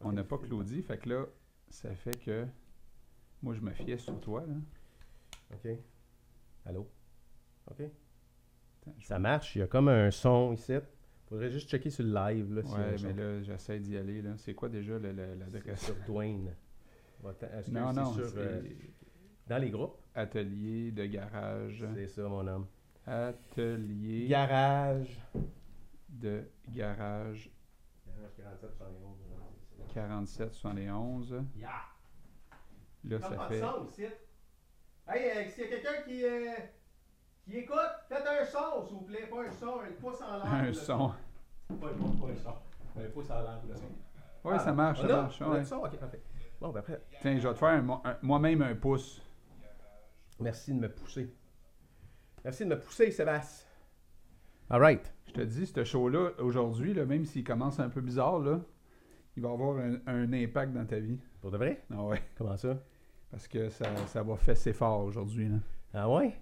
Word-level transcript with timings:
on 0.00 0.12
n'a 0.12 0.24
pas 0.24 0.38
Claudie. 0.38 0.82
Fait 0.82 0.98
que 0.98 1.08
là, 1.08 1.26
ça 1.68 1.94
fait 1.94 2.18
que 2.24 2.46
moi, 3.42 3.54
je 3.54 3.60
me 3.60 3.70
fiais 3.72 3.98
sur 3.98 4.18
toi. 4.20 4.44
Là. 4.46 4.54
OK. 5.54 5.68
Allô? 6.64 6.88
OK. 7.70 7.82
Ça 9.02 9.18
marche, 9.18 9.56
il 9.56 9.60
y 9.60 9.62
a 9.62 9.66
comme 9.66 9.88
un 9.88 10.10
son 10.10 10.52
ici. 10.52 10.74
Faudrait 11.28 11.50
juste 11.50 11.68
checker 11.68 11.90
sur 11.90 12.04
le 12.04 12.12
live. 12.14 12.54
Là, 12.54 12.62
si 12.62 12.72
Ouais, 12.72 12.96
mais 13.02 13.12
là, 13.12 13.42
j'essaie 13.42 13.80
d'y 13.80 13.96
aller. 13.96 14.22
là. 14.22 14.34
C'est 14.38 14.54
quoi 14.54 14.68
déjà 14.68 14.98
l'adresse? 14.98 15.84
sur 15.84 15.96
Dwayne. 16.06 16.54
Non, 17.72 17.92
non, 17.92 18.12
sur, 18.12 18.30
euh, 18.36 18.62
dans 19.48 19.58
les 19.58 19.70
groupes? 19.70 19.96
atelier 20.14 20.92
de 20.92 21.04
garage. 21.06 21.84
C'est 21.94 22.06
ça, 22.08 22.28
mon 22.28 22.46
homme. 22.46 22.66
Atelier 23.06 24.28
Garage. 24.28 25.20
de 26.08 26.44
Garage 26.68 27.50
47, 28.36 28.74
71. 28.76 29.16
47 29.94 30.52
71. 30.54 31.44
Yeah! 31.56 31.68
Là, 33.04 33.20
ça 33.20 33.48
fait. 33.48 33.62
Hey, 35.08 35.30
euh, 35.30 35.50
s'il 35.50 35.64
y 35.64 35.66
a 35.66 35.68
quelqu'un 35.68 36.02
qui, 36.04 36.24
euh, 36.24 36.54
qui 37.44 37.58
écoute, 37.58 37.78
faites 38.08 38.26
un 38.26 38.44
son, 38.44 38.84
s'il 38.84 38.96
vous 38.96 39.02
plaît. 39.04 39.28
Pas 39.30 39.42
un 39.46 39.52
son, 39.52 39.80
un 39.80 39.92
pouce 40.00 40.20
en 40.20 40.36
l'air. 40.38 40.52
un 40.52 40.72
son. 40.72 41.12
Pas, 41.68 41.74
pas, 41.74 41.86
pas 41.86 42.32
un 42.32 42.36
son. 42.36 43.00
Un 43.00 43.08
pouce 43.10 43.30
en 43.30 43.42
l'air 43.42 43.60
pour 43.60 43.70
le 43.70 43.76
son. 43.76 43.82
Ah, 44.48 44.58
ça 44.58 44.72
marche, 44.72 45.00
on 45.02 45.08
ça 45.08 45.16
marche. 45.16 45.42
on 45.42 45.44
a 45.44 45.54
ouais. 45.54 45.60
du 45.60 45.66
son? 45.66 45.76
Ok, 45.76 45.96
parfait. 45.98 46.22
Bon, 46.60 46.70
ben 46.70 46.80
après, 46.80 47.02
Tiens, 47.20 47.38
je 47.38 47.46
vais 47.46 47.54
te 47.54 47.58
faire 47.58 47.82
moi-même 48.22 48.62
un 48.62 48.74
pouce. 48.74 49.22
merci 50.40 50.72
de 50.72 50.80
me 50.80 50.88
pousser. 50.88 51.34
Merci 52.44 52.64
de 52.64 52.70
me 52.70 52.78
pousser, 52.80 53.10
Sébastien. 53.10 53.65
All 54.68 54.80
right. 54.80 55.12
Je 55.28 55.32
te 55.32 55.40
dis, 55.42 55.66
ce 55.66 55.84
show-là, 55.84 56.30
aujourd'hui, 56.40 56.92
là, 56.94 57.04
même 57.04 57.24
s'il 57.24 57.44
commence 57.44 57.78
un 57.78 57.88
peu 57.88 58.00
bizarre, 58.00 58.40
là, 58.40 58.60
il 59.36 59.42
va 59.42 59.50
avoir 59.50 59.78
un, 59.78 59.98
un 60.06 60.32
impact 60.32 60.72
dans 60.72 60.84
ta 60.84 60.98
vie. 60.98 61.18
Pour 61.40 61.50
de 61.50 61.56
vrai? 61.56 61.82
Ah 61.92 62.02
ouais. 62.02 62.20
Comment 62.36 62.56
ça? 62.56 62.76
Parce 63.30 63.46
que 63.46 63.68
ça, 63.68 63.84
ça 64.06 64.22
va 64.22 64.36
fesser 64.36 64.72
fort 64.72 65.04
aujourd'hui. 65.04 65.48
là. 65.48 65.56
Ah 65.94 66.10
ouais? 66.10 66.32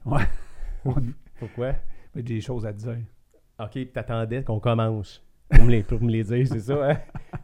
On 0.84 0.94
Pourquoi? 1.38 1.74
a 2.16 2.22
des 2.22 2.40
choses 2.40 2.64
à 2.64 2.72
te 2.72 2.78
dire. 2.78 2.98
Ok, 3.58 3.70
puis 3.72 3.88
t'attendais 3.92 4.42
qu'on 4.42 4.60
commence. 4.60 5.22
Pour 5.50 5.64
me 5.64 5.70
les, 5.70 5.82
pour 5.82 6.00
me 6.00 6.10
les 6.10 6.24
dire, 6.24 6.46
c'est 6.48 6.60
ça, 6.60 6.90
hein? 6.90 6.98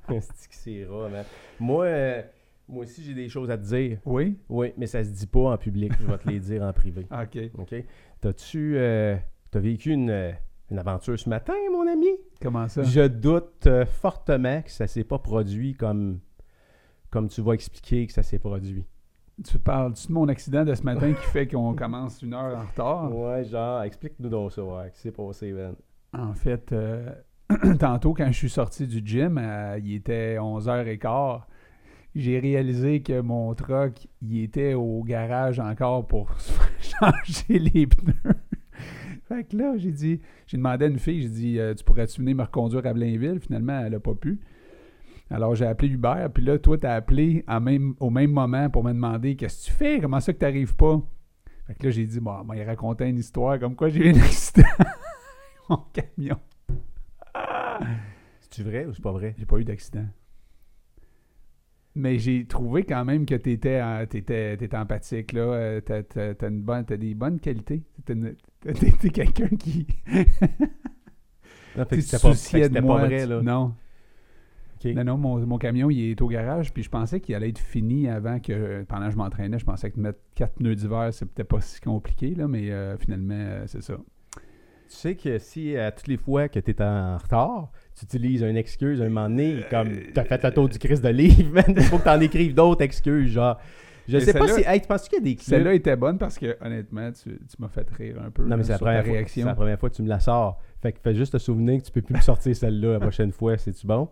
c'est 0.20 0.48
que 0.48 0.54
c'est 0.54 0.84
rare, 0.86 1.10
man? 1.10 1.24
Moi, 1.58 1.84
euh, 1.84 2.22
moi 2.68 2.84
aussi, 2.84 3.02
j'ai 3.02 3.14
des 3.14 3.28
choses 3.28 3.50
à 3.50 3.58
te 3.58 3.64
dire. 3.64 3.98
Oui? 4.06 4.38
Oui, 4.48 4.72
mais 4.76 4.86
ça 4.86 5.04
se 5.04 5.10
dit 5.10 5.26
pas 5.26 5.52
en 5.52 5.58
public. 5.58 5.92
Je 6.00 6.06
vais 6.06 6.18
te 6.18 6.28
les 6.28 6.40
dire 6.40 6.62
en 6.62 6.72
privé. 6.72 7.06
OK. 7.10 7.38
OK? 7.58 7.74
T'as-tu 8.20 8.76
euh, 8.76 9.16
t'as 9.50 9.60
vécu 9.60 9.90
une, 9.90 10.32
une 10.70 10.78
aventure 10.78 11.18
ce 11.18 11.28
matin, 11.28 11.54
mon 11.72 11.86
ami? 11.86 12.08
Comment 12.40 12.68
ça? 12.68 12.82
Je 12.82 13.06
doute 13.06 13.66
euh, 13.66 13.84
fortement 13.86 14.62
que 14.62 14.70
ça 14.70 14.86
s'est 14.86 15.04
pas 15.04 15.18
produit 15.18 15.74
comme, 15.74 16.20
comme 17.10 17.28
tu 17.28 17.40
vas 17.42 17.52
expliquer 17.54 18.06
que 18.06 18.12
ça 18.12 18.22
s'est 18.22 18.38
produit. 18.38 18.84
Tu 19.44 19.58
parles-tu 19.58 20.08
de 20.08 20.12
mon 20.12 20.28
accident 20.28 20.64
de 20.64 20.74
ce 20.74 20.82
matin 20.82 21.12
qui 21.12 21.26
fait 21.30 21.46
qu'on 21.48 21.74
commence 21.76 22.22
une 22.22 22.34
heure 22.34 22.56
en 22.56 22.66
retard? 22.66 23.16
Ouais, 23.16 23.44
genre, 23.44 23.82
explique-nous 23.82 24.28
donc 24.28 24.52
ça, 24.52 24.62
ouais. 24.62 24.84
Qu'est-ce 24.84 24.96
qui 24.96 25.00
s'est 25.02 25.12
passé, 25.12 25.52
Ben? 25.52 25.74
En 26.12 26.34
fait, 26.34 26.72
euh, 26.72 27.10
tantôt, 27.78 28.14
quand 28.14 28.26
je 28.26 28.36
suis 28.36 28.50
sorti 28.50 28.86
du 28.86 29.02
gym, 29.04 29.38
euh, 29.38 29.78
il 29.82 29.94
était 29.94 30.36
11h15. 30.36 31.42
J'ai 32.14 32.40
réalisé 32.40 33.02
que 33.02 33.20
mon 33.20 33.54
truck, 33.54 34.08
il 34.20 34.42
était 34.42 34.74
au 34.74 35.02
garage 35.04 35.60
encore 35.60 36.06
pour 36.06 36.32
changer 36.80 37.58
les 37.58 37.86
pneus. 37.86 38.14
Fait 39.30 39.44
que 39.44 39.56
là, 39.56 39.74
j'ai 39.76 39.92
dit, 39.92 40.20
j'ai 40.48 40.56
demandé 40.56 40.86
à 40.86 40.88
une 40.88 40.98
fille, 40.98 41.22
j'ai 41.22 41.28
dit, 41.28 41.60
euh, 41.60 41.72
tu 41.72 41.84
pourrais-tu 41.84 42.20
venir 42.20 42.34
me 42.34 42.42
reconduire 42.42 42.84
à 42.84 42.92
Blainville? 42.92 43.38
Finalement, 43.38 43.78
elle 43.78 43.92
n'a 43.92 44.00
pas 44.00 44.14
pu. 44.14 44.40
Alors, 45.30 45.54
j'ai 45.54 45.66
appelé 45.66 45.92
Uber, 45.92 46.26
puis 46.34 46.42
là, 46.42 46.58
toi, 46.58 46.76
t'as 46.76 46.94
appelé 46.94 47.44
en 47.46 47.60
même, 47.60 47.94
au 48.00 48.10
même 48.10 48.32
moment 48.32 48.68
pour 48.70 48.82
me 48.82 48.92
demander 48.92 49.36
qu'est-ce 49.36 49.66
que 49.66 49.70
tu 49.70 49.76
fais, 49.76 50.00
comment 50.00 50.18
ça 50.18 50.32
que 50.32 50.38
t'arrives 50.38 50.74
pas? 50.74 51.00
Fait 51.68 51.74
que 51.74 51.84
là, 51.84 51.90
j'ai 51.92 52.06
dit, 52.06 52.18
bon, 52.18 52.44
il 52.52 52.62
racontait 52.64 53.08
une 53.08 53.18
histoire 53.18 53.60
comme 53.60 53.76
quoi 53.76 53.88
j'ai 53.88 54.08
eu 54.08 54.12
un 54.12 54.20
accident. 54.20 54.66
mon 55.68 55.78
camion. 55.92 56.40
C'est-tu 58.40 58.64
vrai 58.64 58.86
ou 58.86 58.94
c'est 58.94 59.02
pas 59.02 59.12
vrai? 59.12 59.36
J'ai 59.38 59.46
pas 59.46 59.58
eu 59.58 59.64
d'accident. 59.64 60.06
Mais 61.96 62.18
j'ai 62.18 62.44
trouvé 62.46 62.84
quand 62.84 63.04
même 63.04 63.26
que 63.26 63.34
tu 63.34 63.50
étais, 63.50 63.80
empathique. 64.72 65.32
Là. 65.32 65.40
Euh, 65.40 65.80
T'as, 65.80 66.50
bonne, 66.50 66.84
t'as 66.84 66.96
des 66.96 67.14
bonnes 67.14 67.40
qualités. 67.40 67.82
T'es, 68.04 69.10
quelqu'un 69.10 69.48
qui. 69.48 69.86
Non, 71.76 71.84
tu 71.90 71.98
te 72.02 72.16
souciais 72.16 72.68
de 72.68 72.80
moi. 72.80 73.00
pas 73.00 73.06
vrai, 73.06 73.22
tu- 73.24 73.28
là. 73.30 73.42
Non. 73.42 73.74
Non, 74.82 75.04
non, 75.04 75.18
mon, 75.18 75.46
mon 75.46 75.58
camion, 75.58 75.90
il 75.90 76.12
est 76.12 76.22
au 76.22 76.28
garage. 76.28 76.72
Puis 76.72 76.82
je 76.84 76.88
pensais 76.88 77.20
qu'il 77.20 77.34
allait 77.34 77.50
être 77.50 77.58
fini 77.58 78.08
avant 78.08 78.38
que. 78.40 78.82
Pendant 78.84 79.06
que 79.06 79.12
je 79.12 79.16
m'entraînais, 79.16 79.58
je 79.58 79.64
pensais 79.66 79.90
que 79.90 80.00
mettre 80.00 80.20
quatre 80.34 80.54
pneus 80.54 80.76
d'hiver, 80.76 81.10
c'est 81.12 81.26
peut-être 81.26 81.48
pas 81.48 81.60
si 81.60 81.80
compliqué. 81.80 82.34
Là, 82.34 82.48
mais 82.48 82.70
euh, 82.70 82.96
finalement, 82.96 83.34
euh, 83.36 83.64
c'est 83.66 83.82
ça. 83.82 83.96
Tu 84.88 84.96
sais 84.96 85.14
que 85.16 85.38
si 85.38 85.76
à 85.76 85.92
toutes 85.92 86.08
les 86.08 86.16
fois 86.16 86.48
que 86.48 86.58
tu 86.58 86.70
es 86.70 86.82
en 86.82 87.16
retard, 87.18 87.70
tu 88.00 88.16
utilises 88.16 88.42
une 88.42 88.56
excuse 88.56 89.00
un 89.02 89.08
moment 89.08 89.28
donné, 89.28 89.60
comme 89.70 89.88
t'as 90.14 90.24
fait 90.24 90.42
le 90.42 90.50
tour 90.52 90.68
du 90.68 90.78
Christ 90.78 91.02
de 91.02 91.08
livre, 91.08 91.52
man, 91.52 91.64
il 91.68 91.82
faut 91.82 91.98
que 91.98 92.04
t'en 92.04 92.20
écrives 92.20 92.54
d'autres 92.54 92.82
excuses, 92.82 93.32
genre. 93.32 93.58
Je 94.08 94.16
Mais 94.16 94.24
sais 94.24 94.32
pas 94.32 94.48
si. 94.48 94.62
Hey, 94.66 94.80
tu 94.80 94.88
penses 94.88 95.08
qu'il 95.08 95.18
y 95.18 95.20
a 95.20 95.24
des 95.24 95.36
clips? 95.36 95.48
Celle-là 95.48 95.74
était 95.74 95.94
bonne 95.94 96.18
parce 96.18 96.38
que, 96.38 96.56
honnêtement, 96.64 97.12
tu, 97.12 97.30
tu 97.30 97.56
m'as 97.58 97.68
fait 97.68 97.88
rire 97.90 98.16
un 98.26 98.30
peu 98.30 98.42
Non, 98.42 98.56
mais 98.56 98.56
là, 98.56 98.64
c'est 98.64 98.72
la, 98.72 98.78
première 98.78 99.02
fois, 99.04 99.04
c'est 99.04 99.12
réaction. 99.12 99.46
la 99.46 99.54
première 99.54 99.78
fois 99.78 99.90
que 99.90 99.94
tu 99.94 100.02
me 100.02 100.08
la 100.08 100.18
sors. 100.18 100.58
Fait 100.82 100.92
que 100.92 100.98
fais 101.00 101.14
juste 101.14 101.32
te 101.34 101.38
souvenir 101.38 101.78
que 101.80 101.86
tu 101.86 101.92
peux 101.92 102.02
plus 102.02 102.14
me 102.14 102.20
sortir 102.20 102.56
celle-là 102.56 102.94
la 102.94 103.00
prochaine 103.00 103.30
fois, 103.30 103.56
c'est-tu 103.56 103.86
bon? 103.86 104.08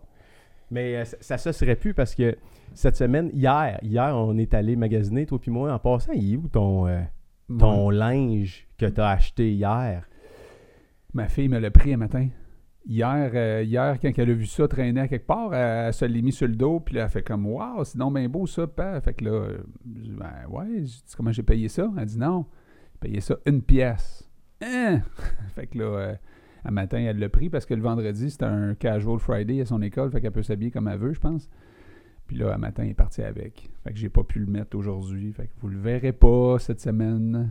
Mais 0.71 0.97
euh, 0.97 1.05
ça, 1.05 1.37
ça 1.37 1.51
se 1.51 1.51
serait 1.51 1.75
plus 1.75 1.93
parce 1.93 2.15
que 2.15 2.37
cette 2.75 2.95
semaine, 2.95 3.29
hier, 3.33 3.79
hier, 3.81 4.15
on 4.15 4.37
est 4.37 4.53
allé 4.53 4.75
magasiner, 4.75 5.25
toi 5.25 5.39
puis 5.39 5.51
moi. 5.51 5.73
En 5.73 5.79
passant, 5.79 6.13
il 6.13 6.33
est 6.33 6.37
où 6.37 6.47
ton, 6.47 6.87
euh, 6.87 7.01
ton 7.57 7.89
linge 7.89 8.67
que 8.77 8.85
tu 8.85 9.01
as 9.01 9.09
acheté 9.09 9.51
hier? 9.51 10.07
Ma 11.13 11.27
fille 11.27 11.49
me 11.49 11.57
l'a 11.57 11.71
pris 11.71 11.93
un 11.93 11.97
matin. 11.97 12.27
Hier, 12.87 13.31
euh, 13.33 13.63
hier, 13.63 13.99
quand 14.01 14.11
elle 14.17 14.29
a 14.29 14.33
vu 14.33 14.45
ça 14.45 14.67
traîner 14.67 15.01
à 15.01 15.07
quelque 15.07 15.27
part, 15.27 15.53
elle, 15.53 15.87
elle 15.87 15.93
se 15.93 16.05
l'est 16.05 16.21
mis 16.21 16.31
sur 16.31 16.47
le 16.47 16.55
dos, 16.55 16.79
puis 16.79 16.95
là, 16.95 17.03
elle 17.03 17.09
fait 17.09 17.21
comme 17.21 17.45
Waouh, 17.45 17.83
c'est 17.83 17.97
donc 17.97 18.15
bien 18.15 18.27
beau 18.29 18.47
ça, 18.47 18.67
père. 18.67 19.03
Fait 19.03 19.13
que 19.13 19.25
là, 19.25 19.31
euh, 19.31 19.57
je 19.85 20.01
dis, 20.01 20.11
ben 20.11 20.47
ouais, 20.49 20.79
je 20.79 20.83
dis 20.83 21.15
comment 21.15 21.31
j'ai 21.31 21.43
payé 21.43 21.67
ça? 21.67 21.91
Elle 21.97 22.05
dit 22.05 22.17
non, 22.17 22.45
j'ai 22.93 23.09
payé 23.09 23.21
ça 23.21 23.35
une 23.45 23.61
pièce. 23.61 24.29
Hein? 24.61 25.01
fait 25.55 25.67
que 25.67 25.77
là, 25.77 25.85
euh, 25.85 26.15
un 26.65 26.71
matin, 26.71 26.97
elle 26.97 27.19
l'a 27.19 27.29
pris 27.29 27.49
parce 27.49 27.65
que 27.65 27.73
le 27.73 27.81
vendredi, 27.81 28.31
c'était 28.31 28.45
un 28.45 28.73
casual 28.75 29.19
Friday 29.19 29.61
à 29.61 29.65
son 29.65 29.81
école, 29.81 30.09
fait 30.11 30.21
qu'elle 30.21 30.31
peut 30.31 30.43
s'habiller 30.43 30.71
comme 30.71 30.87
elle 30.87 30.99
veut, 30.99 31.13
je 31.13 31.19
pense. 31.19 31.49
Puis 32.27 32.37
là, 32.37 32.53
un 32.53 32.57
matin, 32.57 32.83
elle 32.83 32.91
est 32.91 32.93
partie 32.93 33.23
avec. 33.23 33.69
Fait 33.83 33.91
que 33.91 33.97
j'ai 33.97 34.09
pas 34.09 34.23
pu 34.23 34.39
le 34.39 34.45
mettre 34.45 34.77
aujourd'hui. 34.77 35.33
Fait 35.33 35.47
que 35.47 35.51
vous 35.61 35.67
le 35.67 35.79
verrez 35.79 36.13
pas 36.13 36.57
cette 36.59 36.79
semaine. 36.79 37.49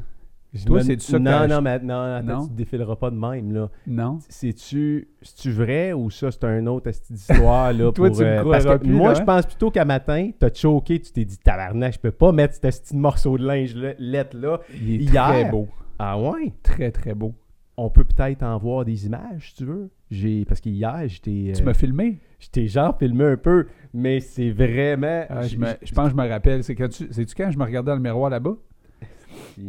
Toi, 0.67 0.81
ça 0.83 0.95
que 0.95 1.17
Non, 1.19 1.47
non, 1.47 1.61
mais 1.61 1.79
non, 1.81 2.01
attends, 2.17 2.27
Non? 2.27 2.43
tu 2.45 2.49
te 2.53 2.57
défileras 2.57 2.97
pas 2.97 3.11
de 3.11 3.17
même, 3.17 3.53
là. 3.53 3.71
Non? 3.87 4.19
C'est-tu 4.29 5.09
vrai 5.53 5.93
ou 5.93 6.11
ça, 6.11 6.31
c'est 6.31 6.45
un 6.45 6.67
autre 6.67 6.89
esti 6.89 7.13
d'histoire, 7.13 7.73
là, 7.73 7.93
Toi, 7.95 8.09
pour... 8.09 8.17
tu 8.17 8.23
euh, 8.25 8.43
parce 8.51 8.65
que 8.65 8.77
plus, 8.79 8.91
moi, 8.93 9.09
là, 9.09 9.15
je 9.15 9.21
hein? 9.21 9.25
pense 9.25 9.47
plutôt 9.47 9.71
qu'à 9.71 9.85
matin, 9.85 10.31
t'as 10.39 10.53
choqué, 10.53 11.01
tu 11.01 11.13
t'es 11.13 11.25
dit, 11.25 11.39
tabarnak, 11.39 11.95
je 11.95 11.99
peux 11.99 12.11
pas 12.11 12.33
mettre 12.33 12.55
cet 12.55 12.95
de 12.95 12.99
morceau 12.99 13.37
de 13.37 13.47
linge 13.47 13.75
là, 13.75 13.93
lettre 13.99 14.37
là. 14.39 14.61
Il 14.81 14.95
est 14.95 14.97
Hier. 15.05 15.25
très 15.29 15.51
beau. 15.51 15.69
Ah 15.99 16.19
ouais? 16.19 16.53
Très, 16.63 16.91
très 16.91 17.15
beau. 17.15 17.35
On 17.77 17.91
peut 17.91 18.05
peut-être 18.05 18.43
en 18.43 18.57
voir 18.59 18.85
des 18.85 19.07
images, 19.07 19.51
si 19.51 19.55
tu 19.57 19.65
veux. 19.65 19.91
J'ai 20.11 20.45
Parce 20.45 20.61
qu'hier, 20.61 21.03
j'étais... 21.07 21.53
Tu 21.55 21.63
euh, 21.63 21.65
m'as 21.65 21.75
filmé? 21.75 22.19
j'étais 22.41 22.67
genre 22.67 22.97
filmé 22.99 23.25
un 23.25 23.37
peu, 23.37 23.67
mais 23.93 24.21
c'est 24.21 24.51
vraiment... 24.51 25.25
Ah, 25.29 25.43
je, 25.43 25.49
j'ai- 25.51 25.57
me- 25.59 25.67
je 25.83 25.93
pense 25.93 26.07
que 26.07 26.11
je 26.13 26.17
me 26.23 26.29
rappelle. 26.29 26.65
C'est 26.65 26.75
quand 26.75 26.89
tu, 26.89 27.07
c'est-tu 27.11 27.35
quand 27.35 27.51
je 27.51 27.59
me 27.59 27.65
regardais 27.65 27.91
dans 27.91 27.97
le 27.97 28.03
miroir 28.03 28.31
là-bas? 28.31 28.57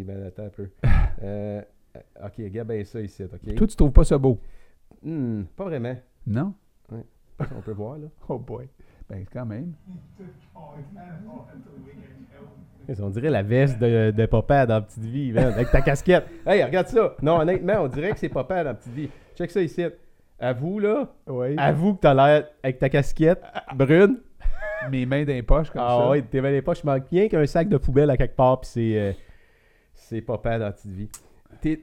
Ben, 0.04 0.24
attends 0.28 0.46
un 0.46 0.50
peu. 0.50 0.70
Euh, 1.22 1.62
ok, 2.24 2.34
regarde 2.38 2.70
bien 2.70 2.84
ça 2.86 3.02
ici, 3.02 3.24
ok? 3.24 3.56
Toi, 3.56 3.68
tu 3.68 3.76
trouves 3.76 3.92
pas 3.92 4.04
ça 4.06 4.18
beau? 4.18 4.40
Hmm, 5.04 5.44
pas 5.56 5.66
vraiment. 5.66 5.96
Non? 6.26 6.54
On 6.92 7.62
peut 7.62 7.72
voir, 7.74 7.98
là. 7.98 8.08
Oh 8.30 8.38
boy. 8.38 8.70
Ben, 9.10 9.26
quand 9.34 9.46
même. 9.46 9.74
On 13.02 13.10
dirait 13.10 13.30
la 13.30 13.44
veste 13.44 13.78
de, 13.80 14.12
de 14.12 14.26
papa 14.26 14.66
dans 14.66 14.82
Petite 14.82 15.04
Vie, 15.04 15.32
man, 15.32 15.46
avec 15.54 15.70
ta 15.70 15.82
casquette. 15.82 16.26
Hey, 16.46 16.64
regarde 16.64 16.88
ça. 16.88 17.16
Non, 17.22 17.40
honnêtement, 17.40 17.82
on 17.82 17.88
dirait 17.88 18.12
que 18.14 18.20
c'est 18.20 18.30
papa 18.30 18.64
dans 18.64 18.74
Petite 18.74 18.94
Vie. 18.94 19.10
Check 19.36 19.52
ça 19.52 19.62
ici. 19.62 19.86
Avoue, 20.40 20.80
là. 20.80 21.08
Oui. 21.28 21.56
Avoue 21.58 21.94
que 21.96 22.00
t'as 22.02 22.14
l'air 22.16 22.48
avec 22.64 22.80
ta 22.80 22.90
casquette 22.90 23.44
brune. 23.76 24.20
Mes 24.90 25.06
mains 25.06 25.24
dans 25.24 25.34
les 25.34 25.44
poches 25.44 25.70
comme 25.70 25.82
Ah 25.84 25.98
ça. 26.00 26.10
ouais, 26.10 26.22
t'es 26.24 26.42
les 26.42 26.62
poches. 26.62 26.82
Je 26.82 26.86
manque 26.88 27.08
rien 27.12 27.28
qu'un 27.28 27.46
sac 27.46 27.68
de 27.70 27.78
poubelle 27.78 28.10
à 28.10 28.18
quelque 28.18 28.36
part, 28.36 28.62
puis 28.62 28.70
c'est, 28.74 28.98
euh, 28.98 29.12
c'est 30.10 30.22
papa 30.22 30.58
dans 30.58 30.72
Petite 30.72 30.92
Vie. 30.92 31.10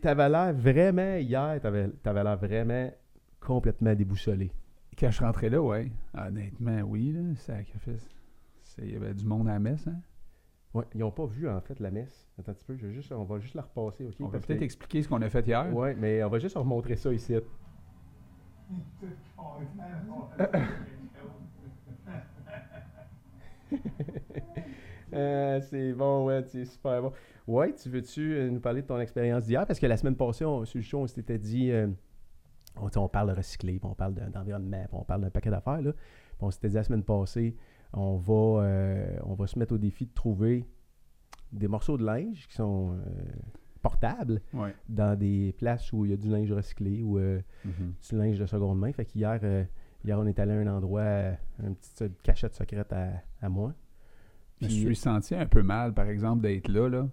T'avais 0.00 0.28
l'air 0.28 0.52
vraiment, 0.52 1.14
hier, 1.16 1.60
t'avais, 1.60 1.88
t'avais 2.02 2.24
l'air 2.24 2.36
vraiment 2.36 2.90
complètement 3.40 3.94
déboussolé. 3.94 4.50
Quand 4.98 5.10
je 5.12 5.20
rentrais 5.22 5.48
là, 5.48 5.62
ouais. 5.62 5.92
Honnêtement, 6.16 6.80
oui. 6.80 7.12
Là, 7.12 7.20
sacrifice. 7.36 8.08
C'est- 8.64 8.82
Il 8.82 8.92
y 8.94 8.96
avait 8.96 9.14
du 9.14 9.24
monde 9.24 9.48
à 9.48 9.52
la 9.52 9.58
messe. 9.60 9.86
Hein? 9.86 10.00
Ouais, 10.74 10.84
ils 10.94 11.00
n'ont 11.00 11.12
pas 11.12 11.26
vu, 11.26 11.48
en 11.48 11.60
fait, 11.60 11.78
la 11.78 11.90
messe. 11.92 12.28
Attends 12.38 12.50
un 12.50 12.54
petit 12.54 12.64
peu, 12.64 12.76
je 12.76 12.86
vais 12.86 12.92
juste, 12.92 13.12
on 13.12 13.22
va 13.24 13.38
juste 13.38 13.54
la 13.54 13.62
repasser, 13.62 14.04
OK? 14.06 14.14
On 14.20 14.26
va 14.26 14.38
peut-être 14.40 14.58
que- 14.58 14.64
expliquer 14.64 15.02
ce 15.02 15.08
qu'on 15.08 15.22
a 15.22 15.28
fait 15.28 15.46
hier. 15.46 15.72
Ouais, 15.74 15.94
mais 15.94 16.22
on 16.24 16.28
va 16.28 16.38
juste 16.40 16.56
remontrer 16.56 16.96
ça 16.96 17.12
ici. 17.12 17.34
Euh, 25.12 25.60
c'est 25.60 25.92
bon, 25.92 26.24
ouais, 26.26 26.42
c'est 26.46 26.64
super 26.64 27.00
bon. 27.02 27.12
Ouais, 27.46 27.72
tu 27.74 27.88
veux-tu 27.88 28.34
euh, 28.34 28.50
nous 28.50 28.60
parler 28.60 28.82
de 28.82 28.86
ton 28.86 28.98
expérience 28.98 29.44
d'hier? 29.44 29.66
Parce 29.66 29.78
que 29.78 29.86
la 29.86 29.96
semaine 29.96 30.16
passée, 30.16 30.44
on, 30.44 30.64
sur 30.64 30.78
le 30.78 30.82
show, 30.82 30.98
on 31.00 31.06
s'était 31.06 31.38
dit, 31.38 31.70
euh, 31.70 31.86
on, 32.76 33.08
parle 33.08 33.30
de 33.30 33.36
recycler, 33.36 33.78
on 33.82 33.94
parle 33.94 34.14
de- 34.14 34.28
d'environnement, 34.30 34.84
on 34.92 35.04
parle 35.04 35.22
d'un 35.22 35.30
paquet 35.30 35.50
d'affaires. 35.50 35.80
Là. 35.80 35.92
Puis 35.92 36.38
on 36.40 36.50
s'était 36.50 36.68
dit 36.68 36.74
la 36.74 36.82
semaine 36.82 37.04
passée, 37.04 37.56
on 37.92 38.16
va, 38.16 38.62
euh, 38.64 39.16
on 39.24 39.34
va 39.34 39.46
se 39.46 39.58
mettre 39.58 39.74
au 39.74 39.78
défi 39.78 40.06
de 40.06 40.12
trouver 40.12 40.64
des 41.52 41.68
morceaux 41.68 41.96
de 41.96 42.04
linge 42.04 42.46
qui 42.48 42.54
sont 42.56 42.98
portables 43.80 44.40
Ouais. 44.52 44.74
dans 44.88 45.16
des 45.16 45.54
places 45.56 45.92
où 45.92 46.04
il 46.04 46.10
y 46.10 46.14
a 46.14 46.16
du 46.16 46.28
linge 46.28 46.50
recyclé 46.52 47.02
ou 47.02 47.18
euh, 47.18 47.40
du 47.64 48.16
linge 48.18 48.38
de 48.40 48.46
seconde 48.46 48.80
main. 48.80 48.92
Fait 48.92 49.04
qu'hier, 49.04 49.38
hier, 50.04 50.18
on 50.18 50.26
est 50.26 50.38
allé 50.40 50.52
à 50.52 50.56
un 50.56 50.66
endroit, 50.66 51.04
une 51.62 51.76
petite 51.76 52.20
cachette 52.22 52.54
secrète 52.54 52.92
à, 52.92 53.10
à 53.40 53.48
moi. 53.48 53.72
Je 54.60 54.66
me 54.66 54.70
suis 54.70 54.96
senti 54.96 55.34
un 55.34 55.46
peu 55.46 55.62
mal, 55.62 55.92
par 55.94 56.06
exemple, 56.06 56.42
d'être 56.42 56.68
là, 56.68 56.88
là. 56.88 57.06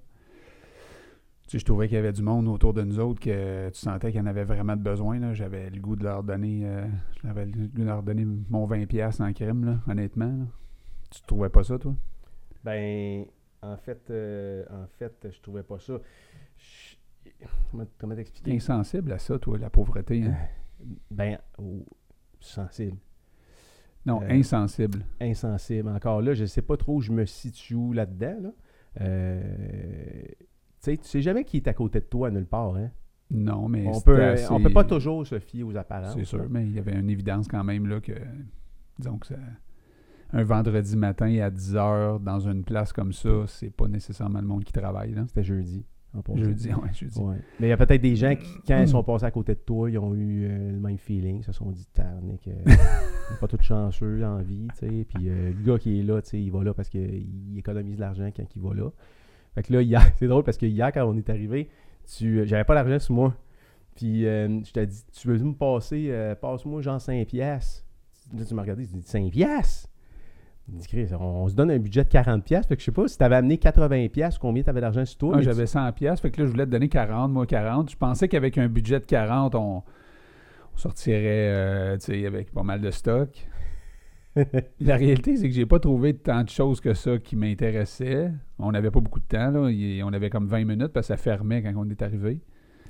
Tu 1.47 1.51
sais, 1.51 1.59
je 1.59 1.65
trouvais 1.65 1.87
qu'il 1.89 1.95
y 1.95 1.99
avait 1.99 2.13
du 2.13 2.21
monde 2.21 2.47
autour 2.47 2.73
de 2.73 2.83
nous 2.83 2.99
autres 2.99 3.19
que 3.19 3.69
tu 3.69 3.77
sentais 3.79 4.11
qu'il 4.11 4.19
y 4.19 4.23
en 4.23 4.27
avait 4.27 4.45
vraiment 4.45 4.77
de 4.77 4.81
besoin. 4.81 5.19
là. 5.19 5.33
J'avais 5.33 5.69
le 5.69 5.81
goût 5.81 5.97
de 5.97 6.03
leur 6.03 6.23
donner 6.23 6.61
euh, 6.65 6.87
j'avais 7.21 7.45
le 7.45 7.51
goût 7.51 7.67
de 7.67 7.83
leur 7.83 8.01
donner 8.01 8.25
mon 8.49 8.65
20$ 8.65 9.21
en 9.21 9.33
crime, 9.33 9.65
là, 9.65 9.79
honnêtement. 9.87 10.27
là. 10.37 10.45
Tu 11.11 11.21
trouvais 11.23 11.49
pas 11.49 11.63
ça, 11.63 11.77
toi? 11.77 11.93
Ben, 12.63 13.25
en 13.61 13.75
fait, 13.77 14.09
euh, 14.09 14.63
en 14.71 14.87
fait, 14.97 15.27
je 15.29 15.39
trouvais 15.41 15.63
pas 15.63 15.79
ça. 15.79 15.99
Je- 16.57 16.95
Comment, 17.99 18.15
t'expliquer? 18.15 18.53
Insensible 18.55 19.11
à 19.11 19.19
ça, 19.19 19.37
toi, 19.37 19.57
la 19.57 19.69
pauvreté. 19.69 20.23
hein? 20.23 20.35
Ben, 21.11 21.37
sensible. 22.39 22.97
Non, 24.05 24.21
Euh, 24.21 24.27
insensible. 24.31 25.05
Insensible. 25.21 25.89
Encore 25.89 26.21
là, 26.21 26.33
je 26.33 26.45
sais 26.45 26.61
pas 26.61 26.75
trop 26.77 26.95
où 26.97 27.01
je 27.01 27.11
me 27.11 27.25
situe 27.25 27.93
là-dedans. 27.93 28.35
Là. 28.41 28.49
Euh, 29.01 30.23
tu 30.27 30.35
sais, 30.79 30.97
tu 30.97 31.07
sais 31.07 31.21
jamais 31.21 31.43
qui 31.45 31.57
est 31.57 31.67
à 31.67 31.73
côté 31.73 31.99
de 31.99 32.05
toi 32.05 32.29
nulle 32.29 32.45
part. 32.45 32.75
Hein? 32.75 32.91
Non, 33.31 33.67
mais 33.67 33.87
On 33.87 34.01
peut, 34.01 34.21
assez- 34.23 34.51
on 34.51 34.61
peut 34.61 34.69
pas 34.73 34.83
toujours 34.83 35.25
se 35.25 35.39
fier 35.39 35.63
aux 35.63 35.75
apparences. 35.75 36.13
C'est 36.15 36.25
sûr, 36.25 36.39
là. 36.39 36.45
mais 36.49 36.65
il 36.65 36.73
y 36.73 36.79
avait 36.79 36.93
une 36.99 37.09
évidence 37.09 37.47
quand 37.47 37.63
même 37.63 37.87
là 37.87 37.99
que, 38.01 38.11
disons 38.99 39.17
que 39.17 39.27
ça- 39.27 39.35
un 40.33 40.43
vendredi 40.43 40.97
matin 40.97 41.39
à 41.41 41.49
10h 41.49 42.19
dans 42.19 42.39
une 42.39 42.63
place 42.63 42.91
comme 42.91 43.13
ça, 43.13 43.45
c'est 43.47 43.69
pas 43.69 43.87
nécessairement 43.87 44.41
le 44.41 44.47
monde 44.47 44.63
qui 44.63 44.73
travaille. 44.73 45.13
Là. 45.13 45.23
C'était 45.27 45.43
jeudi. 45.43 45.85
Passant. 46.21 46.43
Jeudi, 46.43 46.69
ouais, 46.73 46.93
jeudi. 46.93 47.19
Ouais. 47.19 47.37
Mais 47.59 47.67
il 47.67 47.69
y 47.69 47.73
a 47.73 47.77
peut-être 47.77 48.01
des 48.01 48.15
gens 48.15 48.35
qui, 48.35 48.61
quand 48.67 48.79
ils 48.79 48.87
sont 48.87 49.03
passés 49.03 49.25
à 49.25 49.31
côté 49.31 49.55
de 49.55 49.59
toi, 49.59 49.89
ils 49.89 49.97
ont 49.97 50.13
eu 50.13 50.45
euh, 50.45 50.71
le 50.71 50.79
même 50.79 50.97
feeling. 50.97 51.39
Ils 51.39 51.43
se 51.43 51.51
sont 51.51 51.71
dit, 51.71 51.87
Tarnick, 51.93 52.47
euh, 52.47 52.53
pas 53.41 53.47
tout 53.47 53.57
chanceux 53.61 54.23
en 54.23 54.41
vie. 54.41 54.67
tu 54.79 54.87
sais. 54.87 55.05
Puis 55.05 55.29
euh, 55.29 55.51
le 55.57 55.63
gars 55.65 55.79
qui 55.79 55.99
est 55.99 56.03
là, 56.03 56.21
tu 56.21 56.29
sais, 56.29 56.41
il 56.41 56.51
va 56.51 56.63
là 56.63 56.73
parce 56.73 56.89
qu'il 56.89 57.57
économise 57.57 57.97
l'argent 57.97 58.29
quand 58.35 58.45
il 58.55 58.61
va 58.61 58.73
là. 58.73 58.89
Fait 59.55 59.63
que 59.63 59.73
là, 59.73 59.81
hier, 59.81 60.01
c'est 60.17 60.27
drôle 60.27 60.43
parce 60.43 60.57
que 60.57 60.65
hier, 60.65 60.91
quand 60.91 61.05
on 61.05 61.17
est 61.17 61.29
arrivé, 61.29 61.69
tu, 62.05 62.39
euh, 62.39 62.45
j'avais 62.45 62.63
pas 62.63 62.75
l'argent 62.75 62.99
sur 62.99 63.15
moi. 63.15 63.35
Puis 63.95 64.21
je 64.23 64.71
t'ai 64.71 64.87
dit, 64.87 65.03
tu 65.11 65.27
veux 65.27 65.37
me 65.37 65.53
passer, 65.53 66.11
passe-moi 66.41 66.81
genre 66.81 66.99
5 66.99 67.27
piastres? 67.27 67.85
Là, 68.35 68.43
tu 68.43 68.55
m'as 68.55 68.63
regardé, 68.63 68.87
tu 68.87 68.93
dis 68.95 69.03
5 69.03 69.29
piastres? 69.29 69.87
On, 71.19 71.47
se 71.49 71.55
donne 71.55 71.71
un 71.71 71.79
budget 71.79 72.03
de 72.03 72.09
40 72.09 72.43
piastres. 72.43 72.69
Fait 72.69 72.75
que 72.75 72.81
je 72.81 72.85
sais 72.85 72.91
pas 72.91 73.07
si 73.07 73.17
tu 73.17 73.23
avais 73.23 73.35
amené 73.35 73.57
80 73.57 74.07
piastres, 74.07 74.39
combien 74.39 74.63
tu 74.63 74.69
avais 74.69 74.81
d'argent 74.81 75.05
sur 75.05 75.17
toi. 75.17 75.37
Tu- 75.37 75.43
j'avais 75.43 75.65
100 75.65 75.91
pièces, 75.91 76.21
fait 76.21 76.31
que 76.31 76.41
là, 76.41 76.47
je 76.47 76.51
voulais 76.51 76.65
te 76.65 76.71
donner 76.71 76.89
40, 76.89 77.31
moi 77.31 77.45
40. 77.45 77.91
Je 77.91 77.97
pensais 77.97 78.27
qu'avec 78.27 78.57
un 78.57 78.67
budget 78.67 78.99
de 78.99 79.05
40, 79.05 79.55
on, 79.55 79.83
on 80.73 80.77
sortirait 80.77 81.19
euh, 81.23 81.97
tu 81.97 82.05
sais, 82.05 82.25
avec 82.25 82.51
pas 82.51 82.63
mal 82.63 82.79
de 82.79 82.91
stock. 82.91 83.29
La 84.79 84.95
réalité, 84.95 85.37
c'est 85.37 85.47
que 85.47 85.53
j'ai 85.53 85.65
pas 85.65 85.79
trouvé 85.79 86.15
tant 86.15 86.43
de 86.43 86.49
choses 86.49 86.79
que 86.81 86.93
ça 86.93 87.17
qui 87.17 87.35
m'intéressaient. 87.35 88.31
On 88.57 88.71
n'avait 88.71 88.89
pas 88.89 88.99
beaucoup 88.99 89.19
de 89.19 89.25
temps, 89.25 89.51
là. 89.51 89.69
On 90.05 90.13
avait 90.13 90.29
comme 90.29 90.47
20 90.47 90.65
minutes 90.65 90.93
parce 90.93 91.07
que 91.07 91.13
ça 91.13 91.17
fermait 91.17 91.61
quand 91.61 91.73
on 91.75 91.89
est 91.89 92.01
arrivé. 92.01 92.39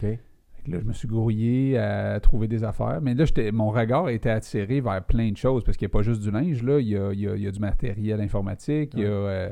OK. 0.02 0.20
Là, 0.68 0.80
je 0.80 0.86
me 0.86 0.94
suis 0.94 1.08
grouillé 1.08 1.78
à 1.78 2.20
trouver 2.22 2.48
des 2.48 2.64
affaires. 2.64 3.00
Mais 3.02 3.14
là, 3.16 3.26
j'étais- 3.26 3.52
mon 3.52 3.70
regard 3.70 4.10
était 4.10 4.30
attiré 4.30 4.80
vers 4.82 5.04
plein 5.04 5.32
de 5.32 5.38
choses 5.38 5.64
parce 5.64 5.78
qu'il 5.78 5.86
n'y 5.88 5.92
a 5.92 5.96
pas 5.98 6.04
juste 6.04 6.22
du 6.22 6.32
linge. 6.32 6.64
Là. 6.64 6.80
Il, 6.80 6.88
y 6.88 6.96
a, 6.98 7.12
il 7.12 7.20
y 7.20 7.28
a- 7.28 7.36
il 7.36 7.42
y 7.42 7.48
a 7.48 7.52
du 7.52 7.60
matériel 7.60 8.22
informatique. 8.22 8.94
Il, 8.96 9.02
y 9.02 9.06
a, 9.06 9.10
euh, 9.10 9.50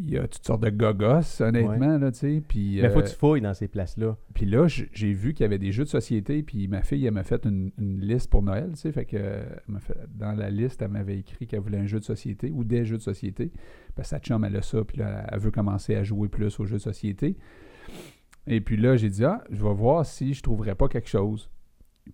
il 0.00 0.10
y 0.10 0.16
a 0.16 0.28
toutes 0.28 0.46
sortes 0.46 0.62
de 0.62 0.70
gogos, 0.70 1.20
honnêtement. 1.40 1.98
Là, 1.98 2.12
tu 2.12 2.18
sais. 2.18 2.42
puis, 2.46 2.78
Mais 2.80 2.88
faut 2.88 3.00
euh, 3.00 3.02
que 3.02 3.08
tu 3.08 3.16
fouilles 3.16 3.40
dans 3.40 3.52
ces 3.52 3.66
places-là. 3.66 4.16
puis 4.32 4.46
là, 4.46 4.66
j'ai 4.68 5.12
vu 5.12 5.34
qu'il 5.34 5.42
y 5.42 5.46
avait 5.46 5.58
des 5.58 5.72
jeux 5.72 5.82
de 5.84 5.88
société. 5.88 6.42
Puis 6.44 6.68
ma 6.68 6.82
fille, 6.82 7.04
elle 7.04 7.14
m'a 7.14 7.24
fait 7.24 7.44
une, 7.44 7.72
une 7.78 8.00
liste 8.00 8.30
pour 8.30 8.42
Noël. 8.42 8.70
Fait 8.76 9.04
que, 9.04 9.16
elle 9.16 9.60
m'a 9.66 9.80
fait- 9.80 9.98
dans 10.16 10.32
la 10.32 10.50
liste, 10.50 10.80
elle 10.82 10.88
m'avait 10.92 11.18
écrit 11.18 11.46
qu'elle 11.48 11.60
voulait 11.60 11.78
un 11.78 11.86
jeu 11.86 11.98
de 11.98 12.04
société 12.04 12.50
ou 12.54 12.62
des 12.64 12.84
jeux 12.84 12.96
de 12.96 13.02
société. 13.02 13.50
Parce 13.96 14.08
que 14.10 14.16
sa 14.16 14.20
chum, 14.20 14.44
elle 14.44 14.56
a 14.56 14.62
ça. 14.62 14.84
Puis 14.84 14.98
là, 14.98 15.26
elle 15.32 15.40
veut 15.40 15.50
commencer 15.50 15.96
à 15.96 16.04
jouer 16.04 16.28
plus 16.28 16.58
aux 16.60 16.64
jeux 16.64 16.76
de 16.76 16.82
société. 16.82 17.36
Et 18.48 18.60
puis 18.60 18.76
là, 18.76 18.96
j'ai 18.96 19.10
dit, 19.10 19.24
ah, 19.24 19.44
je 19.50 19.62
vais 19.62 19.74
voir 19.74 20.06
si 20.06 20.32
je 20.32 20.42
trouverais 20.42 20.74
pas 20.74 20.88
quelque 20.88 21.08
chose. 21.08 21.50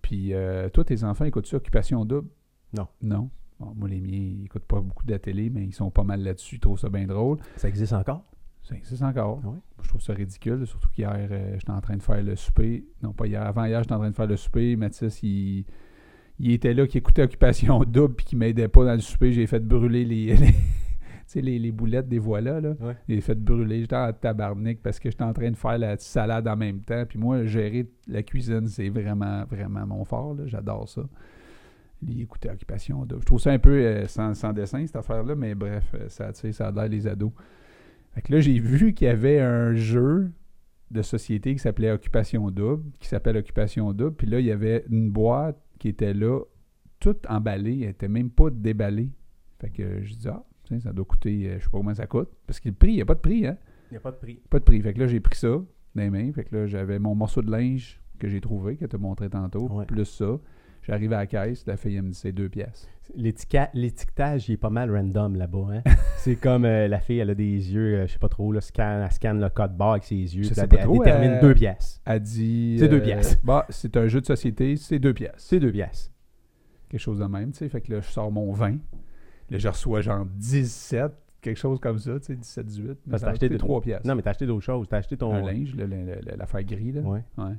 Puis, 0.01 0.33
euh, 0.33 0.69
toi, 0.69 0.83
tes 0.83 1.03
enfants 1.03 1.25
écoutent-tu 1.25 1.55
Occupation 1.55 2.03
Double? 2.03 2.27
Non. 2.73 2.87
Non? 3.01 3.29
Bon, 3.59 3.73
moi, 3.73 3.87
les 3.87 4.01
miens, 4.01 4.17
ils 4.17 4.41
n'écoutent 4.41 4.65
pas 4.65 4.81
beaucoup 4.81 5.05
de 5.05 5.11
la 5.11 5.19
télé, 5.19 5.49
mais 5.49 5.63
ils 5.63 5.73
sont 5.73 5.89
pas 5.89 6.03
mal 6.03 6.21
là-dessus. 6.21 6.55
Ils 6.55 6.59
trouvent 6.59 6.79
ça 6.79 6.89
bien 6.89 7.07
drôle. 7.07 7.37
Ça 7.55 7.69
existe 7.69 7.93
encore? 7.93 8.23
Ça 8.63 8.75
existe 8.75 9.01
encore. 9.01 9.41
Ah 9.45 9.47
ouais? 9.47 9.59
Je 9.81 9.87
trouve 9.87 10.01
ça 10.01 10.13
ridicule, 10.13 10.67
surtout 10.67 10.89
qu'hier, 10.89 11.13
euh, 11.13 11.53
j'étais 11.53 11.71
en 11.71 11.79
train 11.79 11.95
de 11.95 12.01
faire 12.01 12.21
le 12.21 12.35
souper. 12.35 12.85
Non, 13.01 13.13
pas 13.13 13.27
hier. 13.27 13.41
Avant 13.41 13.63
hier, 13.63 13.81
j'étais 13.81 13.93
en 13.93 13.99
train 13.99 14.09
de 14.09 14.15
faire 14.15 14.27
le 14.27 14.35
souper. 14.35 14.75
Mathis, 14.75 15.23
il, 15.23 15.65
il 16.39 16.51
était 16.51 16.73
là, 16.73 16.85
qui 16.85 16.97
écoutait 16.97 17.23
Occupation 17.23 17.79
Double, 17.85 18.15
puis 18.15 18.25
qui 18.25 18.35
m'aidait 18.35 18.67
pas 18.67 18.83
dans 18.83 18.93
le 18.93 18.99
souper. 18.99 19.31
J'ai 19.31 19.47
fait 19.47 19.59
brûler 19.65 20.03
les, 20.03 20.35
sais, 21.27 21.41
les, 21.41 21.59
les 21.59 21.71
boulettes 21.71 22.07
des 22.07 22.19
voilà, 22.19 22.61
là. 22.61 22.75
Ouais. 22.79 22.95
J'ai 23.07 23.21
fait 23.21 23.35
brûler. 23.35 23.81
J'étais 23.81 23.95
en 23.95 24.11
tabarnak 24.13 24.79
parce 24.81 24.99
que 24.99 25.09
j'étais 25.09 25.23
en 25.23 25.33
train 25.33 25.51
de 25.51 25.55
faire 25.55 25.77
la 25.77 25.97
salade 25.97 26.47
en 26.47 26.55
même 26.55 26.81
temps. 26.81 27.05
Puis 27.07 27.19
moi, 27.19 27.45
gérer 27.45 27.89
la 28.07 28.23
cuisine, 28.23 28.67
c'est 28.67 28.89
vraiment, 28.89 29.45
vraiment 29.45 29.85
mon 29.85 30.03
fort. 30.03 30.35
J'adore 30.45 30.87
ça. 30.87 31.03
Écouter 32.07 32.49
Occupation 32.51 33.05
Double. 33.05 33.21
Je 33.21 33.25
trouve 33.25 33.39
ça 33.39 33.51
un 33.51 33.59
peu 33.59 33.71
euh, 33.71 34.07
sans, 34.07 34.33
sans 34.35 34.53
dessin, 34.53 34.85
cette 34.85 34.95
affaire-là, 34.95 35.35
mais 35.35 35.55
bref, 35.55 35.91
euh, 35.95 36.07
ça, 36.07 36.33
ça 36.33 36.67
a 36.67 36.71
l'air 36.71 36.87
les 36.87 37.07
ados. 37.07 37.31
Fait 38.13 38.21
que 38.21 38.31
là, 38.33 38.39
j'ai 38.41 38.59
vu 38.59 38.93
qu'il 38.93 39.07
y 39.07 39.09
avait 39.09 39.39
un 39.39 39.73
jeu 39.73 40.31
de 40.91 41.01
société 41.01 41.53
qui 41.53 41.59
s'appelait 41.59 41.91
Occupation 41.91 42.51
Double, 42.51 42.83
qui 42.99 43.07
s'appelle 43.07 43.37
Occupation 43.37 43.91
Double. 43.91 44.15
Puis 44.15 44.27
là, 44.27 44.39
il 44.39 44.45
y 44.45 44.51
avait 44.51 44.85
une 44.89 45.09
boîte 45.09 45.59
qui 45.79 45.89
était 45.89 46.13
là, 46.13 46.41
toute 46.99 47.25
emballée. 47.27 47.79
Elle 47.81 47.89
était 47.89 48.07
même 48.07 48.29
pas 48.29 48.49
déballée. 48.51 49.09
Fait 49.59 49.69
que 49.69 50.01
je 50.03 50.13
dis, 50.13 50.27
ah, 50.27 50.43
ça 50.81 50.93
doit 50.93 51.05
coûter, 51.05 51.47
euh, 51.49 51.59
je 51.59 51.63
sais 51.63 51.69
pas 51.69 51.77
comment 51.77 51.93
ça 51.93 52.07
coûte. 52.07 52.29
Parce 52.47 52.59
que 52.59 52.69
le 52.69 52.75
prix, 52.75 52.91
il 52.91 52.95
n'y 52.95 53.01
a 53.01 53.05
pas 53.05 53.15
de 53.15 53.19
prix, 53.19 53.45
hein? 53.47 53.57
Il 53.91 53.93
n'y 53.93 53.97
a 53.97 54.01
pas 54.01 54.11
de 54.11 54.17
prix. 54.17 54.39
Pas 54.49 54.59
de 54.59 54.63
prix. 54.63 54.81
Fait 54.81 54.93
que 54.93 54.99
là, 54.99 55.07
j'ai 55.07 55.19
pris 55.19 55.37
ça 55.37 55.47
dans 55.47 55.65
les 55.95 56.09
mains. 56.09 56.31
Fait 56.33 56.43
que 56.43 56.55
là, 56.55 56.67
j'avais 56.67 56.99
mon 56.99 57.15
morceau 57.15 57.41
de 57.41 57.51
linge 57.51 58.01
que 58.19 58.27
j'ai 58.27 58.41
trouvé, 58.41 58.77
que 58.77 58.85
tu 58.85 58.95
as 58.95 58.99
montré 58.99 59.29
tantôt, 59.29 59.67
Ouais. 59.69 59.85
plus 59.85 60.05
ça. 60.05 60.37
J'arrive 60.83 61.13
à 61.13 61.17
la 61.17 61.25
caisse, 61.27 61.65
la 61.65 61.77
fille, 61.77 61.95
elle 61.95 62.03
me 62.03 62.09
dit, 62.09 62.17
c'est 62.17 62.31
deux 62.31 62.47
pièces. 62.47 62.87
L'étiquetage, 63.15 64.49
il 64.49 64.53
est 64.53 64.57
pas 64.57 64.69
mal 64.69 64.91
random 64.91 65.35
là-bas. 65.35 65.67
Hein? 65.73 65.81
c'est 66.17 66.35
comme 66.35 66.65
euh, 66.65 66.87
la 66.87 66.99
fille, 66.99 67.17
elle 67.17 67.31
a 67.31 67.35
des 67.35 67.73
yeux, 67.73 67.95
euh, 67.95 68.07
je 68.07 68.13
sais 68.13 68.19
pas 68.19 68.29
trop, 68.29 68.51
là, 68.51 68.61
scanne, 68.61 69.01
elle 69.03 69.11
scanne 69.11 69.41
le 69.41 69.49
code 69.49 69.75
barre 69.75 69.93
avec 69.93 70.03
ses 70.03 70.15
yeux. 70.15 70.43
Puis 70.43 70.53
elle, 70.55 70.67
détermine 70.67 71.31
euh, 71.31 71.41
deux 71.41 71.55
pièces. 71.55 72.01
Elle 72.05 72.21
dit. 72.21 72.77
C'est 72.79 72.87
deux 72.87 73.01
pièces. 73.01 73.37
Bah, 73.43 73.65
c'est 73.69 73.97
un 73.97 74.07
jeu 74.07 74.21
de 74.21 74.25
société, 74.27 74.75
c'est 74.75 74.99
deux 74.99 75.13
pièces. 75.13 75.33
C'est 75.37 75.59
deux 75.59 75.71
pièces. 75.71 76.11
quelque 76.89 77.01
chose 77.01 77.17
de 77.19 77.25
même, 77.25 77.51
tu 77.51 77.59
sais. 77.59 77.69
Fait 77.69 77.81
que 77.81 77.91
là, 77.91 78.01
je 78.01 78.09
sors 78.11 78.31
mon 78.31 78.51
20. 78.51 78.77
Là, 79.49 79.57
je 79.57 79.67
reçois 79.67 80.01
genre 80.01 80.25
17, 80.25 81.11
quelque 81.41 81.57
chose 81.57 81.79
comme 81.79 81.99
ça, 81.99 82.19
tu 82.19 82.25
sais, 82.27 82.35
17, 82.35 82.65
18. 82.65 82.87
Mais 83.05 83.13
t'as 83.19 83.29
acheté 83.31 83.47
coûté 83.47 83.53
de- 83.55 83.59
3 83.59 83.81
pièces. 83.81 84.05
Non, 84.05 84.15
mais 84.15 84.21
t'as 84.21 84.31
acheté 84.31 84.45
d'autres 84.47 84.63
choses. 84.65 84.87
T'as 84.89 84.97
acheté 84.97 85.17
ton. 85.17 85.33
Un 85.33 85.41
linge, 85.53 85.75
l'affaire 86.37 86.63
gris, 86.63 86.91
là. 86.91 87.01
Ouais. 87.01 87.23
Ouais. 87.37 87.53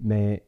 Mais, 0.00 0.44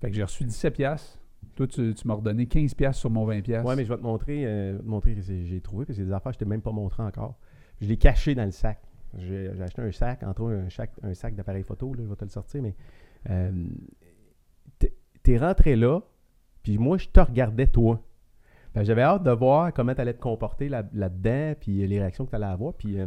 Fait 0.00 0.10
que 0.10 0.16
j'ai 0.16 0.22
reçu 0.22 0.44
17 0.44 0.74
pièces. 0.74 1.18
Toi, 1.56 1.66
tu, 1.66 1.92
tu 1.94 2.06
m'as 2.08 2.14
redonné 2.14 2.46
15 2.46 2.72
pièces 2.74 2.96
sur 2.96 3.10
mon 3.10 3.24
20 3.24 3.42
pièces. 3.42 3.64
ouais, 3.64 3.74
mais 3.76 3.84
je 3.84 3.88
vais 3.88 3.96
te 3.98 4.02
montrer, 4.02 4.44
euh, 4.46 4.78
te 4.78 4.84
montrer 4.84 5.14
que 5.14 5.20
j'ai 5.22 5.60
trouvé, 5.60 5.84
parce 5.84 5.96
que 5.96 6.02
c'est 6.02 6.06
des 6.06 6.12
affaires 6.12 6.30
que 6.32 6.34
je 6.36 6.38
t'ai 6.38 6.44
même 6.48 6.62
pas 6.62 6.70
montré 6.72 7.02
encore. 7.02 7.36
Je 7.80 7.86
l'ai 7.88 7.96
caché 7.96 8.34
dans 8.34 8.44
le 8.44 8.50
sac. 8.52 8.80
J'ai 9.16 9.48
acheté 9.60 9.82
un 9.82 9.90
sac, 9.92 10.22
entre 10.22 10.42
autres 10.42 10.54
un, 10.56 10.68
sac- 10.68 10.98
un 11.02 11.14
sac 11.14 11.34
d'appareil 11.34 11.62
photo, 11.64 11.92
là, 11.94 12.02
je 12.04 12.08
vais 12.08 12.14
te 12.16 12.24
le 12.24 12.30
sortir, 12.30 12.62
mais 12.62 12.74
euh, 13.30 13.50
t'es 15.22 15.36
rentré 15.38 15.76
là, 15.76 16.00
puis 16.62 16.78
moi, 16.78 16.96
je 16.98 17.08
te 17.08 17.20
regardais 17.20 17.66
toi. 17.66 18.02
Que 18.78 18.84
J'avais 18.86 19.02
hâte 19.02 19.22
de 19.22 19.30
voir 19.30 19.72
comment 19.72 19.94
tu 19.94 20.00
allais 20.00 20.14
te 20.14 20.20
comporter 20.20 20.68
là- 20.68 20.84
là-dedans, 20.92 21.54
puis 21.60 21.86
les 21.86 21.98
réactions 21.98 22.24
que 22.24 22.30
tu 22.30 22.36
allais 22.36 22.46
avoir, 22.46 22.74
puis... 22.74 22.98
euh, 23.00 23.06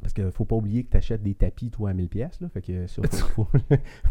parce 0.00 0.14
qu'il 0.14 0.28
faut 0.32 0.44
pas 0.44 0.56
oublier 0.56 0.82
que 0.82 0.90
tu 0.90 0.96
achètes 0.96 1.22
des 1.22 1.34
tapis, 1.34 1.70
toi, 1.70 1.90
à 1.90 1.94
1000 1.94 2.08
pièces 2.08 2.40
là. 2.40 2.48
Fait 2.48 2.60
que 2.60 2.88
ça, 2.88 3.02
faut, 3.08 3.44
faut, 3.54 3.56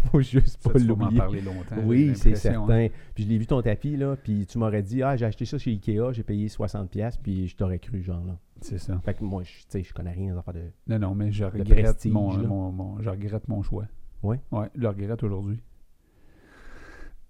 faut 0.10 0.22
juste 0.22 0.64
Ça, 0.64 0.70
pas 0.70 0.80
vas 0.80 0.86
m'en 0.86 0.88
l'oublier. 1.02 1.18
parler 1.20 1.42
longtemps. 1.42 1.76
Oui, 1.84 2.14
c'est 2.16 2.32
hein. 2.32 2.36
certain. 2.36 2.88
Puis 3.14 3.26
je 3.26 3.30
l'ai 3.30 3.38
vu 3.38 3.46
ton 3.46 3.62
tapis, 3.62 3.98
là, 3.98 4.16
puis 4.16 4.46
tu 4.46 4.58
m'aurais 4.58 4.84
dit, 4.84 5.04
ah, 5.04 5.18
j'ai 5.18 5.26
acheté 5.26 5.44
ça 5.44 5.58
chez 5.58 5.72
Ikea, 5.72 6.14
j'ai 6.14 6.24
payé 6.24 6.48
60$, 6.48 6.88
pièces 6.88 7.18
puis 7.18 7.50
je 7.50 7.58
t'aurais 7.58 7.80
cru, 7.80 8.02
genre, 8.04 8.24
là. 8.26 8.38
C'est 8.62 8.78
ça. 8.78 8.98
Fait 9.04 9.16
que 9.16 9.24
moi, 9.26 9.44
je- 9.44 9.80
je 9.84 9.94
connais 9.94 10.12
rien 10.14 10.32
des 10.32 10.38
affaires 10.40 10.54
de... 10.54 10.62
Non, 10.88 10.98
non, 11.00 11.14
mais 11.14 11.30
je 11.34 11.44
regrette, 11.44 11.82
prestige, 11.84 12.14
mon, 12.14 12.38
mon, 12.38 12.72
mon- 12.72 13.02
je 13.02 13.10
regrette 13.10 13.50
mon 13.50 13.62
choix. 13.62 13.86
Ouais? 14.24 14.40
Ouais, 14.54 14.68
je 14.76 14.80
le 14.82 14.88
regrette 14.88 15.24
aujourd'hui. 15.24 15.60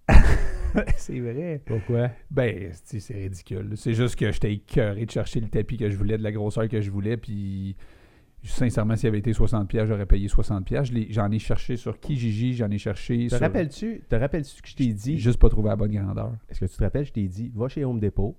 c'est 0.97 1.19
vrai. 1.19 1.61
Pourquoi? 1.65 2.11
Ben, 2.29 2.71
c'est 2.73 3.13
ridicule. 3.13 3.71
C'est 3.75 3.93
juste 3.93 4.15
que 4.15 4.31
j'étais 4.31 4.53
écœuré 4.53 5.05
de 5.05 5.11
chercher 5.11 5.39
le 5.39 5.47
tapis 5.47 5.77
que 5.77 5.89
je 5.89 5.95
voulais, 5.97 6.17
de 6.17 6.23
la 6.23 6.31
grosseur 6.31 6.67
que 6.67 6.81
je 6.81 6.89
voulais, 6.91 7.17
puis 7.17 7.75
sincèrement, 8.43 8.95
s'il 8.95 9.09
avait 9.09 9.19
été 9.19 9.33
60$, 9.33 9.67
piastres, 9.67 9.87
j'aurais 9.89 10.05
payé 10.05 10.27
60$. 10.27 10.63
piastres. 10.63 10.93
Je 10.93 10.99
l'ai- 10.99 11.07
J'en 11.11 11.29
ai 11.31 11.37
cherché 11.39 11.75
sur 11.77 11.99
Kijiji, 11.99 12.53
j'en 12.55 12.71
ai 12.71 12.77
cherché 12.79 13.25
Te 13.27 13.35
sur... 13.35 13.39
rappelles-tu 13.39 14.01
te 14.09 14.15
rappelles-tu 14.15 14.61
que 14.61 14.67
je 14.69 14.75
t'ai 14.75 14.87
dit, 14.93 15.17
Juste 15.19 15.39
pas 15.39 15.49
trouvé 15.49 15.69
la 15.69 15.75
bonne 15.75 15.91
grandeur. 15.93 16.33
est-ce 16.49 16.59
que 16.59 16.65
tu 16.65 16.75
te 16.77 16.83
rappelles, 16.83 17.05
je 17.05 17.11
t'ai 17.13 17.27
dit, 17.27 17.51
va 17.53 17.67
chez 17.67 17.85
Home 17.85 17.99
Depot, 17.99 18.35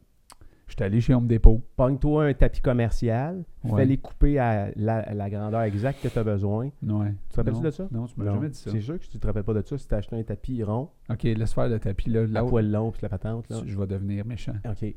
J'étais 0.73 0.85
allé 0.85 1.02
chez 1.02 1.12
Home 1.12 1.26
Depot. 1.26 1.61
pogne-toi 1.76 2.25
un 2.25 2.33
tapis 2.33 2.62
commercial, 2.62 3.45
Ouais. 3.62 3.76
fais-les 3.83 3.99
couper 3.99 4.38
à 4.38 4.71
la, 4.75 5.12
la 5.12 5.29
grandeur 5.29 5.61
exacte 5.61 6.02
que 6.02 6.09
tu 6.09 6.19
as 6.19 6.25
besoin. 6.25 6.71
Ouais. 6.83 7.11
Tu 7.29 7.29
te 7.29 7.37
rappelles-tu 7.37 7.61
de 7.61 7.71
ça? 7.71 7.88
Non, 7.91 8.07
tu 8.07 8.19
m'as 8.19 8.25
jamais 8.33 8.49
dit 8.49 8.57
ça. 8.59 8.71
C'est 8.71 8.81
sûr 8.81 8.99
que 8.99 9.05
tu 9.05 9.19
te 9.19 9.26
rappelles 9.26 9.43
pas 9.45 9.52
de 9.52 9.61
ça 9.67 9.76
si 9.76 9.87
tu 9.87 9.95
as 9.95 9.99
acheté 9.99 10.17
un 10.17 10.23
tapis 10.23 10.62
rond, 10.62 10.88
OK, 11.11 11.25
laisse 11.25 11.52
faire 11.52 11.69
le 11.69 11.79
tapis, 11.79 12.09
là. 12.09 12.23
à 12.23 12.26
Là, 12.26 12.45
poil 12.45 12.71
long, 12.71 12.91
puis 12.91 13.00
la 13.02 13.11
patente. 13.11 13.50
Là. 13.50 13.61
je 13.67 13.79
vais 13.79 13.87
devenir 13.87 14.25
méchant. 14.25 14.55
OK. 14.67 14.95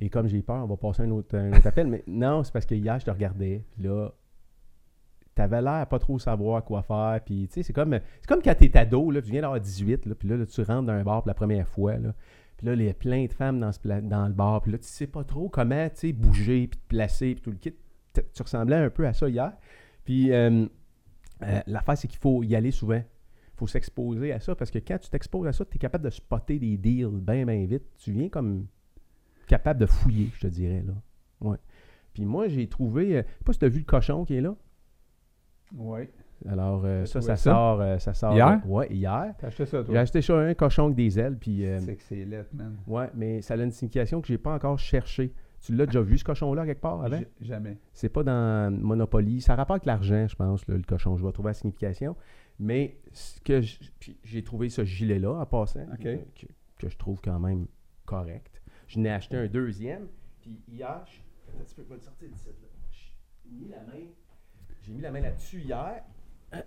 Et 0.00 0.08
comme 0.08 0.28
j'ai 0.28 0.40
peur, 0.42 0.62
on 0.62 0.68
va 0.68 0.76
passer 0.76 1.02
un 1.02 1.10
autre, 1.10 1.36
un 1.36 1.52
autre 1.52 1.66
appel. 1.66 1.88
Mais 1.88 2.04
non, 2.06 2.44
c'est 2.44 2.52
parce 2.52 2.66
que 2.66 2.76
hier, 2.76 3.00
je 3.00 3.04
te 3.06 3.10
regardais. 3.10 3.64
Puis 3.72 3.82
là, 3.82 4.10
t'avais 5.34 5.60
l'air 5.62 5.72
à 5.74 5.86
pas 5.86 5.98
trop 5.98 6.18
savoir 6.18 6.64
quoi 6.64 6.82
faire. 6.82 7.20
Puis, 7.24 7.48
tu 7.48 7.54
sais, 7.54 7.62
c'est 7.64 7.72
comme, 7.72 7.92
c'est 8.20 8.26
comme 8.28 8.42
quand 8.42 8.54
t'es 8.56 8.76
ado, 8.76 9.10
là, 9.10 9.20
tu 9.22 9.30
viens 9.32 9.40
d'avoir 9.40 9.60
18, 9.60 10.06
là, 10.06 10.14
puis 10.14 10.28
là, 10.28 10.36
là, 10.36 10.46
tu 10.46 10.62
rentres 10.62 10.86
dans 10.86 10.92
un 10.92 11.02
bar 11.02 11.22
pour 11.22 11.28
la 11.28 11.34
première 11.34 11.68
fois. 11.68 11.96
Là, 11.96 12.14
puis 12.58 12.66
là, 12.66 12.74
il 12.74 12.82
y 12.82 12.88
a 12.88 12.94
plein 12.94 13.24
de 13.24 13.32
femmes 13.32 13.60
dans, 13.60 13.70
ce 13.70 13.78
dans 14.00 14.26
le 14.26 14.32
bar. 14.32 14.60
Puis 14.62 14.72
là, 14.72 14.78
tu 14.78 14.88
sais 14.88 15.06
pas 15.06 15.22
trop 15.22 15.48
comment, 15.48 15.88
tu 15.90 15.96
sais, 15.96 16.12
bouger, 16.12 16.66
puis 16.66 16.78
te 16.78 16.86
placer, 16.88 17.34
puis 17.34 17.42
tout 17.42 17.50
le 17.52 17.56
kit. 17.56 17.74
Tu 18.12 18.42
ressemblais 18.42 18.76
un 18.76 18.90
peu 18.90 19.06
à 19.06 19.12
ça 19.12 19.28
hier. 19.28 19.52
Puis, 20.04 20.32
euh, 20.32 20.66
euh, 21.44 21.60
l'affaire, 21.68 21.96
c'est 21.96 22.08
qu'il 22.08 22.18
faut 22.18 22.42
y 22.42 22.56
aller 22.56 22.72
souvent. 22.72 22.96
Il 22.96 23.56
faut 23.58 23.68
s'exposer 23.68 24.32
à 24.32 24.40
ça 24.40 24.56
parce 24.56 24.72
que 24.72 24.80
quand 24.80 24.98
tu 24.98 25.08
t'exposes 25.08 25.46
à 25.46 25.52
ça, 25.52 25.64
tu 25.64 25.76
es 25.76 25.78
capable 25.78 26.04
de 26.04 26.10
spotter 26.10 26.58
des 26.58 26.76
deals 26.76 27.20
bien, 27.20 27.46
bien 27.46 27.64
vite. 27.64 27.84
Tu 27.96 28.10
viens 28.10 28.28
comme 28.28 28.66
capable 29.46 29.80
de 29.80 29.86
fouiller, 29.86 30.30
je 30.34 30.40
te 30.40 30.46
dirais. 30.48 30.84
là. 30.84 30.94
Ouais. 31.40 31.58
Puis 32.12 32.24
moi, 32.24 32.48
j'ai 32.48 32.66
trouvé. 32.68 33.18
euh, 33.18 33.22
je 33.24 33.38
sais 33.38 33.44
pas 33.44 33.52
si 33.52 33.58
tu 33.60 33.64
as 33.66 33.68
vu 33.68 33.78
le 33.78 33.84
cochon 33.84 34.24
qui 34.24 34.34
est 34.34 34.40
là? 34.40 34.56
Ouais. 35.76 36.10
Alors, 36.48 36.82
euh, 36.84 37.04
ça, 37.06 37.20
ça, 37.20 37.36
ça? 37.36 37.52
sort. 37.52 37.80
euh, 37.80 37.98
ça 37.98 38.14
sort 38.14 38.34
Hier? 38.34 38.60
Ouais, 38.66 38.86
hier. 38.90 39.34
T'as 39.38 39.48
acheté 39.48 39.66
ça, 39.66 39.78
J'ai 39.80 39.86
toi? 39.86 39.98
acheté 40.00 40.22
ça 40.22 40.38
un 40.38 40.54
cochon 40.54 40.84
avec 40.84 40.96
des 40.96 41.18
ailes. 41.18 41.36
Puis, 41.38 41.66
euh, 41.66 41.78
C'est 41.80 41.96
que 41.96 42.02
c'est 42.02 42.24
lettre, 42.24 42.50
man. 42.54 42.76
ouais, 42.86 43.10
mais 43.14 43.42
ça 43.42 43.54
a 43.54 43.56
une 43.56 43.70
signification 43.72 44.20
que 44.20 44.28
j'ai 44.28 44.38
pas 44.38 44.54
encore 44.54 44.78
cherché. 44.78 45.32
Tu 45.60 45.74
l'as 45.74 45.86
déjà 45.86 46.00
vu, 46.00 46.16
ce 46.16 46.22
cochon-là, 46.24 46.64
quelque 46.66 46.80
part 46.80 47.02
avant? 47.02 47.18
J- 47.18 47.26
Jamais. 47.40 47.76
C'est 47.92 48.08
pas 48.08 48.22
dans 48.22 48.72
Monopoly. 48.72 49.40
Ça 49.40 49.56
rapporte 49.56 49.86
l'argent, 49.86 50.28
je 50.28 50.36
pense, 50.36 50.64
là, 50.68 50.76
le 50.76 50.82
cochon. 50.84 51.16
Je 51.16 51.26
vais 51.26 51.32
trouver 51.32 51.48
la 51.50 51.54
signification. 51.54 52.14
Mais 52.60 52.96
ce 53.12 53.40
que 53.40 53.60
j- 53.60 53.78
puis 53.98 54.16
j'ai 54.22 54.44
trouvé 54.44 54.68
ce 54.68 54.84
gilet-là 54.84 55.32
en 55.32 55.46
passant, 55.46 55.80
euh, 55.80 55.96
que, 55.96 56.46
que 56.78 56.88
je 56.88 56.96
trouve 56.96 57.20
quand 57.20 57.40
même 57.40 57.66
correct. 58.06 58.62
Je 58.86 59.00
n'ai 59.00 59.10
acheté 59.10 59.36
un 59.36 59.48
deuxième. 59.48 60.06
Puis 60.40 60.60
hier, 60.68 61.02
je, 61.06 61.18
attends 61.50 61.60
un 61.60 61.64
petit 61.64 61.74
peu, 61.74 61.82
je 61.82 61.88
vais 61.88 61.94
le 61.96 62.00
sortir 62.00 62.28
d'ici, 62.28 62.46
là. 62.48 62.52
J'ai 63.44 63.50
mis 63.56 63.68
la 63.68 63.78
main. 63.78 64.04
J'ai 64.82 64.92
mis 64.92 65.00
la 65.02 65.10
main 65.10 65.20
là-dessus 65.20 65.60
hier. 65.62 66.02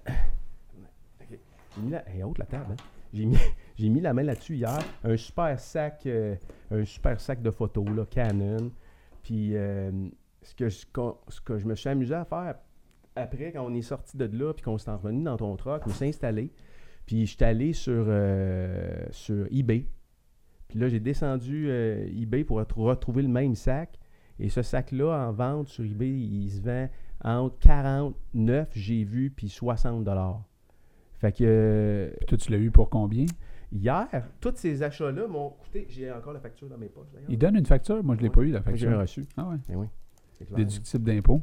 J'ai 1.75 1.81
mis 1.81 1.91
la. 1.91 2.03
Haute 2.25 2.37
la 2.37 2.45
table, 2.45 2.65
hein? 2.71 2.75
J'ai 3.13 3.25
mis, 3.25 3.37
j'ai 3.77 3.89
mis 3.89 4.01
la 4.01 4.13
main 4.13 4.23
là-dessus 4.23 4.55
hier. 4.55 4.79
Un 5.03 5.17
super 5.17 5.59
sac, 5.59 6.03
euh, 6.05 6.35
un 6.69 6.83
super 6.85 7.19
sac 7.19 7.41
de 7.41 7.51
photos, 7.51 7.85
Canon. 8.09 8.71
Puis 9.23 9.55
euh, 9.55 9.91
ce, 10.41 10.55
que, 10.55 10.69
je- 10.69 10.85
ce 11.29 11.41
que 11.41 11.57
je 11.57 11.65
me 11.67 11.75
suis 11.75 11.89
amusé 11.89 12.13
à 12.15 12.25
faire 12.25 12.55
après, 13.15 13.51
quand 13.51 13.65
on 13.65 13.73
est 13.73 13.81
sorti 13.81 14.15
de 14.15 14.23
là, 14.25 14.53
puis 14.53 14.63
qu'on 14.63 14.77
s'est 14.77 14.89
revenu 14.91 15.23
dans 15.23 15.35
ton 15.35 15.53
truck, 15.57 15.85
me 15.85 15.91
suis 15.91 16.07
installé. 16.07 16.49
Puis 17.05 17.25
je 17.25 17.35
suis 17.35 17.43
allé 17.43 17.73
sur, 17.73 18.05
euh, 18.07 19.05
sur 19.11 19.47
eBay. 19.51 19.85
Puis 20.69 20.79
là, 20.79 20.87
j'ai 20.87 21.01
descendu 21.01 21.69
eBay 21.69 22.45
pour 22.45 22.61
retr- 22.61 22.73
retrouver 22.81 23.21
le 23.23 23.27
même 23.27 23.53
sac. 23.55 23.99
Et 24.39 24.47
ce 24.47 24.61
sac-là, 24.61 25.27
en 25.27 25.31
vente 25.33 25.67
sur 25.67 25.83
eBay, 25.83 26.09
il 26.09 26.49
se 26.49 26.61
vend 26.61 26.87
entre 27.23 27.57
49, 27.59 28.69
j'ai 28.73 29.03
vu, 29.03 29.29
puis 29.31 29.49
60 29.49 30.03
dollars. 30.03 30.43
Fait 31.19 31.31
que 31.31 31.43
euh, 31.45 32.11
Puis 32.17 32.25
toi, 32.25 32.37
tu 32.37 32.51
l'as 32.51 32.57
eu 32.57 32.71
pour 32.71 32.89
combien? 32.89 33.25
hier, 33.71 34.07
tous 34.41 34.53
ces 34.55 34.83
achats-là 34.83 35.27
m'ont 35.27 35.49
coûté. 35.51 35.85
J'ai 35.89 36.11
encore 36.11 36.33
la 36.33 36.39
facture 36.39 36.67
dans 36.67 36.77
mes 36.77 36.89
poches. 36.89 37.07
Il 37.29 37.37
donne 37.37 37.55
une 37.55 37.65
facture? 37.65 38.03
Moi, 38.03 38.15
je 38.15 38.21
l'ai 38.21 38.27
Ouais. 38.29 38.33
pas 38.33 38.41
eu, 38.41 38.51
la 38.51 38.59
Moi, 38.61 38.73
J'ai 38.75 38.85
facture. 38.87 38.99
reçu. 38.99 39.25
Ah 39.37 39.47
ouais. 39.47 39.57
Eh 39.69 39.75
oui. 39.75 39.87
Déductible 40.55 41.03
d'impôt. 41.03 41.41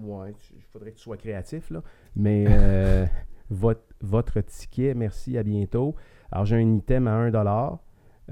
Ouais, 0.00 0.32
il 0.56 0.62
faudrait 0.72 0.92
que 0.92 0.96
tu 0.96 1.02
sois 1.02 1.16
créatif, 1.16 1.70
là. 1.70 1.82
Mais 2.16 2.44
euh, 2.48 3.06
votre, 3.50 3.82
votre 4.00 4.40
ticket, 4.42 4.94
merci, 4.94 5.36
à 5.36 5.42
bientôt. 5.42 5.94
Alors, 6.30 6.44
j'ai 6.44 6.56
un 6.56 6.74
item 6.76 7.06
à 7.08 7.28
1$, 7.28 7.78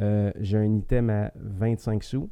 euh, 0.01 0.33
j'ai 0.41 0.59
un 0.59 0.77
item 0.77 1.11
à 1.11 1.33
25 1.37 2.03
sous 2.05 2.31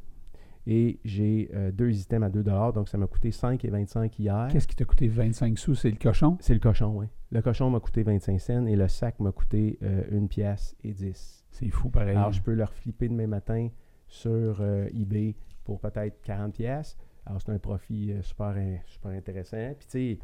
et 0.67 0.99
j'ai 1.03 1.49
euh, 1.53 1.71
deux 1.71 1.91
items 1.99 2.23
à 2.25 2.29
2$, 2.29 2.73
donc 2.73 2.87
ça 2.89 2.97
m'a 2.97 3.07
coûté 3.07 3.31
5 3.31 3.63
et 3.65 3.69
25 3.69 4.19
hier. 4.19 4.47
Qu'est-ce 4.51 4.67
qui 4.67 4.75
t'a 4.75 4.85
coûté 4.85 5.07
25 5.07 5.57
sous? 5.57 5.75
C'est 5.75 5.89
le 5.89 5.97
cochon? 5.97 6.37
C'est 6.39 6.53
le 6.53 6.59
cochon, 6.59 6.93
oui. 6.97 7.07
Le 7.31 7.41
cochon 7.41 7.69
m'a 7.69 7.79
coûté 7.79 8.03
25 8.03 8.39
cents 8.39 8.65
et 8.67 8.75
le 8.75 8.87
sac 8.87 9.19
m'a 9.19 9.31
coûté 9.31 9.79
euh, 9.83 10.03
une 10.11 10.27
pièce 10.27 10.75
et 10.83 10.91
10. 10.93 11.45
C'est 11.51 11.69
fou, 11.69 11.89
pareil. 11.89 12.15
Alors, 12.15 12.31
je 12.31 12.41
peux 12.41 12.53
leur 12.53 12.73
flipper 12.73 13.09
demain 13.09 13.27
matin 13.27 13.69
sur 14.07 14.57
euh, 14.61 14.87
eBay 14.93 15.35
pour 15.63 15.79
peut-être 15.79 16.21
40 16.23 16.53
pièces. 16.53 16.97
Alors, 17.25 17.41
c'est 17.41 17.51
un 17.51 17.59
profit 17.59 18.11
euh, 18.13 18.21
super, 18.21 18.55
super 18.85 19.11
intéressant. 19.11 19.73
Puis, 19.77 19.87
tu 19.87 20.19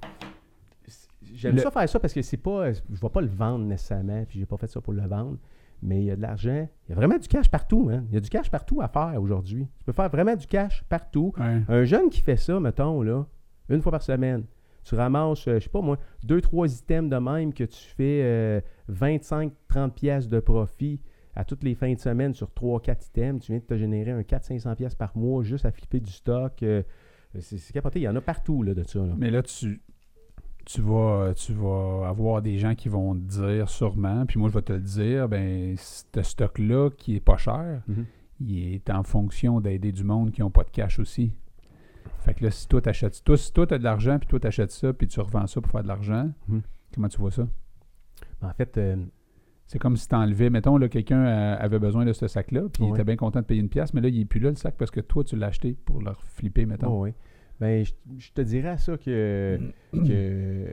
sais, 0.85 0.97
j'aime 1.33 1.55
Le- 1.55 1.61
ça 1.61 1.71
faire 1.71 1.87
ça 1.89 1.99
parce 1.99 2.13
que 2.13 2.21
c'est 2.21 2.37
pas, 2.37 2.71
je 2.73 2.81
vais 2.89 3.09
pas 3.09 3.21
le 3.21 3.27
vendre 3.27 3.65
nécessairement, 3.65 4.23
puis 4.25 4.39
j'ai 4.39 4.45
pas 4.45 4.57
fait 4.57 4.67
ça 4.67 4.81
pour 4.81 4.93
le 4.93 5.01
vendre. 5.05 5.37
Mais 5.81 5.99
il 5.99 6.05
y 6.05 6.11
a 6.11 6.15
de 6.15 6.21
l'argent. 6.21 6.67
Il 6.87 6.89
y 6.89 6.93
a 6.93 6.95
vraiment 6.95 7.17
du 7.17 7.27
cash 7.27 7.49
partout, 7.49 7.89
hein. 7.91 8.03
Il 8.09 8.15
y 8.15 8.17
a 8.17 8.19
du 8.19 8.29
cash 8.29 8.49
partout 8.49 8.81
à 8.81 8.87
faire 8.87 9.21
aujourd'hui. 9.21 9.67
Tu 9.79 9.85
peux 9.85 9.91
faire 9.91 10.09
vraiment 10.09 10.35
du 10.35 10.47
cash 10.47 10.83
partout. 10.89 11.33
Ouais. 11.37 11.61
Un 11.67 11.83
jeune 11.83 12.09
qui 12.09 12.21
fait 12.21 12.35
ça, 12.37 12.59
mettons, 12.59 13.01
là, 13.01 13.25
une 13.69 13.81
fois 13.81 13.91
par 13.91 14.01
semaine, 14.01 14.45
tu 14.83 14.95
ramasses, 14.95 15.47
euh, 15.47 15.59
je 15.59 15.65
sais 15.65 15.69
pas 15.69 15.81
moi, 15.81 15.97
deux, 16.23 16.41
trois 16.41 16.67
items 16.73 17.09
de 17.11 17.17
même 17.17 17.53
que 17.53 17.65
tu 17.65 17.77
fais 17.95 18.21
euh, 18.23 18.61
25-30 18.91 19.91
pièces 19.91 20.27
de 20.27 20.39
profit 20.39 21.01
à 21.35 21.43
toutes 21.45 21.63
les 21.63 21.75
fins 21.75 21.93
de 21.93 21.99
semaine 21.99 22.33
sur 22.33 22.49
3-4 22.49 23.07
items, 23.09 23.43
tu 23.45 23.51
viens 23.51 23.59
de 23.59 23.65
te 23.65 23.77
générer 23.77 24.11
un 24.11 24.21
400-500 24.21 24.75
pièces 24.75 24.95
par 24.95 25.15
mois 25.15 25.43
juste 25.43 25.65
à 25.65 25.71
flipper 25.71 25.99
du 25.99 26.11
stock. 26.11 26.63
euh, 26.63 26.81
c'est 27.39 27.57
c'est 27.59 27.73
capoté, 27.73 27.99
il 27.99 28.03
y 28.03 28.07
en 28.07 28.15
a 28.15 28.21
partout 28.21 28.63
là, 28.63 28.73
de 28.73 28.83
ça. 28.83 28.99
là. 28.99 29.13
Mais 29.17 29.29
là, 29.29 29.43
tu, 29.43 29.81
tu, 30.67 30.81
vas, 30.81 31.33
tu 31.35 31.53
vas 31.53 32.07
avoir 32.09 32.41
des 32.41 32.57
gens 32.57 32.75
qui 32.75 32.89
vont 32.89 33.13
te 33.15 33.19
dire 33.19 33.69
sûrement, 33.69 34.25
puis 34.25 34.37
moi, 34.39 34.49
je 34.49 34.53
vais 34.53 34.61
te 34.61 34.73
le 34.73 34.79
dire, 34.79 35.27
ben, 35.29 35.75
ce 35.77 36.21
stock-là 36.21 36.89
qui 36.97 37.15
est 37.15 37.19
pas 37.21 37.37
cher, 37.37 37.81
Mhm. 37.87 38.05
il 38.41 38.73
est 38.73 38.89
en 38.89 39.03
fonction 39.03 39.61
d'aider 39.61 39.91
du 39.91 40.03
monde 40.03 40.31
qui 40.31 40.41
n'ont 40.41 40.51
pas 40.51 40.63
de 40.63 40.69
cash 40.71 40.99
aussi. 40.99 41.31
Fait 42.19 42.33
que 42.33 42.43
là, 42.43 42.51
si 42.51 42.67
toi, 42.67 42.81
t'achètes, 42.81 43.23
toi, 43.23 43.37
si 43.37 43.51
toi, 43.53 43.65
tu 43.67 43.73
as 43.73 43.77
de 43.77 43.83
l'argent, 43.83 44.19
puis 44.19 44.27
toi, 44.27 44.39
tu 44.39 44.47
achètes 44.47 44.71
ça, 44.71 44.91
puis 44.93 45.07
tu 45.07 45.19
revends 45.21 45.47
ça 45.47 45.61
pour 45.61 45.71
faire 45.71 45.83
de 45.83 45.87
l'argent, 45.87 46.29
Mhm. 46.47 46.61
comment 46.93 47.07
tu 47.09 47.17
vois 47.19 47.31
ça? 47.31 47.47
En 48.41 48.51
fait, 48.53 48.77
euh, 48.77 48.95
C'est 49.69 49.79
comme 49.79 49.97
si 49.97 50.07
tu 50.07 50.15
enlevais, 50.15 50.49
mettons, 50.49 50.77
là, 50.77 50.87
quelqu'un 50.87 51.25
euh, 51.25 51.57
avait 51.59 51.77
besoin 51.79 52.05
de 52.05 52.13
ce 52.13 52.27
sac-là, 52.29 52.61
puis 52.71 52.85
il 52.85 52.89
était 52.91 53.03
bien 53.03 53.17
content 53.17 53.41
de 53.41 53.45
payer 53.45 53.59
une 53.59 53.67
pièce, 53.67 53.93
mais 53.93 53.99
là, 53.99 54.07
il 54.07 54.17
n'est 54.17 54.23
plus 54.23 54.39
là, 54.39 54.49
le 54.49 54.55
sac, 54.55 54.75
parce 54.77 54.91
que 54.91 55.01
toi, 55.01 55.25
tu 55.25 55.35
l'as 55.35 55.47
acheté 55.47 55.73
pour 55.83 56.01
le 56.01 56.11
flipper, 56.23 56.65
mettons. 56.65 56.87
oh, 56.99 57.03
oui. 57.03 57.11
Ben, 57.59 57.83
je, 57.83 57.91
je 58.19 58.31
te 58.31 58.41
dirais 58.41 58.69
à 58.69 58.77
ça 58.77 58.97
que, 58.97 59.59
que 59.91 60.65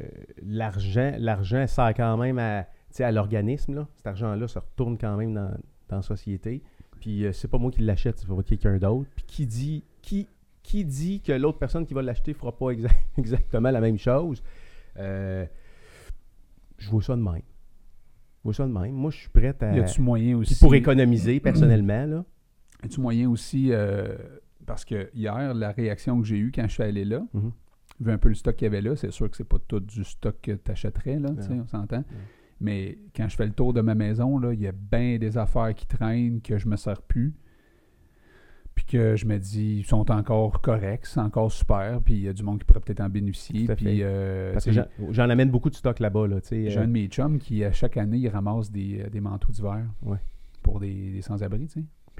l'argent, 0.42 1.14
l'argent 1.18 1.66
sert 1.66 1.94
quand 1.94 2.16
même 2.18 2.38
à, 2.38 2.66
à 2.98 3.12
l'organisme. 3.12 3.74
là. 3.74 3.88
Cet 3.96 4.06
argent-là 4.06 4.46
se 4.48 4.58
retourne 4.58 4.98
quand 4.98 5.16
même 5.16 5.32
dans, 5.34 5.50
dans 5.88 5.96
la 5.96 6.02
société. 6.02 6.62
Puis 7.00 7.24
euh, 7.24 7.32
c'est 7.32 7.48
pas 7.48 7.58
moi 7.58 7.70
qui 7.70 7.82
l'achète, 7.82 8.18
c'est 8.18 8.28
pas 8.28 8.42
quelqu'un 8.42 8.76
d'autre. 8.78 9.08
Puis 9.16 9.24
qui 9.26 9.46
dit, 9.46 9.84
qui, 10.02 10.28
qui 10.62 10.84
dit 10.84 11.20
que 11.22 11.32
l'autre 11.32 11.58
personne 11.58 11.86
qui 11.86 11.94
va 11.94 12.02
l'acheter 12.02 12.34
fera 12.34 12.56
pas 12.56 12.66
exa- 12.72 12.90
exactement 13.18 13.70
la 13.70 13.80
même 13.80 13.98
chose? 13.98 14.42
Euh, 14.98 15.46
je 16.78 16.90
vois 16.90 17.02
ça 17.02 17.16
de 17.16 17.22
même. 17.22 17.42
Je 18.38 18.42
vois 18.44 18.54
ça 18.54 18.66
de 18.66 18.72
même. 18.72 18.92
Moi, 18.94 19.10
je 19.10 19.16
suis 19.20 19.30
prêt 19.30 19.54
à. 19.60 19.74
Y 19.74 19.80
a-tu 19.80 20.02
moyen 20.02 20.32
Puis 20.38 20.52
aussi. 20.52 20.58
pour 20.60 20.74
économiser 20.74 21.40
personnellement, 21.40 22.04
là. 22.06 22.24
Y 22.82 22.86
a-tu 22.86 23.00
moyen 23.00 23.30
aussi. 23.30 23.68
euh, 23.72 24.16
parce 24.66 24.84
que 24.84 25.10
hier, 25.14 25.54
la 25.54 25.70
réaction 25.72 26.20
que 26.20 26.26
j'ai 26.26 26.38
eue 26.38 26.52
quand 26.54 26.66
je 26.66 26.72
suis 26.72 26.82
allé 26.82 27.04
là, 27.04 27.22
Mhm. 27.34 27.52
vu 28.00 28.10
un 28.12 28.18
peu 28.18 28.28
le 28.28 28.34
stock 28.34 28.56
qu'il 28.56 28.66
y 28.66 28.68
avait 28.68 28.80
là, 28.82 28.96
c'est 28.96 29.10
sûr 29.10 29.30
que 29.30 29.36
c'est 29.36 29.48
pas 29.48 29.58
tout 29.68 29.80
du 29.80 30.04
stock 30.04 30.36
que 30.42 30.52
tu 30.52 30.70
achèterais, 30.70 31.18
là, 31.18 31.30
on 31.50 31.66
s'entend. 31.66 32.04
Mais 32.60 32.98
quand 33.14 33.28
je 33.28 33.36
fais 33.36 33.46
le 33.46 33.52
tour 33.52 33.72
de 33.72 33.80
ma 33.80 33.94
maison, 33.94 34.40
il 34.52 34.60
y 34.60 34.66
a 34.68 34.72
bien 34.72 35.18
des 35.18 35.36
affaires 35.38 35.74
qui 35.74 35.86
traînent 35.86 36.40
que 36.40 36.56
je 36.58 36.68
me 36.68 36.76
sers 36.76 37.02
plus. 37.02 37.34
Puis 38.74 38.84
que 38.86 39.14
je 39.14 39.24
me 39.26 39.38
dis, 39.38 39.76
ils 39.78 39.84
sont 39.86 40.10
encore 40.10 40.60
corrects, 40.60 41.06
c'est 41.06 41.20
encore 41.20 41.52
super, 41.52 42.00
puis 42.00 42.14
il 42.14 42.20
y 42.22 42.28
a 42.28 42.32
du 42.32 42.42
monde 42.42 42.58
qui 42.58 42.64
pourrait 42.64 42.80
peut-être 42.80 43.00
en 43.02 43.08
bénéficier. 43.08 43.68
Puis, 43.76 43.98
euh, 44.02 44.52
Parce 44.52 44.64
que 44.64 44.72
j'en 45.10 45.30
amène 45.30 45.50
beaucoup 45.50 45.70
de 45.70 45.76
stock 45.76 46.00
là-bas, 46.00 46.26
là. 46.26 46.38
j'ai 46.50 46.76
euh, 46.76 46.82
un 46.82 46.86
de 46.88 46.92
mes 46.92 47.06
chums 47.06 47.38
qui, 47.38 47.62
à 47.62 47.70
chaque 47.70 47.96
année, 47.96 48.18
il 48.18 48.28
ramasse 48.28 48.72
des, 48.72 49.02
euh, 49.02 49.10
des 49.10 49.20
manteaux 49.20 49.52
d'hiver 49.52 49.84
Ouais. 50.02 50.18
pour 50.62 50.80
des, 50.80 51.12
des 51.12 51.22
sans-abri. 51.22 51.68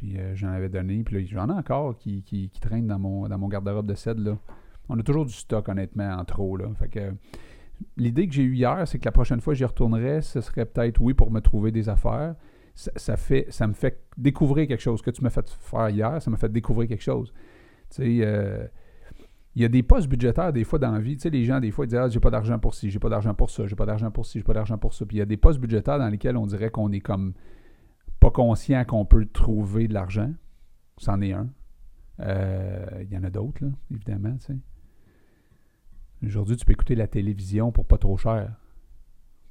Puis 0.04 0.18
euh, 0.18 0.34
j'en 0.34 0.49
avais 0.49 0.68
donné, 0.68 1.02
puis 1.02 1.26
j'en 1.26 1.49
ai 1.49 1.52
encore 1.52 1.96
qui, 1.96 2.23
qui, 2.23 2.50
traînent 2.61 2.87
dans 2.87 2.99
mon, 2.99 3.26
dans 3.26 3.38
mon 3.38 3.49
garde-robe 3.49 3.87
de 3.87 3.94
cèdre. 3.94 4.37
On 4.90 4.99
a 4.99 5.02
toujours 5.02 5.25
du 5.25 5.32
stock, 5.32 5.66
honnêtement, 5.68 6.11
en 6.11 6.25
trop, 6.26 6.58
là. 6.58 6.66
Fait 6.78 7.14
l'idée 7.96 8.28
que 8.28 8.34
j'ai 8.34 8.42
eue 8.42 8.54
hier, 8.54 8.87
c'est 8.87 8.99
que 8.99 9.06
la 9.06 9.12
prochaine 9.12 9.40
fois 9.40 9.54
que 9.54 9.58
j'y 9.58 9.64
retournerais, 9.64 10.20
ce 10.20 10.42
serait 10.42 10.66
peut-être, 10.66 11.00
oui, 11.00 11.14
pour 11.14 11.30
me 11.30 11.40
trouver 11.40 11.73
des 11.73 11.88
affaires. 11.88 12.34
ça, 12.75 12.90
ça 12.96 13.16
fait, 13.16 13.46
ça 13.49 13.66
me 13.66 13.73
fait 13.73 14.04
découvrir 14.18 14.68
quelque 14.68 14.82
chose. 14.82 14.99
Ce 14.99 15.02
que 15.02 15.11
tu 15.11 15.23
m'as 15.23 15.30
fait 15.30 15.49
faire 15.49 15.88
hier, 15.88 16.20
ça 16.20 16.30
m'a 16.30 16.37
fait 16.37 16.52
découvrir 16.52 16.87
quelque 16.87 17.02
chose. 17.02 17.32
Tu 17.88 17.96
sais, 17.96 18.18
euh, 18.20 18.66
il 19.54 19.62
y 19.62 19.64
a 19.64 19.68
des 19.68 19.82
postes 19.82 20.08
budgétaires 20.08 20.52
des 20.52 20.64
fois 20.64 20.78
dans 20.78 20.92
la 20.92 20.99
vie. 20.99 21.16
Tu 21.16 21.23
sais, 21.23 21.30
les 21.30 21.44
gens, 21.44 21.61
des 21.61 21.70
fois, 21.70 21.87
ils 21.87 21.88
disent 21.88 21.99
Ah, 21.99 22.08
j'ai 22.11 22.20
pas 22.20 22.30
d'argent 22.30 22.58
pour 22.58 22.75
ci, 22.75 22.90
j'ai 22.90 22.99
pas 22.99 23.08
d'argent 23.08 23.32
pour 23.32 23.49
ça, 23.49 23.66
j'ai 23.66 23.76
pas 23.76 23.87
d'argent 23.87 24.11
pour 24.11 24.26
ci, 24.26 24.38
j'ai 24.38 24.44
pas 24.44 24.52
d'argent 24.52 24.76
pour 24.76 24.92
ça. 24.92 25.06
Puis 25.06 25.16
il 25.16 25.20
y 25.20 25.23
a 25.23 25.26
des 25.26 25.38
postes 25.38 25.61
budgétaires 25.61 25.99
dans 25.99 26.08
lesquels 26.08 26.37
on 26.37 26.46
dirait 26.46 26.70
qu'on 26.70 26.92
est 26.92 27.00
comme 27.00 27.32
pas 28.25 28.31
conscient 28.31 28.83
qu'on 28.87 29.04
peut 29.04 29.26
trouver 29.26 29.87
de 29.87 29.93
l'argent. 29.93 30.33
C'en 30.97 31.21
est 31.21 31.35
un. 31.35 31.50
Euh, 32.21 33.02
Il 33.02 33.12
y 33.12 33.19
en 33.19 33.25
a 33.25 33.28
d'autres, 33.28 33.64
évidemment. 33.90 34.35
Aujourd'hui, 36.25 36.57
tu 36.57 36.64
peux 36.64 36.73
écouter 36.73 36.95
la 36.95 37.07
télévision 37.07 37.71
pour 37.71 37.85
pas 37.85 37.99
trop 37.99 38.16
cher. 38.16 38.50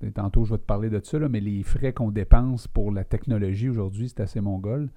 Et 0.03 0.11
Tantôt, 0.11 0.43
je 0.45 0.53
vais 0.53 0.57
te 0.57 0.65
parler 0.65 0.89
de 0.89 0.99
ça, 1.03 1.19
là, 1.19 1.29
mais 1.29 1.39
les 1.39 1.61
frais 1.61 1.93
qu'on 1.93 2.09
dépense 2.09 2.67
pour 2.67 2.91
la 2.91 3.03
technologie 3.03 3.69
aujourd'hui, 3.69 4.09
c'est 4.09 4.21
assez 4.21 4.41
mongol. 4.41 4.89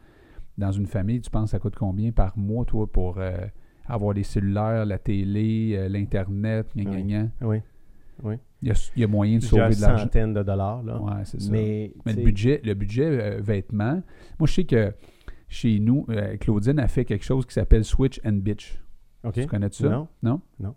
Dans 0.57 0.73
une 0.73 0.87
famille, 0.87 1.21
tu 1.21 1.31
penses 1.31 1.51
ça 1.51 1.59
coûte 1.59 1.77
combien 1.77 2.13
par 2.13 2.39
mois, 2.39 2.65
toi, 2.65 2.91
pour 2.91 3.19
euh, 3.19 3.37
avoir 3.85 4.15
les 4.15 4.23
cellulaires, 4.23 4.87
la 4.87 4.99
télé, 4.99 5.75
euh, 5.77 5.91
l'Internet, 5.91 6.67
gna, 6.75 7.03
gna, 7.03 7.29
Oui. 7.43 7.61
Oui. 8.23 8.37
Il 8.63 8.69
y, 8.69 8.71
a, 8.71 8.91
il 8.97 9.01
y 9.03 9.05
a 9.05 9.09
moyen 9.09 9.39
de 9.39 9.43
sauver 9.43 9.75
de 9.75 9.81
l'argent. 9.81 10.05
centaines 10.05 10.33
de 10.33 10.43
dollars. 10.43 10.83
Là. 10.83 11.01
Ouais, 11.01 11.25
c'est 11.25 11.41
ça. 11.41 11.51
Mais, 11.51 11.93
le 12.07 12.15
budget, 12.15 12.61
le 12.65 12.75
budget 12.75 13.05
euh, 13.05 13.41
vêtements, 13.41 14.03
moi 14.39 14.47
je 14.47 14.53
sais 14.55 14.65
que 14.65 14.93
chez 15.49 15.79
nous, 15.79 16.07
euh, 16.11 16.37
Claudine 16.39 16.79
a 16.79 16.89
fait 16.89 17.05
quelque 17.05 17.25
chose 17.25 17.47
qui 17.47 17.55
s'appelle 17.55 17.85
Switch 17.85 18.21
and 18.25 18.39
Bitch. 18.43 18.81
Tu 19.33 19.47
connais 19.47 19.69
ça? 19.71 19.89
Non. 19.89 20.09
Non? 20.23 20.41
Non. 20.61 20.75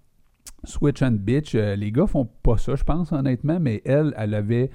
Switch 0.63 1.01
and 1.01 1.17
Bitch, 1.19 1.55
euh, 1.55 1.75
les 1.75 1.91
gars 1.91 2.07
font 2.07 2.25
pas 2.25 2.57
ça, 2.57 2.75
je 2.75 2.83
pense, 2.83 3.11
honnêtement, 3.11 3.59
mais 3.59 3.81
elle, 3.85 4.13
elle 4.17 4.33
avait 4.33 4.71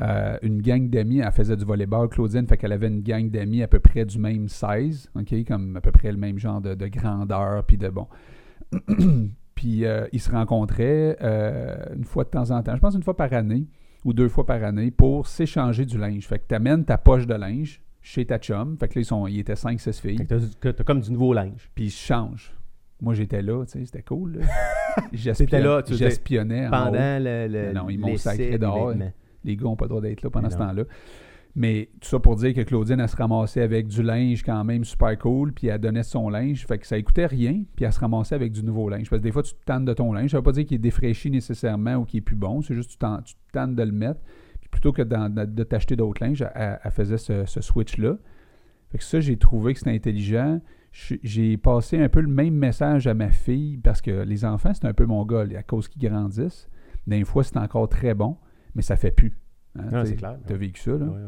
euh, 0.00 0.36
une 0.42 0.60
gang 0.60 0.90
d'amis, 0.90 1.20
elle 1.20 1.32
faisait 1.32 1.56
du 1.56 1.64
volleyball, 1.64 2.08
Claudine, 2.08 2.46
fait 2.46 2.56
qu'elle 2.56 2.72
avait 2.72 2.88
une 2.88 3.00
gang 3.00 3.30
d'amis 3.30 3.62
à 3.62 3.68
peu 3.68 3.78
près 3.78 4.04
du 4.04 4.18
même 4.18 4.48
size, 4.48 5.10
OK, 5.14 5.32
comme 5.46 5.76
à 5.76 5.80
peu 5.80 5.92
près 5.92 6.12
le 6.12 6.18
même 6.18 6.38
genre 6.38 6.60
de, 6.60 6.74
de 6.74 6.86
grandeur, 6.88 7.64
puis 7.64 7.78
de 7.78 7.88
bon. 7.88 8.06
puis 9.56 9.84
euh, 9.84 10.06
ils 10.12 10.20
se 10.20 10.30
rencontraient 10.30 11.16
euh, 11.22 11.74
une 11.96 12.04
fois 12.04 12.22
de 12.22 12.28
temps 12.28 12.52
en 12.52 12.62
temps, 12.62 12.76
je 12.76 12.80
pense 12.80 12.94
une 12.94 13.02
fois 13.02 13.16
par 13.16 13.32
année 13.32 13.66
ou 14.04 14.12
deux 14.12 14.28
fois 14.28 14.46
par 14.46 14.62
année 14.62 14.92
pour 14.92 15.26
s'échanger 15.26 15.84
du 15.84 15.98
linge. 15.98 16.28
Fait 16.28 16.38
que 16.38 16.44
tu 16.48 16.54
amènes 16.54 16.84
ta 16.84 16.96
poche 16.98 17.26
de 17.26 17.34
linge 17.34 17.80
chez 18.02 18.24
ta 18.24 18.38
chum, 18.38 18.76
fait 18.78 18.86
que 18.86 18.94
là, 18.94 19.00
ils, 19.00 19.04
sont, 19.04 19.26
ils 19.26 19.40
étaient 19.40 19.54
5-6 19.54 20.00
filles. 20.00 20.18
Fait 20.18 20.26
que 20.60 20.68
t'as- 20.68 20.84
comme 20.84 21.00
du 21.00 21.10
nouveau 21.10 21.32
linge. 21.32 21.68
Puis 21.74 21.86
ils 21.86 21.90
se 21.90 22.06
changent. 22.06 22.52
Moi, 23.02 23.14
j'étais 23.14 23.42
là, 23.42 23.64
tu 23.64 23.72
sais, 23.72 23.84
c'était 23.84 24.02
cool. 24.02 24.40
J'espionnais 25.96 26.66
en 26.66 26.68
haut. 26.68 26.70
Pendant 26.70 27.18
le, 27.24 27.48
le, 27.48 27.72
Non, 27.72 27.90
ils 27.90 27.98
m'ont 27.98 28.16
sacré 28.16 28.58
dehors. 28.58 28.90
vêtements. 28.90 29.12
Les 29.44 29.56
gars 29.56 29.64
n'ont 29.64 29.76
pas 29.76 29.84
le 29.84 29.88
droit 29.90 30.00
d'être 30.00 30.22
là 30.22 30.30
pendant 30.30 30.50
ce 30.50 30.56
temps-là. 30.56 30.84
Mais 31.58 31.88
tout 32.02 32.08
ça 32.10 32.20
pour 32.20 32.36
dire 32.36 32.52
que 32.52 32.60
Claudine, 32.60 33.00
elle 33.00 33.08
se 33.08 33.16
ramassait 33.16 33.62
avec 33.62 33.88
du 33.88 34.02
linge 34.02 34.42
quand 34.42 34.62
même 34.62 34.84
super 34.84 35.18
cool, 35.18 35.54
puis 35.54 35.68
elle 35.68 35.80
donnait 35.80 36.02
son 36.02 36.28
linge. 36.28 36.66
Fait 36.66 36.76
que 36.76 36.86
ça 36.86 37.00
coûtait 37.00 37.24
rien, 37.24 37.64
puis 37.74 37.86
elle 37.86 37.92
se 37.94 37.98
ramassait 37.98 38.34
avec 38.34 38.52
du 38.52 38.62
nouveau 38.62 38.90
linge. 38.90 39.08
Parce 39.08 39.20
que 39.22 39.26
des 39.26 39.32
fois, 39.32 39.42
tu 39.42 39.54
te 39.54 39.64
tannes 39.64 39.86
de 39.86 39.94
ton 39.94 40.12
linge. 40.12 40.32
Ça 40.32 40.36
veut 40.36 40.42
pas 40.42 40.52
dire 40.52 40.66
qu'il 40.66 40.74
est 40.74 40.78
défraîchi 40.78 41.30
nécessairement 41.30 41.94
ou 41.94 42.04
qu'il 42.04 42.18
est 42.18 42.20
plus 42.20 42.36
bon. 42.36 42.60
C'est 42.60 42.74
juste 42.74 42.90
que 43.00 43.22
tu, 43.22 43.34
te 43.34 43.52
tannes 43.52 43.74
de 43.74 43.82
le 43.82 43.90
mettre. 43.90 44.20
Puis 44.60 44.68
plutôt 44.68 44.92
que 44.92 45.00
de, 45.00 45.62
t'acheter 45.62 45.96
d'autres 45.96 46.22
linges, 46.22 46.44
elle, 46.54 46.78
faisait 46.90 47.16
ce, 47.16 47.46
switch-là. 47.62 48.18
Fait 48.90 48.98
que 48.98 49.04
ça, 49.04 49.20
j'ai 49.20 49.38
trouvé 49.38 49.72
que 49.72 49.78
c'était 49.78 49.94
intelligent. 49.94 50.60
J'ai- 50.92 51.20
J'ai 51.22 51.56
passé 51.56 51.98
un 51.98 52.10
peu 52.10 52.20
le 52.20 52.28
même 52.28 52.54
message 52.54 53.06
à 53.06 53.14
ma 53.14 53.30
fille 53.30 53.78
parce 53.78 54.02
que 54.02 54.10
les 54.10 54.44
enfants, 54.44 54.74
c'est 54.74 54.84
un 54.84 54.92
peu 54.92 55.06
mon 55.06 55.24
gars, 55.24 55.46
à 55.56 55.62
cause 55.62 55.88
qu'ils 55.88 56.06
grandissent. 56.06 56.68
Des 57.06 57.24
fois, 57.24 57.42
c'est 57.42 57.56
encore 57.56 57.88
très 57.88 58.12
bon, 58.12 58.36
mais 58.74 58.82
ça 58.82 58.96
fait 58.96 59.10
plus. 59.10 59.38
Hein, 59.78 59.90
Ah, 59.92 60.04
c'est 60.04 60.16
clair. 60.16 60.36
T'as 60.46 60.56
vécu 60.56 60.80
ça, 60.80 60.92
là? 60.92 61.06
Ouais. 61.06 61.18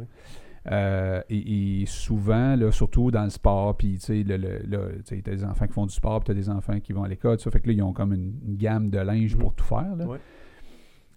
Euh, 0.70 1.22
et, 1.30 1.82
et 1.82 1.86
souvent, 1.86 2.54
là, 2.56 2.70
surtout 2.72 3.10
dans 3.10 3.24
le 3.24 3.30
sport, 3.30 3.76
puis 3.76 3.94
tu 3.94 4.00
sais, 4.00 4.22
le- 4.22 4.36
le- 4.36 5.02
tu 5.06 5.22
t'as 5.22 5.30
des 5.32 5.44
enfants 5.44 5.66
qui 5.66 5.72
font 5.72 5.86
du 5.86 5.94
sport, 5.94 6.20
puis 6.20 6.26
t'as 6.26 6.34
des 6.34 6.50
enfants 6.50 6.78
qui 6.80 6.92
vont 6.92 7.04
à 7.04 7.08
l'école, 7.08 7.38
ça 7.38 7.50
fait 7.50 7.60
que 7.60 7.68
là, 7.68 7.72
ils 7.72 7.82
ont 7.82 7.92
comme 7.94 8.12
une, 8.12 8.34
une 8.46 8.56
gamme 8.56 8.90
de 8.90 8.98
linge 8.98 9.34
Mhm. 9.34 9.40
pour 9.40 9.54
tout 9.54 9.64
faire. 9.64 9.96
là. 9.96 10.06
Ouais. 10.06 10.18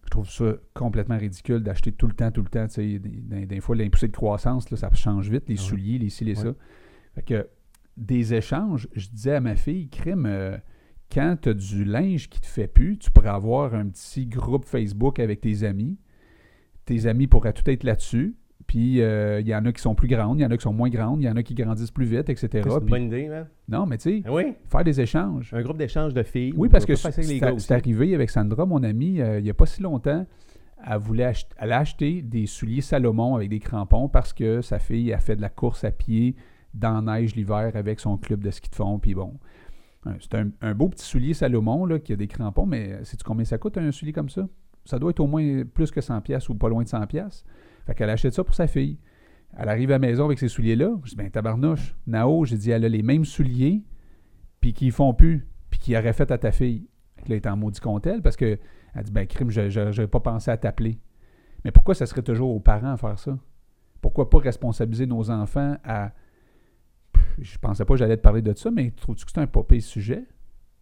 Je 0.06 0.10
trouve 0.10 0.30
ça 0.30 0.54
complètement 0.74 1.18
ridicule 1.18 1.60
d'acheter 1.64 1.92
tout 1.92 2.08
le 2.08 2.14
temps, 2.14 2.32
tout 2.32 2.42
le 2.44 2.50
temps. 2.50 2.68
tu 2.68 3.00
Des, 3.00 3.00
des- 3.00 3.46
des 3.46 3.60
fois, 3.62 3.76
l'impulsé 3.76 4.08
de 4.08 4.14
croissance, 4.16 4.70
là, 4.70 4.78
ça 4.78 4.90
change 4.94 5.30
vite, 5.30 5.48
les 5.50 5.56
Ah 5.58 5.62
ouais. 5.62 5.68
souliers, 5.68 5.98
les 6.00 6.10
ci, 6.10 6.24
les 6.24 6.36
ça. 6.36 6.54
Fait 7.16 7.22
que 7.24 7.48
des 7.98 8.34
échanges, 8.34 8.88
je 8.96 9.10
disais 9.10 9.36
à 9.36 9.42
ma 9.42 9.56
fille, 9.56 9.90
crime, 9.90 10.26
euh, 10.26 10.58
quand 11.12 11.36
tu 11.42 11.50
as 11.50 11.54
du 11.54 11.84
linge 11.84 12.30
qui 12.30 12.40
te 12.40 12.46
fait 12.46 12.68
plus, 12.68 12.98
tu 12.98 13.12
pourrais 13.12 13.30
avoir 13.30 13.74
un 13.76 13.88
petit 13.90 14.28
groupe 14.28 14.64
Facebook 14.66 15.20
avec 15.20 15.42
tes 15.42 15.64
amis. 15.64 15.98
Tes 16.94 17.06
amis 17.08 17.28
pourraient 17.28 17.54
tout 17.54 17.70
être 17.70 17.84
là-dessus. 17.84 18.36
Puis 18.68 19.02
euh, 19.02 19.42
il 19.42 19.48
y 19.48 19.56
en 19.56 19.66
a 19.66 19.72
qui 19.74 19.82
sont 19.82 19.96
plus 19.96 20.08
grandes, 20.08 20.40
il 20.40 20.44
y 20.44 20.46
en 20.46 20.52
a 20.52 20.56
qui 20.56 20.64
sont 20.64 20.72
moins 20.74 20.90
grandes, 20.90 21.22
il 21.22 21.26
y 21.26 21.30
en 21.30 21.36
a 21.36 21.44
qui 21.44 21.54
grandissent 21.56 21.92
plus 21.92 22.06
vite, 22.06 22.30
etc. 22.30 22.48
C'est 22.52 22.60
une 22.70 22.80
Puis- 22.80 22.90
bonne 22.90 23.04
idée, 23.04 23.28
man. 23.28 23.48
non, 23.68 23.86
mais 23.86 23.98
tu 23.98 24.04
sais, 24.22 24.24
Ah 24.26 24.32
Oui, 24.34 24.54
faire 24.70 24.84
des 24.84 25.02
échanges. 25.02 25.54
un 25.54 25.62
groupe 25.62 25.78
d'échange 25.78 26.14
de 26.14 26.24
filles. 26.24 26.54
Oui, 26.56 26.68
ou 26.68 26.72
parce 26.72 26.86
que 26.86 26.96
c'est 26.96 27.72
arrivé 27.72 28.16
avec 28.16 28.30
Sandra, 28.30 28.66
mon 28.66 28.82
amie, 28.84 29.20
euh, 29.20 29.40
il 29.40 29.44
n'y 29.44 29.50
a 29.50 29.54
pas 29.54 29.66
si 29.66 29.82
longtemps. 29.82 30.26
Elle 30.90 30.98
voulait 31.00 31.26
ach- 31.26 31.48
elle 31.58 31.72
a 31.74 31.80
acheté 31.80 32.22
des 32.22 32.46
souliers 32.46 32.82
Salomon 32.82 33.36
avec 33.36 33.50
des 33.50 33.60
crampons 33.60 34.08
parce 34.10 34.32
que 34.34 34.62
sa 34.62 34.80
fille 34.80 35.12
a 35.14 35.20
fait 35.20 35.36
de 35.36 35.42
la 35.42 35.50
course 35.50 35.84
à 35.84 35.92
pied 35.92 36.36
dans 36.74 37.02
la 37.02 37.20
neige 37.20 37.36
l'hiver 37.36 37.72
avec 37.76 38.00
son 38.00 38.18
club 38.18 38.42
de 38.44 38.52
ski 38.52 38.70
de 38.70 38.76
fond. 38.76 39.00
Puis 39.00 39.14
bon, 39.16 39.34
euh, 40.08 40.12
c'est 40.20 40.36
un, 40.36 40.50
un 40.62 40.74
beau 40.74 40.88
petit 40.88 41.06
soulier 41.06 41.34
Salomon 41.34 41.86
là, 41.86 42.00
qui 42.00 42.14
a 42.14 42.16
des 42.16 42.28
crampons, 42.28 42.66
mais 42.66 43.04
sais-tu 43.04 43.24
combien 43.24 43.44
ça 43.46 43.58
coûte 43.58 43.78
un 43.78 43.92
soulier 43.92 44.14
comme 44.14 44.30
ça? 44.30 44.48
Ça 44.86 45.00
doit 45.00 45.12
être 45.12 45.20
au 45.20 45.28
moins 45.28 45.64
plus 45.66 45.92
que 45.92 46.00
100$ 46.00 46.22
pièces 46.22 46.50
ou 46.50 46.56
pas 46.56 46.70
loin 46.70 46.84
de 46.84 46.88
100$. 46.88 47.08
pièces. 47.08 47.44
Fait 47.86 47.96
qu'elle 47.96 48.10
achète 48.10 48.34
ça 48.34 48.44
pour 48.44 48.56
sa 48.56 48.68
fille. 48.68 49.00
Elle 49.58 49.70
arrive 49.70 49.90
à 49.92 49.94
la 49.96 50.00
maison 50.00 50.26
avec 50.26 50.40
ces 50.40 50.48
souliers-là. 50.48 50.98
Je 51.04 51.10
dis, 51.12 51.16
ben 51.16 51.30
tabarnouche. 51.30 51.96
Nao, 52.08 52.46
j'ai 52.46 52.58
dit, 52.58 52.72
elle 52.72 52.86
a 52.86 52.90
les 52.90 53.04
mêmes 53.04 53.26
souliers, 53.26 53.84
puis 54.60 54.74
qui 54.74 54.92
font 54.92 55.14
plus, 55.14 55.48
puis 55.70 55.80
qui 55.80 55.98
aurait 55.98 56.14
fait 56.14 56.32
à 56.32 56.38
ta 56.38 56.52
fille. 56.52 56.88
Là, 57.18 57.24
elle 57.28 57.34
est 57.34 57.48
en 57.48 57.58
maudit 57.58 57.80
contre 57.80 58.08
elle 58.10 58.22
parce 58.22 58.36
que 58.36 58.58
elle 58.96 59.04
dit, 59.04 59.12
ben 59.12 59.28
crime, 59.28 59.50
je 59.50 59.80
n'avais 59.80 60.08
pas 60.08 60.20
pensé 60.20 60.52
à 60.52 60.58
t'appeler. 60.58 61.00
Mais 61.64 61.72
pourquoi 61.72 61.96
ça 61.96 62.06
serait 62.06 62.24
toujours 62.24 62.56
aux 62.56 62.60
parents 62.60 62.94
à 62.94 62.98
faire 62.98 63.20
ça? 63.20 63.38
Pourquoi 64.02 64.30
pas 64.30 64.40
responsabiliser 64.40 65.06
nos 65.06 65.30
enfants 65.30 65.78
à. 65.84 66.12
Je 67.40 67.58
pensais 67.60 67.86
pas 67.86 67.94
que 67.94 68.00
j'allais 68.00 68.18
te 68.18 68.22
parler 68.22 68.42
de 68.42 68.54
ça, 68.58 68.72
mais 68.72 68.92
trouves-tu 68.92 69.26
que 69.26 69.32
c'est 69.32 69.40
un 69.40 69.48
pas 69.48 69.64
sujet? 69.80 70.26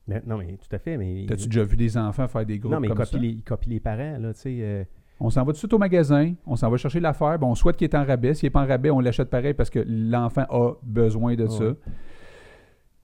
Mais- 0.10 0.22
non, 0.28 0.38
mais 0.38 0.58
tout 0.58 0.76
à 0.76 0.80
fait. 0.80 0.98
Mais 0.98 1.26
T'as-tu 1.28 1.46
déjà 1.48 1.64
vu 1.64 1.78
des 1.78 1.98
enfants 1.98 2.28
faire 2.28 2.46
des 2.46 2.60
groupes 2.60 2.74
non, 2.74 2.80
mais 2.80 2.88
ils 2.88 2.94
copient, 2.94 3.06
ça? 3.06 3.18
les, 3.18 3.28
ils 3.30 3.44
copient 3.44 3.70
les 3.72 3.80
parents, 3.80 4.18
là, 4.20 4.34
tu 4.34 4.40
sais. 4.42 4.58
euh, 4.62 4.84
On 5.22 5.30
s'en 5.30 5.42
va 5.42 5.48
tout 5.48 5.52
de 5.54 5.58
suite 5.58 5.74
au 5.74 5.78
magasin, 5.78 6.34
on 6.46 6.56
s'en 6.56 6.70
va 6.70 6.78
chercher 6.78 7.00
l'affaire, 7.02 7.38
bon, 7.40 7.48
on 7.52 7.56
souhaite 7.56 7.76
qu'il 7.78 7.86
est 7.86 7.96
en 7.96 8.06
rabais. 8.06 8.34
S'il 8.34 8.48
n'est 8.48 8.52
pas 8.52 8.64
en 8.64 8.68
rabais, 8.68 8.90
on 8.90 9.00
l'achète 9.02 9.30
pareil 9.30 9.54
parce 9.54 9.70
que 9.70 9.84
l'enfant 9.88 10.46
a 10.50 10.74
besoin 10.84 11.36
de 11.36 11.48
ça. 11.48 11.74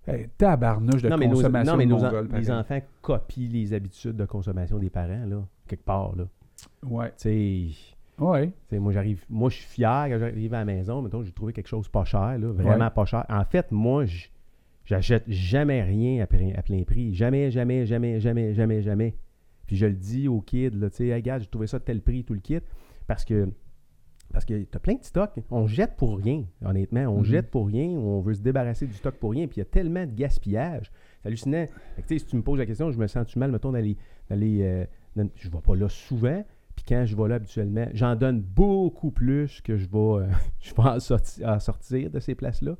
Hey, 0.07 0.29
tabarnouche 0.37 1.01
de 1.01 1.09
non, 1.09 1.17
mais, 1.17 1.27
nos, 1.27 1.33
consommation 1.35 1.71
non, 1.73 1.77
mais 1.77 1.85
de 1.85 1.89
nos 1.89 1.97
en- 1.97 2.03
Mongol, 2.03 2.23
les 2.25 2.29
pareil. 2.29 2.51
enfants 2.51 2.79
copient 3.01 3.49
les 3.51 3.73
habitudes 3.73 4.15
de 4.15 4.25
consommation 4.25 4.77
des 4.77 4.89
parents, 4.91 5.25
là, 5.25 5.41
quelque 5.67 5.83
part, 5.83 6.15
là. 6.15 6.25
Ouais. 6.87 7.09
Tu 7.17 7.73
sais, 7.77 8.23
Ouais. 8.23 8.47
tu 8.47 8.53
sais, 8.69 8.79
moi, 8.79 8.93
j'arrive, 8.93 9.25
moi, 9.29 9.49
je 9.49 9.55
suis 9.55 9.65
fier 9.65 10.05
quand 10.09 10.19
j'arrive 10.19 10.53
à 10.53 10.59
la 10.59 10.65
maison, 10.65 11.01
mettons, 11.01 11.23
j'ai 11.23 11.31
trouvé 11.31 11.53
quelque 11.53 11.67
chose 11.67 11.89
pas 11.89 12.05
cher, 12.05 12.37
là, 12.37 12.51
vraiment 12.51 12.85
Ouais. 12.85 12.89
pas 12.91 13.05
cher. 13.05 13.25
En 13.29 13.43
fait, 13.45 13.71
moi, 13.71 14.05
je- 14.05 14.27
j'achète 14.85 15.23
jamais 15.27 15.81
rien 15.83 16.21
à, 16.23 16.27
plein- 16.27 16.53
à 16.55 16.61
plein 16.61 16.83
prix. 16.83 17.13
Jamais, 17.13 17.51
jamais, 17.51 17.85
jamais, 17.85 18.19
jamais, 18.19 18.53
jamais, 18.53 18.81
jamais. 18.81 19.15
Puis 19.67 19.75
je 19.75 19.85
le 19.87 19.93
dis 19.95 20.27
aux 20.27 20.41
kids, 20.41 20.69
là, 20.71 20.89
tu 20.89 20.97
sais, 20.97 21.07
Hey, 21.07 21.13
regarde, 21.15 21.41
j'ai 21.41 21.47
trouvé 21.49 21.67
ça 21.67 21.79
de 21.79 21.83
tel 21.83 22.01
prix, 22.01 22.23
tout 22.23 22.33
le 22.35 22.39
kit, 22.39 22.59
parce 23.07 23.25
que 23.25 23.49
parce 24.33 24.43
que 24.43 24.63
t'as 24.63 24.79
plein 24.79 24.95
de 24.95 25.03
stocks. 25.03 25.39
On 25.49 25.65
jette 25.65 25.95
pour 25.95 26.17
rien, 26.17 26.43
honnêtement. 26.65 27.01
On 27.03 27.19
Mhm. 27.19 27.25
jette 27.25 27.49
pour 27.51 27.67
rien, 27.67 27.87
on 27.87 28.19
veut 28.19 28.33
se 28.33 28.41
débarrasser 28.41 28.85
du 28.85 28.93
stock 28.93 29.15
pour 29.15 29.31
rien. 29.31 29.47
Puis 29.47 29.57
il 29.57 29.59
y 29.59 29.61
a 29.61 29.65
tellement 29.65 30.05
de 30.05 30.11
gaspillage. 30.11 30.91
C'est 31.21 31.27
hallucinant. 31.27 31.67
Fait 31.95 32.01
que, 32.01 32.07
tu 32.07 32.15
sais, 32.15 32.19
si 32.19 32.25
tu 32.25 32.35
me 32.35 32.41
poses 32.41 32.59
la 32.59 32.65
question, 32.65 32.91
je 32.91 32.97
me 32.97 33.07
sens-tu 33.07 33.39
mal, 33.39 33.51
mettons, 33.51 33.71
d'aller. 33.71 33.95
euh, 34.31 34.85
je 35.15 35.21
ne 35.21 35.53
vais 35.53 35.61
pas 35.63 35.75
là 35.75 35.87
souvent. 35.87 36.43
Quand 36.87 37.05
je 37.05 37.15
vais 37.15 37.27
là 37.27 37.35
habituellement, 37.35 37.87
j'en 37.93 38.15
donne 38.15 38.41
beaucoup 38.41 39.11
plus 39.11 39.61
que 39.61 39.75
je 39.77 39.87
vais, 39.87 39.97
euh, 39.97 40.27
je 40.59 40.73
vais 40.73 40.83
en, 40.83 40.99
sorti- 40.99 41.45
en 41.45 41.59
sortir 41.59 42.09
de 42.09 42.19
ces 42.19 42.35
places-là. 42.35 42.75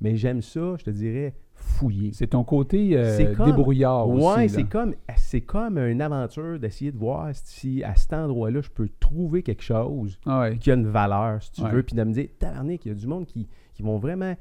Mais 0.00 0.16
j'aime 0.16 0.40
ça, 0.40 0.76
je 0.78 0.84
te 0.84 0.90
dirais, 0.90 1.34
fouiller. 1.52 2.12
C'est 2.14 2.28
ton 2.28 2.42
côté 2.42 2.92
euh, 2.96 3.34
comme- 3.34 3.44
débrouillard 3.50 4.08
aussi. 4.08 4.40
Là. 4.40 4.48
c'est 4.48 4.64
comme, 4.64 4.94
c'est 5.16 5.42
comme 5.42 5.76
une 5.76 6.00
aventure 6.00 6.58
d'essayer 6.58 6.90
de 6.90 6.96
voir 6.96 7.28
si 7.34 7.84
à 7.84 7.94
cet 7.96 8.14
endroit-là, 8.14 8.62
je 8.62 8.70
peux 8.70 8.88
trouver 8.98 9.42
quelque 9.42 9.62
chose 9.62 10.18
Ah 10.24 10.40
ouais. 10.40 10.56
qui 10.56 10.70
a 10.70 10.74
une 10.74 10.86
valeur, 10.86 11.42
si 11.42 11.52
tu 11.52 11.62
Ouais. 11.62 11.70
veux, 11.70 11.82
puis 11.82 11.94
de 11.94 12.02
me 12.02 12.12
dire, 12.14 12.28
tabarnak, 12.38 12.86
il 12.86 12.88
y 12.88 12.92
a 12.92 12.94
du 12.94 13.06
monde 13.06 13.26
qui, 13.26 13.46
qui 13.74 13.82
vont 13.82 13.98
vraiment, 13.98 14.34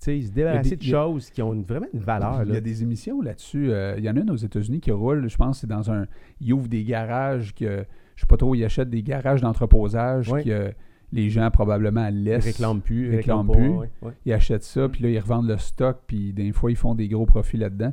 se 0.00 0.10
débarrasser 0.32 0.74
de 0.76 0.82
choses 0.82 1.30
qui 1.30 1.40
ont 1.42 1.54
une- 1.54 1.62
vraiment 1.62 1.86
une 1.94 2.00
valeur. 2.00 2.42
Il 2.42 2.48
y 2.48 2.52
là. 2.52 2.58
a 2.58 2.60
des 2.60 2.82
émissions 2.82 3.22
là-dessus. 3.22 3.70
Euh, 3.70 3.94
il 3.96 4.04
y 4.04 4.10
en 4.10 4.16
a 4.16 4.20
une 4.20 4.30
aux 4.32 4.36
États-Unis 4.36 4.80
qui 4.80 4.90
roule. 4.90 5.28
Je 5.28 5.36
pense 5.36 5.60
c'est 5.60 5.66
dans 5.68 5.92
un. 5.92 6.06
Ils 6.40 6.52
ouvrent 6.52 6.68
des 6.68 6.82
garages 6.84 7.54
que. 7.54 7.86
Je 8.16 8.20
sais 8.22 8.26
pas 8.26 8.36
trop, 8.36 8.54
ils 8.54 8.64
achètent 8.64 8.90
des 8.90 9.02
garages 9.02 9.40
d'entreposage 9.40 10.30
que 10.44 10.72
les 11.12 11.30
gens 11.30 11.50
probablement 11.50 12.06
Ils 12.08 12.24
laissent. 12.24 12.44
réclament 12.44 12.80
plus. 12.80 13.06
ils 13.08 13.16
réclament 13.16 13.50
réclament 13.50 13.62
plus. 13.66 13.70
pas, 13.72 13.76
ouais, 13.80 13.90
ouais. 14.02 14.12
Ils 14.26 14.32
achètent 14.32 14.64
ça, 14.64 14.88
puis 14.88 15.02
là, 15.02 15.10
ils 15.10 15.18
revendent 15.18 15.48
le 15.48 15.58
stock, 15.58 15.98
puis 16.06 16.32
des 16.32 16.50
fois, 16.52 16.70
ils 16.70 16.76
font 16.76 16.94
des 16.94 17.08
gros 17.08 17.26
profits 17.26 17.56
là-dedans. 17.56 17.92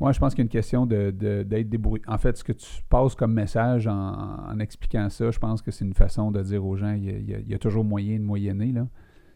Ouais, 0.00 0.12
je 0.12 0.18
pense 0.18 0.34
qu'il 0.34 0.40
y 0.40 0.42
a 0.42 0.46
une 0.46 0.50
question 0.50 0.84
de, 0.84 1.10
de- 1.16 1.44
d'être 1.44 1.68
débrouillé. 1.68 2.02
En 2.08 2.18
fait, 2.18 2.36
ce 2.36 2.42
que 2.42 2.52
tu 2.52 2.66
passes 2.88 3.14
comme 3.14 3.32
message 3.32 3.86
en, 3.86 3.94
en 4.50 4.58
expliquant 4.58 5.08
ça, 5.08 5.30
je 5.30 5.38
pense 5.38 5.62
que 5.62 5.70
c'est 5.70 5.84
une 5.84 5.94
façon 5.94 6.32
de 6.32 6.42
dire 6.42 6.64
aux 6.66 6.74
gens 6.76 6.92
il 6.92 7.04
y 7.04 7.08
a, 7.10 7.12
il 7.12 7.30
y 7.30 7.34
a- 7.34 7.38
il 7.38 7.48
y 7.48 7.54
a 7.54 7.58
toujours 7.58 7.84
moyen 7.84 8.18
de 8.18 8.24
moyenner. 8.24 8.72
Là. 8.72 8.88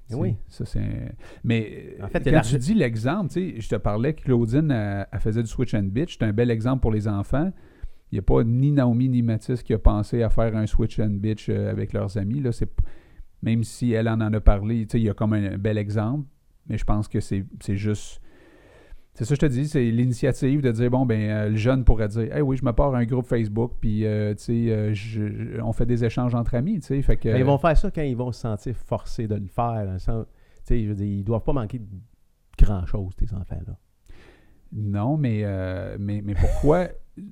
Sais, 0.08 0.16
Oui. 0.16 0.34
Ça, 0.48 0.64
c'est... 0.64 1.12
Mais 1.44 1.96
En 2.02 2.08
fait, 2.08 2.28
quand 2.28 2.40
tu 2.40 2.58
dis 2.58 2.74
l'exemple, 2.74 3.28
tu 3.32 3.52
sais, 3.54 3.60
je 3.60 3.68
te 3.68 3.76
parlais 3.76 4.14
que 4.14 4.22
Claudine, 4.22 4.70
elle, 4.72 5.06
elle 5.12 5.20
faisait 5.20 5.42
du 5.42 5.48
switch 5.48 5.72
and 5.74 5.84
bitch. 5.84 6.16
C'est 6.18 6.24
un 6.24 6.32
bel 6.32 6.50
exemple 6.50 6.80
pour 6.80 6.90
les 6.92 7.06
enfants. 7.06 7.52
Il 8.12 8.14
n'y 8.14 8.18
a 8.20 8.22
pas 8.22 8.44
ni 8.44 8.70
Naomi 8.72 9.08
ni 9.08 9.22
Mathis 9.22 9.62
qui 9.62 9.74
a 9.74 9.78
pensé 9.78 10.22
à 10.22 10.30
faire 10.30 10.56
un 10.56 10.66
switch 10.66 11.00
and 11.00 11.16
bitch 11.18 11.48
euh, 11.48 11.70
avec 11.70 11.92
leurs 11.92 12.16
amis. 12.16 12.40
Là. 12.40 12.50
Même 13.42 13.64
si 13.64 13.92
elle 13.92 14.08
en 14.08 14.20
en 14.20 14.32
a 14.32 14.40
parlé, 14.40 14.86
il 14.94 15.00
y 15.00 15.10
a 15.10 15.14
comme 15.14 15.32
un, 15.32 15.52
un 15.54 15.58
bel 15.58 15.76
exemple. 15.76 16.26
Mais 16.68 16.78
je 16.78 16.84
pense 16.84 17.08
que 17.08 17.20
c'est, 17.20 17.44
juste... 17.76 18.20
C'est 19.14 19.24
ça 19.24 19.34
que 19.34 19.40
je 19.42 19.46
te 19.46 19.52
dis, 19.52 19.68
c'est 19.68 19.90
l'initiative 19.90 20.60
de 20.62 20.70
dire, 20.72 20.90
bon, 20.90 21.06
ben, 21.06 21.20
euh, 21.30 21.48
le 21.50 21.56
jeune 21.56 21.84
pourrait 21.84 22.08
dire, 22.08 22.34
hey, 22.34 22.42
oui, 22.42 22.56
je 22.56 22.64
me 22.64 22.72
pars 22.72 22.94
un 22.94 23.04
groupe 23.04 23.26
Facebook, 23.26 23.72
puis, 23.80 24.04
euh, 24.04 24.34
tu 24.34 24.42
sais, 24.42 24.70
euh, 24.70 24.92
je- 24.92 25.60
on 25.62 25.72
fait 25.72 25.86
des 25.86 26.04
échanges 26.04 26.34
entre 26.34 26.54
amis, 26.54 26.80
fait 26.82 27.16
que... 27.16 27.28
Ils 27.28 27.44
vont 27.44 27.56
faire 27.56 27.76
ça 27.78 27.90
quand 27.90 28.02
ils 28.02 28.16
vont 28.16 28.30
se 28.32 28.40
sentir 28.40 28.76
forcés 28.76 29.26
de 29.26 29.36
le 29.36 29.46
faire. 29.46 29.86
sais, 29.98 30.82
je 30.82 30.88
veux 30.88 30.94
dire, 30.94 31.06
ils 31.06 31.24
doivent 31.24 31.44
pas 31.44 31.54
manquer 31.54 31.78
de 31.78 31.86
grand-chose, 32.58 33.14
tes 33.16 33.32
enfants-là. 33.32 33.78
Non, 34.72 35.16
mais, 35.16 35.42
euh, 35.44 35.96
mais, 35.98 36.20
mais 36.22 36.34
pourquoi... 36.34 36.88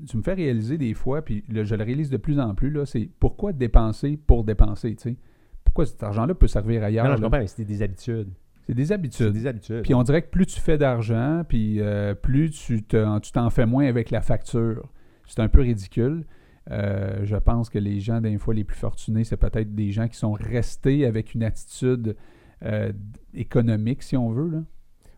tu 0.08 0.16
me 0.16 0.22
fais 0.22 0.34
réaliser 0.34 0.78
des 0.78 0.94
fois, 0.94 1.22
puis 1.22 1.44
là, 1.48 1.64
je 1.64 1.74
le 1.74 1.84
réalise 1.84 2.10
de 2.10 2.16
plus 2.16 2.38
en 2.40 2.54
plus, 2.54 2.70
là, 2.70 2.86
c'est 2.86 3.08
pourquoi 3.20 3.52
dépenser 3.52 4.16
pour 4.26 4.44
dépenser, 4.44 4.94
tu 4.96 5.10
sais? 5.10 5.16
Pourquoi 5.64 5.86
cet 5.86 6.02
argent-là 6.02 6.34
peut 6.34 6.46
servir 6.46 6.82
ailleurs? 6.84 7.04
Non, 7.04 7.10
non, 7.10 7.16
je 7.16 7.22
comprends, 7.22 7.38
mais 7.38 7.46
c'est 7.46 7.64
des 7.64 7.82
habitudes. 7.82 8.28
C'est 8.66 8.74
des 8.74 8.86
C'est 8.86 8.94
habitudes. 8.94 9.32
des 9.32 9.46
habitudes. 9.46 9.82
Puis 9.82 9.94
on 9.94 10.02
dirait 10.02 10.22
que 10.22 10.30
plus 10.30 10.46
tu 10.46 10.60
fais 10.60 10.78
d'argent, 10.78 11.42
puis 11.48 11.80
euh, 11.80 12.14
plus 12.14 12.50
tu 12.50 12.82
te- 12.82 13.18
tu 13.20 13.32
t'en 13.32 13.50
fais 13.50 13.66
moins 13.66 13.86
avec 13.86 14.10
la 14.10 14.20
facture. 14.22 14.88
C'est 15.26 15.40
un 15.40 15.48
peu 15.48 15.60
ridicule. 15.60 16.24
Euh, 16.70 17.20
je 17.24 17.36
pense 17.36 17.68
que 17.68 17.78
les 17.78 18.00
gens, 18.00 18.20
des 18.22 18.38
fois, 18.38 18.54
les 18.54 18.64
plus 18.64 18.76
fortunés, 18.78 19.24
c'est 19.24 19.36
peut-être 19.36 19.74
des 19.74 19.90
gens 19.90 20.08
qui 20.08 20.16
sont 20.16 20.32
restés 20.32 21.04
avec 21.04 21.34
une 21.34 21.42
attitude 21.42 22.16
euh, 22.64 22.90
économique, 23.34 24.02
si 24.02 24.16
on 24.16 24.30
veut, 24.30 24.48
là. 24.48 24.62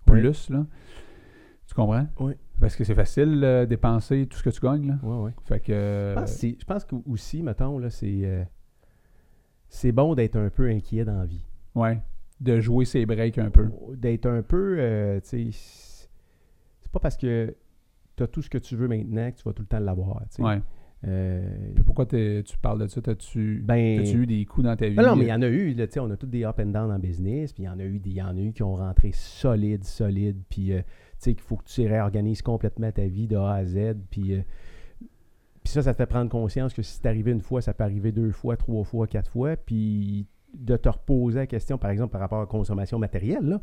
Oui. 0.08 0.20
Plus, 0.20 0.50
là. 0.50 0.66
Tu 1.68 1.74
comprends? 1.74 2.06
Oui. 2.18 2.32
Parce 2.60 2.74
que 2.76 2.84
c'est 2.84 2.94
facile 2.94 3.40
de 3.40 3.64
dépenser 3.66 4.26
tout 4.26 4.38
ce 4.38 4.42
que 4.42 4.50
tu 4.50 4.60
gagnes, 4.60 4.86
là. 4.88 4.98
Ouais, 5.02 5.24
ouais. 5.26 5.32
Fait 5.44 5.60
que... 5.60 5.72
euh, 5.72 6.14
Je 6.14 6.18
pense, 6.20 6.32
que 6.32 6.38
c'est- 6.38 6.56
je 6.58 6.64
pense 6.64 6.84
que 6.84 6.96
aussi, 7.06 7.42
mettons, 7.42 7.78
là, 7.78 7.90
c'est, 7.90 8.20
euh, 8.24 8.44
c'est 9.68 9.92
bon 9.92 10.14
d'être 10.14 10.36
un 10.36 10.48
peu 10.48 10.68
inquiet 10.68 11.04
dans 11.04 11.18
la 11.18 11.26
vie. 11.26 11.44
ouais. 11.74 12.00
De 12.38 12.60
jouer 12.60 12.84
ses 12.84 13.06
breaks 13.06 13.38
un 13.38 13.48
peu. 13.48 13.70
D'être 13.94 14.26
un 14.26 14.42
peu, 14.42 14.76
euh, 14.78 15.18
tu 15.20 15.50
sais, 15.52 16.08
c'est 16.82 16.92
pas 16.92 16.98
parce 16.98 17.16
que 17.16 17.56
tu 18.14 18.22
as 18.22 18.26
tout 18.26 18.42
ce 18.42 18.50
que 18.50 18.58
tu 18.58 18.76
veux 18.76 18.88
maintenant 18.88 19.30
que 19.30 19.36
tu 19.38 19.42
vas 19.44 19.54
tout 19.54 19.62
le 19.62 19.66
temps 19.68 19.78
l'avoir. 19.78 20.22
Ouais. 20.40 20.60
Euh, 21.06 21.48
Puis 21.74 21.82
pourquoi 21.82 22.04
tu 22.04 22.42
parles 22.60 22.80
de 22.82 22.88
ça? 22.88 23.00
T'as-tu 23.00 23.62
ben, 23.64 23.96
t'as-tu 24.02 24.18
eu 24.24 24.26
des 24.26 24.44
coups 24.44 24.66
dans 24.66 24.76
ta 24.76 24.86
vie? 24.86 24.96
Non, 24.96 25.04
non, 25.04 25.16
mais 25.16 25.24
il 25.24 25.28
y 25.28 25.32
en 25.32 25.40
a 25.40 25.48
eu, 25.48 25.72
là, 25.72 25.86
on 25.98 26.10
a 26.10 26.16
tous 26.18 26.26
des 26.26 26.44
up 26.44 26.58
and 26.58 26.66
down 26.66 26.92
en 26.92 26.98
business, 26.98 27.54
puis 27.54 27.62
il 27.62 27.66
y 27.66 27.68
en 27.70 27.78
a 27.78 27.84
eu 27.84 27.98
des, 27.98 28.10
il 28.10 28.16
y 28.16 28.22
en 28.22 28.36
a 28.36 28.40
eu 28.40 28.52
qui 28.52 28.62
ont 28.62 28.74
rentré 28.76 29.12
solides, 29.12 29.84
solides, 29.84 30.42
puis 30.50 30.74
euh, 30.74 30.82
sais 31.18 31.34
qu'il 31.34 31.42
faut 31.42 31.56
que 31.56 31.64
tu 31.64 31.86
réorganises 31.86 32.42
complètement 32.42 32.90
ta 32.92 33.06
vie 33.06 33.26
de 33.26 33.36
A 33.36 33.52
à 33.54 33.64
Z, 33.64 33.94
puis 34.10 34.34
euh, 34.34 34.42
puis 35.62 35.72
ça, 35.72 35.82
ça 35.82 35.92
te 35.92 35.96
fait 35.98 36.06
prendre 36.06 36.30
conscience 36.30 36.72
que 36.72 36.82
si 36.82 36.92
c'est 36.94 37.06
arrivé 37.06 37.32
une 37.32 37.40
fois, 37.40 37.60
ça 37.60 37.74
peut 37.74 37.82
arriver 37.84 38.12
deux 38.12 38.30
fois, 38.30 38.56
trois 38.56 38.84
fois, 38.84 39.06
quatre 39.08 39.30
fois, 39.30 39.56
puis 39.56 40.26
de 40.54 40.76
te 40.76 40.88
reposer 40.88 41.38
la 41.40 41.46
question, 41.46 41.76
par 41.76 41.90
exemple, 41.90 42.12
par 42.12 42.20
rapport 42.20 42.38
à 42.38 42.42
la 42.42 42.46
consommation 42.46 42.98
matérielle, 43.00 43.42
là, 43.44 43.60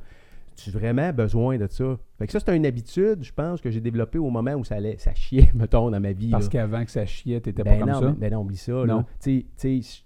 tu 0.56 0.70
as 0.70 0.74
vraiment 0.74 1.12
besoin 1.14 1.58
de 1.58 1.66
ça? 1.68 1.98
Fait 2.20 2.26
que 2.28 2.34
ça, 2.34 2.40
c'est 2.42 2.56
une 2.56 2.66
habitude, 2.66 3.24
je 3.24 3.32
pense, 3.32 3.62
que 3.62 3.72
j'ai 3.72 3.80
développée 3.82 4.20
au 4.20 4.30
moment 4.30 4.52
où 4.54 4.64
ça 4.66 4.76
allait, 4.76 4.98
ça 4.98 5.14
chiait, 5.16 5.50
mettons, 5.56 5.90
dans 5.90 6.00
ma 6.00 6.12
vie. 6.12 6.30
Parce 6.30 6.50
qu'avant 6.50 6.84
que 6.84 6.92
ça 6.92 7.06
chiait, 7.06 7.40
t'étais 7.40 7.64
Ben 7.64 7.80
pas 7.80 7.86
non, 7.86 7.94
comme 7.94 8.02
ça? 8.02 8.10
mais- 8.12 8.30
ben 8.30 8.34
non, 8.34 8.42
oublie 8.42 8.58
ça. 8.58 8.74
Non. 8.74 8.86
là. 8.86 9.06
Tu 9.22 9.40
sais- 9.40 9.46
tu 9.58 9.82
sais, 9.82 10.04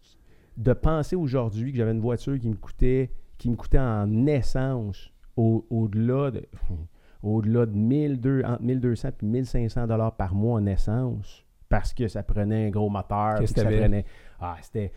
de 0.56 0.74
penser 0.74 1.16
aujourd'hui 1.16 1.72
que 1.72 1.78
j'avais 1.78 1.92
une 1.92 2.00
voiture 2.00 2.38
qui 2.40 2.48
me 2.48 2.56
coûtait, 2.56 3.10
qui 3.40 3.50
me 3.50 3.56
coûtait 3.56 3.80
en 3.80 4.26
essence 4.28 5.12
au- 5.36 5.66
au-delà 5.70 6.32
de, 6.32 6.46
au-delà 7.24 7.66
de 7.66 7.72
1200, 7.76 8.48
entre 8.48 8.64
1200 8.64 9.10
et 9.10 9.26
1500 9.26 9.88
dollars 9.88 10.16
par 10.16 10.34
mois 10.36 10.60
en 10.60 10.66
essence, 10.66 11.44
parce 11.70 11.94
que 11.94 12.08
ça 12.08 12.24
prenait 12.24 12.68
un 12.68 12.70
gros 12.70 12.90
moteur, 12.90 13.40
que 13.40 13.46
ça 13.46 13.64
prenait... 13.66 14.06
Ah, 14.40 14.56
c'était... 14.62 14.92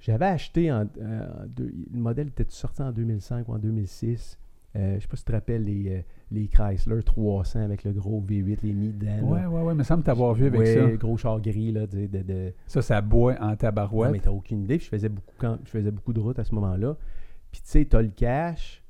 J'avais 0.00 0.26
acheté 0.26 0.70
en... 0.70 0.86
euh, 1.00 1.26
deux- 1.48 1.72
le 1.92 1.98
modèle 1.98 2.28
était 2.28 2.44
sorti 2.48 2.82
en 2.82 2.92
2005 2.92 3.48
ou 3.48 3.54
en 3.54 3.58
2006. 3.58 4.38
Euh, 4.76 4.96
je 4.96 5.00
sais 5.00 5.08
pas 5.08 5.16
si 5.16 5.22
tu 5.24 5.28
te 5.28 5.32
rappelles 5.32 5.64
les, 5.64 5.88
euh, 5.88 6.00
les 6.30 6.46
Chrysler 6.48 7.02
300 7.02 7.60
avec 7.60 7.84
le 7.84 7.92
gros 7.92 8.20
V8, 8.20 8.58
les 8.64 8.72
mis 8.72 8.88
dedans. 8.92 9.16
là. 9.16 9.22
Ouais, 9.22 9.46
ouais, 9.46 9.62
ouais, 9.62 9.72
il 9.72 9.78
me 9.78 9.82
semble 9.82 10.02
t'avoir 10.02 10.34
vu 10.34 10.46
avec 10.46 10.60
Ouais, 10.60 10.74
ça. 10.74 10.80
le 10.86 10.96
gros 10.98 11.16
char 11.16 11.40
gris, 11.40 11.72
là, 11.72 11.86
de- 11.86 12.06
de- 12.06 12.22
de, 12.22 12.52
Ça, 12.66 12.82
ça 12.82 13.00
boit 13.00 13.34
en 13.40 13.50
non, 13.50 13.56
tabarouette. 13.56 14.12
mais 14.12 14.18
t'as 14.18 14.30
aucune 14.30 14.64
idée. 14.64 14.76
Puis 14.76 14.84
je 14.86 14.90
faisais 14.90 15.08
beaucoup 15.08 15.34
quand 15.38 15.58
je 15.64 15.70
faisais 15.70 15.90
beaucoup 15.90 16.12
de 16.12 16.20
routes 16.20 16.38
à 16.38 16.44
ce 16.44 16.54
moment-là. 16.54 16.96
Puis 17.50 17.62
tu 17.62 17.68
sais, 17.70 17.84
t'as 17.86 18.02
le 18.02 18.08
cash. 18.08 18.82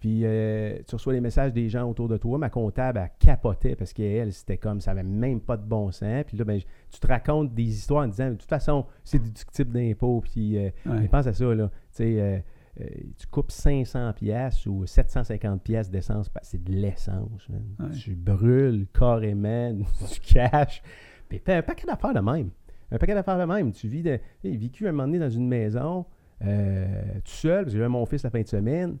Puis 0.00 0.22
euh, 0.24 0.78
tu 0.88 0.94
reçois 0.94 1.12
les 1.12 1.20
messages 1.20 1.52
des 1.52 1.68
gens 1.68 1.88
autour 1.88 2.08
de 2.08 2.16
toi. 2.16 2.38
Ma 2.38 2.48
comptable, 2.48 2.98
elle 3.02 3.10
capotait 3.18 3.76
parce 3.76 3.92
qu'elle, 3.92 4.32
c'était 4.32 4.56
comme 4.56 4.80
ça 4.80 4.92
avait 4.92 5.02
même 5.02 5.40
pas 5.40 5.56
de 5.58 5.62
bon 5.64 5.90
sens. 5.92 6.24
Puis 6.26 6.36
là, 6.38 6.44
ben, 6.44 6.58
tu 6.90 6.98
te 7.00 7.06
racontes 7.06 7.54
des 7.54 7.64
histoires 7.68 8.04
en 8.04 8.08
disant 8.08 8.30
de 8.30 8.34
toute 8.36 8.48
façon, 8.48 8.86
c'est 9.04 9.18
déductible 9.22 9.72
d'impôt. 9.72 10.22
Puis 10.22 10.56
euh, 10.56 10.70
Ouais. 10.86 11.06
pense 11.08 11.26
à 11.26 11.32
ça, 11.34 11.54
là. 11.54 11.68
Tu 11.68 11.74
sais, 11.90 12.20
euh, 12.20 12.38
euh, 12.80 12.84
tu 13.18 13.26
coupes 13.26 13.50
500 13.50 14.12
pièces 14.14 14.64
ou 14.64 14.86
750 14.86 15.62
pièces 15.62 15.90
d'essence, 15.90 16.32
ben, 16.32 16.40
c'est 16.42 16.64
de 16.64 16.72
l'essence. 16.72 17.48
man. 17.50 17.62
Ouais. 17.78 17.94
Tu 17.94 18.14
brûles 18.14 18.86
carrément 18.98 19.72
du 19.74 20.20
cash. 20.24 20.82
Puis 21.28 21.40
t'as 21.40 21.58
un 21.58 21.62
paquet 21.62 21.86
d'affaires 21.86 22.14
de 22.14 22.20
même. 22.20 22.50
Un 22.90 22.96
paquet 22.98 23.14
d'affaires 23.14 23.38
de 23.38 23.44
même. 23.52 23.70
Tu 23.72 23.86
vis 23.86 24.02
de, 24.02 24.18
j'ai 24.42 24.56
vécu 24.56 24.88
un 24.88 24.92
moment 24.92 25.06
donné 25.06 25.18
dans 25.18 25.28
une 25.30 25.46
maison 25.46 26.06
euh, 26.42 27.02
tout 27.22 27.30
seul, 27.32 27.64
parce 27.64 27.72
que 27.74 27.78
j'avais 27.78 27.88
mon 27.90 28.06
fils 28.06 28.22
la 28.22 28.30
fin 28.30 28.40
de 28.40 28.48
semaine, 28.48 28.96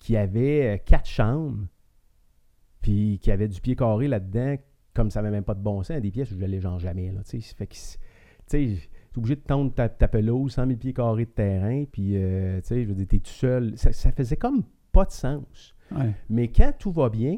qui 0.00 0.16
avait 0.16 0.74
euh, 0.74 0.76
quatre 0.84 1.06
chambres, 1.08 1.66
puis 2.80 3.18
qui 3.22 3.30
avait 3.30 3.46
du 3.48 3.60
pied 3.60 3.76
carré 3.76 4.08
là-dedans, 4.08 4.56
comme 4.94 5.10
ça 5.10 5.22
n'avait 5.22 5.36
même 5.36 5.44
pas 5.44 5.54
de 5.54 5.62
bon 5.62 5.82
sens, 5.82 6.00
des 6.00 6.10
pièces 6.10 6.32
où 6.32 6.38
je 6.38 6.44
l'ai 6.44 6.60
genre 6.60 6.78
jamais. 6.80 7.12
Là, 7.12 7.20
tu 7.22 7.40
sais. 7.40 7.54
fait 7.54 7.66
que, 7.66 7.74
tu 7.74 7.96
t'es 8.48 8.76
obligé 9.16 9.36
de 9.36 9.40
tendre 9.42 9.72
ta, 9.72 9.88
ta 9.88 10.08
pelouse, 10.08 10.52
100 10.52 10.66
000 10.66 10.78
pieds 10.78 10.92
carrés 10.92 11.26
de 11.26 11.30
terrain, 11.30 11.84
puis, 11.90 12.16
euh, 12.16 12.60
tu 12.62 12.66
sais, 12.68 12.82
je 12.82 12.88
veux 12.88 12.94
dire, 12.94 13.06
t'es 13.06 13.18
tout 13.20 13.30
seul. 13.30 13.76
Ça, 13.76 13.92
ça 13.92 14.10
faisait 14.10 14.36
comme 14.36 14.64
pas 14.92 15.04
de 15.04 15.12
sens. 15.12 15.74
Ouais, 15.92 16.12
Mais 16.28 16.48
quand 16.48 16.72
tout 16.78 16.90
va 16.92 17.08
bien, 17.10 17.36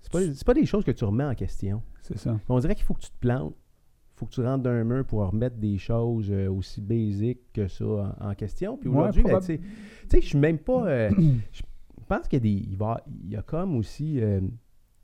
c'est 0.00 0.12
pas, 0.12 0.20
pas 0.44 0.54
des 0.54 0.66
choses 0.66 0.84
que 0.84 0.90
tu 0.90 1.04
remets 1.04 1.24
en 1.24 1.34
question. 1.34 1.82
c'est 2.02 2.18
ça. 2.18 2.38
On 2.48 2.58
dirait 2.58 2.74
qu'il 2.74 2.84
faut 2.84 2.94
que 2.94 3.00
tu 3.02 3.10
te 3.10 3.18
plantes. 3.18 3.54
Il 3.54 4.18
faut 4.18 4.26
que 4.26 4.32
tu 4.32 4.42
rentres 4.42 4.62
dans 4.62 4.70
un 4.70 4.84
mur 4.84 5.04
pour 5.04 5.26
remettre 5.26 5.56
des 5.56 5.76
choses 5.78 6.30
euh, 6.30 6.48
aussi 6.48 6.80
basiques 6.80 7.52
que 7.52 7.66
ça 7.66 7.84
en, 8.20 8.30
en 8.30 8.34
question. 8.34 8.76
Puis 8.76 8.88
aujourd'hui, 8.88 9.22
ben, 9.24 9.40
tu 9.40 9.46
sais, 9.46 9.58
tu 9.58 10.08
sais, 10.08 10.20
je 10.20 10.26
suis 10.26 10.38
même 10.38 10.58
pas. 10.58 10.86
euh, 10.86 11.10
je 12.04 12.14
pense 12.14 12.28
qu'il 12.28 12.36
y 12.38 12.40
a 12.40 12.54
des. 12.60 12.66
Il, 12.70 12.76
va- 12.76 13.02
il 13.24 13.30
y 13.30 13.36
a 13.36 13.42
comme 13.42 13.74
aussi. 13.76 14.20
euh, 14.20 14.40
tu 14.40 14.46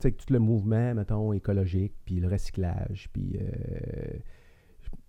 sais, 0.07 0.11
tout 0.11 0.31
le 0.31 0.39
mouvement, 0.39 0.93
mettons, 0.95 1.33
écologique, 1.33 1.93
puis 2.05 2.19
le 2.19 2.27
recyclage, 2.27 3.09
puis. 3.13 3.37
euh, 3.39 4.17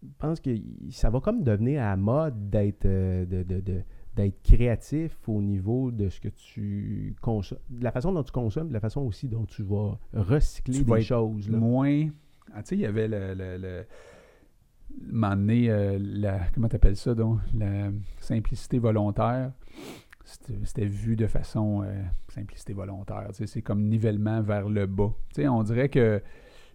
je 0.04 0.08
pense 0.18 0.40
que 0.40 0.50
ça 0.90 1.10
va 1.10 1.20
comme 1.20 1.42
devenir 1.42 1.82
à 1.82 1.90
la 1.90 1.96
mode 1.96 2.50
d'être. 2.50 2.86
euh, 2.86 3.24
de, 3.26 3.42
de- 3.42 3.60
de- 3.60 3.82
d'être 4.14 4.42
créatif 4.42 5.16
au 5.26 5.40
niveau 5.40 5.90
de 5.90 6.10
ce 6.10 6.20
que 6.20 6.28
tu 6.28 7.16
consommes, 7.22 7.56
de 7.70 7.82
la 7.82 7.90
façon 7.92 8.12
dont 8.12 8.22
tu 8.22 8.30
consommes, 8.30 8.68
de 8.68 8.74
la 8.74 8.80
façon 8.80 9.00
aussi 9.00 9.26
dont 9.26 9.46
tu 9.46 9.62
vas 9.62 9.98
recycler 10.12 10.74
Tu 10.74 10.84
des 10.84 10.90
vas 10.90 11.00
choses. 11.00 11.48
Là. 11.48 11.56
Moins. 11.56 12.08
Ah, 12.52 12.62
tu 12.62 12.68
sais, 12.70 12.74
il 12.76 12.80
y 12.82 12.86
avait 12.86 13.08
le. 13.08 13.32
le, 13.32 13.56
le 13.56 13.84
euh, 15.10 15.98
la, 15.98 16.40
comment 16.54 16.68
t'appelles 16.68 16.96
ça, 16.96 17.14
donc? 17.14 17.38
La 17.58 17.90
simplicité 18.20 18.78
volontaire. 18.78 19.52
C'était 20.24 20.86
vu 20.86 21.16
de 21.16 21.26
façon 21.26 21.82
euh, 21.82 22.02
simplicité 22.28 22.72
volontaire. 22.72 23.28
C'est 23.32 23.62
comme 23.62 23.88
nivellement 23.88 24.40
vers 24.40 24.68
le 24.68 24.86
bas. 24.86 25.12
On 25.38 25.62
dirait 25.62 25.88
que 25.88 26.22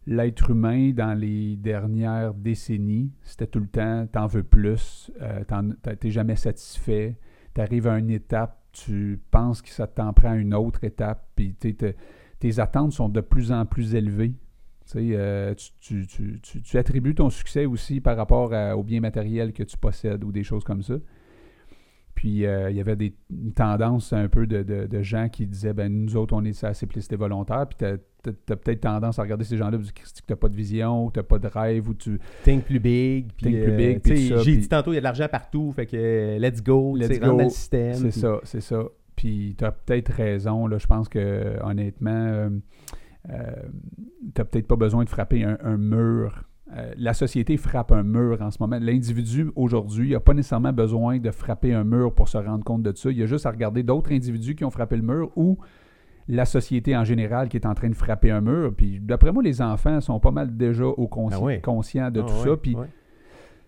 l'être 0.06 0.50
humain, 0.50 0.92
dans 0.92 1.14
les 1.14 1.56
dernières 1.56 2.34
décennies, 2.34 3.12
c'était 3.24 3.48
tout 3.48 3.60
le 3.60 3.68
temps, 3.68 4.08
t'en 4.12 4.28
veux 4.28 4.44
plus, 4.44 5.12
euh, 5.22 5.44
t'es 6.00 6.12
jamais 6.12 6.36
satisfait, 6.36 7.18
t'arrives 7.54 7.88
à 7.88 7.98
une 7.98 8.10
étape, 8.10 8.58
tu 8.72 9.20
penses 9.32 9.62
que 9.62 9.70
ça 9.70 9.88
t'en 9.88 10.14
prend 10.14 10.34
une 10.34 10.54
autre 10.54 10.84
étape, 10.84 11.28
puis 11.36 11.56
tes 11.56 12.60
attentes 12.60 12.94
sont 12.94 13.10
de 13.10 13.22
plus 13.22 13.52
en 13.52 13.66
plus 13.66 13.96
élevées. 13.96 14.34
Euh, 14.96 15.54
tu, 15.82 16.78
attribues 16.78 17.16
ton 17.16 17.30
succès 17.30 17.66
aussi 17.66 18.00
par 18.00 18.16
rapport 18.16 18.54
à- 18.54 18.82
biens 18.82 19.02
matériels 19.02 19.52
que 19.52 19.64
tu 19.64 19.78
possèdes 19.78 20.24
ou 20.24 20.32
des 20.32 20.44
choses 20.44 20.64
comme 20.64 20.82
ça. 20.82 20.96
Puis 22.18 22.48
euh, 22.48 22.72
il 22.72 22.76
y 22.76 22.80
avait 22.82 22.96
des, 22.96 23.14
une 23.30 23.54
tendance 23.54 24.12
un 24.12 24.28
peu 24.28 24.48
de, 24.48 24.64
de- 24.64 24.88
de 24.88 25.02
gens 25.04 25.30
qui 25.30 25.46
disaient 25.46 25.74
ben 25.74 25.88
nous 25.94 26.18
autres, 26.18 26.34
on 26.36 26.44
est 26.46 26.60
la 26.64 26.74
simplicité 26.74 27.16
volontaire. 27.16 27.68
Puis 27.68 27.78
tu 27.78 27.86
as, 28.52 28.56
peut-être 28.56 28.82
tendance 28.82 29.20
à 29.20 29.22
regarder 29.22 29.44
ces 29.46 29.56
gens-là 29.56 29.78
et 29.78 29.82
dire 29.82 29.94
Christy, 29.94 30.22
que 30.24 30.26
tu 30.26 30.34
n'as 30.34 30.38
pas 30.38 30.50
de 30.50 30.56
vision, 30.56 31.06
ou 31.06 31.12
tu 31.12 31.20
n'as 31.20 31.24
pas 31.24 31.38
de 31.38 31.48
rêve, 31.48 31.88
ou 31.88 31.94
tu. 31.94 32.20
Think 32.44 32.64
plus 32.66 32.80
big. 32.80 33.28
Think 33.38 33.54
plus 33.62 33.72
euh, 33.72 33.78
big, 33.78 34.00
puis 34.02 34.30
tout 34.30 34.36
ça, 34.36 34.42
J'ai 34.42 34.52
puis- 34.54 34.62
dit 34.62 34.68
tantôt, 34.68 34.94
il 34.94 34.96
y 34.96 34.98
a 34.98 35.02
de 35.02 35.04
l'argent 35.04 35.28
partout. 35.32 35.72
Fait 35.76 35.86
que 35.86 36.40
let's 36.40 36.64
go. 36.64 36.96
Let's 36.96 37.20
go. 37.20 37.26
go. 37.28 37.38
dans 37.38 37.44
le 37.44 37.50
système. 37.52 37.94
C'est 37.94 38.10
puis- 38.10 38.20
ça, 38.20 38.40
c'est 38.46 38.62
ça. 38.62 38.84
Puis 39.16 39.56
tu 39.56 39.64
as 39.64 39.72
peut-être 39.72 40.12
raison. 40.12 40.66
Là, 40.66 40.80
je 40.80 40.88
pense 40.88 41.08
que 41.10 41.54
honnêtement, 41.64 42.10
euh, 42.12 42.50
euh, 43.30 43.36
tu 44.34 44.42
n'as 44.42 44.46
peut-être 44.46 44.68
pas 44.68 44.76
besoin 44.76 45.04
de 45.04 45.10
frapper 45.10 45.44
un, 45.44 45.60
un 45.64 45.78
mur. 45.78 46.46
Euh, 46.76 46.94
la 46.98 47.14
société 47.14 47.56
frappe 47.56 47.92
un 47.94 48.04
mur 48.04 48.42
en 48.42 48.52
ce 48.52 48.58
moment. 48.60 48.78
L'individu, 48.80 49.52
aujourd'hui, 49.56 50.12
n'a 50.12 50.20
pas 50.20 50.34
nécessairement 50.34 50.74
besoin 50.74 51.18
de 51.18 51.32
frapper 51.32 51.74
un 51.74 51.86
mur 51.86 52.14
pour 52.14 52.28
se 52.28 52.38
rendre 52.38 52.64
compte 52.66 52.84
de 52.84 52.94
ça. 52.96 53.10
Il 53.10 53.18
y 53.18 53.24
a 53.24 53.26
juste 53.26 53.46
à 53.46 53.52
regarder 53.52 53.84
d'autres 53.84 54.12
individus 54.12 54.56
qui 54.56 54.66
ont 54.66 54.70
frappé 54.70 54.98
le 54.98 55.02
mur 55.04 55.32
ou 55.38 55.58
la 56.28 56.44
société 56.44 56.96
en 56.98 57.06
général 57.06 57.48
qui 57.48 57.56
est 57.56 57.66
en 57.66 57.74
train 57.74 57.90
de 57.90 57.96
frapper 57.96 58.32
un 58.32 58.42
mur. 58.42 58.74
Puis 58.76 59.00
d'après 59.00 59.32
moi, 59.32 59.42
les 59.44 59.62
enfants 59.62 60.02
sont 60.02 60.20
pas 60.20 60.32
mal 60.32 60.58
déjà 60.58 60.86
au 60.86 61.08
consci- 61.08 61.36
Ah 61.38 61.42
oui. 61.42 61.62
conscients 61.62 62.12
de 62.12 62.20
Ah 62.20 62.26
tout 62.28 62.36
ça. 62.50 62.58
Puis 62.58 62.76
ouais. 62.76 62.88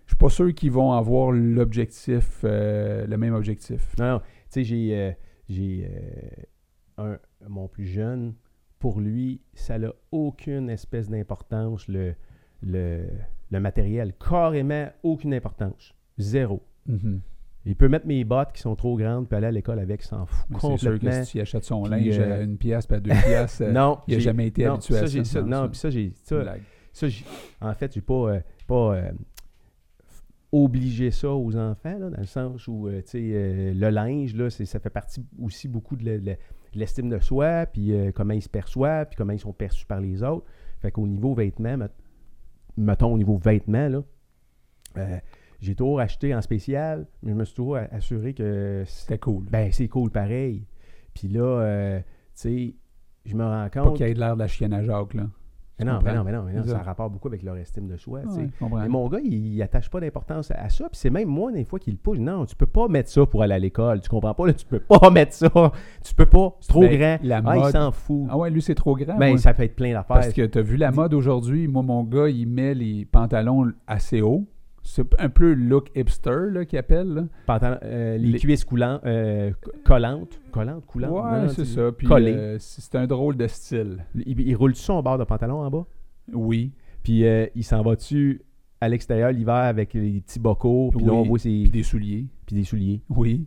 je 0.05 0.11
suis 0.11 0.17
pas 0.17 0.29
sûr 0.29 0.53
qu'ils 0.53 0.71
vont 0.71 0.91
avoir 0.91 1.31
l'objectif, 1.31 2.41
euh, 2.43 3.07
le 3.07 3.17
même 3.17 3.33
objectif. 3.33 3.95
Non, 3.97 4.13
non. 4.15 4.19
Tu 4.19 4.25
sais, 4.49 4.63
j'ai, 4.65 4.89
euh, 4.97 5.11
j'ai 5.47 5.89
un, 6.97 7.17
mon 7.47 7.69
plus 7.69 7.85
jeune, 7.85 8.33
pour 8.77 8.99
lui, 8.99 9.39
ça 9.53 9.79
n'a 9.79 9.93
aucune 10.11 10.69
espèce 10.69 11.09
d'importance, 11.09 11.87
le, 11.87 12.13
le, 12.61 13.05
le 13.51 13.59
matériel. 13.59 14.13
Carrément 14.13 14.87
aucune 15.03 15.33
importance. 15.33 15.93
Zéro. 16.17 16.61
Mhm. 16.87 17.21
Il 17.65 17.75
peut 17.75 17.89
mettre 17.89 18.07
mes 18.07 18.23
bottes 18.23 18.53
qui 18.53 18.61
sont 18.61 18.75
trop 18.75 18.97
grandes 18.97 19.27
puis 19.27 19.37
aller 19.37 19.47
à 19.47 19.51
l'école 19.51 19.79
avec, 19.79 20.01
s'en 20.01 20.25
fout 20.25 20.45
Mais 20.49 20.57
C'est 20.59 20.77
sûr 20.77 20.91
que 20.91 20.95
complètement. 20.97 21.23
si 21.23 21.31
tu 21.33 21.41
achètes 21.41 21.65
son 21.65 21.83
linge 21.85 22.17
euh, 22.17 22.39
à 22.39 22.41
une 22.41 22.57
pièce 22.57 22.87
puis 22.87 22.97
à 22.97 22.99
deux 22.99 23.09
pièces, 23.25 23.61
euh, 23.61 23.71
non, 23.71 23.99
il 24.07 24.15
n'a 24.15 24.19
jamais 24.21 24.47
été 24.47 24.65
non, 24.65 24.75
habitué 24.75 24.97
à 24.97 25.07
ça, 25.07 25.41
non, 25.41 25.67
puis 25.67 25.77
ça, 25.77 25.89
j'ai. 25.89 26.13
Ça, 26.23 26.43
en 27.61 27.73
fait, 27.73 27.93
j'ai 27.93 28.01
pas, 28.01 28.13
euh, 28.13 28.39
pas 28.65 28.95
euh, 28.95 29.11
obligé 30.51 31.11
ça 31.11 31.31
aux 31.31 31.55
enfants, 31.55 31.97
là, 31.99 32.09
dans 32.09 32.19
le 32.19 32.25
sens 32.25 32.67
où, 32.67 32.87
euh, 32.87 33.01
tu 33.01 33.09
sais, 33.09 33.21
euh, 33.21 33.73
le 33.73 33.89
linge, 33.89 34.35
là, 34.35 34.49
ça 34.49 34.79
fait 34.79 34.89
partie 34.89 35.23
aussi 35.41 35.67
beaucoup 35.67 35.95
de 35.95 36.35
l'estime 36.73 37.09
de 37.09 37.19
soi, 37.19 37.65
puis 37.67 37.93
euh, 37.93 38.11
comment 38.13 38.33
ils 38.33 38.41
se 38.41 38.49
perçoivent, 38.49 39.07
puis 39.07 39.17
comment 39.17 39.33
ils 39.33 39.39
sont 39.39 39.53
perçus 39.53 39.85
par 39.85 40.01
les 40.01 40.23
autres. 40.23 40.45
Fait 40.81 40.91
qu'au 40.91 41.05
niveau 41.07 41.33
vêtements, 41.33 41.77
mettons 42.79 43.13
au 43.13 43.17
niveau 43.17 43.37
vêtements, 43.37 43.87
là, 43.89 44.01
euh, 44.97 45.17
j'ai 45.59 45.75
toujours 45.75 45.99
acheté 45.99 46.33
en 46.33 46.41
spécial, 46.41 47.05
mais 47.21 47.31
je 47.31 47.35
me 47.37 47.43
suis 47.45 47.55
toujours 47.55 47.77
assuré 47.91 48.33
que 48.33 48.83
C'était 48.87 49.17
cool. 49.19 49.43
ben, 49.45 49.71
c'est 49.71 49.87
cool 49.87 50.09
pareil. 50.09 50.65
Puis 51.13 51.27
là, 51.27 51.41
euh, 51.43 51.99
tu 51.99 52.05
sais, 52.33 52.75
je 53.25 53.35
me 53.35 53.43
rends 53.43 53.69
Pas 53.69 53.81
compte. 53.81 53.97
qu'il 53.97 54.07
y 54.07 54.09
ait 54.09 54.13
de 54.13 54.19
l'air 54.19 54.35
de 54.35 54.39
la 54.39 54.47
chienne 54.47 54.73
à 54.73 54.81
Jacques, 54.83 55.13
là. 55.13 55.27
Mais 55.79 55.85
non, 55.85 55.99
mais 56.03 56.13
non, 56.13 56.23
mais 56.23 56.31
non, 56.31 56.43
mais 56.43 56.53
non, 56.53 56.63
ça 56.65 56.79
a 56.79 56.83
rapport 56.83 57.09
beaucoup 57.09 57.27
avec 57.29 57.41
leur 57.43 57.55
estime 57.57 57.87
de 57.87 57.95
comprends. 58.59 58.79
Mais 58.79 58.87
mon 58.89 59.07
gars, 59.07 59.19
il, 59.23 59.55
il 59.55 59.61
attache 59.61 59.89
pas 59.89 59.99
d'importance 59.99 60.51
à, 60.51 60.69
ça. 60.69 60.89
Puis 60.89 60.99
c'est 60.99 61.09
même 61.09 61.29
moi, 61.29 61.51
des 61.51 61.63
fois, 61.63 61.79
qui 61.79 61.91
le 61.91 61.97
pousse. 61.97 62.19
Non, 62.19 62.45
tu 62.45 62.55
peux 62.55 62.65
pas 62.65 62.87
mettre 62.87 63.09
ça 63.09 63.25
pour 63.25 63.41
aller 63.43 63.53
à 63.53 63.59
l'école. 63.59 64.01
Tu 64.01 64.09
comprends 64.09 64.33
pas? 64.33 64.47
Là, 64.47 64.53
tu 64.53 64.65
peux 64.65 64.79
pas 64.79 65.09
mettre 65.11 65.33
ça. 65.33 65.49
Tu 66.03 66.13
peux 66.13 66.25
pas. 66.25 66.55
C'est 66.59 66.69
trop 66.69 66.81
Ben, 66.81 66.97
grand. 66.97 67.17
la 67.23 67.41
ah, 67.45 67.55
il 67.57 67.61
mode- 67.61 67.71
s'en 67.71 67.91
fout. 67.91 68.27
Ah 68.29 68.37
ouais, 68.37 68.49
lui, 68.49 68.61
c'est 68.61 68.75
trop 68.75 68.95
grand. 68.95 69.17
ben, 69.17 69.29
moi. 69.29 69.37
ça 69.37 69.53
peut 69.53 69.63
être 69.63 69.75
plein 69.75 69.93
d'affaires. 69.93 70.15
Parce 70.17 70.33
que 70.33 70.45
tu 70.45 70.57
as 70.57 70.61
vu 70.61 70.77
la 70.77 70.91
mode 70.91 71.13
aujourd'hui. 71.13 71.67
Moi, 71.67 71.83
mon 71.83 72.03
gars, 72.03 72.29
il 72.29 72.47
met 72.47 72.73
les 72.73 73.05
pantalons 73.05 73.71
assez 73.87 74.21
hauts. 74.21 74.45
C'est 74.83 75.05
un 75.19 75.29
peu 75.29 75.53
le 75.53 75.63
look 75.65 75.89
hipster 75.95 76.49
là, 76.51 76.65
qu'il 76.65 76.79
appelle. 76.79 77.07
là. 77.13 77.23
Pantalon- 77.45 77.79
euh, 77.83 78.17
les, 78.17 78.31
les- 78.33 78.39
cuisses 78.39 78.63
coulantes, 78.65 79.01
euh, 79.05 79.51
collantes. 79.83 80.39
Collantes, 80.51 80.85
coulantes. 80.85 81.11
Ouais, 81.11 81.49
c'est 81.49 81.65
ça. 81.65 81.91
Puis 81.91 82.07
euh, 82.11 82.57
c'est 82.59 82.95
un 82.95 83.05
drôle 83.07 83.37
de 83.37 83.47
style. 83.47 84.05
Il, 84.15 84.39
il 84.41 84.55
roule-tu 84.55 84.81
son 84.81 85.01
bord 85.01 85.17
de 85.17 85.23
pantalon 85.25 85.59
en 85.61 85.69
bas? 85.69 85.85
Oui. 86.33 86.71
Puis 87.03 87.25
euh, 87.25 87.45
il 87.55 87.63
s'en 87.63 87.81
va-tu 87.81 88.41
à 88.81 88.87
l'extérieur 88.89 89.31
l'hiver 89.31 89.53
avec 89.55 89.93
les 89.93 90.21
petits 90.21 90.39
bocaux? 90.39 90.91
Puis 90.95 91.05
là, 91.05 91.13
on 91.13 91.23
voit 91.23 91.39
ses. 91.39 91.49
Puis 91.63 91.71
des 91.71 91.83
souliers. 91.83 92.25
Puis 92.45 92.55
des 92.55 92.63
souliers. 92.63 93.01
Oui. 93.09 93.45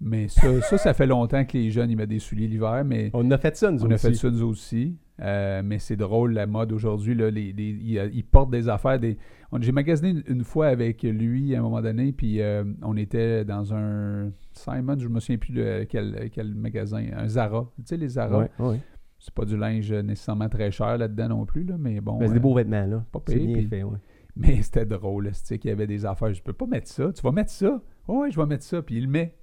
Mais 0.00 0.28
ça, 0.28 0.60
ça, 0.62 0.76
ça 0.78 0.92
fait 0.94 1.06
longtemps 1.06 1.44
que 1.44 1.56
les 1.56 1.70
jeunes, 1.70 1.90
ils 1.90 1.96
mettent 1.96 2.10
des 2.10 2.18
souliers 2.18 2.48
l'hiver, 2.48 2.84
mais 2.84 3.10
On 3.14 3.30
a 3.30 3.38
fait 3.38 3.56
ça, 3.56 3.70
nous 3.70 3.82
on 3.84 3.90
a 3.90 3.94
aussi. 3.94 4.08
fait 4.08 4.14
ça 4.14 4.30
nous 4.30 4.42
aussi. 4.46 4.96
Euh, 5.22 5.62
mais 5.64 5.78
c'est 5.78 5.96
drôle, 5.96 6.34
la 6.34 6.46
mode 6.46 6.72
aujourd'hui. 6.72 7.14
là, 7.14 7.30
les- 7.30 7.52
les- 7.52 7.78
Ils 7.82 8.10
ils 8.12 8.24
portent 8.24 8.50
des 8.50 8.68
affaires. 8.68 8.98
Des... 9.00 9.16
J'ai 9.60 9.72
magasiné 9.72 10.10
une, 10.10 10.22
une 10.26 10.44
fois 10.44 10.66
avec 10.68 11.02
lui 11.02 11.54
à 11.54 11.60
un 11.60 11.62
moment 11.62 11.80
donné, 11.80 12.12
puis 12.12 12.40
euh, 12.42 12.64
on 12.82 12.96
était 12.96 13.44
dans 13.44 13.72
un 13.74 14.30
Simon, 14.52 14.96
je 14.98 15.08
me 15.08 15.20
souviens 15.20 15.38
plus 15.38 15.52
de 15.52 15.84
quel, 15.88 16.30
quel 16.32 16.54
magasin, 16.54 17.04
un 17.16 17.28
Zara. 17.28 17.70
Tu 17.78 17.82
sais, 17.86 17.96
les 17.96 18.08
Zara, 18.08 18.38
Ouais, 18.40 18.50
ouais. 18.58 18.80
c'est 19.18 19.32
pas 19.32 19.44
du 19.44 19.56
linge 19.56 19.92
nécessairement 19.92 20.48
très 20.48 20.70
cher 20.70 20.98
là-dedans 20.98 21.28
non 21.28 21.46
plus, 21.46 21.64
là, 21.64 21.76
mais 21.78 22.00
bon. 22.00 22.18
Ben, 22.18 22.26
c'est 22.26 22.32
des 22.34 22.38
euh, 22.38 22.42
beaux 22.42 22.54
vêtements, 22.54 22.86
là. 22.86 23.04
pas 23.12 23.20
pire, 23.20 23.36
bien 23.38 23.68
fait, 23.68 23.82
ouais. 23.82 23.98
mais 24.36 24.60
c'était 24.62 24.84
drôle, 24.86 25.28
tu 25.28 25.34
sais, 25.34 25.58
qu'il 25.58 25.70
y 25.70 25.72
avait 25.72 25.86
des 25.86 26.04
affaires. 26.04 26.32
Je 26.34 26.42
peux 26.42 26.52
pas 26.52 26.66
mettre 26.66 26.88
ça. 26.88 27.12
Tu 27.12 27.22
vas 27.22 27.32
mettre 27.32 27.50
ça? 27.50 27.80
Oui, 28.08 28.16
ouais, 28.18 28.30
je 28.30 28.38
vais 28.38 28.46
mettre 28.46 28.64
ça. 28.64 28.82
Puis 28.82 28.96
il 28.96 29.04
le 29.04 29.08
met. 29.10 29.34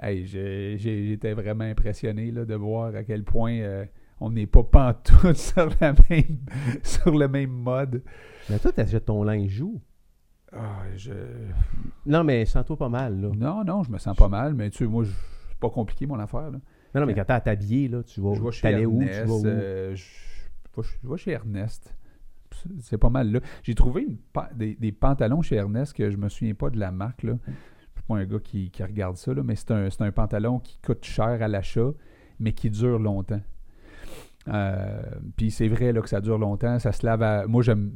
Hey, 0.00 0.24
j'étais 0.24 1.34
vraiment 1.34 1.64
impressionné 1.64 2.30
là, 2.32 2.44
de 2.44 2.54
voir 2.54 2.94
à 2.94 3.04
quel 3.04 3.22
point 3.24 3.52
euh, 3.58 3.84
on 4.24 4.30
n'est 4.30 4.46
pas 4.46 4.62
pantoute 4.62 5.36
sur, 5.36 5.68
la 5.80 5.92
même, 6.08 6.38
sur 6.82 7.16
le 7.16 7.28
même 7.28 7.50
mode. 7.50 8.02
Mais 8.50 8.58
toi, 8.58 8.72
t'achètes 8.72 9.06
ton 9.06 9.22
linge 9.22 9.50
joue. 9.50 9.80
Ah, 10.52 10.82
je... 10.96 11.12
Non, 12.06 12.24
mais 12.24 12.44
sens-toi 12.44 12.76
pas 12.76 12.88
mal, 12.88 13.20
là. 13.20 13.30
Non, 13.34 13.64
non, 13.64 13.82
je 13.82 13.90
me 13.90 13.98
sens 13.98 14.16
pas 14.16 14.28
mal, 14.28 14.54
mais 14.54 14.68
tu 14.70 14.78
sais, 14.78 14.84
moi, 14.86 15.04
je- 15.04 15.10
c'est 15.48 15.58
pas 15.58 15.70
compliqué 15.70 16.06
mon 16.06 16.18
affaire. 16.18 16.50
Là. 16.50 16.58
Non, 16.94 17.00
non, 17.00 17.06
mais 17.06 17.14
quand 17.14 17.24
t'es 17.24 17.32
à 17.32 17.40
t'habiller, 17.40 17.88
là, 17.88 18.02
tu 18.02 18.20
vas. 18.20 18.34
je 18.34 18.42
vais 18.42 18.52
chez 18.52 18.84
où? 18.86 18.98
Tu 19.00 19.08
Ernest. 19.08 19.26
vas 19.26 19.34
où? 19.34 19.46
euh, 19.46 19.94
je, 19.94 20.82
je 20.82 21.08
vais- 21.08 21.16
chez 21.16 21.30
Ernest. 21.32 21.94
C'est- 22.54 22.68
C'est 22.80 22.98
pas 22.98 23.08
mal 23.08 23.32
là. 23.32 23.40
J'ai 23.62 23.74
trouvé 23.74 24.02
une 24.02 24.18
pa- 24.18 24.50
des, 24.54 24.74
des 24.74 24.92
pantalons 24.92 25.40
chez 25.40 25.56
Ernest 25.56 25.94
que 25.94 26.10
je 26.10 26.18
me 26.18 26.28
souviens 26.28 26.52
pas 26.54 26.68
de 26.68 26.78
la 26.78 26.90
marque. 26.92 27.22
Là. 27.22 27.38
Je 27.46 27.52
suis 27.94 28.02
pas 28.06 28.16
un 28.16 28.24
gars 28.26 28.40
qui, 28.40 28.70
qui 28.70 28.82
regarde 28.82 29.16
ça, 29.16 29.32
là, 29.32 29.42
mais 29.42 29.56
c'est 29.56 29.70
un, 29.70 29.88
c'est 29.88 30.02
un 30.02 30.12
pantalon 30.12 30.58
qui 30.58 30.78
coûte 30.84 31.02
cher 31.04 31.24
à 31.42 31.48
l'achat, 31.48 31.92
mais 32.38 32.52
qui 32.52 32.68
dure 32.68 32.98
longtemps. 32.98 33.40
Euh, 34.48 35.00
puis 35.36 35.50
c'est 35.52 35.68
vrai 35.68 35.92
là, 35.92 36.00
que 36.00 36.08
ça 36.08 36.20
dure 36.20 36.38
longtemps. 36.38 36.78
Ça 36.78 36.90
se 36.92 37.06
lave 37.06 37.22
à. 37.22 37.46
Moi, 37.46 37.62
j'aime 37.62 37.92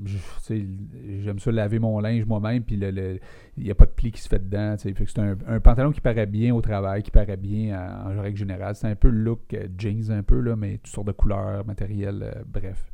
j'aime 1.20 1.38
ça 1.38 1.50
laver 1.50 1.78
mon 1.78 1.98
linge 2.00 2.24
moi-même, 2.24 2.62
puis 2.62 2.76
il 2.76 3.20
n'y 3.64 3.70
a 3.70 3.74
pas 3.74 3.86
de 3.86 3.90
pli 3.90 4.12
qui 4.12 4.20
se 4.20 4.28
fait 4.28 4.38
dedans. 4.38 4.76
Fait 4.78 4.92
que 4.92 5.04
c'est 5.10 5.18
un, 5.18 5.36
un 5.48 5.60
pantalon 5.60 5.90
qui 5.90 6.00
paraît 6.00 6.26
bien 6.26 6.54
au 6.54 6.60
travail, 6.60 7.02
qui 7.02 7.10
paraît 7.10 7.36
bien 7.36 7.76
en, 8.06 8.12
en 8.16 8.22
règle 8.22 8.38
générale. 8.38 8.74
C'est 8.76 8.86
un 8.86 8.94
peu 8.94 9.08
le 9.08 9.18
look 9.22 9.40
euh, 9.54 9.66
jeans, 9.76 10.10
un 10.12 10.22
peu, 10.22 10.40
là, 10.40 10.54
mais 10.56 10.78
toutes 10.78 10.94
sortes 10.94 11.06
de 11.08 11.12
couleurs, 11.12 11.66
matériel, 11.66 12.22
euh, 12.22 12.42
bref. 12.46 12.92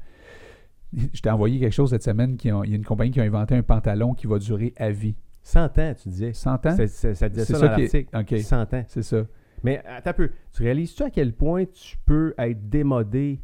Je 0.94 1.20
t'ai 1.22 1.30
envoyé 1.30 1.58
quelque 1.60 1.72
chose 1.72 1.90
cette 1.90 2.02
semaine. 2.02 2.36
Qui 2.36 2.52
ont- 2.52 2.64
il 2.64 2.70
y 2.70 2.72
a 2.74 2.76
une 2.76 2.84
compagnie 2.84 3.10
qui 3.10 3.20
a 3.20 3.24
inventé 3.24 3.54
un 3.54 3.62
pantalon 3.62 4.14
qui 4.14 4.26
va 4.26 4.38
durer 4.38 4.72
à 4.76 4.90
vie. 4.90 5.16
100 5.42 5.78
ans, 5.78 5.94
tu 6.00 6.08
disais. 6.08 6.32
100 6.32 6.66
ans? 6.66 6.74
C'est- 6.76 6.86
c'est- 6.86 7.14
ça 7.14 7.28
disait 7.28 7.44
C'est 7.44 7.52
ça, 7.54 7.58
ça 7.58 7.68
dans 7.68 7.76
est- 7.76 7.80
l'article. 7.80 8.16
OK. 8.36 8.40
100 8.40 8.74
ans. 8.74 8.84
C'est 8.86 9.02
ça. 9.02 9.24
Mais 9.62 9.82
attends 9.86 10.10
un 10.10 10.14
peu. 10.14 10.30
Tu 10.52 10.62
réalises-tu 10.62 11.02
à 11.02 11.10
quel 11.10 11.32
point 11.34 11.64
tu 11.66 11.96
peux 12.04 12.34
être 12.38 12.68
démodé 12.68 13.40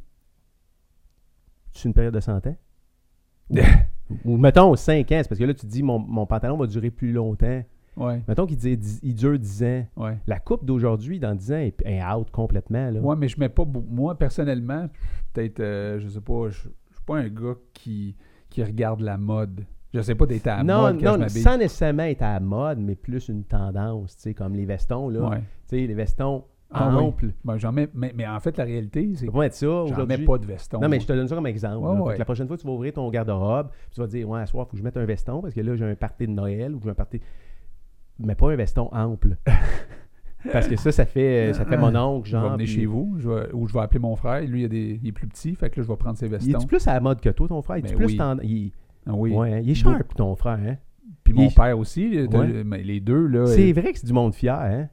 sur 1.72 1.86
une 1.88 1.94
période 1.94 2.14
de 2.14 2.20
100 2.20 2.46
ans? 2.46 2.56
Ou, 4.24 4.32
ou 4.32 4.36
mettons 4.38 4.74
5 4.74 5.00
ans, 5.12 5.20
c'est 5.22 5.28
parce 5.28 5.38
que 5.38 5.44
là, 5.44 5.52
tu 5.54 5.60
te 5.60 5.66
dis 5.70 5.82
mon, 5.82 5.98
mon 5.98 6.24
pantalon 6.26 6.56
va 6.56 6.66
durer 6.66 6.90
plus 6.90 7.12
longtemps. 7.12 7.62
Ouais, 7.96 8.22
Mettons 8.28 8.46
qu'il 8.46 8.58
il 9.02 9.14
dure 9.14 9.38
10 9.38 9.62
ans. 9.64 9.86
ouais. 9.96 10.18
La 10.26 10.38
coupe 10.38 10.64
d'aujourd'hui, 10.64 11.18
dans 11.18 11.34
10 11.34 11.52
ans, 11.52 11.56
est, 11.56 11.82
est 11.84 12.02
out 12.02 12.30
complètement. 12.30 12.90
Ouais, 12.90 13.16
mais 13.16 13.28
je 13.28 13.38
mets 13.40 13.48
pas. 13.48 13.64
Moi, 13.64 14.16
personnellement, 14.16 14.88
peut-être, 15.32 15.60
euh, 15.60 15.98
je 15.98 16.08
sais 16.08 16.20
pas, 16.20 16.48
je, 16.48 16.68
je 16.90 16.94
suis 16.94 17.04
pas 17.04 17.18
un 17.18 17.28
gars 17.28 17.56
qui, 17.74 18.16
qui 18.48 18.62
regarde 18.62 19.00
la 19.00 19.18
mode. 19.18 19.64
Je 19.94 20.00
sais 20.02 20.14
pas 20.14 20.26
d'être 20.26 20.46
à 20.48 20.58
la 20.58 20.64
non, 20.64 20.80
mode 20.82 21.00
quand 21.02 21.14
je 21.14 21.18
non, 21.20 21.28
sans 21.28 21.56
nécessairement 21.56 22.02
être 22.04 22.22
à 22.22 22.34
la 22.34 22.40
mode, 22.40 22.78
mais 22.78 22.94
plus 22.94 23.28
une 23.28 23.44
tendance, 23.44 24.16
tu 24.16 24.22
sais, 24.22 24.34
comme 24.34 24.54
les 24.54 24.66
vestons, 24.66 25.08
là. 25.08 25.28
Ouais. 25.30 25.38
Tu 25.68 25.78
sais, 25.78 25.86
les 25.86 25.94
vestons 25.94 26.44
Ah 26.70 26.90
oui. 26.94 27.02
amples. 27.04 27.32
Ben, 27.42 27.56
j'en 27.56 27.72
mets, 27.72 27.88
mais, 27.94 28.12
mais 28.14 28.26
en 28.26 28.38
fait, 28.40 28.58
la 28.58 28.64
réalité, 28.64 29.10
c'est 29.14 29.30
pas 29.30 29.38
mettre 29.40 29.54
ça 29.54 29.66
j'en 29.66 30.04
mets 30.06 30.18
pas 30.18 30.36
de 30.36 30.44
veston. 30.44 30.80
Non, 30.80 30.88
mais 30.90 31.00
je 31.00 31.06
te 31.06 31.12
donne 31.14 31.26
ça 31.26 31.34
comme 31.34 31.46
exemple. 31.46 32.00
Ouais. 32.02 32.18
la 32.18 32.24
prochaine 32.26 32.46
fois, 32.46 32.58
tu 32.58 32.66
vas 32.66 32.72
ouvrir 32.74 32.92
ton 32.92 33.08
garde-robe, 33.10 33.68
tu 33.90 34.00
vas 34.00 34.06
te 34.06 34.10
dire, 34.12 34.28
ouais, 34.28 34.40
à 34.40 34.46
soir, 34.46 34.66
il 34.66 34.70
faut 34.70 34.72
que 34.72 34.78
je 34.78 34.82
mette 34.84 34.96
un 34.98 35.06
veston 35.06 35.40
parce 35.40 35.54
que 35.54 35.60
là, 35.62 35.74
j'ai 35.74 35.84
un 35.86 35.94
party 35.94 36.26
de 36.26 36.32
Noël 36.32 36.74
ou 36.74 36.80
j'ai 36.84 36.90
un 36.90 36.94
party. 36.94 37.20
Mais 38.18 38.34
pas 38.34 38.50
un 38.52 38.56
veston 38.56 38.90
ample. 38.92 39.36
parce 40.52 40.68
que 40.68 40.76
ça, 40.76 40.92
ça 40.92 41.06
fait, 41.06 41.52
ça 41.54 41.64
fait 41.64 41.76
mon 41.78 41.94
oncle, 41.96 42.28
Je 42.28 42.36
vais 42.36 42.42
genre. 42.42 42.52
venir 42.52 42.66
puis- 42.66 42.74
chez 42.74 42.84
vous, 42.86 43.14
je 43.18 43.28
vais- 43.30 43.52
ou 43.54 43.66
je 43.66 43.72
vais 43.72 43.80
appeler 43.80 44.00
mon 44.00 44.16
frère. 44.16 44.42
Lui, 44.42 44.62
il, 44.62 44.64
a 44.66 44.68
des, 44.68 45.00
il 45.02 45.08
est 45.08 45.12
plus 45.12 45.26
petit, 45.26 45.54
fait 45.54 45.70
que 45.70 45.80
là, 45.80 45.86
je 45.86 45.88
vais 45.90 45.96
prendre 45.96 46.18
ses 46.18 46.26
Il 46.26 46.32
vestons. 46.32 46.50
est-tu 46.58 46.66
plus 46.66 46.86
à 46.86 46.92
la 46.94 47.00
mode 47.00 47.20
que 47.20 47.30
toi, 47.30 47.48
ton 47.48 47.62
frère? 47.62 47.78
Il 47.78 47.86
est 47.86 47.90
Ben 47.90 47.96
plus 47.96 48.06
oui. 48.06 48.16
tend- 48.16 48.36
il... 48.42 48.72
Ah 49.08 49.14
oui. 49.14 49.32
Ouais, 49.32 49.54
hein, 49.54 49.60
il 49.64 49.70
est 49.70 49.74
sharp, 49.74 50.14
ton 50.14 50.34
frère, 50.36 50.58
hein? 50.64 50.76
Puis 51.24 51.32
mon 51.32 51.48
Il- 51.48 51.54
père 51.54 51.78
aussi, 51.78 52.08
les 52.10 52.28
deux- 52.28 52.38
Ouais. 52.38 52.64
mais 52.64 52.82
les 52.82 53.00
deux, 53.00 53.26
là. 53.26 53.46
C'est 53.46 53.68
ils- 53.68 53.74
vrai 53.74 53.92
que 53.92 53.98
c'est 53.98 54.06
du 54.06 54.12
monde 54.12 54.34
fier, 54.34 54.54
hein? 54.58 54.88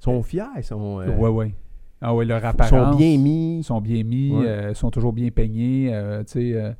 Ils 0.00 0.02
sont 0.04 0.22
fiers, 0.22 0.42
ils 0.56 0.64
sont, 0.64 1.00
euh, 1.00 1.16
Ouais, 1.16 1.28
ouais. 1.28 1.54
Ah 2.00 2.14
ouais, 2.14 2.24
leur 2.24 2.40
ils 2.40 2.46
apparence. 2.46 2.90
sont 2.92 2.96
bien 2.96 3.16
mis. 3.18 3.58
Ils 3.58 3.64
sont 3.64 3.80
bien 3.80 4.02
mis, 4.02 4.32
Ouais. 4.32 4.46
euh, 4.46 4.74
sont 4.74 4.90
toujours 4.90 5.12
bien 5.12 5.30
peignés. 5.30 5.90
euh, 5.94 6.24
tu 6.24 6.32
sais, 6.32 6.52
euh, 6.54 6.72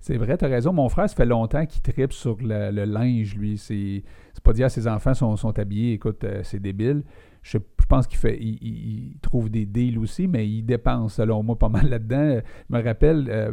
c'est 0.00 0.16
vrai, 0.16 0.38
tu 0.38 0.44
as 0.46 0.48
raison. 0.48 0.72
Mon 0.72 0.88
frère, 0.88 1.08
ça 1.10 1.14
fait 1.14 1.26
longtemps 1.26 1.66
qu'il 1.66 1.82
tripe 1.82 2.12
sur 2.12 2.38
le, 2.40 2.70
le 2.70 2.84
linge, 2.84 3.34
lui. 3.36 3.58
C'est 3.58 4.02
pas 4.42 4.54
dire 4.54 4.66
à 4.66 4.70
ses 4.70 4.88
enfants 4.88 5.12
sont, 5.12 5.36
sont 5.36 5.58
habillés, 5.58 5.92
écoute, 5.92 6.24
euh, 6.24 6.40
c'est 6.42 6.60
débile. 6.60 7.02
Je, 7.42 7.58
je 7.80 7.86
pense 7.86 8.06
qu'il 8.06 8.18
fait 8.18 8.38
il, 8.40 8.56
il- 8.62 9.12
il 9.12 9.18
trouve 9.20 9.50
des 9.50 9.66
deals 9.66 9.98
aussi, 9.98 10.26
mais 10.28 10.48
il 10.48 10.62
dépense, 10.62 11.14
selon 11.14 11.42
moi, 11.42 11.58
pas 11.58 11.68
mal 11.68 11.88
là-dedans. 11.90 12.16
Euh, 12.16 12.40
Je 12.70 12.76
me 12.76 12.82
rappelle, 12.82 13.26
euh, 13.30 13.52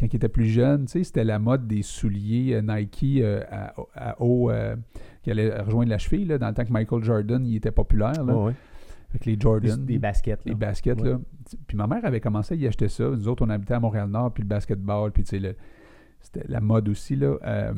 quand 0.00 0.06
il 0.10 0.16
était 0.16 0.28
plus 0.30 0.46
jeune, 0.46 0.86
tu 0.86 0.92
sais, 0.92 1.04
c'était 1.04 1.24
la 1.24 1.38
mode 1.38 1.66
des 1.66 1.82
souliers 1.82 2.54
euh, 2.54 2.62
Nike 2.62 3.20
euh, 3.20 3.42
à, 3.50 3.74
à 3.94 4.20
haut 4.22 4.50
euh, 4.50 4.74
qui 5.22 5.30
allaient 5.30 5.60
rejoindre 5.60 5.90
la 5.90 5.98
cheville, 5.98 6.24
là, 6.24 6.38
dans 6.38 6.48
le 6.48 6.54
temps 6.54 6.64
que 6.64 6.72
Michael 6.72 7.04
Jordan 7.04 7.44
il 7.46 7.56
était 7.56 7.70
populaire. 7.70 8.24
là. 8.24 8.34
Ouais. 8.34 8.52
Avec 9.10 9.26
les 9.26 9.36
Jordan. 9.38 9.84
des 9.84 9.98
baskets. 9.98 10.40
les 10.46 10.54
baskets, 10.54 11.00
Ouais. 11.02 11.10
là. 11.10 11.20
Puis 11.66 11.76
ma 11.76 11.86
mère 11.86 12.04
avait 12.04 12.20
commencé 12.20 12.54
à 12.54 12.56
y 12.56 12.66
acheter 12.66 12.88
ça. 12.88 13.04
Nous 13.10 13.28
autres, 13.28 13.44
on 13.44 13.50
habitait 13.50 13.74
à 13.74 13.80
Montréal-Nord, 13.80 14.32
puis 14.32 14.42
le 14.42 14.48
basketball, 14.48 15.10
puis 15.12 15.24
tu 15.24 15.30
sais, 15.30 15.38
le- 15.40 15.56
c'était 16.20 16.46
la 16.48 16.60
mode 16.60 16.88
aussi, 16.88 17.16
là. 17.16 17.36
Euh, 17.44 17.72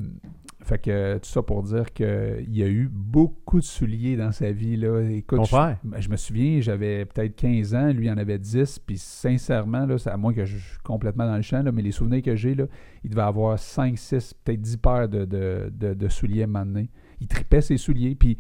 fait 0.65 0.79
que 0.79 1.15
tout 1.19 1.29
ça 1.29 1.43
pour 1.43 1.63
dire 1.65 1.93
qu'il 1.93 2.47
y 2.49 2.63
a 2.63 2.69
eu 2.69 2.89
beaucoup 2.89 3.59
de 3.59 3.65
souliers 3.65 4.17
dans 4.17 4.31
sa 4.31 4.53
vie, 4.53 4.77
là. 4.77 5.01
Écoute, 5.01 5.41
je- 5.45 5.49
frère? 5.49 5.79
ben, 5.83 6.01
je 6.01 6.09
me 6.09 6.17
souviens, 6.17 6.61
j'avais 6.61 7.05
peut-être 7.05 7.35
15 7.35 7.75
ans, 7.75 7.89
lui 7.93 8.07
il 8.07 8.11
en 8.11 8.17
avait 8.17 8.39
10, 8.39 8.79
puis 8.79 8.97
sincèrement, 8.99 9.87
là, 9.87 9.99
c'est 9.99 10.11
à 10.11 10.17
moins 10.17 10.33
que 10.33 10.45
je 10.45 10.57
suis 10.59 10.79
complètement 10.85 11.27
dans 11.27 11.37
le 11.37 11.43
champ, 11.43 11.63
là, 11.63 11.73
mais 11.73 11.83
les 11.83 11.91
souvenirs 11.91 12.23
que 12.23 12.37
j'ai, 12.37 12.55
là, 12.55 12.67
il 13.03 13.11
devait 13.11 13.23
avoir 13.23 13.59
5, 13.59 13.99
6, 13.99 14.35
peut-être 14.45 14.61
10 14.61 14.77
paires 14.77 15.09
de, 15.09 15.25
de, 15.25 15.73
de- 15.77 15.95
de 15.95 16.09
souliers 16.09 16.43
à 16.43 16.45
un 16.45 16.49
moment 16.49 16.67
donné. 16.67 16.91
Il 17.21 17.27
tripait 17.27 17.61
ses 17.61 17.77
souliers, 17.77 18.15
puis 18.15 18.39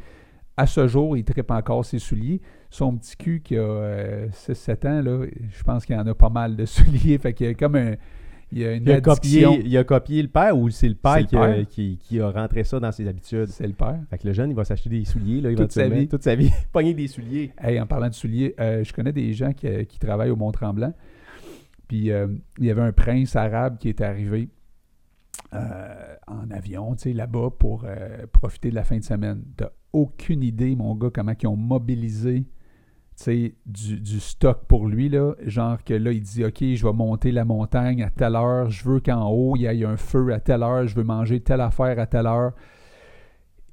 à 0.57 0.67
ce 0.67 0.87
jour, 0.87 1.17
il 1.17 1.25
tripe 1.25 1.51
encore 1.51 1.85
ses 1.85 1.99
souliers. 1.99 2.41
Son 2.71 2.97
petit 2.97 3.17
cul 3.17 3.41
qui 3.43 3.57
a 3.57 4.29
6-7 4.31 4.87
ans, 4.87 5.03
là, 5.03 5.27
je 5.51 5.62
pense 5.65 5.85
qu'il 5.87 5.97
en 5.97 6.07
a 6.07 6.15
pas 6.15 6.29
mal 6.29 6.55
de 6.57 6.65
souliers, 6.67 7.19
fait 7.19 7.33
qu'il 7.35 7.47
y 7.47 7.51
a 7.51 7.55
comme 7.55 7.75
un... 7.77 7.95
Il 8.55 8.65
a 8.65 8.75
une 8.75 8.83
Il 8.83 8.93
a, 8.93 9.01
copié, 9.01 9.47
il 9.65 9.77
a 9.79 9.85
copié 9.85 10.21
le 10.21 10.29
père 10.29 10.57
ou 10.59 10.69
c'est 10.69 10.88
le 10.88 10.95
père, 10.95 11.19
le 11.21 11.25
qui, 11.25 11.37
a, 11.37 11.41
père. 11.41 11.67
qui- 11.69 11.97
qui 11.99 12.21
a 12.21 12.31
rentré 12.31 12.65
ça 12.65 12.79
dans 12.79 12.93
ses 12.93 13.09
habitudes? 13.09 13.47
C'est 13.47 13.67
le 13.67 13.73
père. 13.73 13.99
Fait 14.11 14.19
que 14.19 14.27
le 14.27 14.35
jeune, 14.35 14.51
il 14.51 14.57
va 14.57 14.65
s'acheter 14.65 14.91
des 14.91 15.05
souliers, 15.07 15.41
là, 15.41 15.55
Toute 15.55 15.73
sa 15.73 15.88
vie. 15.88 16.07
Toute 16.07 16.23
sa 16.23 16.35
vie. 16.35 16.51
Pogner 16.73 16.93
des 16.93 17.09
souliers. 17.09 17.53
Hey, 17.59 17.81
en 17.81 17.87
parlant 17.87 18.09
de 18.09 18.15
souliers, 18.15 18.55
euh, 18.61 18.85
je 18.85 18.93
connais 18.93 19.12
des 19.12 19.33
gens 19.33 19.53
qui, 19.53 19.67
qui 19.87 19.99
travaillent 19.99 20.31
au 20.31 20.37
Mont-Tremblant. 20.37 20.93
Puis 21.88 22.11
euh, 22.11 22.27
il 22.59 22.67
y 22.67 22.71
avait 22.71 22.83
un 22.83 22.93
prince 22.93 23.37
arabe 23.37 23.79
qui 23.79 23.88
était 23.88 24.05
arrivé 24.05 24.51
euh, 25.55 26.15
en 26.27 26.51
avion, 26.51 26.95
tu 26.95 27.03
sais, 27.05 27.12
là-bas 27.12 27.51
pour 27.59 27.87
profiter 28.33 28.69
de 28.71 28.75
la 28.75 28.85
fin 28.85 28.99
de 28.99 29.05
semaine. 29.05 29.43
T'as 29.57 29.71
aucune 29.93 30.43
idée, 30.43 30.75
mon 30.77 30.95
gars, 30.95 31.09
comment 31.12 31.33
ils 31.41 31.47
ont 31.47 31.57
mobilisé 31.57 32.45
du, 33.27 34.01
du 34.01 34.20
stock 34.20 34.66
pour 34.66 34.87
lui. 34.87 35.09
Là. 35.09 35.35
Genre 35.44 35.83
que 35.85 35.94
là, 35.94 36.12
il 36.12 36.22
dit 36.22 36.44
OK, 36.44 36.59
je 36.61 36.87
vais 36.87 36.92
monter 36.92 37.33
la 37.33 37.44
montagne 37.44 38.03
à 38.03 38.11
telle 38.11 38.37
heure, 38.37 38.70
je 38.70 38.88
veux 38.88 39.01
qu'en 39.01 39.29
haut, 39.29 39.57
il 39.57 39.62
y 39.62 39.66
ait 39.66 39.85
un 39.85 39.96
feu 39.96 40.33
à 40.33 40.40
telle 40.40 40.62
heure, 40.62 40.87
je 40.87 40.96
veux 40.96 41.05
manger 41.05 41.40
telle 41.40 41.61
affaire 41.61 41.98
à 41.98 42.07
telle 42.07 42.27
heure. 42.27 42.53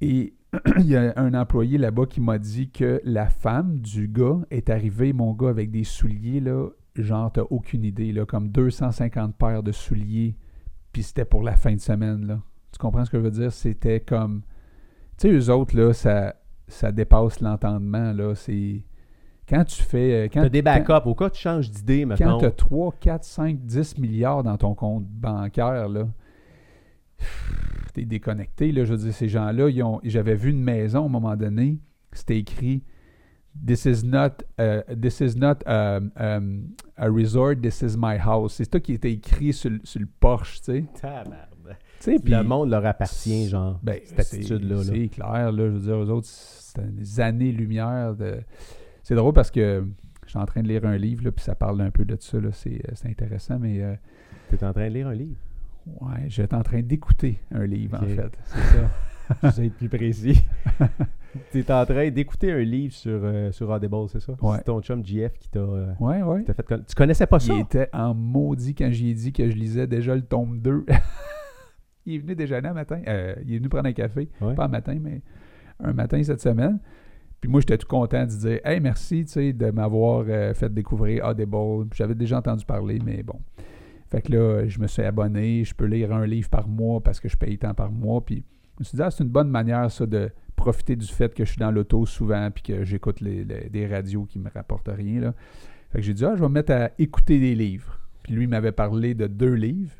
Et 0.00 0.34
il 0.78 0.86
y 0.86 0.96
a 0.96 1.12
un 1.16 1.34
employé 1.34 1.78
là-bas 1.78 2.06
qui 2.06 2.20
m'a 2.20 2.38
dit 2.38 2.70
que 2.70 3.00
la 3.04 3.28
femme 3.28 3.78
du 3.78 4.08
gars 4.08 4.40
est 4.50 4.70
arrivée, 4.70 5.12
mon 5.12 5.32
gars, 5.32 5.48
avec 5.48 5.70
des 5.70 5.84
souliers, 5.84 6.40
là, 6.40 6.68
genre, 6.96 7.30
t'as 7.32 7.42
aucune 7.50 7.84
idée, 7.84 8.12
là, 8.12 8.26
comme 8.26 8.50
250 8.50 9.36
paires 9.36 9.62
de 9.62 9.72
souliers, 9.72 10.36
puis 10.92 11.02
c'était 11.02 11.24
pour 11.24 11.42
la 11.42 11.56
fin 11.56 11.74
de 11.74 11.80
semaine, 11.80 12.26
là. 12.26 12.40
Tu 12.72 12.78
comprends 12.78 13.04
ce 13.04 13.10
que 13.10 13.18
je 13.18 13.22
veux 13.22 13.30
dire? 13.30 13.52
C'était 13.52 14.00
comme... 14.00 14.42
Tu 15.18 15.28
sais, 15.28 15.32
eux 15.32 15.52
autres, 15.52 15.76
là, 15.76 15.92
ça, 15.92 16.36
ça 16.68 16.92
dépasse 16.92 17.40
l'entendement, 17.40 18.12
là, 18.12 18.34
c'est... 18.34 18.82
Quand 19.50 19.64
tu 19.64 19.82
fais... 19.82 20.12
euh, 20.14 20.28
Quand, 20.32 20.42
T'as 20.42 20.48
des 20.48 20.62
quand- 20.62 20.84
backups. 20.86 21.06
Au 21.08 21.14
cas 21.14 21.26
où 21.26 21.30
tu 21.30 21.40
changes 21.40 21.70
d'idée, 21.70 22.02
quand 22.02 22.08
maintenant. 22.08 22.38
tu 22.38 22.44
as 22.46 22.50
3, 22.52 22.94
4, 23.00 23.24
5, 23.24 23.58
10 23.58 23.98
milliards 23.98 24.42
dans 24.44 24.56
ton 24.56 24.74
compte 24.74 25.04
bancaire, 25.06 25.88
là, 25.88 26.06
t'es 27.92 28.04
déconnecté. 28.04 28.72
Là, 28.72 28.84
je 28.84 28.92
veux 28.94 28.98
dire, 28.98 29.12
ces 29.14 29.28
gens-là, 29.28 29.68
ils 29.68 29.82
ont- 29.82 30.00
j'avais 30.04 30.34
vu 30.34 30.50
une 30.50 30.62
maison 30.62 31.02
à 31.02 31.06
un 31.06 31.08
moment 31.08 31.36
donné, 31.36 31.78
c'était 32.12 32.38
écrit 32.38 32.82
This 33.66 33.84
is 33.84 34.06
not, 34.06 34.44
uh, 34.60 34.82
this 35.02 35.18
is 35.20 35.36
not 35.36 35.56
um, 35.66 36.12
um, 36.16 36.68
a 36.96 37.08
resort, 37.10 37.56
this 37.60 37.82
is 37.82 37.96
my 37.98 38.16
house. 38.16 38.54
C'est 38.54 38.72
ça 38.72 38.78
qui 38.78 38.92
était 38.92 39.10
écrit 39.12 39.52
sur, 39.52 39.70
le- 39.70 39.80
sur 39.82 39.98
le 40.00 40.06
Porsche, 40.20 40.60
tu 40.60 40.64
sais. 40.72 40.84
Tabarnak. 41.00 41.48
Tu 41.66 41.76
sais, 41.98 42.18
puis- 42.20 42.32
Le 42.32 42.44
monde 42.44 42.70
leur 42.70 42.86
appartient, 42.86 43.48
genre. 43.48 43.80
ben, 43.82 43.98
cette 44.04 44.20
attitude-là. 44.20 44.76
là. 44.76 44.82
C'est 44.84 45.08
clair, 45.08 45.50
là. 45.52 45.66
Je 45.66 45.72
veux 45.72 45.80
dire, 45.80 45.98
aux 45.98 46.08
autres, 46.10 46.28
c'est 46.28 46.94
des 46.94 47.20
années-lumière 47.20 48.14
de. 48.14 48.36
C'est 49.10 49.16
drôle 49.16 49.32
parce 49.32 49.50
que 49.50 49.84
je 50.24 50.28
suis 50.30 50.38
en 50.38 50.46
train 50.46 50.62
de 50.62 50.68
lire 50.68 50.84
un 50.86 50.96
livre, 50.96 51.24
là, 51.24 51.32
puis 51.32 51.42
ça 51.44 51.56
parle 51.56 51.80
un 51.80 51.90
peu 51.90 52.04
de 52.04 52.16
ça, 52.20 52.38
là. 52.40 52.50
C'est 52.52 52.80
c'est 52.94 53.08
intéressant, 53.08 53.58
mais. 53.58 53.82
euh, 53.82 53.96
T'es 54.50 54.62
en 54.64 54.72
train 54.72 54.88
de 54.88 54.94
lire 54.94 55.08
un 55.08 55.14
livre? 55.14 55.34
Ouais, 56.00 56.26
j'étais 56.28 56.54
en 56.54 56.62
train 56.62 56.80
d'écouter 56.80 57.40
un 57.52 57.66
livre, 57.66 57.98
en 58.00 58.06
fait. 58.06 58.30
C'est 58.44 58.60
ça. 58.60 58.90
Je 59.50 59.60
vais 59.62 59.66
être 59.66 59.74
plus 59.74 59.88
précis. 59.88 60.40
T'es 61.50 61.72
en 61.72 61.84
train 61.84 62.08
d'écouter 62.10 62.52
un 62.52 62.60
livre 62.60 62.94
sur, 62.94 63.18
euh, 63.24 63.50
sur 63.50 63.68
Audible, 63.70 64.08
c'est 64.12 64.20
ça? 64.20 64.32
Ouais. 64.40 64.58
C'est 64.58 64.64
ton 64.64 64.80
chum 64.80 65.04
GF 65.04 65.36
qui 65.40 65.48
t'a 65.48 65.58
euh, 65.58 65.92
Ouais, 65.98 66.44
fait 66.44 66.62
conna- 66.64 66.84
Tu 66.86 66.94
connaissais 66.94 67.26
pas 67.26 67.40
ça? 67.40 67.52
Il 67.52 67.60
était 67.62 67.88
en 67.92 68.14
maudit 68.14 68.76
quand 68.76 68.92
j'y 68.92 69.10
ai 69.10 69.14
dit 69.14 69.32
que 69.32 69.50
je 69.50 69.56
lisais 69.56 69.88
déjà 69.88 70.14
le 70.14 70.22
tome 70.22 70.60
2. 70.60 70.86
il 72.06 72.14
est 72.14 72.18
venu 72.18 72.36
déjeuner 72.36 72.68
un 72.68 72.74
matin. 72.74 73.02
Euh, 73.08 73.34
il 73.44 73.54
est 73.54 73.58
venu 73.58 73.68
prendre 73.68 73.88
un 73.88 73.92
café. 73.92 74.28
Ouais. 74.40 74.54
Pas 74.54 74.66
un 74.66 74.68
matin, 74.68 74.96
mais 75.00 75.20
un 75.82 75.92
matin 75.94 76.22
cette 76.22 76.40
semaine. 76.40 76.78
Puis 77.40 77.50
moi, 77.50 77.60
j'étais 77.60 77.78
tout 77.78 77.86
content 77.86 78.24
de 78.24 78.30
dire 78.30 78.60
Hey, 78.64 78.80
merci 78.80 79.24
de 79.24 79.70
m'avoir 79.70 80.24
euh, 80.28 80.52
fait 80.54 80.72
découvrir 80.72 81.24
Audible. 81.26 81.88
J'avais 81.94 82.14
déjà 82.14 82.38
entendu 82.38 82.64
parler, 82.64 82.98
mais 83.04 83.22
bon. 83.22 83.40
Fait 84.10 84.20
que 84.22 84.32
là, 84.32 84.66
je 84.68 84.78
me 84.78 84.86
suis 84.86 85.02
abonné. 85.02 85.64
Je 85.64 85.74
peux 85.74 85.86
lire 85.86 86.12
un 86.12 86.26
livre 86.26 86.48
par 86.50 86.68
mois 86.68 87.00
parce 87.00 87.20
que 87.20 87.28
je 87.28 87.36
paye 87.36 87.56
tant 87.58 87.72
par 87.74 87.90
mois. 87.90 88.20
Puis 88.24 88.44
je 88.74 88.80
me 88.80 88.84
suis 88.84 88.96
dit, 88.96 89.02
ah, 89.02 89.10
c'est 89.10 89.22
une 89.24 89.30
bonne 89.30 89.48
manière, 89.48 89.90
ça, 89.90 90.04
de 90.04 90.30
profiter 90.56 90.96
du 90.96 91.06
fait 91.06 91.32
que 91.32 91.44
je 91.44 91.50
suis 91.50 91.58
dans 91.58 91.70
l'auto 91.70 92.04
souvent 92.04 92.50
puis 92.50 92.62
que 92.62 92.84
j'écoute 92.84 93.20
les- 93.22 93.44
des 93.44 93.86
radios 93.86 94.24
qui 94.26 94.38
me 94.38 94.50
rapportent 94.50 94.90
rien. 94.94 95.32
Fait 95.90 95.98
que 96.00 96.04
j'ai 96.04 96.12
dit, 96.14 96.24
ah, 96.24 96.34
je 96.34 96.40
vais 96.42 96.48
me 96.48 96.54
mettre 96.54 96.72
à 96.72 96.90
écouter 96.98 97.38
des 97.40 97.54
livres. 97.54 97.98
Puis 98.22 98.34
lui 98.34 98.46
m'avait 98.46 98.72
parlé 98.72 99.14
de 99.14 99.26
deux 99.26 99.54
livres. 99.54 99.94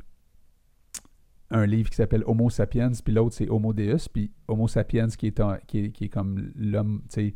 Un 1.53 1.65
livre 1.65 1.89
qui 1.89 1.97
s'appelle 1.97 2.23
Homo 2.25 2.49
sapiens, 2.49 2.91
puis 3.03 3.13
l'autre 3.13 3.35
c'est 3.35 3.49
Homo 3.49 3.73
Deus. 3.73 4.07
Puis 4.11 4.31
Homo 4.47 4.67
sapiens 4.67 5.07
qui 5.07 5.27
est, 5.27 5.39
un- 5.39 5.57
qui 5.67 5.85
est, 5.85 5.89
qui 5.91 6.05
est 6.05 6.09
comme 6.09 6.51
l'homme, 6.55 7.01
tu 7.09 7.27
sais, 7.27 7.33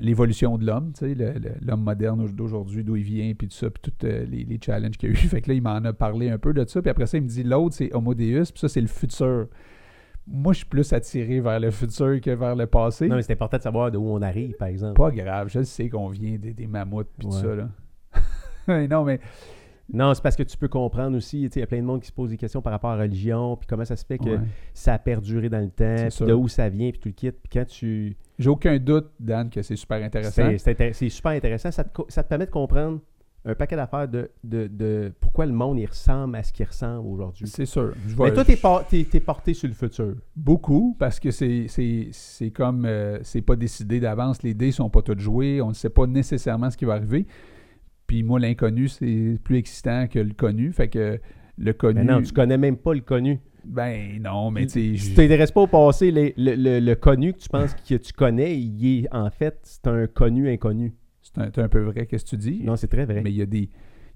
l'évolution 0.00 0.58
de 0.58 0.66
l'homme, 0.66 0.92
tu 0.92 1.14
sais, 1.14 1.30
l'homme 1.60 1.82
moderne 1.82 2.26
d'aujourd'hui, 2.32 2.82
d'où 2.84 2.96
il 2.96 3.04
vient, 3.04 3.32
puis 3.34 3.48
tout 3.48 3.54
ça, 3.54 3.70
puis 3.70 3.80
tous 3.92 4.06
euh, 4.06 4.24
les, 4.24 4.44
les 4.44 4.58
challenges 4.62 4.96
qu'il 4.98 5.08
y 5.10 5.12
a 5.12 5.14
eu. 5.14 5.16
Fait 5.28 5.40
que 5.40 5.48
là, 5.48 5.54
il 5.54 5.62
m'en 5.62 5.76
a 5.76 5.92
parlé 5.92 6.30
un 6.30 6.38
peu 6.38 6.52
de 6.52 6.64
ça. 6.68 6.82
Puis 6.82 6.90
après 6.90 7.06
ça, 7.06 7.16
il 7.18 7.22
me 7.24 7.28
dit, 7.28 7.42
l'autre 7.44 7.74
c'est 7.76 7.94
Homo 7.94 8.14
Deus, 8.14 8.46
puis 8.52 8.58
ça 8.60 8.68
c'est 8.68 8.80
le 8.80 8.86
futur. 8.88 9.46
Moi, 10.26 10.52
je 10.52 10.58
suis 10.58 10.66
plus 10.66 10.92
attiré 10.92 11.40
vers 11.40 11.58
le 11.58 11.70
futur 11.72 12.20
que 12.20 12.30
vers 12.30 12.54
le 12.54 12.66
passé. 12.66 13.08
Non, 13.08 13.16
mais 13.16 13.22
c'est 13.22 13.32
important 13.32 13.56
de 13.56 13.62
savoir 13.62 13.90
d'où 13.90 14.02
on 14.04 14.22
arrive, 14.22 14.54
par 14.56 14.68
exemple. 14.68 14.94
Pas 14.94 15.10
grave, 15.10 15.48
je 15.48 15.62
sais 15.62 15.88
qu'on 15.88 16.08
vient 16.08 16.36
des, 16.38 16.52
des 16.52 16.66
mammouths 16.66 17.08
puis 17.18 17.26
tout 17.26 17.32
ça, 17.32 17.54
là. 17.56 17.68
Non, 18.88 19.02
mais 19.04 19.18
Non, 19.92 20.14
c'est 20.14 20.22
parce 20.22 20.36
que 20.36 20.42
tu 20.42 20.56
peux 20.56 20.68
comprendre 20.68 21.16
aussi, 21.16 21.48
tu 21.50 21.58
il 21.58 21.60
y 21.60 21.62
a 21.62 21.66
plein 21.66 21.80
de 21.80 21.86
monde 21.86 22.00
qui 22.00 22.08
se 22.08 22.12
pose 22.12 22.30
des 22.30 22.36
questions 22.36 22.62
par 22.62 22.72
rapport 22.72 22.90
à 22.90 22.96
la 22.96 23.02
religion, 23.02 23.56
puis 23.56 23.66
comment 23.66 23.84
ça 23.84 23.96
se 23.96 24.04
fait 24.04 24.18
que 24.18 24.30
ouais. 24.30 24.40
ça 24.72 24.94
a 24.94 24.98
perduré 24.98 25.48
dans 25.48 25.60
le 25.60 25.70
temps, 25.70 26.08
puis 26.08 26.26
de 26.26 26.32
où 26.32 26.48
ça 26.48 26.68
vient, 26.68 26.90
puis 26.90 27.00
tout 27.00 27.08
le 27.08 27.14
kit. 27.14 27.32
Puis 27.32 27.50
quand 27.52 27.66
tu... 27.66 28.16
j'ai 28.38 28.48
aucun 28.48 28.78
doute, 28.78 29.10
Dan, 29.18 29.50
que 29.50 29.62
c'est 29.62 29.76
super 29.76 30.02
intéressant. 30.02 30.50
C'est 30.92 31.08
super 31.08 31.32
intéressant. 31.32 31.70
Ça 31.70 31.84
te, 31.84 31.92
co- 31.92 32.06
ça 32.08 32.22
te 32.22 32.28
permet 32.28 32.46
de 32.46 32.50
comprendre 32.50 33.00
un 33.44 33.56
paquet 33.56 33.74
d'affaires 33.74 34.06
de, 34.06 34.30
de, 34.44 34.68
de 34.68 35.12
pourquoi 35.20 35.46
le 35.46 35.52
monde 35.52 35.76
il 35.76 35.86
ressemble 35.86 36.36
à 36.36 36.44
ce 36.44 36.52
qu'il 36.52 36.64
ressemble 36.64 37.08
aujourd'hui. 37.08 37.48
C'est 37.48 37.66
sûr. 37.66 37.92
Je 38.06 38.14
Mais 38.16 38.32
toi, 38.32 38.44
t'es 38.44 39.04
t'es 39.04 39.20
porté 39.20 39.52
sur 39.52 39.66
le 39.68 39.74
futur. 39.74 40.14
Beaucoup, 40.36 40.94
parce 40.96 41.18
que 41.18 41.32
c'est, 41.32 41.66
comme 42.54 42.84
euh, 42.86 43.18
c'est 43.24 43.42
pas 43.42 43.56
décidé 43.56 43.98
d'avance, 43.98 44.44
les 44.44 44.54
dés 44.54 44.70
sont 44.70 44.88
pas 44.88 45.02
toutes 45.02 45.18
jouées, 45.18 45.60
on 45.60 45.70
ne 45.70 45.74
sait 45.74 45.90
pas 45.90 46.06
nécessairement 46.06 46.70
ce 46.70 46.76
qui 46.76 46.84
va 46.84 46.94
arriver. 46.94 47.26
Puis 48.12 48.22
moi, 48.22 48.38
l'inconnu, 48.38 48.88
c'est 48.88 49.38
plus 49.42 49.56
excitant 49.56 50.06
que 50.06 50.18
le 50.18 50.34
connu. 50.34 50.70
Fait 50.72 50.88
que 50.88 51.18
le 51.56 51.72
connu. 51.72 52.00
Mais 52.00 52.04
non, 52.12 52.20
tu 52.20 52.32
connais 52.34 52.58
même 52.58 52.76
pas 52.76 52.92
le 52.92 53.00
connu. 53.00 53.38
Ben 53.64 54.20
non, 54.22 54.50
mais 54.50 54.66
tu 54.66 54.96
sais. 54.98 55.02
Si 55.02 55.08
tu 55.10 55.14
t'intéresses 55.14 55.50
pas 55.50 55.62
au 55.62 55.66
passé, 55.66 56.10
le, 56.10 56.32
le- 56.36 56.78
le 56.80 56.94
connu 56.94 57.32
que 57.32 57.38
tu 57.38 57.48
penses 57.48 57.72
que 57.74 57.94
tu 57.94 58.12
connais, 58.12 58.58
il 58.58 59.04
est 59.04 59.08
en 59.14 59.30
fait, 59.30 59.58
c'est 59.62 59.86
un 59.86 60.06
connu 60.08 60.50
inconnu. 60.50 60.92
C'est 61.22 61.38
un, 61.38 61.64
un 61.64 61.68
peu 61.68 61.80
vrai, 61.80 62.04
qu'est-ce 62.04 62.24
que 62.26 62.30
tu 62.30 62.36
dis? 62.36 62.60
Non, 62.64 62.76
c'est 62.76 62.88
très 62.88 63.06
vrai. 63.06 63.22
Mais 63.24 63.30
il 63.30 63.36
y 63.36 63.42
a 63.42 63.46
des. 63.46 63.70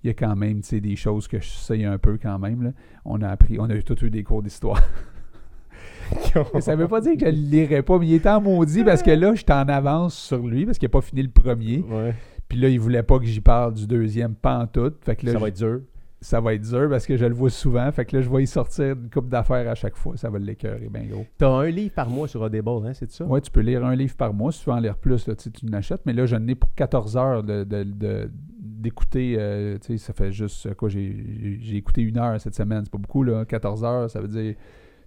Il 0.04 0.08
y 0.08 0.10
a 0.10 0.14
quand 0.14 0.36
même 0.36 0.60
des 0.70 0.94
choses 0.96 1.26
que 1.26 1.40
je 1.40 1.48
sais 1.48 1.82
un 1.84 1.96
peu 1.96 2.18
quand 2.20 2.38
même. 2.38 2.64
là. 2.64 2.72
On 3.06 3.22
a 3.22 3.28
appris, 3.28 3.58
on 3.58 3.64
a 3.70 3.80
tous 3.80 4.02
eu 4.04 4.10
des 4.10 4.24
cours 4.24 4.42
d'histoire. 4.42 4.82
Mais 6.54 6.60
ça 6.60 6.76
veut 6.76 6.86
pas 6.86 7.00
dire 7.00 7.14
que 7.16 7.26
je 7.26 7.30
le 7.30 7.36
lirai 7.50 7.82
pas, 7.82 7.98
mais 7.98 8.06
il 8.06 8.14
est 8.14 8.26
en 8.26 8.40
maudit 8.40 8.84
parce 8.84 9.02
que 9.02 9.10
là, 9.10 9.32
je 9.34 9.38
suis 9.42 9.46
en 9.52 9.66
avance 9.68 10.14
sur 10.16 10.46
lui 10.46 10.64
parce 10.64 10.78
qu'il 10.78 10.86
n'a 10.86 10.90
pas 10.90 11.00
fini 11.00 11.22
le 11.22 11.30
premier. 11.30 11.78
Ouais. 11.88 12.14
Puis 12.48 12.58
là, 12.58 12.68
il 12.68 12.78
voulait 12.78 13.02
pas 13.02 13.18
que 13.18 13.24
j'y 13.24 13.40
parle 13.40 13.74
du 13.74 13.86
deuxième, 13.86 14.34
pas 14.34 14.58
en 14.58 14.66
tout. 14.66 14.92
Fait 15.02 15.16
que 15.16 15.26
là, 15.26 15.32
ça 15.32 15.38
va 15.38 15.48
être 15.48 15.56
dur. 15.56 15.80
ça 16.20 16.40
va 16.40 16.54
être 16.54 16.62
dur 16.62 16.88
parce 16.88 17.06
que 17.06 17.16
je 17.16 17.24
le 17.26 17.34
vois 17.34 17.50
souvent. 17.50 17.90
Fait 17.92 18.04
que 18.04 18.16
là, 18.16 18.22
je 18.22 18.30
vais 18.30 18.42
y 18.42 18.46
sortir 18.46 18.92
une 18.96 19.10
coupe 19.10 19.28
d'affaires 19.28 19.68
à 19.68 19.74
chaque 19.74 19.96
fois. 19.96 20.16
Ça 20.16 20.30
va 20.30 20.38
l'écœurer 20.38 20.88
bien 20.88 21.04
gros. 21.06 21.26
T'as 21.38 21.48
un 21.48 21.68
livre 21.70 21.92
par 21.94 22.08
mois 22.08 22.28
sur 22.28 22.40
Audible, 22.42 22.68
hein, 22.86 22.92
c'est 22.94 23.10
ça? 23.10 23.24
Ouais, 23.24 23.40
tu 23.40 23.50
peux 23.50 23.60
lire 23.60 23.84
un 23.84 23.94
livre 23.96 24.14
par 24.16 24.32
mois. 24.32 24.52
Si 24.52 24.62
tu 24.62 24.70
veux 24.70 24.76
en 24.76 24.80
lire 24.80 24.96
plus, 24.96 25.26
là, 25.26 25.34
tu 25.34 25.50
l'achètes. 25.64 26.02
Mais 26.06 26.12
là, 26.12 26.24
je 26.26 26.36
n'ai 26.36 26.54
pour 26.54 26.72
14 26.74 27.16
heures 27.16 27.42
de- 27.42 27.64
de- 27.64 27.82
de- 27.84 28.30
d'écouter. 28.60 29.36
euh, 29.38 29.76
ça 29.96 30.12
fait 30.12 30.30
juste 30.32 30.66
euh, 30.66 30.74
quoi? 30.74 30.88
J'ai 30.88 31.76
écouté 31.76 32.02
une 32.02 32.18
heure 32.18 32.40
cette 32.40 32.54
semaine. 32.54 32.82
C'est 32.84 32.92
pas 32.92 32.98
beaucoup, 32.98 33.22
là. 33.22 33.44
14 33.44 33.82
heures, 33.84 34.08
ça 34.10 34.20
veut 34.20 34.28
dire. 34.28 34.54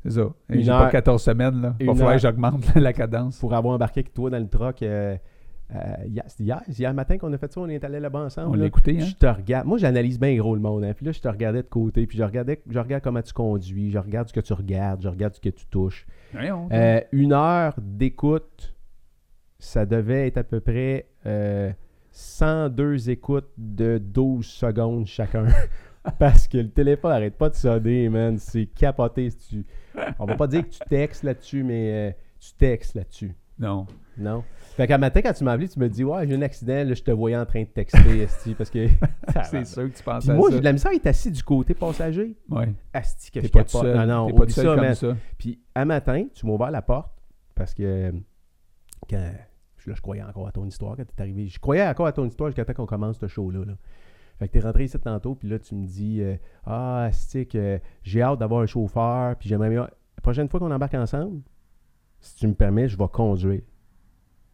C'est 0.04 0.12
ça. 0.12 0.30
J'ai 0.50 0.66
pas 0.86 0.90
14 0.90 1.22
semaines, 1.22 1.62
là. 1.62 1.76
Il 1.80 1.86
va 1.88 1.94
falloir 1.96 2.16
que 2.16 2.22
j'augmente 2.22 2.76
la 2.76 2.94
cadence. 2.94 3.40
Pour 3.40 3.54
avoir 3.54 3.76
embarqué 3.76 4.00
avec 4.02 4.14
toi 4.14 4.30
dans 4.30 4.38
le 4.40 4.46
euh, 4.46 4.72
euh, 4.84 5.18
hier, 6.08 6.24
c'était 6.28 6.44
hier, 6.44 6.62
c'est 6.68 6.80
hier 6.80 6.94
matin 6.94 7.18
qu'on 7.18 7.32
a 7.34 7.38
fait 7.38 7.52
ça, 7.54 7.62
on 7.62 7.68
est 7.70 7.84
allé 7.84 8.00
là-bas 8.00 8.20
ensemble. 8.26 8.50
On 8.50 8.54
l'a 8.54 8.66
écouté, 8.68 8.98
hein? 9.00 9.06
Je 9.06 9.16
te 9.16 9.26
regarde. 9.28 9.68
Moi, 9.68 9.78
j'analyse 9.78 10.20
bien 10.20 10.36
gros 10.38 10.56
le 10.56 10.62
monde. 10.62 10.84
hein. 10.84 10.94
Puis 10.96 11.06
là, 11.06 11.12
je 11.12 11.20
te 11.20 11.28
regardais 11.28 11.62
de 11.62 11.68
côté. 11.68 12.08
Puis 12.08 12.18
je 12.18 12.24
regardais, 12.24 12.60
je 12.70 12.80
regarde 12.80 13.04
comment 13.04 13.22
tu 13.22 13.34
conduis. 13.34 13.92
Je 13.92 14.00
regarde 14.00 14.28
ce 14.28 14.34
que 14.34 14.40
tu 14.40 14.54
regardes. 14.54 15.02
Je 15.04 15.08
regarde 15.10 15.36
ce 15.36 15.40
que 15.42 15.50
tu 15.50 15.66
touches. 15.68 16.08
Euh, 16.72 17.02
une 17.12 17.34
heure 17.34 17.76
d'écoute, 17.80 18.76
ça 19.60 19.86
devait 19.86 20.28
être 20.28 20.38
à 20.38 20.44
peu 20.44 20.60
près 20.60 21.08
euh, 21.26 21.72
102 22.12 23.10
écoutes 23.10 23.50
de 23.58 23.98
12 23.98 24.46
secondes 24.46 25.06
chacun. 25.06 25.46
Parce 26.18 26.48
que 26.48 26.58
le 26.58 26.70
téléphone 26.70 27.12
arrête 27.12 27.38
pas 27.38 27.50
de 27.50 27.56
sonner, 27.56 28.10
man. 28.10 28.38
C'est 28.38 28.66
capoté. 28.68 29.30
si 29.30 29.38
tu- 29.50 29.66
On 30.18 30.26
va 30.26 30.36
pas 30.36 30.48
dire 30.48 30.64
que 30.64 30.70
tu 30.70 30.80
textes 30.90 31.24
là-dessus, 31.24 31.62
mais 31.64 32.10
euh, 32.10 32.12
tu 32.40 32.54
textes 32.58 32.96
là-dessus. 32.96 33.36
Non. 33.60 33.86
Non? 34.18 34.44
Fait 34.76 34.88
qu'un 34.88 34.98
matin, 34.98 35.22
quand 35.22 35.34
tu 35.34 35.44
m'as 35.44 35.54
appelé, 35.54 35.68
tu 35.70 35.80
me 35.80 35.88
dis 35.90 36.04
Ouais, 36.04 36.28
j'ai 36.28 36.36
un 36.36 36.42
accident, 36.42 36.84
là, 36.88 36.94
je 36.94 37.02
te 37.04 37.12
voyais 37.12 37.38
en 37.38 37.46
train 37.46 37.62
de 37.62 37.68
texter, 37.68 38.18
Esti, 38.22 38.54
parce 38.56 38.70
que. 38.70 38.88
C'est 39.50 39.66
sûr 39.66 39.84
que 39.92 39.98
tu 39.98 40.04
penses 40.04 40.24
Puis 40.24 40.32
à 40.32 40.36
moi, 40.36 40.50
ça. 40.50 40.56
j'ai 40.56 40.60
de 40.60 40.66
la 40.66 40.74
misère 40.74 40.92
à 40.92 40.96
être 40.96 41.08
assis 41.08 41.32
du 41.32 41.44
côté 41.44 41.74
passager. 41.74 42.36
Ouais. 42.50 42.74
Asti, 42.94 43.32
que 43.32 43.40
T'es 43.40 43.48
je 43.48 43.52
pas 43.52 43.64
tout 43.64 43.72
capote. 43.78 43.82
seul. 43.94 43.98
Non, 43.98 44.06
non, 44.06 44.28
T'es 44.28 44.34
pas 44.34 44.40
oublie 44.44 44.54
tout 44.54 44.60
seul 44.62 44.66
ça, 44.66 44.76
comme 44.76 44.86
man. 44.86 44.96
ça. 44.96 45.16
Puis 45.38 45.60
un 45.76 45.86
matin, 45.86 46.26
tu 46.34 46.46
m'as 46.46 46.54
ouvert 46.54 46.72
la 46.72 46.82
porte 46.82 47.12
parce 47.56 47.74
que 47.74 48.12
quand 49.10 49.18
là, 49.18 49.32
je 49.96 50.02
croyais 50.02 50.24
encore 50.24 50.48
à 50.48 50.52
ton 50.52 50.66
histoire 50.66 50.96
quand 50.98 51.04
t'es 51.06 51.22
arrivé. 51.22 51.48
Je 51.48 51.60
croyais 51.60 51.88
encore 51.88 52.06
à 52.08 52.12
ton 52.12 52.26
histoire 52.26 52.50
jusqu'à 52.50 52.66
temps 52.66 52.74
qu'on 52.74 52.86
commence 52.86 53.18
ce 53.20 53.28
show-là. 53.28 53.66
là. 53.66 53.74
Fait 54.38 54.48
que 54.48 54.54
t'es 54.54 54.60
rentré 54.60 54.84
ici 54.86 54.98
tantôt, 55.00 55.36
puis 55.36 55.50
là, 55.50 55.60
tu 55.60 55.76
me 55.76 55.86
dis 55.86 56.22
euh, 56.22 56.36
Ah, 56.66 57.10
stick, 57.12 57.58
j'ai 58.04 58.22
hâte 58.22 58.40
d'avoir 58.40 58.62
un 58.62 58.66
chauffeur, 58.66 59.36
puis 59.38 59.50
j'aimerais 59.50 59.70
bien. 59.70 59.82
La 59.82 60.22
prochaine 60.22 60.48
fois 60.50 60.60
qu'on 60.60 60.72
embarque 60.72 60.94
ensemble, 60.94 61.42
si 62.20 62.36
tu 62.36 62.48
me 62.48 62.54
permets, 62.54 62.88
je 62.88 62.98
vais 62.98 63.08
conduire. 63.12 63.62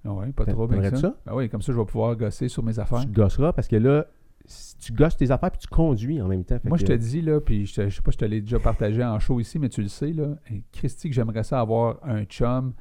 Ah 0.06 0.14
Ouais, 0.14 0.32
pas 0.32 0.46
trop 0.46 0.68
bien 0.68 0.84
ça? 0.92 0.96
ça? 0.98 1.16
Ah 1.26 1.36
oui, 1.36 1.50
comme 1.50 1.62
ça, 1.62 1.74
je 1.74 1.78
vais 1.78 1.86
pouvoir 1.86 2.16
gosser 2.16 2.48
sur 2.48 2.64
mes 2.64 2.78
affaires. 2.80 3.02
Tu 3.02 3.08
gosseras 3.08 3.54
parce 3.54 3.68
que 3.68 3.76
là, 3.76 4.06
si 4.46 4.78
tu 4.78 4.94
gosses 4.94 5.18
tes 5.18 5.32
affaires, 5.32 5.50
puis 5.50 5.60
tu 5.62 5.68
conduis 5.68 6.22
en 6.22 6.28
même 6.28 6.44
temps. 6.44 6.58
Moi, 6.66 6.78
je 6.78 6.86
te 6.86 6.94
dis, 6.94 7.22
là, 7.22 7.42
puis 7.42 7.66
je, 7.66 7.90
je 7.90 7.96
sais 7.96 8.02
pas, 8.02 8.12
je 8.12 8.18
te 8.18 8.26
l'ai 8.26 8.42
déjà 8.42 8.60
partagé 8.60 9.04
en 9.04 9.18
show 9.20 9.40
ici, 9.40 9.58
mais 9.58 9.70
tu 9.70 9.82
le 9.82 9.88
sais, 9.88 10.12
là. 10.12 10.36
Christy, 10.72 11.10
que 11.10 11.16
j'aimerais 11.16 11.44
ça 11.44 11.60
avoir 11.60 11.98
un 12.04 12.24
chum. 12.26 12.74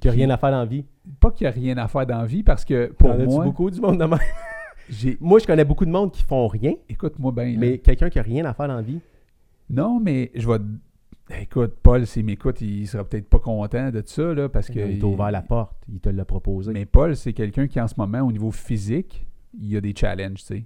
qu'il 0.00 0.10
n'y 0.10 0.16
a 0.16 0.18
rien 0.18 0.30
à 0.30 0.36
faire 0.36 0.50
dans 0.50 0.58
la 0.58 0.64
vie. 0.66 0.84
Pas 1.20 1.30
qu'il 1.30 1.44
n'y 1.44 1.48
a 1.48 1.52
rien 1.52 1.78
à 1.78 1.86
faire 1.86 2.06
dans 2.06 2.18
la 2.18 2.26
vie, 2.26 2.42
parce 2.42 2.64
que 2.64 2.92
pour 2.92 3.12
as-tu 3.12 3.26
moi, 3.26 3.44
beaucoup 3.44 3.70
du 3.70 3.80
monde 3.80 3.98
de 3.98 4.04
même? 4.04 4.18
Moi, 5.20 5.38
je 5.40 5.46
connais 5.46 5.64
beaucoup 5.64 5.84
de 5.84 5.90
monde 5.90 6.12
qui 6.12 6.22
font 6.22 6.46
rien, 6.46 6.74
Écoute-moi 6.88 7.32
bien. 7.32 7.56
mais 7.58 7.78
quelqu'un 7.78 8.08
qui 8.08 8.18
a 8.18 8.22
rien 8.22 8.44
à 8.44 8.54
faire 8.54 8.68
dans 8.68 8.76
la 8.76 8.82
vie. 8.82 9.00
Non, 9.68 10.00
mais 10.00 10.30
je 10.34 10.46
vais. 10.48 10.58
Écoute, 11.30 11.74
Paul, 11.82 12.06
s'il 12.06 12.24
m'écoute, 12.24 12.60
il 12.60 12.86
sera 12.86 13.02
peut-être 13.04 13.28
pas 13.28 13.40
content 13.40 13.90
de 13.90 14.02
ça, 14.06 14.32
là, 14.32 14.48
parce 14.48 14.68
que. 14.68 14.78
il 14.78 14.98
t'a 15.00 15.06
ouvert 15.06 15.30
la 15.32 15.42
porte, 15.42 15.76
il 15.88 15.98
te 16.00 16.08
l'a 16.08 16.24
proposé. 16.24 16.72
Mais 16.72 16.86
Paul, 16.86 17.16
c'est 17.16 17.32
quelqu'un 17.32 17.66
qui, 17.66 17.80
en 17.80 17.88
ce 17.88 17.94
moment, 17.98 18.20
au 18.20 18.30
niveau 18.30 18.52
physique, 18.52 19.26
il 19.58 19.66
y 19.72 19.76
a 19.76 19.80
des 19.80 19.94
challenges, 19.96 20.40
tu 20.40 20.46
sais. 20.46 20.64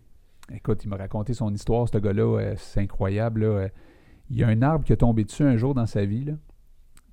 Écoute, 0.53 0.85
il 0.85 0.89
m'a 0.89 0.97
raconté 0.97 1.33
son 1.33 1.53
histoire, 1.55 1.89
ce 1.89 1.97
gars-là, 1.97 2.23
euh, 2.41 2.55
c'est 2.57 2.81
incroyable. 2.81 3.41
là. 3.43 3.47
Euh, 3.47 3.69
Il 4.29 4.37
y 4.39 4.45
a 4.45 4.49
un 4.49 4.63
arbre 4.63 4.85
qui 4.85 4.93
est 4.93 4.97
tombé 4.99 5.25
dessus 5.25 5.43
un 5.45 5.57
jour 5.57 5.75
dans 5.75 5.87
sa 5.87 6.05
vie, 6.05 6.25
là. 6.25 6.35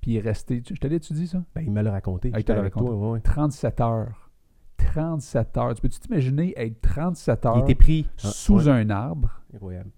Puis 0.00 0.12
il 0.12 0.16
est 0.18 0.20
resté. 0.20 0.60
tu- 0.62 0.74
Je 0.74 0.80
te 0.80 0.86
l'ai-tu 0.86 1.12
dit 1.14 1.26
ça? 1.26 1.42
Ben, 1.54 1.62
il 1.62 1.72
me 1.72 1.82
l'a 1.82 1.90
raconté. 1.90 2.30
Ah, 2.34 2.38
il 2.38 2.44
te 2.44 2.52
l'a 2.52 2.62
raconté. 2.62 2.86
toi, 2.86 2.94
ouais, 2.96 3.10
ouais. 3.14 3.20
37 3.20 3.80
heures. 3.80 4.30
37 4.76 5.56
heures. 5.56 5.74
Tu 5.74 5.82
peux-tu 5.82 5.98
t'imaginer 5.98 6.52
être 6.56 6.80
37 6.80 7.46
heures 7.46 7.56
Il 7.58 7.62
était 7.62 7.74
pris. 7.74 8.06
sous 8.16 8.68
Ah, 8.68 8.74
un 8.74 8.90
arbre? 8.90 9.40
Incroyable. 9.54 9.90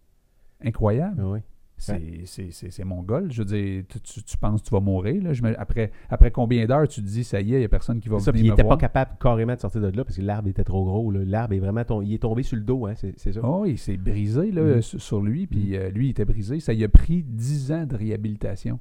Incroyable. 0.64 1.16
Ah, 1.20 1.28
ouais. 1.28 1.42
C'est, 1.81 2.20
c'est, 2.26 2.49
c'est, 2.53 2.70
c'est 2.70 2.85
mon 2.85 3.03
goal. 3.03 3.33
Je 3.33 3.43
veux 3.43 3.47
dire, 3.47 3.85
tu, 4.05 4.22
tu- 4.22 4.37
penses 4.39 4.61
que 4.62 4.68
tu 4.68 4.74
vas 4.74 4.81
mourir. 4.81 5.22
Là. 5.22 5.33
Je 5.33 5.43
me- 5.43 5.59
après, 5.59 5.91
après 6.11 6.31
combien 6.31 6.66
d'heures 6.66 6.87
tu 6.87 7.01
te 7.01 7.07
dis, 7.07 7.24
ça 7.24 7.41
y 7.41 7.55
est, 7.55 7.57
il 7.57 7.59
n'y 7.61 7.64
a 7.64 7.68
personne 7.68 8.01
qui 8.01 8.09
va 8.09 8.18
ça, 8.20 8.31
venir 8.33 8.45
il 8.45 8.49
me 8.49 8.53
était 8.55 8.62
pas 8.64 8.76
capable 8.76 9.12
carrément 9.20 9.55
de 9.55 9.61
sortir 9.61 9.81
de 9.81 9.89
là 9.97 10.05
parce 10.05 10.16
que 10.16 10.22
l'arbre 10.22 10.49
était 10.49 10.62
trop 10.64 10.85
gros. 10.85 11.11
L'arbre 11.11 11.55
est 11.55 11.59
vraiment 11.59 11.83
tom- 11.85 12.03
il 12.03 12.12
est 12.14 12.18
tombé 12.18 12.43
sur 12.43 12.57
le 12.57 12.62
dos, 12.62 12.87
hein, 12.87 12.93
c'est 12.95 13.33
ça. 13.33 13.41
Oh, 13.43 13.64
il 13.66 13.78
s'est 13.78 13.97
brisé 13.97 14.51
là, 14.53 14.62
Mhm. 14.62 14.83
sur, 14.83 15.22
lui, 15.22 15.47
puis 15.47 15.74
euh, 15.76 15.89
lui, 15.91 16.09
il 16.09 16.11
était 16.11 16.24
brisé. 16.24 16.61
Ça 16.61 16.72
lui 16.74 16.85
a 16.85 16.89
pris 16.89 17.22
10 17.22 17.72
ans 17.72 17.87
de 17.87 17.97
réhabilitation. 17.97 18.78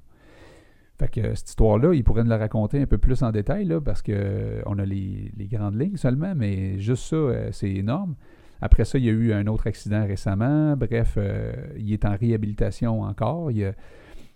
Fait 1.00 1.08
que 1.10 1.22
euh, 1.22 1.36
cette 1.36 1.50
histoire-là, 1.50 1.94
il 1.94 2.04
pourrait 2.04 2.24
nous 2.24 2.30
la 2.30 2.38
raconter 2.38 2.82
un 2.82 2.86
peu 2.86 2.98
plus 2.98 3.24
en 3.24 3.32
détail, 3.32 3.64
là, 3.66 3.80
parce 3.80 4.02
que 4.02 4.12
euh, 4.14 4.62
a 4.66 4.86
les, 4.86 5.32
les 5.38 5.48
grandes 5.48 5.80
lignes 5.80 5.96
seulement, 5.96 6.34
mais 6.36 6.78
juste 6.80 7.04
ça, 7.06 7.52
c'est 7.54 7.72
énorme. 7.72 8.16
Après 8.62 8.86
ça, 8.86 8.98
il 8.98 9.06
y 9.06 9.10
a 9.10 9.14
eu 9.14 9.32
un 9.34 9.48
autre 9.48 9.68
accident 9.68 10.06
récemment. 10.06 10.76
Bref, 10.76 11.16
euh, 11.18 11.54
il 11.78 11.94
est 11.94 12.06
en 12.06 12.16
réhabilitation 12.16 13.02
encore. 13.02 13.52
Il 13.52 13.64
a- 13.66 13.74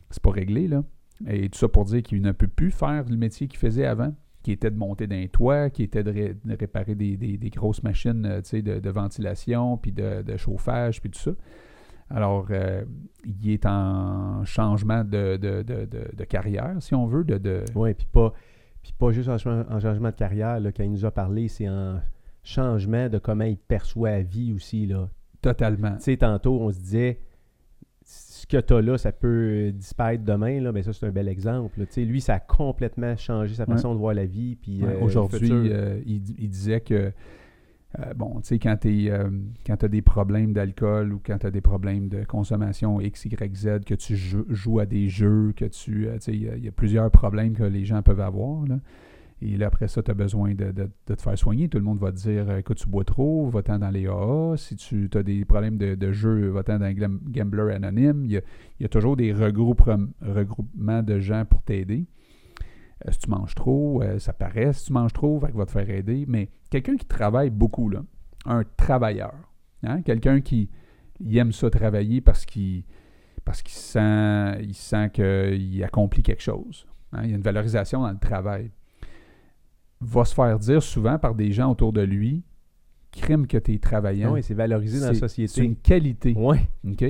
C'est 0.09 0.21
pas 0.21 0.31
réglé, 0.31 0.67
là. 0.67 0.83
Et 1.27 1.49
tout 1.49 1.57
ça 1.57 1.67
pour 1.67 1.85
dire 1.85 2.03
qu'il 2.03 2.21
ne 2.21 2.31
peut 2.31 2.47
plus 2.47 2.71
faire 2.71 3.05
le 3.09 3.17
métier 3.17 3.47
qu'il 3.47 3.59
faisait 3.59 3.85
avant, 3.85 4.13
qui 4.43 4.51
était 4.51 4.69
de 4.71 4.77
monter 4.77 5.07
d'un 5.07 5.25
toit, 5.27 5.69
qui 5.69 5.83
était 5.83 6.03
de, 6.03 6.11
ré- 6.11 6.35
de 6.43 6.55
réparer 6.55 6.95
des, 6.95 7.37
grosses 7.53 7.81
machines 7.83 8.25
euh, 8.25 8.41
de, 8.79 8.89
ventilation, 8.89 9.77
puis 9.77 9.91
de, 9.91 10.37
chauffage, 10.37 11.01
puis 11.01 11.09
tout 11.09 11.19
ça. 11.19 11.31
Alors, 12.09 12.47
euh, 12.51 12.83
il 13.25 13.49
est 13.51 13.65
en 13.65 14.43
changement 14.45 15.03
de, 15.03 15.37
carrière, 16.25 16.75
si 16.79 16.93
on 16.93 17.07
veut, 17.07 17.25
Ouais, 17.75 17.93
puis 17.93 18.07
pas, 18.11 18.33
puis 18.83 18.93
pas 18.97 19.11
juste 19.11 19.29
en, 19.29 19.37
changement- 19.37 19.65
en 19.73 19.79
changement 19.79 20.09
de 20.09 20.15
carrière, 20.15 20.59
là, 20.59 20.71
quand 20.71 20.83
il 20.83 20.91
nous 20.91 21.05
a 21.05 21.11
parlé, 21.11 21.47
c'est 21.47 21.69
en 21.69 21.99
changement 22.43 23.09
de 23.09 23.17
comment 23.17 23.45
il 23.45 23.57
perçoit 23.57 24.11
la 24.11 24.21
vie 24.21 24.53
aussi. 24.53 24.85
Là. 24.85 25.09
totalement. 25.41 25.95
Tu 25.97 26.03
sais, 26.03 26.17
tantôt, 26.17 26.59
on 26.61 26.71
se 26.71 26.79
disait, 26.79 27.19
ce 28.05 28.45
que 28.47 28.57
tu 28.59 28.73
as 28.73 28.81
là, 28.81 28.97
ça 28.97 29.11
peut 29.11 29.71
disparaître 29.73 30.23
demain, 30.23 30.59
là, 30.61 30.71
mais 30.71 30.83
ça, 30.83 30.91
c'est 30.93 31.05
un 31.05 31.11
bel 31.11 31.27
exemple. 31.29 31.79
là. 31.79 31.85
Tu 31.85 31.93
sais, 31.93 32.05
lui, 32.05 32.21
ça 32.21 32.35
a 32.35 32.39
complètement 32.39 33.15
changé 33.17 33.55
sa 33.55 33.63
Ouais. 33.63 33.75
façon 33.75 33.93
de 33.93 33.99
voir 33.99 34.13
la 34.13 34.25
vie. 34.25 34.55
Puis, 34.55 34.83
Ouais, 34.83 34.89
euh, 34.93 35.01
Aujourd'hui, 35.01 35.49
euh, 35.51 35.99
il, 36.05 36.21
il 36.37 36.49
disait 36.49 36.81
que, 36.81 37.11
euh, 37.99 38.13
bon, 38.15 38.39
tu 38.41 38.47
sais, 38.47 38.59
quand 38.59 38.77
tu 38.77 39.09
as 39.11 39.87
des 39.87 40.01
problèmes 40.01 40.51
d'alcool 40.53 41.13
ou 41.13 41.21
quand 41.25 41.37
tu 41.39 41.45
as 41.47 41.51
des 41.51 41.61
problèmes 41.61 42.09
de 42.09 42.23
consommation 42.25 42.99
X, 43.01 43.25
Y, 43.25 43.55
Z, 43.55 43.67
que 43.85 43.95
tu 43.95 44.15
jou- 44.15 44.45
joues 44.49 44.79
à 44.79 44.85
des 44.85 45.07
jeux, 45.09 45.53
que 45.55 45.65
tu. 45.65 46.07
tu 46.13 46.19
sais, 46.19 46.33
il 46.33 46.43
y 46.43 46.49
a- 46.49 46.55
il 46.57 46.63
y, 46.65 46.67
a 46.67 46.71
plusieurs 46.71 47.09
problèmes 47.11 47.53
que 47.53 47.63
les 47.63 47.85
gens 47.85 48.01
peuvent 48.01 48.21
avoir. 48.21 48.65
Là. 48.65 48.79
Et 49.45 49.57
là, 49.57 49.67
après 49.67 49.89
ça, 49.89 50.01
tu 50.01 50.09
as 50.09 50.13
besoin 50.13 50.53
de, 50.53 50.71
te 51.05 51.15
faire 51.21 51.37
soigner. 51.37 51.67
Tout 51.67 51.77
le 51.77 51.83
monde 51.83 51.99
va 51.99 52.13
te 52.13 52.17
dire 52.17 52.49
euh, 52.49 52.59
écoute, 52.59 52.77
tu 52.77 52.87
bois 52.87 53.03
trop, 53.03 53.49
va-t'en 53.49 53.77
dans 53.77 53.89
les 53.89 54.07
AA. 54.07 54.55
Si 54.55 54.77
tu 54.77 55.09
as 55.13 55.23
des 55.23 55.43
problèmes 55.43 55.77
de, 55.77 56.11
jeu, 56.13 56.47
va-t'en 56.47 56.79
dans 56.79 56.95
Gambler 57.27 57.73
Anonyme. 57.73 58.23
Il 58.23 58.31
y 58.31 58.37
a, 58.37 58.41
il 58.79 58.87
toujours 58.87 59.17
des 59.17 59.33
regroupem- 59.33 60.11
regroupements 60.21 61.03
de 61.03 61.19
gens 61.19 61.43
pour 61.43 61.61
t'aider. 61.61 62.05
Euh, 63.05 63.11
si 63.11 63.19
tu 63.19 63.29
manges 63.29 63.53
trop, 63.53 64.01
euh, 64.01 64.17
ça 64.17 64.31
paraît 64.31 64.71
si 64.71 64.85
tu 64.85 64.93
manges 64.93 65.11
trop, 65.11 65.41
qu'il 65.41 65.55
va 65.55 65.65
te 65.65 65.71
faire 65.71 65.89
aider. 65.89 66.23
Mais 66.25 66.49
quelqu'un 66.69 66.95
qui 66.95 67.05
travaille 67.05 67.49
beaucoup, 67.49 67.91
un 68.45 68.63
travailleur, 68.77 69.33
hein, 69.83 70.01
quelqu'un 70.03 70.39
qui 70.39 70.69
il 71.19 71.37
aime 71.37 71.51
ça 71.51 71.69
travailler 71.69 72.21
parce 72.21 72.45
qu'il 72.45 72.83
parce 73.43 73.61
qu'il 73.61 73.73
sent, 73.75 74.61
il 74.61 74.73
sent 74.73 75.09
qu'il 75.11 75.83
accomplit 75.83 76.23
quelque 76.23 76.41
chose. 76.41 76.87
hein, 77.11 77.21
il 77.23 77.31
y 77.31 77.33
a 77.33 77.35
une 77.35 77.41
valorisation 77.41 78.03
dans 78.03 78.11
le 78.11 78.17
travail. 78.17 78.71
Va 80.03 80.25
se 80.25 80.33
faire 80.33 80.59
dire 80.59 80.81
souvent 80.83 81.17
par 81.17 81.35
des 81.35 81.51
gens 81.51 81.71
autour 81.71 81.93
de 81.93 82.01
lui 82.01 82.43
crime 83.11 83.45
que 83.45 83.57
tu 83.57 83.73
es 83.75 83.77
travaillant. 83.77 84.31
Ouais, 84.33 84.41
c'est 84.41 84.55
valorisé 84.55 84.99
dans 84.99 85.07
la 85.07 85.13
société. 85.13 85.51
C'est 85.53 85.63
une 85.65 85.75
qualité. 85.75 86.33
Ouais. 86.35 86.61
OK? 86.87 87.05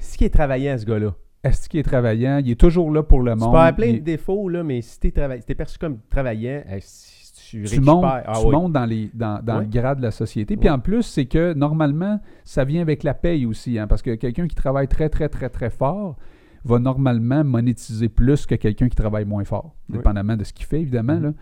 Ce 0.00 0.18
qui 0.18 0.24
est 0.24 0.30
travaillant, 0.30 0.76
ce 0.76 0.84
gars-là? 0.84 1.14
Est-ce 1.44 1.68
qu'il 1.68 1.78
est 1.78 1.84
travaillant? 1.84 2.38
Il 2.44 2.50
est 2.50 2.58
toujours 2.60 2.90
là 2.90 3.02
pour 3.04 3.22
le 3.22 3.32
Tu 3.34 3.38
monde. 3.38 3.52
peux 3.52 3.58
avoir 3.58 3.74
plein 3.76 3.92
de 3.92 3.98
défauts, 3.98 4.48
là, 4.48 4.64
mais 4.64 4.80
si 4.82 4.98
tu 4.98 5.08
es, 5.08 5.54
perçu 5.54 5.78
comme 5.78 5.98
travaillant, 6.10 6.62
si 6.80 7.32
tu, 7.50 7.62
tu 7.64 7.80
montes, 7.80 8.02
Ah 8.04 8.32
tu 8.40 8.46
oui. 8.46 8.52
montes 8.52 8.72
dans, 8.72 8.84
les, 8.86 9.10
dans, 9.14 9.40
dans 9.44 9.58
Ouais. 9.58 9.64
le 9.64 9.70
grade 9.70 9.98
de 9.98 10.02
la 10.02 10.10
société. 10.10 10.56
Puis 10.56 10.68
en 10.70 10.78
plus, 10.80 11.02
c'est 11.02 11.26
que 11.26 11.52
normalement, 11.54 12.18
ça 12.42 12.64
vient 12.64 12.80
avec 12.82 13.02
la 13.04 13.14
paye 13.14 13.46
aussi. 13.46 13.78
hein, 13.78 13.86
parce 13.86 14.02
que 14.02 14.14
quelqu'un 14.16 14.48
qui 14.48 14.56
travaille 14.56 14.88
très, 14.88 15.08
très, 15.08 15.28
très, 15.28 15.50
très 15.50 15.70
fort 15.70 16.16
va 16.64 16.78
normalement 16.78 17.44
monétiser 17.44 18.08
plus 18.08 18.46
que 18.46 18.54
quelqu'un 18.54 18.88
qui 18.88 18.96
travaille 18.96 19.24
moins 19.24 19.44
fort. 19.44 19.74
Oui. 19.88 19.98
Dépendamment 19.98 20.36
de 20.36 20.44
ce 20.44 20.52
qu'il 20.52 20.66
fait, 20.66 20.80
évidemment. 20.80 21.16
Mhm. 21.16 21.22
là. 21.22 21.32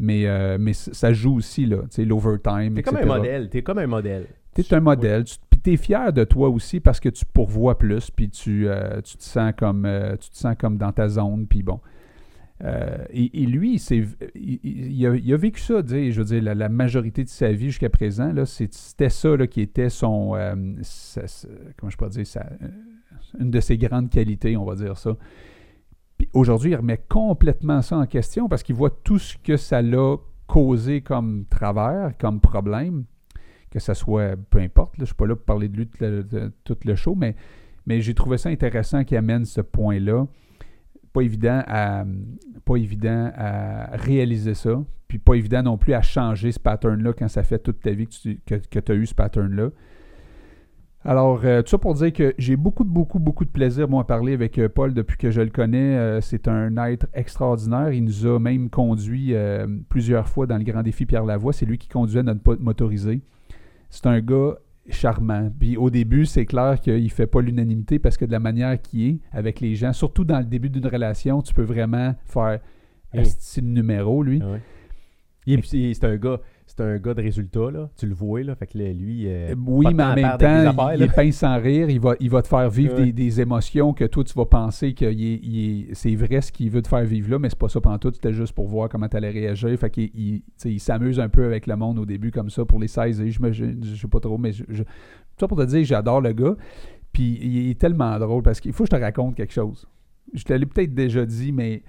Mais, 0.00 0.26
euh, 0.26 0.58
mais 0.60 0.72
ça 0.74 1.12
joue 1.12 1.36
aussi, 1.36 1.66
là. 1.66 1.78
L'overtime, 1.98 2.74
T'es 2.74 2.82
comme 2.82 2.96
un 2.96 3.04
modèle. 3.04 3.50
T'es 3.50 3.62
comme 3.62 3.78
un 3.78 3.86
modèle. 3.86 4.26
Tu 4.54 4.60
es 4.62 4.74
un 4.74 4.80
modèle. 4.80 5.24
Tu, 5.24 5.36
puis 5.50 5.60
tu 5.60 5.72
es 5.72 5.76
fier 5.76 6.12
de 6.12 6.24
toi 6.24 6.48
aussi 6.48 6.80
parce 6.80 7.00
que 7.00 7.08
tu 7.08 7.24
pourvois 7.24 7.78
plus, 7.78 8.10
puis 8.10 8.30
tu, 8.30 8.68
euh, 8.68 9.00
tu, 9.00 9.16
te 9.16 9.22
sens 9.22 9.52
comme, 9.56 9.84
euh, 9.86 10.16
tu 10.16 10.30
te 10.30 10.36
sens 10.36 10.54
comme 10.58 10.78
dans 10.78 10.92
ta 10.92 11.08
zone, 11.08 11.46
puis 11.48 11.62
bon. 11.62 11.80
Euh, 12.64 13.04
et, 13.10 13.46
lui, 13.46 13.80
il, 14.34 15.06
a, 15.06 15.36
vécu 15.36 15.60
ça, 15.60 15.80
je 15.86 16.18
veux 16.18 16.24
dire, 16.24 16.42
la, 16.42 16.68
majorité 16.68 17.22
de 17.22 17.28
sa 17.28 17.52
vie 17.52 17.66
jusqu'à 17.66 17.88
présent, 17.88 18.32
c'était 18.44 19.10
ça 19.10 19.46
qui 19.46 19.60
était 19.60 19.90
son, 19.90 20.34
euh, 20.34 20.54
comment 21.76 21.90
je 21.90 21.96
peux 21.96 22.08
dire, 22.08 22.24
euh, 22.36 22.68
une 23.38 23.50
de 23.50 23.60
ses 23.60 23.78
grandes 23.78 24.10
qualités, 24.10 24.56
on 24.56 24.64
va 24.64 24.74
dire 24.74 24.96
ça. 24.96 25.16
Aujourd'hui, 26.32 26.72
il 26.72 26.76
remet 26.76 27.00
complètement 27.08 27.80
ça 27.80 27.96
en 27.96 28.06
question 28.06 28.48
parce 28.48 28.64
qu'il 28.64 28.74
voit 28.74 28.90
tout 28.90 29.20
ce 29.20 29.38
que 29.38 29.56
ça 29.56 29.80
l'a 29.80 30.16
causé 30.48 31.00
comme 31.00 31.44
travers, 31.48 32.12
comme 32.18 32.40
problème, 32.40 33.04
que 33.70 33.78
ça 33.78 33.94
soit, 33.94 34.34
peu 34.50 34.58
importe, 34.58 34.94
je 34.96 35.02
ne 35.02 35.06
suis 35.06 35.14
pas 35.14 35.26
là 35.26 35.36
pour 35.36 35.44
parler 35.44 35.68
de 35.68 35.76
lui 35.76 35.86
tout 35.86 35.98
le, 36.00 36.24
de- 36.24 36.52
tout 36.64 36.76
le 36.84 36.96
show, 36.96 37.14
mais, 37.14 37.36
mais 37.86 38.00
j'ai 38.00 38.14
trouvé 38.14 38.36
ça 38.36 38.48
intéressant 38.48 39.04
qu'il 39.04 39.16
amène 39.16 39.44
ce 39.44 39.60
point-là. 39.60 40.26
Pas 41.18 41.24
évident, 41.24 41.64
à, 41.66 42.04
pas 42.64 42.76
évident 42.76 43.32
à 43.36 43.96
réaliser 43.96 44.54
ça, 44.54 44.80
puis 45.08 45.18
pas 45.18 45.34
évident 45.34 45.64
non 45.64 45.76
plus 45.76 45.92
à 45.92 46.00
changer 46.00 46.52
ce 46.52 46.60
pattern-là 46.60 47.12
quand 47.12 47.26
ça 47.26 47.42
fait 47.42 47.58
toute 47.58 47.80
ta 47.80 47.90
vie 47.90 48.06
que 48.06 48.12
tu 48.12 48.40
que, 48.46 48.92
as 48.92 48.94
eu 48.94 49.04
ce 49.04 49.16
pattern-là. 49.16 49.70
Alors, 51.04 51.40
euh, 51.44 51.62
tout 51.62 51.70
ça 51.70 51.78
pour 51.78 51.94
dire 51.94 52.12
que 52.12 52.36
j'ai 52.38 52.54
beaucoup, 52.54 52.84
beaucoup, 52.84 53.18
beaucoup 53.18 53.44
de 53.44 53.50
plaisir, 53.50 53.88
à 53.98 54.04
parler 54.06 54.32
avec 54.32 54.58
euh, 54.58 54.68
Paul 54.68 54.94
depuis 54.94 55.16
que 55.16 55.32
je 55.32 55.40
le 55.40 55.50
connais. 55.50 55.96
Euh, 55.96 56.20
c'est 56.20 56.46
un 56.46 56.76
être 56.86 57.08
extraordinaire. 57.14 57.90
Il 57.90 58.04
nous 58.04 58.24
a 58.24 58.38
même 58.38 58.70
conduit 58.70 59.34
plusieurs 59.88 60.28
fois 60.28 60.46
dans 60.46 60.56
le 60.56 60.62
Grand 60.62 60.84
Défi 60.84 61.04
Pierre 61.04 61.24
Lavoie. 61.24 61.52
C'est 61.52 61.66
lui 61.66 61.78
qui 61.78 61.88
conduisait 61.88 62.22
notre 62.22 62.54
motorisé. 62.60 63.22
C'est 63.90 64.06
un 64.06 64.20
gars 64.20 64.56
charmant. 64.88 65.50
Puis 65.58 65.76
au 65.76 65.90
début, 65.90 66.26
c'est 66.26 66.46
clair 66.46 66.80
qu'il 66.80 67.02
ne 67.02 67.08
fait 67.08 67.26
pas 67.26 67.40
l'unanimité 67.40 67.98
parce 67.98 68.16
que 68.16 68.24
de 68.24 68.32
la 68.32 68.40
manière 68.40 68.80
qu'il 68.80 69.08
est 69.08 69.20
avec 69.32 69.60
les 69.60 69.74
gens, 69.74 69.92
surtout 69.92 70.24
dans 70.24 70.38
le 70.38 70.44
début 70.44 70.70
d'une 70.70 70.86
relation, 70.86 71.42
tu 71.42 71.54
peux 71.54 71.62
vraiment 71.62 72.14
faire 72.24 72.60
c'est 73.24 73.60
le 73.62 73.68
numéro, 73.68 74.22
lui. 74.22 74.40
Ah 74.42 74.52
ouais. 74.52 75.60
C'est 75.64 76.04
un 76.04 76.16
gars, 76.16 76.40
c'est 76.78 76.84
un 76.84 76.96
gars 76.98 77.12
de 77.14 77.20
résultat 77.22 77.70
là. 77.70 77.90
Tu 77.96 78.06
le 78.06 78.14
vois 78.14 78.42
là. 78.42 78.54
Fait 78.54 78.66
que 78.66 78.78
là, 78.78 78.92
lui. 78.92 79.26
euh, 79.26 79.50
Euh, 79.50 79.54
Oui, 79.66 79.92
mais 79.94 80.02
en 80.02 80.14
même 80.14 80.38
temps, 80.38 80.46
affaires, 80.46 80.94
il 80.94 81.02
est 81.02 81.14
pince 81.14 81.36
sans 81.36 81.60
rire. 81.60 81.90
Il 81.90 82.00
va, 82.00 82.14
il 82.20 82.30
va 82.30 82.40
te 82.42 82.48
faire 82.48 82.70
vivre 82.70 82.94
Ouais. 82.98 83.06
des, 83.06 83.12
des 83.12 83.40
émotions 83.40 83.92
que 83.92 84.04
toi, 84.04 84.24
tu 84.24 84.32
vas 84.34 84.46
penser 84.46 84.94
que 84.94 85.06
c'est 85.92 86.14
vrai 86.14 86.40
ce 86.40 86.50
qu'il 86.52 86.70
veut 86.70 86.82
te 86.82 86.88
faire 86.88 87.04
vivre 87.04 87.30
là, 87.32 87.38
mais 87.38 87.50
c'est 87.50 87.58
pas 87.58 87.68
ça 87.68 87.80
pendant 87.80 87.98
tout. 87.98 88.10
C'était 88.14 88.32
juste 88.32 88.52
pour 88.54 88.66
voir 88.68 88.88
comment 88.88 89.08
tu 89.08 89.16
allais 89.16 89.30
réagir. 89.30 89.76
Fait 89.78 89.90
qu'il 89.90 90.10
il, 90.64 90.80
s'amuse 90.80 91.20
un 91.20 91.28
peu 91.28 91.44
avec 91.44 91.66
le 91.66 91.76
monde 91.76 91.98
au 91.98 92.06
début 92.06 92.30
comme 92.30 92.50
ça 92.50 92.64
pour 92.64 92.78
les 92.78 92.88
saisir. 92.88 93.30
Je, 93.30 93.42
me, 93.42 93.52
je, 93.52 93.64
je 93.82 93.94
sais 93.94 94.08
pas 94.08 94.20
trop, 94.20 94.38
mais 94.38 94.52
je, 94.52 94.82
ça 95.38 95.46
pour 95.48 95.58
te 95.58 95.64
dire 95.64 95.84
j'adore 95.84 96.20
le 96.20 96.32
gars. 96.32 96.54
Puis 97.12 97.38
il 97.42 97.70
est 97.70 97.78
tellement 97.80 98.18
drôle 98.18 98.42
parce 98.42 98.60
qu'il 98.60 98.72
faut 98.72 98.84
que 98.84 98.90
je 98.92 98.96
te 98.96 99.00
raconte 99.02 99.34
quelque 99.34 99.52
chose. 99.52 99.86
Je 100.34 100.44
te 100.44 100.52
l'ai 100.52 100.66
peut-être 100.66 100.94
déjà 100.94 101.24
dit, 101.24 101.52
mais 101.52 101.82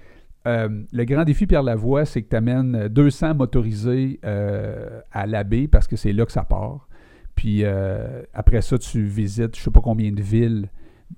euh, 0.47 0.83
le 0.91 1.03
grand 1.05 1.25
défi 1.25 1.47
Pierre 1.47 1.63
Lavoie, 1.63 2.05
c'est 2.05 2.21
que 2.21 2.29
tu 2.29 2.35
amènes 2.35 2.87
200 2.87 3.35
motorisés 3.35 4.19
euh, 4.25 5.01
à 5.11 5.25
l'abbé 5.25 5.67
parce 5.67 5.87
que 5.87 5.95
c'est 5.95 6.13
là 6.13 6.25
que 6.25 6.31
ça 6.31 6.43
part. 6.43 6.87
Puis 7.35 7.63
euh, 7.63 8.23
après 8.33 8.61
ça, 8.61 8.77
tu 8.77 9.03
visites 9.03 9.57
je 9.57 9.61
sais 9.61 9.71
pas 9.71 9.81
combien 9.81 10.11
de 10.11 10.21
villes 10.21 10.69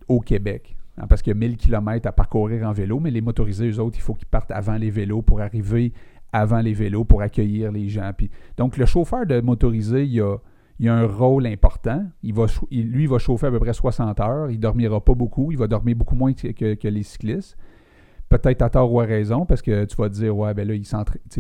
au 0.08 0.20
Québec. 0.20 0.76
Hein, 0.98 1.08
parce 1.08 1.22
qu'il 1.22 1.32
y 1.32 1.36
a 1.36 1.40
1000 1.40 1.58
km 1.58 2.08
à 2.08 2.12
parcourir 2.12 2.68
en 2.68 2.74
vélo, 2.74 3.00
mais 3.00 3.12
les 3.12 3.22
motorisés, 3.22 3.70
eux 3.70 3.80
autres, 3.80 3.98
il 3.98 4.02
faut 4.02 4.14
qu'ils 4.14 4.28
partent 4.28 4.52
avant 4.52 4.76
les 4.76 4.90
vélos 4.90 5.22
pour 5.22 5.42
arriver 5.42 5.94
avant 6.34 6.60
les 6.60 6.74
vélos 6.74 7.04
pour 7.04 7.22
accueillir 7.22 7.72
les 7.72 7.90
gens. 7.90 8.12
Puis, 8.16 8.30
donc, 8.58 8.78
le 8.78 8.86
chauffeur 8.86 9.26
de 9.26 9.42
motorisé, 9.42 10.06
il 10.06 10.22
a, 10.22 10.38
il 10.80 10.88
a 10.88 10.96
un 10.96 11.06
rôle 11.06 11.46
important. 11.46 12.06
Il 12.24 12.34
va, 12.34 12.46
lui, 12.72 13.04
il 13.04 13.10
va 13.10 13.20
chauffer 13.20 13.48
à 13.48 13.52
peu 13.52 13.60
près 13.60 13.74
60 13.74 14.20
heures. 14.22 14.50
Il 14.50 14.56
ne 14.58 14.62
dormira 14.62 15.04
pas 15.04 15.14
beaucoup. 15.14 15.52
Il 15.52 15.58
va 15.58 15.68
dormir 15.68 15.96
beaucoup 15.96 16.16
moins 16.16 16.34
que 16.34 16.88
les 16.88 17.04
cyclistes. 17.04 17.58
Peut-être 18.32 18.62
à 18.62 18.70
tort 18.70 18.94
ou 18.94 19.02
à 19.02 19.04
raison, 19.04 19.46
parce 19.46 19.62
que 19.62 19.84
tu 19.84 19.96
vas 19.98 20.08
te 20.08 20.14
dire, 20.14 20.36
ouais, 20.38 20.54
ben 20.54 20.66
là, 20.66 20.74
il 20.74 20.84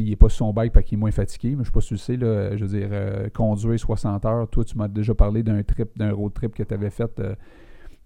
n'est 0.10 0.16
pas 0.18 0.28
sur 0.28 0.46
son 0.46 0.52
bike 0.52 0.74
parce 0.74 0.86
qu'il 0.86 0.98
est 0.98 1.00
moins 1.00 1.12
fatigué. 1.12 1.52
Mais 1.52 1.56
je 1.56 1.60
ne 1.60 1.64
sais 1.64 1.72
pas 1.72 1.80
si 1.80 1.88
tu 1.88 1.94
le 1.94 2.00
sais, 2.00 2.18
là, 2.18 2.58
je 2.58 2.66
veux 2.66 2.80
dire, 2.80 2.90
euh, 2.92 3.30
conduire 3.30 3.80
60 3.80 4.26
heures. 4.26 4.50
Toi, 4.50 4.66
tu 4.66 4.78
m'as 4.78 4.90
déjà 4.90 5.16
parlé 5.16 5.42
d'un 5.42 5.64
trip, 5.64 5.98
d'un 5.98 6.12
road 6.12 6.34
trip 6.34 6.54
que 6.54 6.64
tu 6.64 6.74
avais 6.74 6.90
fait 6.90 7.18
euh, 7.20 7.34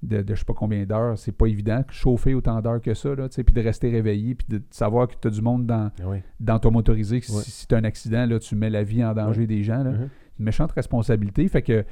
de, 0.03 0.23
je 0.27 0.35
sais 0.35 0.45
pas 0.45 0.53
combien 0.53 0.85
d'heures. 0.85 1.17
C'est 1.17 1.31
pas 1.31 1.47
évident. 1.47 1.83
Chauffer 1.89 2.35
autant 2.35 2.61
d'heures 2.61 2.79
que 2.79 2.93
ça, 2.93 3.15
là, 3.15 3.27
tu 3.27 3.35
sais, 3.35 3.43
puis 3.43 3.55
de 3.55 3.61
rester 3.61 3.89
réveillé, 3.89 4.35
puis 4.35 4.45
de 4.47 4.61
savoir 4.69 5.07
que 5.07 5.15
tu 5.19 5.27
as 5.29 5.31
du 5.31 5.41
monde 5.41 5.65
dans, 5.65 5.89
ah 5.99 6.17
dans 6.39 6.59
ton 6.59 6.69
motorisé. 6.69 7.21
que 7.21 7.31
Ouais. 7.31 7.41
Si, 7.41 7.49
si 7.49 7.67
tu 7.67 7.73
as 7.73 7.79
un 7.79 7.83
accident, 7.85 8.27
là, 8.27 8.37
tu 8.37 8.55
mets 8.55 8.69
la 8.69 8.83
vie 8.83 9.03
en 9.03 9.15
danger 9.15 9.47
des 9.47 9.63
gens. 9.63 9.83
là. 9.83 9.93
Mhm. 9.93 10.09
Une 10.37 10.45
méchante 10.45 10.71
responsabilité. 10.73 11.47
Fait 11.47 11.63
que 11.63 11.83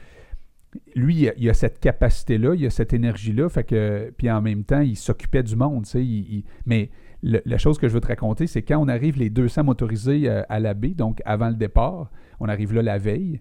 lui, 0.96 1.16
il 1.16 1.30
a, 1.30 1.34
il 1.38 1.54
cette 1.56 1.80
capacité-là, 1.80 2.56
il 2.56 2.66
a 2.66 2.70
cette 2.70 2.94
énergie-là. 2.94 3.50
Fait 3.50 3.64
que, 3.64 4.14
puis 4.18 4.30
en 4.32 4.42
même 4.42 4.64
temps, 4.64 4.82
il 4.82 4.96
s'occupait 4.96 5.44
du 5.44 5.56
monde. 5.56 5.84
tu 5.86 5.92
sais, 5.92 6.06
il- 6.06 6.36
il- 6.38 6.44
mais 6.66 6.90
le- 7.22 7.42
la 7.46 7.58
chose 7.58 7.78
que 7.78 7.88
je 7.88 7.94
veux 7.94 8.02
te 8.02 8.08
raconter, 8.08 8.48
c'est 8.48 8.62
quand 8.64 8.78
on 8.80 8.88
arrive 8.88 9.18
les 9.18 9.30
200 9.30 9.64
motorisés 9.64 10.30
euh, 10.30 10.42
à 10.50 10.60
la 10.60 10.74
baie, 10.74 10.90
donc 10.94 11.22
avant 11.26 11.50
le 11.50 11.56
départ, 11.56 12.12
on 12.40 12.48
arrive 12.48 12.74
là 12.74 12.82
la 12.82 12.98
veille. 12.98 13.40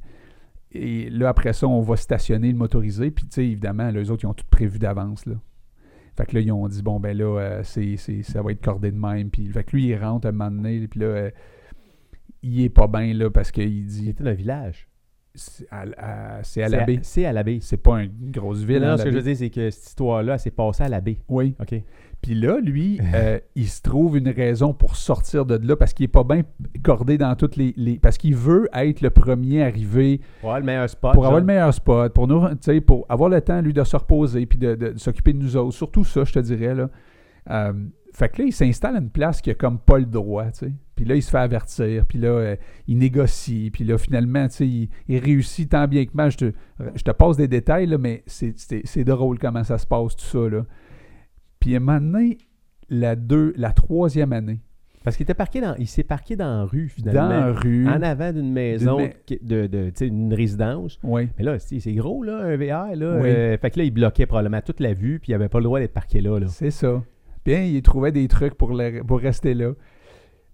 Et 0.72 1.11
là, 1.11 1.28
après 1.28 1.53
ça, 1.53 1.66
on 1.68 1.80
va 1.83 1.97
stationner 1.97 2.51
le 2.51 2.57
motorisé. 2.57 3.11
Puis, 3.11 3.26
évidemment, 3.39 3.91
les 3.91 4.11
autres, 4.11 4.24
ils 4.24 4.28
ont 4.28 4.35
tout 4.35 4.47
prévu 4.51 4.78
d'avance. 4.78 5.26
Là. 5.26 5.35
Fait 6.16 6.24
que 6.26 6.35
là, 6.35 6.41
ils 6.41 6.53
ont 6.53 6.66
dit, 6.68 6.83
bon, 6.83 6.99
ben 7.01 7.16
là, 7.16 7.24
euh, 7.41 7.61
c'est, 7.62 7.97
ça 7.97 8.43
va 8.43 8.53
être 8.53 8.62
cordé 8.64 8.91
de 8.91 8.99
même. 8.99 9.28
Puis, 9.30 9.47
fait 9.49 9.64
que 9.64 9.76
lui, 9.76 9.87
il 9.89 9.97
rentre 9.97 10.28
un 10.28 10.33
moment 10.33 10.51
donné. 10.51 10.87
Puis 10.89 11.01
là, 11.01 11.07
euh, 11.07 11.30
il 12.43 12.62
est 12.62 12.70
pas 12.70 12.87
bien, 12.87 13.12
parce 13.30 13.51
qu'il 13.51 13.68
Il 13.68 13.85
dit, 13.87 14.09
était 14.11 14.24
dans 14.24 14.30
un 14.30 14.35
village. 14.35 14.89
C'est 15.35 15.66
à, 15.70 15.85
à- 15.99 16.43
c'est 16.43 16.62
à 16.62 16.68
la 16.68 16.85
baie. 16.85 16.99
C'est 17.03 17.24
à 17.24 17.33
la 17.33 17.43
baie. 17.43 17.59
C'est 17.61 17.76
pas 17.76 18.03
une 18.03 18.30
grosse 18.30 18.62
ville. 18.62 18.80
Non, 18.83 18.89
hein, 18.89 18.97
ce 18.99 19.05
que 19.05 19.11
je 19.11 19.16
veux 19.16 19.22
dire, 19.22 19.37
c'est 19.37 19.51
que 19.51 19.70
cette 19.70 19.87
histoire-là, 19.89 20.39
s'est 20.39 20.51
passée 20.51 20.85
à 20.85 20.89
la 20.89 21.01
baie. 21.01 21.18
Oui. 21.28 21.55
OK. 21.61 21.74
Puis 22.20 22.35
là, 22.37 22.61
lui, 22.61 23.01
euh, 23.14 23.39
il 23.57 23.66
se 23.68 23.83
trouve 23.83 24.16
une 24.16 24.28
raison 24.28 24.72
pour 24.74 24.95
sortir 24.97 25.45
de 25.45 25.57
là 25.66 25.74
parce 25.74 25.93
qu'il 25.93 26.05
est 26.05 26.09
pas 26.09 26.22
bien 26.22 26.43
cordé 26.85 27.18
dans 27.18 27.35
toutes 27.35 27.57
les, 27.57 27.72
les- 27.76 27.99
Parce 27.99 28.16
qu'il 28.18 28.37
veut 28.37 28.68
être 28.74 29.01
le 29.01 29.11
premier 29.11 29.62
arrivé 29.62 30.20
Pour 30.41 30.51
avoir 30.51 30.61
le 30.61 30.66
meilleur 30.66 30.89
spot. 30.91 31.14
pour 31.14 31.24
avoir 31.26 31.41
le 31.41 31.47
meilleur 31.47 31.74
spot, 31.74 32.12
pour 32.12 32.28
nous, 32.28 32.49
tu 32.51 32.57
sais, 32.61 32.80
pour 32.80 33.07
avoir 33.09 33.28
le 33.28 33.41
temps, 33.41 33.61
lui, 33.61 33.72
de 33.72 33.83
se 33.85 33.97
reposer 33.97 34.47
puis 34.47 34.59
de, 34.59 34.74
de 34.74 34.99
s'occuper 34.99 35.33
de 35.33 35.39
nous 35.39 35.57
autres. 35.57 35.74
Surtout 35.74 36.05
ça, 36.05 36.24
je 36.24 36.33
te 36.33 36.39
dirais, 36.39 36.74
là. 36.74 36.91
Euh, 37.51 37.72
fait 38.12 38.28
que 38.28 38.42
là, 38.42 38.48
il 38.48 38.52
s'installe 38.52 38.96
à 38.96 38.98
une 38.98 39.10
place 39.10 39.40
qui 39.40 39.50
a 39.50 39.54
comme 39.54 39.78
pas 39.78 39.98
le 39.98 40.04
droit, 40.06 40.46
tu 40.50 40.66
sais. 40.66 40.72
Puis 40.94 41.04
là, 41.06 41.14
il 41.16 41.22
se 41.22 41.30
fait 41.30 41.38
avertir, 41.38 42.04
puis 42.06 42.18
là, 42.18 42.28
euh, 42.28 42.56
il 42.86 42.98
négocie, 42.98 43.70
puis 43.72 43.84
là, 43.84 43.96
finalement, 43.98 44.46
tu 44.48 44.54
sais, 44.54 44.66
il, 44.68 44.88
il 45.08 45.18
réussit 45.18 45.70
tant 45.70 45.88
bien 45.88 46.04
que 46.04 46.10
mal. 46.14 46.30
Je 46.30 46.36
te, 46.36 46.52
je 46.94 47.02
te 47.02 47.10
passe 47.10 47.36
des 47.36 47.48
détails, 47.48 47.86
là, 47.86 47.98
mais 47.98 48.22
c'est- 48.26 49.04
drôle 49.04 49.38
comment 49.38 49.64
ça 49.64 49.78
se 49.78 49.86
passe, 49.86 50.14
tout 50.16 50.24
ça, 50.26 50.48
là. 50.48 50.64
Puis 51.58 51.74
à 51.74 51.78
un 51.78 51.80
moment 51.80 52.00
donné, 52.00 52.38
la, 52.88 53.16
deux, 53.16 53.52
la 53.56 53.72
troisième 53.72 54.32
année, 54.32 54.60
Parce 55.04 55.16
qu'il 55.16 55.24
était 55.24 55.34
parqué 55.34 55.60
dans. 55.60 55.74
Il 55.78 55.88
s'est 55.88 56.04
parqué 56.04 56.36
dans 56.36 56.58
la 56.58 56.64
rue, 56.64 56.88
finalement. 56.88 57.22
dans 57.22 57.28
la 57.28 57.52
rue... 57.52 57.88
En 57.88 58.02
avant 58.02 58.32
d'une 58.32 58.52
maison, 58.52 58.98
D'une 58.98 59.08
ma- 59.08 59.66
de, 59.70 60.34
résidence. 60.36 61.00
Oui, 61.02 61.28
Mais 61.38 61.44
là, 61.44 61.58
c'est 61.58 61.92
gros, 61.94 62.22
là, 62.22 62.36
un 62.38 62.56
VR. 62.56 62.94
Là, 62.94 63.18
Oui. 63.20 63.28
Euh, 63.28 63.56
fait 63.58 63.70
que 63.70 63.78
là, 63.78 63.84
il 63.84 63.90
bloquait 63.90 64.26
probablement 64.26 64.60
toute 64.60 64.78
la 64.80 64.92
vue, 64.94 65.18
puis 65.20 65.32
il 65.32 65.34
avait 65.34 65.48
pas 65.48 65.58
le 65.58 65.64
droit 65.64 65.80
d'être 65.80 65.92
parqué 65.94 66.20
là. 66.20 66.38
là. 66.38 66.46
C'est 66.46 66.70
ça. 66.70 67.02
Bien, 67.45 67.62
il 67.62 67.82
trouvait 67.82 68.12
des 68.12 68.28
trucs 68.28 68.55
pour, 68.55 68.80
pour 69.07 69.18
rester 69.18 69.55
là. 69.55 69.72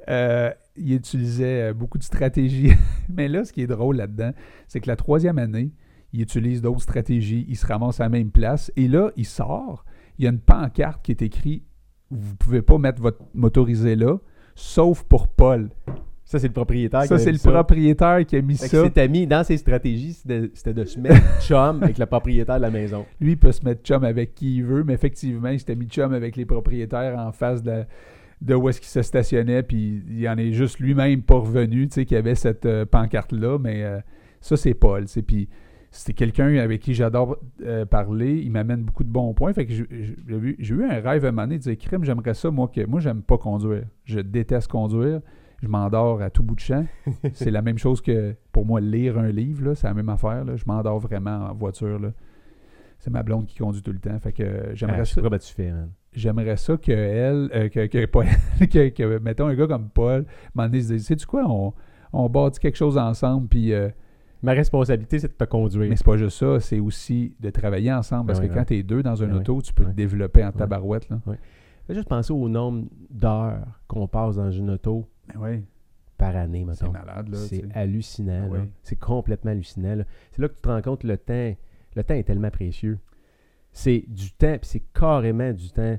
Euh, 0.09 0.51
il 0.77 0.95
utilisait 0.95 1.71
euh, 1.71 1.75
beaucoup 1.75 1.99
de 1.99 2.03
stratégies. 2.03 2.73
Mais 3.09 3.29
là, 3.29 3.45
ce 3.45 3.53
qui 3.53 3.63
est 3.63 3.67
drôle 3.67 3.97
là-dedans, 3.97 4.33
c'est 4.67 4.81
que 4.81 4.89
la 4.89 4.97
troisième 4.97 5.39
année, 5.39 5.73
il 6.13 6.23
utilise 6.23 6.63
d'autres 6.63 6.83
stratégies. 6.83 7.45
Il 7.49 7.57
se 7.57 7.67
ramasse 7.67 8.01
à 8.01 8.05
la 8.05 8.09
même 8.09 8.31
place. 8.31 8.73
Et 8.77 8.89
là, 8.89 9.11
il 9.17 9.27
sort. 9.27 9.85
Il 10.19 10.25
y 10.25 10.27
a 10.27 10.31
une 10.31 10.41
pancarte 10.41 11.05
qui 11.05 11.11
est 11.11 11.23
écrite 11.23 11.65
Vous 12.11 12.37
pouvez 12.37 12.63
pas 12.63 12.79
mettre 12.79 13.03
votre 13.03 13.23
motorisé 13.35 13.97
là, 13.97 14.17
sauf 14.55 15.03
pour 15.05 15.29
Paul. 15.29 15.71
Ça, 16.29 16.39
c'est 16.39 16.47
le 16.49 16.53
propriétaire 16.53 17.01
qui 17.03 17.09
Ça, 17.09 17.15
a 17.15 17.19
c'est 17.19 17.33
mis 17.33 17.39
le 17.43 17.51
propriétaire 17.51 18.27
qui 18.27 18.37
a 18.37 18.43
mis 18.43 18.55
Fait 18.57 18.69
que 18.69 18.77
ça. 18.77 18.85
c'était 18.85 19.09
mis 19.09 19.27
dans 19.27 19.43
ses 19.45 19.57
stratégies, 19.57 20.13
c'était 20.13 20.41
de, 20.43 20.51
c'était 20.53 20.75
de 20.75 20.85
se 20.85 21.01
mettre 21.01 21.17
chum 21.41 21.83
avec 21.83 21.97
le 21.97 22.05
propriétaire 22.07 22.57
de 22.59 22.63
la 22.63 22.71
maison. 22.71 23.07
Lui, 23.21 23.33
il 23.33 23.37
peut 23.39 23.51
se 23.51 23.65
mettre 23.65 23.83
chum 23.83 24.05
avec 24.05 24.35
qui 24.35 24.57
il 24.57 24.63
veut, 24.65 24.85
mais 24.85 24.93
effectivement, 24.93 25.49
il 25.49 25.59
s'était 25.59 25.75
mis 25.75 25.87
chum 25.87 26.13
avec 26.13 26.37
les 26.37 26.45
propriétaires 26.45 27.19
en 27.19 27.33
face 27.33 27.63
de, 27.63 27.71
la- 27.71 27.87
de 28.43 28.55
où 28.55 28.69
est-ce 28.69 28.79
qu'il 28.81 28.91
se 28.91 29.01
stationnait, 29.01 29.63
puis 29.63 30.03
il 30.09 30.29
en 30.29 30.37
est 30.37 30.53
juste 30.53 30.79
lui-même 30.81 31.23
pas 31.23 31.37
revenu, 31.37 31.89
tu 31.89 31.95
sais, 31.95 32.05
qu'il 32.05 32.15
y 32.17 32.19
avait 32.19 32.35
cette 32.35 32.67
euh, 32.67 32.85
pancarte-là, 32.85 33.59
mais 33.59 33.83
euh, 33.83 33.99
ça, 34.43 34.57
c'est 34.59 34.75
Paul, 34.75 35.07
tu 35.07 35.09
sais, 35.09 35.23
puis 35.23 35.49
c'est 35.91 36.13
quelqu'un 36.13 36.55
avec 36.59 36.83
qui 36.83 36.93
j'adore 36.93 37.39
euh, 37.65 37.87
parler, 37.87 38.35
il 38.45 38.51
m'amène 38.53 38.83
beaucoup 38.83 39.03
de 39.03 39.09
bons 39.09 39.33
points, 39.33 39.55
fait 39.55 39.65
que 39.65 39.73
j'ai 39.73 39.87
j'ai 40.29 40.37
vu- 40.37 40.57
j'ai 40.59 40.75
eu 40.75 40.85
un 40.85 41.01
rêve 41.01 41.25
à 41.25 41.29
un 41.29 41.31
moment 41.33 41.45
donné 41.47 41.57
de 41.57 41.63
dire, 41.63 41.79
crème, 41.79 42.05
j'aimerais 42.05 42.35
ça, 42.35 42.51
moi, 42.51 42.69
que 42.73 42.85
moi, 42.85 43.01
j'aime 43.01 43.23
pas 43.23 43.39
conduire, 43.39 43.85
je 44.05 44.21
déteste 44.21 44.69
conduire, 44.71 45.21
je 45.63 45.69
m'endors 45.69 46.23
à 46.23 46.31
tout 46.31 46.43
bout 46.43 46.55
de 46.55 46.61
champ, 46.61 46.85
c'est 47.33 47.51
la 47.51 47.63
même 47.63 47.79
chose 47.79 48.01
que 48.01 48.35
pour 48.53 48.65
moi 48.65 48.81
lire 48.81 49.19
un 49.19 49.29
livre, 49.31 49.75
c'est 49.75 49.87
la 49.89 49.95
même 49.95 50.09
affaire. 50.09 50.45
Là. 50.45 50.57
Je 50.57 50.65
m'endors 50.67 50.99
vraiment 50.99 51.49
en 51.51 51.55
voiture. 51.55 52.01
C'est 52.99 53.11
ma 53.11 53.23
blonde 53.23 53.47
qui 53.47 53.59
conduit 53.59 53.83
tout 53.83 53.93
le 53.93 53.99
temps. 54.01 54.19
Fait 54.19 54.33
que 54.33 54.43
euh, 54.43 54.75
j'aimerais 54.75 55.01
Ah, 55.01 55.05
ça. 55.05 55.15
sais 55.15 55.21
pas 55.21 55.29
comment 55.29 55.39
tu 55.39 55.53
fais, 55.55 55.71
man. 55.71 55.91
J'aimerais 56.13 56.57
ça 56.57 56.77
que 56.77 56.91
elle, 56.91 57.51
euh, 57.55 57.69
que, 57.69 57.87
que, 57.87 58.07
pas 58.07 58.23
elle, 58.61 58.69
que, 58.69 58.89
que, 58.89 59.19
mettons 59.19 59.47
un 59.47 59.55
gars 59.55 59.67
comme 59.69 59.89
Paul, 59.89 60.25
se 60.57 60.67
dise, 60.69 61.07
sais-tu 61.07 61.27
quoi, 61.27 61.45
on, 61.49 61.73
on 62.13 62.29
bâtit 62.29 62.59
quelque 62.59 62.77
chose 62.77 62.99
ensemble, 62.99 63.49
puis 63.49 63.73
euh, 63.73 63.89
Ma 64.43 64.53
responsabilité, 64.53 65.19
c'est 65.19 65.29
de 65.29 65.33
te 65.33 65.45
conduire. 65.45 65.91
mais 65.91 65.97
c'est 65.97 66.05
pas 66.07 66.17
juste 66.17 66.39
ça, 66.39 66.61
c'est 66.61 66.79
aussi 66.79 67.35
de 67.41 67.51
travailler 67.51 67.93
ensemble. 67.93 68.27
Parce 68.27 68.39
Ben 68.39 68.47
que 68.47 68.51
oui, 68.53 68.55
quand 68.55 68.61
ouais. 68.61 68.67
tu 68.67 68.77
es 68.79 68.83
deux 68.85 69.03
dans 69.03 69.21
un 69.23 69.27
Ben 69.27 69.33
oui, 69.35 69.41
auto, 69.41 69.61
tu 69.63 69.73
peux 69.73 69.85
te 69.85 69.91
développer 69.91 70.45
en 70.45 70.53
tabarouette. 70.53 71.09
Là. 71.09 71.19
Fais 71.87 71.95
juste 71.95 72.09
penser 72.09 72.33
au 72.33 72.49
nombre 72.49 72.85
d'heures 73.11 73.65
qu'on 73.89 74.07
passe 74.07 74.37
dans 74.37 74.51
une 74.51 74.71
auto 74.71 75.09
Oui, 75.37 75.65
par 76.17 76.35
année, 76.37 76.65
c'est 76.73 76.83
mettons. 76.85 76.93
malade. 76.93 77.29
Là, 77.29 77.37
C'est 77.39 77.57
sais. 77.63 77.69
hallucinant. 77.75 78.49
Oui. 78.51 78.59
C'est 78.83 78.97
complètement 78.99 79.51
hallucinant. 79.51 80.03
C'est 80.33 80.43
là 80.43 80.49
que 80.49 80.55
tu 80.55 80.61
te 80.63 80.69
rends 80.69 80.83
compte 80.83 81.05
le 81.05 81.17
temps. 81.19 81.55
Le 81.95 82.05
temps 82.05 82.15
est 82.15 82.25
tellement 82.25 82.51
précieux. 82.51 82.99
C'est 83.73 84.05
du 84.09 84.33
temps, 84.33 84.57
puis 84.59 84.69
c'est 84.69 84.83
carrément 84.93 85.53
du 85.53 85.71
temps 85.71 85.99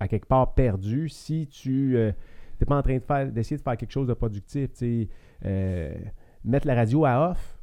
à 0.00 0.08
quelque 0.08 0.26
part 0.26 0.54
perdu 0.54 1.08
si 1.08 1.46
tu 1.46 1.94
n'es 1.96 2.66
pas 2.66 2.76
en 2.76 2.82
train 2.82 2.96
de 2.96 3.02
faire 3.02 3.30
d'essayer 3.30 3.56
de 3.56 3.62
faire 3.62 3.76
quelque 3.76 3.90
chose 3.92 4.08
de 4.08 4.14
productif. 4.14 4.70
Euh, 5.44 5.94
mettre 6.44 6.66
la 6.66 6.74
radio 6.74 7.04
à 7.04 7.30
off, 7.30 7.58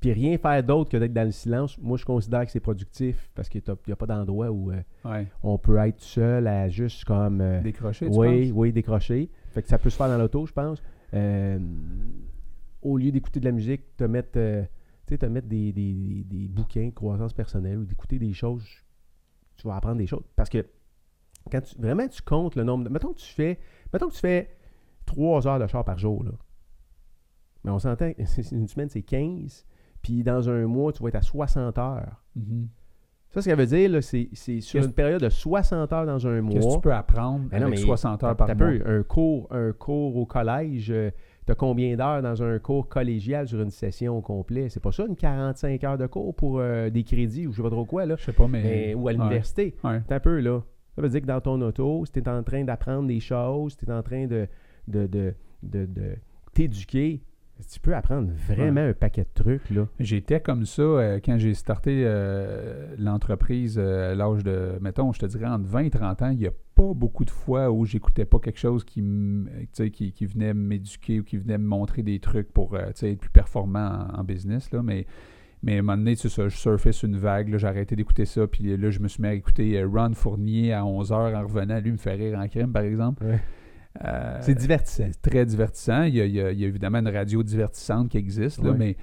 puis 0.00 0.12
rien 0.12 0.36
faire 0.38 0.62
d'autre 0.64 0.90
que 0.90 0.96
d'être 0.96 1.12
dans 1.12 1.24
le 1.24 1.30
silence, 1.30 1.78
moi 1.78 1.96
je 1.96 2.04
considère 2.04 2.44
que 2.44 2.50
c'est 2.52 2.60
productif 2.60 3.30
parce 3.34 3.48
qu'il 3.48 3.62
n'y 3.86 3.92
a 3.92 3.96
pas 3.96 4.06
d'endroit 4.06 4.50
où 4.50 4.70
euh, 4.70 4.80
Ouais. 5.04 5.26
on 5.42 5.58
peut 5.58 5.76
être 5.78 6.00
seul 6.00 6.46
à 6.46 6.68
juste 6.68 7.04
comme. 7.04 7.40
euh, 7.40 7.60
Décrocher, 7.62 8.10
tu 8.10 8.16
oui, 8.16 8.46
penses? 8.48 8.56
oui, 8.56 8.72
décrocher. 8.72 9.30
Fait 9.50 9.62
que 9.62 9.68
ça 9.68 9.78
peut 9.78 9.90
se 9.90 9.96
faire 9.96 10.08
dans 10.08 10.18
l'auto, 10.18 10.46
je 10.46 10.52
pense. 10.52 10.82
Euh, 11.14 11.58
au 12.82 12.96
lieu 12.98 13.12
d'écouter 13.12 13.40
de 13.40 13.44
la 13.44 13.52
musique, 13.52 13.96
te 13.96 14.04
mettre, 14.04 14.32
te 15.06 15.26
mettre 15.26 15.46
des, 15.46 15.72
des, 15.72 15.92
des- 15.92 16.24
des 16.24 16.48
bouquins 16.48 16.86
de 16.86 16.90
croissance 16.94 17.32
personnelle 17.32 17.78
ou 17.78 17.84
d'écouter 17.84 18.18
des 18.18 18.32
choses, 18.32 18.64
tu 19.56 19.68
vas 19.68 19.76
apprendre 19.76 19.98
des 19.98 20.06
choses. 20.06 20.24
Parce 20.36 20.48
que 20.48 20.66
quand 21.50 21.60
tu, 21.60 21.76
vraiment 21.78 22.08
tu 22.08 22.22
comptes 22.22 22.56
le 22.56 22.64
nombre 22.64 22.84
de. 22.84 22.88
Mettons 22.88 23.12
que 23.12 23.18
tu 23.20 23.32
fais. 23.32 23.58
Mettons 23.92 24.08
que 24.08 24.14
tu 24.14 24.20
fais 24.20 24.56
3 25.06 25.46
heures 25.46 25.58
de 25.58 25.66
char 25.66 25.84
par 25.84 25.98
jour, 25.98 26.24
là. 26.24 26.30
Mais 27.64 27.70
on 27.70 27.78
s'entend 27.78 28.10
une 28.52 28.68
semaine, 28.68 28.88
c'est 28.88 29.02
15. 29.02 29.66
Puis 30.02 30.22
dans 30.22 30.48
un 30.50 30.66
mois, 30.66 30.92
tu 30.92 31.02
vas 31.02 31.08
être 31.10 31.16
à 31.16 31.22
60 31.22 31.78
heures. 31.78 32.22
Mhm. 32.36 32.68
Ça, 33.30 33.40
ce 33.40 33.46
que 33.46 33.50
ça 33.52 33.56
veut 33.56 33.66
dire, 33.66 33.88
là, 33.90 34.02
c'est, 34.02 34.28
sur 34.60 34.84
une 34.84 34.92
période 34.92 35.22
de 35.22 35.30
60 35.30 35.90
heures 35.92 36.04
dans 36.04 36.26
un 36.26 36.42
mois. 36.42 36.52
Qu'est-ce 36.52 36.68
que 36.68 36.74
tu 36.74 36.80
peux 36.80 36.92
apprendre 36.92 37.48
Ben 37.48 37.60
non, 37.60 37.66
avec 37.68 37.78
mais 37.78 37.84
60 37.84 38.22
heures 38.24 38.36
par 38.36 38.54
peu, 38.54 38.82
un 38.84 39.02
cours, 39.02 39.46
un 39.50 39.72
cours 39.72 40.16
au 40.16 40.26
collège, 40.26 40.92
tu 41.46 41.50
as 41.52 41.54
combien 41.54 41.96
d'heures 41.96 42.20
dans 42.20 42.42
un 42.42 42.58
cours 42.58 42.90
collégial 42.90 43.48
sur 43.48 43.62
une 43.62 43.70
session 43.70 44.18
au 44.18 44.20
complet? 44.20 44.68
C'est 44.68 44.80
pas 44.82 44.92
ça, 44.92 45.06
une 45.06 45.16
45 45.16 45.82
heures 45.84 45.96
de 45.96 46.06
cours 46.06 46.34
pour 46.34 46.58
euh, 46.60 46.90
des 46.90 47.04
crédits 47.04 47.46
ou 47.46 47.52
je 47.52 47.56
sais 47.56 47.62
pas 47.62 47.70
trop 47.70 47.86
quoi, 47.86 48.04
là? 48.04 48.16
Je 48.18 48.24
sais 48.24 48.32
pas, 48.34 48.46
mais... 48.46 48.62
Mais- 48.62 48.94
ou 48.94 49.08
à 49.08 49.12
Ouais. 49.12 49.16
l'université. 49.18 49.74
Ouais. 49.82 50.02
T'as 50.06 50.16
un 50.16 50.20
peu, 50.20 50.38
là. 50.40 50.60
Ça 50.94 51.00
veut 51.00 51.08
dire 51.08 51.22
que 51.22 51.26
dans 51.26 51.40
ton 51.40 51.58
auto, 51.62 52.04
si 52.04 52.12
tu 52.12 52.18
es 52.20 52.28
en 52.28 52.42
train 52.42 52.64
d'apprendre 52.64 53.08
des 53.08 53.20
choses, 53.20 53.78
tu 53.78 53.86
es 53.86 53.90
en 53.90 54.02
train 54.02 54.26
de, 54.26 54.46
de, 54.88 55.06
de, 55.06 55.34
de 55.62 56.16
t'éduquer, 56.52 57.22
tu 57.70 57.80
peux 57.80 57.94
apprendre 57.94 58.30
vraiment 58.48 58.80
un 58.80 58.92
paquet 58.92 59.22
de 59.22 59.42
trucs, 59.42 59.70
là. 59.70 59.86
J'étais 60.00 60.40
comme 60.40 60.66
ça 60.66 60.82
euh, 60.82 61.20
quand 61.24 61.38
j'ai 61.38 61.54
starté 61.54 62.02
euh, 62.04 62.94
l'entreprise 62.98 63.76
euh, 63.78 64.12
à 64.12 64.14
l'âge 64.14 64.42
de, 64.44 64.78
mettons, 64.80 65.12
je 65.12 65.20
te 65.20 65.26
dirais 65.26 65.46
entre 65.46 65.66
20 65.66 65.80
et 65.80 65.90
30 65.90 66.22
ans, 66.22 66.30
il 66.30 66.38
n'y 66.38 66.46
a 66.46 66.52
pas 66.74 66.92
beaucoup 66.94 67.24
de 67.24 67.30
fois 67.30 67.70
où 67.70 67.84
j'écoutais 67.84 68.24
pas 68.24 68.38
quelque 68.38 68.58
chose 68.58 68.84
qui, 68.84 69.00
tu 69.02 69.66
sais, 69.72 69.90
qui, 69.90 70.12
qui 70.12 70.26
venait 70.26 70.54
m'éduquer 70.54 71.20
ou 71.20 71.24
qui 71.24 71.36
venait 71.36 71.58
me 71.58 71.66
montrer 71.66 72.02
des 72.02 72.18
trucs 72.18 72.52
pour 72.52 72.70
tu 72.70 72.84
sais, 72.94 73.12
être 73.12 73.20
plus 73.20 73.30
performant 73.30 74.08
en, 74.12 74.20
en 74.20 74.24
business. 74.24 74.70
Là. 74.72 74.82
Mais, 74.82 75.06
mais 75.62 75.76
à 75.76 75.78
un 75.78 75.82
moment 75.82 75.98
donné, 75.98 76.16
c'est 76.16 76.28
ça, 76.28 76.48
je 76.48 76.56
surfais 76.56 76.92
sur 76.92 77.08
une 77.08 77.18
vague, 77.18 77.48
là, 77.48 77.58
j'ai 77.58 77.66
arrêté 77.66 77.94
d'écouter 77.94 78.24
ça, 78.24 78.46
puis 78.46 78.76
là, 78.76 78.90
je 78.90 78.98
me 79.00 79.08
suis 79.08 79.22
mis 79.22 79.28
à 79.28 79.34
écouter 79.34 79.82
Ron 79.84 80.14
Fournier 80.14 80.72
à 80.72 80.82
11h 80.82 81.36
en 81.36 81.42
revenant. 81.42 81.78
Lui 81.78 81.92
me 81.92 81.98
fait 81.98 82.14
rire 82.14 82.38
en 82.38 82.48
crime, 82.48 82.72
par 82.72 82.82
exemple. 82.82 83.24
Ouais. 83.24 83.40
Euh, 84.04 84.38
C'est 84.40 84.54
divertissant. 84.54 85.04
c'est 85.12 85.30
très 85.30 85.44
divertissant. 85.44 86.04
Il 86.04 86.14
y, 86.16 86.20
a, 86.20 86.24
il 86.24 86.32
y 86.34 86.40
a- 86.40 86.50
il 86.52 86.60
y 86.60 86.64
a 86.64 86.68
évidemment 86.68 86.98
une 86.98 87.08
radio 87.08 87.42
divertissante 87.42 88.08
qui 88.08 88.16
existe, 88.18 88.62
là, 88.62 88.72
mais, 88.72 88.96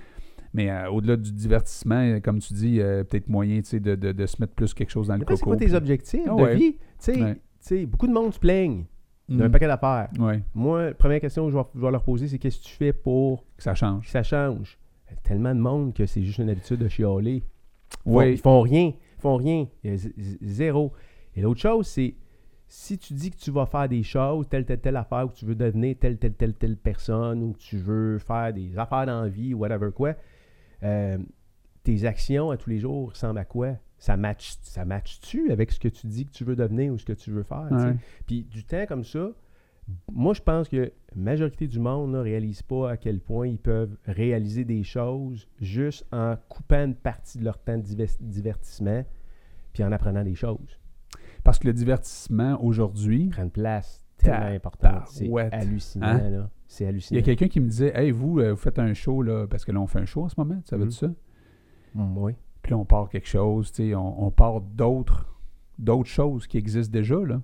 mais 0.53 0.69
euh, 0.71 0.89
au-delà 0.89 1.15
du 1.15 1.31
divertissement, 1.31 1.95
euh, 2.01 2.19
comme 2.19 2.39
tu 2.39 2.53
dis, 2.53 2.81
euh, 2.81 3.03
peut-être 3.03 3.27
moyen 3.29 3.59
de, 3.61 3.95
de, 3.95 4.11
de 4.11 4.25
se 4.25 4.37
mettre 4.41 4.53
plus 4.53 4.73
quelque 4.73 4.89
chose 4.89 5.07
dans 5.07 5.15
le 5.15 5.21
Après, 5.21 5.35
c'est 5.35 5.41
coco. 5.41 5.51
quoi 5.51 5.57
tes 5.57 5.65
puis- 5.65 5.75
objectifs 5.75 6.21
Ah 6.25 6.29
de 6.35 6.41
ouais. 6.41 6.55
vie? 6.55 6.77
Ouais. 7.71 7.85
beaucoup 7.85 8.07
de 8.07 8.13
monde 8.13 8.33
se 8.33 8.39
plaignent 8.39 8.85
d'un 9.29 9.47
Mm. 9.47 9.51
paquet 9.51 9.67
d'affaires. 9.67 10.09
Ouais, 10.17 10.41
Moi, 10.55 10.91
première 10.97 11.19
question 11.21 11.45
que 11.45 11.51
je 11.51 11.57
vais, 11.57 11.63
je 11.75 11.79
vais 11.79 11.91
leur 11.91 12.03
poser, 12.03 12.27
c'est 12.27 12.39
qu'est-ce 12.39 12.59
que 12.59 12.63
tu 12.65 12.73
fais 12.75 12.93
pour 12.93 13.45
que 13.57 13.61
ça 13.63 13.75
change. 13.75 14.05
que 14.05 14.09
ça 14.11 14.23
change? 14.23 14.79
Il 15.07 15.13
y 15.13 15.17
a 15.17 15.21
tellement 15.21 15.53
de 15.53 15.59
monde 15.59 15.93
que 15.93 16.05
c'est 16.07 16.23
juste 16.23 16.39
une 16.39 16.49
habitude 16.49 16.77
de 16.79 16.87
chialer. 16.87 17.43
Ils 18.07 18.11
font, 18.11 18.21
ils 18.21 18.37
font 18.39 18.61
rien. 18.61 18.93
Ils 19.17 19.21
font 19.21 19.35
rien. 19.35 19.67
Il 19.83 19.89
y 19.91 19.93
a 19.93 19.97
z- 19.97 20.13
z- 20.17 20.37
zéro. 20.41 20.93
Et 21.35 21.41
l'autre 21.41 21.59
chose, 21.59 21.85
c'est 21.87 22.15
si 22.69 22.99
tu 22.99 23.13
dis 23.13 23.31
que 23.31 23.37
tu 23.37 23.49
vas 23.49 23.65
faire 23.65 23.89
des 23.89 24.03
choses, 24.03 24.47
telle, 24.47 24.63
telle, 24.63 24.79
telle 24.79 24.95
affaire, 24.95 25.25
ou 25.25 25.29
que 25.29 25.35
tu 25.35 25.45
veux 25.45 25.55
devenir 25.55 25.95
telle, 25.99 26.17
telle, 26.17 26.33
telle, 26.33 26.53
telle 26.53 26.77
personne, 26.77 27.41
ou 27.43 27.53
que 27.53 27.57
tu 27.57 27.77
veux 27.77 28.19
faire 28.19 28.53
des 28.53 28.77
affaires 28.77 29.07
dans 29.07 29.23
la 29.23 29.27
vie, 29.27 29.53
ou 29.53 29.59
whatever 29.59 29.89
quoi, 29.91 30.13
euh, 30.83 31.17
tes 31.83 32.05
actions 32.05 32.51
à 32.51 32.57
tous 32.57 32.69
les 32.69 32.79
jours 32.79 33.09
ressemblent 33.09 33.39
à 33.39 33.45
quoi? 33.45 33.73
Ça 33.97 34.15
match, 34.15 34.55
ça 34.61 34.85
match-tu 34.85 35.51
avec 35.51 35.71
ce 35.71 35.79
que 35.79 35.89
tu 35.89 36.07
dis 36.07 36.25
que 36.25 36.31
tu 36.31 36.43
veux 36.45 36.55
devenir 36.55 36.93
ou 36.93 36.97
ce 36.97 37.05
que 37.05 37.13
tu 37.13 37.31
veux 37.31 37.43
faire? 37.43 37.67
Ouais. 37.71 37.95
Puis 38.27 38.43
du 38.43 38.63
temps 38.63 38.85
comme 38.85 39.03
ça, 39.03 39.31
moi 40.11 40.33
je 40.33 40.41
pense 40.41 40.69
que 40.69 40.77
la 40.77 41.21
majorité 41.21 41.67
du 41.67 41.79
monde 41.79 42.11
ne 42.11 42.19
réalise 42.19 42.61
pas 42.61 42.91
à 42.91 42.97
quel 42.97 43.19
point 43.19 43.47
ils 43.47 43.57
peuvent 43.57 43.97
réaliser 44.05 44.63
des 44.63 44.83
choses 44.83 45.49
juste 45.59 46.05
en 46.13 46.37
coupant 46.47 46.85
une 46.85 46.95
partie 46.95 47.39
de 47.39 47.43
leur 47.43 47.57
temps 47.57 47.77
de 47.77 47.81
diver- 47.81 48.17
divertissement 48.21 49.03
puis 49.73 49.83
en 49.83 49.91
apprenant 49.91 50.23
des 50.23 50.35
choses. 50.35 50.78
Parce 51.49 51.57
que 51.57 51.65
le 51.65 51.73
divertissement 51.73 52.63
aujourd'hui, 52.63 53.29
Prendre 53.29 53.49
place 53.49 54.05
tellement 54.17 54.53
importante. 54.53 55.07
C'est 55.07 55.27
hallucinant, 55.51 56.05
Hein? 56.05 56.29
là. 56.29 56.49
C'est 56.67 56.83
il 56.83 56.85
y 56.85 56.89
hallucinant. 56.89 57.19
a 57.19 57.23
quelqu'un 57.23 57.47
qui 57.47 57.59
me 57.59 57.67
disait 57.67 57.91
Hey, 57.95 58.11
vous, 58.11 58.39
euh, 58.39 58.51
vous 58.51 58.55
faites 58.55 58.77
un 58.77 58.93
show, 58.93 59.23
là, 59.23 59.47
parce 59.47 59.65
que 59.65 59.71
là, 59.71 59.79
on 59.81 59.87
fait 59.87 59.97
un 59.97 60.05
show 60.05 60.23
en 60.25 60.29
ce 60.29 60.35
moment, 60.37 60.57
tu 60.57 60.67
savais 60.69 60.83
Mhm. 60.85 60.91
ça? 60.91 61.07
Mm, 61.95 62.17
oui. 62.19 62.33
Puis 62.61 62.69
là, 62.69 62.77
on 62.77 62.85
part 62.85 63.09
quelque 63.09 63.27
chose, 63.27 63.71
tu 63.71 63.77
sais, 63.89 63.95
on, 63.95 64.25
on 64.27 64.29
part 64.29 64.61
d'autres 64.61 65.25
d'autres 65.79 66.07
choses 66.09 66.45
qui 66.45 66.59
existent 66.59 66.91
déjà, 66.93 67.15
là. 67.25 67.41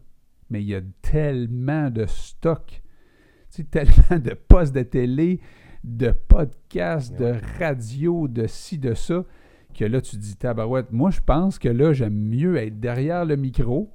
Mais 0.52 0.62
il 0.62 0.68
y 0.68 0.76
a 0.76 0.82
tellement 1.02 1.90
de 1.90 2.06
stock, 2.06 2.84
tu 3.50 3.64
sais, 3.64 3.64
tellement 3.72 4.20
de 4.24 4.36
postes 4.36 4.76
de 4.76 4.84
télé, 4.84 5.42
de 5.84 6.12
podcasts, 6.12 7.18
de 7.18 7.26
Ouais. 7.26 7.42
radio, 7.58 8.28
de 8.28 8.46
ci, 8.46 8.78
de 8.78 8.94
ça, 8.94 9.24
que 9.78 9.86
là, 9.86 10.02
tu 10.02 10.12
te 10.12 10.22
dis, 10.22 10.36
tabarouette, 10.36 10.92
moi, 10.92 11.12
je 11.12 11.22
pense 11.26 11.60
que 11.60 11.70
là, 11.70 11.94
j'aime 11.94 12.16
mieux 12.16 12.58
être 12.58 12.80
derrière 12.80 13.26
le 13.26 13.36
micro 13.36 13.92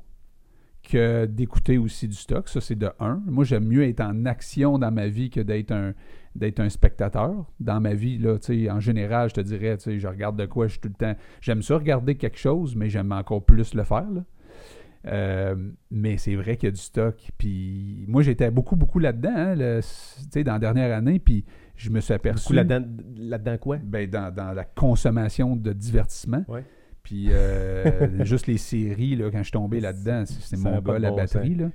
que 0.83 1.27
d'écouter 1.27 1.79
aussi 1.79 2.09
du 2.09 2.17
stock. 2.17 2.49
Ça, 2.49 2.61
c'est 2.61 2.77
de 2.77 2.91
un. 2.99 3.23
Moi, 3.27 3.45
j'aime 3.45 3.67
mieux 3.67 3.85
être 3.85 4.01
en 4.01 4.25
action 4.27 4.79
dans 4.79 4.91
ma 4.91 5.09
vie 5.09 5.31
que 5.31 5.41
d'être 5.41 5.73
un, 5.73 6.69
spectateur. 6.69 7.47
Dans 7.61 7.81
ma 7.81 7.95
vie, 7.95 8.19
là, 8.19 8.37
en 8.71 8.81
général, 8.81 9.29
je 9.31 9.35
te 9.35 9.41
dirais, 9.41 9.77
je 9.85 10.09
regarde 10.09 10.37
de 10.37 10.47
quoi 10.47 10.67
je 10.67 10.73
suis 10.73 10.81
tout 10.81 10.89
le 10.89 10.95
temps. 10.95 11.17
J'aime 11.41 11.63
ça 11.63 11.77
regarder 11.77 12.15
quelque 12.15 12.39
chose, 12.39 12.77
mais 12.77 12.89
j'aime 12.89 13.13
encore 13.13 13.45
plus 13.45 13.75
le 13.75 13.85
faire. 13.85 14.07
Euh, 15.07 15.55
mais 15.91 16.19
c'est 16.19 16.35
vrai 16.35 16.57
qu'il 16.57 16.69
y 16.69 16.73
a 16.73 16.73
du 16.73 16.81
stock. 16.81 17.17
Puis 17.39 18.05
moi, 18.07 18.23
j'étais 18.23 18.51
beaucoup, 18.51 18.77
beaucoup 18.77 18.99
là-dedans, 18.99 19.35
hein, 19.35 19.57
dans 19.57 20.53
la 20.53 20.59
dernière 20.59 20.97
année. 20.97 21.19
Puis 21.19 21.45
je 21.81 21.91
me 21.91 22.01
suis 22.01 22.13
aperçu. 22.13 22.53
là-dedans, 22.53 23.59
quoi? 23.59 23.79
Ben, 23.79 24.09
dans, 24.09 24.33
dans 24.35 24.53
la 24.53 24.65
consommation 24.65 25.57
de 25.57 25.73
divertissement. 25.73 26.45
Ouais. 26.49 26.65
Puis 27.03 27.29
euh, 27.31 28.23
juste 28.25 28.47
les 28.47 28.59
séries, 28.59 29.17
là, 29.17 29.31
quand 29.31 29.39
je 29.39 29.45
suis 29.45 29.53
tombé 29.53 29.81
là-dedans, 29.81 30.25
c'est 30.27 30.41
c'est 30.43 30.57
mon 30.59 30.79
gars, 30.81 30.99
la 30.99 31.11
bon 31.11 31.17
batterie. 31.17 31.55
Là. 31.55 31.71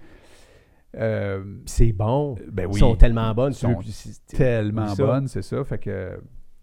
Euh, 0.97 1.43
c'est 1.65 1.91
bon. 1.91 2.35
ben 2.51 2.67
oui, 2.67 2.73
Ils 2.75 2.79
sont 2.79 2.95
tellement 2.95 3.33
bonnes. 3.33 3.51
Ils 3.51 3.55
sont 3.55 3.79
c'est- 3.83 4.25
tellement 4.37 4.87
ça. 4.95 5.03
bonnes, 5.05 5.27
c'est 5.27 5.41
ça. 5.41 5.63
Fait 5.63 5.79
que, 5.79 6.19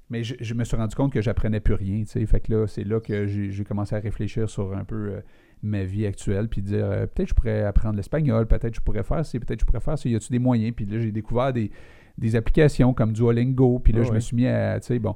mais 0.09 0.23
je, 0.23 0.35
je 0.41 0.55
me 0.55 0.63
suis 0.65 0.77
rendu 0.77 0.95
compte 0.95 1.13
que 1.13 1.21
j'apprenais 1.21 1.61
plus 1.61 1.75
rien. 1.75 2.05
Fait 2.07 2.41
que 2.41 2.53
là, 2.53 2.67
c'est 2.67 2.85
là 2.85 3.01
que 3.01 3.27
j'ai 3.27 3.65
commencé 3.65 3.97
à 3.97 3.99
réfléchir 3.99 4.49
sur 4.49 4.75
un 4.77 4.85
peu 4.85 4.95
euh, 5.15 5.21
ma 5.63 5.83
vie 5.85 6.07
actuelle, 6.07 6.49
puis 6.49 6.63
dire 6.63 6.87
peut-être 7.15 7.29
je 7.29 7.35
pourrais 7.35 7.65
apprendre 7.65 7.97
l'espagnol, 7.97 8.47
peut-être 8.47 8.75
je 8.77 8.81
pourrais 8.81 9.03
faire 9.03 9.27
ci, 9.27 9.39
peut-être 9.41 9.61
je 9.61 9.65
pourrais 9.67 9.81
faire 9.81 9.99
ça. 9.99 10.09
Y 10.09 10.15
a-tu 10.15 10.31
des 10.31 10.39
moyens? 10.39 10.73
Puis 10.75 10.87
là, 10.87 10.99
j'ai 11.01 11.13
découvert 11.13 11.53
des, 11.53 11.71
des 12.19 12.37
applications 12.37 12.95
comme 12.95 13.13
Duolingo. 13.13 13.79
Puis 13.79 13.93
là, 13.93 14.01
Ah 14.01 14.05
je 14.05 14.09
ouais. 14.11 14.15
me 14.17 14.21
suis 14.21 14.37
mis 14.37 14.47
à, 14.47 14.79
tu 14.81 14.87
sais, 14.89 14.99
bon. 14.99 15.15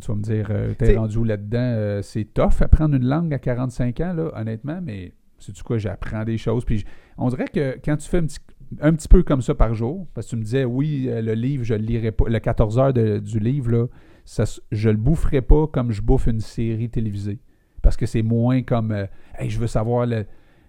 Tu 0.00 0.08
vas 0.08 0.14
me 0.14 0.22
dire, 0.22 0.48
euh, 0.50 0.74
t'es 0.74 0.94
rendu 0.96 1.16
où 1.16 1.24
là-dedans? 1.24 1.58
Euh, 1.58 2.02
c'est 2.02 2.24
tough 2.34 2.60
apprendre 2.60 2.94
une 2.96 3.06
langue 3.06 3.32
à 3.32 3.38
45 3.38 3.98
ans, 4.00 4.12
là, 4.12 4.30
honnêtement, 4.38 4.80
mais 4.82 5.14
sais-tu 5.38 5.62
quoi, 5.62 5.78
j'apprends 5.78 6.24
des 6.24 6.36
choses. 6.36 6.64
Puis 6.66 6.84
on 7.16 7.28
dirait 7.30 7.48
que 7.48 7.78
quand 7.82 7.96
tu 7.96 8.06
fais 8.08 8.18
un 8.18 8.26
petit, 8.26 8.38
un 8.80 8.92
petit 8.92 9.08
peu 9.08 9.22
comme 9.22 9.40
ça 9.40 9.54
par 9.54 9.72
jour, 9.74 10.06
parce 10.12 10.26
que 10.26 10.30
tu 10.30 10.36
me 10.36 10.42
disais, 10.42 10.64
oui, 10.66 11.06
euh, 11.08 11.22
le 11.22 11.32
livre, 11.32 11.64
je 11.64 11.72
le 11.74 11.80
lirai 11.82 12.12
pas, 12.12 12.28
le 12.28 12.38
14 12.38 12.78
heures 12.78 12.92
de- 12.92 13.18
du 13.20 13.38
livre, 13.38 13.70
là, 13.70 13.86
ça, 14.26 14.44
je 14.70 14.90
le 14.90 14.96
boufferai 14.96 15.40
pas 15.40 15.66
comme 15.66 15.92
je 15.92 16.02
bouffe 16.02 16.26
une 16.26 16.40
série 16.40 16.90
télévisée. 16.90 17.38
Parce 17.80 17.96
que 17.96 18.04
c'est 18.04 18.22
moins 18.22 18.62
comme, 18.62 18.92
euh, 18.92 19.06
hey, 19.38 19.48
je 19.48 19.58
veux 19.58 19.66
savoir 19.68 20.04
le, 20.06 20.26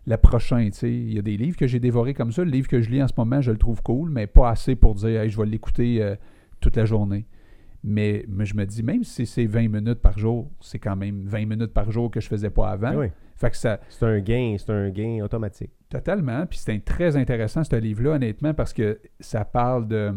le 0.08 0.18
prochain, 0.18 0.66
tu 0.72 0.72
sais. 0.78 0.92
Il 0.92 1.14
y 1.14 1.20
a 1.20 1.22
des 1.22 1.38
livres 1.38 1.58
que 1.58 1.68
j'ai 1.68 1.80
dévorés 1.80 2.14
comme 2.16 2.32
ça. 2.32 2.44
Le 2.44 2.50
livre 2.50 2.68
que 2.68 2.82
je 2.82 2.90
lis 2.90 3.04
en 3.04 3.08
ce 3.08 3.14
moment, 3.18 3.42
je 3.42 3.52
le 3.52 3.58
trouve 3.58 3.84
cool, 3.84 4.10
mais 4.10 4.26
pas 4.26 4.50
assez 4.50 4.76
pour 4.76 4.96
dire, 4.96 5.22
hey, 5.22 5.30
je 5.30 5.38
vais 5.38 5.46
l'écouter 5.46 6.02
euh, 6.02 6.16
toute 6.62 6.76
la 6.78 6.86
journée. 6.86 7.26
Mais, 7.84 8.26
mais 8.28 8.46
je 8.46 8.56
me 8.56 8.66
dis, 8.66 8.82
même 8.84 9.04
si 9.04 9.26
c'est 9.26 9.46
20 9.46 9.68
minutes 9.70 10.00
par 10.02 10.18
jour, 10.18 10.50
c'est 10.62 10.80
quand 10.80 10.96
même 10.96 11.24
20 11.26 11.46
minutes 11.46 11.74
par 11.74 11.92
jour 11.92 12.10
que 12.10 12.20
je 12.20 12.28
faisais 12.28 12.50
pas 12.50 12.70
avant. 12.70 12.96
Oui. 12.96 13.08
Fait 13.36 13.52
que 13.52 13.58
ça, 13.58 13.80
C'est 13.90 14.06
un 14.06 14.20
gain, 14.20 14.56
c'est 14.58 14.72
un 14.72 14.90
gain 14.90 15.24
automatique. 15.24 15.70
totalement. 15.90 16.46
Puis 16.48 16.58
c'était 16.60 16.80
très 16.80 17.16
intéressant, 17.16 17.64
ce 17.64 17.76
livre-là, 17.76 18.12
honnêtement, 18.16 18.54
parce 18.54 18.74
que 18.74 19.00
ça 19.20 19.46
parle 19.46 19.88
de. 19.88 20.12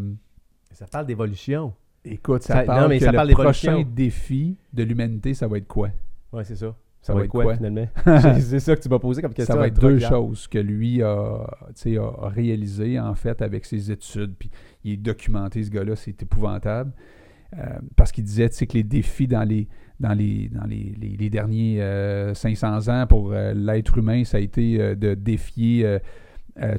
Ça 0.71 0.87
parle 0.87 1.05
d'évolution. 1.05 1.73
Écoute, 2.03 2.41
ça, 2.41 2.55
Ça- 2.55 2.63
parle 2.63 2.81
non, 2.83 2.89
mais 2.89 2.97
que 2.97 3.05
ça 3.05 3.11
le 3.11 3.15
parle 3.17 3.27
d'évolution. 3.27 3.71
prochain 3.73 3.89
défi 3.93 4.57
de 4.73 4.83
l'humanité, 4.83 5.33
ça 5.35 5.47
va 5.47 5.57
être 5.57 5.67
quoi? 5.67 5.89
Ouais, 6.33 6.43
c'est 6.43 6.55
ça. 6.55 6.75
Ça, 7.01 7.13
va 7.15 7.23
être 7.23 7.29
quoi, 7.31 7.43
quoi? 7.45 7.55
finalement? 7.55 7.87
C'est- 8.39 8.59
ça 8.59 8.75
que 8.75 8.81
tu 8.81 8.89
m'as 8.89 8.99
posé 8.99 9.21
comme 9.21 9.33
question. 9.33 9.55
ça 9.55 9.59
va 9.59 9.67
être 9.67 9.79
deux 9.79 9.97
choses 9.99 10.47
que 10.47 10.59
lui 10.59 11.01
a, 11.01 11.09
a, 11.09 12.29
réalisé 12.29 12.99
en 12.99 13.15
fait 13.15 13.41
avec 13.41 13.65
ses 13.65 13.91
études. 13.91 14.35
Puis 14.37 14.49
il 14.83 14.93
est 14.93 14.97
documenté, 14.97 15.63
ce 15.63 15.71
gars-là, 15.71 15.95
c'est 15.95 16.21
épouvantable. 16.21 16.91
Euh, 17.57 17.65
parce 17.97 18.11
qu'il 18.11 18.23
disait 18.23 18.47
que 18.49 18.73
les 18.73 18.83
défis 18.83 19.27
dans 19.27 19.43
les, 19.43 19.67
dans 19.99 20.13
les, 20.13 20.47
dans 20.49 20.63
les, 20.65 20.93
les- 20.97 21.17
les 21.17 21.29
derniers 21.29 21.81
euh, 21.81 22.33
500 22.33 22.87
ans 22.87 23.05
pour 23.07 23.33
euh, 23.33 23.53
l'être 23.53 23.97
humain, 23.97 24.23
ça 24.23 24.37
a 24.37 24.39
été 24.39 24.79
euh, 24.79 24.95
de 24.95 25.13
défier 25.15 25.97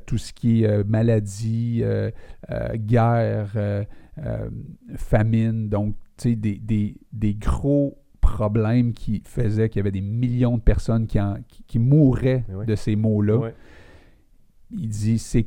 tout 0.07 0.19
ce 0.19 0.33
qui 0.33 0.65
est 0.65 0.85
maladie, 0.85 1.83
guerre, 2.77 3.87
famine. 4.97 5.69
Donc, 5.69 5.97
des, 6.25 6.37
des, 6.37 6.97
des 7.13 7.35
gros 7.35 7.99
problèmes 8.23 8.93
qui 8.95 9.21
faisaient 9.27 9.69
qu'il 9.69 9.81
y 9.81 9.83
avait 9.83 9.91
des 9.91 10.01
millions 10.01 10.57
de 10.57 10.63
personnes 10.63 11.07
qui, 11.07 11.21
en- 11.21 11.37
qui, 11.47 11.63
qui 11.65 11.79
mouraient 11.79 12.45
oui. 12.49 12.65
de 12.65 12.75
ces 12.75 12.97
maux-là. 12.97 13.37
Ouais. 13.37 13.55
Il 14.71 14.89
dit 14.89 15.19
c'est 15.19 15.47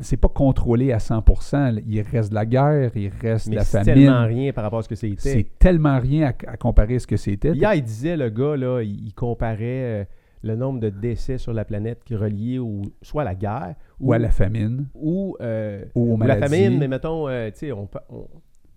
c'est 0.00 0.16
pas 0.18 0.28
contrôlé 0.28 0.92
à 0.92 0.98
100%. 0.98 1.82
Il 1.86 2.00
reste 2.02 2.28
de 2.30 2.34
la 2.34 2.44
guerre, 2.44 2.90
il 2.96 3.10
reste 3.20 3.48
de 3.48 3.54
la 3.54 3.64
c'est 3.64 3.78
famine. 3.82 3.94
tellement 4.04 4.26
rien 4.26 4.52
par 4.52 4.64
rapport 4.64 4.78
à 4.80 4.82
ce 4.82 4.88
que 4.88 4.94
c'était. 4.94 5.16
C'est 5.30 5.46
tellement 5.58 5.98
rien 5.98 6.32
à, 6.46 6.50
à 6.50 6.56
comparer 6.58 6.96
à 6.96 6.98
ce 6.98 7.06
que 7.06 7.16
c'était. 7.16 7.52
Hier, 7.52 7.74
il 7.74 7.82
disait, 7.82 8.14
le 8.16 8.28
gars, 8.28 8.56
là, 8.56 8.82
il, 8.82 9.06
il 9.06 9.14
comparait 9.14 10.02
euh, 10.02 10.04
le 10.42 10.54
nombre 10.54 10.80
de 10.80 10.90
décès 10.90 11.38
sur 11.38 11.54
la 11.54 11.64
planète 11.64 12.04
qui 12.04 12.12
est 12.12 12.16
relié 12.18 12.58
au, 12.58 12.82
soit 13.00 13.22
à 13.22 13.24
la 13.24 13.34
guerre 13.34 13.74
ou 13.98 14.12
à 14.12 14.18
la 14.18 14.30
famine, 14.30 14.86
ou, 14.94 15.34
euh, 15.40 15.82
ou 15.94 16.12
aux 16.12 16.16
ou 16.16 16.22
la 16.22 16.36
famine, 16.36 16.78
mais 16.78 16.88
mettons, 16.88 17.26
euh, 17.28 17.50
on, 17.74 17.86
peut- 17.86 17.98
on- 18.10 18.28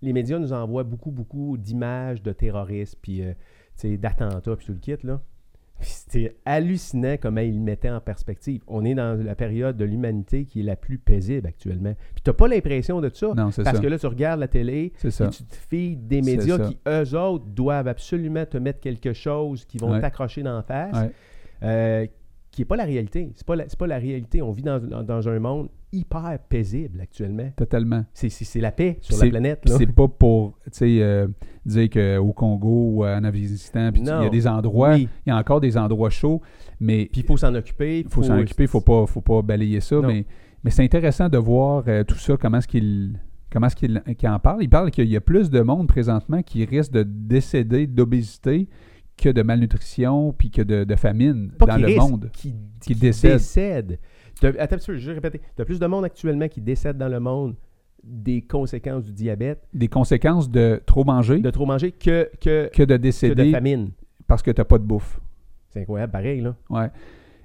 les 0.02 0.12
médias 0.12 0.38
nous 0.38 0.52
envoient 0.52 0.84
beaucoup, 0.84 1.10
beaucoup 1.10 1.56
d'images 1.58 2.22
de 2.22 2.32
terroristes, 2.32 2.98
puis 3.00 3.22
euh, 3.22 3.32
d'attentats, 3.96 4.56
puis 4.56 4.66
tout 4.66 4.72
le 4.72 4.78
kit, 4.78 4.96
là. 5.06 5.20
C'était 5.82 6.36
hallucinant 6.44 7.16
comment 7.18 7.40
ils 7.40 7.54
le 7.54 7.60
mettaient 7.62 7.88
en 7.88 8.00
perspective. 8.02 8.60
On 8.66 8.84
est 8.84 8.94
dans 8.94 9.14
la 9.24 9.34
période 9.34 9.78
de 9.78 9.86
l'humanité 9.86 10.44
qui 10.44 10.60
est 10.60 10.62
la 10.62 10.76
plus 10.76 10.98
paisible 10.98 11.46
actuellement. 11.46 11.94
Puis 12.14 12.22
t'as 12.22 12.34
pas 12.34 12.48
l'impression 12.48 13.00
de 13.00 13.08
ça. 13.08 13.28
Non, 13.34 13.50
c'est 13.50 13.62
Parce 13.62 13.76
ça. 13.78 13.82
que 13.82 13.88
là, 13.88 13.98
tu 13.98 14.06
regardes 14.06 14.40
la 14.40 14.48
télé, 14.48 14.92
ça. 14.98 15.24
et 15.24 15.30
tu 15.30 15.42
te 15.44 15.54
fies 15.54 15.96
des 15.96 16.20
médias 16.20 16.58
qui, 16.58 16.78
eux 16.86 17.16
autres, 17.18 17.46
doivent 17.46 17.88
absolument 17.88 18.44
te 18.44 18.58
mettre 18.58 18.80
quelque 18.80 19.14
chose 19.14 19.64
qui 19.64 19.78
vont 19.78 19.92
Ouais. 19.92 20.00
t'accrocher 20.02 20.42
dans 20.42 20.54
la 20.56 20.62
face, 20.62 20.94
Ouais. 20.98 21.12
euh, 21.62 22.06
qui 22.50 22.60
n'est 22.60 22.66
pas 22.66 22.76
la 22.76 22.84
réalité. 22.84 23.32
C'est 23.34 23.46
pas 23.46 23.56
la, 23.56 23.66
c'est 23.66 23.78
pas 23.78 23.86
la 23.86 23.96
réalité. 23.98 24.42
On 24.42 24.52
vit 24.52 24.62
dans, 24.62 24.78
dans- 24.80 25.02
dans 25.02 25.28
un 25.30 25.38
monde 25.38 25.70
hyper 25.92 26.38
paisible 26.48 27.00
actuellement. 27.00 27.50
Totalement. 27.56 28.04
C'est, 28.12 28.30
la 28.60 28.70
paix 28.72 28.98
sur 29.00 29.22
la 29.22 29.30
planète. 29.30 29.62
C'est 29.66 29.92
pas 29.92 30.08
pour 30.08 30.58
euh, 30.82 31.28
dire 31.66 31.90
qu'au 31.90 32.32
Congo 32.32 32.90
ou 32.92 33.04
en 33.04 33.24
Afghanistan, 33.24 33.90
il 33.94 34.04
y 34.06 34.10
a 34.10 34.28
des 34.28 34.46
endroits, 34.46 34.94
Oui. 34.94 35.08
il 35.26 35.30
y 35.30 35.32
a 35.32 35.36
encore 35.36 35.60
des 35.60 35.76
endroits 35.76 36.10
chauds, 36.10 36.40
mais 36.78 37.08
Puis 37.12 37.22
il 37.22 37.26
faut 37.26 37.36
s'en 37.36 37.54
occuper. 37.54 38.00
il 38.00 38.08
faut 38.08 38.22
s'en 38.22 38.38
occuper, 38.38 38.64
il 38.64 38.68
faut 38.68 38.80
pas, 38.80 39.06
faut 39.06 39.20
pas 39.20 39.42
balayer 39.42 39.80
ça. 39.80 39.96
Non. 39.96 40.08
Mais, 40.08 40.26
mais 40.62 40.70
c'est 40.70 40.84
intéressant 40.84 41.28
de 41.28 41.38
voir 41.38 41.84
euh, 41.88 42.04
tout 42.04 42.18
ça, 42.18 42.36
comment 42.36 42.58
est-ce 42.58 42.68
qu'il 42.68 43.18
comment 43.50 43.66
est-ce 43.66 43.76
qu'il 43.76 44.02
qu'il 44.16 44.28
en 44.28 44.38
parle. 44.38 44.62
Il 44.62 44.68
parle 44.70 44.90
qu'il 44.90 45.08
y 45.08 45.16
a 45.16 45.20
plus 45.20 45.50
de 45.50 45.60
monde 45.60 45.88
présentement 45.88 46.42
qui 46.42 46.64
risque 46.64 46.92
de 46.92 47.02
décéder 47.02 47.86
d'obésité 47.86 48.68
que 49.16 49.28
de 49.28 49.42
malnutrition 49.42 50.32
puis 50.32 50.50
que 50.50 50.62
de, 50.62 50.84
de 50.84 50.96
famine 50.96 51.50
Pas 51.58 51.66
dans 51.66 51.76
le 51.76 51.86
risque, 51.86 52.00
monde. 52.00 52.30
Qui, 52.32 52.54
qui 52.80 52.94
décède. 52.94 53.32
décède. 53.34 53.98
Attends, 54.58 54.76
je 54.88 54.92
vais 54.92 55.12
répéter. 55.14 55.40
Tu 55.56 55.62
as 55.62 55.64
plus 55.64 55.78
de 55.78 55.86
monde 55.86 56.04
actuellement 56.04 56.48
qui 56.48 56.60
décède 56.60 56.96
dans 56.98 57.08
le 57.08 57.20
monde 57.20 57.54
des 58.02 58.40
conséquences 58.42 59.04
du 59.04 59.12
diabète, 59.12 59.60
Des 59.74 59.88
conséquences 59.88 60.50
de 60.50 60.80
trop 60.86 61.04
manger? 61.04 61.40
De 61.40 61.50
trop 61.50 61.66
manger, 61.66 61.92
que, 61.92 62.30
que, 62.40 62.68
que 62.68 62.68
de 62.68 62.68
que 62.68 62.82
de 62.84 62.96
décéder 62.96 63.50
famine. 63.50 63.90
parce 64.26 64.42
que 64.42 64.50
tu 64.50 64.60
n'as 64.60 64.64
pas 64.64 64.78
de 64.78 64.84
bouffe. 64.84 65.20
C'est 65.68 65.80
incroyable, 65.82 66.10
pareil, 66.12 66.40
là. 66.40 66.56
Ouais. 66.70 66.88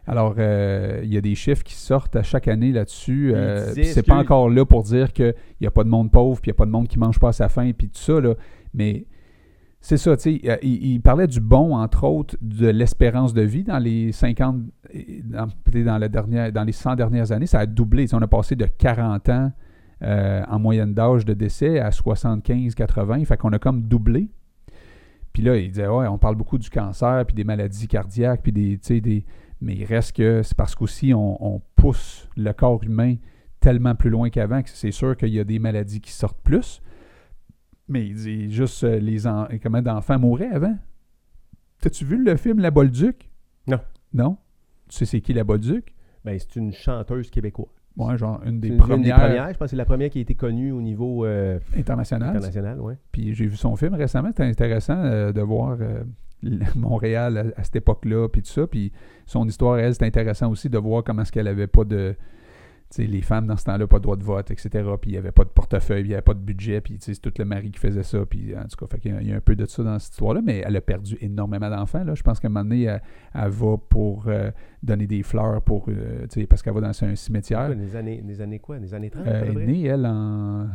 Alors, 0.07 0.35
euh, 0.37 1.01
il 1.03 1.11
y 1.13 1.17
a 1.17 1.21
des 1.21 1.35
chiffres 1.35 1.63
qui 1.63 1.73
sortent 1.73 2.15
à 2.15 2.23
chaque 2.23 2.47
année 2.47 2.71
là-dessus. 2.71 3.33
Euh, 3.35 3.73
c'est 3.73 4.05
pas 4.05 4.15
que- 4.17 4.21
encore 4.21 4.49
là 4.49 4.63
pour 4.65 4.83
dire 4.83 5.11
qu'il 5.11 5.33
n'y 5.59 5.67
a 5.67 5.71
pas 5.71 5.83
de 5.83 5.89
monde 5.89 6.11
pauvre, 6.11 6.39
puis 6.39 6.49
il 6.49 6.53
n'y 6.53 6.55
a 6.55 6.59
pas 6.59 6.65
de 6.65 6.71
monde 6.71 6.87
qui 6.87 6.99
mange 6.99 7.19
pas 7.19 7.29
à 7.29 7.33
sa 7.33 7.49
faim, 7.49 7.71
puis 7.77 7.89
tout 7.89 7.99
ça. 7.99 8.21
Là. 8.21 8.35
Mais 8.73 9.05
c'est 9.85 9.97
ça, 9.97 10.17
tu 10.17 10.39
sais. 10.39 10.49
euh, 10.49 10.57
Il, 10.63 10.99
parlait 10.99 11.27
du 11.27 11.39
bon, 11.39 11.75
entre 11.75 12.05
autres, 12.05 12.35
de 12.41 12.65
l'espérance 12.65 13.35
de 13.35 13.43
vie 13.43 13.63
dans 13.63 13.77
les 13.77 14.11
50, 14.11 14.63
et 14.89 15.21
dans, 15.23 15.47
dans, 16.51 16.63
les 16.63 16.71
100 16.71 16.95
dernières 16.95 17.31
années. 17.31 17.45
Ça 17.45 17.59
a 17.59 17.65
doublé. 17.67 18.07
On 18.11 18.21
a 18.23 18.25
passé 18.25 18.55
de 18.55 18.65
40 18.65 19.29
ans 19.29 19.51
euh, 20.01 20.41
en 20.49 20.57
moyenne 20.57 20.95
d'âge 20.95 21.23
de 21.23 21.35
décès 21.35 21.79
à 21.79 21.91
75-80. 21.91 23.25
Fait 23.25 23.37
qu'on 23.37 23.53
a 23.53 23.59
comme 23.59 23.83
doublé. 23.83 24.31
Puis 25.33 25.43
là, 25.43 25.55
il 25.55 25.69
disait, 25.69 25.85
ouais, 25.85 26.07
on 26.07 26.17
parle 26.17 26.35
beaucoup 26.35 26.57
du 26.57 26.71
cancer, 26.71 27.23
puis 27.27 27.35
des 27.35 27.43
maladies 27.43 27.87
cardiaques, 27.87 28.41
puis 28.41 28.51
des, 28.51 28.79
des, 28.99 29.23
mais 29.61 29.75
il 29.75 29.85
reste 29.85 30.15
que 30.15 30.41
c'est 30.41 30.57
parce 30.57 30.73
qu'aussi 30.73 31.13
on 31.13 31.61
pousse 31.75 32.27
le 32.35 32.53
corps 32.53 32.83
humain 32.83 33.17
tellement 33.59 33.93
plus 33.93 34.09
loin 34.09 34.31
qu'avant 34.31 34.63
que 34.63 34.69
c'est 34.69 34.89
sûr 34.91 35.15
qu'il 35.15 35.29
y 35.29 35.39
a 35.39 35.43
des 35.43 35.59
maladies 35.59 36.01
qui 36.01 36.11
sortent 36.11 36.41
plus. 36.43 36.81
Mais 37.87 38.05
il 38.07 38.15
dit 38.15 38.51
juste 38.51 38.83
euh, 38.83 38.99
les 38.99 39.27
en- 39.27 39.47
comment 39.61 39.81
d'enfants 39.81 40.17
mouraient 40.19 40.49
avant. 40.49 40.75
T'as-tu 41.81 42.05
vu 42.05 42.23
le 42.23 42.35
film 42.35 42.59
La 42.59 42.71
Bolduc? 42.71 43.29
Non. 43.67 43.79
Non? 44.13 44.37
Tu 44.89 44.97
sais 44.97 45.05
c'est 45.05 45.21
qui 45.21 45.33
La 45.33 45.43
Bolduc? 45.43 45.93
Ben, 46.23 46.37
c'est 46.39 46.55
une 46.55 46.73
chanteuse 46.73 47.29
québécoise. 47.29 47.67
Ouais, 47.97 48.17
genre 48.17 48.41
une 48.45 48.59
des 48.59 48.69
une- 48.69 48.77
premières, 48.77 48.97
une 48.97 49.03
des 49.03 49.11
premières. 49.11 49.47
Je 49.53 49.57
pense 49.57 49.65
que 49.67 49.69
c'est 49.69 49.75
la 49.75 49.85
première 49.85 50.09
qui 50.09 50.17
a 50.17 50.21
été 50.21 50.35
connue 50.35 50.71
au 50.71 50.81
niveau 50.81 51.25
euh, 51.25 51.59
internationales. 51.77 52.29
international. 52.29 52.79
Ouais. 52.81 52.97
Puis 53.11 53.33
j'ai 53.33 53.45
vu 53.45 53.55
son 53.55 53.75
film 53.75 53.93
récemment. 53.93 54.29
C'était 54.29 54.43
intéressant 54.43 54.97
euh, 54.97 55.31
de 55.31 55.41
voir 55.41 55.77
euh, 55.79 56.03
Montréal 56.75 57.53
à, 57.55 57.59
à 57.61 57.63
cette 57.63 57.77
époque-là, 57.77 58.27
puis 58.29 58.41
tout 58.41 58.49
ça. 58.51 58.67
Puis 58.67 58.91
son 59.25 59.47
histoire, 59.47 59.77
elle, 59.77 59.93
c'est 59.93 60.03
intéressant 60.05 60.49
aussi 60.49 60.69
de 60.69 60.77
voir 60.77 61.03
comment 61.03 61.21
est-ce 61.21 61.31
qu'elle 61.31 61.47
avait 61.47 61.67
pas 61.67 61.83
de... 61.85 62.15
Les 62.97 63.21
femmes, 63.21 63.45
dans 63.47 63.57
ce 63.57 63.65
temps-là, 63.65 63.87
pas 63.87 63.97
de 63.97 64.03
droit 64.03 64.15
de 64.15 64.23
vote, 64.23 64.51
etc. 64.51 64.69
Puis 65.01 65.11
il 65.11 65.13
n'y 65.13 65.17
avait 65.17 65.31
pas 65.33 65.43
de 65.43 65.49
portefeuille, 65.49 66.03
il 66.03 66.07
n'y 66.07 66.13
avait 66.13 66.21
pas 66.21 66.33
de 66.33 66.39
budget. 66.39 66.79
Puis 66.79 66.97
c'est 67.01 67.19
tout 67.21 67.33
le 67.37 67.43
mari 67.43 67.71
qui 67.71 67.79
faisait 67.79 68.03
ça. 68.03 68.25
Puis 68.25 68.55
en 68.55 68.63
tout 68.63 68.77
cas, 68.77 68.87
fait 68.87 69.01
il 69.09 69.27
y 69.27 69.33
a 69.33 69.35
un 69.35 69.41
peu 69.41 69.55
de 69.55 69.65
ça 69.65 69.83
dans 69.83 69.99
cette 69.99 70.13
histoire-là. 70.13 70.41
Mais 70.41 70.63
elle 70.65 70.75
a 70.77 70.81
perdu 70.81 71.17
énormément 71.19 71.69
d'enfants. 71.69 72.05
Je 72.15 72.23
pense 72.23 72.39
qu'à 72.39 72.47
un 72.47 72.51
moment 72.51 72.63
donné, 72.63 72.83
elle, 72.83 73.01
elle 73.33 73.49
va 73.49 73.75
pour 73.77 74.25
euh, 74.27 74.49
donner 74.81 75.07
des 75.07 75.23
fleurs 75.23 75.61
pour... 75.61 75.87
euh, 75.89 76.25
parce 76.49 76.61
qu'elle 76.61 76.73
va 76.73 76.81
dans 76.81 77.03
un 77.03 77.15
cimetière. 77.15 77.65
Quoi, 77.65 77.75
des, 77.75 77.95
années, 77.97 78.21
des 78.21 78.39
années 78.39 78.59
quoi? 78.59 78.79
Des 78.79 78.93
années 78.93 79.09
30 79.09 79.27
à 79.27 79.29
Euh, 79.29 79.41
peu 79.41 79.47
elle 79.51 79.57
est 79.57 79.65
née, 79.65 79.83
elle, 79.85 80.05
en... 80.05 80.61
en- 80.63 80.67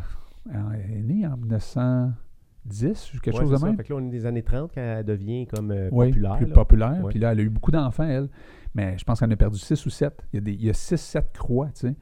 Elle 0.75 0.99
est 0.99 1.03
née 1.03 1.27
en 1.27 1.37
1910, 1.39 3.15
ou 3.15 3.21
quelque 3.21 3.35
Ouais, 3.37 3.41
chose 3.43 3.51
de 3.51 3.57
ça. 3.57 3.67
même. 3.67 3.77
Fait 3.77 3.85
que 3.85 3.93
là, 3.93 3.99
on 4.01 4.07
est 4.07 4.11
des 4.11 4.27
années 4.27 4.43
30 4.43 4.73
quand 4.75 4.81
elle 4.81 5.05
devient 5.05 5.47
comme 5.47 5.71
euh, 5.71 5.89
populaire. 5.91 6.37
plus 6.37 6.47
là. 6.47 6.53
populaire. 6.55 7.03
Puis 7.09 7.19
là, 7.19 7.33
elle 7.33 7.41
a 7.41 7.43
eu 7.43 7.49
beaucoup 7.51 7.71
d'enfants, 7.71 8.05
elle. 8.07 8.29
Mais 8.75 8.97
je 8.99 9.05
pense 9.05 9.21
en 9.23 9.31
a 9.31 9.37
perdu 9.37 9.59
6 9.59 9.85
ou 9.87 9.91
7. 9.91 10.23
Il 10.33 10.37
y 10.37 10.39
a, 10.39 10.41
des, 10.41 10.53
il 10.53 10.64
y 10.64 10.71
a 10.71 10.75
6, 10.75 10.97
7 10.97 11.33
croix, 11.39 11.68
tu 11.68 11.89
sais. 11.89 11.97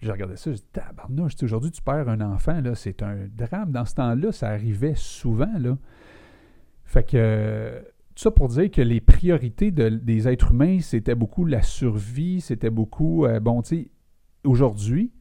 J'ai 0.00 0.12
regardé 0.12 0.36
ça, 0.36 0.50
je 0.52 0.56
dis, 0.56 0.62
tabarnouche, 0.72 1.32
aujourd'hui, 1.42 1.72
tu 1.72 1.82
perds 1.82 2.08
un 2.08 2.20
enfant, 2.20 2.60
là, 2.60 2.74
c'est 2.76 3.02
un 3.02 3.26
drame. 3.36 3.72
Dans 3.72 3.84
ce 3.84 3.94
temps-là, 3.96 4.30
ça 4.30 4.48
arrivait 4.48 4.94
souvent, 4.94 5.58
là. 5.58 5.76
Fait 6.84 7.02
que, 7.02 7.82
tout 8.14 8.22
ça 8.22 8.30
pour 8.30 8.48
dire 8.48 8.70
que 8.70 8.80
les 8.80 9.00
priorités 9.00 9.70
de- 9.72 9.88
des 9.88 10.28
êtres 10.28 10.52
humains, 10.52 10.78
c'était 10.80 11.14
beaucoup 11.16 11.44
la 11.44 11.62
survie, 11.62 12.40
c'était 12.40 12.70
beaucoup, 12.70 13.26
euh, 13.26 13.40
bon, 13.40 13.60
tu 13.62 13.68
sais, 13.76 13.90
aujourd'hui, 14.44 15.12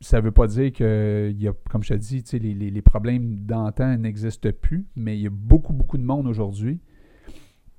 ça 0.00 0.20
veut 0.20 0.30
pas 0.32 0.46
dire 0.46 0.70
que, 0.72 1.32
y 1.34 1.48
a, 1.48 1.52
comme 1.70 1.82
je 1.82 1.94
te 1.94 1.98
dis, 1.98 2.22
les- 2.38 2.70
les 2.70 2.82
problèmes 2.82 3.36
d'antan 3.46 3.96
n'existent 3.96 4.50
plus, 4.60 4.86
mais 4.94 5.16
il 5.18 5.22
y 5.22 5.26
a 5.26 5.30
beaucoup, 5.30 5.72
beaucoup 5.72 5.96
de 5.96 6.04
monde 6.04 6.26
aujourd'hui 6.26 6.80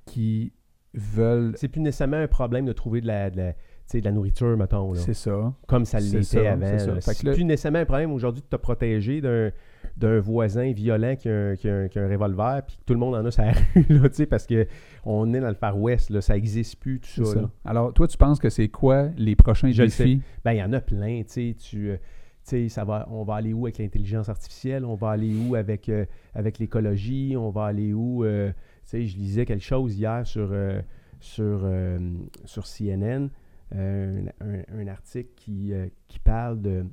qui 0.04 0.52
veulent... 0.94 1.52
C'est 1.56 1.68
plus 1.68 1.80
nécessairement 1.80 2.16
un 2.18 2.28
problème 2.28 2.64
de 2.66 2.72
trouver 2.72 3.00
de 3.00 3.06
la, 3.06 3.30
de 3.30 3.36
la, 3.36 3.52
de 4.00 4.10
nourriture, 4.10 4.56
mettons. 4.56 4.94
C'est 4.94 5.14
ça. 5.14 5.52
Comme 5.66 5.84
ça 5.84 6.00
l'était 6.00 6.46
avant. 6.46 6.66
c'est 7.00 7.32
plus 7.32 7.44
nécessairement 7.44 7.78
un 7.80 7.84
problème 7.84 8.12
aujourd'hui 8.12 8.42
de 8.42 8.48
te 8.48 8.56
protéger 8.60 9.20
d'un 9.20 9.50
d'un 9.96 10.18
voisin 10.18 10.72
violent 10.72 11.14
qui 11.14 11.28
a, 11.28 11.50
un, 11.50 11.56
qui 11.56 11.68
a 11.68 11.74
un- 11.76 11.88
qui 11.88 11.98
a 11.98 12.02
un 12.02 12.08
revolver, 12.08 12.60
puis 12.66 12.76
que 12.76 12.82
tout 12.84 12.92
le 12.92 12.98
monde 12.98 13.14
en 13.14 13.24
a 13.24 13.30
sa 13.30 13.52
rue, 13.74 13.84
là, 13.88 14.08
parce 14.28 14.46
qu'on 14.46 15.32
est 15.32 15.40
dans 15.40 15.48
le 15.48 15.54
Far 15.54 15.78
West, 15.80 16.10
là, 16.10 16.20
ça 16.20 16.34
n'existe 16.34 16.80
plus, 16.80 16.98
tout 17.00 17.24
ça. 17.24 17.32
ça. 17.34 17.40
là. 17.42 17.50
Alors, 17.64 17.94
toi, 17.94 18.08
tu 18.08 18.16
penses 18.18 18.40
que 18.40 18.50
c'est 18.50 18.68
quoi 18.68 19.08
les 19.16 19.36
prochains 19.36 19.70
Je 19.70 19.84
défis? 19.84 20.20
Ben, 20.44 20.52
il 20.52 20.58
y 20.58 20.62
en 20.62 20.72
a 20.72 20.80
plein, 20.80 21.22
tu... 21.22 21.54
euh, 21.90 21.96
tu 21.96 21.98
sais, 22.42 22.68
ça 22.68 22.84
va, 22.84 23.06
on 23.10 23.22
va 23.22 23.36
aller 23.36 23.52
où 23.52 23.66
avec 23.66 23.78
l'intelligence 23.78 24.28
artificielle? 24.28 24.84
On 24.84 24.96
va 24.96 25.10
aller 25.10 25.34
où 25.34 25.54
avec, 25.54 25.88
euh, 25.88 26.04
avec 26.34 26.58
l'écologie? 26.58 27.34
On 27.38 27.50
va 27.50 27.66
aller 27.66 27.92
où? 27.92 28.24
euh, 28.24 28.52
je 28.92 29.16
lisais 29.16 29.44
quelque 29.44 29.64
chose 29.64 29.96
hier 29.96 30.26
sur, 30.26 30.50
euh, 30.52 30.80
sur, 31.20 31.60
euh, 31.64 31.98
sur 32.44 32.66
CNN, 32.66 33.28
euh, 33.74 34.26
un, 34.40 34.86
article 34.86 35.30
qui, 35.36 35.72
qui 36.06 36.18
parle 36.20 36.60
de, 36.60 36.86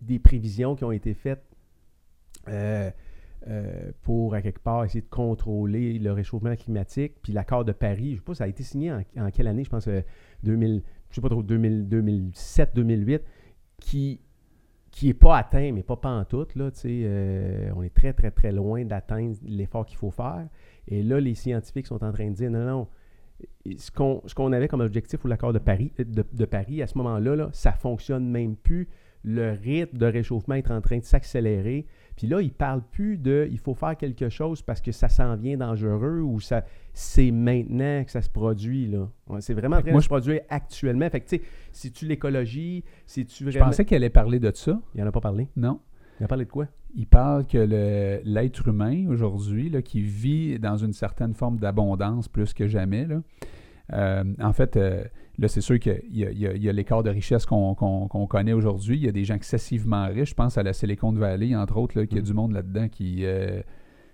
des 0.00 0.18
prévisions 0.18 0.74
qui 0.74 0.84
ont 0.84 0.92
été 0.92 1.14
faites 1.14 1.44
pour, 4.02 4.34
à 4.34 4.42
quelque 4.42 4.60
part, 4.60 4.84
essayer 4.84 5.02
de 5.02 5.08
contrôler 5.08 5.98
le 5.98 6.12
réchauffement 6.12 6.56
climatique. 6.56 7.14
Puis 7.22 7.32
l'accord 7.32 7.64
de 7.64 7.72
Paris, 7.72 8.10
je 8.10 8.12
ne 8.12 8.16
sais 8.16 8.22
pas, 8.22 8.34
ça 8.34 8.44
a 8.44 8.48
été 8.48 8.62
signé 8.62 8.92
en, 8.92 9.02
en 9.18 9.30
quelle 9.30 9.46
année? 9.46 9.64
Je 9.64 9.70
pense 9.70 9.88
euh, 9.88 10.00
2000, 10.44 10.82
je 11.10 11.14
sais 11.14 11.20
pas 11.20 11.28
trop, 11.28 11.42
2000 11.42 11.88
2007, 11.88 12.74
2008, 12.74 13.22
qui 13.80 14.20
qui 14.90 15.08
n'est 15.08 15.14
pas 15.14 15.38
atteint, 15.38 15.72
mais 15.72 15.82
pas 15.82 15.96
tu 15.96 16.36
sais, 16.74 17.02
euh, 17.04 17.72
on 17.74 17.82
est 17.82 17.92
très, 17.92 18.12
très, 18.12 18.30
très 18.30 18.52
loin 18.52 18.84
d'atteindre 18.84 19.34
l'effort 19.42 19.84
qu'il 19.84 19.98
faut 19.98 20.12
faire. 20.12 20.46
Et 20.88 21.02
là, 21.02 21.20
les 21.20 21.34
scientifiques 21.34 21.86
sont 21.86 22.02
en 22.04 22.12
train 22.12 22.28
de 22.30 22.34
dire 22.34 22.50
non, 22.50 22.64
non, 22.64 22.88
ce 23.76 23.90
qu'on 23.90 24.22
ce 24.26 24.34
qu'on 24.34 24.52
avait 24.52 24.68
comme 24.68 24.80
objectif 24.80 25.18
pour 25.20 25.28
l'accord 25.28 25.52
de 25.52 25.58
Paris, 25.58 25.92
de, 25.98 26.24
de 26.32 26.44
Paris, 26.44 26.82
à 26.82 26.86
ce 26.86 26.96
moment-là, 26.98 27.36
là, 27.36 27.48
ça 27.52 27.72
fonctionne 27.72 28.28
même 28.28 28.56
plus. 28.56 28.88
Le 29.26 29.52
rythme 29.52 29.96
de 29.96 30.04
réchauffement 30.04 30.54
est 30.56 30.70
en 30.70 30.82
train 30.82 30.98
de 30.98 31.04
s'accélérer. 31.04 31.86
Puis 32.14 32.26
là, 32.26 32.42
ils 32.42 32.48
ne 32.48 32.52
parlent 32.52 32.82
plus 32.92 33.16
de 33.16 33.48
il 33.50 33.58
faut 33.58 33.72
faire 33.72 33.96
quelque 33.96 34.28
chose 34.28 34.60
parce 34.60 34.82
que 34.82 34.92
ça 34.92 35.08
s'en 35.08 35.34
vient 35.36 35.56
dangereux 35.56 36.20
ou 36.20 36.40
ça 36.40 36.62
c'est 36.92 37.30
maintenant 37.30 38.04
que 38.04 38.10
ça 38.10 38.20
se 38.20 38.28
produit. 38.28 38.86
là. 38.86 39.08
Ouais, 39.26 39.40
C'est 39.40 39.54
vraiment 39.54 39.76
en 39.76 39.80
train 39.80 39.92
moi, 39.92 40.00
de 40.00 40.02
je- 40.02 40.04
se 40.04 40.08
produire 40.10 40.42
actuellement. 40.50 41.08
Fait 41.08 41.20
que, 41.20 41.28
tu 41.30 41.36
sais, 41.38 41.42
si 41.72 41.90
tu 41.90 42.04
l'écologie, 42.06 42.84
si 43.06 43.24
tu 43.24 43.44
Je 43.44 43.50
vraiment... 43.50 43.66
pensais 43.66 43.86
qu'elle 43.86 44.02
allait 44.02 44.10
parler 44.10 44.38
de 44.38 44.52
ça. 44.54 44.78
Il 44.94 45.00
n'en 45.00 45.06
a 45.08 45.12
pas 45.12 45.22
parlé. 45.22 45.48
Non. 45.56 45.80
Il 46.20 46.24
a 46.24 46.28
parlé 46.28 46.44
de 46.44 46.50
quoi? 46.50 46.66
Il 46.96 47.06
parle 47.06 47.44
que 47.46 47.58
l'être 48.24 48.68
humain, 48.68 49.06
aujourd'hui, 49.08 49.72
qui 49.84 50.00
vit 50.00 50.58
dans 50.60 50.76
une 50.76 50.92
certaine 50.92 51.34
forme 51.34 51.58
d'abondance 51.58 52.28
plus 52.28 52.52
que 52.54 52.66
jamais, 52.68 53.04
là, 53.06 53.20
Euh, 53.92 54.24
en 54.40 54.54
fait, 54.54 54.78
euh, 54.78 55.04
là, 55.38 55.46
c'est 55.46 55.60
sûr 55.60 55.78
qu'il 55.78 56.00
y 56.10 56.24
a, 56.46 56.72
l'écart 56.72 57.02
de 57.02 57.10
richesse 57.10 57.44
qu'on 57.44 57.74
connaît 58.30 58.54
aujourd'hui. 58.54 58.96
Il 58.96 59.04
y 59.04 59.08
a 59.08 59.12
des 59.12 59.24
gens 59.24 59.34
excessivement 59.34 60.06
riches. 60.06 60.30
Je 60.30 60.34
pense 60.34 60.56
à 60.56 60.62
la 60.62 60.72
Silicon 60.72 61.12
Valley, 61.12 61.54
entre 61.54 61.76
autres, 61.76 61.98
là, 61.98 62.06
qu'il 62.06 62.16
y 62.16 62.20
a 62.20 62.22
Mm. 62.22 62.26
du 62.26 62.32
monde 62.32 62.52
là-dedans 62.52 62.88
qui. 62.88 63.26
euh, 63.26 63.60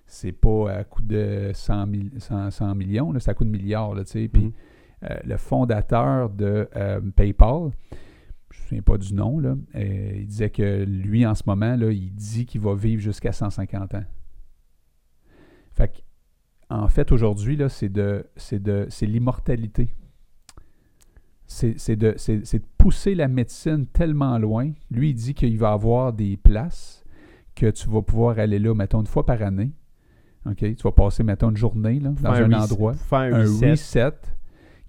c'est 0.06 0.32
pas 0.32 0.72
à 0.72 0.82
coût 0.82 1.02
de 1.02 1.52
100, 1.54 1.86
mille- 1.86 2.10
100 2.18 2.50
100 2.50 2.74
millions, 2.74 3.14
c'est 3.20 3.30
à 3.30 3.34
coût 3.34 3.44
de 3.44 3.50
milliards. 3.50 3.94
Là. 3.94 4.02
Puis 4.04 4.28
Mhm. 4.28 4.52
euh, 5.08 5.16
le 5.24 5.36
fondateur 5.36 6.30
de 6.30 6.68
PayPal, 7.14 7.70
souviens 8.70 8.82
pas 8.82 8.98
du 8.98 9.14
nom, 9.14 9.38
là, 9.38 9.56
euh, 9.74 10.12
il 10.16 10.26
disait 10.26 10.50
que 10.50 10.84
lui, 10.84 11.24
en 11.26 11.34
ce 11.34 11.42
moment, 11.46 11.76
là, 11.76 11.90
il 11.92 12.12
dit 12.14 12.46
qu'il 12.46 12.60
va 12.60 12.74
vivre 12.74 13.00
jusqu'à 13.02 13.32
150 13.32 13.94
ans. 13.94 14.04
Fait 15.72 15.88
que, 15.88 15.98
en 16.68 16.88
fait, 16.88 17.12
aujourd'hui, 17.12 17.56
là, 17.56 17.68
c'est 17.68 17.88
de, 17.88 18.26
c'est 18.36 18.62
de, 18.62 18.86
c'est 18.90 19.06
l'immortalité. 19.06 19.94
C'est, 21.46 21.78
c'est 21.78 21.96
de, 21.96 22.14
c'est, 22.16 22.44
c'est 22.46 22.60
de 22.60 22.66
pousser 22.78 23.14
la 23.16 23.26
médecine 23.26 23.86
tellement 23.86 24.38
loin. 24.38 24.70
Lui, 24.90 25.10
il 25.10 25.14
dit 25.14 25.34
qu'il 25.34 25.58
va 25.58 25.72
avoir 25.72 26.12
des 26.12 26.36
places 26.36 27.04
que 27.56 27.68
tu 27.70 27.88
vas 27.88 28.02
pouvoir 28.02 28.38
aller 28.38 28.58
là, 28.60 28.72
mettons, 28.74 29.00
une 29.00 29.06
fois 29.08 29.26
par 29.26 29.42
année. 29.42 29.72
OK? 30.46 30.58
Tu 30.58 30.82
vas 30.84 30.92
passer, 30.92 31.24
mettons, 31.24 31.50
une 31.50 31.56
journée 31.56 31.98
là, 31.98 32.10
dans 32.10 32.30
un 32.30 32.44
reset- 32.46 32.54
endroit 32.54 32.94
Faire 32.94 33.34
un, 33.34 33.40
un 33.40 33.42
reset. 33.42 33.70
reset. 33.72 34.12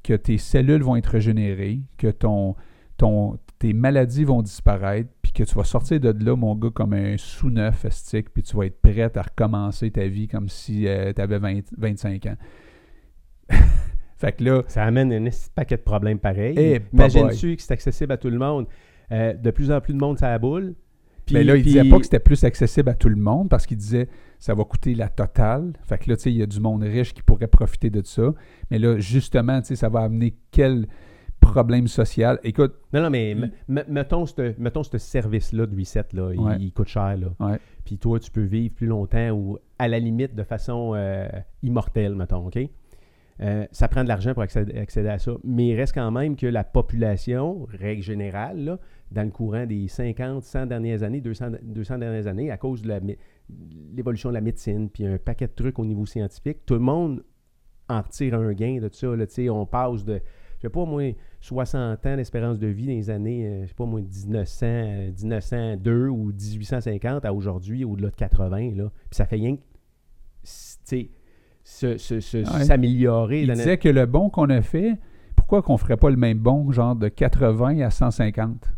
que 0.04 0.14
tes 0.14 0.38
cellules 0.38 0.84
vont 0.84 0.96
être 0.96 1.08
régénérées, 1.08 1.82
que 1.98 2.08
ton, 2.12 2.56
ton, 2.98 3.38
tes 3.62 3.74
maladies 3.74 4.24
vont 4.24 4.42
disparaître, 4.42 5.10
puis 5.22 5.32
que 5.32 5.44
tu 5.44 5.54
vas 5.54 5.64
sortir 5.64 6.00
de 6.00 6.10
là, 6.26 6.36
mon 6.36 6.56
gars, 6.56 6.72
comme 6.74 6.94
un 6.94 7.16
sous-neuf 7.16 7.86
estique, 7.86 8.34
puis 8.34 8.42
tu 8.42 8.58
vas 8.58 8.66
être 8.66 8.82
prêt 8.82 9.16
à 9.16 9.22
recommencer 9.22 9.92
ta 9.92 10.08
vie 10.08 10.28
comme 10.28 10.50
si 10.50 10.88
tu 11.16 11.22
avais 11.22 11.38
25 11.78 12.26
ans. 12.26 12.36
fait 14.18 14.32
que 14.34 14.44
là, 14.44 14.64
Ça 14.68 14.84
amène 14.84 15.12
un 15.14 15.30
paquet 15.56 15.78
de 15.78 15.82
problèmes 15.84 16.18
pareils. 16.20 16.56
Eh, 16.58 16.82
Imagine-tu 16.92 17.56
que 17.56 17.62
c'est 17.62 17.74
accessible 17.74 18.12
à 18.14 18.18
tout 18.18 18.30
le 18.32 18.40
monde? 18.40 18.66
Euh, 19.12 19.34
de 19.34 19.52
plus 19.52 19.72
en 19.72 19.80
plus 19.80 19.94
de 19.94 20.00
monde, 20.00 20.18
ça 20.18 20.38
boule. 20.40 20.74
Puis- 21.28 21.36
mais 21.36 21.44
là, 21.44 21.56
il 21.56 21.62
puis- 21.62 21.74
disait 21.74 21.88
pas 21.90 21.98
que 21.98 22.04
c'était 22.06 22.20
plus 22.20 22.44
accessible 22.44 22.90
à 22.90 22.96
tout 22.96 23.10
le 23.10 23.16
monde 23.16 23.48
parce 23.48 23.68
qu'il 23.68 23.78
disait 23.78 24.08
ça 24.40 24.56
va 24.56 24.64
coûter 24.64 24.96
la 24.96 25.08
totale. 25.08 25.74
Fait 25.84 26.00
que 26.00 26.10
là, 26.10 26.16
tu 26.16 26.24
sais, 26.24 26.32
il 26.32 26.38
y 26.38 26.42
a 26.42 26.48
du 26.48 26.60
monde 26.60 26.82
riche 26.82 27.14
qui 27.14 27.22
pourrait 27.22 27.48
profiter 27.48 27.92
de 27.92 28.02
ça. 28.04 28.34
Mais 28.72 28.80
là, 28.80 28.98
justement, 28.98 29.62
tu 29.62 29.68
sais, 29.68 29.76
ça 29.76 29.88
va 29.88 30.00
amener 30.02 30.36
quel 30.50 30.88
problème 31.42 31.88
social. 31.88 32.40
Écoute, 32.44 32.76
Non, 32.94 33.02
non, 33.02 33.10
mais 33.10 33.36
mettons 33.68 34.26
ce 34.26 34.54
mettons 34.60 34.84
ce 34.84 34.98
service-là 34.98 35.66
de 35.66 35.76
reset, 35.78 36.06
là, 36.14 36.32
il- 36.34 36.40
Ouais. 36.40 36.58
il, 36.60 36.72
coûte 36.72 36.88
cher. 36.88 37.18
Là. 37.18 37.28
Ouais. 37.40 37.60
Puis 37.84 37.98
toi, 37.98 38.20
tu 38.20 38.32
peux 38.32 38.44
vivre 38.44 38.74
plus 38.74 38.88
longtemps 38.88 39.32
ou 39.32 39.58
à 39.78 39.88
la 39.88 40.00
limite 40.00 40.34
de 40.36 40.44
façon 40.44 40.94
euh, 40.96 41.28
immortelle, 41.64 42.16
mettons, 42.16 42.48
OK? 42.48 42.58
Euh, 43.42 43.66
ça 43.72 43.88
prend 43.88 44.04
de 44.04 44.08
l'argent 44.08 44.34
pour 44.34 44.44
accéder, 44.44 44.78
accéder 44.78 45.10
à 45.10 45.18
ça. 45.18 45.32
Mais 45.44 45.70
il 45.70 45.76
reste 45.76 45.96
quand 45.96 46.12
même 46.12 46.36
que 46.36 46.46
la 46.46 46.64
population, 46.64 47.66
règle 47.72 48.04
générale, 48.04 48.64
là, 48.64 48.80
dans 49.12 49.24
le 49.24 49.32
courant 49.32 49.66
des 49.66 49.88
50, 49.88 50.44
100 50.44 50.68
dernières 50.68 51.02
années, 51.02 51.22
200, 51.22 51.48
200 51.64 51.98
dernières 51.98 52.28
années, 52.28 52.52
à 52.52 52.58
cause 52.58 52.84
de 52.84 52.94
l'évolution 53.96 54.30
de 54.30 54.36
la 54.36 54.42
médecine, 54.42 54.90
puis 54.90 55.06
un 55.06 55.18
paquet 55.18 55.48
de 55.48 55.54
trucs 55.54 55.80
au 55.80 55.86
niveau 55.86 56.06
scientifique, 56.06 56.60
tout 56.66 56.76
le 56.76 56.80
monde 56.82 57.24
en 57.90 58.02
retire 58.02 58.36
un 58.36 58.54
gain 58.54 58.80
de 58.80 58.90
ça. 58.92 59.08
Là, 59.16 59.26
Tu 59.28 59.34
sais, 59.34 59.50
on 59.50 59.66
passe 59.66 60.06
de, 60.06 60.22
je 60.62 60.68
sais 60.68 60.72
pas 60.72 60.86
moi, 60.86 61.02
60 61.40 62.06
ans 62.06 62.16
d'espérance 62.16 62.60
de 62.60 62.68
vie 62.68 62.86
dans 62.86 62.92
les 62.92 63.10
années, 63.10 63.48
euh, 63.48 63.62
je 63.64 63.70
sais 63.70 63.74
pas 63.74 63.86
moi, 63.86 64.00
1900, 64.00 64.66
euh, 64.68 65.12
1902 65.20 66.08
ou 66.08 66.32
1850 66.32 67.26
à 67.26 67.34
aujourd'hui, 67.34 67.84
au-delà 67.84 68.12
de 68.12 68.16
80. 68.16 68.76
Là. 68.76 68.92
Puis 69.10 69.18
ça 69.18 69.26
fait 69.26 69.38
rien 69.38 69.56
que, 69.56 69.62
tu 70.88 71.10
sais, 71.64 72.44
s'améliorer. 72.44 73.42
il 73.42 73.52
disait 73.54 73.78
que 73.78 73.90
le 73.90 74.06
bon 74.06 74.30
qu'on 74.30 74.50
a 74.52 74.62
fait, 74.62 75.00
pourquoi 75.36 75.64
qu'on 75.64 75.78
ferait 75.78 75.98
pas 75.98 76.12
le 76.12 76.18
même 76.18 76.38
bon, 76.38 76.72
genre 76.72 76.96
de 76.96 77.08
80 77.08 77.80
à 77.80 77.90
150? 77.90 78.72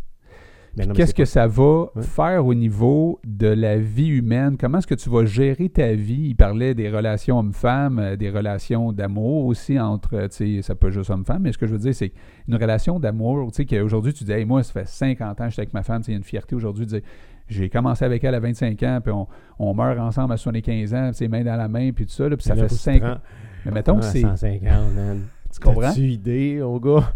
Ben 0.76 0.92
Qu'est-ce 0.94 1.14
que 1.14 1.26
ça 1.26 1.46
va 1.46 1.86
Ouais. 1.96 2.02
faire 2.02 2.46
au 2.46 2.56
niveau 2.56 3.20
de 3.24 3.48
la 3.48 3.78
vie 3.78 4.08
humaine? 4.08 4.58
Comment 4.60 4.80
est-ce 4.80 4.88
que 4.88 4.96
tu 4.96 5.08
vas 5.10 5.24
gérer 5.24 5.70
ta 5.70 5.94
vie? 5.94 6.30
Il 6.30 6.36
parlait 6.36 6.74
des 6.74 6.90
relations 6.90 7.38
hommes-femmes, 7.38 8.00
euh, 8.00 8.16
des 8.16 8.32
relations 8.32 8.92
d'amour 8.92 9.46
aussi 9.46 9.80
entre, 9.80 10.28
tu 10.30 10.56
sais, 10.58 10.62
ça 10.64 10.74
peut 10.74 10.90
juste 10.90 11.12
homme-femme, 11.12 11.44
mais 11.44 11.52
ce 11.52 11.60
que 11.60 11.68
je 11.68 11.74
veux 11.74 11.80
dire, 11.80 11.94
c'est 11.94 12.12
une 12.48 12.56
relation 12.56 13.00
d'amour, 13.00 13.52
tu 13.52 13.58
sais, 13.58 13.66
qu'aujourd'hui, 13.66 14.14
tu 14.14 14.24
dis, 14.24 14.32
hey, 14.32 14.46
moi, 14.46 14.64
ça 14.64 14.74
fait 14.74 14.88
50 14.88 15.42
ans 15.42 15.44
que 15.44 15.50
j'étais 15.52 15.62
avec 15.62 15.74
ma 15.76 15.84
femme, 15.84 16.02
tu 16.02 16.06
sais, 16.06 16.12
il 16.12 16.16
y 16.16 16.16
a 16.16 16.18
une 16.18 16.24
fierté 16.24 16.56
aujourd'hui 16.56 16.86
de 16.86 16.90
dire, 16.90 17.02
j'ai 17.50 17.70
commencé 17.70 18.04
avec 18.04 18.24
elle 18.24 18.34
à 18.34 18.40
25 18.40 18.82
ans, 18.84 19.00
puis 19.04 19.14
on, 19.14 19.28
on 19.60 19.76
meurt 19.76 20.00
ensemble 20.00 20.34
à 20.34 20.38
75 20.38 20.94
ans, 20.96 21.08
tu 21.10 21.18
sais, 21.18 21.28
main 21.28 21.44
dans 21.44 21.56
la 21.56 21.68
main, 21.68 21.92
puis 21.92 22.06
tout 22.08 22.12
ça, 22.14 22.28
là, 22.28 22.36
puis 22.36 22.46
ça 22.46 22.56
Là, 22.56 22.64
fait 22.64 22.70
faut 22.70 22.76
que 22.76 22.80
tu 22.80 22.84
5 22.84 23.00
te 23.02 23.06
ans. 23.06 23.18
Mais 23.66 23.72
mettons 23.72 23.98
que 24.00 24.06
c'est. 24.06 24.22
150, 24.22 24.62
man. 24.96 25.22
Tu 25.54 25.60
comprends? 25.60 25.82
T'as-tu 25.82 26.08
idée, 26.08 26.58
mon 26.64 26.80
gars? 26.80 27.14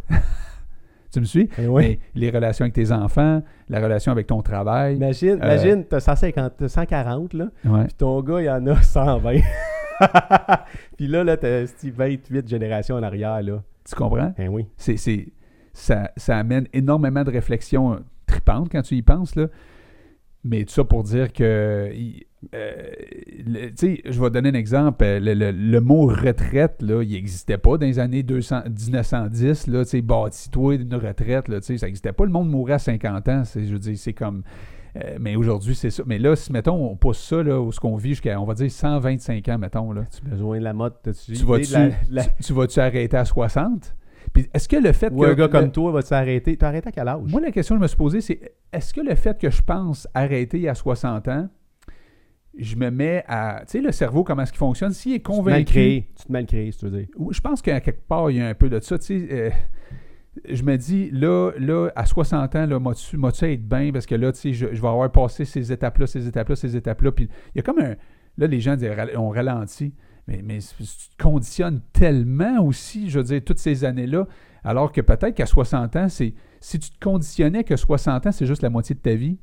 Tu 1.18 1.22
me 1.22 1.26
suis? 1.26 1.49
Eh 1.57 1.65
oui. 1.65 1.84
Mais 1.84 1.99
les 2.13 2.30
relations 2.30 2.63
avec 2.65 2.76
tes 2.76 2.91
enfants, 2.91 3.41
la 3.70 3.80
relation 3.80 4.11
avec 4.11 4.28
ton 4.28 4.43
travail. 4.43 4.97
Imagine, 4.97 5.39
Euh, 5.41 5.45
imagine 5.55 5.84
t'as 5.84 5.99
150, 5.99 6.53
t'as 6.57 6.68
140, 6.68 7.34
là, 7.34 7.47
Ouais. 7.65 7.86
puis 7.86 7.93
ton 7.95 8.22
gars, 8.22 8.39
il 8.39 8.49
en 8.51 8.68
a 8.68 8.80
120. 8.84 9.39
puis 10.97 11.07
là, 11.07 11.24
là, 11.24 11.38
t'as 11.38 11.65
ces 11.65 11.89
28 11.89 12.47
générations 12.47 12.95
en 12.97 13.01
arrière, 13.03 13.41
là. 13.41 13.63
Tu 13.84 13.95
comprends? 13.95 14.32
Ben 14.38 14.49
oui. 14.49 14.68
c'est, 14.78 14.97
c'est- 14.97 15.28
ça, 15.74 16.11
ça 16.18 16.38
amène 16.38 16.68
énormément 16.74 17.24
de 17.24 17.32
réflexions 17.32 17.99
tripantes 18.28 18.70
quand 18.72 18.84
tu 18.84 18.93
y 18.95 19.01
penses, 19.01 19.36
là. 19.36 19.47
Mais 20.50 20.64
tout 20.64 20.74
ça 20.74 20.84
pour 20.84 21.04
dire 21.04 21.32
que, 21.34 21.43
euh, 22.56 22.91
sais, 23.76 24.02
je 24.06 24.22
vais 24.22 24.30
donner 24.30 24.50
un 24.50 24.54
exemple. 24.54 25.04
Euh, 25.04 25.20
Le, 25.20 25.34
le- 25.34 25.52
le 25.52 25.82
mot 25.82 26.06
retraite, 26.08 26.82
là, 26.82 27.02
il 27.04 27.12
n'existait 27.12 27.58
pas 27.58 27.78
dans 27.78 27.86
les 27.86 28.00
années 28.00 28.24
200, 28.24 28.62
1910, 28.70 29.68
là, 29.68 29.84
tu 29.84 29.89
sais, 29.91 30.02
bâtis-toi 30.02 30.76
une 30.76 30.95
retraite, 30.95 31.48
là, 31.48 31.60
tu 31.60 31.66
sais, 31.68 31.78
ça 31.78 31.86
n'existait 31.88 32.14
pas. 32.14 32.26
Le 32.26 32.32
monde 32.32 32.50
mourait 32.50 32.74
à 32.74 32.80
50 32.80 33.28
ans, 33.30 33.43
je 33.56 33.60
veux 33.60 33.80
dire, 33.80 33.98
c'est 33.98 34.14
comme... 34.14 34.43
euh, 34.95 35.18
mais 35.20 35.36
aujourd'hui, 35.36 35.76
c'est 35.76 35.89
ça. 35.89 36.04
Mais 36.06 36.20
là, 36.20 36.36
si, 36.36 36.52
mettons, 36.52 36.91
on 36.91 36.95
pousse 36.95 37.20
ça, 37.20 37.43
là, 37.43 37.60
où 37.60 37.72
ce 37.72 37.80
qu'on 37.80 37.95
vit 37.98 38.10
jusqu'à, 38.10 38.39
on 38.39 38.45
va 38.45 38.54
dire, 38.54 38.72
125 38.72 39.48
ans, 39.50 39.58
mettons, 39.58 39.91
là. 39.91 40.04
Tu 40.12 40.26
as 40.26 40.30
besoin 40.30 40.60
de 40.60 40.64
la 40.64 40.74
mode, 40.74 40.93
Tu 41.04 41.45
vas-tu, 41.45 41.74
la- 42.12 42.24
tu, 42.24 42.30
tu 42.43 42.54
vas-tu 42.54 42.80
arrêter 42.80 43.18
à 43.18 43.26
60? 43.26 43.95
Puis 44.41 44.49
est-ce 44.53 44.67
que 44.69 44.77
le 44.77 44.91
fait 44.93 45.11
Ou 45.11 45.19
que... 45.21 45.25
un 45.25 45.33
gars 45.33 45.47
comme 45.47 45.65
le- 45.65 45.71
toi 45.71 45.91
va 45.91 46.01
s'arrêter? 46.01 46.55
T'as 46.57 46.67
arrêté 46.69 46.89
à 46.89 46.91
quel 46.91 47.07
âge? 47.07 47.21
moi, 47.31 47.41
la 47.41 47.51
question 47.51 47.75
que 47.75 47.79
je 47.79 47.83
me 47.83 47.88
suis 47.88 47.97
posée, 47.97 48.21
c'est 48.21 48.39
est-ce 48.71 48.93
que 48.93 49.01
le 49.01 49.15
fait 49.15 49.39
que 49.39 49.49
je 49.49 49.61
pense 49.61 50.07
arrêter 50.13 50.67
à 50.69 50.75
60 50.75 51.27
ans, 51.27 51.49
je 52.57 52.75
me 52.75 52.89
mets 52.89 53.23
à. 53.27 53.61
Tu 53.67 53.73
sais, 53.73 53.81
le 53.81 53.91
cerveau, 53.91 54.23
comment 54.23 54.41
est-ce 54.41 54.51
qu'il 54.51 54.59
fonctionne? 54.59 54.91
S'il 54.91 55.13
est 55.13 55.17
tu 55.17 55.23
te 55.23 55.29
mal 55.31 55.38
convaincu. 55.38 55.65
créé. 55.65 56.09
Tu 56.19 56.25
te 56.25 56.31
mal 56.31 56.45
créé, 56.45 56.71
si 56.71 56.79
tu 56.79 56.85
veux 56.88 56.97
dire. 56.97 57.07
Je 57.31 57.39
pense 57.39 57.61
qu'à 57.61 57.79
quelque 57.81 58.07
part, 58.07 58.31
il 58.31 58.38
y 58.38 58.41
a 58.41 58.47
un 58.47 58.53
peu 58.55 58.69
de 58.69 58.79
ça. 58.79 58.97
Tu 58.97 59.05
sais, 59.05 59.27
euh, 59.31 59.49
je 60.49 60.63
me 60.63 60.75
dis, 60.75 61.09
là, 61.11 61.51
là 61.59 61.89
à 61.95 62.05
60 62.05 62.55
ans, 62.55 62.65
là, 62.65 62.79
m'as-tu 62.79 63.15
m'as-tu 63.17 63.45
à 63.45 63.51
être 63.51 63.67
bien? 63.67 63.91
Parce 63.91 64.05
que 64.07 64.15
là, 64.15 64.31
tu 64.31 64.39
sais, 64.39 64.53
je, 64.53 64.67
je 64.73 64.81
vais 64.81 64.88
avoir 64.88 65.11
passé 65.11 65.45
ces 65.45 65.71
étapes-là, 65.71 66.07
ces 66.07 66.27
étapes-là, 66.27 66.55
ces 66.55 66.75
étapes-là. 66.75 67.11
Puis 67.11 67.29
il 67.53 67.57
y 67.57 67.59
a 67.59 67.63
comme 67.63 67.79
un. 67.79 67.95
Là, 68.39 68.47
les 68.47 68.59
gens 68.59 68.75
disent, 68.75 68.89
on 69.17 69.29
ralentit. 69.29 69.93
Mais, 70.28 70.41
mais 70.43 70.59
tu 70.59 70.84
te 70.86 71.23
conditionnes 71.23 71.82
tellement 71.93 72.61
aussi, 72.61 73.09
je 73.09 73.19
veux 73.19 73.23
dire, 73.25 73.41
toutes 73.45 73.59
ces 73.59 73.86
années-là, 73.86 74.28
alors 74.63 74.91
que 74.91 74.99
peut-être 75.01 75.36
qu'à 75.36 75.45
60 75.45 75.95
ans, 75.95 76.09
c'est 76.09 76.34
si 76.59 76.80
tu 76.80 76.89
te 76.91 76.99
conditionnais 76.99 77.63
que 77.63 77.75
60 77.75 78.28
ans, 78.28 78.32
c'est 78.32 78.45
juste 78.45 78.61
la 78.61 78.69
moitié 78.69 78.93
de 78.95 78.99
ta 78.99 79.15
vie. 79.15 79.38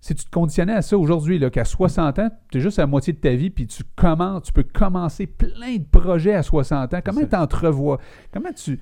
Si 0.00 0.14
tu 0.14 0.24
te 0.24 0.30
conditionnais 0.30 0.74
à 0.74 0.82
ça 0.82 0.96
aujourd'hui, 0.96 1.40
qu'à 1.50 1.64
60 1.64 2.20
ans, 2.20 2.30
tu 2.52 2.58
es 2.58 2.60
juste 2.60 2.78
à 2.78 2.82
la 2.82 2.86
moitié 2.86 3.12
de 3.12 3.18
ta 3.18 3.34
vie, 3.34 3.50
puis 3.50 3.66
tu 3.66 3.82
commences, 3.96 4.44
tu 4.44 4.52
peux 4.52 4.62
commencer 4.62 5.26
plein 5.26 5.76
de 5.76 5.84
projets 5.90 6.34
à 6.34 6.44
60 6.44 6.94
ans. 6.94 7.00
Comment 7.04 7.26
tu 7.26 7.34
entrevois? 7.36 7.98
Comment 8.32 8.52
tu. 8.52 8.78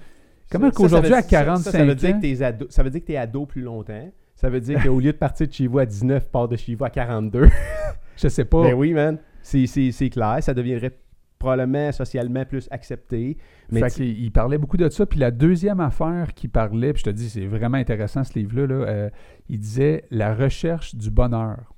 Comment 0.50 0.70
qu'aujourd'hui, 0.70 1.14
à 1.14 1.16
veut- 1.16 1.22
ça- 1.22 1.28
45 1.28 1.64
ça, 1.64 1.72
ça 1.78 1.84
veut 1.86 1.94
dire 1.94 2.14
ans. 2.14 2.20
que 2.20 2.42
ado, 2.42 2.66
ça 2.68 2.82
veut 2.82 2.90
dire 2.90 3.00
que 3.00 3.06
t'es 3.06 3.16
ado 3.16 3.46
plus 3.46 3.62
longtemps. 3.62 4.12
Ça 4.34 4.50
veut 4.50 4.60
dire 4.60 4.82
qu'au 4.82 5.00
lieu 5.00 5.12
de 5.12 5.16
partir 5.16 5.48
de 5.48 5.52
chez 5.52 5.66
vous 5.66 5.78
à 5.78 5.86
19, 5.86 6.28
pars 6.30 6.46
de 6.48 6.56
chez 6.56 6.74
vous 6.74 6.84
à 6.84 6.90
42. 6.90 7.48
Je 8.16 8.28
sais 8.28 8.44
pas. 8.44 8.62
Ben 8.62 8.74
oui, 8.74 8.92
man. 8.92 9.18
C'est, 9.46 10.10
clair. 10.10 10.38
Ça 10.40 10.54
deviendrait 10.54 10.98
probablement 11.38 11.92
socialement 11.92 12.44
plus 12.44 12.66
accepté. 12.70 13.36
Mais 13.70 13.88
Fait 13.88 14.04
il 14.04 14.32
parlait 14.32 14.58
beaucoup 14.58 14.76
de 14.76 14.88
ça. 14.88 15.06
Puis 15.06 15.20
la 15.20 15.30
deuxième 15.30 15.80
affaire 15.80 16.34
qu'il 16.34 16.50
parlait, 16.50 16.92
puis 16.92 17.00
je 17.04 17.10
te 17.10 17.14
dis, 17.14 17.28
c'est 17.28 17.46
vraiment 17.46 17.76
intéressant 17.76 18.24
ce 18.24 18.36
livre-là, 18.38 18.66
là, 18.66 18.74
euh, 18.74 19.10
il 19.48 19.58
disait 19.60 20.04
la 20.10 20.34
recherche 20.34 20.94
du 20.96 21.10
bonheur. 21.10 21.74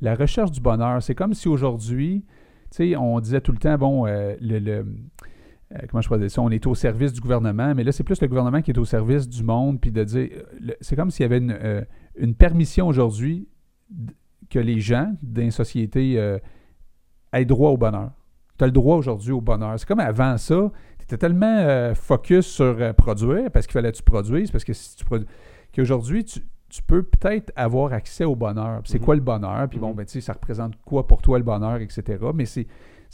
La 0.00 0.14
recherche 0.14 0.50
du 0.50 0.60
bonheur, 0.60 1.02
c'est 1.02 1.14
comme 1.14 1.34
si 1.34 1.48
aujourd'hui, 1.48 2.24
tu 2.70 2.90
sais, 2.90 2.96
on 2.96 3.18
disait 3.20 3.40
tout 3.40 3.52
le 3.52 3.58
temps, 3.58 3.78
bon, 3.78 4.06
euh, 4.06 4.34
le, 4.40 4.58
le- 4.58 4.86
euh, 5.74 5.78
comment 5.88 6.00
je 6.00 6.08
pourrais 6.08 6.20
dire 6.20 6.30
ça, 6.30 6.42
on 6.42 6.50
est 6.50 6.66
au 6.66 6.74
service 6.74 7.12
du 7.12 7.20
gouvernement, 7.20 7.74
mais 7.74 7.82
là, 7.84 7.92
c'est 7.92 8.04
plus 8.04 8.20
le 8.20 8.28
gouvernement 8.28 8.60
qui 8.62 8.70
est 8.72 8.78
au 8.78 8.84
service 8.84 9.28
du 9.28 9.42
monde, 9.42 9.80
puis 9.80 9.90
de 9.90 10.04
dire, 10.04 10.28
c'est 10.80 10.96
comme 10.96 11.10
s'il 11.10 11.22
y 11.22 11.26
avait 11.26 11.38
une, 11.38 11.86
une 12.16 12.34
permission 12.34 12.86
aujourd'hui 12.88 13.48
que 14.52 14.58
les 14.58 14.80
gens 14.80 15.12
d'une 15.22 15.50
société 15.50 16.18
euh, 16.18 16.38
aient 17.32 17.44
droit 17.44 17.70
au 17.70 17.76
bonheur. 17.76 18.10
Tu 18.58 18.64
as 18.64 18.66
le 18.66 18.72
droit 18.72 18.96
aujourd'hui 18.96 19.32
au 19.32 19.40
bonheur. 19.40 19.78
C'est 19.78 19.86
comme 19.88 20.00
avant 20.00 20.36
ça, 20.36 20.70
tu 20.98 21.04
étais 21.04 21.16
tellement 21.16 21.46
euh, 21.58 21.94
focus 21.94 22.46
sur 22.46 22.64
euh, 22.64 22.92
produire 22.92 23.50
parce 23.50 23.66
qu'il 23.66 23.72
fallait 23.72 23.90
que 23.92 23.96
tu 23.96 24.02
produises, 24.02 24.50
parce 24.50 24.64
que 24.64 24.72
si 24.72 24.96
tu 24.96 25.04
produis. 25.04 25.26
qu'aujourd'hui, 25.74 26.24
tu, 26.24 26.40
tu 26.68 26.82
peux 26.82 27.02
peut-être 27.02 27.50
avoir 27.56 27.92
accès 27.94 28.24
au 28.24 28.36
bonheur. 28.36 28.82
C'est 28.84 28.98
Mhm. 28.98 29.04
quoi 29.04 29.14
le 29.14 29.20
bonheur? 29.22 29.68
Puis 29.70 29.78
bon, 29.78 29.90
Mhm. 29.90 29.96
ben, 29.96 30.04
tu 30.06 30.12
sais, 30.12 30.20
ça 30.20 30.34
représente 30.34 30.74
quoi 30.84 31.06
pour 31.06 31.22
toi 31.22 31.38
le 31.38 31.44
bonheur, 31.44 31.76
etc. 31.76 32.18
Mais 32.34 32.44
c'est, 32.44 32.66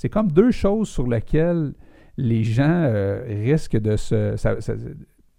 comme 0.08 0.30
deux 0.32 0.50
choses 0.50 0.88
sur 0.88 1.06
lesquelles 1.06 1.72
les 2.16 2.42
gens 2.42 2.90
risquent 3.26 3.78
de 3.80 3.96
se. 3.96 4.36
ça- 4.36 4.60
ça- 4.60 4.74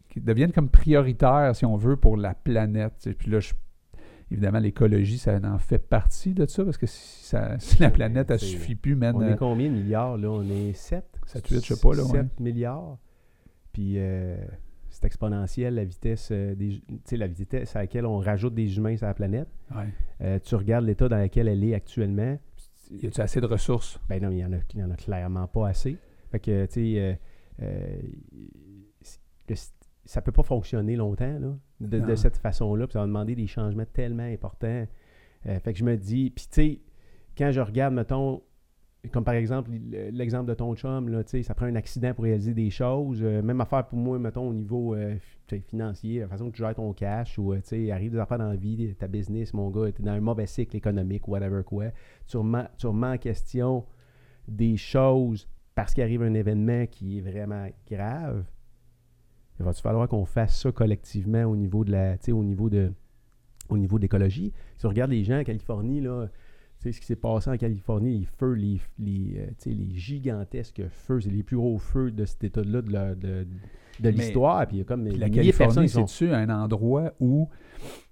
qu'ils 0.10 0.24
deviennent 0.24 0.52
comme 0.54 0.70
prioritaires, 0.70 1.56
si 1.56 1.66
on 1.66 1.76
veut, 1.76 1.98
pour 1.98 2.16
la 2.18 2.34
planète. 2.34 3.10
Puis 3.18 3.30
là, 3.30 3.40
je- 3.42 3.54
évidemment, 4.32 4.60
l'écologie, 4.60 5.18
ça 5.18 5.40
en 5.44 5.58
fait 5.60 5.78
partie 5.80 6.34
de 6.34 6.46
ça, 6.46 6.64
parce 6.64 6.78
que 6.78 6.86
si, 6.88 7.24
ça- 7.26 7.56
si 7.60 7.82
la 7.82 7.90
planète, 7.90 8.30
elle 8.32 8.40
C'est- 8.40 8.46
suffit 8.46 8.76
plus, 8.76 8.96
man, 8.96 9.16
On 9.16 9.22
euh, 9.22 9.34
est 9.34 9.38
combien 9.38 9.70
de 9.70 9.74
milliards, 9.76 10.18
là? 10.18 10.30
On 10.30 10.44
est 10.50 10.74
7? 10.74 11.04
7, 11.26 11.48
8, 11.48 11.66
je 11.66 11.74
sais 11.74 11.82
pas, 11.82 11.96
là, 11.96 12.04
ouais. 12.04 12.12
7 12.12 12.40
milliards. 12.40 12.98
Puis 13.74 13.94
euh, 13.98 14.38
c'est 14.90 15.06
exponentiel, 15.06 15.76
la 15.76 15.84
vitesse, 15.86 16.30
euh, 16.32 16.56
des, 16.56 16.82
la 17.18 17.28
vitesse 17.28 17.76
à 17.76 17.80
laquelle 17.82 18.06
on 18.06 18.18
rajoute 18.18 18.56
des 18.56 18.78
humains 18.78 18.98
sur 18.98 19.06
la 19.08 19.14
planète. 19.14 19.48
ouais. 19.76 19.86
Euh, 20.22 20.40
tu 20.44 20.56
regardes 20.56 20.86
l'état 20.86 21.08
dans 21.08 21.22
lequel 21.22 21.48
elle 21.48 21.64
est 21.64 21.74
actuellement. 21.76 22.38
Y 22.92 23.06
a-tu 23.06 23.22
assez 23.22 23.40
de 23.40 23.46
ressources? 23.46 24.00
Ben 24.10 24.22
non, 24.22 24.32
il 24.32 24.38
n'y 24.38 24.44
en, 24.46 24.52
en 24.88 24.92
a 24.92 24.96
clairement 24.96 25.48
pas 25.48 25.68
assez. 25.70 25.98
Fait 26.32 26.40
que, 26.40 26.66
tu 26.66 26.74
sais, 26.74 27.00
euh, 27.00 27.14
euh, 27.62 28.02
ça 30.06 30.22
peut 30.22 30.32
pas 30.32 30.44
fonctionner 30.44 30.96
longtemps, 30.96 31.38
là, 31.40 31.56
de, 31.82 32.00
de 32.00 32.06
Non. 32.06 32.16
cette 32.16 32.38
façon-là. 32.38 32.88
Puis 32.88 32.94
ça 32.94 33.00
va 33.00 33.06
demander 33.08 33.36
des 33.36 33.48
changements 33.48 33.86
tellement 33.92 34.24
importants. 34.24 34.88
Euh, 35.48 35.60
fait 35.60 35.74
que 35.74 35.80
je 35.80 35.84
me 35.86 35.96
dis, 35.96 36.32
puis 36.32 36.46
tu 36.46 36.62
sais, 36.62 36.80
quand 37.38 37.52
je 37.52 37.62
regarde, 37.62 37.94
mettons, 37.94 38.42
comme 39.12 39.24
par 39.24 39.36
exemple 39.36 39.72
l'exemple 40.12 40.50
de 40.50 40.54
ton 40.54 40.76
chum, 40.76 41.08
là, 41.08 41.24
tu 41.24 41.30
sais, 41.30 41.44
ça 41.44 41.54
prend 41.56 41.66
un 41.68 41.76
accident 41.76 42.14
pour 42.14 42.26
réaliser 42.26 42.54
des 42.54 42.70
choses. 42.70 43.20
Euh, 43.24 43.42
même 43.42 43.62
affaire 43.62 43.88
pour 43.88 43.98
moi, 43.98 44.20
mettons, 44.20 44.50
au 44.50 44.54
niveau 44.54 44.94
euh, 44.94 45.16
financier, 45.70 46.20
la 46.20 46.28
façon 46.28 46.52
que 46.52 46.58
tu 46.58 46.62
gères 46.62 46.76
ton 46.76 46.92
cash, 46.92 47.40
ou 47.40 47.56
tu 47.56 47.62
sais, 47.64 47.92
arrive 47.92 48.12
des 48.12 48.18
affaires 48.20 48.40
dans 48.40 48.50
la 48.50 48.58
vie, 48.58 48.94
ta 48.96 49.08
business, 49.08 49.54
mon 49.54 49.70
gars, 49.70 49.92
tu 49.94 50.02
es 50.02 50.06
dans 50.06 50.12
un 50.12 50.20
mauvais 50.20 50.48
cycle 50.48 50.76
économique, 50.76 51.28
whatever 51.30 51.62
quoi. 51.64 51.86
Tu 52.28 52.36
remets, 52.36 52.68
tu 52.78 52.88
remets 52.88 53.08
en 53.08 53.18
question 53.18 53.86
des 54.48 54.76
choses 54.76 55.48
parce 55.76 55.94
qu'il 55.94 56.04
arrive 56.04 56.22
un 56.24 56.34
événement 56.34 56.86
qui 56.88 57.20
est 57.20 57.22
vraiment 57.22 57.68
grave. 57.90 58.44
Il 59.60 59.66
va 59.66 59.74
falloir 59.74 60.08
qu'on 60.08 60.26
fasse 60.26 60.62
ça 60.62 60.72
collectivement 60.72 61.44
au 61.44 61.56
niveau 61.56 61.84
de 61.84 61.92
la, 61.92 62.16
au 62.32 62.44
niveau 62.44 62.70
de, 62.70 62.92
au 63.68 63.78
niveau. 63.78 64.00
Si 64.00 64.52
on 64.86 64.90
regarde 64.90 65.12
les 65.12 65.24
gens 65.24 65.40
en 65.40 65.44
Californie, 65.44 66.02
là, 66.02 66.28
tu 66.82 66.84
sais, 66.84 66.92
ce 66.94 67.02
qui 67.02 67.06
s'est 67.08 67.18
passé 67.18 67.50
en 67.50 67.58
Californie, 67.58 68.20
les 68.20 68.26
feux, 68.26 68.54
les, 68.54 68.80
les, 69.00 69.36
euh, 69.38 69.48
les 69.66 69.90
gigantesques 69.96 70.88
feux, 70.88 71.20
c'est 71.20 71.30
les 71.30 71.44
plus 71.44 71.58
gros 71.58 71.78
feux 71.78 72.10
de 72.10 72.24
cet 72.24 72.46
état-là 72.46 72.82
de, 72.82 72.92
la- 72.94 73.16
de, 73.16 73.46
de 74.00 74.10
l'histoire. 74.10 74.66
Puis 74.66 74.78
il 74.78 74.80
y 74.80 74.82
a 74.82 74.86
comme 74.86 75.04
Puis 75.04 75.18
la 75.18 75.30
Californie, 75.30 75.88
qui 75.88 75.90
sont... 75.90 76.08
c'est-tu 76.08 76.32
un 76.32 76.50
endroit 76.50 77.12
où 77.20 77.50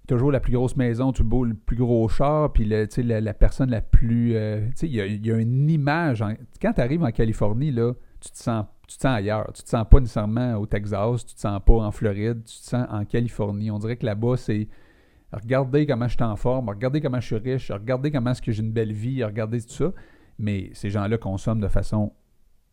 toujours 0.06 0.30
la 0.30 0.40
plus 0.40 0.52
grosse 0.52 0.76
maison, 0.76 1.12
tu 1.12 1.22
beau 1.22 1.44
le 1.44 1.54
plus 1.54 1.76
gros 1.78 2.06
char, 2.08 2.52
puis 2.52 2.66
le- 2.66 2.86
la, 3.04 3.22
la 3.22 3.32
personne 3.34 3.70
la 3.70 3.80
plus... 3.80 4.36
euh, 4.36 4.66
tu 4.66 4.72
sais, 4.76 4.86
il 4.88 4.94
y 5.24 5.28
y 5.28 5.32
a 5.32 5.38
une 5.38 5.70
image... 5.70 6.20
en- 6.20 6.34
quand 6.60 6.74
tu 6.74 6.80
arrives 6.82 7.02
en 7.04 7.10
Californie, 7.10 7.70
là, 7.70 7.94
tu 8.20 8.30
te 8.30 8.36
sens 8.36 8.66
tu 8.88 8.96
te 8.96 9.02
sens 9.02 9.14
ailleurs. 9.16 9.52
Tu 9.52 9.62
te 9.62 9.68
sens 9.68 9.86
pas 9.88 10.00
nécessairement 10.00 10.54
au 10.56 10.66
Texas, 10.66 11.24
tu 11.26 11.34
te 11.34 11.40
sens 11.40 11.60
pas 11.64 11.74
en 11.74 11.92
Floride, 11.92 12.42
tu 12.44 12.58
te 12.58 12.64
sens 12.64 12.86
en 12.90 13.04
Californie. 13.04 13.70
On 13.70 13.78
dirait 13.78 13.96
que 13.96 14.06
là-bas, 14.06 14.36
c'est... 14.36 14.66
Regardez 15.30 15.86
comment 15.86 16.08
je 16.08 16.14
suis 16.14 16.22
en 16.24 16.36
forme, 16.36 16.70
regardez 16.70 17.02
comment 17.02 17.20
je 17.20 17.26
suis 17.26 17.36
riche, 17.36 17.70
regardez 17.70 18.10
comment 18.10 18.30
est-ce 18.30 18.40
que 18.40 18.50
j'ai 18.50 18.62
une 18.62 18.72
belle 18.72 18.92
vie, 18.92 19.22
regardez 19.22 19.60
tout 19.60 19.68
ça. 19.74 19.92
Mais 20.38 20.70
ces 20.72 20.88
gens-là 20.88 21.18
consomment 21.18 21.60
de 21.60 21.68
façon 21.68 22.12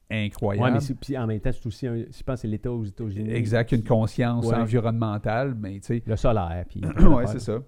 incroyable. 0.09 0.65
Ouais, 0.77 0.79
mais 0.89 0.95
puis 0.95 1.17
en 1.17 1.27
même 1.27 1.39
temps, 1.41 1.51
c'est 1.51 1.65
aussi, 1.65 1.85
un, 1.87 1.97
je 1.97 2.23
pense 2.23 2.39
c'est 2.39 2.47
l'État 2.47 2.71
aux 2.71 2.85
États-Unis. 2.85 3.31
Exact, 3.31 3.73
une 3.73 3.83
conscience 3.83 4.45
Ouais. 4.45 4.55
environnementale, 4.55 5.53
mais 5.59 5.81
Le 6.05 6.15
solaire. 6.15 6.63
Puis 6.69 6.81
oui, 6.99 7.23
c'est 7.27 7.39
ça. 7.39 7.59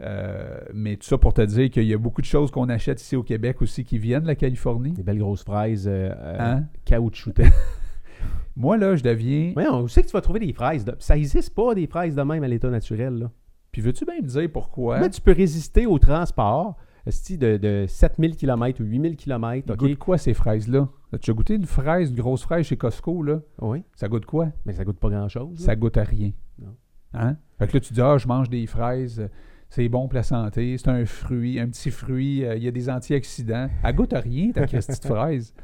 Euh, 0.00 0.60
mais 0.72 0.96
tout 0.96 1.06
ça 1.06 1.18
pour 1.18 1.34
te 1.34 1.40
dire 1.42 1.70
qu'il 1.70 1.82
y 1.84 1.92
a 1.94 1.98
beaucoup 1.98 2.20
de 2.20 2.26
choses 2.26 2.50
qu'on 2.50 2.68
achète 2.68 3.00
ici 3.00 3.16
au 3.16 3.22
Québec 3.24 3.60
aussi 3.62 3.82
qui 3.84 3.98
viennent 3.98 4.22
de 4.22 4.28
la 4.28 4.36
Californie. 4.36 4.92
Des 4.92 5.02
belles 5.02 5.18
grosses 5.18 5.42
fraises 5.44 5.88
euh, 5.88 6.10
euh, 6.16 6.36
Hein? 6.38 6.64
caoutchoutées. 6.84 7.48
Moi, 8.56 8.76
là, 8.76 8.96
je 8.96 9.02
deviens. 9.02 9.52
Ouais, 9.56 9.68
on 9.68 9.86
sait 9.86 10.02
que 10.02 10.06
tu 10.08 10.12
vas 10.12 10.20
trouver 10.20 10.40
des 10.40 10.52
fraises. 10.52 10.84
de- 10.84 10.96
Ça 10.98 11.14
n'existe 11.14 11.54
pas 11.54 11.74
des 11.74 11.86
fraises 11.86 12.14
de 12.16 12.22
même 12.22 12.42
à 12.42 12.48
l'état 12.48 12.70
naturel. 12.70 13.14
Là. 13.14 13.30
Puis 13.70 13.82
veux-tu 13.82 14.04
bien 14.04 14.16
me 14.20 14.26
dire 14.26 14.48
pourquoi? 14.52 14.96
Comment 14.98 15.10
tu 15.10 15.20
peux 15.20 15.32
résister 15.32 15.86
au 15.86 15.98
transport 15.98 16.76
de, 17.06 17.56
de 17.56 17.84
7000 17.88 18.36
km 18.36 18.82
ou 18.82 18.84
8000 18.86 19.16
km? 19.16 19.64
Ils 19.66 19.72
OK? 19.72 19.78
goûtent 19.78 19.98
quoi 19.98 20.18
ces 20.18 20.34
fraises-là? 20.34 20.88
Tu 21.20 21.30
as 21.30 21.34
goûté 21.34 21.54
une 21.54 21.64
fraise, 21.66 22.10
une 22.10 22.16
grosse 22.16 22.42
fraise 22.42 22.66
chez 22.66 22.76
Costco, 22.76 23.22
là? 23.22 23.40
Oui, 23.60 23.82
Ça 23.94 24.08
goûte 24.08 24.26
quoi? 24.26 24.48
Mais 24.66 24.72
ça 24.72 24.84
goûte 24.84 24.98
pas 24.98 25.08
grand-chose. 25.08 25.58
Ça 25.58 25.74
goûte 25.76 25.96
à 25.96 26.02
rien. 26.04 26.32
Non. 26.60 26.74
Hein? 27.14 27.36
Fait 27.58 27.66
que 27.68 27.74
là, 27.74 27.80
tu 27.80 27.94
dis, 27.94 28.00
ah, 28.00 28.18
je 28.18 28.26
mange 28.26 28.50
des 28.50 28.66
fraises, 28.66 29.20
euh, 29.20 29.28
c'est 29.70 29.88
bon 29.88 30.08
pour 30.08 30.14
la 30.16 30.22
santé, 30.22 30.76
c'est 30.78 30.88
un 30.88 31.04
fruit, 31.04 31.60
un 31.60 31.68
petit 31.68 31.90
fruit, 31.90 32.44
euh, 32.44 32.56
il 32.56 32.62
y 32.64 32.68
a 32.68 32.70
des 32.70 32.88
antioxydants. 32.88 33.68
Elle 33.84 33.94
goûte 33.94 34.12
à 34.14 34.20
rien, 34.20 34.50
ta 34.52 34.62
petite 34.66 35.04
fraise. 35.04 35.54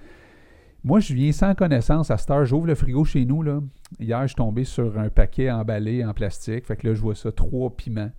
Moi, 0.83 1.01
je 1.01 1.15
viens 1.15 1.33
sans 1.33 1.55
connaissance 1.55 2.11
à 2.11 2.19
cette 2.19 2.31
heure. 2.31 2.45
J'ouvre 2.45 2.67
le 2.67 2.75
frigo 2.75 3.05
chez 3.07 3.25
nous. 3.25 3.43
Là. 3.43 3.63
Hier, 3.99 4.21
je 4.23 4.27
suis 4.29 4.35
tombé 4.37 4.65
sur 4.65 4.99
un 4.99 5.09
paquet 5.09 5.51
emballé 5.51 6.05
en 6.05 6.13
plastique. 6.13 6.67
Fait 6.67 6.77
que 6.77 6.87
là, 6.87 6.93
je 6.95 7.01
vois 7.01 7.15
ça, 7.15 7.33
trois 7.33 7.75
piments. 7.75 8.11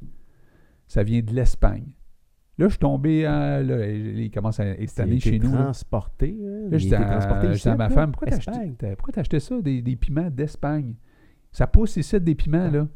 Ça 0.88 1.04
vient 1.04 1.22
de 1.22 1.32
l'Espagne. 1.32 1.86
Là, 2.58 2.66
je 2.66 2.72
suis 2.72 2.80
tombé, 2.80 3.26
à, 3.26 3.62
là, 3.62 3.86
il 3.88 4.32
commence 4.32 4.60
à 4.60 4.64
installer 4.80 5.20
chez 5.20 5.38
nous. 5.38 5.52
là. 5.52 5.64
transporté. 5.66 6.36
hein, 6.42 6.70
Là, 6.72 6.78
il 6.78 6.80
je 6.80 6.86
a 6.88 6.90
dis 6.90 6.96
à, 7.68 7.74
à 7.74 7.76
ma 7.76 7.88
là? 7.90 7.94
femme, 7.94 8.12
pourquoi 8.12 8.30
t'as 8.30 8.38
acheté, 8.38 8.52
acheté? 9.20 9.40
ça, 9.40 9.62
des, 9.62 9.82
des 9.84 9.96
piments 9.96 10.30
d'Espagne? 10.32 10.96
Ça 11.52 11.68
pousse 11.68 11.98
ici, 11.98 12.20
des 12.20 12.34
piments, 12.34 12.70
là. 12.72 12.88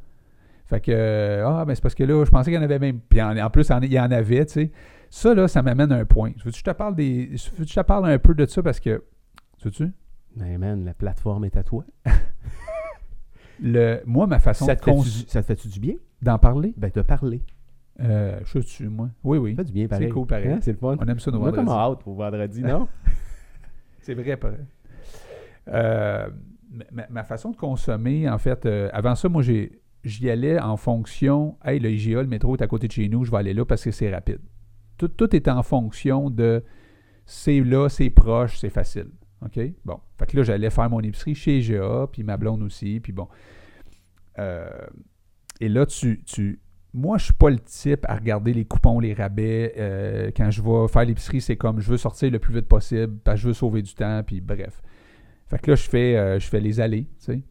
Fait 0.70 0.80
que, 0.82 1.44
ah, 1.46 1.66
ben 1.66 1.74
c'est 1.74 1.82
parce 1.82 1.96
que 1.96 2.04
là, 2.04 2.24
je 2.24 2.30
pensais 2.30 2.52
qu'il 2.52 2.60
y 2.60 2.62
en 2.62 2.64
avait 2.66 2.78
même. 2.80 3.00
Puis 3.00 3.22
en, 3.22 3.36
en 3.38 3.50
plus, 3.50 3.70
en- 3.72 3.82
il 3.82 3.92
y 3.92 4.00
en 4.00 4.12
avait, 4.12 4.46
tu 4.46 4.54
sais. 4.54 4.72
Ça, 5.10 5.34
là, 5.34 5.48
ça 5.48 5.64
m'amène 5.64 5.92
à 5.92 5.96
un 5.96 6.06
point. 6.06 6.30
Veux-tu 6.46 6.52
que 6.52 6.58
je 6.58 6.64
te 6.64 6.70
parle 6.72 6.96
des. 6.96 7.32
que 7.58 7.64
je 7.66 7.74
te 7.74 7.80
parle 7.82 8.08
un 8.10 8.20
peu 8.20 8.36
de 8.36 8.46
ça 8.46 8.62
parce 8.62 8.80
que. 8.80 9.04
Sais-tu? 9.64 9.92
Mais 10.36 10.58
man, 10.60 10.86
la 10.86 10.94
plateforme 10.94 11.46
est 11.46 11.58
à 11.58 11.64
toi. 11.64 11.84
Le, 13.62 14.02
moi, 14.06 14.26
ma 14.28 14.40
façon 14.40 14.66
Ça 14.66 14.76
de 14.76 14.80
te, 14.80 14.90
du, 15.04 15.10
ça 15.28 15.42
te 15.42 15.48
fait-tu 15.48 15.68
du 15.68 15.80
bien? 15.80 15.96
d'en 16.22 16.38
parler, 16.38 16.74
Ben, 16.78 16.92
de 16.94 17.02
parler. 17.02 17.42
euh, 18.02 18.40
je 18.46 18.60
sais-tu, 18.60 18.88
moi? 18.90 19.10
Oui, 19.24 19.38
oui. 19.38 19.52
Ça 19.56 19.58
fait 19.64 19.66
du 19.66 19.74
bien, 19.74 19.88
pareil. 19.88 20.08
C'est 20.08 20.14
cool, 20.14 20.28
pareil. 20.28 20.48
Hein, 20.52 20.60
C'est 20.62 20.72
le 20.72 20.78
fun. 20.78 20.96
On 21.00 21.06
aime 21.08 21.20
ça, 21.20 21.32
nos 21.32 21.42
On 21.42 21.46
a 21.48 21.52
comme 21.52 21.68
hâte 21.70 22.00
pour 22.00 22.16
vendredi, 22.16 22.62
non? 22.62 22.88
C'est 24.02 24.14
vrai, 24.14 24.38
pareil. 24.38 24.60
Euh, 25.70 26.30
ma, 26.92 27.08
ma 27.10 27.24
façon 27.24 27.52
de 27.52 27.56
consommer, 27.58 28.30
en 28.30 28.38
fait, 28.38 28.66
euh, 28.66 28.90
avant 28.94 29.16
ça, 29.16 29.28
moi, 29.30 29.42
j'ai, 29.42 29.80
j'y 30.04 30.30
allais 30.30 30.60
en 30.60 30.78
fonction. 30.78 31.58
Hey, 31.64 31.80
le 31.80 31.92
IGA, 31.92 32.22
le 32.22 32.28
métro 32.28 32.56
est 32.56 32.62
à 32.62 32.68
côté 32.68 32.88
de 32.88 32.92
chez 32.92 33.08
nous, 33.10 33.24
je 33.26 33.32
vais 33.32 33.38
aller 33.38 33.54
là 33.54 33.66
parce 33.66 33.84
que 33.84 33.92
c'est 33.92 34.12
rapide. 34.14 34.42
Tout, 34.98 35.08
tout 35.08 35.36
est 35.36 35.48
en 35.48 35.64
fonction 35.64 36.30
de 36.30 36.64
c'est 37.26 37.60
là, 37.62 37.90
c'est 37.90 38.10
proche, 38.10 38.58
c'est 38.58 38.70
facile. 38.70 39.10
OK? 39.46 39.60
Bon. 39.86 40.00
Fait 40.18 40.26
que 40.26 40.38
là, 40.38 40.44
j'allais 40.44 40.70
faire 40.70 40.90
mon 40.90 41.00
épicerie 41.00 41.36
chez 41.36 41.60
IGA, 41.60 42.08
puis 42.12 42.24
ma 42.24 42.38
blonde 42.38 42.64
aussi, 42.64 43.00
puis 43.00 43.14
bon. 43.14 43.28
Euh, 44.40 44.70
et 45.60 45.70
là, 45.70 45.86
tu. 45.86 46.24
tu 46.26 46.60
moi, 46.92 47.20
je 47.20 47.26
suis 47.26 47.34
pas 47.34 47.52
le 47.52 47.60
type 47.60 48.04
à 48.10 48.16
regarder 48.16 48.52
les 48.52 48.66
coupons, 48.66 49.00
les 49.00 49.14
rabais. 49.14 49.76
Euh, 49.78 50.32
quand 50.36 50.50
je 50.50 50.64
vais 50.64 50.88
faire 50.88 51.06
l'épicerie, 51.06 51.40
c'est 51.40 51.56
comme 51.56 51.80
je 51.80 51.92
veux 51.92 51.98
sortir 51.98 52.32
le 52.32 52.40
plus 52.40 52.52
vite 52.52 52.68
possible 52.68 53.16
parce 53.24 53.36
que 53.36 53.42
je 53.44 53.48
veux 53.50 53.54
sauver 53.54 53.84
du 53.84 53.94
temps, 53.94 54.24
puis 54.26 54.42
bref. 54.42 54.82
Fait 55.46 55.60
que 55.60 55.70
là, 55.70 55.76
je 55.76 55.88
fais, 55.88 56.18
euh, 56.18 56.40
je 56.40 56.48
fais 56.48 56.60
les 56.60 56.80
allées, 56.80 57.04
tu 57.20 57.26
sais. 57.26 57.42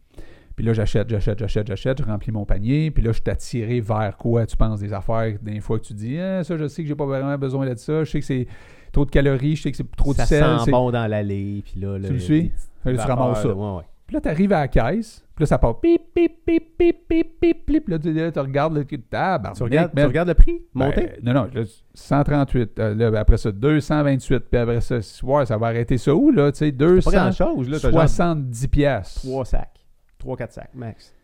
Puis 0.59 0.67
là, 0.67 0.73
j'achète, 0.73 1.09
j'achète, 1.09 1.39
j'achète, 1.39 1.69
j'achète, 1.69 1.99
je 2.01 2.05
remplis 2.05 2.33
mon 2.33 2.45
panier. 2.45 2.91
Puis 2.91 3.01
là, 3.01 3.13
je 3.13 3.21
suis 3.21 3.31
attiré 3.31 3.81
vers 3.81 4.17
quoi, 4.17 4.45
tu 4.45 4.57
penses, 4.57 4.81
des 4.81 4.93
affaires, 4.93 5.37
des 5.41 5.61
fois 5.61 5.79
que 5.79 5.85
tu 5.85 5.95
dis, 5.95 6.19
Ah, 6.19 6.43
ça, 6.43 6.57
je 6.57 6.67
sais 6.67 6.83
que 6.83 6.89
j'ai 6.89 6.97
pas 6.97 7.07
vraiment 7.07 7.39
besoin 7.39 7.65
de 7.65 7.77
ça. 7.77 8.03
Je 8.03 8.11
sais 8.11 8.19
que 8.19 8.27
c'est 8.27 8.49
trop 8.91 9.05
de 9.05 9.11
calories, 9.13 9.55
je 9.55 9.63
sais 9.63 9.71
que 9.71 9.77
c'est 9.77 9.97
trop 9.97 10.13
ça 10.15 10.25
de 10.25 10.27
sel. 10.27 10.43
sent 10.43 10.65
c'est- 10.65 10.71
bon 10.73 10.91
dans 10.91 11.07
l'allée. 11.07 11.63
Puis 11.65 11.81
là, 11.81 11.97
Tu 12.05 12.13
le 12.13 12.19
suis? 12.19 12.51
Que 12.85 12.91
tu 12.91 12.97
ramasses 12.99 13.43
ça. 13.43 13.55
Ouais, 13.55 13.77
ouais. 13.77 13.83
Puis 14.05 14.15
là, 14.17 14.21
tu 14.21 14.29
arrives 14.31 14.53
à 14.53 14.61
la 14.63 14.67
caisse. 14.69 15.25
Puis 15.37 15.45
là, 15.45 15.47
ça 15.47 15.59
part 15.59 15.79
pip, 15.79 16.03
pip, 16.13 16.45
pip, 16.45 16.77
pip, 16.77 17.07
pip, 17.09 17.41
pip, 17.41 17.65
pip. 17.67 17.89
Là, 17.89 17.99
tu, 18.01 18.13
là, 18.13 18.33
tu 18.33 18.39
regardes 18.41 18.75
le 18.77 18.85
tabarnak, 18.85 19.55
Tu 19.57 19.63
regardes, 19.63 19.93
tu 19.95 20.05
regardes 20.05 20.29
le 20.29 20.35
prix? 20.35 20.63
Ben, 20.75 20.87
Monter? 20.87 21.11
non, 21.23 21.35
non, 21.35 21.49
là, 21.55 21.63
138. 21.95 22.81
euh, 22.81 22.95
là, 22.97 23.11
ben, 23.13 23.21
après 23.21 23.37
ça, 23.37 23.53
228. 23.53 24.41
Puis 24.51 24.59
après 24.61 24.81
ça, 24.81 24.99
ouais, 25.23 25.47
ça 25.47 25.57
va 25.57 25.69
arrêter 25.69 25.99
ça 25.99 26.13
où, 26.13 26.33
là? 26.33 26.51
Tu 26.51 26.59
sais, 26.59 26.73
pas 26.73 26.79
270 26.79 27.39
grand-chose. 27.39 27.69
Là, 27.69 27.79
t'as 27.81 27.91
genre 28.07 28.37
piastres. 28.73 29.21
3 29.21 29.45
sacs. 29.45 29.78
3-4 30.25 30.51
sacs, 30.53 30.71
max. 30.75 31.15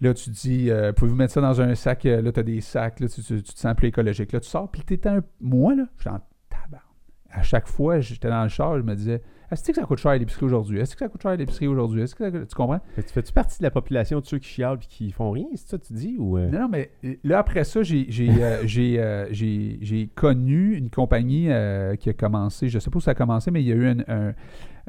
Là, 0.00 0.14
tu 0.14 0.30
dis, 0.30 0.70
euh, 0.70 0.92
pouvez-vous 0.92 1.16
mettre 1.16 1.32
ça 1.34 1.40
dans 1.40 1.60
un 1.60 1.74
sac? 1.74 2.06
euh, 2.06 2.22
là, 2.22 2.30
tu 2.32 2.40
as 2.40 2.42
des 2.44 2.60
sacs. 2.60 3.00
Là, 3.00 3.08
tu, 3.08 3.20
tu- 3.22 3.42
tu 3.42 3.52
te 3.52 3.58
sens 3.58 3.74
plus 3.74 3.88
écologique. 3.88 4.30
Là, 4.32 4.40
tu 4.40 4.48
sors. 4.48 4.70
Puis 4.70 4.82
t'es 4.82 5.06
un... 5.08 5.22
Moi, 5.40 5.74
là, 5.74 5.84
je 5.96 6.02
suis 6.02 6.08
en 6.10 6.20
tabarnak. 6.48 6.82
À 7.30 7.42
chaque 7.42 7.66
fois, 7.66 7.98
j'étais 8.00 8.28
dans 8.28 8.42
le 8.44 8.48
char, 8.48 8.78
je 8.78 8.82
me 8.82 8.94
disais, 8.94 9.20
est-ce 9.50 9.64
que 9.64 9.74
ça 9.74 9.82
coûte 9.82 9.98
cher 9.98 10.12
à 10.12 10.16
l'épicerie 10.16 10.46
aujourd'hui? 10.46 10.78
Est-ce 10.78 10.94
que 10.94 11.00
ça 11.00 11.08
coûte 11.08 11.20
cher 11.20 11.32
à 11.32 11.36
l'épicerie 11.36 11.66
aujourd'hui? 11.66 12.02
Est-ce 12.02 12.14
que 12.14 12.30
ça 12.30 12.46
Tu 12.46 12.54
comprends? 12.54 12.80
Que 12.96 13.00
tu 13.02 13.08
fais-tu 13.12 13.32
partie 13.32 13.58
de 13.58 13.64
la 13.64 13.70
population 13.72 14.20
de 14.20 14.24
ceux 14.24 14.38
qui 14.38 14.48
chialent 14.48 14.78
et 14.82 14.86
qui 14.86 15.10
font 15.10 15.30
rien? 15.32 15.46
C'est 15.54 15.68
ça 15.68 15.78
que 15.78 15.84
tu 15.86 15.92
dis? 15.94 16.16
Ou, 16.18 16.38
euh? 16.38 16.48
Non, 16.48 16.60
non, 16.60 16.68
mais 16.68 16.90
là, 17.24 17.40
après 17.40 17.64
ça, 17.64 17.82
j'ai 17.82 18.06
j'ai, 18.08 18.30
euh, 18.42 18.62
j'ai, 18.66 19.00
euh, 19.00 19.26
j'ai- 19.32 19.78
j'ai 19.82 20.06
connu 20.14 20.74
une 20.76 20.90
compagnie 20.90 21.50
euh, 21.50 21.96
qui 21.96 22.08
a 22.08 22.12
commencé, 22.12 22.68
je 22.68 22.76
ne 22.76 22.80
sais 22.80 22.88
pas 22.90 22.96
où 22.98 23.00
ça 23.00 23.10
a 23.10 23.14
commencé, 23.14 23.50
mais 23.50 23.62
il 23.62 23.66
y 23.68 23.72
a 23.72 23.74
eu 23.74 23.90
une, 23.90 24.04
un- 24.08 24.32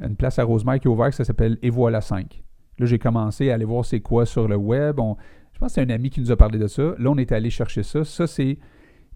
une 0.02 0.16
place 0.16 0.38
à 0.40 0.44
Rosemère 0.44 0.80
qui 0.80 0.88
a 0.88 0.92
ouvert, 0.92 1.12
ça 1.14 1.26
s'appelle 1.26 1.58
Et 1.62 1.70
voilà 1.72 2.00
5. 2.00 2.42
Là, 2.80 2.86
j'ai 2.86 3.00
commencé 3.00 3.52
à 3.52 3.54
aller 3.56 3.66
voir 3.66 3.86
c'est 3.86 4.00
quoi 4.00 4.26
sur 4.26 4.48
le 4.48 4.56
web. 4.56 5.00
On- 5.00 5.16
je 5.54 5.60
pense 5.60 5.70
que 5.70 5.74
c'est 5.76 5.82
un 5.82 5.90
ami 5.94 6.10
qui 6.10 6.22
nous 6.22 6.32
a 6.32 6.38
parlé 6.38 6.58
de 6.58 6.68
ça. 6.68 6.82
Là, 6.98 7.10
on 7.12 7.18
est 7.18 7.32
allé 7.32 7.50
chercher 7.50 7.84
ça. 7.84 8.04
Ça, 8.04 8.26
c'est 8.28 8.58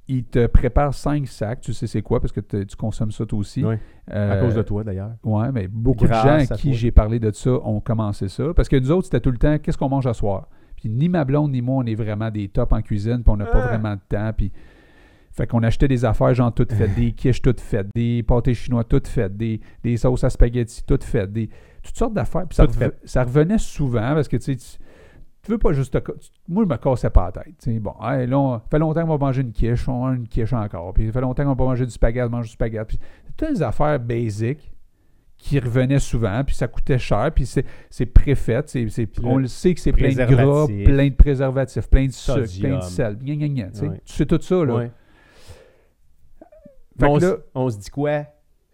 il 0.10 0.26
te 0.26 0.48
prépare 0.48 0.94
cinq 0.94 1.28
sacs. 1.28 1.62
Tu 1.62 1.72
sais 1.74 1.88
c'est 1.88 2.02
quoi 2.02 2.20
parce 2.20 2.34
que 2.34 2.42
te- 2.42 2.64
tu 2.64 2.76
consommes 2.76 3.12
ça 3.12 3.26
toi 3.26 3.40
aussi. 3.40 3.64
Ouais. 3.64 3.80
À 4.12 4.18
Euh, 4.18 4.42
cause 4.42 4.56
de 4.56 4.62
toi, 4.62 4.84
d'ailleurs. 4.84 5.14
Ouais, 5.24 5.50
mais 5.54 5.70
beaucoup 5.70 6.04
Grâce 6.06 6.24
de 6.26 6.30
gens 6.30 6.54
à 6.54 6.58
qui 6.58 6.70
toi. 6.70 6.78
j'ai 6.78 6.92
parlé 6.92 7.20
de 7.20 7.32
ça 7.32 7.52
ont 7.52 7.80
commencé 7.80 8.28
ça. 8.28 8.54
Parce 8.54 8.68
que 8.68 8.76
nous 8.76 8.92
autres, 8.92 9.06
c'était 9.06 9.22
tout 9.22 9.32
le 9.32 9.38
temps 9.38 9.58
qu'est-ce 9.60 9.78
qu'on 9.78 9.88
mange 9.88 10.06
à 10.08 10.14
soir? 10.14 10.50
Puis 10.76 10.90
ni 10.90 11.08
ma 11.08 11.24
blonde 11.24 11.52
ni 11.54 11.62
moi, 11.62 11.78
on 11.78 11.86
est 11.86 11.96
vraiment 11.96 12.30
des 12.30 12.50
tops 12.50 12.74
en 12.74 12.82
cuisine, 12.82 13.24
puis 13.24 13.32
on 13.32 13.38
n'a 13.38 13.46
pas 13.46 13.64
Ah. 13.64 13.68
vraiment 13.70 13.96
de 13.96 14.02
temps. 14.10 14.32
Puis 14.38 14.52
fait 15.32 15.48
qu'on 15.48 15.64
achetait 15.64 15.88
des 15.88 16.04
affaires 16.04 16.34
genre 16.34 16.54
toutes 16.54 16.74
faites, 16.74 16.94
des 16.96 17.12
quiches 17.14 17.42
toutes 17.42 17.62
faites, 17.62 17.88
des 17.96 18.22
pâtés 18.24 18.54
chinois 18.54 18.84
toutes 18.84 19.08
faites, 19.08 19.38
des, 19.38 19.62
des 19.84 19.96
sauces 19.96 20.26
à 20.26 20.30
spaghetti 20.30 20.84
toutes 20.86 21.06
faites, 21.06 21.32
des, 21.32 21.50
toutes 21.84 21.98
sortes 21.98 22.14
d'affaires. 22.14 22.48
Puis 22.48 22.56
ça, 22.56 22.66
rev- 22.66 22.92
revenait 23.24 23.58
souvent 23.58 24.14
parce 24.16 24.28
que 24.28 24.38
tu 24.38 24.44
sais, 24.44 24.56
tu, 24.56 24.66
tu 25.44 25.52
veux 25.52 25.58
pas 25.58 25.74
juste 25.74 25.94
te 26.00 26.12
Moi, 26.48 26.64
je 26.64 26.70
me 26.70 26.78
cassais 26.78 27.10
pas 27.10 27.26
la 27.36 27.44
tête. 27.44 27.82
Bon, 27.82 27.94
hey, 28.02 28.26
là, 28.28 28.40
on- 28.40 28.60
fait 28.60 28.80
longtemps 28.80 29.02
qu'on 29.02 29.18
va 29.18 29.26
manger 29.26 29.42
une 29.42 29.52
quiche, 29.52 29.88
on 29.90 30.06
a 30.08 30.14
une 30.14 30.28
quiche 30.28 30.54
encore. 30.54 30.94
Puis 30.94 31.08
ça 31.08 31.12
fait 31.12 31.22
longtemps 31.22 31.44
qu'on 31.44 31.50
va 31.50 31.56
pas 31.56 31.66
manger 31.66 31.86
du 31.86 31.92
spaghetti, 31.92 32.26
on 32.26 32.30
mange 32.30 32.46
du 32.48 32.52
spaghetti. 32.54 32.98
Puis 32.98 33.08
toutes 33.36 33.50
des 33.54 33.62
affaires 33.62 34.00
basiques 34.00 34.72
qui 35.38 35.60
revenaient 35.60 36.00
souvent, 36.00 36.42
puis 36.46 36.56
ça 36.56 36.70
coûtait 36.70 36.98
cher, 36.98 37.30
puis 37.36 37.46
c'est, 37.46 37.66
préfait, 38.06 38.62
on 39.26 39.38
le 39.38 39.48
sait 39.48 39.74
que 39.74 39.82
c'est 39.82 39.92
plein 39.92 40.08
de 40.16 40.24
gras, 40.36 40.68
plein 40.86 41.08
de 41.10 41.14
préservatifs, 41.16 41.90
plein 41.90 42.06
de 42.06 42.12
sucre, 42.12 42.38
plein 42.62 42.70
de 42.78 42.84
sel, 42.84 43.18
gna, 43.18 43.36
gna, 43.36 43.48
gna, 43.50 43.64
tu 43.72 43.80
sais. 43.80 43.88
Ouais. 43.90 44.02
Tu 44.06 44.14
sais 44.14 44.26
tout 44.26 44.40
ça, 44.42 44.64
là. 44.64 44.76
Ouais. 44.76 44.92
Fait 46.98 47.06
on, 47.08 47.16
que 47.16 47.20
se- 47.22 47.26
là- 47.26 47.38
on 47.56 47.70
se 47.70 47.78
dit 47.80 47.90
quoi? 47.90 48.26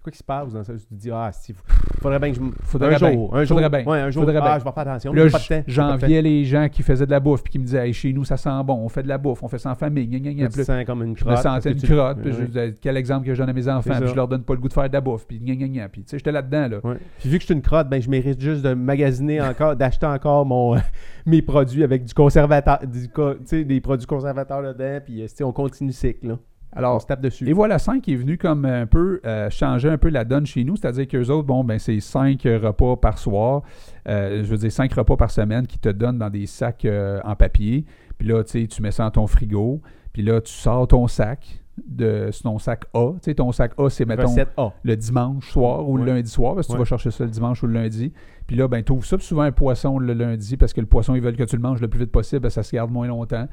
Quoi 0.09 0.11
qui 0.11 0.17
se 0.17 0.23
passe 0.23 0.53
dans 0.53 0.63
ça? 0.63 0.73
Tu 0.73 0.85
te 0.85 0.93
dis, 0.95 1.11
ah, 1.11 1.29
il 1.47 1.55
faudrait 2.01 2.17
bien 2.17 2.31
que 2.31 2.37
je. 2.37 2.41
Faudrait 2.63 2.95
un 2.95 2.97
jour, 2.97 3.35
un 3.35 3.43
jour. 3.43 3.59
Faudrait 3.59 3.69
bien. 3.69 3.91
Ouais, 3.91 3.99
un 3.99 4.09
jour. 4.09 4.23
Faudrait 4.23 4.39
ah, 4.41 4.41
bien. 4.41 4.59
je 4.59 4.63
vais 4.63 4.71
faire 4.71 4.87
attention. 4.87 5.13
Là, 5.13 5.29
pas 5.29 5.37
pas 5.37 5.61
j'enviais 5.67 6.21
les 6.21 6.45
gens 6.45 6.67
qui 6.67 6.81
faisaient 6.81 7.05
de 7.05 7.11
la 7.11 7.19
bouffe, 7.19 7.43
puis 7.43 7.51
qui 7.51 7.59
me 7.59 7.65
disaient, 7.65 7.87
Hey, 7.87 7.93
chez 7.93 8.11
nous, 8.11 8.23
ça 8.23 8.35
sent 8.35 8.49
bon, 8.65 8.75
on 8.75 8.89
fait 8.89 9.03
de 9.03 9.07
la 9.07 9.19
bouffe, 9.19 9.43
on 9.43 9.47
fait 9.47 9.59
ça 9.59 9.69
en 9.69 9.75
famille, 9.75 10.07
gna, 10.07 10.19
gna, 10.19 10.33
gna. 10.33 10.47
Tu 10.47 10.63
sens 10.63 10.83
comme 10.85 11.03
une 11.03 11.15
je 11.15 11.25
me 11.25 11.31
crotte. 11.31 11.43
sentais 11.43 11.73
une 11.73 11.81
crotte, 11.81 12.21
puis 12.21 12.33
je 12.33 12.43
disais, 12.43 12.75
quel 12.81 12.97
exemple 12.97 13.27
que 13.27 13.33
je 13.35 13.39
donne 13.39 13.49
à 13.49 13.53
mes 13.53 13.69
enfants, 13.69 13.99
puis 13.99 14.09
je 14.09 14.15
leur 14.15 14.27
donne 14.27 14.43
pas 14.43 14.53
le 14.53 14.59
goût 14.59 14.67
de 14.67 14.73
faire 14.73 14.87
de 14.87 14.93
la 14.93 15.01
bouffe, 15.01 15.27
puis 15.27 15.39
gna, 15.39 15.55
gna, 15.55 15.67
gna. 15.67 15.89
Puis 15.89 16.03
tu 16.03 16.09
sais, 16.09 16.17
j'étais 16.17 16.31
là-dedans, 16.31 16.67
là. 16.67 16.77
Ouais. 16.83 16.97
Puis 17.19 17.29
vu 17.29 17.37
que 17.37 17.41
je 17.41 17.45
suis 17.45 17.53
une 17.53 17.61
crotte, 17.61 17.87
ben 17.87 18.01
je 18.01 18.09
mérite 18.09 18.41
juste 18.41 18.63
de 18.63 18.73
magasiner 18.73 19.41
encore, 19.41 19.75
d'acheter 19.75 20.07
encore 20.07 20.45
mon, 20.45 20.75
mes 21.27 21.41
produits 21.41 21.83
avec 21.83 22.05
du 22.05 22.13
conservateur, 22.13 22.79
du, 22.87 23.65
des 23.65 23.81
produits 23.81 24.07
conservateurs 24.07 24.63
dedans, 24.63 24.99
puis 25.05 25.21
euh, 25.21 25.45
on 25.45 25.51
continue 25.51 25.89
le 25.89 25.93
cycle, 25.93 26.37
là. 26.73 26.77
on 26.77 26.79
Alors, 26.79 27.01
se 27.01 27.07
tape 27.07 27.21
dessus. 27.21 27.47
Et 27.47 27.53
voilà 27.53 27.79
5 27.79 28.07
est 28.07 28.15
venu 28.15 28.37
comme 28.37 28.65
un 28.65 28.85
peu 28.85 29.19
euh, 29.25 29.49
changer 29.49 29.89
un 29.89 29.97
peu 29.97 30.09
la 30.09 30.25
donne 30.25 30.45
chez 30.45 30.63
nous, 30.63 30.75
c'est-à-dire 30.75 31.07
qu'eux 31.07 31.27
autres, 31.29 31.47
bon, 31.47 31.63
ben 31.63 31.79
c'est 31.79 31.99
5 31.99 32.41
repas 32.43 32.95
par 32.95 33.17
soir, 33.17 33.63
euh, 34.07 34.43
je 34.43 34.49
veux 34.49 34.57
dire 34.57 34.71
5 34.71 34.91
repas 34.93 35.17
par 35.17 35.31
semaine 35.31 35.67
qui 35.67 35.79
te 35.79 35.89
donnent 35.89 36.19
dans 36.19 36.29
des 36.29 36.45
sacs 36.45 36.85
euh, 36.85 37.19
en 37.23 37.35
papier. 37.35 37.85
Puis 38.17 38.27
là, 38.27 38.43
tu 38.43 38.61
sais, 38.61 38.67
tu 38.67 38.81
mets 38.81 38.91
ça 38.91 39.03
dans 39.03 39.11
ton 39.11 39.27
frigo, 39.27 39.81
puis 40.13 40.23
là, 40.23 40.41
tu 40.41 40.51
sors 40.53 40.87
ton 40.87 41.07
sac 41.07 41.61
de 41.87 42.29
ton 42.43 42.59
sac 42.59 42.85
A. 42.93 43.13
Tu 43.13 43.19
sais, 43.21 43.35
ton 43.35 43.51
sac 43.51 43.71
A, 43.77 43.89
c'est, 43.89 44.05
mettons, 44.05 44.35
A. 44.57 44.73
le 44.83 44.95
dimanche 44.95 45.49
soir 45.51 45.87
ou 45.87 45.97
le 45.97 46.05
lundi 46.05 46.29
soir, 46.29 46.55
parce 46.55 46.67
que 46.67 46.73
tu 46.73 46.77
vas 46.77 46.85
chercher 46.85 47.11
ça 47.11 47.23
le 47.23 47.29
dimanche 47.29 47.63
ou 47.63 47.67
le 47.67 47.73
lundi. 47.73 48.11
Puis 48.47 48.55
là, 48.55 48.67
ben, 48.67 48.83
tu 48.83 48.91
ouvres 48.91 49.05
ça, 49.05 49.17
puis 49.17 49.25
souvent 49.25 49.43
un 49.43 49.51
poisson 49.51 49.99
le 49.99 50.13
lundi, 50.13 50.57
parce 50.57 50.73
que 50.73 50.81
le 50.81 50.87
poisson, 50.87 51.15
ils 51.15 51.21
veulent 51.21 51.37
que 51.37 51.43
tu 51.43 51.55
le 51.55 51.61
manges 51.61 51.81
le 51.81 51.87
plus 51.87 51.99
vite 51.99 52.11
possible, 52.11 52.49
ça 52.51 52.63
se 52.63 52.75
garde 52.75 52.91
moins 52.91 53.07
longtemps. 53.07 53.47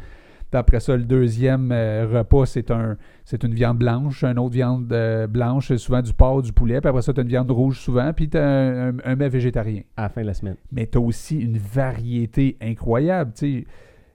Puis 0.51 0.59
après 0.59 0.79
ça, 0.81 0.97
le 0.97 1.03
deuxième 1.05 1.71
euh, 1.73 2.07
repas, 2.07 2.47
c'est 2.47 2.71
un 2.71 2.97
c'est 3.25 3.43
une 3.43 3.53
viande 3.55 3.79
blanche, 3.79 4.23
une 4.25 4.39
autre 4.39 4.55
viande 4.55 4.93
euh, 4.93 5.27
blanche, 5.27 5.69
c'est 5.69 5.79
souvent 5.79 6.01
du 6.03 6.13
porc, 6.13 6.43
du 6.43 6.53
poulet. 6.53 6.81
Puis 6.81 6.89
après 6.89 7.03
ça, 7.03 7.13
tu 7.13 7.21
as 7.21 7.23
une 7.25 7.29
viande 7.29 7.51
rouge 7.51 7.81
souvent, 7.81 8.13
puis 8.13 8.29
tu 8.29 8.39
as 8.39 8.47
un, 8.47 8.89
un- 8.91 8.97
un 9.05 9.17
mets 9.17 9.29
végétarien. 9.29 9.83
À 9.97 10.03
la 10.03 10.09
fin 10.09 10.23
de 10.23 10.27
la 10.27 10.35
semaine. 10.35 10.57
Mais 10.71 10.87
tu 10.87 10.99
as 10.99 11.01
aussi 11.01 11.39
une 11.41 11.59
variété 11.59 12.57
incroyable. 12.63 13.33
Tu 13.35 13.61
sais, 13.63 13.67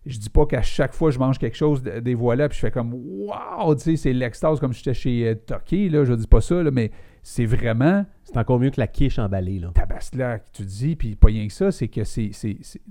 je 0.06 0.18
dis 0.18 0.30
pas 0.30 0.46
qu'à 0.46 0.62
chaque 0.64 0.94
fois 0.94 1.12
je 1.12 1.20
mange 1.20 1.38
quelque 1.38 1.58
chose, 1.58 1.84
de- 1.84 2.00
des 2.00 2.16
voilà, 2.16 2.48
puis 2.50 2.56
je 2.56 2.62
fais 2.62 2.72
comme 2.72 2.94
Waouh, 2.94 3.76
tu 3.76 3.82
sais, 3.82 3.96
c'est 3.98 4.14
l'extase 4.14 4.60
comme 4.60 4.74
j'étais 4.74 4.94
chez 4.94 5.28
euh, 5.28 5.36
Toki, 5.36 5.90
là, 5.90 6.06
je 6.06 6.14
dis 6.14 6.28
pas 6.28 6.42
ça, 6.42 6.64
là, 6.64 6.72
mais 6.72 6.92
c'est 7.24 7.46
vraiment 7.46 8.04
C'est 8.24 8.38
encore 8.38 8.60
mieux 8.60 8.72
que 8.72 8.80
la 8.80 8.88
quiche 8.88 9.20
emballée, 9.20 9.60
là. 9.60 9.70
tabaslac, 9.76 10.46
tu 10.54 10.64
dis, 10.64 10.96
puis 10.96 11.16
pas 11.16 11.28
rien 11.28 11.46
que 11.46 11.54
ça, 11.54 11.72
c'est 11.72 11.88
que 11.88 12.04
c'est- 12.04 12.32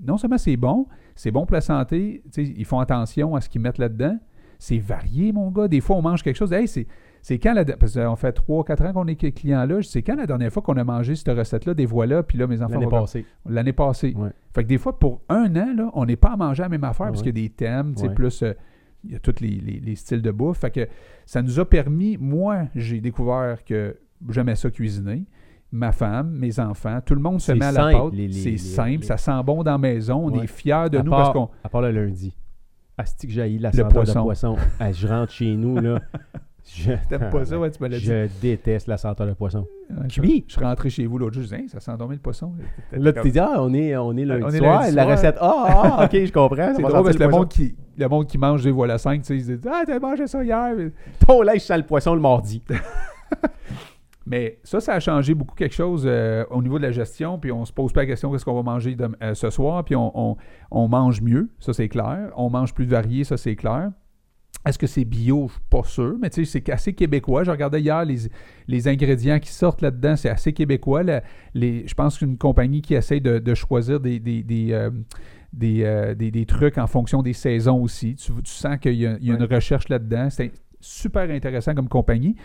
non 0.05 0.15
seulement 0.17 0.37
c'est 0.37 0.55
bon, 0.55 0.87
c'est 1.15 1.31
bon 1.31 1.45
pour 1.45 1.53
la 1.55 1.61
santé, 1.61 2.23
ils 2.37 2.65
font 2.65 2.79
attention 2.79 3.35
à 3.35 3.41
ce 3.41 3.49
qu'ils 3.49 3.61
mettent 3.61 3.77
là-dedans, 3.77 4.17
c'est 4.59 4.77
varié, 4.77 5.31
mon 5.31 5.49
gars. 5.51 5.67
Des 5.67 5.81
fois, 5.81 5.95
on 5.97 6.01
mange 6.01 6.21
quelque 6.23 6.35
chose, 6.37 6.53
hey, 6.53 6.67
c'est, 6.67 6.85
c'est 7.23 7.39
quand 7.39 7.53
la, 7.53 7.65
parce 7.65 7.93
qu'on 7.95 8.15
fait 8.15 8.35
3-4 8.37 8.87
ans 8.89 8.93
qu'on 8.93 9.07
est 9.07 9.15
client 9.15 9.65
là, 9.65 9.81
c'est 9.81 10.01
quand 10.03 10.15
la 10.15 10.25
dernière 10.27 10.51
fois 10.51 10.61
qu'on 10.61 10.77
a 10.77 10.83
mangé 10.83 11.15
cette 11.15 11.35
recette-là, 11.35 11.73
des 11.73 11.85
voilà, 11.85 12.21
puis 12.23 12.37
là, 12.37 12.47
mes 12.47 12.61
enfants 12.61 12.73
L'année 12.79 12.87
passée. 12.89 13.25
l'année 13.47 13.73
passée. 13.73 14.13
Ouais. 14.15 14.29
Fait 14.53 14.63
que 14.63 14.67
des 14.69 14.77
fois, 14.77 14.97
pour 14.99 15.21
un 15.29 15.55
an, 15.55 15.73
là, 15.75 15.89
on 15.93 16.05
n'est 16.05 16.15
pas 16.15 16.33
à 16.33 16.37
manger 16.37 16.63
la 16.63 16.69
même 16.69 16.83
affaire 16.83 17.07
parce 17.07 17.21
qu'il 17.23 17.35
y 17.37 17.43
a 17.43 17.47
des 17.47 17.53
thèmes, 17.53 17.93
tu 17.95 18.01
sais, 18.01 18.07
Ouais. 18.09 18.13
plus 18.15 18.43
euh, 18.43 18.53
il 19.03 19.11
y 19.13 19.15
a 19.15 19.19
tous 19.19 19.35
les, 19.41 19.47
les- 19.49 19.79
les 19.79 19.95
styles 19.95 20.21
de 20.21 20.29
bouffe. 20.31 20.59
Fait 20.59 20.69
que 20.71 20.87
ça 21.25 21.41
nous 21.41 21.59
a 21.59 21.67
permis, 21.67 22.17
moi, 22.19 22.65
j'ai 22.75 23.01
découvert 23.01 23.63
que 23.65 23.97
j'aimais 24.29 24.55
ça 24.55 24.69
cuisiner. 24.69 25.23
Ma 25.73 25.91
femme, 25.93 26.31
mes 26.31 26.59
enfants, 26.59 26.99
tout 27.05 27.15
le 27.15 27.21
monde 27.21 27.39
se 27.39 27.53
met 27.53 27.63
à 27.65 27.71
la 27.71 27.91
pâte. 27.91 28.13
C'est 28.31 28.57
simple, 28.57 28.99
les- 29.01 29.05
ça 29.05 29.15
sent 29.17 29.41
bon 29.45 29.63
dans 29.63 29.71
la 29.71 29.77
maison. 29.77 30.25
On 30.25 30.31
Ouais. 30.37 30.43
est 30.43 30.47
fiers 30.47 30.89
de 30.91 30.97
à 30.97 31.03
nous 31.03 31.11
part, 31.11 31.19
parce 31.21 31.33
qu'on. 31.33 31.49
À 31.63 31.69
part 31.69 31.81
le 31.81 31.91
lundi. 31.91 32.35
Asti 32.97 33.27
que 33.27 33.33
j'ai 33.33 33.57
la 33.57 33.71
Le 33.71 33.87
poisson. 33.87 34.19
de 34.19 34.23
poisson. 34.25 34.55
Ah, 34.79 34.91
je 34.91 35.07
rentre 35.07 35.31
chez 35.31 35.55
nous, 35.55 35.77
là. 35.79 35.99
Je, 36.73 36.91
T'aimes 37.09 37.29
pas 37.31 37.43
ça, 37.45 37.57
ouais, 37.57 37.71
tu 37.71 37.81
me 37.81 37.87
l'as 37.87 37.97
dit. 37.97 38.05
Je 38.05 38.27
déteste 38.41 38.87
la 38.87 38.97
senteur 38.97 39.25
de 39.27 39.33
poisson. 39.33 39.65
Ouais, 39.89 40.05
je, 40.07 40.21
suis 40.21 40.45
rentré 40.61 40.89
chez 40.89 41.05
vous 41.05 41.17
l'autre 41.17 41.33
jour, 41.33 41.43
je 41.43 41.47
disais, 41.47 41.61
Hey, 41.63 41.69
ça 41.69 41.79
sent 41.79 41.91
dormir 41.97 42.17
le 42.17 42.21
poisson. 42.21 42.53
Là, 42.91 43.11
tu 43.13 43.21
t'es 43.21 43.31
dit, 43.31 43.39
ah, 43.39 43.55
on 43.59 43.73
est, 43.73 43.95
on 43.97 44.15
est 44.15 44.25
lundi 44.25 44.43
On 44.45 44.49
est 44.49 44.57
soir. 44.59 44.81
lundi 44.81 44.95
la 44.95 45.05
recette, 45.05 45.37
ah, 45.41 45.65
ah, 45.99 46.05
ok, 46.05 46.11
je 46.25 46.31
comprends. 46.31 46.73
C'est 46.75 46.81
drôle 46.81 47.03
parce 47.03 47.17
que 47.17 47.23
le 47.23 47.29
monde, 47.29 47.47
qui, 47.49 47.75
le 47.97 48.07
monde 48.07 48.27
qui 48.27 48.37
mange 48.37 48.63
des 48.63 48.71
voilà 48.71 48.97
5, 48.97 49.21
tu 49.21 49.27
sais, 49.27 49.35
ils 49.37 49.43
se 49.43 49.51
disent 49.53 49.71
Ah, 49.71 49.83
t'as 49.85 49.99
mangé 49.99 50.27
ça 50.27 50.43
hier. 50.43 50.75
Ton 51.25 51.41
lait, 51.41 51.55
je 51.55 51.59
sens 51.65 51.77
le 51.77 51.85
poisson 51.85 52.13
le 52.13 52.21
mardi. 52.21 52.61
Mais 54.25 54.59
ça, 54.63 54.79
ça 54.79 54.93
a 54.93 54.99
changé 54.99 55.33
beaucoup 55.33 55.55
quelque 55.55 55.73
chose 55.73 56.03
euh, 56.05 56.45
au 56.51 56.61
niveau 56.61 56.77
de 56.77 56.83
la 56.83 56.91
gestion. 56.91 57.39
Puis 57.39 57.51
on 57.51 57.65
se 57.65 57.73
pose 57.73 57.91
pas 57.91 58.01
la 58.01 58.05
question 58.07 58.31
qu'est-ce 58.31 58.45
qu'on 58.45 58.53
va 58.53 58.61
manger 58.63 58.95
euh, 59.23 59.33
ce 59.33 59.49
soir. 59.49 59.83
Puis 59.83 59.95
on, 59.95 60.11
on- 60.31 60.37
on 60.69 60.87
mange 60.87 61.21
mieux, 61.21 61.49
ça 61.59 61.73
c'est 61.73 61.89
clair. 61.89 62.29
On 62.35 62.49
mange 62.49 62.73
plus 62.73 62.85
varié, 62.85 63.23
ça 63.23 63.35
c'est 63.37 63.55
clair. 63.55 63.91
Est-ce 64.63 64.77
que 64.77 64.85
c'est 64.85 65.05
bio? 65.05 65.47
Je 65.47 65.53
suis 65.53 65.61
pas 65.71 65.81
sûr, 65.83 66.17
mais 66.21 66.29
tu 66.29 66.45
sais, 66.45 66.51
c'est 66.59 66.71
assez 66.71 66.93
québécois. 66.93 67.43
Je 67.43 67.49
regardais 67.49 67.81
hier 67.81 68.05
les, 68.05 68.17
les 68.67 68.87
ingrédients 68.87 69.39
qui 69.39 69.49
sortent 69.51 69.81
là-dedans, 69.81 70.15
c'est 70.15 70.29
assez 70.29 70.53
québécois. 70.53 71.01
La- 71.01 71.23
les, 71.55 71.87
je 71.87 71.93
pense 71.95 72.19
qu'une 72.19 72.37
compagnie 72.37 72.83
qui 72.83 72.93
essaye 72.93 73.21
de, 73.21 73.39
de 73.39 73.53
choisir 73.55 73.99
des, 73.99 74.19
des, 74.19 74.43
des, 74.43 74.67
euh, 74.71 74.91
des, 75.51 75.81
euh, 75.83 76.13
des- 76.13 76.29
des 76.29 76.45
trucs 76.45 76.77
en 76.77 76.85
fonction 76.85 77.23
des 77.23 77.33
saisons 77.33 77.81
aussi. 77.81 78.15
Tu, 78.17 78.31
tu 78.43 78.51
sens 78.51 78.77
qu'il 78.77 78.93
y 78.93 79.07
a, 79.07 79.17
il 79.19 79.25
y 79.25 79.31
a 79.31 79.35
une 79.35 79.43
recherche 79.51 79.89
là-dedans. 79.89 80.29
C'est 80.29 80.51
super 80.79 81.27
intéressant 81.31 81.73
comme 81.73 81.89
compagnie. 81.89 82.35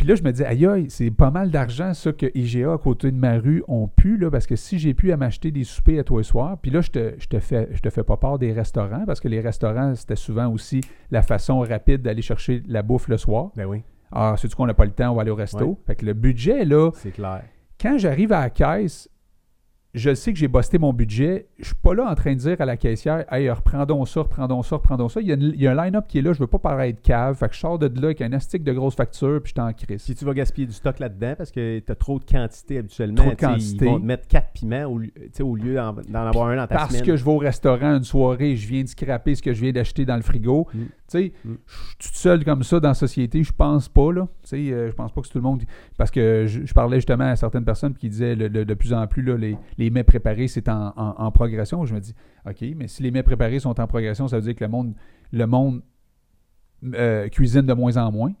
Puis 0.00 0.08
là, 0.08 0.14
je 0.14 0.22
me 0.22 0.32
dis, 0.32 0.42
aïe, 0.42 0.64
aïe, 0.64 0.86
c'est 0.88 1.10
pas 1.10 1.30
mal 1.30 1.50
d'argent, 1.50 1.92
ça, 1.92 2.10
que 2.14 2.24
IGA 2.34 2.72
à 2.72 2.78
côté 2.78 3.10
de 3.10 3.18
ma 3.18 3.34
rue 3.36 3.62
ont 3.68 3.86
pu, 3.86 4.16
là, 4.16 4.30
parce 4.30 4.46
que 4.46 4.56
si 4.56 4.78
j'ai 4.78 4.94
pu 4.94 5.12
à 5.12 5.18
m'acheter 5.18 5.50
des 5.50 5.62
soupers 5.62 6.00
à 6.00 6.04
toi 6.04 6.16
le 6.20 6.22
soir, 6.22 6.56
puis 6.56 6.70
là, 6.70 6.80
je 6.80 6.90
te, 6.90 7.12
je, 7.18 7.26
te 7.26 7.38
fais, 7.38 7.68
je 7.70 7.82
te 7.82 7.90
fais 7.90 8.02
pas 8.02 8.16
part 8.16 8.38
des 8.38 8.50
restaurants, 8.54 9.04
parce 9.04 9.20
que 9.20 9.28
les 9.28 9.40
restaurants, 9.40 9.94
c'était 9.94 10.16
souvent 10.16 10.48
aussi 10.50 10.80
la 11.10 11.20
façon 11.20 11.60
rapide 11.60 12.00
d'aller 12.00 12.22
chercher 12.22 12.62
la 12.66 12.80
bouffe 12.80 13.08
le 13.08 13.18
soir. 13.18 13.50
Ben 13.56 13.66
oui, 13.66 13.82
Ah, 14.10 14.36
c'est-tu 14.38 14.56
qu'on 14.56 14.64
n'a 14.64 14.72
pas 14.72 14.86
le 14.86 14.92
temps, 14.92 15.10
on 15.10 15.16
va 15.16 15.20
aller 15.20 15.30
au 15.30 15.34
resto? 15.34 15.66
Ouais. 15.66 15.76
Fait 15.86 15.96
que 15.96 16.06
le 16.06 16.14
budget, 16.14 16.64
là, 16.64 16.90
c'est 16.94 17.10
clair. 17.12 17.42
quand 17.78 17.98
j'arrive 17.98 18.32
à 18.32 18.40
la 18.40 18.48
caisse, 18.48 19.06
je 19.92 20.14
sais 20.14 20.32
que 20.32 20.38
j'ai 20.38 20.48
busté 20.48 20.78
mon 20.78 20.94
budget. 20.94 21.46
Je 21.60 21.66
suis 21.66 21.74
pas 21.74 21.94
là 21.94 22.06
en 22.10 22.14
train 22.14 22.32
de 22.32 22.38
dire 22.38 22.56
à 22.60 22.64
la 22.64 22.76
caissière 22.76 23.24
Hey, 23.32 23.50
reprendons 23.50 24.04
ça, 24.04 24.20
reprendons 24.20 24.62
ça, 24.62 24.76
reprendons 24.76 25.08
ça. 25.08 25.20
Il 25.20 25.28
y 25.28 25.32
a, 25.32 25.34
une- 25.34 25.52
il 25.54 25.60
y 25.62 25.66
a 25.66 25.72
un 25.72 25.84
line-up 25.84 26.06
qui 26.08 26.18
est 26.18 26.22
là, 26.22 26.32
je 26.32 26.38
veux 26.38 26.46
pas 26.46 26.58
paraître 26.58 27.00
cave. 27.02 27.36
Fait 27.36 27.48
que 27.48 27.54
je 27.54 27.60
sors 27.60 27.78
de 27.78 27.86
là 28.00 28.06
avec 28.06 28.20
un 28.22 28.32
astique 28.32 28.64
de 28.64 28.72
grosse 28.72 28.94
facture, 28.94 29.40
puis 29.42 29.50
je 29.50 29.54
t'en 29.54 29.72
crise. 29.72 30.02
Si 30.02 30.14
tu 30.14 30.24
vas 30.24 30.32
gaspiller 30.34 30.66
du 30.66 30.72
stock 30.72 30.98
là-dedans 30.98 31.34
parce 31.36 31.50
que 31.50 31.78
tu 31.78 31.92
as 31.92 31.94
trop 31.94 32.18
de 32.18 32.24
quantité 32.24 32.78
habituellement, 32.78 33.16
Trop 33.16 33.30
de 33.30 33.34
quantité. 33.36 33.84
ils 33.84 33.88
vont 33.90 34.00
te 34.00 34.04
mettre 34.06 34.26
4 34.28 34.52
piments 34.52 34.84
au, 34.84 35.00
au 35.44 35.56
lieu 35.56 35.74
d'en 35.74 36.26
avoir 36.26 36.48
un 36.48 36.56
dans 36.56 36.66
ta 36.66 36.74
Parce 36.76 36.90
semaine. 36.92 37.04
que 37.06 37.16
je 37.16 37.24
vais 37.24 37.30
au 37.30 37.38
restaurant 37.38 37.96
une 37.96 38.04
soirée, 38.04 38.56
je 38.56 38.66
viens 38.68 38.82
de 38.82 38.88
scraper 38.88 39.34
ce 39.34 39.42
que 39.42 39.52
je 39.52 39.60
viens 39.60 39.72
d'acheter 39.72 40.04
dans 40.04 40.16
le 40.16 40.22
frigo. 40.22 40.66
Mm. 40.72 40.78
Tu 40.78 40.86
sais, 41.18 41.32
Mm. 41.44 41.54
je 41.98 42.04
suis 42.06 42.12
tout 42.12 42.18
seul 42.18 42.44
comme 42.44 42.62
ça 42.62 42.78
dans 42.78 42.88
la 42.88 42.94
société, 42.94 43.42
je 43.42 43.52
pense 43.52 43.88
pas, 43.88 44.12
là. 44.12 44.28
Tu 44.44 44.48
sais, 44.50 44.72
euh, 44.72 44.88
je 44.90 44.94
pense 44.94 45.10
pas 45.12 45.20
que 45.20 45.26
tout 45.28 45.38
le 45.38 45.42
monde. 45.42 45.62
Parce 45.98 46.10
que 46.10 46.44
je, 46.46 46.64
je 46.64 46.72
parlais 46.72 46.98
justement 46.98 47.24
à 47.24 47.34
certaines 47.36 47.64
personnes 47.64 47.94
qui 47.94 48.08
disaient 48.08 48.36
le- 48.36 48.46
le- 48.48 48.64
de 48.64 48.74
plus 48.74 48.92
en 48.92 49.06
plus, 49.08 49.22
là, 49.22 49.36
les, 49.36 49.56
les 49.76 49.90
mets 49.90 50.04
préparés, 50.04 50.46
c'est 50.46 50.68
en, 50.68 50.92
en- 50.96 51.14
en 51.18 51.30
progression. 51.50 51.84
Je 51.84 51.94
me 51.94 52.00
dis, 52.00 52.14
OK, 52.46 52.64
mais 52.76 52.88
si 52.88 53.02
les 53.02 53.10
mets 53.10 53.22
préparés 53.22 53.58
sont 53.58 53.78
en 53.80 53.86
progression, 53.86 54.28
ça 54.28 54.36
veut 54.36 54.42
dire 54.42 54.54
que 54.54 54.64
le 54.64 54.70
monde, 54.70 54.94
le 55.32 55.46
monde 55.46 55.82
euh, 56.94 57.28
cuisine 57.28 57.62
de 57.62 57.72
moins 57.74 57.96
en 57.96 58.10
moins. 58.10 58.32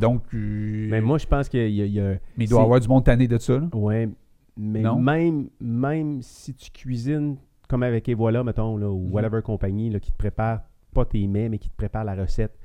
Donc, 0.00 0.22
euh, 0.34 0.88
Mais 0.90 1.00
moi, 1.00 1.18
je 1.18 1.26
pense 1.26 1.48
qu'il 1.48 1.68
y 1.70 1.86
y 1.88 2.00
a, 2.00 2.18
mais 2.36 2.44
il 2.44 2.48
doit 2.48 2.60
y 2.60 2.64
avoir 2.64 2.80
du 2.80 2.88
monde 2.88 3.04
tanné 3.04 3.28
de 3.28 3.38
ça. 3.38 3.60
Ouais, 3.74 4.08
mais 4.56 4.80
Non? 4.82 4.98
même, 4.98 5.48
même 5.60 6.22
si 6.22 6.54
tu 6.54 6.70
cuisines 6.70 7.36
comme 7.68 7.82
avec 7.82 8.08
Et 8.08 8.14
voilà, 8.14 8.44
mettons, 8.44 8.76
là, 8.76 8.90
ou 8.90 9.06
Mhm. 9.06 9.12
whatever 9.12 9.42
compagnie 9.42 9.90
là, 9.90 9.98
qui 10.00 10.10
te 10.12 10.16
prépare 10.16 10.62
pas 10.92 11.04
tes 11.04 11.26
mets, 11.26 11.48
mais 11.48 11.58
qui 11.58 11.68
te 11.70 11.76
prépare 11.76 12.04
la 12.04 12.14
recette. 12.14 12.56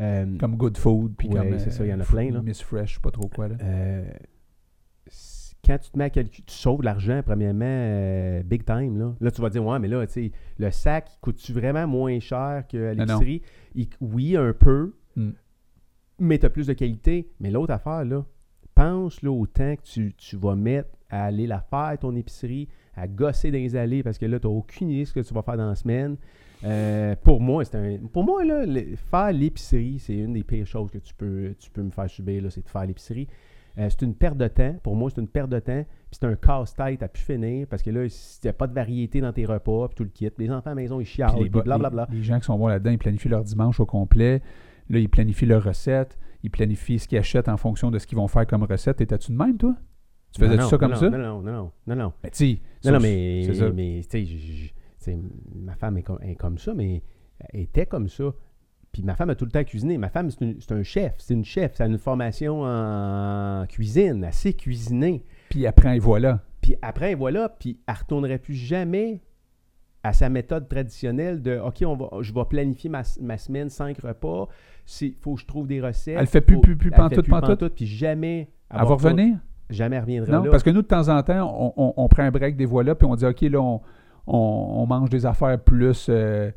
euh, 0.00 0.36
Comme 0.38 0.56
Good 0.56 0.76
Food, 0.76 1.14
puis 1.16 1.28
Ouais, 1.28 1.36
comme. 1.50 1.58
c'est 1.60 1.70
ça, 1.70 1.84
il 1.84 1.90
y 1.90 1.94
en 1.94 2.00
a 2.00 2.04
plein, 2.04 2.30
là. 2.32 2.42
Miss 2.42 2.60
Fresh, 2.62 2.98
pas 3.00 3.10
trop 3.12 3.28
quoi, 3.28 3.46
là. 3.48 3.54
Quand 5.64 5.78
tu 5.78 5.90
te 5.90 5.98
mets 5.98 6.04
à 6.04 6.10
calculer, 6.10 6.44
tu 6.46 6.54
sauves 6.54 6.80
de 6.80 6.84
l'argent, 6.84 7.20
premièrement, 7.24 7.64
euh, 7.66 8.42
big 8.42 8.64
time. 8.64 8.98
Là. 8.98 9.14
là, 9.20 9.30
tu 9.30 9.40
vas 9.40 9.50
dire, 9.50 9.64
ouais, 9.64 9.78
mais 9.78 9.88
là, 9.88 10.06
tu 10.06 10.12
sais, 10.12 10.32
le 10.58 10.70
sac, 10.70 11.08
coûte-tu 11.20 11.52
vraiment 11.52 11.86
moins 11.86 12.18
cher 12.20 12.64
qu'à 12.68 12.92
l'épicerie? 12.94 13.42
Il- 13.74 13.88
Oui, 14.00 14.36
un 14.36 14.52
peu, 14.52 14.94
Mm. 15.16 15.30
mais 16.20 16.38
tu 16.38 16.46
as 16.46 16.50
plus 16.50 16.66
de 16.66 16.72
qualité. 16.72 17.28
Mais 17.40 17.50
l'autre 17.50 17.72
affaire, 17.72 18.04
là, 18.04 18.24
pense 18.74 19.22
là, 19.22 19.30
au 19.30 19.46
temps 19.46 19.76
que 19.76 19.82
tu, 19.82 20.14
tu 20.16 20.36
vas 20.36 20.56
mettre 20.56 20.90
à 21.10 21.24
aller 21.26 21.46
la 21.46 21.60
faire, 21.60 21.96
ton 22.00 22.14
épicerie, 22.16 22.68
à 22.96 23.06
gosser 23.08 23.50
dans 23.50 23.58
les 23.58 23.76
allées, 23.76 24.02
parce 24.02 24.18
que 24.18 24.26
là, 24.26 24.38
tu 24.40 24.46
n'as 24.46 24.52
aucune 24.52 24.90
idée 24.90 25.02
de 25.02 25.08
ce 25.08 25.12
que 25.12 25.20
tu 25.20 25.32
vas 25.34 25.42
faire 25.42 25.56
dans 25.56 25.68
la 25.68 25.74
semaine. 25.74 26.16
Euh, 26.64 27.14
pour 27.22 27.40
moi, 27.40 27.64
c'est 27.64 27.76
un. 27.76 27.98
Pour 28.12 28.24
moi, 28.24 28.44
là, 28.44 28.64
le- 28.64 28.96
faire 28.96 29.32
l'épicerie, 29.32 29.98
c'est 29.98 30.14
une 30.16 30.32
des 30.32 30.42
pires 30.44 30.66
choses 30.66 30.90
que 30.90 30.98
tu 30.98 31.12
peux, 31.14 31.54
tu 31.58 31.70
peux 31.70 31.82
me 31.82 31.90
faire 31.90 32.08
subir, 32.08 32.42
là, 32.42 32.50
c'est 32.50 32.64
de 32.64 32.68
faire 32.68 32.86
l'épicerie. 32.86 33.28
Euh, 33.78 33.88
c'est 33.90 34.02
une 34.02 34.14
perte 34.14 34.36
de 34.36 34.46
temps. 34.46 34.76
Pour 34.82 34.94
moi, 34.94 35.10
c'est 35.10 35.20
une 35.20 35.28
perte 35.28 35.50
de 35.50 35.58
temps. 35.58 35.84
Puis 36.10 36.18
c'est 36.20 36.26
un 36.26 36.36
casse-tête 36.36 37.02
à 37.02 37.08
pu 37.08 37.20
finir 37.20 37.66
parce 37.66 37.82
que 37.82 37.90
là, 37.90 38.04
il 38.04 38.12
n'y 38.44 38.50
a 38.50 38.52
pas 38.52 38.66
de 38.66 38.74
variété 38.74 39.20
dans 39.20 39.32
tes 39.32 39.44
repas, 39.44 39.88
puis 39.88 39.96
tout 39.96 40.04
le 40.04 40.10
kit. 40.10 40.30
Les 40.38 40.50
enfants 40.50 40.70
à 40.70 40.74
la 40.74 40.74
maison, 40.76 41.00
ils 41.00 41.06
chialent, 41.06 41.32
Puis 41.32 41.50
les, 42.12 42.22
gens 42.22 42.38
qui 42.38 42.44
sont 42.44 42.56
bons 42.56 42.68
là-dedans, 42.68 42.92
ils 42.92 42.98
planifient 42.98 43.28
leur 43.28 43.42
dimanche 43.42 43.80
au 43.80 43.86
complet. 43.86 44.42
Là, 44.90 44.98
ils 44.98 45.08
planifient 45.08 45.46
leurs 45.46 45.64
recettes. 45.64 46.18
Ils 46.42 46.50
planifient 46.50 46.98
ce 46.98 47.08
qu'ils 47.08 47.18
achètent 47.18 47.48
en 47.48 47.56
fonction 47.56 47.90
de 47.90 47.98
ce 47.98 48.06
qu'ils 48.06 48.18
vont 48.18 48.28
faire 48.28 48.46
comme 48.46 48.62
recette. 48.62 49.00
Étais-tu 49.00 49.32
de 49.32 49.36
même, 49.36 49.56
toi? 49.56 49.74
Tu 50.32 50.40
faisais 50.40 50.56
Non, 50.56 50.64
tout 50.64 50.68
ça 50.68 50.76
non, 50.76 50.78
comme 50.78 50.90
non, 50.90 50.96
ça? 50.96 51.10
Non, 51.10 51.18
non, 51.18 51.42
non, 51.42 51.52
non, 51.52 51.72
non, 51.86 51.96
non. 51.96 52.12
Ben, 52.22 52.30
tu 52.30 52.58
Non, 52.84 52.92
non, 52.92 53.00
mais, 53.00 53.46
mais 53.74 54.00
tu 54.08 54.26
sais, 54.98 55.18
ma 55.54 55.74
femme 55.74 55.96
est 55.96 56.02
comme, 56.02 56.18
est 56.22 56.34
comme 56.34 56.58
ça, 56.58 56.74
mais 56.74 57.02
elle 57.38 57.60
était 57.60 57.86
comme 57.86 58.08
ça. 58.08 58.24
Puis 58.94 59.02
ma 59.02 59.14
femme 59.16 59.28
a 59.28 59.34
tout 59.34 59.44
le 59.44 59.50
temps 59.50 59.64
cuisiné. 59.64 59.98
Ma 59.98 60.08
femme, 60.08 60.30
c'est 60.30 60.72
un 60.72 60.82
chef. 60.82 61.12
C'est 61.18 61.34
une 61.34 61.44
chef. 61.44 61.74
Ça 61.74 61.84
a 61.84 61.86
une 61.88 61.98
formation 61.98 62.62
en 62.62 63.66
cuisine. 63.68 64.24
Elle 64.24 64.32
sait 64.32 64.52
cuisiner. 64.54 65.22
Puis 65.50 65.66
après, 65.66 65.96
et 65.96 65.98
voilà. 65.98 66.40
Puis 66.62 66.76
après, 66.80 67.14
voilà, 67.14 67.48
puis 67.50 67.78
elle 67.86 67.92
ne 67.94 67.98
retournerait 67.98 68.38
plus 68.38 68.54
jamais 68.54 69.20
à 70.02 70.12
sa 70.12 70.28
méthode 70.28 70.68
traditionnelle 70.68 71.42
de 71.42 71.58
OK, 71.58 71.82
on 71.86 71.96
va, 71.96 72.08
je 72.22 72.32
vais 72.32 72.44
planifier 72.48 72.88
ma, 72.88 73.02
ma 73.20 73.36
semaine, 73.36 73.68
cinq 73.68 73.98
repas. 74.02 74.48
Il 75.02 75.14
faut 75.20 75.34
que 75.34 75.40
je 75.40 75.46
trouve 75.46 75.66
des 75.66 75.80
recettes. 75.80 76.14
Elle 76.14 76.20
le 76.20 76.26
fait 76.26 76.40
plus, 76.40 76.54
Faut- 76.56 76.60
plus, 76.62 76.76
plus, 76.76 76.90
pantoute, 76.90 77.22
plus 77.24 77.30
pantoute. 77.30 77.74
Puis 77.74 77.86
jamais. 77.86 78.48
Elle 78.70 78.78
va 78.78 78.84
revenir? 78.84 79.36
Jamais 79.70 79.96
elle 79.96 80.02
reviendra 80.02 80.32
Non, 80.38 80.44
là. 80.44 80.50
parce 80.50 80.62
que 80.62 80.70
nous, 80.70 80.82
de 80.82 80.86
temps 80.86 81.08
en 81.08 81.22
temps, 81.22 81.54
on, 81.58 81.72
on- 81.76 81.94
on 81.96 82.08
prend 82.08 82.22
un 82.22 82.30
break 82.30 82.56
des 82.56 82.66
voilà, 82.66 82.94
puis 82.94 83.06
on 83.08 83.16
dit, 83.16 83.24
OK, 83.26 83.40
là, 83.42 83.60
on, 83.60 83.80
on- 84.26 84.36
on 84.82 84.86
mange 84.86 85.10
des 85.10 85.26
affaires 85.26 85.58
plus 85.58 86.06
euh, 86.10 86.50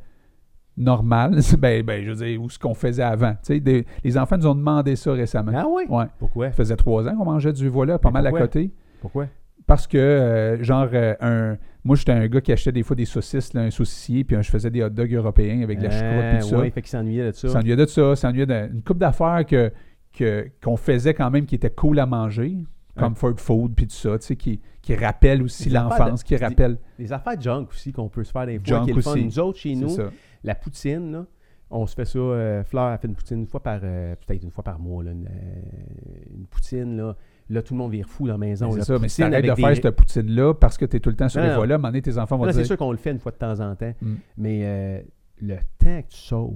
normales. 0.78 1.40
ben, 1.60 1.84
ben, 1.84 2.04
je 2.04 2.12
veux 2.12 2.26
dire, 2.26 2.42
ou 2.42 2.50
ce 2.50 2.60
qu'on 2.60 2.74
faisait 2.74 3.04
avant. 3.04 3.32
Tu 3.34 3.54
sais, 3.56 3.60
des- 3.60 3.86
les 4.04 4.18
enfants 4.18 4.38
nous 4.38 4.48
ont 4.48 4.56
demandé 4.56 4.96
ça 4.96 5.12
récemment. 5.14 5.52
Ah 5.56 5.66
oui? 5.70 5.84
Ouais. 5.90 6.06
Pourquoi? 6.20 6.48
Ça 6.48 6.54
faisait 6.54 6.76
trois 6.76 7.08
ans 7.08 7.16
qu'on 7.16 7.26
mangeait 7.26 7.54
du 7.54 7.68
voilà, 7.68 7.98
pas 8.00 8.10
Mais 8.10 8.22
mal 8.22 8.28
à 8.28 8.32
côté. 8.32 8.72
Pourquoi? 9.02 9.28
Parce 9.66 9.86
que, 9.88 9.98
euh, 9.98 10.64
genre, 10.64 10.88
euh, 10.94 11.14
un, 11.20 11.58
moi, 11.84 11.96
j'étais 11.98 12.14
un 12.14 12.28
gars 12.28 12.40
qui 12.40 12.54
achetait 12.54 12.72
des 12.72 12.84
fois 12.84 12.96
des 12.96 13.04
saucisses, 13.06 13.54
là, 13.54 13.62
un 13.62 13.70
saucissier, 13.72 14.24
puis 14.24 14.38
je 14.42 14.50
faisais 14.50 14.70
des 14.70 14.82
hot 14.82 14.90
dogs 14.90 15.14
européens 15.14 15.62
avec 15.62 15.80
de 15.80 15.84
la 15.86 15.90
choucroute 15.90 16.24
et 16.36 16.40
tout 16.40 16.48
ça. 16.48 16.58
Ouais, 16.60 16.70
fait 16.72 16.82
qu'il 16.82 16.90
s'ennuyait 16.90 17.26
de 17.28 17.32
ça. 17.34 17.50
S'ennuyait 17.50 17.76
de 17.76 17.86
ça, 17.86 18.16
s'ennuyait 18.16 18.46
d'une 18.46 18.82
coupe 18.82 18.98
d'affaires 18.98 19.46
que, 19.46 19.72
que, 20.14 20.48
qu'on 20.64 20.78
faisait 20.78 21.14
quand 21.14 21.30
même 21.30 21.46
qui 21.46 21.56
était 21.56 21.70
cool 21.70 22.00
à 22.00 22.06
manger, 22.06 22.58
comfort 22.98 23.34
food, 23.38 23.74
puis 23.76 23.88
tout 23.88 23.96
ça, 23.96 24.18
tu 24.18 24.26
sais, 24.26 24.36
qui, 24.38 24.60
qui 24.82 24.96
rappelle 24.96 25.42
aussi 25.44 25.66
Des 25.70 25.76
l'enfance, 25.76 26.24
qui 26.24 26.36
des- 26.36 26.46
rappelle 26.46 26.78
Les 26.98 27.12
affaires 27.12 27.40
junk 27.40 27.68
aussi 27.70 27.92
qu'on 27.92 28.08
peut 28.10 28.24
se 28.24 28.32
faire 28.32 28.46
des 28.46 28.58
fois. 28.58 28.64
Junk 28.66 28.86
qui 28.86 28.92
est 28.92 28.94
le 28.94 29.02
fun. 29.02 29.12
aussi. 29.12 29.26
Nous 29.26 29.40
autres, 29.40 29.58
chez 29.60 29.76
c'est 29.76 29.82
nous, 29.82 29.90
ça. 29.90 30.04
La 30.44 30.56
poutine, 30.56 31.12
là, 31.12 31.26
on 31.70 31.86
se 31.86 31.96
fait 31.96 32.06
ça. 32.06 32.20
euh, 32.20 32.64
Fleur 32.64 32.86
a 32.86 32.98
fait 32.98 33.08
une 33.08 33.16
poutine 33.16 33.40
une 33.40 33.48
fois 33.48 33.62
par. 33.62 33.80
euh, 33.84 34.16
peut-être 34.26 34.44
une 34.44 34.52
fois 34.52 34.64
par 34.64 34.80
mois. 34.80 35.04
Là, 35.04 35.12
une, 35.12 35.26
euh, 35.28 36.36
une 36.36 36.46
poutine, 36.48 36.98
là. 36.98 37.16
Là, 37.50 37.62
tout 37.62 37.74
le 37.74 37.78
monde 37.78 37.92
vire 37.92 38.08
fou 38.08 38.26
dans 38.28 38.34
la 38.34 38.38
maison. 38.38 38.72
C'est 38.74 38.82
ça, 38.84 38.98
mais 39.00 39.08
si 39.08 39.22
t'arrêtes 39.22 39.46
de 39.46 39.56
faire 39.56 39.76
cette 39.76 39.90
poutine-là 39.92 40.54
parce 40.54 40.78
que 40.78 40.84
t'es 40.86 41.00
tout 41.00 41.10
le 41.10 41.16
temps 41.16 41.30
sur 41.30 41.40
Non, 41.42 41.48
les 41.48 41.56
voiles, 41.56 41.72
à 41.72 41.76
un 41.76 41.78
moment 41.78 41.88
donné, 41.90 42.02
tes 42.02 42.18
enfants 42.18 42.38
vont 42.38 42.46
Non, 42.46 42.52
dire 42.52 42.60
c'est 42.62 42.66
sûr 42.68 42.78
qu'on 42.78 42.92
le 42.92 42.98
fait 42.98 43.12
une 43.12 43.20
fois 43.20 43.32
de 43.32 43.38
temps 43.38 43.60
en 43.62 43.74
temps. 43.76 43.94
Mm. 44.02 44.16
Mais 44.38 45.06
le 45.40 45.56
temps 45.78 46.02
que 46.02 46.08
tu 46.10 46.18
sauves. 46.18 46.54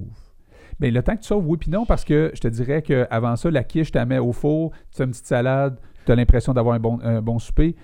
Bien, 0.80 0.90
le 0.90 1.02
temps 1.02 1.14
que 1.16 1.20
tu 1.22 1.28
sauves, 1.28 1.46
oui, 1.46 1.56
puis 1.58 1.70
non, 1.70 1.86
parce 1.86 2.04
que 2.04 2.30
je 2.34 2.40
te 2.40 2.48
dirais 2.48 2.82
qu'avant 2.82 3.36
ça, 3.36 3.50
la 3.50 3.64
quiche, 3.64 3.90
tu 3.92 3.96
la 3.98 4.04
mets 4.04 4.18
au 4.18 4.32
four, 4.32 4.72
tu 4.90 4.98
fais 4.98 5.04
une 5.04 5.10
petite 5.10 5.26
salade, 5.26 5.78
tu 6.04 6.12
as 6.12 6.14
l'impression 6.14 6.52
d'avoir 6.52 6.74
un 6.74 6.80
bon, 6.80 6.98
un 7.02 7.22
bon 7.22 7.38
souper. 7.38 7.74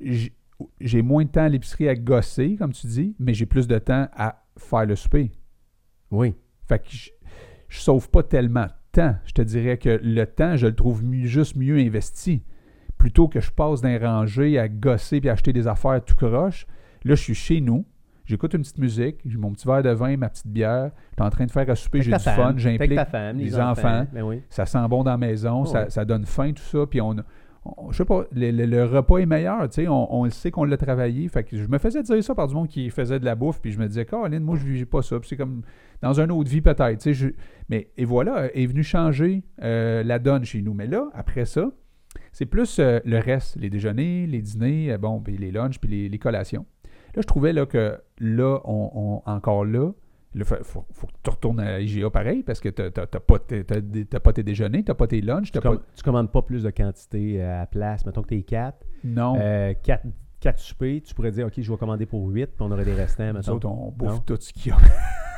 J'ai 0.00 1.02
moins 1.02 1.24
de 1.24 1.28
temps 1.30 1.42
à 1.42 1.48
l'épicerie 1.48 1.88
à 1.88 1.94
gosser, 1.94 2.56
comme 2.56 2.72
tu 2.72 2.86
dis, 2.86 3.14
mais 3.18 3.34
j'ai 3.34 3.46
plus 3.46 3.66
de 3.66 3.78
temps 3.78 4.08
à 4.16 4.45
faire 4.58 4.86
le 4.86 4.96
souper. 4.96 5.30
Oui. 6.10 6.34
Fait 6.68 6.78
que 6.78 6.86
je, 6.88 7.10
je 7.68 7.78
sauve 7.80 8.08
pas 8.10 8.22
tellement 8.22 8.64
de 8.66 8.72
temps. 8.92 9.16
Je 9.24 9.32
te 9.32 9.42
dirais 9.42 9.78
que 9.78 10.00
le 10.02 10.24
temps, 10.26 10.56
je 10.56 10.66
le 10.66 10.74
trouve 10.74 11.04
mieux- 11.04 11.26
juste 11.26 11.56
mieux 11.56 11.78
investi. 11.78 12.42
Plutôt 12.98 13.28
que 13.28 13.40
je 13.40 13.50
passe 13.50 13.82
d'un 13.82 13.98
rangé 13.98 14.58
à 14.58 14.68
gosser 14.68 15.20
puis 15.20 15.28
acheter 15.28 15.52
des 15.52 15.66
affaires 15.68 16.02
tout 16.04 16.14
croche. 16.16 16.66
Là, 17.04 17.14
je 17.14 17.22
suis 17.22 17.34
chez 17.34 17.60
nous. 17.60 17.84
J'écoute 18.24 18.54
une 18.54 18.62
petite 18.62 18.78
musique, 18.78 19.18
j'ai 19.24 19.38
mon 19.38 19.52
petit 19.52 19.68
verre 19.68 19.84
de 19.84 19.90
vin, 19.90 20.16
ma 20.16 20.28
petite 20.28 20.48
bière. 20.48 20.90
Je 21.10 21.14
suis 21.14 21.22
en 21.26 21.30
train 21.30 21.46
de 21.46 21.50
faire 21.52 21.70
à 21.70 21.76
souper, 21.76 22.02
j'ai 22.02 22.10
du 22.10 22.18
fun, 22.18 22.32
femme, 22.32 22.44
avec 22.46 22.58
j'implique 22.58 22.90
les, 22.90 23.32
les 23.44 23.60
enfants. 23.60 24.04
Ben 24.12 24.22
oui. 24.22 24.42
ça 24.50 24.66
sent 24.66 24.84
bon 24.90 25.04
dans 25.04 25.12
la 25.12 25.16
maison, 25.16 25.60
Oh, 25.62 25.66
ça, 25.66 25.88
ça 25.90 26.04
donne 26.04 26.24
faim, 26.26 26.52
tout 26.52 26.62
ça. 26.64 26.86
Puis 26.90 27.00
on, 27.00 27.14
on- 27.76 27.92
je 27.92 27.96
sais 27.98 28.04
pas, 28.04 28.24
le, 28.32 28.50
le- 28.50 28.84
repas 28.84 29.18
est 29.18 29.26
meilleur, 29.26 29.68
tu 29.68 29.82
sais, 29.82 29.88
on, 29.88 30.28
sait 30.30 30.50
qu'on 30.50 30.64
l'a 30.64 30.76
travaillé. 30.76 31.28
Fait 31.28 31.44
que 31.44 31.56
je 31.56 31.66
me 31.68 31.78
faisais 31.78 32.02
dire 32.02 32.22
ça 32.22 32.34
par 32.34 32.48
du 32.48 32.54
monde 32.54 32.68
qui 32.68 32.88
faisait 32.90 33.18
de 33.20 33.24
la 33.24 33.34
bouffe, 33.34 33.60
puis 33.60 33.72
je 33.72 33.78
me 33.78 33.86
disais, 33.88 34.04
Caroline, 34.04 34.42
moi, 34.42 34.56
je 34.56 34.64
vis 34.64 34.84
pas 34.84 35.02
ça. 35.02 35.16
C'est 35.22 35.36
comme 35.36 35.62
dans 36.02 36.20
une 36.20 36.30
autre 36.30 36.50
vie 36.50 36.60
peut-être, 36.60 37.00
tu 37.00 37.34
Mais, 37.68 37.90
et 37.96 38.04
voilà, 38.04 38.54
est 38.54 38.66
venu 38.66 38.82
changer 38.82 39.42
euh, 39.62 40.02
la 40.02 40.18
donne 40.18 40.44
chez 40.44 40.62
nous. 40.62 40.74
Mais 40.74 40.86
là, 40.86 41.08
après 41.14 41.44
ça, 41.44 41.70
c'est 42.32 42.46
plus 42.46 42.78
euh, 42.78 43.00
le 43.04 43.18
reste, 43.18 43.56
les 43.56 43.70
déjeuners, 43.70 44.26
les 44.26 44.40
dîners, 44.42 44.92
euh, 44.92 44.98
bon, 44.98 45.20
puis 45.20 45.36
les 45.36 45.50
lunchs, 45.50 45.78
puis 45.78 45.90
les, 45.90 46.08
les 46.08 46.18
collations. 46.18 46.66
Là, 47.14 47.22
je 47.22 47.26
trouvais 47.26 47.52
là, 47.52 47.64
que 47.66 47.98
là, 48.18 48.60
on, 48.64 48.90
on- 49.26 49.30
encore 49.30 49.64
là, 49.64 49.90
il 50.36 50.44
faut, 50.44 50.82
que 50.82 51.12
tu 51.22 51.30
retournes 51.30 51.60
à 51.60 51.80
IGA 51.80 52.10
pareil 52.10 52.42
parce 52.42 52.60
que 52.60 52.68
tu 52.68 52.82
n'as 52.82 53.06
pas, 53.06 54.20
pas 54.20 54.32
tes 54.32 54.42
déjeuners, 54.42 54.84
tu 54.84 54.90
n'as 54.90 54.94
pas 54.94 55.06
tes 55.06 55.20
lunchs, 55.20 55.46
Tu, 55.46 55.52
t'as 55.52 55.60
pas... 55.60 55.70
com- 55.76 55.82
tu 55.94 56.02
commandes 56.02 56.30
pas 56.30 56.42
plus 56.42 56.62
de 56.62 56.70
quantité 56.70 57.42
euh, 57.42 57.54
à 57.56 57.58
la 57.60 57.66
place. 57.66 58.04
Mettons 58.04 58.22
que 58.22 58.28
tu 58.28 58.38
es 58.38 58.42
4. 58.42 58.76
Non. 59.04 59.36
Euh, 59.40 59.72
4, 59.82 60.04
quatre 60.40 60.58
soupers, 60.58 61.00
tu 61.02 61.14
pourrais 61.14 61.30
dire, 61.32 61.46
OK, 61.46 61.54
je 61.56 61.70
vais 61.70 61.78
commander 61.78 62.06
pour 62.06 62.26
8, 62.28 62.46
puis 62.46 62.54
on 62.60 62.70
aurait 62.70 62.84
des 62.84 62.94
restants. 62.94 63.32
Nous 63.32 63.50
autres, 63.50 63.68
on 63.68 63.90
bouffe 63.90 64.10
Non? 64.10 64.18
tout 64.18 64.36
ce 64.38 64.52
qu'il 64.52 64.68
y 64.68 64.74
a. 64.74 64.78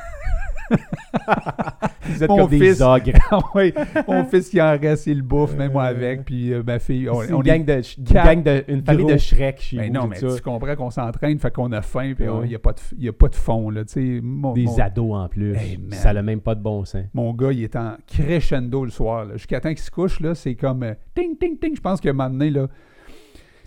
Vous 2.03 2.23
êtes 2.23 2.29
Mon 2.29 2.37
comme 2.37 2.49
des 2.49 2.59
fils- 2.59 2.81
ogres. 2.81 3.11
Ah 3.31 3.39
oui, 3.53 3.73
mon 4.07 4.23
fils 4.25 4.49
qui 4.49 4.59
en 4.61 4.77
reste, 4.77 5.05
il 5.07 5.17
le 5.17 5.23
bouffe, 5.23 5.55
même 5.55 5.71
moi 5.71 5.83
avec. 5.83 6.25
Puis 6.25 6.51
euh, 6.53 6.63
ma 6.65 6.79
fille, 6.79 7.07
on, 7.09 7.21
C'est 7.21 7.33
on 7.33 7.41
une, 7.41 7.47
est- 7.47 7.59
gang 7.59 7.65
de, 7.65 7.81
une, 7.97 8.03
gang 8.13 8.43
de, 8.43 8.63
une 8.67 8.83
famille 8.83 9.03
gros. 9.05 9.13
de 9.13 9.17
Shrek 9.17 9.59
chez 9.61 9.77
Ben 9.77 9.87
vous. 9.87 9.93
non, 9.93 10.07
mais 10.07 10.15
ça. 10.15 10.27
tu 10.35 10.41
comprends 10.41 10.75
qu'on 10.75 10.89
s'entraîne, 10.89 11.37
fait 11.39 11.53
qu'on 11.53 11.71
a 11.71 11.81
faim, 11.81 12.13
puis 12.15 12.25
il 12.43 12.49
n'y 12.49 12.55
a, 12.55 12.59
pas 12.59 12.73
de- 12.73 12.79
il 12.97 13.03
y 13.03 13.07
a 13.09 13.13
pas 13.13 13.27
de 13.27 13.35
fond. 13.35 13.69
Là, 13.69 13.85
tu 13.85 13.93
sais. 13.93 14.19
mon, 14.23 14.53
Des 14.53 14.63
mon- 14.65 14.79
ados 14.79 15.15
en 15.15 15.27
plus. 15.27 15.55
Hey, 15.55 15.79
ça 15.91 16.13
n'a 16.13 16.21
même 16.23 16.41
pas 16.41 16.55
de 16.55 16.61
bon 16.61 16.83
sens. 16.85 17.03
mon 17.13 17.33
gars, 17.33 17.51
il 17.51 17.63
est 17.63 17.75
en 17.75 17.93
crescendo 18.07 18.83
le 18.85 18.91
soir. 18.91 19.27
Jusqu'à 19.33 19.59
temps 19.59 19.69
qu'il 19.69 19.77
se 19.79 19.91
couche, 19.91 20.19
là, 20.19 20.33
c'est 20.33 20.55
comme 20.55 20.83
euh, 20.83 20.93
ting, 21.15 21.37
ting, 21.37 21.57
ting. 21.59 21.75
Je 21.75 21.81
pense 21.81 22.01
qu'à 22.01 22.09
un 22.09 22.13
moment 22.13 22.29
donné, 22.29 22.49
là, 22.49 22.67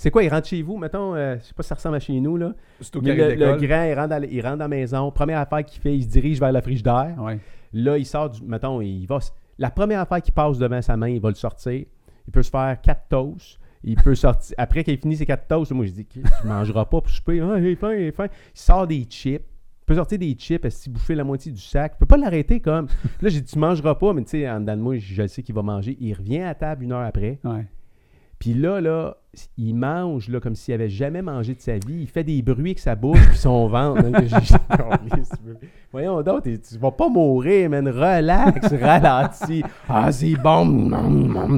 C'est 0.03 0.11
quoi, 0.11 0.25
il 0.25 0.29
rentre 0.29 0.49
chez 0.49 0.61
vous, 0.63 0.77
mettons, 0.79 1.15
euh, 1.15 1.37
je 1.39 1.45
sais 1.45 1.55
pas 1.55 1.63
si 1.63 1.69
ça 1.69 1.77
ressemble 1.77 1.95
à 1.97 2.01
chez 2.01 2.19
nous, 2.19 2.37
là. 2.37 2.53
c'est 2.81 2.97
au 2.97 3.01
Mais 3.03 3.15
le, 3.15 3.35
le 3.37 3.57
grand, 3.57 3.85
il 3.85 3.95
rentre, 3.95 4.09
dans, 4.09 4.19
la- 4.21 4.27
il 4.27 4.41
rentre 4.41 4.57
dans 4.57 4.65
la 4.65 4.69
maison. 4.69 5.11
Première 5.13 5.39
affaire 5.39 5.65
qu'il 5.65 5.81
fait, 5.81 5.97
il 5.97 6.03
se 6.03 6.09
dirige 6.09 6.41
vers 6.41 6.51
la 6.51 6.61
frigidaire. 6.61 7.15
Ouais. 7.21 7.39
Là, 7.73 7.97
il 7.99 8.05
sort 8.05 8.29
du. 8.31 8.43
Mettons, 8.43 8.81
il 8.81 9.07
va. 9.07 9.21
La 9.59 9.71
première 9.71 10.01
affaire 10.01 10.21
qui 10.21 10.33
passe 10.33 10.59
devant 10.59 10.83
sa 10.83 10.97
main, 10.97 11.09
il 11.09 11.21
va 11.21 11.29
le 11.29 11.37
sortir. 11.37 11.85
Il 12.27 12.33
peut 12.33 12.43
se 12.43 12.51
faire 12.51 12.81
quatre 12.83 13.07
toasts. 13.09 13.59
Il 13.85 13.95
peut 13.95 14.15
sortir. 14.17 14.55
Après 14.59 14.83
qu'il 14.83 14.95
ait 14.95 14.97
fini 14.97 15.17
ses 15.17 15.25
quatre 15.27 15.47
toasts, 15.47 15.71
moi, 15.71 15.87
je 15.87 15.93
dis, 15.93 16.05
tu 16.07 16.21
mangeras 16.45 16.85
pas 16.87 17.01
pour 17.01 17.09
souper. 17.09 17.41
Ah, 17.41 17.61
j'ai 17.61 17.77
faim, 17.77 17.93
j'ai 17.97 18.11
faim. 18.11 18.27
Il 18.27 18.61
sort 18.61 18.87
des 18.89 19.05
chips. 19.09 19.41
Il 19.45 19.85
peut 19.87 19.95
sortir 19.95 20.19
des 20.19 20.35
chips, 20.39 20.67
qu'il 20.83 20.93
bouffer 20.93 21.15
la 21.15 21.23
moitié 21.25 21.51
du 21.53 21.61
sac? 21.61 21.93
Il 21.95 21.99
peut 22.01 22.07
pas 22.07 22.17
l'arrêter 22.17 22.59
comme. 22.61 22.87
Là, 23.21 23.29
j'ai 23.29 23.41
dit, 23.41 23.53
tu 23.53 23.59
mangeras 23.59 23.95
pas, 23.95 24.13
mais 24.13 24.23
tu 24.25 24.31
sais, 24.31 24.51
en 24.51 24.61
dedans 24.61 24.77
de 24.77 24.83
moi, 24.83 24.97
je 24.99 25.23
le 25.23 25.29
sais 25.29 25.43
qu'il 25.43 25.55
va 25.55 25.63
manger. 25.63 25.97
Il 26.01 26.13
revient 26.15 26.41
à 26.43 26.55
table 26.57 26.83
une 26.85 26.93
heure 26.93 27.07
après. 27.07 27.39
Ouais. 27.45 27.67
Puis 28.43 28.55
là, 28.55 28.81
là, 28.81 29.17
il 29.57 29.73
mange 29.77 30.29
là, 30.29 30.41
comme 30.41 30.57
s'il 30.57 30.75
avait 30.75 30.89
jamais 30.89 31.23
mangé 31.23 31.55
de 31.55 31.61
sa 31.61 31.75
vie. 31.75 32.01
Il 32.01 32.09
fait 32.09 32.25
des 32.25 32.43
bruits 32.43 32.71
avec 32.71 32.81
sa 32.81 32.97
bouche 32.97 33.25
puis 33.29 33.39
son 33.39 33.69
ventre. 33.69 34.03
tu 34.03 35.45
veux- 35.45 35.57
Voyons 35.93 36.23
donc, 36.23 36.43
tu 36.43 36.79
vas 36.79 36.91
pas 36.91 37.09
mourir, 37.09 37.71
man. 37.71 37.87
Relax, 37.87 38.67
ralentis. 38.75 39.63
Ah, 39.89 40.11
c'est 40.11 40.35
bon. 40.35 40.91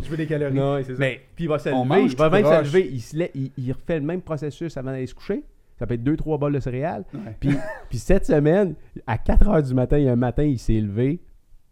Je 0.05 0.11
veux 0.11 0.17
des 0.19 0.27
calories. 0.27 0.55
Non, 0.55 0.77
c'est 0.85 0.93
ça. 0.93 0.99
Mais 0.99 1.21
Puis 1.35 1.45
il 1.45 1.49
va 1.49 1.59
se 1.59 1.71
on 1.71 1.85
lever. 1.85 2.03
mange 2.03 2.13
Il 2.13 2.19
va 2.19 2.29
même 2.29 2.45
se 2.45 2.51
croche. 2.51 2.67
lever. 2.67 2.91
Il, 2.93 3.01
se 3.01 3.17
lève- 3.17 3.31
il- 3.35 3.53
il 3.57 3.73
refait 3.73 3.99
le 3.99 4.05
même 4.05 4.21
processus 4.21 4.77
avant 4.77 4.91
d'aller 4.91 5.07
se 5.07 5.15
coucher. 5.15 5.43
Ça 5.79 5.87
peut 5.87 5.95
être 5.95 6.05
deux, 6.05 6.19
trois 6.19 6.37
bols 6.37 6.53
de 6.53 6.61
céréales. 6.61 7.05
Ouais. 7.15 7.35
Puis, 7.41 7.57
puis 7.89 7.97
cette 7.99 8.27
semaine, 8.27 8.75
à 9.07 9.17
4 9.17 9.49
heures 9.49 9.63
du 9.63 9.73
matin, 9.73 9.97
il 9.97 10.05
y 10.05 10.09
a 10.09 10.13
un 10.13 10.17
matin, 10.17 10.43
il 10.45 10.59
s'est 10.59 10.81
levé. 10.81 11.21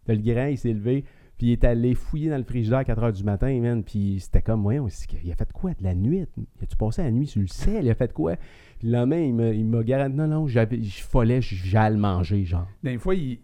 Le 0.07 0.15
grand, 0.17 0.47
il 0.47 0.57
s'est 0.57 0.73
levé. 0.73 1.05
Puis 1.37 1.47
il 1.47 1.51
est 1.53 1.63
allé 1.63 1.95
fouiller 1.95 2.29
dans 2.29 2.37
le 2.37 2.43
frigidaire 2.43 2.79
à 2.79 2.83
4 2.83 3.03
heures 3.03 3.11
du 3.13 3.23
matin, 3.23 3.59
man. 3.59 3.83
Puis 3.83 4.17
c'était 4.19 4.41
comme, 4.41 4.61
voyons, 4.61 4.87
il 5.23 5.31
a 5.31 5.35
fait 5.35 5.51
quoi 5.51 5.71
de 5.71 5.83
la 5.83 5.95
nuit? 5.95 6.25
Il 6.37 6.43
a-tu 6.63 6.75
passé 6.77 7.01
la 7.03 7.11
nuit 7.11 7.27
sur 7.27 7.41
le 7.41 7.47
sel? 7.47 7.85
Il 7.85 7.89
a 7.89 7.95
fait 7.95 8.13
quoi? 8.13 8.35
Puis 8.79 8.87
le 8.87 8.93
lendemain, 8.97 9.19
il 9.53 9.65
m'a, 9.65 9.83
garanti, 9.83 10.15
non, 10.15 10.27
non, 10.27 10.47
je 10.47 10.59
follais, 11.01 11.39
j'allais 11.41 11.97
manger, 11.97 12.45
genre. 12.45 12.67
Des 12.83 12.97
fois, 12.97 13.15
il, 13.15 13.39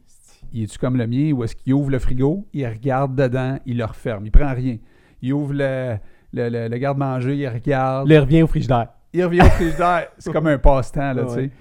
il 0.54 0.64
est-tu 0.64 0.78
comme 0.78 0.98
le 0.98 1.08
mien, 1.08 1.32
où 1.34 1.44
est-ce 1.44 1.56
qu'il 1.56 1.74
ouvre 1.74 1.90
le 1.90 2.00
frigo, 2.00 2.46
il 2.54 2.66
regarde 2.68 3.16
dedans, 3.16 3.58
il 3.66 3.78
le 3.78 3.86
referme, 3.86 4.26
il 4.26 4.32
prend 4.32 4.54
rien. 4.54 4.78
Il 5.22 5.34
ouvre 5.34 5.54
le, 5.54 5.98
Le, 6.32 6.48
le- 6.50 6.68
le 6.68 6.78
garde-manger, 6.78 7.36
il 7.36 7.48
regarde. 7.48 8.08
Il 8.10 8.18
revient 8.20 8.44
au 8.44 8.48
frigidaire. 8.48 8.90
Il 9.12 9.24
revient 9.26 9.42
au 9.42 9.46
frigidaire. 9.46 10.10
C'est 10.20 10.32
comme 10.32 10.46
un 10.48 10.60
passe-temps, 10.60 11.14
là, 11.14 11.24
Ouais. 11.24 11.28
tu 11.28 11.34
sais. 11.46 11.52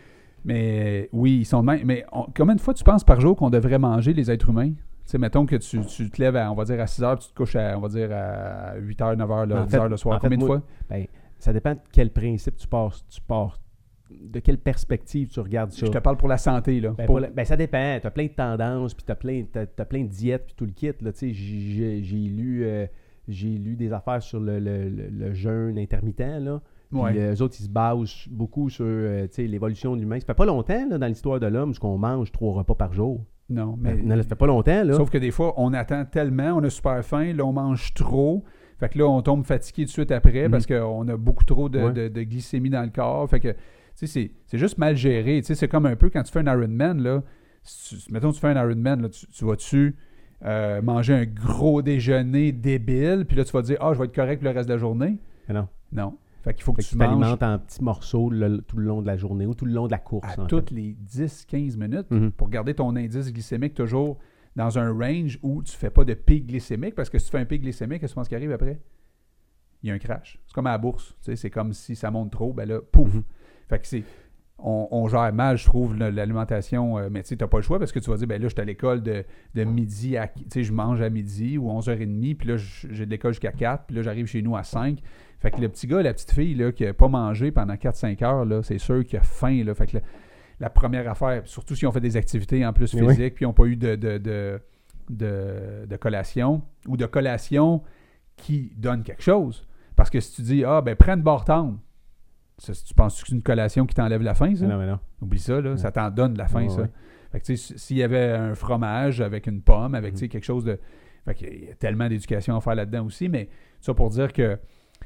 Mais 0.44 1.08
oui, 1.12 1.38
ils 1.40 1.44
sont 1.46 1.60
de 1.62 1.66
même. 1.66 1.80
Mais 1.86 2.04
on- 2.12 2.26
combien 2.36 2.54
de 2.54 2.60
fois 2.60 2.74
tu 2.74 2.84
penses 2.84 3.02
par 3.02 3.18
jour 3.20 3.34
qu'on 3.36 3.48
devrait 3.50 3.78
manger, 3.78 4.12
les 4.12 4.30
êtres 4.30 4.50
humains? 4.50 4.72
Tu 5.08 5.12
sais, 5.12 5.18
mettons 5.18 5.46
que 5.46 5.56
tu, 5.56 5.80
tu 5.86 6.10
te 6.10 6.20
lèves, 6.20 6.36
à, 6.36 6.52
on 6.52 6.54
va 6.54 6.64
dire, 6.66 6.78
à 6.78 6.86
6 6.86 7.02
heures, 7.02 7.16
puis 7.16 7.24
tu 7.28 7.32
te 7.32 7.36
couches 7.38 7.56
à, 7.56 7.78
on 7.78 7.80
va 7.80 7.88
dire, 7.88 8.10
à 8.12 8.74
8 8.76 9.00
heures, 9.00 9.16
9 9.16 9.30
heures, 9.30 9.46
là, 9.46 9.62
En 9.62 9.64
10 9.64 9.70
fait- 9.70 9.78
heures 9.78 9.88
le 9.88 9.96
soir. 9.96 10.20
fait, 10.20 10.26
Combien 10.26 10.36
de 10.38 10.44
moi- 10.44 10.58
fois? 10.58 10.66
Ben, 10.90 11.06
ça 11.38 11.52
dépend 11.54 11.72
de 11.72 11.78
quel 11.90 12.10
principe 12.12 12.56
tu 12.58 12.68
pars. 12.68 12.94
Tu 13.08 13.18
pars 13.22 13.58
de 14.10 14.38
quelle 14.40 14.58
perspective 14.58 15.28
tu 15.28 15.40
regardes 15.40 15.70
ça. 15.72 15.86
Je 15.86 15.90
te 15.90 15.96
parle 15.98 16.18
pour 16.18 16.28
la 16.28 16.36
santé, 16.36 16.78
là. 16.80 16.90
Ben, 16.90 17.06
Pour- 17.06 17.16
pour 17.16 17.20
la- 17.20 17.30
ben, 17.30 17.44
ça 17.46 17.56
dépend. 17.56 17.98
Tu 18.00 18.06
as 18.06 18.10
plein 18.10 18.24
de 18.26 18.32
tendances, 18.32 18.92
puis 18.92 19.04
tu 19.06 19.10
as 19.12 19.14
plein, 19.14 19.44
t'as- 19.50 19.64
t'as 19.66 19.84
plein 19.86 20.02
de 20.02 20.08
diètes, 20.08 20.44
puis 20.46 20.54
tout 20.56 20.66
le 20.66 20.72
kit. 20.72 20.92
J'ai, 21.32 22.00
lu, 22.28 22.64
euh, 22.64 22.86
j'ai 23.28 23.48
lu 23.56 23.76
des 23.76 23.94
affaires 23.94 24.22
sur 24.22 24.40
le, 24.40 24.58
le- 24.60 24.90
le- 24.90 25.08
le 25.08 25.32
jeûne 25.32 25.78
intermittent. 25.78 26.20
Là. 26.20 26.60
Puis 26.90 27.00
Ouais. 27.00 27.18
euh, 27.18 27.34
eux 27.34 27.42
autres, 27.42 27.56
ils 27.60 27.64
se 27.64 27.68
basent 27.70 28.26
beaucoup 28.30 28.68
sur 28.68 28.84
euh, 28.86 29.26
l'évolution 29.38 29.94
de 29.96 30.00
l'humain. 30.00 30.20
Ça 30.20 30.26
fait 30.26 30.34
pas 30.34 30.46
longtemps 30.46 30.86
là, 30.88 30.98
dans 30.98 31.06
l'histoire 31.06 31.40
de 31.40 31.46
l'homme 31.46 31.74
qu'on 31.76 31.96
mange 31.96 32.30
trois 32.30 32.52
repas 32.54 32.74
par 32.74 32.92
jour. 32.92 33.24
Non, 33.50 33.76
mais. 33.80 33.94
Non, 33.94 34.14
là, 34.16 34.22
ça 34.22 34.28
fait 34.28 34.34
pas 34.34 34.46
longtemps. 34.46 34.84
Là. 34.84 34.94
Sauf 34.94 35.10
que 35.10 35.18
des 35.18 35.30
fois, 35.30 35.54
on 35.56 35.72
attend 35.72 36.04
tellement, 36.04 36.52
on 36.56 36.62
a 36.64 36.70
super 36.70 37.02
faim, 37.04 37.32
là, 37.32 37.44
on 37.44 37.52
mange 37.52 37.94
trop. 37.94 38.44
Fait 38.78 38.88
que 38.90 38.98
là, 38.98 39.06
on 39.08 39.22
tombe 39.22 39.44
fatigué 39.44 39.82
tout 39.84 39.88
de 39.88 39.92
suite 39.92 40.12
après 40.12 40.44
Mhm. 40.44 40.50
parce 40.50 40.66
qu'on 40.66 41.08
a 41.08 41.16
beaucoup 41.16 41.44
trop 41.44 41.68
de, 41.68 41.80
Ouais. 41.80 41.92
de- 41.92 42.08
de 42.08 42.22
glycémie 42.22 42.70
dans 42.70 42.82
le 42.82 42.90
corps. 42.90 43.28
Fait 43.28 43.40
que, 43.40 43.48
tu 43.48 43.56
sais, 43.94 44.06
c'est- 44.06 44.30
c'est 44.46 44.58
juste 44.58 44.78
mal 44.78 44.96
géré. 44.96 45.38
Tu 45.40 45.46
sais, 45.46 45.54
c'est 45.54 45.66
comme 45.68 45.86
un 45.86 45.96
peu 45.96 46.10
quand 46.10 46.22
tu 46.22 46.30
fais 46.30 46.40
un 46.40 46.46
Ironman, 46.46 47.02
là. 47.02 47.22
Si 47.64 47.96
tu- 47.98 48.12
mettons, 48.12 48.30
tu 48.32 48.38
fais 48.40 48.48
un 48.48 48.56
Ironman, 48.62 49.02
là, 49.02 49.08
tu, 49.08 49.26
tu 49.26 49.44
vas-tu 49.44 49.96
euh, 50.44 50.80
manger 50.82 51.14
un 51.14 51.24
gros 51.24 51.82
déjeuner 51.82 52.52
débile, 52.52 53.24
puis 53.26 53.36
là, 53.36 53.44
tu 53.44 53.50
vas 53.50 53.60
te 53.62 53.66
dire, 53.66 53.78
ah, 53.80 53.92
je 53.92 53.98
vais 53.98 54.04
être 54.04 54.14
correct 54.14 54.38
pour 54.40 54.48
le 54.48 54.54
reste 54.54 54.68
de 54.68 54.74
la 54.74 54.78
journée. 54.78 55.18
Mais 55.48 55.54
non. 55.54 55.66
Non. 55.90 56.14
Fait 56.48 56.54
qu'il 56.54 56.62
faut 56.64 56.72
que 56.72 56.80
Fait 56.82 56.88
tu 56.88 56.96
manges 56.96 57.08
t'alimentes 57.08 57.42
en 57.42 57.58
petits 57.58 57.84
morceaux 57.84 58.30
le- 58.30 58.62
tout 58.62 58.78
le 58.78 58.84
long 58.86 59.02
de 59.02 59.06
la 59.06 59.18
journée 59.18 59.44
ou 59.44 59.54
tout 59.54 59.66
le 59.66 59.72
long 59.72 59.84
de 59.86 59.90
la 59.90 59.98
course. 59.98 60.26
à 60.26 60.32
fait. 60.34 60.46
toutes 60.46 60.70
les 60.70 60.94
10-15 60.98 61.76
minutes 61.76 62.10
Mhm. 62.10 62.30
pour 62.32 62.48
garder 62.48 62.72
ton 62.72 62.96
indice 62.96 63.30
glycémique 63.30 63.74
toujours 63.74 64.18
dans 64.56 64.78
un 64.78 64.90
range 64.90 65.38
où 65.42 65.62
tu 65.62 65.76
fais 65.76 65.90
pas 65.90 66.04
de 66.04 66.14
pic 66.14 66.46
glycémique 66.46 66.94
parce 66.94 67.10
que 67.10 67.18
si 67.18 67.26
tu 67.26 67.32
fais 67.32 67.38
un 67.38 67.44
pic 67.44 67.60
glycémique, 67.60 68.00
qu'est-ce 68.00 68.12
que 68.12 68.14
tu 68.14 68.20
penses 68.20 68.28
qui 68.28 68.34
arrive 68.34 68.52
après? 68.52 68.80
Il 69.82 69.88
y 69.88 69.92
a 69.92 69.94
un 69.94 69.98
crash. 69.98 70.40
C'est 70.46 70.54
comme 70.54 70.66
à 70.66 70.70
la 70.70 70.78
bourse. 70.78 71.14
C'est 71.20 71.50
comme 71.50 71.74
si 71.74 71.94
ça 71.94 72.10
monte 72.10 72.32
trop, 72.32 72.54
ben 72.54 72.66
là, 72.66 72.80
pouf! 72.80 73.14
Mhm. 73.14 73.22
Fait 73.68 73.78
que 73.78 73.86
c'est. 73.86 74.02
On, 74.60 74.88
on 74.90 75.06
gère 75.06 75.32
mal, 75.32 75.56
je 75.56 75.64
trouve, 75.66 75.96
l'alimentation, 75.96 76.98
euh, 76.98 77.08
mais 77.10 77.22
tu 77.22 77.28
sais, 77.28 77.36
t'as 77.36 77.46
pas 77.46 77.58
le 77.58 77.62
choix 77.62 77.78
parce 77.78 77.92
que 77.92 78.00
tu 78.00 78.10
vas 78.10 78.16
dire, 78.16 78.26
ben 78.26 78.42
là, 78.42 78.48
je 78.48 78.52
suis 78.54 78.60
à 78.60 78.64
l'école 78.64 79.02
de, 79.02 79.24
de 79.54 79.64
midi 79.64 80.16
à. 80.16 80.26
Tu 80.26 80.42
sais, 80.48 80.62
je 80.64 80.72
mange 80.72 81.00
à 81.00 81.10
midi 81.10 81.58
ou 81.58 81.70
11h30, 81.70 82.34
puis 82.36 82.48
là, 82.48 82.56
je- 82.56 82.88
j'ai 82.90 83.06
de 83.06 83.10
l'école 83.10 83.32
jusqu'à 83.32 83.52
4, 83.52 83.84
puis 83.86 83.94
là, 83.96 84.02
j'arrive 84.02 84.26
chez 84.26 84.42
nous 84.42 84.56
à 84.56 84.64
5. 84.64 84.98
Fait 85.38 85.52
que 85.52 85.60
le 85.60 85.68
petit 85.68 85.86
gars, 85.86 86.02
la 86.02 86.12
petite 86.12 86.32
fille, 86.32 86.54
là, 86.54 86.72
qui 86.72 86.84
a 86.84 86.92
pas 86.92 87.06
mangé 87.06 87.52
pendant 87.52 87.74
4-5 87.76 88.20
heures, 88.24 88.44
là, 88.44 88.62
c'est 88.64 88.78
sûr 88.78 89.04
qu'il 89.04 89.18
a 89.18 89.22
faim, 89.22 89.62
là. 89.64 89.74
Fait 89.74 89.86
que 89.86 89.98
la, 89.98 90.02
la 90.58 90.70
première 90.70 91.08
affaire, 91.08 91.42
surtout 91.44 91.76
si 91.76 91.86
on 91.86 91.92
fait 91.92 92.00
des 92.00 92.16
activités 92.16 92.66
en 92.66 92.72
plus 92.72 92.92
oui. 92.94 93.06
physiques, 93.14 93.34
puis 93.36 93.44
ils 93.44 93.46
n'ont 93.48 93.52
pas 93.52 93.66
eu 93.66 93.76
de, 93.76 93.94
de, 93.94 94.18
de, 94.18 94.60
de- 95.08 95.86
de 95.86 95.96
collation, 95.96 96.62
ou 96.88 96.96
de 96.96 97.06
collation 97.06 97.82
qui 98.36 98.72
donne 98.76 99.04
quelque 99.04 99.22
chose. 99.22 99.66
Parce 99.94 100.10
que 100.10 100.18
si 100.20 100.32
tu 100.34 100.42
dis, 100.42 100.64
ah, 100.64 100.80
ben, 100.80 100.96
prends 100.96 101.14
une 101.14 101.22
barre 101.22 101.44
tendre, 101.44 101.78
ça, 102.58 102.72
tu 102.74 102.92
penses 102.94 103.20
que 103.22 103.28
c'est 103.28 103.34
une 103.34 103.42
collation 103.42 103.86
qui 103.86 103.94
t'enlève 103.94 104.22
la 104.22 104.34
faim, 104.34 104.54
ça? 104.54 104.66
Mais 104.66 104.72
non, 104.72 104.78
mais 104.78 104.86
non. 104.86 104.98
Oublie 105.22 105.38
ça, 105.38 105.60
là, 105.60 105.76
ça 105.76 105.90
t'en 105.92 106.10
donne 106.10 106.36
la 106.36 106.48
faim, 106.48 106.62
Ouais, 106.64 106.68
ça. 106.68 106.82
ouais. 106.82 106.90
Fait 107.32 107.40
que, 107.40 107.44
tu 107.46 107.56
sais, 107.56 107.78
s'il 107.78 107.96
y 107.98 108.02
avait 108.02 108.32
un 108.32 108.54
fromage 108.54 109.20
avec 109.20 109.46
une 109.46 109.62
pomme, 109.62 109.94
avec, 109.94 110.14
tu 110.14 110.24
Mhm. 110.24 110.30
quelque 110.30 110.44
chose 110.44 110.64
de... 110.64 110.78
Fait 111.24 111.34
qu'il 111.34 111.64
y 111.66 111.70
a 111.70 111.74
tellement 111.74 112.08
d'éducation 112.08 112.56
à 112.56 112.60
faire 112.60 112.74
là-dedans 112.74 113.04
aussi, 113.06 113.28
mais 113.28 113.48
ça 113.80 113.92
pour 113.94 114.08
dire 114.10 114.32
que 114.32 114.58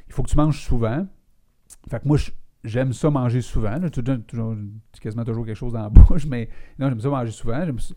il 0.09 0.12
faut 0.12 0.23
que 0.23 0.31
tu 0.31 0.37
manges 0.37 0.61
souvent. 0.61 1.07
Fait 1.91 2.01
que 2.01 2.07
moi, 2.09 2.16
j'aime 2.65 2.93
ça 2.93 3.11
manger 3.11 3.41
souvent. 3.41 3.77
là. 3.79 3.91
Toujours, 3.91 4.16
toujours- 4.27 4.55
quasiment 5.01 5.24
toujours 5.24 5.45
quelque 5.45 5.57
chose 5.57 5.73
dans 5.73 5.83
la 5.83 5.89
bouche, 5.91 6.27
mais 6.27 6.49
non, 6.79 6.89
j'aime 6.89 7.01
ça 7.01 7.09
manger 7.11 7.33
souvent. 7.33 7.65
J'aime 7.65 7.79
ça... 7.81 7.95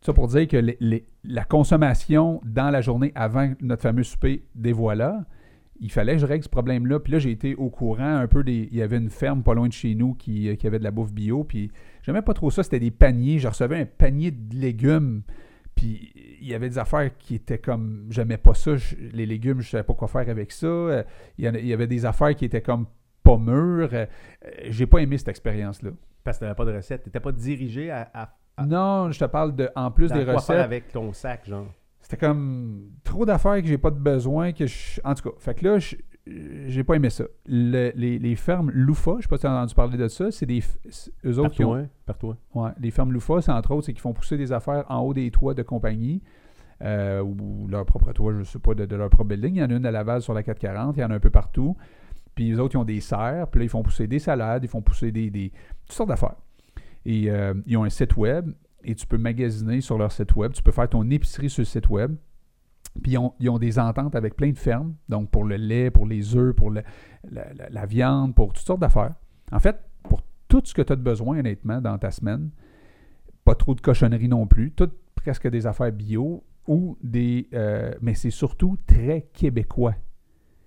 ça 0.00 0.12
pour 0.12 0.28
dire 0.28 0.48
que 0.48 0.56
les- 0.56 0.76
les- 0.80 1.06
la 1.24 1.44
consommation 1.44 2.40
dans 2.44 2.70
la 2.70 2.80
journée 2.80 3.12
avant 3.14 3.52
notre 3.60 3.82
fameux 3.82 4.02
souper 4.02 4.44
des 4.54 4.72
voilà, 4.72 5.24
il 5.80 5.90
fallait 5.90 6.12
que 6.14 6.18
je 6.18 6.26
règle 6.26 6.44
ce 6.44 6.48
problème-là. 6.48 7.00
Puis 7.00 7.12
là, 7.12 7.18
j'ai 7.18 7.30
été 7.30 7.54
au 7.54 7.70
courant 7.70 8.16
un 8.16 8.26
peu 8.28 8.44
des. 8.44 8.68
Il 8.70 8.76
y 8.78 8.82
avait 8.82 8.98
une 8.98 9.10
ferme 9.10 9.42
pas 9.42 9.54
loin 9.54 9.66
de 9.68 9.72
chez 9.72 9.94
nous 9.94 10.14
qui, 10.14 10.48
euh, 10.48 10.54
qui 10.56 10.66
avait 10.66 10.78
de 10.78 10.84
la 10.84 10.90
bouffe 10.90 11.12
bio. 11.12 11.44
Puis 11.44 11.70
j'aimais 12.02 12.22
pas 12.22 12.34
trop 12.34 12.50
ça. 12.50 12.62
C'était 12.62 12.80
des 12.80 12.90
paniers. 12.90 13.38
Je 13.38 13.48
recevais 13.48 13.78
un 13.80 13.86
panier 13.86 14.30
de 14.30 14.54
légumes. 14.56 15.22
Puis 15.74 16.12
il 16.40 16.48
y 16.48 16.54
avait 16.54 16.68
des 16.68 16.78
affaires 16.78 17.10
qui 17.18 17.34
étaient 17.36 17.58
comme. 17.58 18.06
J'aimais 18.10 18.36
pas 18.36 18.54
ça. 18.54 18.76
Je- 18.76 18.96
les 19.12 19.24
légumes, 19.26 19.60
je 19.60 19.70
savais 19.70 19.82
pas 19.84 19.94
quoi 19.94 20.08
faire 20.08 20.28
avec 20.28 20.52
ça. 20.52 20.66
Euh, 20.66 21.02
Il 21.38 21.44
y, 21.44 21.72
avait 21.72 21.86
des 21.86 22.04
affaires 22.04 22.34
qui 22.34 22.44
étaient 22.44 22.60
comme 22.62 22.86
pas 23.22 23.38
mûres. 23.38 23.88
Euh, 23.92 24.06
J'ai 24.68 24.86
pas 24.86 24.98
aimé 24.98 25.16
cette 25.18 25.28
expérience-là. 25.28 25.90
Parce 26.22 26.36
que 26.38 26.44
t'avais 26.44 26.54
pas 26.54 26.64
de 26.66 26.72
recette. 26.74 27.04
T'étais 27.04 27.20
pas 27.20 27.32
dirigé 27.32 27.90
à, 27.90 28.10
à, 28.12 28.34
à 28.58 28.66
Non, 28.66 29.10
je 29.10 29.18
te 29.18 29.24
parle 29.24 29.56
de. 29.56 29.70
En 29.74 29.90
plus 29.90 30.08
dans 30.08 30.16
des 30.16 30.24
quoi 30.24 30.34
faire 30.34 30.56
recettes. 30.56 30.58
avec 30.64 30.92
ton 30.92 31.12
sac, 31.14 31.46
genre? 31.48 31.72
C'était 32.10 32.26
comme 32.26 32.90
trop 33.04 33.24
d'affaires 33.24 33.60
que 33.62 33.68
j'ai 33.68 33.78
pas 33.78 33.90
de 33.92 33.98
besoin. 34.00 34.52
que 34.52 34.66
je... 34.66 35.00
En 35.04 35.14
tout 35.14 35.30
cas, 35.30 35.36
fait 35.38 35.54
que 35.54 35.64
là, 35.64 35.78
je- 35.78 35.94
j'ai 36.66 36.82
pas 36.84 36.94
aimé 36.96 37.08
ça. 37.08 37.24
Le- 37.46 37.92
les, 37.94 38.18
les 38.18 38.34
fermes 38.36 38.70
Loufa, 38.72 39.12
je 39.18 39.22
sais 39.22 39.28
pas 39.28 39.36
si 39.36 39.42
tu 39.42 39.46
as 39.46 39.52
entendu 39.52 39.74
parler 39.74 39.96
de 39.96 40.08
ça, 40.08 40.30
c'est 40.32 40.44
des. 40.46 40.60
Eux 41.24 41.38
autres 41.38 41.50
qui 41.54 41.64
ont. 41.64 41.68
toi, 41.68 41.78
hein? 41.78 41.88
Par 42.06 42.18
toi. 42.18 42.36
Ouais, 42.54 42.70
les 42.80 42.90
fermes 42.90 43.12
Loufa, 43.12 43.40
c'est 43.40 43.52
entre 43.52 43.70
autres, 43.72 43.86
c'est 43.86 43.92
qu'ils 43.92 44.00
font 44.02 44.12
pousser 44.12 44.36
des 44.36 44.50
affaires 44.52 44.84
en 44.88 44.98
haut 45.00 45.14
des 45.14 45.30
toits 45.30 45.54
de 45.54 45.62
compagnie. 45.62 46.20
euh, 46.82 47.20
ou 47.22 47.68
leur 47.68 47.84
propre 47.84 48.10
toit, 48.12 48.32
je 48.38 48.42
sais 48.42 48.58
pas, 48.58 48.74
de, 48.74 48.86
de 48.86 48.96
leur 48.96 49.10
propre 49.10 49.28
building. 49.28 49.54
Il 49.56 49.58
y 49.60 49.62
en 49.62 49.70
a 49.70 49.74
une 49.74 49.84
à 49.86 49.90
Laval 49.90 50.22
sur 50.22 50.32
la 50.34 50.42
440, 50.42 50.96
il 50.96 51.00
y 51.00 51.04
en 51.04 51.10
a 51.10 51.14
un 51.14 51.20
peu 51.20 51.28
partout. 51.30 51.76
Puis 52.34 52.48
les 52.50 52.58
autres, 52.58 52.74
ils 52.74 52.78
ont 52.78 52.84
des 52.84 53.00
serres, 53.00 53.48
puis 53.48 53.58
là, 53.60 53.64
ils 53.66 53.68
font 53.68 53.82
pousser 53.82 54.06
des 54.06 54.18
salades, 54.18 54.64
ils 54.64 54.68
font 54.68 54.80
pousser 54.82 55.12
des, 55.12 55.30
des 55.30 55.52
toutes 55.86 55.92
sortes 55.96 56.08
d'affaires. 56.08 56.36
Et 57.04 57.30
euh, 57.30 57.52
ils 57.66 57.76
ont 57.76 57.84
un 57.84 57.90
site 57.90 58.16
web, 58.16 58.50
et 58.84 58.94
tu 58.94 59.06
peux 59.06 59.18
magasiner 59.18 59.80
sur 59.80 59.98
leur 59.98 60.12
site 60.12 60.34
web. 60.36 60.52
Tu 60.52 60.62
peux 60.62 60.72
faire 60.72 60.88
ton 60.88 61.08
épicerie 61.10 61.50
sur 61.50 61.62
le 61.62 61.66
site 61.66 61.88
web. 61.88 62.16
Puis 63.02 63.16
ils 63.38 63.48
ont, 63.48 63.58
des 63.58 63.78
ententes 63.78 64.16
avec 64.16 64.34
plein 64.34 64.50
de 64.50 64.58
fermes, 64.58 64.94
donc 65.08 65.30
pour 65.30 65.44
le 65.44 65.56
lait, 65.56 65.90
pour 65.90 66.06
les 66.06 66.34
œufs, 66.34 66.54
pour 66.54 66.72
la, 66.72 67.86
viande, 67.86 68.34
pour 68.34 68.52
toutes 68.52 68.66
sortes 68.66 68.80
d'affaires. 68.80 69.14
En 69.52 69.60
fait, 69.60 69.76
pour 70.02 70.22
tout 70.48 70.60
ce 70.64 70.74
que 70.74 70.82
tu 70.82 70.92
as 70.92 70.96
de 70.96 71.02
besoin, 71.02 71.38
honnêtement, 71.38 71.80
dans 71.80 71.98
ta 71.98 72.10
semaine, 72.10 72.50
pas 73.44 73.54
trop 73.54 73.74
de 73.74 73.80
cochonneries 73.80 74.28
non 74.28 74.46
plus, 74.46 74.72
toutes 74.72 74.94
presque 75.14 75.48
des 75.48 75.66
affaires 75.66 75.92
bio 75.92 76.42
ou 76.66 76.98
des. 77.02 77.48
euh, 77.54 77.94
mais 78.00 78.14
c'est 78.14 78.30
surtout 78.30 78.76
très 78.86 79.28
québécois. 79.32 79.94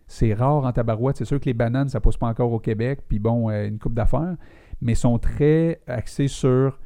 C'est 0.07 0.34
rare 0.34 0.65
en 0.65 0.72
tabarouette. 0.72 1.18
C'est 1.18 1.26
sûr 1.26 1.40
que 1.40 1.45
les 1.45 1.53
bananes, 1.53 1.90
ça 1.90 1.99
pousse 1.99 2.18
pas 2.18 2.27
encore 2.27 2.52
au 2.52 2.60
Québec, 2.60 3.02
puis 3.07 3.19
bon, 3.19 3.49
euh, 3.49 3.68
une 3.68 3.80
coupe 3.80 3.94
d'affaires, 3.94 4.38
mais 4.80 4.95
sont 4.95 5.19
très 5.19 5.81
axés 5.88 6.27
sur 6.27 6.80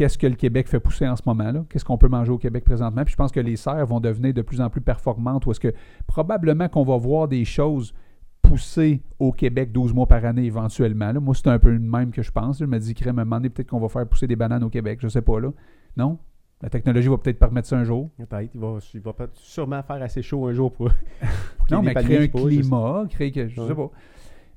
qu'est-ce 0.00 0.16
que 0.16 0.26
le 0.26 0.34
Québec 0.34 0.66
fait 0.66 0.80
pousser 0.80 1.06
en 1.06 1.14
ce 1.14 1.22
moment, 1.26 1.52
là 1.52 1.62
qu'est-ce 1.68 1.84
qu'on 1.84 1.98
peut 1.98 2.08
manger 2.08 2.32
au 2.32 2.38
Québec 2.38 2.64
présentement? 2.64 3.04
Puis 3.04 3.12
je 3.12 3.16
pense 3.18 3.30
que 3.32 3.40
les 3.40 3.56
serres 3.56 3.84
vont 3.86 4.00
devenir 4.00 4.32
de 4.32 4.40
plus 4.40 4.62
en 4.62 4.70
plus 4.70 4.80
performantes, 4.80 5.44
ou 5.44 5.50
est-ce 5.50 5.60
que 5.60 5.74
probablement 6.06 6.68
qu'on 6.70 6.84
va 6.84 6.96
voir 6.96 7.28
des 7.28 7.44
choses 7.44 7.92
pousser 8.40 9.02
au 9.18 9.30
Québec 9.32 9.72
12 9.72 9.92
mois 9.92 10.06
par 10.06 10.24
année 10.24 10.44
éventuellement. 10.44 11.12
là. 11.12 11.20
Moi, 11.20 11.34
c'est 11.34 11.48
un 11.48 11.58
peu 11.58 11.70
le 11.70 11.78
même 11.78 12.10
que 12.12 12.22
je 12.22 12.30
pense. 12.32 12.58
Je 12.58 12.64
me 12.64 12.78
dis, 12.78 12.94
crème, 12.94 13.18
à 13.18 13.22
un 13.22 13.24
moment 13.26 13.36
donné, 13.36 13.50
peut-être 13.50 13.68
qu'on 13.68 13.78
va 13.78 13.88
faire 13.88 14.06
pousser 14.08 14.26
des 14.26 14.36
bananes 14.36 14.64
au 14.64 14.70
Québec. 14.70 14.98
Je 15.02 15.08
sais 15.08 15.20
pas, 15.20 15.38
là. 15.38 15.50
Non? 15.98 16.18
La 16.62 16.70
technologie 16.70 17.08
va 17.08 17.18
peut-être 17.18 17.38
permettre 17.38 17.68
ça 17.68 17.76
un 17.78 17.84
jour. 17.84 18.08
Peut-être. 18.16 18.50
Il 18.54 18.60
va, 18.60 18.78
il 18.94 19.00
va 19.00 19.12
peut-être 19.12 19.36
sûrement 19.36 19.82
faire 19.82 20.02
assez 20.02 20.22
chaud 20.22 20.46
un 20.46 20.52
jour 20.54 20.72
pour. 20.72 20.90
Non, 21.70 21.82
mais 21.82 21.94
créer 21.94 22.24
un 22.24 22.28
climat, 22.28 23.04
créer 23.10 23.30
que. 23.30 23.46
Je 23.46 23.60
Ouais. 23.60 23.68
sais 23.68 23.74
pas. 23.74 23.90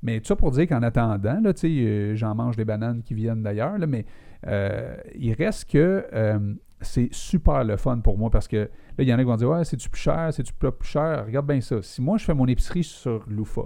Mais 0.02 0.20
tout 0.20 0.26
ça 0.28 0.36
pour 0.36 0.52
dire 0.52 0.68
qu'en 0.68 0.82
attendant, 0.82 1.40
là, 1.42 1.54
tu 1.54 1.60
sais, 1.62 1.68
euh, 1.70 2.16
j'en 2.16 2.34
mange 2.34 2.56
des 2.58 2.66
bananes 2.66 3.04
qui 3.04 3.14
viennent 3.14 3.44
d'ailleurs, 3.44 3.78
là, 3.78 3.86
mais 3.86 4.06
euh, 4.48 4.96
il 5.16 5.34
reste 5.34 5.70
que 5.70 6.06
euh, 6.14 6.54
c'est 6.82 7.10
super 7.14 7.64
le 7.64 7.78
fun 7.78 8.00
pour 8.00 8.18
moi 8.18 8.30
parce 8.30 8.48
que 8.48 8.58
là, 8.58 8.70
il 9.00 9.08
y 9.08 9.14
en 9.14 9.18
a 9.18 9.20
qui 9.22 9.26
vont 9.28 9.36
dire 9.36 9.50
Ouais, 9.50 9.64
c'est-tu 9.64 9.90
plus 9.90 10.02
cher, 10.02 10.34
c'est-tu 10.34 10.54
plus 10.54 10.70
cher? 10.82 11.26
Regarde 11.26 11.48
bien 11.48 11.62
ça. 11.62 11.82
Si 11.82 12.02
moi, 12.02 12.18
je 12.18 12.26
fais 12.26 12.34
mon 12.34 12.46
épicerie 12.48 12.84
sur 12.84 13.24
Loufa, 13.28 13.64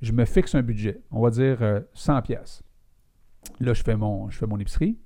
je 0.00 0.12
me 0.12 0.24
fixe 0.24 0.54
un 0.54 0.62
budget, 0.62 1.00
on 1.10 1.20
va 1.20 1.30
dire 1.30 1.58
euh, 1.62 1.80
100$. 1.96 2.22
pièces. 2.22 2.62
Là, 3.60 3.72
je 3.74 3.82
fais 3.82 3.96
mon, 3.96 4.28
je 4.30 4.38
fais 4.38 4.46
mon 4.46 4.58
épicerie, 4.58 4.98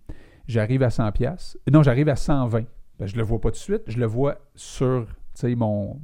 j'arrive 0.47 0.82
à 0.82 0.89
100$. 0.89 1.12
pièces. 1.12 1.59
Non, 1.70 1.82
j'arrive 1.82 2.09
à 2.09 2.14
120$. 2.14 2.66
Ben, 2.98 3.06
je 3.06 3.16
le 3.16 3.23
vois 3.23 3.40
pas 3.40 3.48
tout 3.51 3.55
de 3.55 3.59
suite, 3.59 3.82
je 3.86 3.98
le 3.98 4.06
vois 4.06 4.39
sur 4.55 5.06
tu 5.35 5.40
sais, 5.40 5.55
mon, 5.55 5.98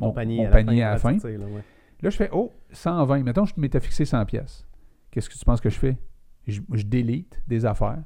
mon- 0.00 0.12
panier, 0.12 0.38
mon 0.38 0.42
à 0.42 0.46
la 0.46 0.50
panier 0.50 0.80
fin, 0.80 0.86
à 0.88 0.90
la 0.92 0.98
fin. 0.98 1.18
sais, 1.18 1.36
là, 1.38 1.46
ouais. 1.46 1.62
Là, 2.02 2.10
je 2.10 2.16
fais, 2.16 2.28
oh, 2.32 2.52
120. 2.72 3.22
Mettons, 3.22 3.44
je 3.44 3.54
m'étais 3.58 3.78
fixé 3.78 4.04
100 4.04 4.24
pièces. 4.24 4.66
Qu'est-ce 5.12 5.30
que 5.30 5.38
tu 5.38 5.44
penses 5.44 5.60
que 5.60 5.70
je 5.70 5.78
fais? 5.78 5.96
Je, 6.48 6.60
je 6.72 6.82
délite 6.82 7.40
des 7.46 7.64
affaires. 7.64 8.02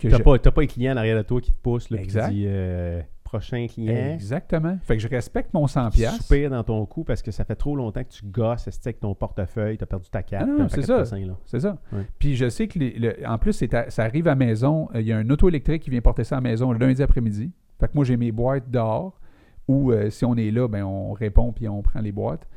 Que 0.00 0.08
T'as 0.08 0.16
je- 0.18 0.22
pas, 0.22 0.38
pas 0.38 0.62
un 0.62 0.66
client 0.66 0.94
derrière 0.94 1.16
de 1.16 1.22
toi 1.22 1.40
qui 1.40 1.52
te 1.52 1.58
pousse, 1.58 1.90
là, 1.90 1.98
qui 1.98 2.08
te 2.08 2.30
dit 2.30 2.44
euh, 2.46 3.00
prochain 3.22 3.66
client. 3.68 3.94
Exactement. 4.14 4.78
Fait 4.82 4.96
que 4.96 5.02
je 5.02 5.08
respecte 5.08 5.52
mon 5.54 5.66
100 5.66 5.90
qui 5.90 5.98
pièces. 5.98 6.16
soupire 6.16 6.50
dans 6.50 6.64
ton 6.64 6.84
cou 6.86 7.04
parce 7.04 7.22
que 7.22 7.30
ça 7.30 7.44
fait 7.44 7.54
trop 7.54 7.76
longtemps 7.76 8.02
que 8.02 8.08
tu 8.08 8.24
gosses 8.24 8.66
avec 8.84 8.98
ton 9.00 9.14
portefeuille, 9.14 9.76
t'as 9.78 9.86
perdu 9.86 10.08
ta 10.10 10.22
carte. 10.22 10.48
Ah 10.48 10.58
non, 10.62 10.68
c'est 10.68 10.82
ça. 10.82 11.04
C'est 11.44 11.60
ça. 11.60 11.78
Puis 12.18 12.34
je 12.34 12.48
sais 12.48 12.66
que, 12.66 12.78
les- 12.78 12.98
le- 12.98 13.16
en 13.28 13.38
plus, 13.38 13.62
à- 13.72 13.90
ça 13.90 14.02
arrive 14.04 14.26
à 14.26 14.34
maison. 14.34 14.88
Euh, 14.94 15.00
Il 15.00 15.06
y 15.06 15.12
a 15.12 15.18
un 15.18 15.28
auto 15.30 15.48
électrique 15.48 15.82
qui 15.82 15.90
vient 15.90 16.00
porter 16.00 16.24
ça 16.24 16.36
à 16.36 16.38
la 16.38 16.48
maison 16.48 16.72
le 16.72 16.78
lundi 16.78 17.02
après-midi. 17.02 17.52
Fait 17.78 17.86
que 17.86 17.92
moi, 17.94 18.04
j'ai 18.04 18.16
mes 18.16 18.32
boîtes 18.32 18.70
dehors 18.70 19.20
ou 19.68 19.92
euh, 19.92 20.10
si 20.10 20.24
on 20.24 20.34
est 20.36 20.50
là, 20.50 20.66
ben 20.66 20.82
on 20.84 21.12
répond 21.12 21.52
puis 21.52 21.68
on 21.68 21.82
prend 21.82 22.00
les 22.00 22.12
boîtes. 22.12 22.48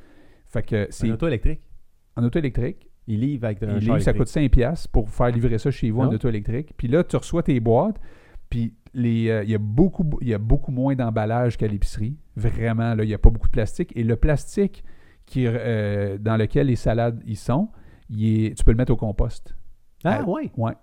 Fait 0.47 0.63
que 0.63 0.87
c'est 0.89 1.07
C'est 1.07 1.11
auto 1.11 1.27
électrique? 1.27 1.61
en 2.15 2.23
auto 2.23 2.39
électrique. 2.39 2.89
Il 3.07 3.19
livre 3.19 3.45
avec 3.45 3.61
un 3.63 3.75
Il 3.77 3.81
char 3.85 3.95
livre, 3.95 3.99
ça 3.99 4.13
coûte 4.13 4.27
5$ 4.27 4.49
piastres 4.49 4.89
pour 4.89 5.09
faire 5.09 5.27
livrer 5.29 5.57
ça 5.57 5.71
chez 5.71 5.91
vous 5.91 6.01
en 6.01 6.11
auto 6.13 6.29
électrique. 6.29 6.73
Puis 6.77 6.87
là, 6.87 7.03
tu 7.03 7.15
reçois 7.17 7.43
tes 7.43 7.59
boîtes, 7.59 7.99
puis 8.49 8.73
les, 8.93 9.29
euh, 9.29 9.43
il, 9.43 9.49
y 9.49 9.55
a 9.55 9.57
beaucoup, 9.57 10.09
il 10.21 10.27
y 10.29 10.33
a 10.33 10.37
beaucoup 10.37 10.71
moins 10.71 10.95
d'emballage 10.95 11.57
qu'à 11.57 11.67
l'épicerie. 11.67 12.15
Vraiment, 12.35 12.93
là, 12.93 13.03
il 13.03 13.07
n'y 13.07 13.13
a 13.13 13.17
pas 13.17 13.29
beaucoup 13.29 13.47
de 13.47 13.51
plastique. 13.51 13.91
Et 13.95 14.03
le 14.03 14.15
plastique 14.15 14.83
qui, 15.25 15.45
euh, 15.47 16.17
dans 16.17 16.37
lequel 16.37 16.67
les 16.67 16.75
salades 16.75 17.21
y 17.25 17.35
sont, 17.35 17.69
est- 18.17 18.55
tu 18.57 18.63
peux 18.63 18.71
le 18.71 18.77
mettre 18.77 18.91
au 18.93 18.97
compost. 18.97 19.55
Ah, 20.03 20.19
Ah, 20.21 20.29
ouais. 20.29 20.51
Ouais. 20.57 20.73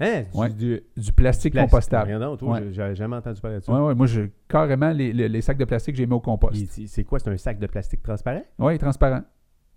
Hein, 0.00 0.22
du, 0.32 0.38
Ouais. 0.38 0.48
du 0.50 0.80
Du 0.96 1.12
plastique 1.12 1.52
plastique. 1.52 1.70
compostable. 1.70 2.08
Rien 2.08 2.18
d'autre, 2.18 2.44
Ouais. 2.46 2.72
J'avais 2.72 2.94
jamais 2.96 3.16
entendu 3.16 3.40
parler 3.40 3.58
de 3.58 3.62
ça. 3.64 3.72
Ouais, 3.72 3.80
ouais, 3.80 3.94
moi, 3.94 4.06
je, 4.06 4.22
carrément, 4.48 4.90
les, 4.90 5.12
les- 5.12 5.28
les 5.28 5.40
sacs 5.40 5.56
de 5.56 5.64
plastique, 5.64 5.94
j'ai 5.96 6.06
mis 6.06 6.14
au 6.14 6.20
compost. 6.20 6.56
C'est 6.86 7.04
quoi? 7.04 7.18
C'est 7.20 7.30
un 7.30 7.36
sac 7.36 7.58
de 7.58 7.66
plastique 7.66 8.02
transparent? 8.02 8.42
Oui, 8.58 8.76
transparent. 8.78 9.22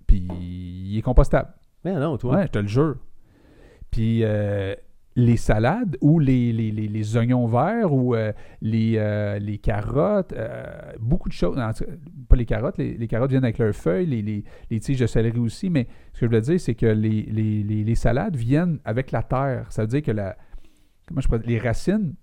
Puis 0.08 0.28
il 0.42 0.98
est 0.98 1.02
compostable. 1.02 1.50
Mais 1.86 1.94
non, 1.96 2.18
toi. 2.18 2.36
Ouais, 2.36 2.48
je 2.48 2.52
te 2.52 2.60
le 2.60 2.68
jure. 2.68 2.96
Puis 3.92 4.24
euh, 4.24 4.76
les 5.16 5.38
salades 5.38 5.98
ou 6.02 6.20
les, 6.20 6.52
les, 6.52 6.72
les- 6.72 6.88
les 6.88 7.18
oignons 7.18 7.48
verts 7.48 7.92
ou 7.94 8.14
euh, 8.16 8.34
les, 8.62 8.96
euh, 8.98 9.40
les 9.40 9.58
carottes, 9.58 10.34
beaucoup 11.00 11.30
de 11.30 11.34
choses. 11.34 11.56
pas 12.28 12.36
les 12.36 12.46
carottes, 12.46 12.78
les, 12.78 12.96
les 12.98 13.08
carottes 13.08 13.32
viennent 13.32 13.44
avec 13.46 13.58
leurs 13.58 13.74
feuilles, 13.74 14.06
les, 14.06 14.22
les- 14.22 14.44
les 14.70 14.80
tiges 14.80 15.00
de 15.00 15.08
céleri 15.08 15.40
aussi, 15.40 15.70
mais 15.70 15.88
ce 16.14 16.20
que 16.22 16.26
je 16.28 16.32
veux 16.32 16.42
dire, 16.42 16.60
c'est 16.60 16.76
que 16.76 16.86
les, 16.86 17.24
les- 17.24 17.64
les- 17.64 17.84
les 17.84 17.96
salades 17.96 18.36
viennent 18.36 18.80
avec 18.86 19.12
la 19.12 19.24
terre. 19.24 19.66
Ça 19.72 19.84
veut 19.84 19.88
dire 19.88 20.02
que 20.04 20.12
la, 20.12 20.36
comment 21.08 21.22
je 21.22 21.28
pourrais 21.28 21.42
les 21.46 21.58
racines, 21.60 22.14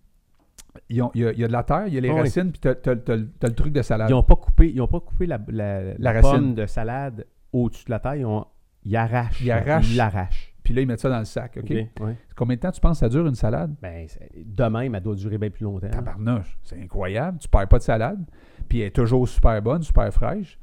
il 0.89 0.97
y, 0.97 1.01
a, 1.01 1.11
il 1.15 1.21
y 1.39 1.45
a 1.45 1.49
de 1.49 1.53
la 1.53 1.63
terre, 1.63 1.87
il 1.89 1.95
y 1.95 1.99
a 1.99 2.01
les 2.01 2.11
Ah 2.11 2.15
oui. 2.15 2.21
racines, 2.21 2.53
puis 2.53 2.61
tu 2.61 2.69
as, 2.69 3.05
le 3.49 3.55
truc 3.55 3.73
de 3.73 3.83
salade. 3.83 4.11
Ils 4.11 4.13
n'ont 4.13 4.23
pas 4.23 4.37
coupé, 4.37 4.71
ils 4.73 4.81
ont 4.81 4.89
pas 4.89 5.01
coupé 5.01 5.27
la, 5.27 5.39
la, 5.49 5.83
La 5.85 5.95
la 5.99 6.13
racine. 6.13 6.31
pomme 6.31 6.55
de 6.55 6.67
salade 6.67 7.27
au-dessus 7.53 7.87
de 7.87 7.91
la 7.91 7.99
taille. 8.01 8.21
Ils, 8.21 8.27
ont- 8.27 8.45
ils 8.85 8.97
arrachent. 8.97 9.41
Ils 9.41 9.51
arrachent. 9.51 9.91
Ils 9.91 9.97
l'arrachent. 9.97 10.55
Puis 10.63 10.73
là, 10.73 10.81
ils 10.81 10.87
mettent 10.87 11.01
ça 11.01 11.11
dans 11.11 11.19
le 11.19 11.25
sac. 11.27 11.59
OK? 11.59 11.69
Ouais. 11.71 12.17
Combien 12.35 12.57
de 12.57 12.61
temps 12.61 12.71
tu 12.71 12.81
penses 12.81 12.99
que 12.99 13.07
ça 13.07 13.09
dure 13.11 13.27
une 13.27 13.35
salade? 13.35 13.75
Ben, 13.83 14.07
de 14.35 14.65
même, 14.65 14.95
elle 14.95 15.03
doit 15.03 15.15
durer 15.15 15.37
bien 15.37 15.51
plus 15.51 15.65
longtemps. 15.65 15.91
Tabarnouche, 15.91 16.59
c'est 16.63 16.81
incroyable. 16.81 17.39
Tu 17.39 17.49
perds 17.49 17.69
pas 17.69 17.79
de 17.79 17.83
salade. 17.83 18.25
Puis 18.69 18.81
elle 18.81 18.87
est 18.87 18.91
toujours 18.91 19.29
super 19.29 19.61
bonne, 19.61 19.83
super 19.83 20.11
fraîche. 20.13 20.59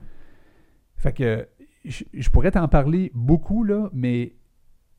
Fait 0.96 1.14
que 1.14 1.48
je, 1.86 2.04
je 2.14 2.30
pourrais 2.30 2.52
t'en 2.52 2.68
parler 2.68 3.12
beaucoup, 3.14 3.64
là, 3.64 3.90
mais 3.94 4.34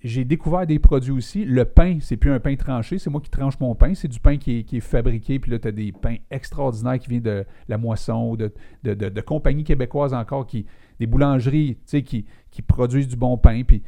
j'ai 0.05 0.24
découvert 0.24 0.66
des 0.66 0.78
produits 0.81 1.12
aussi. 1.12 1.44
Le 1.44 1.65
pain, 1.65 1.99
c'est 2.01 2.16
plus 2.16 2.32
un 2.32 2.40
pain 2.40 2.55
tranché, 2.57 2.99
c'est 2.99 3.11
moi 3.11 3.20
qui 3.20 3.31
tranche 3.31 3.59
mon 3.61 3.74
pain. 3.77 3.94
C'est 3.94 4.09
du 4.09 4.19
pain 4.19 4.36
qui 4.36 4.59
est, 4.59 4.62
qui 4.65 4.78
est 4.78 4.81
fabriqué. 4.81 5.39
Puis 5.39 5.51
là, 5.51 5.59
tu 5.61 5.69
as 5.69 5.73
des 5.73 5.93
pains 5.93 6.16
extraordinaires 6.31 6.99
qui 6.99 7.09
viennent 7.09 7.23
de 7.23 7.44
la 7.69 7.78
moisson, 7.78 8.31
ou 8.31 8.36
de, 8.36 8.53
de, 8.82 8.94
de- 8.94 9.09
de 9.09 9.20
compagnies 9.20 9.62
québécoises 9.65 10.12
encore, 10.15 10.47
qui, 10.47 10.66
des 11.03 11.07
boulangeries, 11.09 11.74
tu 11.77 11.81
sais, 11.87 12.03
qui, 12.03 12.24
qui 12.51 12.62
produisent 12.62 13.09
du 13.09 13.16
bon 13.16 13.37
pain. 13.37 13.62
Puis 13.66 13.83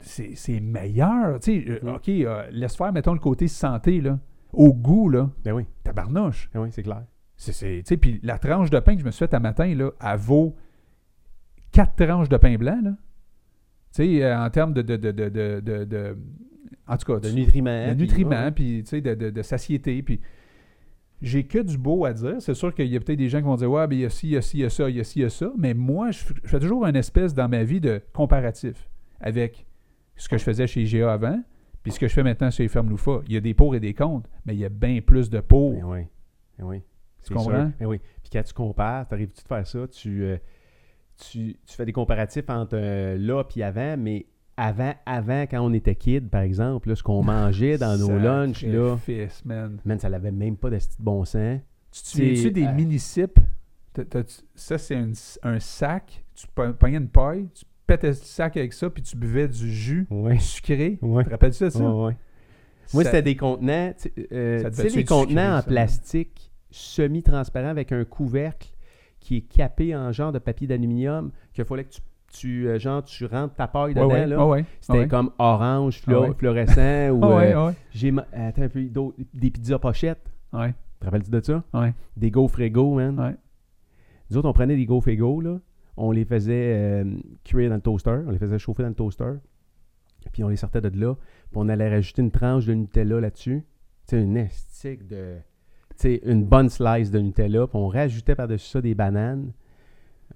c'est- 0.00 0.60
meilleur. 0.60 1.38
Tu 1.40 1.62
sais, 1.62 1.70
euh, 1.70 1.78
Mhm. 1.82 1.94
OK, 1.96 2.08
euh, 2.08 2.46
laisse 2.50 2.76
faire, 2.76 2.92
mettons, 2.92 3.12
le 3.12 3.18
côté 3.20 3.46
santé, 3.46 4.00
là. 4.00 4.18
Au 4.52 4.72
goût, 4.72 5.08
là, 5.10 5.30
Ben 5.44 5.52
oui, 5.52 5.64
tabarnouche. 5.84 6.48
ben 6.54 6.60
oui, 6.62 6.68
c'est 6.72 6.82
clair. 6.82 7.04
C'est, 7.36 7.82
puis 7.98 8.18
la 8.22 8.38
tranche 8.38 8.70
de 8.70 8.78
pain 8.80 8.94
que 8.94 9.00
je 9.00 9.04
me 9.04 9.10
suis 9.10 9.18
faite 9.18 9.34
à 9.34 9.40
matin, 9.40 9.72
là, 9.74 9.90
elle 10.00 10.16
vaut 10.18 10.56
quatre 11.72 11.94
tranches 12.02 12.30
de 12.30 12.36
pain 12.38 12.56
blanc, 12.56 12.80
là. 12.82 12.92
Tu 13.94 14.02
sais, 14.18 14.24
euh, 14.24 14.38
en 14.38 14.48
termes 14.50 14.72
de, 14.72 14.80
de, 14.82 14.96
de, 14.96 15.10
de, 15.12 15.28
de- 15.28 15.60
de- 15.60 15.84
de- 15.84 16.16
En 16.88 16.96
tout 16.96 17.12
cas, 17.12 17.20
De 17.20 17.30
nutriments. 17.34 17.88
de 17.88 17.94
nutriments, 17.94 18.50
puis 18.52 18.82
tu 18.84 18.90
sais, 18.90 19.00
de, 19.00 19.14
de- 19.14 19.30
de 19.30 19.42
satiété, 19.42 20.02
puis 20.02 20.20
j'ai 21.22 21.44
que 21.44 21.58
du 21.58 21.78
beau 21.78 22.04
à 22.04 22.12
dire. 22.12 22.36
C'est 22.40 22.54
sûr 22.54 22.74
qu'il 22.74 22.86
y 22.86 22.96
a 22.96 23.00
peut-être 23.00 23.18
des 23.18 23.28
gens 23.28 23.38
qui 23.38 23.44
vont 23.44 23.56
dire 23.56 23.70
Ouais, 23.70 23.86
ben 23.86 23.96
il 23.96 24.02
y 24.02 24.04
a 24.06 24.10
ci, 24.10 24.28
il 24.28 24.32
y 24.32 24.36
a 24.36 24.42
ci, 24.42 24.58
il 24.58 24.60
y 24.60 24.64
a 24.64 24.70
ça, 24.70 24.88
il 24.90 24.96
y 24.96 25.00
a 25.00 25.04
ci, 25.04 25.20
il 25.20 25.22
y 25.22 25.24
a 25.24 25.30
ça. 25.30 25.50
Mais 25.56 25.74
moi, 25.74 26.10
je, 26.10 26.24
je 26.42 26.48
fais 26.48 26.60
toujours 26.60 26.84
une 26.86 26.96
espèce 26.96 27.34
dans 27.34 27.48
ma 27.48 27.64
vie 27.64 27.80
de 27.80 28.02
comparatif 28.12 28.90
avec 29.20 29.66
ce 30.16 30.28
que 30.28 30.38
je 30.38 30.44
faisais 30.44 30.66
chez 30.66 30.84
GA 30.84 31.12
avant, 31.12 31.42
puis 31.82 31.92
ce 31.92 32.00
que 32.00 32.08
je 32.08 32.14
fais 32.14 32.22
maintenant 32.22 32.50
chez 32.50 32.68
Ferme 32.68 32.90
Loufa. 32.90 33.20
Il 33.26 33.34
y 33.34 33.36
a 33.36 33.40
des 33.40 33.54
pour 33.54 33.74
et 33.74 33.80
des 33.80 33.94
contre, 33.94 34.28
mais 34.44 34.54
il 34.54 34.60
y 34.60 34.64
a 34.64 34.68
bien 34.68 35.00
plus 35.00 35.30
de 35.30 35.40
pour. 35.40 35.72
Ben 35.72 35.84
oui, 35.84 36.00
ben 36.58 36.64
oui. 36.66 36.80
Tu 36.80 37.28
C'est 37.28 37.34
comprends? 37.34 37.72
Ben 37.78 37.86
oui. 37.86 38.00
Puis 38.22 38.30
quand 38.32 38.42
tu 38.42 38.52
compares, 38.52 39.08
t'arrives-tu 39.08 39.42
de 39.42 39.48
faire 39.48 39.66
ça, 39.66 39.88
tu, 39.88 40.24
euh, 40.24 40.36
tu, 41.16 41.56
tu 41.66 41.76
fais 41.76 41.84
des 41.84 41.92
comparatifs 41.92 42.48
entre 42.48 42.76
euh, 42.76 43.16
là 43.18 43.42
puis 43.44 43.62
avant, 43.62 43.96
mais 43.96 44.26
avant, 44.56 44.94
avant, 45.04 45.42
quand 45.42 45.60
on 45.60 45.72
était 45.72 45.94
kid, 45.94 46.28
par 46.30 46.42
exemple, 46.42 46.88
là, 46.88 46.96
ce 46.96 47.02
qu'on 47.02 47.22
mangeait 47.22 47.78
dans 47.78 47.96
nos 47.98 48.18
lunchs, 48.18 48.62
là, 48.62 48.96
Sacrifice, 48.96 49.44
man. 49.44 49.78
man, 49.84 49.98
ça 49.98 50.08
n'avait 50.08 50.30
même 50.32 50.56
pas 50.56 50.70
de 50.70 50.78
bon 50.98 51.24
sens. 51.24 51.60
Tu 51.92 52.02
te 52.02 52.06
souviens-tu 52.08 52.36
C'est- 52.36 52.50
des 52.50 52.66
euh, 52.66 52.72
t'as- 54.04 54.42
Ça, 54.54 54.78
c'est 54.78 54.96
un, 54.96 55.10
un 55.42 55.60
sac. 55.60 56.24
Tu 56.34 56.46
pognais 56.78 56.98
une 56.98 57.08
paille, 57.08 57.48
tu 57.54 57.64
pétais 57.86 58.08
le 58.08 58.12
sac 58.14 58.56
avec 58.56 58.72
ça, 58.72 58.90
puis 58.90 59.02
tu 59.02 59.16
buvais 59.16 59.48
du 59.48 59.70
jus 59.72 60.06
Oui. 60.10 60.38
sucré. 60.40 60.98
Ouais. 61.00 61.22
Tu 61.22 61.28
te 61.28 61.30
rappelles-tu 61.32 61.64
de 61.64 61.70
ça? 61.70 61.78
Ouais, 61.80 62.06
ouais. 62.08 62.16
Moi, 62.94 63.04
c'était 63.04 63.22
des 63.22 63.36
contenants, 63.36 63.92
tu 64.00 64.02
sais, 64.02 64.12
euh, 64.32 64.68
tu 64.70 64.74
sais, 64.76 64.82
les 64.84 64.88
sucré, 64.90 65.04
contenants 65.04 65.56
en 65.56 65.60
ça? 65.60 65.66
plastique 65.66 66.50
semi-transparent 66.70 67.68
avec 67.68 67.92
un 67.92 68.04
couvercle 68.04 68.68
qui 69.20 69.38
est 69.38 69.40
capé 69.40 69.96
en 69.96 70.12
genre 70.12 70.30
de 70.32 70.38
papier 70.38 70.66
d'aluminium, 70.66 71.32
qu'il 71.52 71.64
fallait 71.64 71.84
que 71.84 71.90
tu, 71.94 72.00
tu, 72.32 72.68
euh, 72.68 72.78
genre, 72.78 73.02
tu 73.04 73.24
rentres 73.26 73.54
ta 73.54 73.66
paille 73.68 73.94
dedans, 73.94 74.08
ouais, 74.08 74.26
là. 74.26 74.44
ouais, 74.46 74.50
ouais, 74.60 74.64
C'était 74.80 75.08
comme 75.08 75.30
orange, 75.38 76.02
Ah 76.06 76.20
ouais. 76.20 76.34
fluorescent, 76.36 77.10
ou 77.10 77.20
Ah 77.24 77.40
euh, 77.40 77.72
j'ai 77.92 78.12
attends 78.32 78.62
un 78.62 78.68
peu, 78.68 78.88
des 79.34 79.50
pizzas 79.50 79.78
pochettes. 79.78 80.30
ouais, 80.52 80.74
Te 81.00 81.04
rappelles-tu 81.06 81.30
de 81.30 81.40
ça? 81.40 81.62
ouais, 81.74 81.94
Des 82.16 82.30
gaufres 82.30 82.60
égaux, 82.60 82.94
man. 82.94 83.36
Nous 84.30 84.36
autres, 84.36 84.48
on 84.48 84.52
prenait 84.52 84.76
des 84.76 84.86
gaufres 84.86 85.08
égaux, 85.08 85.40
là. 85.40 85.58
On 85.96 86.10
les 86.10 86.24
faisait 86.26 86.74
euh, 86.74 87.04
cuire 87.44 87.70
dans 87.70 87.76
le 87.76 87.80
toaster. 87.80 88.18
On 88.26 88.30
les 88.30 88.38
faisait 88.38 88.58
chauffer 88.58 88.82
dans 88.82 88.90
le 88.90 88.94
toaster. 88.94 89.34
Puis 90.32 90.44
on 90.44 90.48
les 90.48 90.56
sortait 90.56 90.80
de 90.82 90.88
là. 91.00 91.14
Puis 91.14 91.54
on 91.54 91.68
allait 91.70 91.88
rajouter 91.88 92.20
une 92.20 92.30
tranche 92.30 92.66
de 92.66 92.74
Nutella 92.74 93.20
là-dessus. 93.20 93.64
Tu 94.06 94.16
sais, 94.16 94.22
une 94.22 94.36
estique 94.36 95.06
de... 95.06 95.36
Tu 95.90 95.94
sais, 95.96 96.20
une 96.26 96.44
bonne 96.44 96.68
slice 96.68 97.10
de 97.10 97.18
Nutella. 97.20 97.66
Puis 97.66 97.76
on 97.78 97.88
rajoutait 97.88 98.34
par-dessus 98.34 98.68
ça 98.68 98.82
des 98.82 98.94
bananes. 98.94 99.52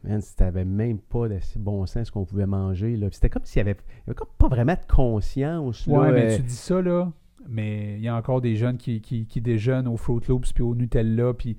Man, 0.02 0.20
si 0.22 0.34
t'avais 0.34 0.64
même 0.64 0.98
pas 0.98 1.28
de 1.28 1.38
bon 1.56 1.84
sens 1.86 2.06
ce 2.06 2.12
qu'on 2.12 2.24
pouvait 2.24 2.46
manger, 2.46 2.96
là. 2.96 3.08
C'était 3.10 3.28
comme 3.28 3.44
s'il 3.44 3.58
y 3.58 3.60
avait... 3.60 3.72
Il 3.72 3.98
y 3.98 4.10
avait 4.10 4.14
comme 4.14 4.28
pas 4.38 4.48
vraiment 4.48 4.74
de 4.74 4.92
conscience, 4.94 5.86
là. 5.86 5.98
Ouais, 5.98 6.12
mais 6.12 6.32
euh, 6.32 6.36
tu 6.36 6.42
dis 6.42 6.54
ça, 6.54 6.80
là, 6.80 7.12
mais 7.48 7.96
il 7.96 8.00
y 8.02 8.08
a 8.08 8.16
encore 8.16 8.40
des 8.40 8.56
jeunes 8.56 8.78
qui, 8.78 9.00
qui, 9.00 9.26
qui 9.26 9.40
déjeunent 9.40 9.88
au 9.88 9.96
Fruit 9.96 10.22
Loops 10.28 10.52
puis 10.54 10.62
au 10.62 10.74
Nutella, 10.74 11.34
puis 11.34 11.56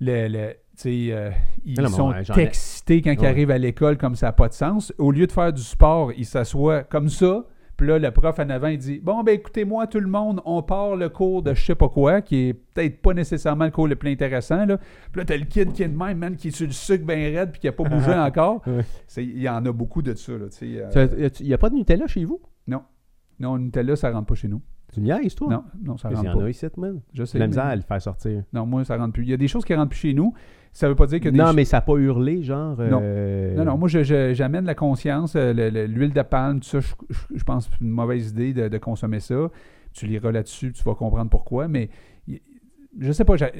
le, 0.00 0.28
le- 0.28 0.54
euh, 0.86 1.30
ils 1.64 1.80
Non, 1.80 1.88
sont 1.88 2.10
ouais, 2.10 2.44
excités 2.44 3.02
quand 3.02 3.12
ils 3.12 3.26
arrivent 3.26 3.50
à 3.50 3.58
l'école 3.58 3.98
comme 3.98 4.14
ça 4.16 4.26
n'a 4.26 4.32
pas 4.32 4.48
de 4.48 4.54
sens. 4.54 4.92
Au 4.98 5.10
lieu 5.10 5.26
de 5.26 5.32
faire 5.32 5.52
du 5.52 5.62
sport, 5.62 6.12
ils 6.12 6.24
s'assoient 6.24 6.82
comme 6.84 7.08
ça, 7.08 7.44
puis 7.82 7.88
là, 7.88 7.98
le 7.98 8.12
prof 8.12 8.38
en 8.38 8.48
avant, 8.48 8.68
il 8.68 8.78
dit 8.78 9.00
«Bon, 9.02 9.24
ben 9.24 9.34
écoutez-moi, 9.34 9.88
tout 9.88 9.98
le 9.98 10.06
monde, 10.06 10.40
on 10.44 10.62
part 10.62 10.94
le 10.94 11.08
cours 11.08 11.42
de 11.42 11.52
je 11.52 11.64
sais 11.64 11.74
pas 11.74 11.88
quoi, 11.88 12.20
qui 12.22 12.50
est 12.50 12.54
peut-être 12.54 13.02
pas 13.02 13.12
nécessairement 13.12 13.64
le 13.64 13.72
cours 13.72 13.88
le 13.88 13.96
plus 13.96 14.12
intéressant, 14.12 14.64
là. 14.66 14.78
Puis 14.78 15.18
là, 15.20 15.24
t'as 15.24 15.36
le 15.36 15.46
kid 15.46 15.72
qui 15.72 15.82
est 15.82 15.88
de 15.88 15.98
même, 15.98 16.18
man, 16.18 16.36
qui 16.36 16.48
est 16.48 16.50
sur 16.52 16.66
le 16.66 16.72
sucre 16.72 17.04
bien 17.04 17.16
raide, 17.16 17.50
puis 17.50 17.60
qui 17.60 17.66
a 17.66 17.72
pas 17.72 17.82
bougé 17.82 18.14
encore. 18.14 18.62
Il 19.16 19.42
y 19.42 19.48
en 19.48 19.66
a 19.66 19.72
beaucoup 19.72 20.00
de 20.00 20.14
ça, 20.14 20.30
là, 20.30 20.46
euh, 20.62 21.28
Il 21.40 21.46
n'y 21.46 21.54
a 21.54 21.58
pas 21.58 21.70
de 21.70 21.74
Nutella 21.74 22.06
chez 22.06 22.24
vous? 22.24 22.40
non, 22.68 23.56
le 23.56 23.62
Nutella, 23.62 23.96
ça 23.96 24.12
rentre 24.12 24.26
pas 24.26 24.36
chez 24.36 24.46
nous. 24.46 24.62
Tu 24.92 25.00
niaises, 25.00 25.34
toi? 25.34 25.48
Non, 25.48 25.64
non, 25.82 25.96
ça 25.96 26.08
Mais 26.08 26.14
Il 26.14 26.18
y 26.18 26.26
rentre 26.28 26.36
en 26.36 26.40
pas. 26.40 26.46
a 26.46 26.50
ici, 26.50 26.66
man. 26.76 27.00
Je 27.12 27.24
sais. 27.24 27.38
La 27.40 27.48
misère 27.48 27.64
à 27.64 27.74
le 27.74 27.82
faire 27.82 28.00
sortir. 28.00 28.44
Non, 28.52 28.64
moi, 28.64 28.84
ça 28.84 28.96
rentre 28.96 29.14
plus. 29.14 29.24
Il 29.24 29.30
y 29.30 29.32
a 29.32 29.36
des 29.38 29.48
choses 29.48 29.64
qui 29.64 29.74
rentrent 29.74 29.88
plus 29.88 29.98
chez 29.98 30.14
nous. 30.14 30.34
Ça 30.72 30.88
veut 30.88 30.94
pas 30.94 31.06
dire 31.06 31.20
que 31.20 31.28
des 31.28 31.36
Non, 31.38 31.52
mais 31.52 31.64
ça 31.66 31.76
n'a 31.78 31.80
pas 31.82 31.94
hurlé, 31.96 32.42
genre. 32.42 32.76
Non. 32.78 33.00
euh, 33.02 33.54
Non, 33.56 33.64
non, 33.64 33.76
moi, 33.78 33.88
j'amène 33.88 34.64
la 34.64 34.74
conscience, 34.74 35.36
euh, 35.36 35.52
le- 35.52 35.68
le- 35.68 35.84
l'huile 35.86 36.12
de 36.14 36.22
palme, 36.22 36.60
tout 36.60 36.68
ça, 36.68 36.80
je, 36.80 36.94
je- 37.10 37.38
je 37.38 37.44
pense 37.44 37.66
que 37.68 37.74
c'est 37.78 37.84
une 37.84 37.90
mauvaise 37.90 38.30
idée 38.30 38.54
de, 38.54 38.68
de 38.68 38.78
consommer 38.78 39.20
ça. 39.20 39.50
Tu 39.92 40.06
liras 40.06 40.32
là-dessus, 40.32 40.72
tu 40.72 40.82
vas 40.84 40.94
comprendre 40.94 41.28
pourquoi, 41.30 41.68
mais 41.68 41.90
je 43.00 43.12
sais 43.12 43.24
pas, 43.24 43.36
sais, 43.36 43.52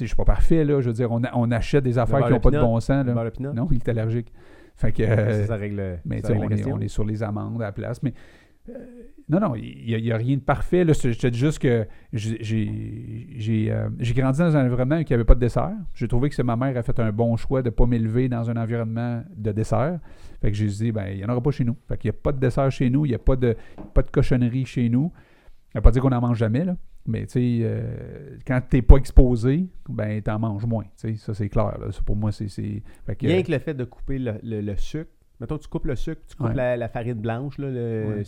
je 0.00 0.04
suis 0.06 0.16
pas 0.16 0.24
parfait, 0.24 0.64
là. 0.64 0.80
Je 0.80 0.86
veux 0.88 0.92
dire, 0.94 1.10
on, 1.12 1.22
a- 1.24 1.30
on 1.34 1.50
achète 1.50 1.84
des 1.84 1.98
affaires 1.98 2.18
qui 2.26 2.32
n'ont 2.32 2.40
pas 2.40 2.50
de 2.50 2.56
bon 2.66 2.80
sens, 2.80 3.04
là. 3.06 3.14
Non, 3.52 3.68
il 3.70 3.76
est 3.76 3.88
allergique. 3.88 4.32
Fait 4.76 4.92
que... 4.92 5.04
Ça, 5.06 5.12
euh, 5.12 5.46
ça 5.46 5.56
règle, 5.56 5.98
Mais 6.04 6.20
ça 6.20 6.28
règle 6.28 6.44
on, 6.44 6.48
la 6.48 6.56
est, 6.56 6.60
on 6.72 6.80
est 6.80 6.88
sur 6.88 7.04
les 7.04 7.22
amendes 7.22 7.62
à 7.62 7.66
la 7.66 7.72
place. 7.72 8.02
Mais 8.02 8.10
euh, 8.10 8.12
non, 9.28 9.40
non, 9.40 9.54
il 9.56 10.00
n'y 10.02 10.12
a, 10.12 10.16
rien 10.16 10.36
de 10.36 10.40
parfait. 10.42 10.84
Là, 10.84 10.92
je 10.92 11.10
te 11.18 11.26
dis 11.26 11.38
juste 11.38 11.58
que 11.58 11.86
j'ai- 12.12 13.70
euh, 13.70 13.88
grandi 14.14 14.38
dans 14.38 14.56
un 14.56 14.64
environnement 14.66 14.96
où 14.96 15.00
il 15.00 15.06
n'y 15.08 15.14
avait 15.14 15.24
pas 15.24 15.34
de 15.34 15.40
dessert. 15.40 15.72
J'ai 15.94 16.08
trouvé 16.08 16.28
que 16.28 16.34
c'est 16.34 16.42
ma 16.42 16.56
mère 16.56 16.76
a 16.76 16.82
fait 16.82 16.98
un 17.00 17.12
bon 17.12 17.36
choix 17.36 17.62
de 17.62 17.68
ne 17.68 17.74
pas 17.74 17.86
m'élever 17.86 18.28
dans 18.28 18.48
un 18.50 18.56
environnement 18.56 19.22
de 19.36 19.52
dessert. 19.52 19.98
Fait 20.40 20.50
que 20.50 20.56
j'ai 20.56 20.66
dit, 20.66 20.92
ben, 20.92 21.06
il 21.08 21.16
n'y 21.18 21.24
en 21.24 21.28
aura 21.28 21.40
pas 21.40 21.50
chez 21.50 21.64
nous. 21.64 21.76
Fait 21.88 21.96
qu'il 21.98 22.10
n'y 22.10 22.16
a 22.16 22.20
pas 22.22 22.32
de 22.32 22.38
dessert 22.38 22.70
chez 22.70 22.90
nous, 22.90 23.04
il 23.06 23.10
n'y 23.10 23.14
a 23.14 23.18
pas 23.18 23.36
de, 23.36 23.56
pas 23.94 24.02
de 24.02 24.10
cochonnerie 24.10 24.64
chez 24.66 24.88
nous. 24.88 25.12
Ça 25.72 25.78
ne 25.78 25.80
veut 25.80 25.82
pas 25.82 25.90
dire 25.90 26.02
qu'on 26.02 26.10
n'en 26.10 26.20
mange 26.20 26.38
jamais, 26.38 26.64
là. 26.64 26.76
Mais 27.08 27.24
tu 27.26 27.32
sais, 27.32 27.58
euh, 27.62 28.36
quand 28.46 28.60
tu 28.68 28.76
n'es 28.76 28.82
pas 28.82 28.96
exposé, 28.96 29.66
ben, 29.88 30.20
tu 30.20 30.30
en 30.30 30.38
manges 30.40 30.66
moins. 30.66 30.84
Ça, 30.96 31.34
c'est 31.34 31.48
clair. 31.48 31.78
là. 31.78 31.92
Ça, 31.92 32.00
pour 32.04 32.16
moi, 32.16 32.32
c'est. 32.32 32.46
Rien 33.20 33.42
que 33.42 33.52
le 33.52 33.58
fait 33.58 33.74
de 33.74 33.84
couper 33.84 34.18
le, 34.18 34.34
le- 34.42 34.60
le 34.60 34.76
sucre. 34.76 35.10
Mettons, 35.40 35.58
tu 35.58 35.68
coupes 35.68 35.84
le 35.84 35.94
sucre, 35.96 36.22
tu 36.26 36.34
coupes 36.34 36.46
Ouais. 36.48 36.54
la, 36.54 36.76
la 36.76 36.88
farine 36.88 37.20
blanche, 37.20 37.58
là. 37.58 37.70
Le, 37.70 38.04
Ouais. 38.16 38.22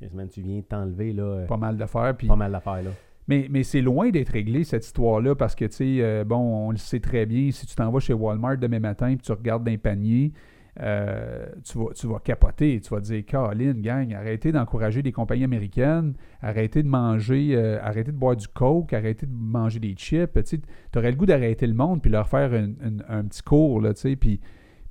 Tu 0.00 0.40
viens 0.42 0.60
t'enlever, 0.62 1.12
là. 1.12 1.22
euh, 1.22 1.46
pas 1.46 1.56
mal 1.56 1.76
d'affaires. 1.76 2.14
Puis 2.16 2.26
Pas 2.26 2.36
mal 2.36 2.52
d'affaires, 2.52 2.82
là. 2.82 2.90
Mais, 3.28 3.48
mais 3.50 3.64
c'est 3.64 3.80
loin 3.80 4.10
d'être 4.10 4.28
réglé, 4.30 4.62
cette 4.62 4.86
histoire-là, 4.86 5.34
parce 5.34 5.54
que, 5.56 5.64
tu 5.64 5.72
sais, 5.72 5.96
euh, 6.00 6.22
bon, 6.24 6.36
on 6.68 6.70
le 6.70 6.76
sait 6.76 7.00
très 7.00 7.26
bien, 7.26 7.50
si 7.50 7.66
tu 7.66 7.74
t'en 7.74 7.90
vas 7.90 7.98
chez 7.98 8.12
Walmart 8.12 8.56
demain 8.58 8.78
matin 8.78 9.08
et 9.10 9.16
tu 9.16 9.32
regardes 9.32 9.64
d'un 9.64 9.76
panier, 9.78 10.32
euh, 10.80 11.46
tu, 11.64 11.78
vas, 11.78 11.86
tu 11.94 12.06
vas 12.06 12.18
capoter. 12.20 12.78
Tu 12.80 12.90
vas 12.90 13.00
te 13.00 13.06
dire, 13.06 13.24
Caroline, 13.24 13.80
gang, 13.80 14.12
arrêtez 14.14 14.52
d'encourager 14.52 15.02
des 15.02 15.10
compagnies 15.10 15.44
américaines, 15.44 16.14
arrêtez 16.40 16.82
de 16.82 16.88
manger, 16.88 17.56
euh, 17.56 17.78
arrêtez 17.82 18.12
de 18.12 18.16
boire 18.16 18.36
du 18.36 18.46
coke, 18.46 18.92
arrêtez 18.92 19.26
de 19.26 19.32
manger 19.34 19.80
des 19.80 19.94
chips. 19.94 20.38
Tu 20.44 20.60
aurais 20.96 21.10
le 21.10 21.16
goût 21.16 21.26
d'arrêter 21.26 21.66
le 21.66 21.74
monde 21.74 22.02
puis 22.02 22.10
leur 22.10 22.28
faire 22.28 22.52
un, 22.52 23.24
petit 23.24 23.42
cours, 23.42 23.80
là, 23.80 23.94
tu 23.94 24.02
sais, 24.02 24.16
puis 24.16 24.38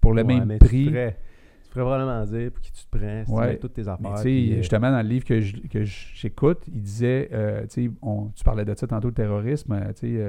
pour 0.01 0.13
le 0.13 0.23
Ouais, 0.23 0.39
même 0.39 0.57
Tu 0.59 0.65
prix. 0.67 0.85
ferais, 0.89 1.17
tu 1.75 1.79
ferais 1.79 1.83
probablement 1.85 2.25
dire 2.25 2.51
pour 2.51 2.61
qui 2.61 2.71
tu 2.71 2.85
te 2.85 2.97
prends, 2.97 3.25
si 3.25 3.31
Ouais. 3.31 3.41
tu 3.47 3.49
mets 3.53 3.57
toutes 3.59 3.73
tes 3.73 3.87
affaires. 3.87 4.15
tu 4.15 4.21
puis, 4.23 4.53
euh, 4.53 4.55
justement, 4.57 4.91
dans 4.91 5.01
le 5.01 5.07
livre 5.09 5.25
que 5.25 5.41
je- 5.41 5.57
que 5.67 5.83
j'écoute, 5.83 6.59
il 6.67 6.81
disait, 6.81 7.29
euh, 7.33 7.65
tu 7.67 7.91
on- 8.01 8.27
tu 8.35 8.43
parlais 8.43 8.63
de 8.65 8.73
ça 8.75 8.87
tantôt, 8.87 9.09
le 9.09 9.13
terrorisme, 9.13 9.73
euh, 9.73 9.91
tu 9.93 10.19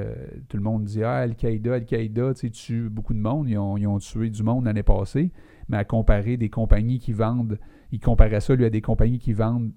tout 0.48 0.56
le 0.56 0.62
monde 0.62 0.85
dit, 0.85 1.02
ah, 1.05 1.16
Al-Qaïda, 1.18 1.74
Al-Qaïda, 1.74 2.35
tu 2.35 2.40
sais, 2.40 2.51
tue 2.51 2.89
beaucoup 2.89 3.14
de 3.14 3.18
monde, 3.20 3.48
ils 3.48 3.56
ont, 3.59 3.77
ils 3.77 3.86
ont 3.86 3.98
tué 3.98 4.28
du 4.31 4.43
monde 4.43 4.64
l'année 4.64 4.82
passée, 4.82 5.31
mais 5.68 5.77
à 5.77 5.85
comparer 5.85 6.36
des 6.36 6.48
compagnies 6.51 6.98
qui 6.98 7.12
vendent, 7.12 7.59
il 7.93 8.01
comparait 8.01 8.40
ça, 8.40 8.55
lui, 8.55 8.64
à 8.64 8.70
des 8.70 8.81
compagnies 8.82 9.18
qui 9.18 9.32
vendent 9.32 9.70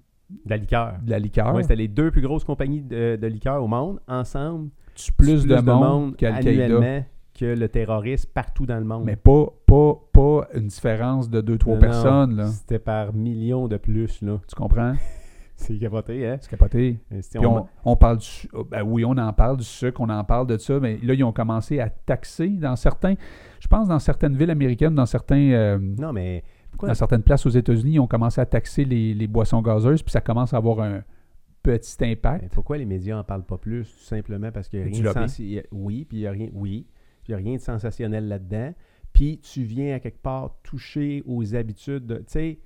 de 0.44 0.50
la 0.50 0.56
liqueur. 0.56 0.94
de 1.04 1.10
la 1.10 1.18
liqueur, 1.18 1.54
Ouais, 1.54 1.62
c'était 1.62 1.76
les 1.76 1.88
deux 1.88 2.10
plus 2.10 2.20
grosses 2.22 2.44
compagnies 2.44 2.82
de, 2.82 3.16
de 3.16 3.26
liqueur 3.26 3.62
au 3.62 3.66
monde. 3.68 4.00
Ensemble, 4.08 4.70
tue 4.94 5.12
plus, 5.12 5.42
tuent 5.42 5.48
de 5.48 5.60
monde 5.60 6.16
qu'Al-Qaïda. 6.16 7.04
Que 7.38 7.44
le 7.46 7.68
terrorisme 7.68 8.28
partout 8.34 8.66
dans 8.66 8.78
le 8.78 8.84
monde. 8.84 9.04
Mais 9.04 9.16
pas, 9.16 9.46
pas, 9.66 9.94
pas 10.12 10.48
une 10.54 10.66
différence 10.66 11.30
de 11.30 11.40
2-3 11.40 11.74
Non, 11.74 11.78
personnes. 11.78 12.46
C'était 12.48 12.78
par 12.78 13.12
millions 13.14 13.68
de 13.68 13.76
plus, 13.76 14.20
là. 14.22 14.38
Tu 14.48 14.54
comprends? 14.56 14.94
C'est 15.56 15.78
capoté, 15.78 16.26
hein? 16.26 16.38
C'est 16.40 16.48
capoté. 16.50 16.98
Si 17.20 17.36
Puis 17.36 17.46
on- 17.46 17.58
on, 17.58 17.66
on 17.84 17.96
parle 17.96 18.16
du 18.16 18.26
oh, 18.54 18.64
ben 18.64 18.82
oui, 18.82 19.04
on 19.04 19.10
en 19.18 19.32
parle 19.34 19.58
du 19.58 19.64
sucre, 19.64 20.00
on 20.00 20.08
en 20.08 20.24
parle 20.24 20.46
de 20.46 20.56
ça, 20.56 20.80
mais 20.80 20.98
là, 21.02 21.12
ils 21.12 21.22
ont 21.22 21.32
commencé 21.32 21.80
à 21.80 21.90
taxer 21.90 22.48
dans 22.48 22.76
certains, 22.76 23.14
je 23.60 23.68
pense 23.68 23.86
dans 23.88 23.98
certaines 23.98 24.34
villes 24.36 24.50
américaines, 24.50 24.94
dans 24.94 25.04
certains 25.04 25.50
euh, 25.50 25.78
Non, 25.78 26.14
mais 26.14 26.42
pourquoi? 26.70 26.88
dans 26.88 26.94
certaines 26.94 27.22
places 27.22 27.44
aux 27.44 27.50
États-Unis, 27.50 27.92
ils 27.96 28.00
ont 28.00 28.06
commencé 28.06 28.40
à 28.40 28.46
taxer 28.46 28.86
les, 28.86 29.12
les 29.12 29.26
boissons 29.26 29.60
gazeuses, 29.60 30.02
puis 30.02 30.10
ça 30.12 30.22
commence 30.22 30.54
à 30.54 30.56
avoir 30.56 30.80
un 30.80 31.02
petit 31.62 31.94
impact. 32.06 32.42
Mais 32.42 32.48
pourquoi 32.48 32.78
les 32.78 32.86
médias 32.86 33.18
en 33.18 33.24
parlent 33.24 33.44
pas 33.44 33.58
plus? 33.58 33.84
Tout 33.84 34.04
simplement 34.04 34.50
parce 34.50 34.66
que 34.66 34.78
Du 34.78 34.84
rien 34.84 34.98
de 35.00 35.04
lobby. 35.04 35.20
sensi- 35.20 35.42
il 35.44 35.50
y 35.50 35.58
a- 35.58 35.62
Oui, 35.72 36.06
puis 36.08 36.18
il 36.18 36.20
y 36.22 36.26
a 36.26 36.30
rien. 36.30 36.48
Oui. 36.54 36.86
Il 37.30 37.32
y 37.32 37.34
a 37.34 37.38
rien 37.38 37.56
de 37.56 37.60
sensationnel 37.60 38.28
là-dedans. 38.28 38.74
Puis 39.12 39.38
tu 39.38 39.62
viens 39.62 39.94
à 39.96 40.00
quelque 40.00 40.20
part 40.22 40.56
toucher 40.62 41.22
aux 41.26 41.54
habitudes. 41.54 42.06
de- 42.06 42.18
Tu 42.18 42.24
sais, 42.28 42.58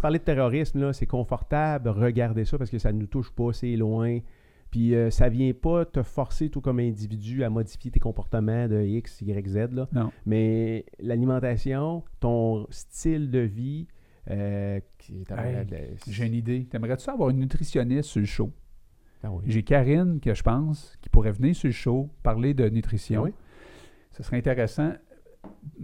parler 0.00 0.18
de 0.18 0.24
terrorisme, 0.24 0.80
là, 0.80 0.92
c'est 0.92 1.06
confortable, 1.06 1.88
regarder 1.88 2.44
ça 2.44 2.56
parce 2.58 2.70
que 2.70 2.78
ça 2.78 2.92
ne 2.92 2.98
nous 3.00 3.06
touche 3.06 3.30
pas, 3.32 3.52
c'est 3.52 3.74
loin. 3.76 4.18
Puis 4.70 4.94
euh, 4.94 5.10
ça 5.10 5.28
vient 5.28 5.52
pas 5.52 5.84
te 5.84 6.02
forcer, 6.02 6.48
toi, 6.48 6.62
comme 6.62 6.78
individu, 6.78 7.42
à 7.42 7.50
modifier 7.50 7.90
tes 7.90 7.98
comportements 7.98 8.68
de 8.68 8.80
X, 8.82 9.20
Y, 9.20 9.48
Z. 9.48 9.56
Là. 9.72 9.88
Non. 9.92 10.12
Mais 10.26 10.84
l'alimentation, 11.00 12.04
ton 12.20 12.66
style 12.70 13.30
de 13.30 13.40
vie, 13.40 13.86
euh, 14.30 14.78
Hey, 15.08 15.66
J'ai 16.08 16.26
une 16.26 16.34
idée. 16.34 16.66
T'aimerais-tu 16.66 17.10
avoir 17.10 17.30
une 17.30 17.38
nutritionniste 17.40 18.10
sur 18.10 18.20
le 18.20 18.26
show? 18.26 18.52
Ah 19.22 19.30
oui. 19.32 19.42
J'ai 19.46 19.62
Karine, 19.62 20.20
que 20.20 20.34
je 20.34 20.42
pense, 20.42 20.96
qui 21.02 21.08
pourrait 21.08 21.32
venir 21.32 21.54
sur 21.54 21.66
le 21.68 21.72
show, 21.72 22.08
parler 22.22 22.54
de 22.54 22.68
nutrition. 22.68 23.22
Ah 23.22 23.24
oui? 23.24 23.32
Ce 24.20 24.26
serait 24.26 24.36
intéressant 24.36 24.92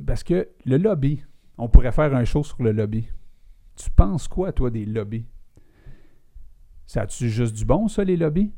parce 0.06 0.22
que 0.22 0.48
le 0.66 0.76
lobby, 0.76 1.24
on 1.56 1.68
pourrait 1.68 1.92
faire 1.92 2.14
un 2.14 2.24
show 2.24 2.42
sur 2.42 2.62
le 2.62 2.72
lobby. 2.72 3.08
Tu 3.76 3.90
penses 3.90 4.28
quoi, 4.28 4.52
toi, 4.52 4.70
des 4.70 4.84
lobbies? 4.84 5.24
Ça 6.86 7.02
a-tu 7.02 7.30
juste 7.30 7.54
du 7.56 7.64
bon, 7.64 7.88
ça, 7.88 8.04
les 8.04 8.16
lobbies? 8.16 8.52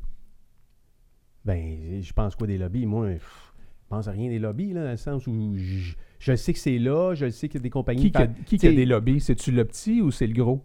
Ben, 1.44 2.02
je 2.02 2.12
pense 2.12 2.34
quoi 2.34 2.46
des 2.48 2.58
lobbies? 2.58 2.86
Moi, 2.86 3.12
pff, 3.12 3.54
je 3.82 3.88
pense 3.88 4.08
à 4.08 4.10
rien 4.10 4.28
des 4.28 4.38
lobbies, 4.40 4.72
là, 4.72 4.82
dans 4.84 4.90
le 4.90 4.96
sens 4.96 5.26
où 5.28 5.54
je, 5.56 5.94
je 6.18 6.34
sais 6.36 6.52
que 6.52 6.58
c'est 6.58 6.78
là, 6.78 7.14
je 7.14 7.30
sais 7.30 7.48
qu'il 7.48 7.58
y 7.60 7.62
a 7.62 7.64
des 7.64 7.70
compagnies. 7.70 8.02
Qui, 8.02 8.10
qui 8.10 8.18
a, 8.18 8.26
qui 8.58 8.66
a 8.66 8.72
des 8.72 8.84
lobbies? 8.84 9.20
C'est-tu 9.20 9.52
le 9.52 9.64
petit 9.64 10.02
ou 10.02 10.10
c'est 10.10 10.26
le 10.26 10.34
gros? 10.34 10.64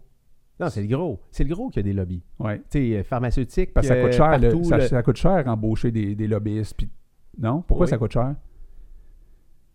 Non, 0.60 0.68
c'est 0.68 0.82
le 0.82 0.88
gros. 0.88 1.20
C'est 1.30 1.44
le 1.44 1.54
gros 1.54 1.68
qui 1.70 1.78
a 1.78 1.82
des 1.82 1.92
lobbies. 1.92 2.22
Oui. 2.40 2.58
Tu 2.58 2.64
sais, 2.70 2.96
euh, 2.98 3.02
pharmaceutique. 3.04 3.72
Parce 3.74 3.86
que 3.88 3.94
ça 3.94 3.98
euh, 3.98 4.04
coûte 4.04 4.12
cher. 4.12 4.30
partout, 4.40 4.64
ça, 4.64 4.76
le- 4.78 4.86
ça 4.88 5.02
coûte 5.02 5.16
cher 5.16 5.44
embaucher 5.46 5.90
des, 5.92 6.14
des 6.16 6.26
lobbyistes. 6.26 6.76
non? 7.38 7.62
Pourquoi 7.62 7.86
Oui. 7.86 7.90
ça 7.90 7.98
coûte 7.98 8.12
cher? 8.12 8.34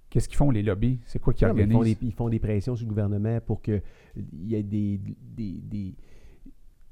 Qu'est-ce 0.09 0.27
qu'ils 0.27 0.37
font, 0.37 0.49
les 0.51 0.63
lobbies? 0.63 0.99
C'est 1.05 1.19
quoi 1.19 1.33
qu'ils 1.33 1.47
Non, 1.47 1.53
mais 1.53 1.63
ils, 1.63 1.67
font 1.71 1.75
organisent? 1.77 1.99
des, 1.99 2.05
ils 2.07 2.13
font 2.13 2.29
des 2.29 2.39
pressions 2.39 2.75
sur 2.75 2.85
le 2.85 2.89
gouvernement 2.89 3.39
pour 3.41 3.61
que 3.61 3.81
il 4.15 4.47
y 4.49 4.55
ait 4.55 4.63
des. 4.63 4.99
des, 5.35 5.61
des- 5.61 5.95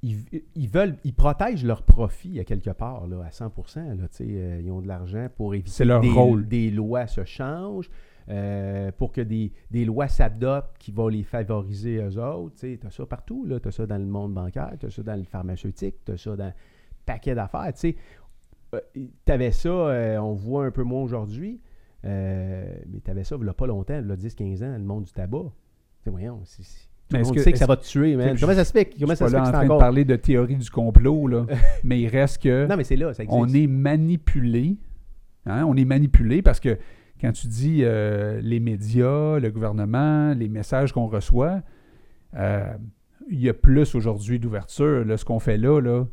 ils, 0.04 0.18
ils 0.56 0.70
veulent, 0.70 0.96
ils 1.04 1.14
protègent 1.16 1.66
leur 1.66 1.82
profit 1.82 2.40
à 2.40 2.44
quelque 2.44 2.70
part, 2.70 3.08
là, 3.08 3.24
à 3.26 3.32
100 3.32 3.52
là, 3.76 4.08
euh, 4.22 4.62
Ils 4.64 4.72
ont 4.72 4.82
de 4.82 4.88
l'argent 4.88 5.28
pour 5.36 5.56
éviter 5.56 5.86
leur 5.86 6.02
que 6.02 6.06
des, 6.08 6.14
rôle. 6.14 6.48
des 6.48 6.70
lois 6.70 7.08
se 7.08 7.26
changent, 7.26 7.90
euh, 8.30 8.92
pour 8.96 9.12
que 9.12 9.22
des, 9.22 9.52
des 9.72 9.86
lois 9.86 10.08
s'adoptent 10.08 10.78
qui 10.78 10.92
vont 10.92 11.08
les 11.08 11.24
favoriser 11.24 11.98
eux 11.98 12.20
autres. 12.24 12.56
Tu 12.60 12.80
as 12.86 12.92
ça 12.92 13.06
partout. 13.08 13.48
Tu 13.60 13.68
as 13.68 13.72
ça 13.72 13.88
dans 13.88 13.98
le 13.98 14.06
monde 14.06 14.36
bancaire, 14.36 14.74
tu 14.80 14.86
as 14.86 14.92
ça 14.92 15.02
dans 15.02 15.16
le 15.16 15.24
pharmaceutique, 15.24 15.96
tu 16.06 16.12
as 16.12 16.18
ça 16.18 16.36
dans 16.36 16.44
un 16.46 16.54
paquet 17.04 17.34
d'affaires. 17.34 17.74
Tu 17.74 17.96
avais 19.28 19.52
ça, 19.52 19.70
euh, 19.70 20.18
on 20.20 20.34
voit 20.34 20.66
un 20.66 20.72
peu 20.72 20.84
moins 20.84 21.02
aujourd'hui, 21.02 21.60
euh, 22.06 22.76
mais 22.92 23.00
tu 23.04 23.12
avais 23.12 23.24
ça 23.24 23.36
il 23.38 23.44
n'y 23.44 23.50
a 23.50 23.54
pas 23.54 23.68
longtemps, 23.68 24.00
il 24.00 24.08
y 24.08 24.12
a 24.12 24.16
10-15 24.16 24.64
ans, 24.64 24.74
le 24.78 24.84
monde 24.84 25.04
du 25.06 25.12
tabac. 25.12 25.40
Tu 25.40 26.04
sais, 26.06 26.10
voyons, 26.10 26.42
c'est- 26.46 26.64
c'est- 26.64 26.88
tout 27.10 27.16
Mais 27.16 27.20
le 27.20 27.26
monde 27.26 27.36
que- 27.36 27.42
sait 27.42 27.52
que 27.54 27.58
ça 27.58 27.66
va 27.66 27.78
te 27.78 27.86
tuer, 27.86 28.16
man. 28.18 28.36
Comment 28.40 28.54
ça 28.54 28.66
se 28.66 28.72
fait? 28.74 28.94
Comment 29.00 29.16
ça 29.16 29.28
se 29.28 29.32
fait 29.32 29.40
en 29.40 29.44
train 29.52 29.64
de 29.64 29.68
parler 29.80 30.04
de 30.06 30.16
théorie 30.18 30.58
du 30.58 30.70
complot, 30.70 31.28
là. 31.28 31.46
mais 31.84 32.02
il 32.02 32.08
reste 32.10 32.42
que 32.44 32.68
Non, 32.68 32.76
mais 32.76 32.84
c'est 32.84 32.98
là, 32.98 33.14
ça 33.14 33.24
existe. 33.24 33.40
on 33.40 33.48
est 33.48 33.68
manipulé. 33.68 34.76
Hein? 35.46 35.64
On 35.66 35.76
est 35.78 35.86
manipulé 35.86 36.42
parce 36.42 36.60
que 36.60 36.78
quand 37.22 37.32
tu 37.32 37.48
dis 37.48 37.80
euh, 37.84 38.42
les 38.42 38.60
médias, 38.60 39.40
le 39.40 39.50
gouvernement, 39.52 40.34
les 40.34 40.50
messages 40.50 40.92
qu'on 40.92 41.08
reçoit, 41.08 41.62
euh, 42.36 42.74
il 43.30 43.40
y 43.40 43.48
a 43.50 43.54
plus 43.54 43.96
aujourd'hui 43.96 44.38
d'ouverture. 44.40 45.06
Ce 45.18 45.24
qu'on 45.24 45.40
fait 45.40 45.58
là, 45.58 45.80
là 45.80 46.06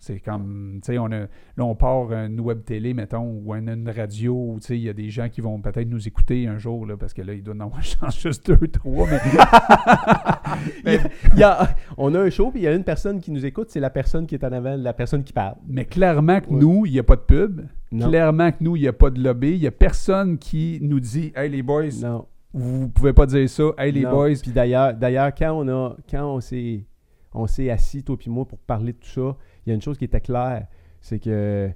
c'est 0.00 0.20
comme, 0.20 0.78
tu 0.82 0.92
sais, 0.92 0.98
on 0.98 1.06
a, 1.06 1.18
là, 1.20 1.28
on 1.58 1.74
part 1.74 2.12
une 2.12 2.38
web 2.40 2.62
télé, 2.64 2.94
mettons, 2.94 3.24
ou 3.44 3.54
une, 3.54 3.68
une 3.68 3.90
radio, 3.90 4.32
où, 4.34 4.58
tu 4.60 4.66
sais, 4.68 4.76
il 4.78 4.82
y 4.84 4.88
a 4.88 4.92
des 4.92 5.10
gens 5.10 5.28
qui 5.28 5.40
vont 5.40 5.60
peut-être 5.60 5.88
nous 5.88 6.06
écouter 6.06 6.46
un 6.46 6.56
jour, 6.58 6.86
là, 6.86 6.96
parce 6.96 7.12
que 7.12 7.22
là, 7.22 7.32
ils 7.34 7.42
doivent 7.42 7.60
en 7.62 7.70
pense, 8.00 8.20
juste 8.20 8.46
deux, 8.50 8.68
trois, 8.68 9.06
mais 10.84 10.98
il 11.32 11.38
y 11.38 11.42
a- 11.42 11.68
on 11.96 12.14
a 12.14 12.20
un 12.20 12.30
show, 12.30 12.50
puis 12.50 12.60
il 12.60 12.64
y 12.64 12.68
a 12.68 12.74
une 12.74 12.84
personne 12.84 13.20
qui 13.20 13.30
nous 13.30 13.44
écoute, 13.44 13.68
c'est 13.70 13.80
la 13.80 13.90
personne 13.90 14.26
qui 14.26 14.34
est 14.34 14.44
en 14.44 14.52
avant, 14.52 14.76
la 14.76 14.92
personne 14.92 15.24
qui 15.24 15.32
parle. 15.32 15.56
Mais 15.66 15.84
clairement 15.84 16.40
que 16.40 16.48
Ouais. 16.50 16.60
nous, 16.60 16.86
il 16.86 16.92
n'y 16.92 16.98
a 16.98 17.02
pas 17.04 17.16
de 17.16 17.20
pub. 17.22 17.62
Non. 17.90 18.08
Clairement 18.08 18.50
que 18.52 18.56
nous, 18.60 18.76
il 18.76 18.82
n'y 18.82 18.88
a 18.88 18.92
pas 18.92 19.10
de 19.10 19.20
lobby. 19.22 19.52
Il 19.52 19.60
n'y 19.60 19.66
a 19.66 19.70
personne 19.70 20.38
qui 20.38 20.78
nous 20.82 21.00
dit 21.00 21.32
Hey 21.34 21.48
les 21.50 21.62
boys, 21.62 21.84
Non. 22.02 22.26
vous 22.52 22.88
pouvez 22.88 23.12
pas 23.14 23.26
dire 23.26 23.48
ça. 23.48 23.64
Hey 23.78 23.92
les 23.92 24.02
Non. 24.02 24.10
boys. 24.10 24.34
Puis 24.42 24.52
d'ailleurs, 24.52 24.94
d'ailleurs, 24.94 25.32
quand 25.36 25.52
on 25.52 25.68
a, 25.68 25.96
quand 26.10 26.34
on 26.34 26.40
s'est, 26.40 26.84
on 27.32 27.46
s'est 27.46 27.70
assis 27.70 28.02
toi 28.02 28.16
puis 28.18 28.30
moi 28.30 28.44
pour 28.46 28.58
parler 28.58 28.92
de 28.92 28.98
tout 28.98 29.08
ça, 29.08 29.36
il 29.68 29.70
y 29.70 29.72
a 29.72 29.74
une 29.74 29.82
chose 29.82 29.98
qui 29.98 30.04
était 30.06 30.20
claire, 30.22 30.66
c'est 31.00 31.18
que, 31.18 31.70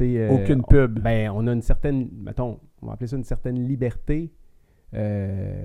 euh, 0.00 0.28
Aucune 0.30 0.60
on- 0.60 0.62
pub. 0.62 1.00
Ben, 1.00 1.28
on 1.34 1.46
a 1.48 1.52
une 1.52 1.60
certaine, 1.62 2.08
mettons, 2.14 2.60
on 2.80 2.86
va 2.86 2.92
appeler 2.92 3.08
ça 3.08 3.16
une 3.16 3.24
certaine 3.24 3.66
liberté. 3.66 4.32
euh, 4.94 5.64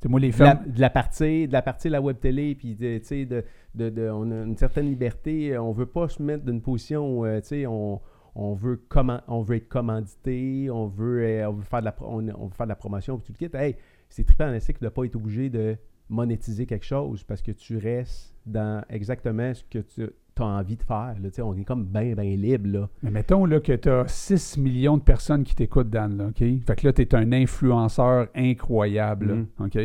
C'est 0.00 0.08
moi 0.08 0.20
les 0.20 0.32
femmes. 0.32 0.62
de 0.66 0.80
la 0.80 0.90
partie 0.90 1.48
de 1.48 1.52
la 1.52 1.62
partie 1.62 1.88
de 1.88 1.92
la 1.92 2.00
web 2.02 2.18
télé 2.20 2.54
puis 2.54 2.74
de, 2.74 2.98
de, 3.24 3.44
de, 3.74 3.88
de- 3.90 4.08
on 4.10 4.30
a 4.30 4.42
une 4.44 4.56
certaine 4.56 4.86
liberté 4.86 5.56
on 5.56 5.72
veut 5.72 5.86
pas 5.86 6.08
se 6.08 6.22
mettre 6.22 6.44
dans 6.44 6.52
une 6.52 6.60
position 6.60 7.18
où 7.20 7.24
euh, 7.24 7.40
on, 7.66 8.00
on 8.34 8.52
veut 8.54 8.82
comment 8.88 9.20
on 9.28 9.40
veut 9.40 9.56
être 9.56 9.68
commandité 9.68 10.68
on 10.70 10.88
veut 10.88 11.24
euh, 11.24 11.48
on 11.48 11.52
veut 11.54 11.62
faire 11.62 11.80
de 11.80 11.86
la 11.86 11.96
on, 12.02 12.28
on 12.28 12.46
veut 12.48 12.54
faire 12.54 12.66
de 12.66 12.72
la 12.72 12.76
promotion 12.76 13.16
puis 13.18 13.32
tout 13.32 13.32
le 13.40 13.48
kit 13.48 13.56
hey 13.56 13.76
c'est 14.10 14.24
trippant 14.24 14.48
en 14.50 14.52
esthétique 14.52 14.82
de 14.82 14.90
pas 14.90 15.04
être 15.04 15.16
obligé 15.16 15.48
de 15.48 15.76
monétiser 16.10 16.66
quelque 16.66 16.84
chose 16.84 17.24
parce 17.24 17.40
que 17.40 17.52
tu 17.52 17.78
restes 17.78 18.34
dans 18.44 18.84
exactement 18.90 19.54
ce 19.54 19.64
que 19.64 19.78
tu 19.78 20.10
as 20.42 20.46
envie 20.46 20.76
de 20.76 20.82
faire 20.82 21.14
là, 21.22 21.30
tu 21.30 21.40
on 21.42 21.54
est 21.56 21.64
comme 21.64 21.84
bien 21.84 22.14
bien 22.14 22.36
libre 22.36 22.68
là 22.68 22.88
Mais 23.02 23.10
mettons 23.10 23.44
là, 23.46 23.60
que 23.60 23.72
tu 23.72 23.88
as 23.88 24.06
6 24.08 24.58
millions 24.58 24.96
de 24.96 25.02
personnes 25.02 25.44
qui 25.44 25.54
t'écoutent, 25.54 25.90
Dan. 25.90 26.16
Là, 26.16 26.26
OK? 26.28 26.38
Fait 26.38 26.76
que 26.76 26.86
là, 26.86 26.92
tu 26.92 27.02
es 27.02 27.14
un 27.14 27.32
influenceur 27.32 28.28
incroyable. 28.34 29.46
Mhm. 29.58 29.66
OK? 29.66 29.78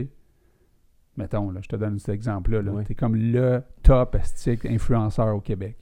Mettons, 1.17 1.51
là, 1.51 1.59
je 1.61 1.67
te 1.67 1.75
donne 1.75 1.99
cet 1.99 2.15
exemple-là. 2.15 2.61
Là. 2.61 2.83
Tu 2.85 2.93
es 2.93 2.95
comme 2.95 3.15
le 3.15 3.61
top 3.83 4.15
astique 4.15 4.65
influenceur 4.65 5.35
au 5.35 5.41
Québec. 5.41 5.77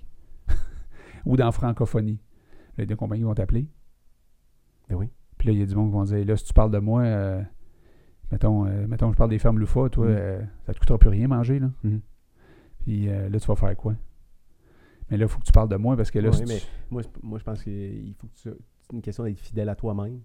Ou 1.26 1.38
dans 1.38 1.46
la 1.46 1.52
francophonie. 1.52 2.20
Là, 2.78 2.86
des 2.86 2.96
compagnies 2.96 3.24
vont 3.24 3.36
t'appeler. 3.36 3.68
Ben 4.90 4.96
oui. 4.96 5.10
Puis 5.38 5.48
là, 5.50 5.54
il 5.54 5.60
y 5.60 5.64
a 5.64 5.66
du 5.66 5.76
monde 5.76 5.90
qui 5.90 5.94
vont 5.94 6.04
dire, 6.06 6.26
là, 6.26 6.36
si 6.38 6.46
tu 6.46 6.54
parles 6.54 6.72
de 6.72 6.80
moi, 6.80 7.04
euh, 7.04 7.42
mettons, 8.32 8.66
euh, 8.66 8.88
mettons, 8.88 9.12
je 9.12 9.18
parle 9.18 9.30
des 9.30 9.38
fermes 9.40 9.60
Loufa, 9.60 9.90
toi, 9.90 10.08
Mhm. 10.08 10.16
euh, 10.18 10.42
ça 10.66 10.74
te 10.74 10.80
coûtera 10.80 10.98
plus 10.98 11.10
rien 11.10 11.28
manger, 11.28 11.60
là. 11.60 11.70
Mhm. 11.84 12.02
Puis 12.80 13.10
euh, 13.10 13.30
là, 13.30 13.40
tu 13.40 13.46
vas 13.48 13.56
faire 13.56 13.76
quoi? 13.76 13.94
Mais 15.10 15.18
là, 15.18 15.26
il 15.26 15.30
faut 15.30 15.40
que 15.40 15.46
tu 15.46 15.52
parles 15.52 15.70
de 15.70 15.76
moi 15.78 15.96
parce 15.96 16.12
que 16.12 16.20
là, 16.20 16.32
si 16.32 16.42
tu- 16.44 16.48
mais 16.48 16.60
moi, 16.92 17.02
je- 17.02 17.08
moi, 17.28 17.40
je 17.40 17.44
pense 17.44 17.64
qu'il 17.64 18.14
faut 18.20 18.28
que 18.28 18.34
tu. 18.34 18.50
C'est 18.82 18.94
une 18.94 19.02
question 19.02 19.24
d'être 19.24 19.40
fidèle 19.40 19.70
à 19.70 19.76
toi-même. 19.76 20.20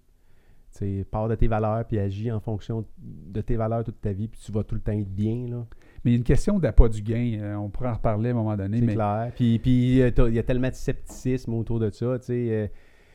Tu 0.75 0.79
sais, 0.79 1.05
pars 1.11 1.29
de 1.29 1.35
tes 1.35 1.49
valeurs 1.49 1.85
puis 1.85 1.99
agis 1.99 2.31
en 2.33 2.41
fonction 2.41 2.85
de 2.99 3.41
tes 3.43 3.57
valeurs 3.57 3.85
toute 3.85 4.01
ta 4.01 4.13
vie, 4.13 4.29
puis 4.29 4.41
tu 4.43 4.51
vas 4.53 4.65
tout 4.65 4.75
le 4.75 4.81
temps 4.81 4.93
être 4.93 5.13
bien. 5.15 5.47
Là. 5.49 5.67
Mais 6.05 6.11
il 6.11 6.15
y 6.15 6.17
a 6.17 6.19
une 6.19 6.25
question 6.25 6.59
d'appât 6.59 6.89
du 6.89 7.03
gain. 7.03 7.39
euh, 7.41 7.55
on 7.57 7.69
pourra 7.69 7.91
en 7.91 7.95
reparler 7.95 8.31
à 8.31 8.33
un 8.33 8.37
moment 8.37 8.57
donné. 8.57 8.79
C'est 8.79 8.87
Mais 8.87 8.95
clair. 8.95 9.33
Puis 9.37 9.59
puis, 9.59 10.01
euh, 10.03 10.11
il 10.29 10.35
y 10.35 10.39
a 10.39 10.43
tellement 10.43 10.69
de 10.71 10.75
scepticisme 10.75 11.53
autour 11.55 11.79
de 11.79 11.91
ça. 11.91 12.19
Tu 12.21 12.25
sais, 12.27 12.47
euh, 12.51 12.67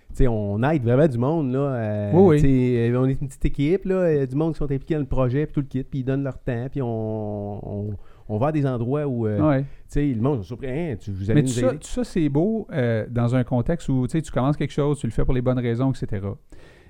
tu 0.10 0.16
sais, 0.18 0.28
on 0.28 0.62
aide 0.64 0.84
vraiment 0.84 1.08
du 1.08 1.18
monde. 1.18 1.52
Là, 1.52 1.60
euh, 1.60 2.12
Oui, 2.14 2.40
oui. 2.44 2.94
on 2.96 3.06
est 3.06 3.20
une 3.22 3.28
petite 3.28 3.46
équipe, 3.46 3.86
là, 3.86 3.96
euh, 3.96 4.26
du 4.28 4.36
monde 4.36 4.54
qui 4.54 4.60
sont 4.60 4.66
impliqués 4.72 4.94
dans 4.94 5.00
le 5.02 5.08
projet, 5.08 5.46
puis 5.48 5.54
tout 5.54 5.62
le 5.62 5.66
kit, 5.68 5.84
puis 5.84 6.00
ils 6.00 6.04
donnent 6.06 6.24
leur 6.24 6.38
temps, 6.40 6.68
puis 6.70 6.82
on, 6.84 7.90
on, 7.90 7.98
on 8.30 8.38
va 8.38 8.48
à 8.48 8.52
des 8.52 8.66
endroits 8.66 9.06
où 9.08 9.28
euh, 9.28 9.40
ouais. 9.40 9.66
le 9.96 10.22
monde. 10.22 10.44
Hein, 10.64 10.96
tu, 11.00 11.12
vous 11.12 11.30
allez 11.32 11.42
Mais 11.42 11.48
tout 11.48 11.54
ça, 11.54 11.68
aider. 11.70 11.78
tout 11.78 11.88
ça, 11.88 12.04
c'est 12.04 12.30
beau 12.30 12.68
euh, 12.72 13.06
dans 13.10 13.36
un 13.36 13.44
contexte 13.44 13.88
où 13.90 14.06
tu 14.08 14.22
commences 14.32 14.58
quelque 14.58 14.74
chose, 14.74 15.00
tu 15.00 15.08
le 15.08 15.12
fais 15.14 15.24
pour 15.26 15.34
les 15.34 15.42
bonnes 15.42 15.60
raisons, 15.60 15.92
etc. 15.92 16.26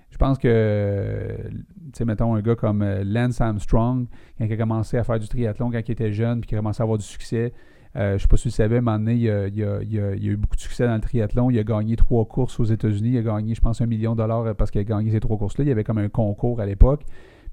Je 0.09 0.17
pense 0.17 0.37
que, 0.37 1.37
tu 1.49 1.57
sais, 1.93 2.05
mettons 2.05 2.33
un 2.35 2.41
gars 2.41 2.55
comme 2.55 2.81
euh, 2.81 3.03
Lance 3.05 3.41
Armstrong, 3.41 4.07
quand 4.37 4.45
il 4.45 4.53
a 4.53 4.57
commencé 4.57 4.97
à 4.97 5.03
faire 5.03 5.19
du 5.19 5.27
triathlon 5.27 5.69
quand 5.69 5.81
il 5.85 5.91
était 5.91 6.11
jeune, 6.13 6.39
puis 6.41 6.47
qu'il 6.47 6.57
a 6.57 6.61
commencé 6.61 6.81
à 6.81 6.85
avoir 6.85 6.97
du 6.97 7.03
succès, 7.05 7.51
euh, 7.97 8.09
je 8.11 8.13
ne 8.13 8.17
sais 8.19 8.27
pas 8.27 8.37
si 8.37 8.43
tu 8.43 8.47
le 8.49 8.53
savais, 8.53 8.75
à 8.75 8.77
un 8.79 8.81
moment 8.81 8.99
donné, 8.99 9.15
il 9.15 9.29
a, 9.29 9.47
il 9.47 9.63
a- 9.63 9.81
il 9.83 9.99
a- 9.99 10.15
il 10.15 10.29
a 10.29 10.31
eu 10.31 10.37
beaucoup 10.37 10.55
de 10.55 10.61
succès 10.61 10.85
dans 10.87 10.95
le 10.95 11.01
triathlon. 11.01 11.49
Il 11.51 11.59
a 11.59 11.63
gagné 11.63 11.95
trois 11.97 12.25
courses 12.25 12.59
aux 12.59 12.63
États-Unis. 12.65 13.09
Il 13.11 13.17
a 13.17 13.21
gagné, 13.21 13.53
je 13.55 13.61
pense, 13.61 13.81
un 13.81 13.85
million 13.85 14.13
de 14.13 14.17
dollars 14.17 14.55
parce 14.55 14.71
qu'il 14.71 14.79
a 14.81 14.83
gagné 14.83 15.11
ces 15.11 15.19
trois 15.19 15.37
courses-là. 15.37 15.65
Il 15.65 15.67
y 15.67 15.71
avait 15.71 15.83
comme 15.83 15.97
un 15.97 16.09
concours 16.09 16.61
à 16.61 16.65
l'époque. 16.65 17.01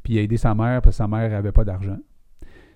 Puis 0.02 0.15
il 0.15 0.19
a 0.19 0.23
aidé 0.23 0.36
sa 0.36 0.55
mère 0.55 0.81
parce 0.82 0.97
que 0.97 0.98
sa 0.98 1.09
mère 1.09 1.31
n'avait 1.31 1.51
pas 1.52 1.65
d'argent. 1.65 1.97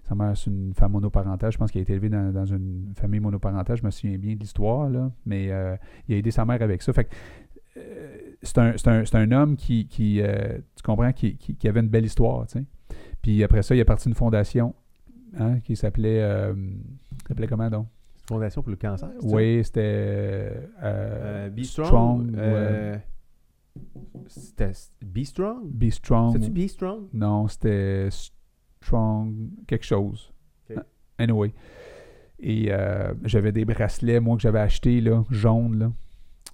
Sa 0.08 0.14
mère, 0.14 0.36
c'est 0.36 0.50
une 0.50 0.72
femme 0.74 0.92
monoparentale. 0.92 1.52
Je 1.52 1.58
pense 1.58 1.70
qu'elle 1.70 1.80
a 1.80 1.82
été 1.82 1.92
élevée 1.92 2.08
dans, 2.08 2.32
dans 2.32 2.46
une 2.46 2.92
famille 2.96 3.20
monoparentale. 3.20 3.76
Je 3.76 3.84
me 3.84 3.90
souviens 3.90 4.16
bien 4.16 4.34
de 4.34 4.40
l'histoire, 4.40 4.88
là. 4.88 5.10
Mais 5.26 5.50
euh, 5.50 5.76
il 6.08 6.14
a 6.14 6.18
aidé 6.18 6.30
sa 6.30 6.44
mère 6.46 6.62
avec 6.62 6.80
ça. 6.80 6.92
Fait 6.94 7.04
que, 7.04 7.10
euh, 7.76 8.16
c'est 8.42 8.56
un, 8.58 8.72
c'est 8.76 8.88
un- 8.88 9.20
un 9.20 9.32
homme 9.32 9.56
qui, 9.56 9.86
qui, 9.86 10.20
euh, 10.22 10.58
tu 10.76 10.82
comprends, 10.82 11.12
qui, 11.12 11.36
qui- 11.36 11.54
qui 11.56 11.68
avait 11.68 11.80
une 11.80 11.88
belle 11.88 12.06
histoire, 12.06 12.46
tu 12.46 12.58
sais. 12.58 12.64
Puis 13.20 13.44
après 13.44 13.62
ça, 13.62 13.74
il 13.74 13.80
a 13.80 13.84
parti 13.84 14.04
d'une 14.08 14.14
fondation 14.14 14.74
hein, 15.38 15.60
qui 15.60 15.76
s'appelait... 15.76 16.22
euh, 16.22 16.54
s'appelait 17.26 17.46
comment, 17.46 17.68
donc? 17.68 17.86
Fondation 18.26 18.62
pour 18.62 18.70
le 18.70 18.76
cancer. 18.76 19.10
Oui, 19.22 19.62
c'était... 19.64 20.52
Be 21.54 21.62
Strong. 21.64 22.30
Strong, 22.34 23.00
c'était 24.26 24.72
Be 25.02 25.22
Strong? 25.24 25.66
Be 25.70 25.90
Strong. 25.90 26.32
C'est-tu 26.32 26.50
Be 26.50 26.66
Strong? 26.66 27.00
Non, 27.12 27.46
c'était 27.48 28.08
Strong 28.80 29.50
quelque 29.66 29.84
chose. 29.84 30.32
Ok. 30.70 30.78
Anyway. 31.18 31.52
Et 32.40 32.68
euh, 32.70 33.14
j'avais 33.24 33.52
des 33.52 33.64
bracelets, 33.64 34.20
moi, 34.20 34.36
que 34.36 34.42
j'avais 34.42 34.60
achetés, 34.60 35.00
là, 35.00 35.24
jaunes, 35.30 35.78
là. 35.78 35.92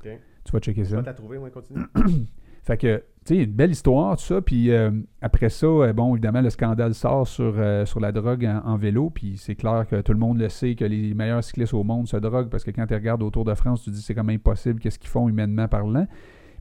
Tu 0.02 0.52
vas 0.52 0.58
checker 0.58 0.84
ça. 0.84 0.96
vas 0.96 1.02
t'as 1.02 1.14
trouvé, 1.14 1.38
ouais, 1.38 1.50
continue. 1.50 1.80
Fait 2.62 2.78
que, 2.78 2.96
tu 3.26 3.34
sais, 3.34 3.44
une 3.44 3.52
belle 3.52 3.70
histoire, 3.70 4.16
tout 4.16 4.24
ça. 4.24 4.40
Puis 4.40 4.70
euh, 4.70 4.90
après 5.20 5.50
ça, 5.50 5.66
euh, 5.66 5.92
bon, 5.92 6.14
évidemment, 6.14 6.40
le 6.40 6.48
scandale 6.48 6.94
sort 6.94 7.26
sur, 7.26 7.54
sur 7.86 8.00
la 8.00 8.12
drogue 8.12 8.44
en, 8.46 8.62
en 8.66 8.76
vélo. 8.76 9.10
Puis 9.10 9.36
c'est 9.36 9.54
clair 9.54 9.86
que 9.88 10.00
tout 10.00 10.12
le 10.12 10.18
monde 10.18 10.38
le 10.38 10.48
sait 10.48 10.74
que 10.74 10.84
les 10.84 11.12
meilleurs 11.12 11.44
cyclistes 11.44 11.74
au 11.74 11.84
monde 11.84 12.08
se 12.08 12.16
droguent 12.16 12.48
parce 12.48 12.64
que 12.64 12.70
quand 12.70 12.86
tu 12.86 12.94
regardes 12.94 13.22
autour 13.22 13.44
de 13.44 13.54
France, 13.54 13.82
tu 13.82 13.90
te 13.90 13.94
dis 13.94 14.02
c'est 14.02 14.14
quand 14.14 14.24
même 14.24 14.36
impossible 14.36 14.80
qu'est-ce 14.80 14.98
qu'ils 14.98 15.10
font 15.10 15.28
humainement 15.28 15.68
parlant. 15.68 16.06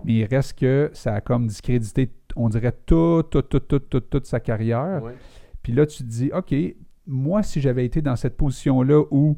Mais 0.03 0.13
il 0.13 0.25
reste 0.25 0.59
que 0.59 0.89
ça 0.93 1.15
a 1.15 1.21
comme 1.21 1.47
discrédité, 1.47 2.11
on 2.35 2.49
dirait, 2.49 2.73
toute, 2.85 3.29
toute, 3.29 3.47
toute, 3.49 3.67
toute, 3.67 3.89
toute, 3.89 4.09
toute 4.09 4.25
sa 4.25 4.41
carrière. 4.41 5.01
Ouais. 5.03 5.13
Puis 5.63 5.73
là, 5.73 5.85
tu 5.85 6.03
te 6.03 6.07
dis, 6.09 6.29
OK, 6.33 6.53
moi, 7.07 7.41
si 7.43 7.59
j'avais 7.61 7.85
été 7.85 8.01
dans 8.01 8.15
cette 8.15 8.37
position-là 8.37 9.03
où 9.11 9.37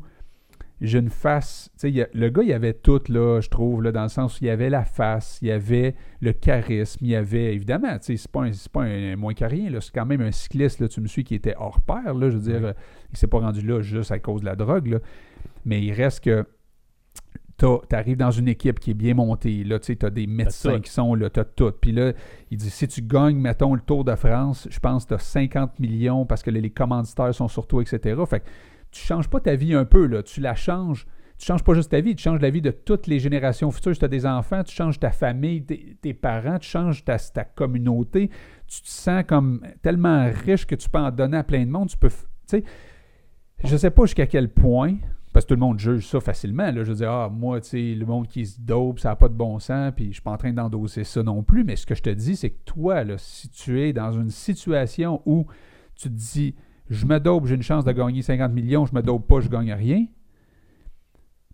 j'ai 0.82 1.00
une 1.00 1.10
face. 1.10 1.70
Tu 1.76 1.80
sais, 1.80 1.90
il 1.90 1.96
y 1.96 2.02
a- 2.02 2.08
le 2.14 2.30
gars, 2.30 2.44
il 2.44 2.52
avait 2.52 2.74
tout, 2.74 3.00
là, 3.08 3.40
je 3.40 3.48
trouve, 3.50 3.82
là, 3.82 3.94
dans 3.94 4.04
le 4.04 4.10
sens 4.10 4.36
où 4.36 4.44
il 4.44 4.48
y 4.48 4.50
avait 4.50 4.70
la 4.70 4.84
face, 4.84 5.40
il 5.42 5.48
y 5.48 5.52
avait 5.52 5.96
le 6.20 6.34
charisme, 6.34 7.06
il 7.06 7.12
y 7.12 7.16
avait, 7.16 7.54
évidemment, 7.56 7.94
tu 7.98 8.08
sais, 8.08 8.18
c'est 8.18 8.30
pas, 8.30 8.42
un, 8.44 8.52
c'est 8.52 8.70
pas 8.72 8.82
un 8.84 9.16
moins 9.16 9.34
que 9.34 9.46
rien, 9.46 9.70
là, 9.70 9.80
c'est 9.80 9.94
quand 9.94 10.06
même 10.06 10.20
un 10.20 10.32
cycliste, 10.32 10.82
là, 10.82 10.90
tu 10.90 11.00
me 11.00 11.08
suis, 11.08 11.24
qui 11.24 11.34
était 11.34 11.56
hors 11.58 11.80
pair, 11.80 12.14
là, 12.14 12.30
je 12.30 12.36
veux 12.38 12.52
dire, 12.52 12.62
Ouais. 12.62 12.74
il 13.10 13.18
s'est 13.18 13.28
pas 13.28 13.40
rendu 13.40 13.62
là 13.66 13.82
juste 13.82 14.12
à 14.12 14.20
cause 14.20 14.42
de 14.42 14.48
la 14.48 14.58
drogue, 14.58 14.88
là. 14.88 15.00
Mais 15.64 15.82
il 15.82 15.94
reste 15.94 16.22
que 16.26 16.46
tu 17.58 17.96
arrives 17.96 18.18
dans 18.18 18.32
une 18.32 18.48
équipe 18.48 18.80
qui 18.80 18.92
est 18.92 18.96
bien 18.96 19.14
montée, 19.14 19.64
là, 19.64 19.80
tu 19.80 19.98
as 20.02 20.10
des 20.10 20.28
médecins 20.28 20.80
qui 20.80 20.92
sont 20.92 21.16
là, 21.16 21.30
tu 21.30 21.40
as 21.40 21.46
tout. 21.46 21.72
Puis 21.80 21.92
là, 21.92 22.14
il 22.52 22.58
dit, 22.58 22.70
si 22.70 22.88
tu 22.88 23.02
gagnes, 23.02 23.38
mettons, 23.38 23.74
le 23.74 23.82
Tour 23.82 24.04
de 24.04 24.16
France, 24.16 24.68
je 24.70 24.80
pense 24.80 25.06
que 25.06 25.10
tu 25.10 25.14
as 25.16 25.20
50 25.20 25.80
millions 25.80 26.26
parce 26.26 26.44
que 26.44 26.50
les, 26.50 26.62
les 26.62 26.70
commanditaires 26.70 27.34
sont 27.34 27.48
sur 27.48 27.68
toi, 27.68 27.82
etc. 27.82 28.22
Fait 28.28 28.42
que 28.42 28.46
tu 28.92 29.02
changes 29.02 29.30
pas 29.30 29.40
ta 29.40 29.56
vie 29.56 29.74
un 29.74 29.86
peu, 29.86 30.06
là, 30.06 30.24
tu 30.24 30.42
la 30.42 30.56
changes. 30.56 31.06
Tu 31.38 31.46
changes 31.46 31.64
pas 31.64 31.74
juste 31.74 31.92
ta 31.92 32.00
vie, 32.00 32.16
tu 32.16 32.24
changes 32.24 32.40
la 32.40 32.50
vie 32.50 32.62
de 32.62 32.72
toutes 32.72 33.08
les 33.08 33.20
générations 33.20 33.70
futures. 33.70 33.94
Si 33.94 34.00
tu 34.00 34.06
as 34.06 34.10
des 34.10 34.26
enfants, 34.26 34.64
tu 34.64 34.74
changes 34.74 35.00
ta 35.00 35.12
famille, 35.12 35.66
tes, 35.66 35.98
tes 36.02 36.14
parents, 36.14 36.60
tu 36.60 36.70
changes 36.70 37.04
ta, 37.04 37.20
ta 37.20 37.44
communauté. 37.44 38.30
Tu 38.68 38.82
te 38.82 38.88
sens 38.88 39.24
comme 39.28 39.62
tellement 39.82 40.30
riche 40.46 40.66
que 40.66 40.76
tu 40.76 40.90
peux 40.90 41.00
en 41.00 41.12
donner 41.12 41.38
à 41.38 41.44
plein 41.44 41.66
de 41.66 41.72
monde. 41.72 41.90
Tu 41.90 41.98
peux, 41.98 42.08
tu 42.08 42.16
sais, 42.46 42.64
je 43.66 43.76
sais 43.76 43.90
pas 43.90 44.04
jusqu'à 44.04 44.28
quel 44.28 44.50
point, 44.50 44.96
parce 45.36 45.44
que 45.44 45.50
tout 45.50 45.60
le 45.60 45.66
monde 45.66 45.78
juge 45.78 46.08
ça 46.08 46.22
facilement. 46.22 46.72
Là, 46.72 46.86
je 46.86 46.92
veux 46.92 46.96
dire, 46.96 47.12
ah, 47.12 47.30
moi, 47.30 47.60
tu 47.60 47.68
sais, 47.68 47.94
le 47.94 48.06
monde 48.06 48.26
qui 48.26 48.46
se 48.46 48.58
dope, 48.58 49.02
ça 49.02 49.10
n'a 49.10 49.16
pas 49.18 49.28
de 49.28 49.34
bon 49.34 49.60
sens, 49.60 49.92
puis 49.94 50.08
je 50.08 50.14
suis 50.14 50.22
pas 50.22 50.32
en 50.32 50.38
train 50.38 50.54
d'endosser 50.54 51.04
ça 51.04 51.24
non 51.24 51.44
plus. 51.44 51.66
Mais 51.66 51.76
ce 51.76 51.86
que 51.86 51.94
je 51.94 52.02
te 52.02 52.10
dis, 52.10 52.38
c'est 52.38 52.52
que 52.52 52.64
toi, 52.64 53.04
là, 53.04 53.16
si 53.18 53.50
tu 53.50 53.82
es 53.82 53.92
dans 53.92 54.14
une 54.14 54.30
situation 54.30 55.22
où 55.26 55.46
tu 55.94 56.08
te 56.08 56.14
dis, 56.14 56.56
je 56.90 57.06
me 57.06 57.20
dope, 57.20 57.48
j'ai 57.48 57.56
une 57.56 57.64
chance 57.64 57.84
de 57.84 57.92
gagner 57.92 58.22
50 58.22 58.54
millions, 58.54 58.86
je 58.86 58.96
me 58.96 59.02
dope 59.02 59.28
pas, 59.28 59.42
je 59.42 59.50
gagne 59.50 59.74
rien. 59.74 60.06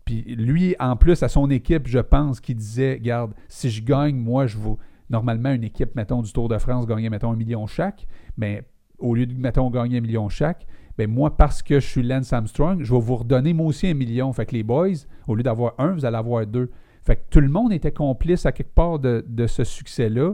Puis 0.06 0.22
lui, 0.36 0.76
en 0.80 0.95
plus, 0.95 1.24
à 1.24 1.28
son 1.28 1.49
équipe, 1.49 1.88
je 1.88 1.98
pense 1.98 2.40
qu'il 2.40 2.58
disait, 2.58 2.99
garde, 3.02 3.34
si 3.48 3.72
je 3.72 3.84
gagne, 3.84 4.16
moi, 4.16 4.45
je 4.45 4.58
vous. 4.58 4.78
Normalement, 5.10 5.53
une 5.53 5.64
équipe, 5.64 5.95
mettons, 5.95 6.22
du 6.22 6.32
Tour 6.32 6.49
de 6.49 6.60
France 6.60 6.86
gagnait, 6.86 7.10
mettons, 7.10 7.32
un 7.32 7.36
million 7.36 7.66
chaque, 7.66 8.06
mais 8.38 8.64
au 8.99 9.16
lieu 9.16 9.26
de, 9.26 9.34
mettons, 9.34 9.72
gagner 9.72 9.98
un 9.98 10.02
million 10.02 10.30
chaque, 10.30 10.68
ben 10.97 11.09
moi, 11.09 11.35
parce 11.38 11.61
que 11.61 11.80
je 11.80 11.88
suis 11.88 12.03
Lance 12.03 12.34
Armstrong, 12.34 12.84
je 12.84 12.93
vais 12.93 12.99
vous 12.99 13.15
redonner 13.15 13.53
moi 13.53 13.68
aussi 13.68 13.88
un 13.88 13.93
million. 13.93 14.31
Fait 14.34 14.45
que 14.45 14.55
les 14.55 14.63
boys, 14.63 15.05
au 15.27 15.35
lieu 15.35 15.43
d'avoir 15.43 15.73
un, 15.77 15.93
vous 15.93 16.05
allez 16.05 16.18
avoir 16.18 16.45
deux. 16.45 16.69
Fait 17.03 17.15
que 17.15 17.22
tout 17.30 17.41
le 17.41 17.49
monde 17.49 17.73
était 17.73 17.91
complice 17.91 18.45
à 18.45 18.51
quelque 18.51 18.73
part 18.73 18.99
de, 18.99 19.26
de 19.27 19.47
ce 19.47 19.63
succès-là, 19.63 20.34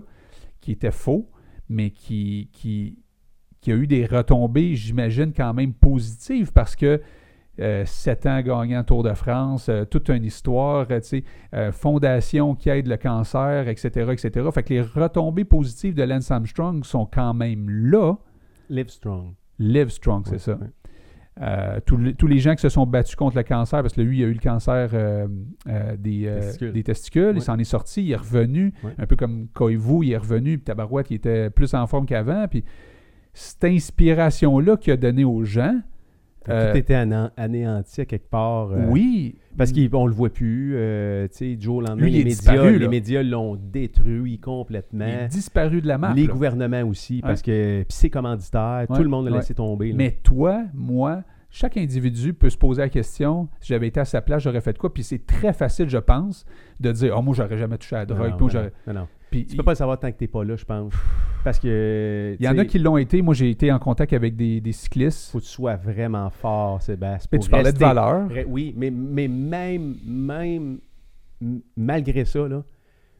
qui 0.59 0.71
était 0.71 0.91
faux, 0.91 1.29
mais 1.69 1.91
qui, 1.91 2.49
qui, 2.51 2.97
qui 3.61 3.71
a 3.71 3.75
eu 3.75 3.87
des 3.87 4.05
retombées, 4.05 4.75
j'imagine, 4.75 5.33
quand 5.33 5.53
même 5.53 5.73
positives 5.73 6.51
parce 6.51 6.75
que 6.75 7.01
euh, 7.59 7.85
sept 7.85 8.25
ans 8.27 8.41
gagnant 8.41 8.83
Tour 8.83 9.03
de 9.03 9.13
France, 9.13 9.69
euh, 9.69 9.83
toute 9.85 10.09
une 10.09 10.23
histoire, 10.23 10.85
euh, 10.91 10.99
euh, 11.55 11.71
fondation 11.71 12.53
qui 12.53 12.69
aide 12.69 12.87
le 12.87 12.97
cancer, 12.97 13.67
etc., 13.67 14.11
etc. 14.11 14.47
Fait 14.53 14.63
que 14.63 14.73
les 14.73 14.81
retombées 14.81 15.45
positives 15.45 15.95
de 15.95 16.03
Lance 16.03 16.29
Armstrong 16.29 16.83
sont 16.83 17.05
quand 17.05 17.33
même 17.33 17.69
là. 17.69 18.15
Live. 18.69 18.87
Live 19.59 19.89
strong, 19.89 20.23
c'est 20.27 20.39
ça. 20.39 20.57
Euh, 21.39 21.79
tous, 21.85 21.97
les, 21.97 22.15
tous 22.15 22.25
les 22.25 22.39
gens 22.39 22.55
qui 22.55 22.61
se 22.61 22.69
sont 22.69 22.87
battus 22.87 23.15
contre 23.15 23.37
le 23.37 23.43
cancer, 23.43 23.81
parce 23.83 23.93
que 23.93 24.01
lui, 24.01 24.19
il 24.19 24.23
a 24.23 24.27
eu 24.27 24.33
le 24.33 24.39
cancer 24.39 24.89
euh, 24.93 25.27
euh, 25.67 25.95
des, 25.95 26.23
Testicules. 26.23 26.71
des 26.73 26.83
testicules, 26.83 27.23
Ouais. 27.27 27.33
il 27.35 27.41
s'en 27.41 27.59
est 27.59 27.63
sorti, 27.63 28.03
il 28.03 28.11
est 28.11 28.15
revenu, 28.15 28.73
un 28.97 29.05
peu 29.05 29.15
comme 29.15 29.47
Koivu, 29.53 30.03
il 30.05 30.11
est 30.13 30.17
revenu, 30.17 30.57
puis 30.57 30.65
Tabarouette, 30.65 31.11
il 31.11 31.15
était 31.15 31.51
plus 31.51 31.75
en 31.75 31.85
forme 31.85 32.07
qu'avant, 32.07 32.47
puis 32.47 32.63
cette 33.33 33.63
inspiration-là 33.65 34.77
qu'il 34.77 34.93
a 34.93 34.97
donnée 34.97 35.25
aux 35.25 35.43
gens, 35.43 35.79
Euh, 36.49 36.71
Tout 36.71 36.77
était 36.77 36.93
ané- 36.95 37.29
anéanti 37.37 38.01
à 38.01 38.05
quelque 38.05 38.29
part. 38.29 38.71
euh, 38.71 38.85
oui, 38.89 39.35
Parce 39.57 39.71
qu'on 39.73 40.05
le 40.07 40.13
voit 40.13 40.29
plus. 40.29 40.73
euh, 40.75 41.27
tu 41.27 41.35
sais, 41.37 41.57
Joe, 41.59 41.81
le 41.83 41.89
lendemain, 41.89 42.05
Lui, 42.05 42.11
il 42.11 42.17
les 42.19 42.23
médias, 42.25 42.35
disparu, 42.53 42.79
les 42.79 42.87
médias 42.87 43.23
l'ont 43.23 43.55
détruit 43.55 44.31
il 44.31 44.33
est 44.35 44.37
complètement. 44.37 45.27
disparu 45.29 45.81
de 45.81 45.87
la 45.87 45.97
map. 45.97 46.13
les 46.13 46.25
là. 46.27 46.33
gouvernements 46.33 46.83
aussi, 46.87 47.21
parce 47.21 47.41
que 47.41 47.83
ses 47.89 48.09
commanditaires, 48.09 48.85
Ouais, 48.89 48.95
tout 48.97 49.03
le 49.03 49.09
monde 49.09 49.25
l'a 49.25 49.31
ouais. 49.31 49.37
laissé 49.37 49.53
tomber. 49.53 49.89
là. 49.89 49.95
Mais 49.97 50.11
toi, 50.23 50.63
moi, 50.73 51.23
chaque 51.49 51.77
individu 51.77 52.33
peut 52.33 52.49
se 52.49 52.57
poser 52.57 52.81
la 52.81 52.89
question 52.89 53.47
si 53.61 53.69
j'avais 53.69 53.87
été 53.87 53.99
à 53.99 54.05
sa 54.05 54.21
place, 54.21 54.43
j'aurais 54.43 54.61
fait 54.61 54.77
quoi? 54.77 54.93
Puis 54.93 55.03
c'est 55.03 55.25
très 55.25 55.53
facile, 55.53 55.89
je 55.89 55.97
pense, 55.97 56.45
de 56.79 56.91
dire 56.91 57.15
Oh, 57.17 57.21
moi, 57.21 57.33
j'aurais 57.35 57.57
jamais 57.57 57.77
touché 57.77 57.95
à 57.95 57.99
la 57.99 58.05
drogue. 58.05 58.33
non, 58.87 58.93
non. 58.93 59.07
Puis 59.29 59.45
Tu 59.45 59.55
peux 59.57 59.63
pas 59.63 59.71
le 59.71 59.75
savoir 59.77 59.99
tant 59.99 60.11
que 60.11 60.17
t'es 60.17 60.27
pas 60.27 60.43
là, 60.43 60.55
je 60.55 60.65
pense. 60.65 60.93
Parce 61.43 61.59
que. 61.59 62.35
il 62.39 62.45
y 62.45 62.49
en 62.49 62.57
a 62.57 62.65
qui 62.65 62.79
l'ont 62.79 62.97
été. 62.97 63.21
Moi, 63.21 63.33
j'ai 63.33 63.49
été 63.49 63.71
en 63.71 63.79
contact 63.79 64.11
avec 64.13 64.35
des, 64.35 64.59
des 64.61 64.71
cyclistes. 64.71 65.31
Faut 65.31 65.39
que 65.39 65.43
tu 65.43 65.49
sois 65.49 65.75
vraiment 65.75 66.29
fort, 66.29 66.81
Sébastien. 66.81 67.29
Mais 67.31 67.37
pour 67.39 67.45
tu 67.45 67.51
parlais 67.51 67.71
de 67.73 67.77
valeur. 67.77 68.27
Re- 68.29 68.45
Oui, 68.47 68.73
mais, 68.75 68.89
mais 68.91 69.27
même, 69.27 69.95
même 70.05 70.79
malgré 71.75 72.25
ça, 72.25 72.47
là, 72.47 72.63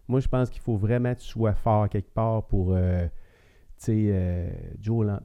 moi, 0.08 0.20
je 0.20 0.28
pense 0.28 0.50
qu'il 0.50 0.62
faut 0.62 0.78
vraiment 0.78 1.14
que 1.14 1.20
tu 1.20 1.28
sois 1.28 1.54
fort 1.54 1.88
quelque 1.90 2.14
part 2.14 2.44
pour, 2.48 2.74
euh, 2.74 3.06
tu 3.06 3.86
sais, 3.86 4.06
euh, 4.10 4.50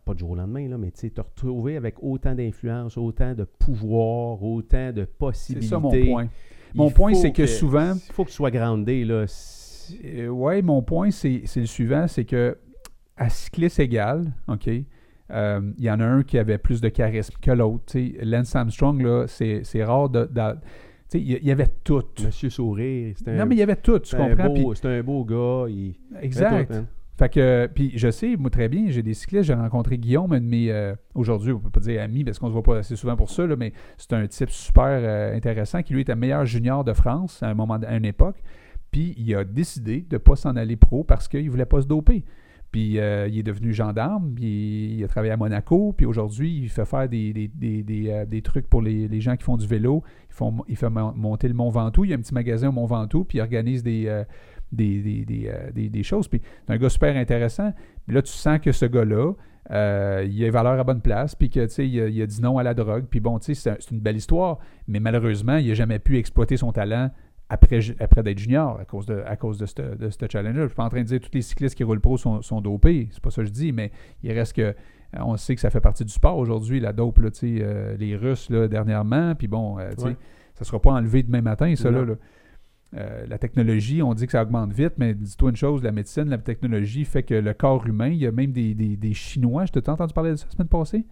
pas 0.04 0.12
Joe 0.16 0.30
au 0.30 0.34
lendemain, 0.34 0.68
là, 0.68 0.76
mais 0.78 0.90
tu 0.90 1.00
sais, 1.00 1.10
te 1.10 1.20
retrouver 1.20 1.76
avec 1.76 2.02
autant 2.02 2.34
d'influence, 2.34 2.96
autant 2.98 3.34
de 3.34 3.44
pouvoir, 3.44 4.42
autant 4.42 4.92
de 4.92 5.02
C'est 5.02 5.16
possibilités. 5.18 5.66
ça 5.68 5.78
mon 5.78 5.90
point. 5.90 6.28
Il 6.74 6.78
Mon 6.78 6.90
point, 6.90 7.14
c'est 7.14 7.32
que 7.32 7.46
souvent- 7.46 7.94
Il 7.94 8.12
faut 8.12 8.24
que 8.24 8.30
tu 8.30 8.34
sois 8.36 8.50
groundé, 8.50 9.04
là. 9.04 9.26
Euh, 10.04 10.28
ouais, 10.28 10.62
mon 10.62 10.82
point, 10.82 11.10
c'est 11.10 11.42
le 11.56 11.66
suivant 11.66 12.06
c'est 12.08 12.24
que 12.24 12.58
à 13.16 13.28
cycliste 13.28 13.78
égal, 13.78 14.32
OK, 14.48 14.68
euh, 15.30 15.60
il 15.78 15.84
y 15.84 15.90
en 15.90 16.00
a 16.00 16.04
un 16.04 16.22
qui 16.22 16.38
avait 16.38 16.58
plus 16.58 16.80
de 16.80 16.88
charisme 16.88 17.34
que 17.40 17.50
l'autre. 17.50 17.96
Lance 18.22 18.54
Armstrong, 18.56 19.00
là, 19.00 19.26
c'est 19.26 19.84
rare 19.84 20.08
de. 20.08 20.28
il 21.14 21.44
y- 21.44 21.50
avait 21.50 21.68
tout. 21.84 22.02
Monsieur 22.24 22.50
Sourire, 22.50 23.14
un, 23.26 23.32
Non, 23.32 23.46
mais 23.46 23.54
il 23.54 23.58
y 23.58 23.62
avait 23.62 23.76
tout, 23.76 23.98
tu 24.00 24.16
comprends? 24.16 24.54
c'est 24.74 24.86
un 24.98 25.02
beau 25.02 25.24
gars. 25.24 25.66
Il, 25.68 25.94
exact. 26.20 26.72
fait 27.18 27.28
que, 27.28 27.66
puis 27.72 27.92
je 27.94 28.10
sais, 28.10 28.36
moi 28.36 28.50
très 28.50 28.68
bien, 28.68 28.86
j'ai 28.88 29.02
des 29.02 29.14
cyclistes, 29.14 29.44
j'ai 29.44 29.54
rencontré 29.54 29.98
Guillaume, 29.98 30.32
un 30.32 30.40
de 30.40 30.46
mes, 30.46 30.70
euh, 30.70 30.94
aujourd'hui, 31.14 31.52
on 31.52 31.60
peut 31.60 31.70
pas 31.70 31.80
dire 31.80 32.02
ami 32.02 32.24
parce 32.24 32.38
qu'on 32.38 32.48
se 32.48 32.52
voit 32.52 32.62
pas 32.62 32.78
assez 32.78 32.96
souvent 32.96 33.16
pour 33.16 33.30
ça, 33.30 33.46
là, 33.46 33.56
mais 33.56 33.72
c'est 33.96 34.12
un 34.14 34.26
type 34.26 34.50
super 34.50 34.84
euh, 34.86 35.34
intéressant 35.36 35.82
qui 35.82 35.94
lui 35.94 36.00
était 36.02 36.16
meilleur 36.16 36.44
junior 36.46 36.82
de 36.84 36.92
France 36.92 37.42
à 37.42 37.48
un 37.48 37.54
moment, 37.54 37.74
à 37.86 37.96
une 37.96 38.06
époque, 38.06 38.42
puis 38.92 39.14
il 39.18 39.34
a 39.34 39.42
décidé 39.42 40.06
de 40.08 40.18
pas 40.18 40.36
s'en 40.36 40.54
aller 40.54 40.76
pro 40.76 41.02
parce 41.02 41.26
qu'il 41.26 41.50
voulait 41.50 41.64
pas 41.66 41.80
se 41.82 41.86
doper. 41.88 42.24
Puis 42.70 42.98
euh, 42.98 43.28
il 43.28 43.38
est 43.38 43.42
devenu 43.42 43.74
gendarme, 43.74 44.32
puis 44.34 44.94
il 44.96 45.04
a 45.04 45.08
travaillé 45.08 45.32
à 45.32 45.36
Monaco, 45.36 45.92
puis 45.94 46.06
aujourd'hui 46.06 46.60
il 46.62 46.70
fait 46.70 46.86
faire 46.86 47.06
des, 47.06 47.32
des, 47.34 47.48
des, 47.48 47.82
des, 47.82 48.08
euh, 48.08 48.40
trucs 48.42 48.66
pour 48.66 48.80
les, 48.80 49.08
les 49.08 49.20
gens 49.20 49.36
qui 49.36 49.44
font 49.44 49.58
du 49.58 49.66
vélo. 49.66 50.02
Il 50.68 50.76
fait 50.76 50.88
mon- 50.88 51.12
monter 51.14 51.48
le 51.48 51.54
Mont 51.54 51.68
Ventoux. 51.68 52.04
Il 52.06 52.10
y 52.12 52.14
a 52.14 52.16
un 52.16 52.20
petit 52.20 52.32
magasin 52.32 52.70
au 52.70 52.72
Mont 52.72 52.86
Ventoux, 52.86 53.24
puis 53.24 53.38
il 53.38 53.40
organise 53.42 53.82
des, 53.82 54.06
euh, 54.06 54.24
des, 54.72 55.48
euh, 55.48 56.02
choses. 56.02 56.28
Puis 56.28 56.40
c'est 56.66 56.72
un 56.72 56.78
gars 56.78 56.88
super 56.88 57.14
intéressant. 57.14 57.74
Puis 58.06 58.14
là, 58.14 58.22
tu 58.22 58.32
sens 58.32 58.58
que 58.58 58.72
ce 58.72 58.86
gars-là, 58.86 59.32
il 59.70 59.74
a 59.74 60.22
les 60.24 60.50
valeurs 60.50 60.80
à 60.80 60.84
bonne 60.84 61.02
place, 61.02 61.34
puis 61.34 61.50
que, 61.50 61.60
il, 61.82 62.00
a- 62.00 62.08
il 62.08 62.22
a 62.22 62.26
dit 62.26 62.40
non 62.40 62.56
à 62.56 62.62
la 62.62 62.72
drogue. 62.72 63.04
Puis 63.10 63.20
bon, 63.20 63.38
tu 63.38 63.54
sais, 63.54 63.76
c'est 63.78 63.90
une 63.90 64.00
belle 64.00 64.16
histoire, 64.16 64.58
mais 64.88 64.98
malheureusement, 64.98 65.56
il 65.58 65.68
n'a 65.68 65.74
jamais 65.74 65.98
pu 65.98 66.16
exploiter 66.16 66.56
son 66.56 66.72
talent 66.72 67.10
après, 67.52 68.22
d'être 68.22 68.38
junior 68.38 68.78
à 68.80 68.84
cause 68.84 69.06
de, 69.06 69.22
à 69.26 69.36
cause 69.36 69.58
de 69.58 69.66
ce 69.66 69.74
de 69.74 70.30
challenge-là. 70.30 70.62
Je 70.62 70.68
suis 70.68 70.76
pas 70.76 70.84
en 70.84 70.88
train 70.88 71.00
de 71.02 71.06
dire 71.06 71.20
que 71.20 71.24
tous 71.26 71.34
les 71.34 71.42
cyclistes 71.42 71.74
qui 71.76 71.84
roulent 71.84 72.00
pro 72.00 72.16
sont, 72.16 72.42
sont 72.42 72.60
dopés, 72.60 73.08
c'est 73.12 73.22
pas 73.22 73.30
ça 73.30 73.42
que 73.42 73.48
je 73.48 73.52
dis, 73.52 73.72
mais 73.72 73.90
il 74.22 74.32
reste 74.32 74.54
que 74.54 74.62
euh, 74.62 74.74
on 75.20 75.36
sait 75.36 75.54
que 75.54 75.60
ça 75.60 75.70
fait 75.70 75.80
partie 75.80 76.04
du 76.04 76.12
sport 76.12 76.38
aujourd'hui, 76.38 76.80
la 76.80 76.92
dope, 76.92 77.18
là, 77.18 77.28
euh, 77.42 77.96
les 77.98 78.16
Russes 78.16 78.48
là, 78.50 78.68
dernièrement, 78.68 79.34
puis 79.34 79.48
bon, 79.48 79.78
euh, 79.78 79.90
Ouais. 80.02 80.16
ça 80.54 80.64
sera 80.64 80.80
pas 80.80 80.92
enlevé 80.92 81.22
demain 81.22 81.42
matin, 81.42 81.74
ça 81.76 81.90
là. 81.90 82.04
Euh, 82.94 83.24
la 83.26 83.38
technologie, 83.38 84.02
on 84.02 84.12
dit 84.12 84.26
que 84.26 84.32
ça 84.32 84.42
augmente 84.42 84.72
vite, 84.72 84.94
mais 84.98 85.14
dis-toi 85.14 85.48
une 85.50 85.56
chose, 85.56 85.82
la 85.82 85.92
médecine, 85.92 86.24
la 86.28 86.36
technologie 86.36 87.06
fait 87.06 87.22
que 87.22 87.34
le 87.34 87.54
corps 87.54 87.86
humain, 87.86 88.08
il 88.08 88.18
y 88.18 88.26
a 88.26 88.32
même 88.32 88.52
des, 88.52 88.74
des- 88.74 88.96
des 88.96 89.14
Chinois, 89.14 89.64
je 89.64 89.72
t'ai 89.72 89.88
entendu 89.88 90.12
parler 90.12 90.32
de 90.32 90.36
ça 90.36 90.44
la 90.46 90.52
semaine 90.52 90.68
passée? 90.68 91.04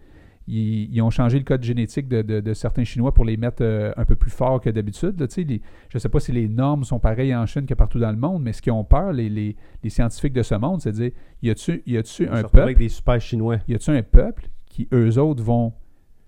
Ils, 0.47 0.93
ils 0.93 1.01
ont 1.01 1.09
changé 1.11 1.37
le 1.37 1.43
code 1.45 1.63
génétique 1.63 2.07
de, 2.07 2.21
de- 2.23 2.39
de 2.39 2.53
certains 2.53 2.83
Chinois 2.83 3.13
pour 3.13 3.25
les 3.25 3.37
mettre 3.37 3.61
euh, 3.63 3.93
un 3.95 4.05
peu 4.05 4.15
plus 4.15 4.31
forts 4.31 4.59
que 4.59 4.69
d'habitude. 4.69 5.15
les- 5.37 5.61
je 5.89 5.97
ne 5.97 5.99
sais 5.99 6.09
pas 6.09 6.19
si 6.19 6.31
les 6.31 6.47
normes 6.47 6.83
sont 6.83 6.99
pareilles 6.99 7.35
en 7.35 7.45
Chine 7.45 7.65
que 7.65 7.73
partout 7.75 7.99
dans 7.99 8.11
le 8.11 8.17
monde, 8.17 8.41
mais 8.43 8.51
ce 8.53 8.61
qu'ils 8.61 8.71
ont 8.73 8.83
peur, 8.83 9.13
les, 9.13 9.29
les- 9.29 9.55
les 9.83 9.89
scientifiques 9.89 10.33
de 10.33 10.43
ce 10.43 10.55
monde, 10.55 10.81
c'est 10.81 10.91
de 10.91 10.97
dire 10.97 11.11
y 11.43 11.49
a-tu 11.51 11.83
a-tu 11.95 12.27
un 12.27 12.37
retrouve 12.37 12.59
avec 12.61 12.75
peuple 12.75 12.79
des 12.79 12.89
super 12.89 13.21
chinois. 13.21 13.57
y 13.67 13.75
a-t-il 13.75 13.95
un 13.97 14.03
peuple 14.03 14.49
qui, 14.65 14.87
eux 14.93 15.17
autres, 15.19 15.43
vont 15.43 15.73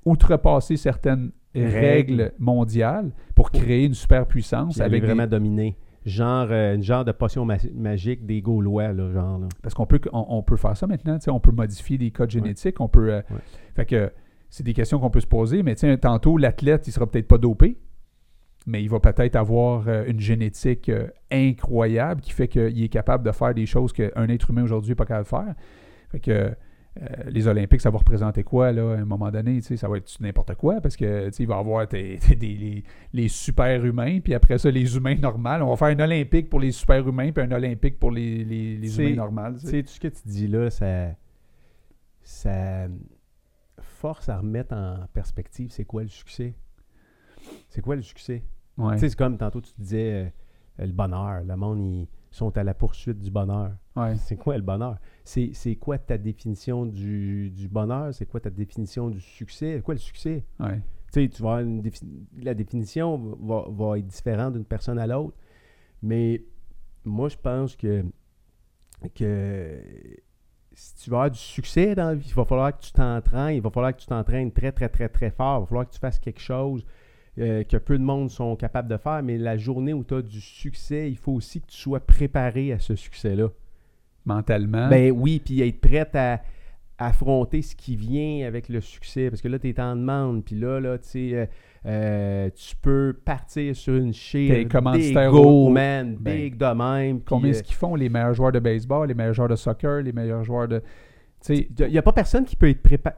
outrepasser 0.05 0.77
certaines 0.77 1.31
Règles. 1.55 1.75
règles 1.75 2.31
mondiales 2.39 3.11
pour 3.35 3.51
créer 3.51 3.85
une 3.85 3.93
superpuissance 3.93 4.79
avec 4.81 5.01
des- 5.01 5.07
vraiment 5.07 5.27
dominer. 5.27 5.77
Genre, 6.05 6.47
euh, 6.51 6.75
une 6.75 6.83
genre 6.83 7.05
de 7.05 7.11
potion 7.13 7.45
ma- 7.45 7.55
magique 7.73 8.25
des 8.25 8.41
Gaulois, 8.41 8.91
là, 8.91 9.11
genre. 9.11 9.39
là. 9.39 9.47
Parce 9.61 9.73
qu'on 9.73 9.85
peut, 9.85 10.01
on, 10.11 10.25
on 10.29 10.43
peut 10.43 10.57
faire 10.57 10.75
ça 10.75 10.85
maintenant, 10.87 11.17
tu 11.17 11.25
sais, 11.25 11.31
on 11.31 11.39
peut 11.39 11.51
modifier 11.53 11.97
les 11.97 12.11
codes 12.11 12.29
génétiques, 12.31 12.81
on 12.81 12.89
peut... 12.89 13.13
euh, 13.13 13.21
Ouais. 13.29 13.37
Fait 13.75 13.85
que 13.85 14.11
c'est 14.49 14.63
des 14.63 14.73
questions 14.73 14.99
qu'on 14.99 15.09
peut 15.09 15.21
se 15.21 15.27
poser, 15.27 15.63
mais 15.63 15.75
sais, 15.75 15.97
tantôt, 15.97 16.37
l'athlète, 16.37 16.87
il 16.87 16.91
sera 16.91 17.07
peut-être 17.09 17.27
pas 17.27 17.37
dopé, 17.37 17.77
mais 18.67 18.83
il 18.83 18.89
va 18.89 18.99
peut-être 18.99 19.35
avoir 19.37 19.87
euh, 19.87 20.03
une 20.07 20.19
génétique 20.19 20.91
incroyable 21.31 22.21
qui 22.21 22.31
fait 22.31 22.47
qu'il 22.47 22.83
est 22.83 22.89
capable 22.89 23.25
de 23.25 23.31
faire 23.31 23.53
des 23.53 23.65
choses 23.65 23.93
qu'un 23.93 24.27
être 24.29 24.49
humain 24.49 24.63
aujourd'hui 24.63 24.91
n'est 24.91 24.95
pas 24.95 25.05
capable 25.05 25.25
de 25.25 25.29
faire. 25.29 25.55
Fait 26.11 26.19
que 26.19 26.55
les 27.27 27.47
Olympiques, 27.47 27.81
ça 27.81 27.89
va 27.89 27.97
représenter 27.97 28.43
quoi, 28.43 28.71
là, 28.71 28.91
à 28.93 28.99
un 28.99 29.05
moment 29.05 29.31
donné? 29.31 29.61
Ça 29.61 29.87
va 29.87 29.97
être 29.97 30.15
n'importe 30.19 30.55
quoi, 30.55 30.79
parce 30.79 30.95
que 30.95 31.29
il 31.39 31.47
va 31.47 31.55
y 31.55 31.59
avoir 31.59 31.87
des- 31.89 32.19
les, 32.39 32.83
les 33.13 33.27
super-humains, 33.27 34.19
puis 34.19 34.33
après 34.33 34.57
ça, 34.57 34.69
les 34.69 34.95
humains 34.95 35.15
normaux. 35.15 35.49
On 35.65 35.73
va 35.73 35.75
faire 35.75 35.97
un 35.97 36.03
Olympique 36.03 36.49
pour 36.49 36.59
les 36.59 36.71
super-humains, 36.71 37.31
puis 37.31 37.43
un 37.43 37.51
Olympique 37.51 37.99
pour 37.99 38.11
les, 38.11 38.43
les, 38.43 38.99
humains 38.99 39.15
normaux. 39.15 39.57
tu 39.59 39.67
sais. 39.67 39.83
tout 39.83 39.89
ce 39.89 39.99
que 39.99 40.07
tu 40.07 40.21
dis 40.25 40.47
là, 40.47 40.69
ça, 40.69 41.15
ça 42.21 42.87
force 43.81 44.29
à 44.29 44.37
remettre 44.37 44.75
en 44.75 45.05
perspective 45.13 45.71
c'est 45.71 45.85
quoi 45.85 46.03
le 46.03 46.09
succès. 46.09 46.53
C'est 47.69 47.81
quoi 47.81 47.95
le 47.95 48.01
succès? 48.01 48.43
Ouais. 48.77 48.97
C'est 48.97 49.15
comme 49.15 49.37
tantôt 49.37 49.61
tu 49.61 49.71
disais 49.77 50.31
euh, 50.79 50.85
le 50.85 50.91
bonheur. 50.91 51.43
Le 51.43 51.55
monde, 51.55 51.79
ils 51.79 52.07
sont 52.35 52.57
à 52.57 52.63
la 52.63 52.73
poursuite 52.73 53.19
du 53.19 53.29
bonheur. 53.31 53.71
Ouais. 53.95 54.15
C'est 54.17 54.35
quoi 54.35 54.55
le 54.57 54.63
bonheur? 54.63 54.97
C'est 55.23 55.75
quoi 55.79 55.97
ta 55.97 56.17
définition 56.17 56.85
du, 56.85 57.51
du 57.51 57.67
bonheur? 57.67 58.13
C'est 58.13 58.25
quoi 58.25 58.39
ta 58.39 58.49
définition 58.49 59.09
du 59.09 59.19
succès? 59.21 59.75
C'est 59.75 59.81
quoi 59.81 59.93
le 59.93 59.99
succès? 59.99 60.43
Ouais. 60.59 60.81
Tu 61.11 61.29
tu 61.29 61.43
vas 61.43 61.61
une 61.61 61.81
défi- 61.81 62.07
la 62.41 62.55
définition 62.55 63.17
va, 63.39 63.65
va 63.69 63.99
être 63.99 64.07
différente 64.07 64.53
d'une 64.53 64.65
personne 64.65 64.97
à 64.97 65.05
l'autre. 65.05 65.37
Mais 66.01 66.43
moi, 67.05 67.29
je 67.29 67.37
pense 67.37 67.75
que, 67.75 68.03
que 69.13 69.79
si 70.73 70.95
tu 70.95 71.09
veux 71.11 71.15
avoir 71.17 71.29
du 71.29 71.37
succès 71.37 71.93
dans 71.93 72.05
la 72.07 72.15
vie, 72.15 72.27
il 72.27 72.33
va 72.33 72.45
falloir 72.45 72.75
que 72.75 72.83
tu 72.83 72.91
t'entraînes. 72.91 73.55
Il 73.57 73.61
va 73.61 73.69
falloir 73.69 73.95
que 73.95 74.01
tu 74.01 74.07
t'entraînes 74.07 74.51
très, 74.51 74.71
très, 74.71 74.89
très, 74.89 75.07
très 75.07 75.29
fort. 75.29 75.59
Il 75.59 75.61
va 75.61 75.67
falloir 75.67 75.87
que 75.87 75.93
tu 75.93 75.99
fasses 75.99 76.17
quelque 76.19 76.41
chose 76.41 76.83
euh, 77.39 77.63
que 77.63 77.77
peu 77.77 77.97
de 77.97 78.03
monde 78.03 78.29
sont 78.29 78.55
capables 78.55 78.87
de 78.87 78.97
faire. 78.97 79.21
Mais 79.23 79.37
la 79.37 79.57
journée 79.57 79.93
où 79.93 80.03
tu 80.03 80.15
as 80.15 80.21
du 80.21 80.41
succès, 80.41 81.09
il 81.09 81.17
faut 81.17 81.33
aussi 81.33 81.61
que 81.61 81.67
tu 81.67 81.77
sois 81.77 81.99
préparé 81.99 82.73
à 82.73 82.79
ce 82.79 82.95
succès-là. 82.95 83.49
Mentalement. 84.25 84.87
Ben 84.89 85.11
oui, 85.11 85.41
puis 85.43 85.61
être 85.61 85.81
prête 85.81 86.15
à 86.15 86.41
affronter 86.97 87.61
ce 87.61 87.75
qui 87.75 87.95
vient 87.95 88.47
avec 88.47 88.69
le 88.69 88.81
succès. 88.81 89.29
Parce 89.29 89.41
que 89.41 89.47
là, 89.47 89.59
tu 89.59 89.69
es 89.69 89.79
en 89.79 89.95
demande. 89.95 90.43
Puis 90.43 90.55
là, 90.55 90.79
là 90.79 90.97
tu 90.97 91.35
euh, 91.35 91.45
euh, 91.85 92.49
tu 92.55 92.75
peux 92.75 93.15
partir 93.25 93.75
sur 93.75 93.95
une 93.95 94.13
chaîne. 94.13 94.67
Big 94.67 95.29
go, 95.29 95.69
man. 95.69 96.15
Ben, 96.19 96.33
big 96.33 96.57
de 96.57 96.73
même. 96.73 97.21
Combien 97.21 97.49
euh, 97.49 97.51
est-ce 97.51 97.63
qu'ils 97.63 97.75
font, 97.75 97.95
les 97.95 98.09
meilleurs 98.09 98.33
joueurs 98.33 98.51
de 98.51 98.59
baseball, 98.59 99.07
les 99.07 99.13
meilleurs 99.13 99.33
joueurs 99.33 99.49
de 99.49 99.55
soccer, 99.55 100.01
les 100.01 100.13
meilleurs 100.13 100.43
joueurs 100.43 100.67
de. 100.67 100.81
Il 101.49 101.67
n'y 101.77 101.97
a 101.97 102.01
pas 102.01 102.13
personne 102.13 102.45
qui 102.45 102.55
peut 102.55 102.69
être 102.69 102.81
préparé. 102.81 103.15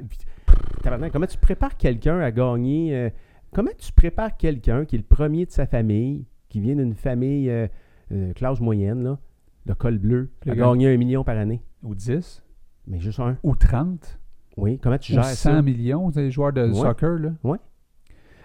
Comment 1.11 1.27
tu 1.27 1.37
prépares 1.37 1.77
quelqu'un 1.77 2.19
à 2.19 2.31
gagner 2.31 3.11
Comment 3.55 3.71
tu 3.77 3.93
prépares 3.93 4.35
quelqu'un 4.35 4.83
qui 4.83 4.95
est 4.97 4.99
le 4.99 5.05
premier 5.05 5.45
de 5.45 5.51
sa 5.51 5.65
famille, 5.65 6.25
qui 6.49 6.59
vient 6.59 6.75
d'une 6.75 6.93
famille 6.93 7.49
euh, 7.49 7.67
euh, 8.11 8.33
classe 8.33 8.59
moyenne, 8.59 9.01
là, 9.01 9.17
le 9.65 9.73
col 9.75 9.97
bleu, 9.97 10.29
Le 10.45 10.51
à 10.51 10.55
gars- 10.55 10.65
gagner 10.71 10.93
un 10.93 10.97
million 10.97 11.23
par 11.23 11.37
année? 11.37 11.61
Ou 11.81 11.95
10, 11.95 12.43
Mais 12.87 12.99
juste 12.99 13.21
un. 13.21 13.37
ou 13.43 13.55
30, 13.55 14.19
Oui. 14.57 14.77
Comment 14.83 14.97
tu 14.97 15.13
ou 15.13 15.15
gères 15.15 15.23
100 15.23 15.33
ça? 15.53 15.61
millions, 15.61 16.09
des 16.09 16.31
joueurs 16.31 16.51
de 16.51 16.63
Ouais. 16.67 16.73
soccer, 16.73 17.17
là. 17.17 17.31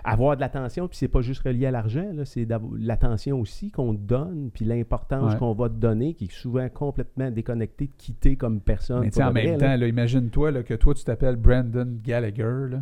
avoir 0.03 0.35
de 0.37 0.41
l'attention, 0.41 0.89
puis 0.89 0.97
c'est 0.97 1.09
pas 1.09 1.21
juste 1.21 1.43
relié 1.43 1.67
à 1.67 1.71
l'argent, 1.71 2.07
c'est 2.25 2.49
l'attention 2.79 3.39
aussi 3.39 3.71
qu'on 3.71 3.93
te 3.95 4.01
donne, 4.01 4.51
puis 4.55 4.65
l'importance 4.65 5.33
Ouais. 5.35 5.39
qu'on 5.39 5.53
va 5.53 5.69
te 5.69 5.75
donner, 5.75 6.15
qui 6.15 6.25
est 6.25 6.33
souvent 6.33 6.67
complètement 6.71 7.31
déconnectée 7.31 7.87
de 7.89 7.93
quitter 7.99 8.35
comme 8.37 8.61
personne. 8.63 9.01
Mais 9.05 9.23
en 9.23 9.31
même 9.33 9.57
vrai, 9.59 9.79
temps, 9.79 9.85
imagine-toi 9.87 10.63
que 10.63 10.73
toi, 10.75 10.95
tu 10.95 11.05
t'appelles 11.05 11.37
Brandon 11.37 11.99
Gallagher, 12.03 12.69
là, 12.71 12.81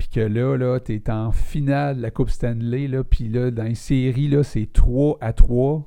puis 0.00 0.08
que 0.08 0.20
là, 0.20 0.56
là 0.56 0.80
tu 0.80 0.94
es 0.94 1.10
en 1.10 1.30
finale 1.30 1.98
de 1.98 2.02
la 2.02 2.10
Coupe 2.10 2.30
Stanley, 2.30 2.88
là, 2.88 3.04
puis 3.04 3.28
là, 3.28 3.50
dans 3.50 3.64
les 3.64 3.74
séries, 3.74 4.28
là, 4.28 4.42
c'est 4.42 4.72
3 4.72 5.18
à 5.20 5.34
3. 5.34 5.86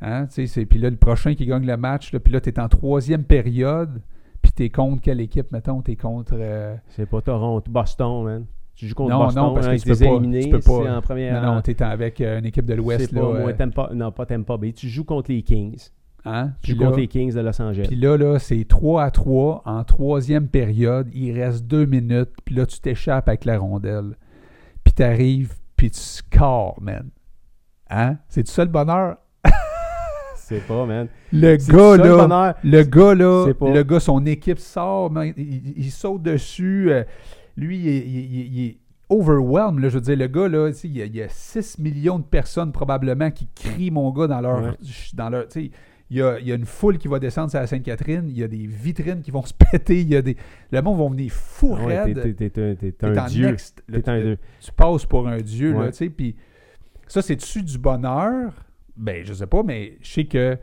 Hein, 0.00 0.26
tu 0.26 0.46
puis 0.66 0.78
là, 0.78 0.90
le 0.90 0.96
prochain 0.96 1.34
qui 1.34 1.44
gagne 1.46 1.66
le 1.66 1.76
match, 1.76 2.12
là, 2.12 2.20
puis 2.20 2.32
là, 2.32 2.40
tu 2.40 2.50
es 2.50 2.60
en 2.60 2.68
troisième 2.68 3.24
période, 3.24 4.00
puis 4.42 4.52
tu 4.52 4.62
es 4.62 4.70
contre 4.70 5.02
quelle 5.02 5.20
équipe, 5.20 5.50
mettons? 5.50 5.82
Tu 5.82 5.90
es 5.90 5.96
contre... 5.96 6.34
euh, 6.36 6.76
C'est 6.90 7.06
pas 7.06 7.20
Toronto, 7.20 7.68
Boston, 7.68 8.22
man. 8.24 8.46
Tu 8.76 8.86
joues 8.86 8.94
contre 8.94 9.10
Non, 9.10 9.24
Boston, 9.24 9.42
non, 9.42 9.54
parce 9.54 9.66
que 9.66 9.72
hein, 9.72 9.76
tu 9.76 9.88
ils 9.88 9.92
peux 9.98 10.04
pas- 10.04 10.10
éliminés, 10.12 10.44
tu 10.44 10.50
peux 10.50 10.60
pas- 10.60 10.82
c'est 10.84 10.90
en 10.90 11.02
première. 11.02 11.42
Non, 11.42 11.54
non, 11.56 11.62
tu 11.62 11.72
es 11.72 11.82
avec 11.82 12.20
euh, 12.20 12.38
une 12.38 12.46
équipe 12.46 12.64
de 12.64 12.74
l'Ouest, 12.74 13.10
là. 13.10 13.20
pas, 13.20 13.26
moi, 13.40 13.50
euh, 13.50 13.52
Tampa- 13.54 13.92
non, 13.92 14.12
pas 14.12 14.24
Tampa 14.26 14.56
Bay. 14.56 14.72
Tu 14.72 14.88
joues 14.88 15.04
contre 15.04 15.32
les 15.32 15.42
Kings. 15.42 15.90
Hein, 16.24 16.50
Tu 16.62 16.74
puis 16.74 16.84
contre 16.84 16.98
les 16.98 17.08
Kings 17.08 17.34
de 17.34 17.40
Los 17.40 17.60
Angeles. 17.60 17.86
Puis 17.88 17.96
là, 17.96 18.16
là, 18.16 18.38
c'est 18.38 18.64
3 18.64 19.02
à 19.04 19.10
3 19.10 19.62
en 19.64 19.84
troisième 19.84 20.48
période. 20.48 21.08
Il 21.12 21.38
reste 21.38 21.64
deux 21.64 21.86
minutes. 21.86 22.30
Puis 22.44 22.54
là, 22.54 22.66
tu 22.66 22.78
t'échappes 22.80 23.28
avec 23.28 23.44
la 23.44 23.58
rondelle. 23.58 24.16
Puis 24.84 24.94
t'arrives, 24.94 25.54
puis 25.76 25.90
tu 25.90 26.00
scores, 26.00 26.78
man. 26.80 27.10
Hein? 27.90 28.16
C'est 28.28 28.44
tout 28.44 28.52
ça 28.52 28.64
le 28.64 28.70
bonheur? 28.70 29.16
C'est 30.36 30.66
pas, 30.66 30.86
man. 30.86 31.08
Le 31.32 31.56
gars, 31.56 31.96
le 31.96 32.08
là, 32.08 32.16
bonheur. 32.16 32.54
le 32.64 32.82
gars, 32.82 33.14
là, 33.14 33.46
le 33.60 33.82
gars, 33.82 34.00
son 34.00 34.24
équipe 34.26 34.58
sort, 34.58 35.10
man, 35.10 35.32
il, 35.36 35.90
saute 35.90 36.22
dessus. 36.22 36.90
euh, 36.90 37.04
lui, 37.56 37.78
il, 37.78 37.88
est- 37.88 38.06
il 38.06 38.58
il 38.58 38.78
overwhelmed, 39.08 39.78
là, 39.80 39.88
je 39.88 39.94
veux 39.94 40.00
dire, 40.00 40.16
le 40.16 40.26
gars, 40.26 40.48
là, 40.48 40.72
tu 40.72 40.86
il 40.86 40.96
y, 40.96 41.02
a, 41.02 41.04
il 41.04 41.14
y 41.14 41.22
a 41.22 41.28
6 41.28 41.78
millions 41.78 42.18
de 42.18 42.24
personnes 42.24 42.72
probablement 42.72 43.30
qui 43.30 43.46
crient 43.54 43.90
mon 43.90 44.10
gars 44.10 44.26
dans 44.26 44.40
leur... 44.40 44.62
Ouais. 44.62 44.70
Dans 45.14 45.28
leur 45.28 45.48
tu 45.48 45.64
sais, 45.66 45.70
il 46.12 46.18
y, 46.18 46.22
a, 46.22 46.38
il 46.40 46.46
y 46.46 46.52
a 46.52 46.56
une 46.56 46.66
foule 46.66 46.98
qui 46.98 47.08
va 47.08 47.18
descendre 47.18 47.50
sur 47.50 47.58
la 47.58 47.66
Sainte-Catherine, 47.66 48.26
il 48.28 48.36
y 48.38 48.42
a 48.42 48.48
des 48.48 48.66
vitrines 48.66 49.22
qui 49.22 49.30
vont 49.30 49.42
se 49.46 49.54
péter, 49.54 50.02
il 50.02 50.08
y 50.08 50.16
a 50.16 50.20
des... 50.20 50.36
Le 50.70 50.82
monde 50.82 50.98
va 50.98 51.08
venir 51.08 51.32
fou 51.32 51.74
Ah 51.78 51.84
ouais, 51.86 52.02
raide. 52.02 52.22
t'es- 52.36 52.50
t'es- 52.50 52.76
t'es 52.76 53.04
un- 53.06 53.12
T'es 53.14 53.30
dieu. 53.30 53.46
next- 53.50 53.82
là, 53.88 54.00
T'es 54.02 54.10
un 54.10 54.18
tu- 54.18 54.24
dieu. 54.24 54.38
tu 54.60 54.72
passes 54.72 55.06
pour 55.06 55.26
un 55.26 55.38
dieu, 55.38 55.72
là, 55.72 55.86
tu 55.90 55.96
sais, 55.96 56.10
puis 56.10 56.36
ça, 57.08 57.22
c'est-tu 57.22 57.62
du 57.62 57.78
bonheur? 57.78 58.52
Ben, 58.96 59.24
je 59.24 59.32
sais 59.32 59.46
pas, 59.46 59.62
mais 59.62 59.96
je 60.02 60.12
sais 60.12 60.24
que 60.26 60.58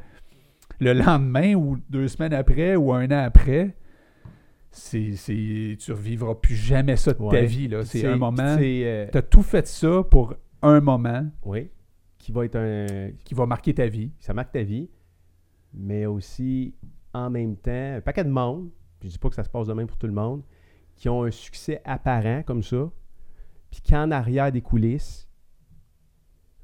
le 0.79 0.93
lendemain 0.93 1.55
ou 1.55 1.77
deux 1.89 2.07
semaines 2.07 2.33
après 2.33 2.75
ou 2.75 2.93
un 2.93 3.05
an 3.07 3.23
après, 3.25 3.75
c'est, 4.71 5.13
c'est, 5.15 5.77
tu 5.79 5.91
revivras 5.91 6.35
plus 6.35 6.55
jamais 6.55 6.95
ça 6.95 7.13
de 7.13 7.29
ta 7.29 7.41
vie, 7.41 7.67
là. 7.67 7.83
C'est 7.85 7.99
C'est- 8.01 8.07
un 8.07 8.17
moment... 8.17 8.55
euh, 8.59 9.07
T'as 9.11 9.21
tout 9.23 9.41
fait 9.41 9.65
ça 9.67 10.03
pour 10.09 10.35
un 10.61 10.79
moment 10.79 11.25
oui. 11.43 11.69
Qui 12.19 12.31
va 12.33 12.45
être 12.45 12.57
un. 12.57 13.11
qui 13.23 13.33
va 13.33 13.45
marquer 13.45 13.73
ta 13.73 13.87
vie. 13.87 14.11
Ça 14.19 14.33
marque 14.33 14.51
ta 14.51 14.61
vie, 14.61 14.89
mais 15.73 16.05
aussi 16.05 16.73
en 17.13 17.29
même 17.29 17.55
temps, 17.55 17.95
un 17.95 18.01
paquet 18.01 18.23
de 18.23 18.29
monde, 18.29 18.69
puis 18.99 19.09
je 19.09 19.13
dis 19.13 19.19
pas 19.19 19.29
que 19.29 19.35
ça 19.35 19.43
se 19.43 19.49
passe 19.49 19.67
de 19.67 19.73
même 19.73 19.87
pour 19.87 19.97
tout 19.97 20.07
le 20.07 20.13
monde, 20.13 20.43
qui 20.95 21.09
ont 21.09 21.23
un 21.23 21.31
succès 21.31 21.81
apparent 21.85 22.43
comme 22.43 22.63
ça, 22.63 22.89
puis 23.71 23.81
qu'en 23.81 24.11
arrière 24.11 24.51
des 24.51 24.61
coulisses, 24.61 25.27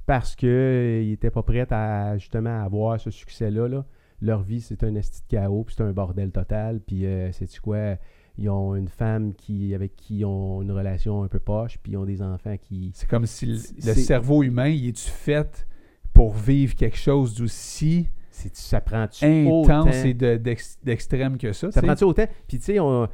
parce 0.06 0.36
qu'ils 0.36 1.10
n'étaient 1.10 1.32
pas 1.32 1.44
prêts 1.44 1.72
à 1.72 2.18
justement 2.18 2.62
avoir 2.64 3.00
ce 3.00 3.10
succès-là, 3.10 3.68
là, 3.68 3.86
leur 4.22 4.42
vie 4.42 4.62
c'est 4.62 4.84
un 4.84 4.96
esti 4.96 5.22
de 5.22 5.28
chaos, 5.28 5.64
puis 5.64 5.76
c'est 5.78 5.84
un 5.84 5.94
bordel 5.94 6.32
total, 6.32 6.80
puis 6.82 7.06
euh, 7.06 7.32
c'est 7.32 7.60
quoi, 7.60 7.98
ils 8.38 8.50
ont 8.50 8.76
une 8.76 8.88
femme 8.88 9.34
qui 9.34 9.74
avec 9.74 9.96
qui 9.96 10.20
ils 10.20 10.26
ont 10.26 10.62
une 10.62 10.72
relation 10.72 11.24
un 11.24 11.28
peu 11.28 11.40
poche, 11.40 11.80
puis 11.82 11.94
ils 11.94 11.98
ont 11.98 12.06
des 12.06 12.22
enfants 12.22 12.58
qui... 12.58 12.92
C'est 12.94 13.10
comme 13.10 13.26
si 13.26 13.46
le, 13.46 13.54
le 13.54 13.94
cerveau 13.94 14.44
humain, 14.44 14.68
il 14.68 14.90
est-tu 14.90 15.10
fait 15.10 15.68
pour 16.14 16.34
vivre 16.34 16.76
quelque 16.76 16.98
chose 16.98 17.36
d'aussi 17.36 18.10
Ça 18.54 18.82
prend-tu 18.82 19.24
intense 19.26 19.66
autant? 19.66 19.92
et 19.92 20.14
de- 20.14 20.38
d'ex- 20.38 20.78
d'extrême 20.84 21.38
que 21.38 21.54
ça? 21.54 21.72
Ça 21.72 21.82
prend-tu 21.82 22.04
autant? 22.04 22.26
Puis 22.48 22.58
tu 22.60 22.66
sais, 22.66 22.80
on... 22.80 23.08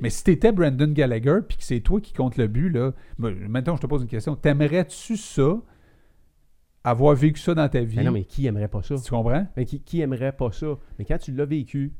Mais 0.00 0.10
si 0.10 0.24
t'étais 0.24 0.52
Brandon 0.52 0.90
Gallagher 0.92 1.38
puis 1.48 1.56
que 1.56 1.64
c'est 1.64 1.80
toi 1.80 2.00
qui 2.00 2.12
compte 2.12 2.36
le 2.36 2.46
but, 2.48 2.68
là, 2.70 2.92
maintenant 3.18 3.76
je 3.76 3.80
te 3.82 3.86
pose 3.86 4.02
une 4.02 4.08
question. 4.08 4.36
T'aimerais-tu 4.36 5.16
ça, 5.16 5.56
avoir 6.84 7.14
vécu 7.14 7.40
ça 7.40 7.54
dans 7.54 7.68
ta 7.68 7.80
vie? 7.80 7.96
Mais 7.96 8.04
non, 8.04 8.12
mais 8.12 8.24
qui 8.24 8.46
aimerait 8.46 8.68
pas 8.68 8.82
ça? 8.82 8.94
Tu 8.96 9.10
comprends? 9.10 9.46
Mais 9.56 9.64
qui, 9.64 9.80
qui 9.80 10.00
aimerait 10.00 10.32
pas 10.32 10.52
ça? 10.52 10.66
Mais 10.98 11.04
quand 11.04 11.18
tu 11.18 11.32
l'as 11.32 11.44
vécu, 11.46 11.92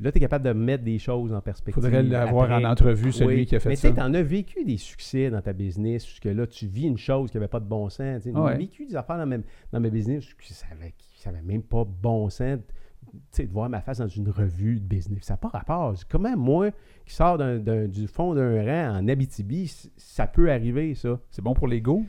là, 0.00 0.12
tu 0.12 0.18
es 0.18 0.20
capable 0.20 0.44
de 0.44 0.52
mettre 0.52 0.84
des 0.84 0.98
choses 0.98 1.32
en 1.32 1.40
perspective. 1.40 1.82
Faudrait 1.82 2.02
l'avoir 2.02 2.50
en 2.50 2.64
entrevue, 2.64 3.12
celui 3.12 3.36
oui. 3.36 3.46
qui 3.46 3.56
a 3.56 3.60
fait 3.60 3.70
Mais 3.70 3.76
tu 3.76 3.82
ça. 3.82 3.88
sais, 3.88 3.94
t'en 3.94 4.12
as 4.14 4.22
vécu 4.22 4.64
des 4.64 4.76
succès 4.76 5.30
dans 5.30 5.40
ta 5.40 5.52
business, 5.52 6.04
parce 6.04 6.20
que 6.20 6.28
là, 6.28 6.46
tu 6.46 6.66
vis 6.66 6.86
une 6.86 6.98
chose 6.98 7.30
qui 7.30 7.36
n'avait 7.36 7.48
pas 7.48 7.60
de 7.60 7.66
bon 7.66 7.88
sens. 7.88 8.24
Ouais. 8.24 8.52
J'ai 8.52 8.58
vécu 8.58 8.86
des 8.86 8.96
affaires 8.96 9.18
dans 9.18 9.80
ma 9.80 9.90
business 9.90 10.24
qui 10.34 10.54
n'avaient 10.70 10.94
ça 11.16 11.30
même 11.44 11.62
pas 11.62 11.84
bon 11.84 12.28
sens. 12.30 12.58
De 13.38 13.44
voir 13.46 13.70
ma 13.70 13.80
face 13.80 13.98
dans 13.98 14.08
une 14.08 14.28
revue 14.28 14.80
de 14.80 14.84
business. 14.84 15.24
Ça 15.24 15.34
n'a 15.34 15.38
pas 15.38 15.48
rapport. 15.48 15.94
Comment 16.10 16.36
moi, 16.36 16.70
qui 17.06 17.14
sors 17.14 17.38
du 17.38 18.06
fond 18.06 18.34
d'un 18.34 18.62
rang 18.62 18.98
en 18.98 19.08
Abitibi, 19.08 19.72
ça 19.96 20.26
peut 20.26 20.50
arriver, 20.50 20.94
ça? 20.94 21.18
C'est 21.30 21.40
bon 21.40 21.54
pour 21.54 21.68
l'ego? 21.68 22.04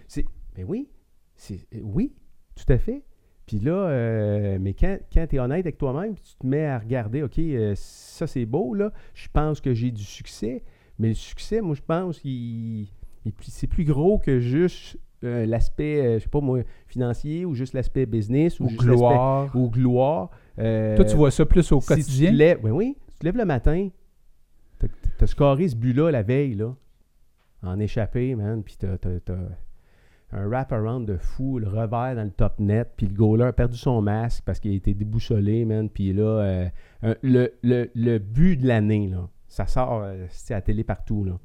Mais 0.57 0.65
oui, 0.65 0.89
c'est 1.35 1.65
euh, 1.73 1.79
oui, 1.83 2.13
tout 2.53 2.73
à 2.73 2.77
fait. 2.77 3.05
Puis 3.49 3.57
là, 3.57 3.71
euh, 3.71 4.57
mais 4.61 4.75
quand, 4.75 4.99
quand 5.11 5.25
tu 5.27 5.37
es 5.37 5.39
honnête 5.39 5.65
avec 5.65 5.79
toi-même, 5.79 6.13
tu 6.13 6.35
te 6.39 6.45
mets 6.45 6.67
à 6.67 6.77
regarder, 6.77 7.23
OK, 7.23 7.39
euh, 7.39 7.73
ça 7.75 8.27
c'est 8.27 8.45
beau, 8.45 8.75
là, 8.75 8.93
je 9.15 9.27
pense 9.33 9.59
que 9.59 9.73
j'ai 9.73 9.89
du 9.89 10.03
succès, 10.03 10.61
mais 10.99 11.07
le 11.07 11.13
succès, 11.15 11.59
moi, 11.59 11.73
je 11.73 11.81
pense 11.81 12.19
qu'il 12.19 12.81
il 13.25 13.33
plus- 13.35 13.49
c'est 13.51 13.65
plus 13.65 13.85
gros 13.85 14.19
que 14.19 14.39
juste 14.39 14.99
euh, 15.23 15.47
l'aspect, 15.47 16.19
je 16.19 16.23
sais 16.25 16.29
pas 16.29 16.41
moi, 16.41 16.59
financier 16.85 17.43
ou 17.43 17.55
juste 17.55 17.73
l'aspect 17.73 18.05
business 18.05 18.59
ou, 18.59 18.65
Ou 18.65 18.69
juste 18.69 18.83
gloire? 18.85 19.55
Ou 19.55 19.67
gloire. 19.71 20.29
Toi, 20.55 21.03
tu 21.05 21.15
vois 21.15 21.31
ça 21.31 21.43
plus 21.43 21.71
au 21.71 21.81
si 21.81 21.87
tu 21.87 21.93
quotidien? 21.95 22.31
lèves, 22.31 22.59
oui, 22.61 22.69
oui, 22.71 22.97
tu 23.13 23.17
te 23.17 23.25
lèves 23.25 23.35
le 23.37 23.45
matin, 23.45 23.89
t'as 24.77 24.87
as 25.21 25.27
scoré 25.27 25.67
ce 25.69 25.75
but-là 25.75 26.11
la 26.11 26.21
veille, 26.21 26.53
là, 26.53 26.75
en 27.63 27.79
échappé, 27.79 28.35
man, 28.35 28.61
puis 28.61 28.75
t'as- 28.77 28.99
t'as 28.99 29.33
un 30.31 30.45
wrap-around 30.47 31.07
de 31.07 31.17
fou, 31.17 31.57
le 31.59 31.67
revers 31.67 32.15
dans 32.15 32.23
le 32.23 32.29
top 32.31 32.59
net, 32.59 32.91
puis 32.97 33.07
le 33.07 33.13
goaler 33.13 33.45
a 33.45 33.53
perdu 33.53 33.77
son 33.77 34.01
masque 34.01 34.43
parce 34.45 34.59
qu'il 34.59 34.71
a 34.71 34.75
été 34.75 34.93
déboussolé, 34.93 35.65
man, 35.65 35.89
puis 35.89 36.13
là, 36.13 36.23
euh, 37.03 37.15
le, 37.23 37.53
le- 37.63 37.89
le 37.95 38.17
but 38.19 38.57
de 38.57 38.67
l'année, 38.67 39.07
là, 39.07 39.27
ça 39.47 39.65
sort, 39.65 40.01
euh, 40.03 40.25
à 40.49 40.53
la 40.53 40.61
télé 40.61 40.83
partout, 40.83 41.23
là. 41.23 41.39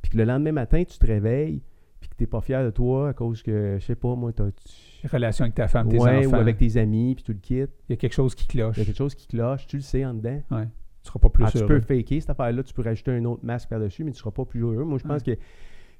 Puis 0.00 0.10
que 0.12 0.16
le 0.18 0.24
lendemain 0.24 0.52
matin, 0.52 0.82
tu 0.84 0.98
te 0.98 1.06
réveilles, 1.06 1.62
puis 2.00 2.10
que 2.10 2.14
t'es 2.16 2.26
pas 2.26 2.40
fier 2.40 2.64
de 2.64 2.70
toi 2.70 3.08
à 3.10 3.12
cause 3.12 3.42
que, 3.42 3.76
je 3.80 3.84
sais 3.84 3.94
pas, 3.96 4.14
moi, 4.14 4.32
t'as... 4.32 4.50
tu- 4.50 5.06
Relation 5.08 5.42
avec 5.44 5.54
ta 5.54 5.66
femme, 5.68 5.88
tes 5.88 5.98
Ouais, 5.98 6.26
enfants. 6.26 6.36
ou 6.36 6.40
avec 6.40 6.58
tes 6.58 6.76
amis, 6.76 7.14
puis 7.16 7.24
tout 7.24 7.32
le 7.32 7.38
kit. 7.38 7.54
Il 7.88 7.90
y 7.90 7.92
a 7.92 7.96
quelque 7.96 8.12
chose 8.12 8.34
qui 8.36 8.46
cloche. 8.46 8.76
Il 8.76 8.80
y 8.80 8.82
a 8.82 8.86
quelque 8.86 8.96
chose 8.96 9.14
qui 9.16 9.26
cloche, 9.26 9.66
tu 9.66 9.76
le 9.76 9.82
sais 9.82 10.04
en 10.04 10.14
dedans. 10.14 10.40
Ouais. 10.52 10.66
Tu 11.02 11.08
seras 11.08 11.18
pas 11.18 11.28
plus 11.30 11.44
Ah, 11.44 11.50
tu 11.50 11.58
heureux. 11.58 11.66
peux 11.66 11.80
faker 11.80 12.20
cette 12.20 12.30
affaire-là, 12.30 12.62
tu 12.62 12.72
peux 12.72 12.82
rajouter 12.82 13.10
un 13.10 13.24
autre 13.24 13.44
masque 13.44 13.68
par-dessus, 13.68 14.04
mais 14.04 14.12
tu 14.12 14.16
ne 14.16 14.18
seras 14.20 14.30
pas 14.30 14.44
plus 14.44 14.60
heureux. 14.60 14.84
Moi, 14.84 14.98
je 14.98 15.02
pense 15.08 15.22
Ouais. 15.26 15.36
que. 15.36 15.40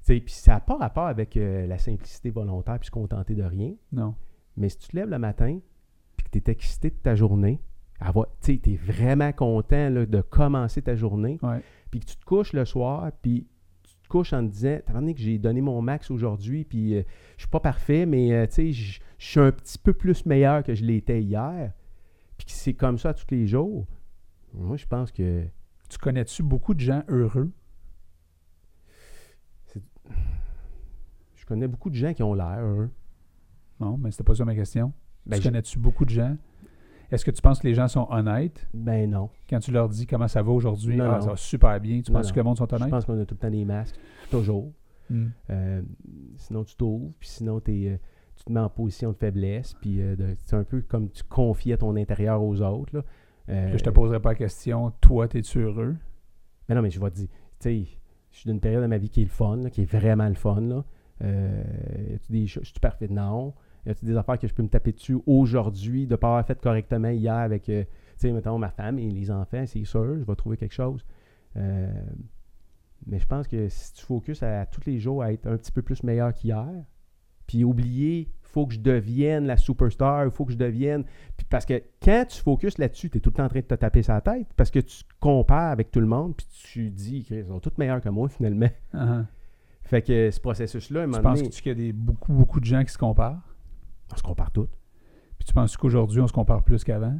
Puis 0.05 0.23
ça 0.27 0.53
n'a 0.53 0.59
pas 0.59 0.75
rapport 0.75 1.07
avec 1.07 1.37
euh, 1.37 1.65
la 1.65 1.77
simplicité 1.77 2.29
volontaire 2.29 2.79
puis 2.79 2.87
se 2.87 2.91
contenter 2.91 3.35
de 3.35 3.43
rien. 3.43 3.73
Non. 3.91 4.15
Mais 4.57 4.69
si 4.69 4.77
tu 4.77 4.89
te 4.89 4.95
lèves 4.95 5.09
le 5.09 5.19
matin 5.19 5.59
puis 6.17 6.25
que 6.25 6.37
tu 6.37 6.49
es 6.49 6.51
excité 6.51 6.89
de 6.89 6.95
ta 6.95 7.15
journée, 7.15 7.59
tu 8.41 8.59
es 8.65 8.75
vraiment 8.75 9.31
content 9.31 9.89
là, 9.89 10.05
de 10.05 10.21
commencer 10.21 10.81
ta 10.81 10.95
journée, 10.95 11.39
puis 11.89 11.99
que 11.99 12.05
tu 12.05 12.17
te 12.17 12.25
couches 12.25 12.53
le 12.53 12.65
soir, 12.65 13.11
puis 13.21 13.47
tu 13.83 13.95
te 13.95 14.07
couches 14.07 14.33
en 14.33 14.45
te 14.45 14.51
disant, 14.51 14.77
t'as 14.85 14.93
donné 14.93 15.13
que 15.13 15.21
j'ai 15.21 15.37
donné 15.37 15.61
mon 15.61 15.81
max 15.81 16.11
aujourd'hui, 16.11 16.65
puis 16.65 16.95
euh, 16.95 17.03
je 17.37 17.43
suis 17.43 17.49
pas 17.49 17.59
parfait, 17.59 18.05
mais 18.05 18.33
euh, 18.33 18.45
je 18.49 18.99
suis 19.17 19.39
un 19.39 19.51
petit 19.51 19.77
peu 19.77 19.93
plus 19.93 20.25
meilleur 20.25 20.63
que 20.63 20.75
je 20.75 20.83
l'étais 20.83 21.21
hier, 21.21 21.71
puis 22.37 22.45
que 22.45 22.51
c'est 22.51 22.73
comme 22.73 22.97
ça 22.97 23.13
tous 23.13 23.27
les 23.31 23.47
jours. 23.47 23.85
Moi, 24.53 24.77
je 24.77 24.85
pense 24.85 25.11
que 25.11 25.45
Tu 25.89 25.97
connais-tu 25.97 26.43
beaucoup 26.43 26.73
de 26.73 26.79
gens 26.79 27.03
heureux? 27.07 27.51
Je 31.35 31.45
connais 31.45 31.67
beaucoup 31.67 31.89
de 31.89 31.95
gens 31.95 32.13
qui 32.13 32.23
ont 32.23 32.33
l'air 32.33 32.59
heureux. 32.59 32.89
Non, 33.79 33.97
mais 33.97 34.11
c'était 34.11 34.23
pas 34.23 34.35
ça 34.35 34.45
ma 34.45 34.55
question. 34.55 34.93
Ben, 35.25 35.37
tu 35.37 35.43
je- 35.43 35.47
connais-tu 35.49 35.79
beaucoup 35.79 36.05
de 36.05 36.09
gens? 36.09 36.37
Est-ce 37.11 37.25
que 37.25 37.31
tu 37.31 37.41
penses 37.41 37.59
que 37.59 37.67
les 37.67 37.73
gens 37.73 37.87
sont 37.87 38.07
honnêtes? 38.09 38.67
Ben 38.73 39.09
non. 39.09 39.29
quand 39.49 39.59
tu 39.59 39.71
leur 39.71 39.87
dis 39.89 40.07
comment 40.07 40.27
ça 40.27 40.41
va 40.41 40.51
aujourd'hui? 40.51 40.99
Ah, 40.99 41.21
ça 41.21 41.29
va 41.31 41.35
super 41.35 41.79
bien. 41.79 42.01
Tu 42.01 42.11
Non, 42.11 42.19
penses 42.19 42.27
non. 42.29 42.33
que 42.33 42.39
le 42.39 42.43
monde 42.43 42.57
sont 42.57 42.67
Je 42.69 42.75
honnêtes? 42.75 42.89
pense 42.89 43.05
qu'on 43.05 43.19
a 43.19 43.25
tout 43.25 43.35
le 43.35 43.39
temps 43.39 43.51
des 43.51 43.65
masques. 43.65 43.95
Toujours. 44.31 44.71
Hmm. 45.09 45.27
Euh, 45.49 45.81
sinon, 46.37 46.63
tu 46.63 46.75
t'ouvres, 46.75 47.11
puis 47.19 47.29
sinon, 47.29 47.57
euh, 47.67 47.97
tu 48.35 48.43
te 48.45 48.51
mets 48.51 48.59
en 48.61 48.69
position 48.69 49.11
de 49.11 49.17
faiblesse, 49.17 49.73
puis 49.75 50.01
euh, 50.01 50.15
c'est 50.45 50.55
un 50.55 50.63
peu 50.63 50.81
comme 50.81 51.09
tu 51.09 51.23
confies 51.23 51.73
à 51.73 51.77
ton 51.77 51.95
intérieur 51.97 52.41
aux 52.41 52.61
autres. 52.61 52.95
Là. 52.95 53.03
Je 53.75 53.83
te 53.83 53.89
poserai 53.89 54.19
pas 54.21 54.29
la 54.29 54.35
question, 54.35 54.91
toi, 55.01 55.27
es-tu 55.33 55.59
heureux? 55.59 55.95
Mais 56.67 56.73
non, 56.75 56.81
mais 56.81 56.89
je 56.89 56.99
vais 56.99 57.11
te 57.11 57.15
dire, 57.17 57.27
tu 57.59 57.85
sais, 57.85 57.87
je 58.33 58.39
suis 58.39 58.49
d'une 58.49 58.59
période 58.59 58.81
de 58.81 58.87
ma 58.87 58.97
vie 58.97 59.09
qui 59.09 59.21
est 59.21 59.25
le 59.25 59.29
fun, 59.29 59.69
qui 59.69 59.83
est 59.83 59.91
vraiment 59.91 60.27
le 60.27 60.33
fun. 60.33 60.59
Là. 60.61 60.83
Euh, 61.23 61.63
y 62.09 62.13
a-tu 62.15 62.31
des 62.31 62.47
choses, 62.47 62.63
je 62.63 62.71
suis 62.71 62.79
parfait? 62.79 63.07
Non. 63.07 63.53
Y 63.85 63.91
a-tu 63.91 64.05
des 64.05 64.17
affaires 64.17 64.39
que 64.39 64.47
je 64.47 64.53
peux 64.53 64.63
me 64.63 64.69
taper 64.69 64.91
dessus 64.91 65.19
aujourd'hui, 65.27 66.07
de 66.07 66.13
ne 66.13 66.15
pas 66.15 66.27
avoir 66.29 66.45
fait 66.45 66.59
correctement 66.59 67.09
hier 67.09 67.35
avec, 67.35 67.69
euh, 67.69 67.83
tu 67.83 67.89
sais, 68.17 68.31
mettons, 68.31 68.57
ma 68.57 68.71
femme 68.71 68.97
et 68.97 69.09
les 69.09 69.29
enfants, 69.29 69.65
c'est 69.67 69.83
sûr, 69.85 70.17
je 70.17 70.23
vais 70.23 70.35
trouver 70.35 70.57
quelque 70.57 70.73
chose. 70.73 71.05
Euh, 71.57 71.93
mais 73.05 73.19
je 73.19 73.27
pense 73.27 73.47
que 73.47 73.69
si 73.69 73.93
tu 73.93 74.03
focuses 74.03 74.41
à, 74.41 74.65
tous 74.65 74.81
les 74.87 74.97
jours 74.97 75.21
à 75.21 75.31
être 75.31 75.45
un 75.45 75.57
petit 75.57 75.71
peu 75.71 75.83
plus 75.83 76.01
meilleur 76.01 76.33
qu'hier, 76.33 76.67
puis 77.45 77.63
oublier, 77.63 78.29
faut 78.53 78.67
que 78.67 78.73
je 78.75 78.79
devienne 78.79 79.45
la 79.47 79.57
superstar, 79.57 80.25
il 80.25 80.31
faut 80.31 80.45
que 80.45 80.51
je 80.53 80.57
devienne. 80.57 81.03
Puis 81.35 81.45
parce 81.49 81.65
que 81.65 81.81
quand 82.01 82.25
tu 82.29 82.39
focuses 82.41 82.77
là-dessus, 82.77 83.09
tu 83.09 83.17
es 83.17 83.21
tout 83.21 83.31
le 83.31 83.35
temps 83.35 83.45
en 83.45 83.49
train 83.49 83.59
de 83.61 83.65
te 83.65 83.73
taper 83.75 84.03
sa 84.03 84.21
tête 84.21 84.47
parce 84.55 84.69
que 84.71 84.79
tu 84.79 85.03
compares 85.19 85.71
avec 85.71 85.89
tout 85.91 85.99
le 85.99 86.05
monde, 86.07 86.35
puis 86.35 86.45
tu 86.71 86.89
dis 86.91 87.23
qu'ils 87.23 87.45
sont 87.47 87.59
tous 87.59 87.73
meilleurs 87.77 87.99
que 88.01 88.09
moi 88.09 88.29
finalement. 88.37 88.69
Ah, 88.93 89.25
Fait 89.81 90.01
que 90.01 90.29
ce 90.31 90.39
processus-là, 90.39 91.05
Tu 91.11 91.21
penses 91.21 91.41
qu'il 91.61 91.69
y 91.69 91.71
a 91.71 91.75
des, 91.75 91.91
beaucoup, 91.93 92.31
beaucoup 92.33 92.59
de 92.59 92.65
gens 92.65 92.83
qui 92.83 92.91
se 92.93 92.97
comparent? 92.97 93.41
on 94.11 94.15
se 94.17 94.21
compare 94.23 94.51
tous. 94.51 94.67
Puis 95.39 95.47
tu 95.47 95.53
penses 95.53 95.75
qu'aujourd'hui, 95.75 96.21
on 96.21 96.27
se 96.27 96.33
compare 96.33 96.63
plus 96.63 96.83
qu'avant? 96.83 97.19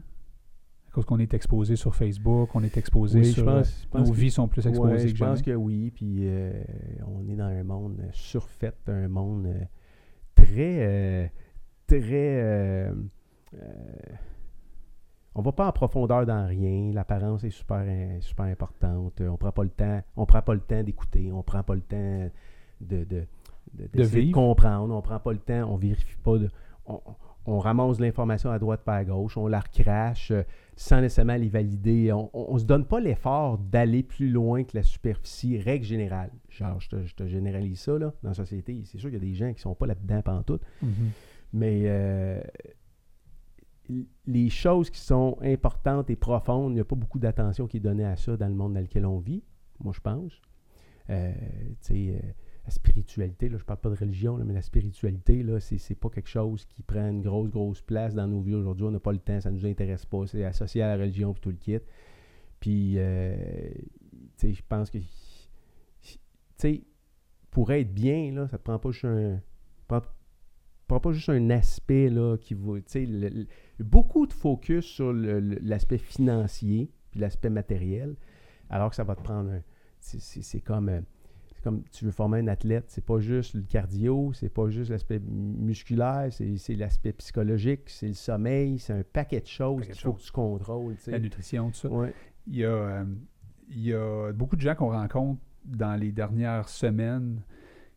À 0.88 0.92
cause 0.94 1.06
qu'on 1.06 1.18
est 1.18 1.34
exposé 1.34 1.76
sur 1.76 1.96
Facebook, 1.96 2.50
on 2.54 2.64
est 2.64 2.78
exposé 2.78 3.20
Oui, 3.22 3.26
sur... 3.26 3.46
je 3.46 3.50
euh, 3.50 3.54
pense, 3.58 3.82
je 3.82 3.88
pense 3.88 4.08
nos 4.08 4.14
que- 4.14 4.20
vies 4.20 4.30
sont 4.30 4.48
plus 4.48 4.68
exposées 4.68 4.94
Ouais, 4.94 5.02
que 5.02 5.08
je 5.08 5.16
jamais. 5.16 5.32
pense 5.32 5.42
que 5.42 5.52
oui, 5.56 5.90
puis 5.90 6.28
euh, 6.28 6.64
on 7.08 7.28
est 7.28 7.36
dans 7.36 7.46
un 7.48 7.64
monde 7.64 8.00
surfait, 8.12 8.74
un 8.86 9.08
monde 9.08 9.48
euh, 9.48 9.64
très, 10.36 10.78
euh, 10.80 11.28
très... 11.88 12.02
euh, 12.12 12.94
euh, 13.56 13.58
on 15.36 15.42
va 15.42 15.52
pas 15.52 15.68
en 15.68 15.72
profondeur 15.72 16.26
dans 16.26 16.46
rien. 16.48 16.92
L'apparence 16.94 17.44
est 17.44 17.50
super, 17.50 17.84
super 18.22 18.46
importante. 18.46 19.20
On 19.22 19.36
prend 19.38 19.52
pas 19.52 19.64
le 19.64 19.70
temps. 19.70 20.02
On 20.16 20.26
prend 20.26 20.42
pas 20.42 20.54
le 20.54 20.60
temps 20.60 20.84
d'écouter. 20.84 21.32
On 21.32 21.42
prend 21.42 21.64
pas 21.64 21.74
le 21.74 21.82
temps 21.82 22.30
de, 22.82 23.04
de, 23.04 23.26
de, 23.74 24.04
vivre. 24.04 24.34
comprendre. 24.34 24.94
On 24.94 25.02
prend 25.02 25.20
pas 25.20 25.32
le 25.32 25.40
temps. 25.40 25.72
On 25.72 25.76
vérifie 25.76 26.18
pas. 26.24 26.38
de- 26.38 26.50
on, 26.86 27.02
on 27.46 27.60
ramasse 27.60 28.00
l'information 28.00 28.52
à 28.52 28.60
droite 28.60 28.82
pas 28.84 28.98
à 28.98 29.04
gauche. 29.04 29.36
On 29.38 29.48
la 29.48 29.60
recrache 29.60 30.32
sans 30.76 31.02
nécessairement 31.02 31.36
les 31.36 31.50
valider. 31.50 32.12
On, 32.12 32.30
on 32.34 32.58
se 32.58 32.66
donne 32.66 32.86
pas 32.86 33.00
l'effort 33.00 33.58
d'aller 33.58 34.04
plus 34.04 34.30
loin 34.30 34.64
que 34.64 34.76
la 34.76 34.84
superficie, 34.84 35.58
règle 35.58 35.86
générale. 35.86 36.32
Genre, 36.50 36.80
je 36.80 36.90
te, 36.90 37.06
je 37.06 37.16
te 37.16 37.28
généralise 37.28 37.80
ça 37.80 37.98
là, 37.98 38.14
dans 38.24 38.30
la 38.30 38.36
société. 38.36 38.82
C'est 38.86 38.98
sûr 38.98 39.10
qu'il 39.10 39.20
y 39.20 39.22
a 39.22 39.26
des 39.26 39.36
gens 39.36 39.54
qui 39.54 39.62
sont 39.62 39.76
pas 39.76 39.86
là-dedans 39.86 40.22
pantoute. 40.22 40.64
Mhm. 40.82 41.12
Mais 41.54 41.84
euh, 41.86 42.42
les 44.26 44.50
choses 44.50 44.90
qui 44.90 45.00
sont 45.00 45.38
importantes 45.42 46.10
et 46.10 46.16
profondes, 46.16 46.72
il 46.72 46.76
n'y 46.76 46.82
a 46.82 46.86
pas 46.86 46.96
beaucoup 46.96 47.20
d'attention 47.20 47.68
qui 47.68 47.78
est 47.78 47.82
donnée 47.82 48.06
à 48.06 48.16
ça 48.16 48.38
dans 48.38 48.48
le 48.48 48.56
monde 48.56 48.74
dans 48.74 48.82
lequel 48.82 49.06
on 49.06 49.20
vit, 49.20 49.44
moi 49.80 49.94
je 49.96 50.02
pense. 50.02 50.42
Euh, 51.10 51.34
tu 51.82 51.94
sais, 51.94 52.16
euh, 52.16 52.32
la 52.66 52.72
spiritualité, 52.72 53.50
là, 53.50 53.58
je 53.58 53.64
parle 53.66 53.80
pas 53.80 53.90
de 53.90 53.96
religion, 53.98 54.38
là, 54.38 54.46
mais 54.46 54.54
la 54.54 54.62
spiritualité, 54.62 55.44
là, 55.44 55.60
c'est, 55.60 55.78
c'est 55.78 55.96
pas 55.96 56.10
quelque 56.10 56.30
chose 56.30 56.66
qui 56.66 56.82
prend 56.82 57.10
une 57.10 57.22
grosse, 57.22 57.50
grosse 57.50 57.82
place 57.82 58.14
dans 58.16 58.28
nos 58.28 58.40
vies 58.42 58.56
aujourd'hui. 58.56 58.86
On 58.86 58.92
n'a 58.92 59.00
pas 59.02 59.12
le 59.12 59.20
temps, 59.20 59.42
ça 59.42 59.52
nous 59.52 59.66
intéresse 59.66 60.06
pas. 60.06 60.26
C'est 60.28 60.46
associé 60.46 60.82
à 60.82 60.96
la 60.96 61.04
religion 61.04 61.34
et 61.34 61.40
tout 61.40 61.50
le 61.50 61.58
kit. 61.58 61.80
Puis, 62.62 62.94
euh, 62.98 63.36
je 64.42 64.62
pense 64.70 64.90
que, 64.90 64.98
tu 65.00 66.18
sais, 66.58 66.84
pour 67.52 67.72
être 67.74 67.94
bien, 67.94 68.32
là, 68.32 68.48
ça 68.48 68.58
te 68.58 68.64
prend 68.64 68.80
pas 68.80 68.92
juste 68.92 69.06
un, 69.06 69.42
prend- 69.88 70.02
pas 71.00 71.12
juste 71.12 71.30
un 71.30 71.50
aspect 71.50 72.10
là, 72.10 72.38
qui 72.38 72.54
va. 72.54 72.76
le- 72.96 73.46
beaucoup 73.80 74.26
de 74.26 74.34
focus 74.34 74.86
sur 74.86 75.12
l'aspect 75.12 75.98
financier 75.98 76.90
puis 77.12 77.20
l'aspect 77.20 77.50
matériel, 77.50 78.16
alors 78.70 78.90
que 78.90 78.96
ça 78.96 79.04
va 79.04 79.16
te 79.16 79.22
prendre 79.22 79.52
un. 79.52 79.62
c'est- 80.00 80.62
comme. 80.62 81.04
Comme 81.64 81.84
tu 81.92 82.06
veux 82.06 82.12
former 82.12 82.40
un 82.40 82.48
athlète, 82.48 82.86
c'est 82.90 83.04
pas 83.06 83.20
juste 83.20 83.54
le 83.56 83.62
cardio, 83.62 84.32
c'est 84.34 84.50
pas 84.50 84.70
juste 84.70 84.92
l'aspect 84.92 85.20
musculaire, 85.20 86.28
c'est 86.32 86.76
l'aspect 86.76 87.14
psychologique, 87.14 87.82
c'est 87.88 88.08
le 88.08 88.14
sommeil, 88.14 88.80
c'est 88.80 88.94
un 88.94 89.04
paquet 89.04 89.42
de 89.42 89.48
choses 89.48 89.86
qu'il 89.86 89.96
faut 89.96 90.14
que 90.14 90.22
tu 90.22 90.32
contrôles. 90.32 90.96
tu 90.96 91.04
sais. 91.04 91.12
La 91.12 91.20
nutrition, 91.20 91.70
tout 91.70 91.76
ça. 91.76 91.90
Ouais. 91.90 92.14
Il 92.48 92.58
y 92.58 92.66
a, 92.66 92.70
euh, 92.70 93.06
il 93.70 93.82
y 93.82 93.94
a 93.94 94.32
beaucoup 94.34 94.56
de 94.56 94.62
gens 94.62 94.76
qu'on 94.76 94.92
rencontre 94.92 95.40
dans 95.66 95.96
les 96.00 96.12
dernières 96.12 96.68
semaines 96.68 97.42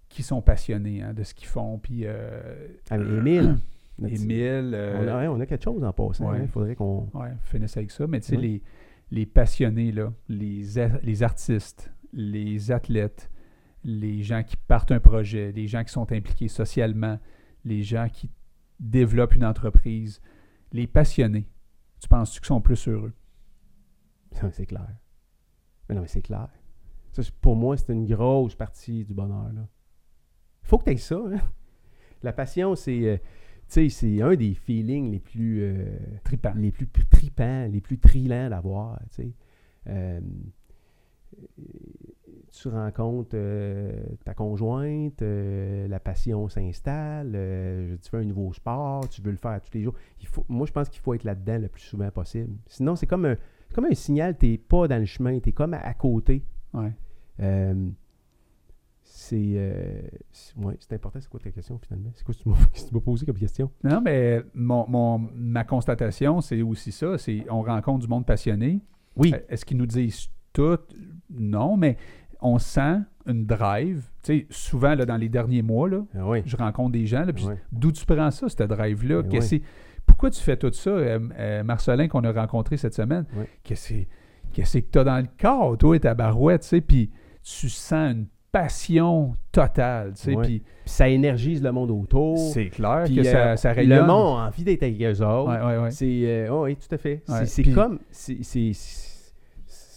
qui 0.09 0.23
sont 0.23 0.41
passionnés 0.41 1.03
hein, 1.03 1.13
de 1.13 1.25
ce 1.25 1.35
qu'ils 1.35 1.49
font. 1.49 1.79
Puis 1.79 2.03
euh, 2.05 2.69
Ah, 2.91 2.99
mais 2.99 3.17
Émile, 3.19 3.59
notre- 3.99 4.15
Émile, 4.15 4.77
on, 5.01 5.09
a, 5.09 5.19
ouais, 5.19 5.27
on 5.27 5.41
a 5.41 5.47
quelque 5.47 5.65
chose 5.65 5.83
en 5.83 5.93
passant. 5.93 6.31
ouais. 6.31 6.43
Il 6.43 6.49
faudrait 6.49 6.77
qu'on. 6.77 7.09
Ouais, 7.13 7.33
finisse 7.43 7.77
avec 7.77 7.91
ça. 7.91 8.07
Mais 8.07 8.21
tu 8.21 8.29
sais, 8.29 8.37
Ouais. 8.37 8.43
les, 8.43 8.63
les 9.11 9.27
passionnés, 9.27 9.91
là, 9.91 10.13
les, 10.29 10.63
les 11.03 11.23
artistes, 11.25 11.93
les 12.13 12.71
athlètes, 12.71 13.29
les 13.89 14.23
gens 14.25 14.43
qui 14.43 14.57
partent 14.57 14.91
un 14.91 14.99
projet, 14.99 15.53
les 15.53 15.69
gens 15.69 15.85
qui 15.85 15.93
sont 15.93 16.11
impliqués 16.13 16.49
socialement, 16.49 17.21
les 17.65 17.85
gens 17.85 18.09
qui 18.13 18.29
développent 18.81 19.37
une 19.37 19.45
entreprise, 19.45 20.21
les 20.73 20.89
passionnés, 20.89 21.47
tu 22.01 22.09
penses-tu 22.09 22.41
qu'ils 22.41 22.49
sont 22.49 22.61
plus 22.61 22.89
heureux? 22.89 23.13
c'est 24.53 24.67
clair. 24.67 24.89
Mais 25.89 25.95
non, 25.95 26.03
mais 26.03 26.09
c'est 26.09 26.21
clair. 26.21 26.49
Ça, 27.13 27.23
pour 27.41 27.55
moi, 27.55 27.77
c'est 27.77 27.93
une 27.93 28.07
grosse 28.07 28.57
partie 28.57 29.05
du 29.05 29.15
bonheur. 29.15 29.51
Il 29.55 30.69
faut 30.69 30.79
que 30.79 30.85
tu 30.85 30.91
aies 30.91 30.97
ça. 30.97 31.17
hein. 31.17 31.41
La 32.23 32.33
passion, 32.33 32.75
c'est. 32.75 33.09
euh, 33.09 33.17
c'est 33.69 34.21
un 34.21 34.35
des 34.35 34.55
feelings 34.55 35.13
les 35.13 35.21
plus. 35.21 35.63
euh, 35.63 35.97
Trippant. 36.25 36.55
les 36.57 36.73
plus 36.73 36.89
tripants, 37.09 37.67
les 37.71 37.81
plus 37.81 37.99
trillants 37.99 38.51
d'avoir. 38.51 39.01
Euh, 39.87 40.21
tu 42.53 42.69
rencontres 42.69 43.31
euh, 43.35 43.93
ta 44.25 44.35
conjointe, 44.35 45.21
euh, 45.23 45.87
la 45.89 46.01
passion 46.01 46.49
s'installe, 46.49 47.33
euh, 47.35 47.97
tu 48.03 48.11
fais 48.11 48.19
un 48.19 48.25
nouveau 48.25 48.53
sport, 48.53 49.09
tu 49.09 49.21
veux 49.23 49.31
le 49.31 49.37
faire 49.37 49.61
tous 49.63 49.75
les 49.75 49.83
jours. 49.83 49.95
Il 50.21 50.27
faut, 50.27 50.45
moi, 50.49 50.67
je 50.67 50.73
pense 50.73 50.89
qu'il 50.89 51.01
faut 51.03 51.15
être 51.15 51.25
là-dedans 51.25 51.59
le 51.59 51.69
plus 51.69 51.83
souvent 51.83 52.11
possible. 52.11 52.57
Sinon, 52.67 52.97
c'est 52.97 53.07
comme 53.07 53.25
un, 53.27 53.37
comme 53.75 53.85
un 53.87 53.95
signal, 53.95 54.37
tu 54.39 54.49
n'es 54.49 54.59
pas 54.59 54.89
dans 54.89 54.99
le 54.99 55.05
chemin, 55.07 55.39
tu 55.41 55.51
es 55.51 55.53
comme 55.53 55.75
à, 55.75 55.79
à 55.81 55.95
côté. 55.95 56.43
Ouais. 56.73 56.93
C'est, 59.03 59.37
ouais, 60.57 60.75
important. 60.93 61.21
C'est 61.21 61.29
quoi 61.29 61.41
ta 61.41 61.51
question 61.51 61.79
finalement? 61.79 62.11
C'est 62.15 62.25
quoi 62.25 62.35
que 62.35 62.41
tu 62.43 62.49
m'as, 62.49 62.57
qu'est-ce 62.73 62.85
que 62.87 62.89
tu 62.91 62.95
m'as 62.95 63.01
posé 63.01 63.27
comme 63.27 63.39
question? 63.39 63.71
Non, 63.85 64.01
mais 64.01 64.43
mon, 64.55 64.87
mon- 64.89 65.19
ma 65.35 65.65
constatation, 65.65 66.41
c'est 66.41 66.61
aussi 66.63 66.93
ça. 66.93 67.17
C'est 67.19 67.45
on 67.51 67.63
rencontre 67.63 68.01
du 68.05 68.09
monde 68.09 68.27
passionné. 68.27 68.81
Oui. 69.17 69.33
Est-ce 69.49 69.65
qu'ils 69.65 69.79
nous 69.79 69.87
disent 69.87 70.29
tout? 70.53 70.79
Non, 71.31 71.77
mais 71.77 71.97
on 72.41 72.59
sent 72.59 72.99
une 73.27 73.45
drive. 73.47 74.05
Tu 74.23 74.41
sais, 74.41 74.47
souvent, 74.51 74.95
là, 74.95 75.05
dans 75.05 75.17
les 75.17 75.29
derniers 75.29 75.63
mois, 75.63 75.89
là, 75.89 76.03
Ah 76.17 76.29
oui. 76.29 76.43
je 76.47 76.57
rencontre 76.57 76.93
des 76.93 77.07
gens. 77.07 77.25
là, 77.25 77.33
puis 77.33 77.45
Ouais. 77.47 77.59
D'où 77.73 77.91
tu 77.93 78.05
prends 78.07 78.31
ça, 78.31 78.49
cette 78.49 78.63
drive-là? 78.63 79.23
Qu'est-ce 79.25 79.33
ouais. 79.33 79.39
que 79.39 79.45
c'est- 79.45 79.63
Pourquoi 80.07 80.31
tu 80.31 80.41
fais 80.41 80.57
tout 80.57 80.73
ça, 80.73 80.91
euh, 80.91 81.19
euh, 81.39 81.63
Marcelin, 81.65 82.07
qu'on 82.07 82.23
a 82.23 82.31
rencontré 82.33 82.77
cette 82.77 82.95
semaine? 82.95 83.25
Qu'est-ce 83.65 83.89
que- 83.93 84.05
qu'est-ce 84.53 84.79
que 84.79 84.87
tu 84.93 84.99
as 85.01 85.05
dans 85.05 85.19
le 85.19 85.27
corps, 85.41 85.77
toi 85.77 85.97
et 85.97 86.01
ta 86.01 86.15
barouette? 86.15 86.63
tu 86.63 86.69
sais, 86.69 86.81
Puis 86.81 87.11
tu 87.43 87.69
sens 87.69 88.13
une 88.13 88.27
passion 88.53 89.35
totale. 89.53 90.13
tu 90.15 90.23
sais. 90.23 90.35
Puis 90.37 90.61
Puis 90.61 90.63
ça 90.87 91.09
énergise 91.09 91.61
le 91.63 91.73
monde 91.73 91.91
autour. 91.91 92.39
c'est 92.39 92.67
clair 92.71 93.03
Puis, 93.07 93.17
que 93.17 93.23
ça, 93.25 93.49
euh, 93.49 93.57
ça 93.57 93.73
rayonne. 93.73 93.99
Le 94.01 94.07
monde 94.07 94.39
a 94.39 94.47
envie 94.47 94.63
d'être 94.65 94.83
avec 94.85 95.03
eux 95.03 95.23
autres. 95.25 95.89
C'est, 95.91 96.23
euh, 96.25 96.49
oh 96.53 96.65
oui, 96.65 96.77
tout 96.77 96.95
à 96.95 96.99
fait. 96.99 97.23
C'est- 97.45 97.73
comme, 97.73 97.99
c'est, 98.11 98.39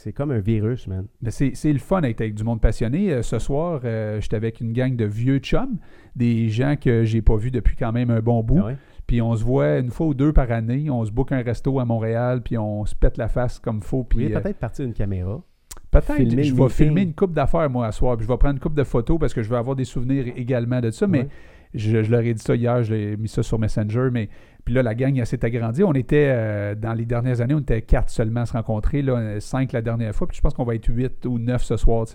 c'est, 0.09 0.13
comme 0.13 0.31
un 0.31 0.39
virus, 0.39 0.87
man. 0.87 1.05
Ben, 1.21 1.31
c'est, 1.31 1.73
le 1.73 1.79
fun 1.79 2.01
d'être 2.01 2.21
avec 2.21 2.35
du 2.35 2.43
monde 2.43 2.61
passionné. 2.61 3.11
Euh, 3.11 3.21
ce 3.21 3.39
soir, 3.39 3.81
euh, 3.83 4.19
j'étais 4.21 4.35
avec 4.35 4.59
une 4.61 4.73
gang 4.73 4.95
de 4.95 5.05
vieux 5.05 5.39
chums, 5.39 5.77
des 6.15 6.49
gens 6.49 6.75
que 6.75 7.03
j'ai 7.03 7.21
pas 7.21 7.35
vus 7.35 7.51
depuis 7.51 7.75
quand 7.75 7.91
même 7.91 8.09
un 8.09 8.21
bon 8.21 8.43
bout. 8.43 8.59
Ah 8.61 8.65
ouais? 8.67 8.77
Puis 9.07 9.21
on 9.21 9.35
se 9.35 9.43
voit 9.43 9.79
une 9.79 9.89
fois 9.89 10.07
ou 10.07 10.13
deux 10.13 10.33
par 10.33 10.51
année. 10.51 10.89
On 10.89 11.03
se 11.03 11.11
book 11.11 11.31
un 11.31 11.41
resto 11.41 11.79
à 11.79 11.85
Montréal, 11.85 12.41
puis 12.43 12.57
on 12.57 12.85
se 12.85 12.93
pète 12.93 13.17
la 13.17 13.27
face 13.27 13.57
comme 13.57 13.81
faut. 13.81 14.03
Puis 14.03 14.25
Puis 14.25 14.35
euh, 14.35 14.39
peut-être 14.39 14.59
partir 14.59 14.85
une 14.85 14.93
caméra. 14.93 15.41
peut-être 15.89 16.43
je 16.43 16.53
vais 16.53 16.69
filmer 16.69 17.01
une 17.01 17.15
coupe 17.15 17.33
d'affaires 17.33 17.69
moi 17.69 17.87
à 17.87 17.91
soir. 17.91 18.17
Puis 18.17 18.27
je 18.27 18.31
vais 18.31 18.37
prendre 18.37 18.53
une 18.53 18.59
coupe 18.59 18.75
de 18.75 18.83
photos 18.83 19.19
parce 19.19 19.33
que 19.33 19.41
je 19.41 19.49
veux 19.49 19.57
avoir 19.57 19.75
des 19.75 19.85
souvenirs 19.85 20.27
également 20.35 20.79
de 20.79 20.91
ça. 20.91 21.07
Mais 21.07 21.21
Ouais. 21.21 21.27
Je, 21.73 22.03
je 22.03 22.11
leur 22.11 22.21
ai 22.21 22.33
dit 22.33 22.41
ça 22.41 22.55
hier, 22.55 22.83
j'ai 22.83 23.15
mis 23.17 23.27
ça 23.27 23.43
sur 23.43 23.59
Messenger, 23.59 24.09
mais 24.11 24.29
puis 24.65 24.73
là, 24.73 24.83
la 24.83 24.93
gang 24.93 25.23
s'est 25.25 25.43
agrandie. 25.43 25.83
On 25.83 25.93
était, 25.93 26.27
euh, 26.29 26.75
dans 26.75 26.93
les 26.93 27.05
dernières 27.05 27.41
années, 27.41 27.55
on 27.55 27.59
était 27.59 27.81
quatre 27.81 28.09
seulement 28.09 28.41
à 28.41 28.45
se 28.45 28.53
rencontrer, 28.53 29.03
cinq 29.39 29.71
la 29.71 29.81
dernière 29.81 30.13
fois, 30.13 30.27
puis 30.27 30.37
je 30.37 30.41
pense 30.41 30.53
qu'on 30.53 30.63
va 30.63 30.75
être 30.75 30.87
huit 30.87 31.25
ou 31.25 31.39
neuf 31.39 31.63
ce 31.63 31.77
soir. 31.77 32.05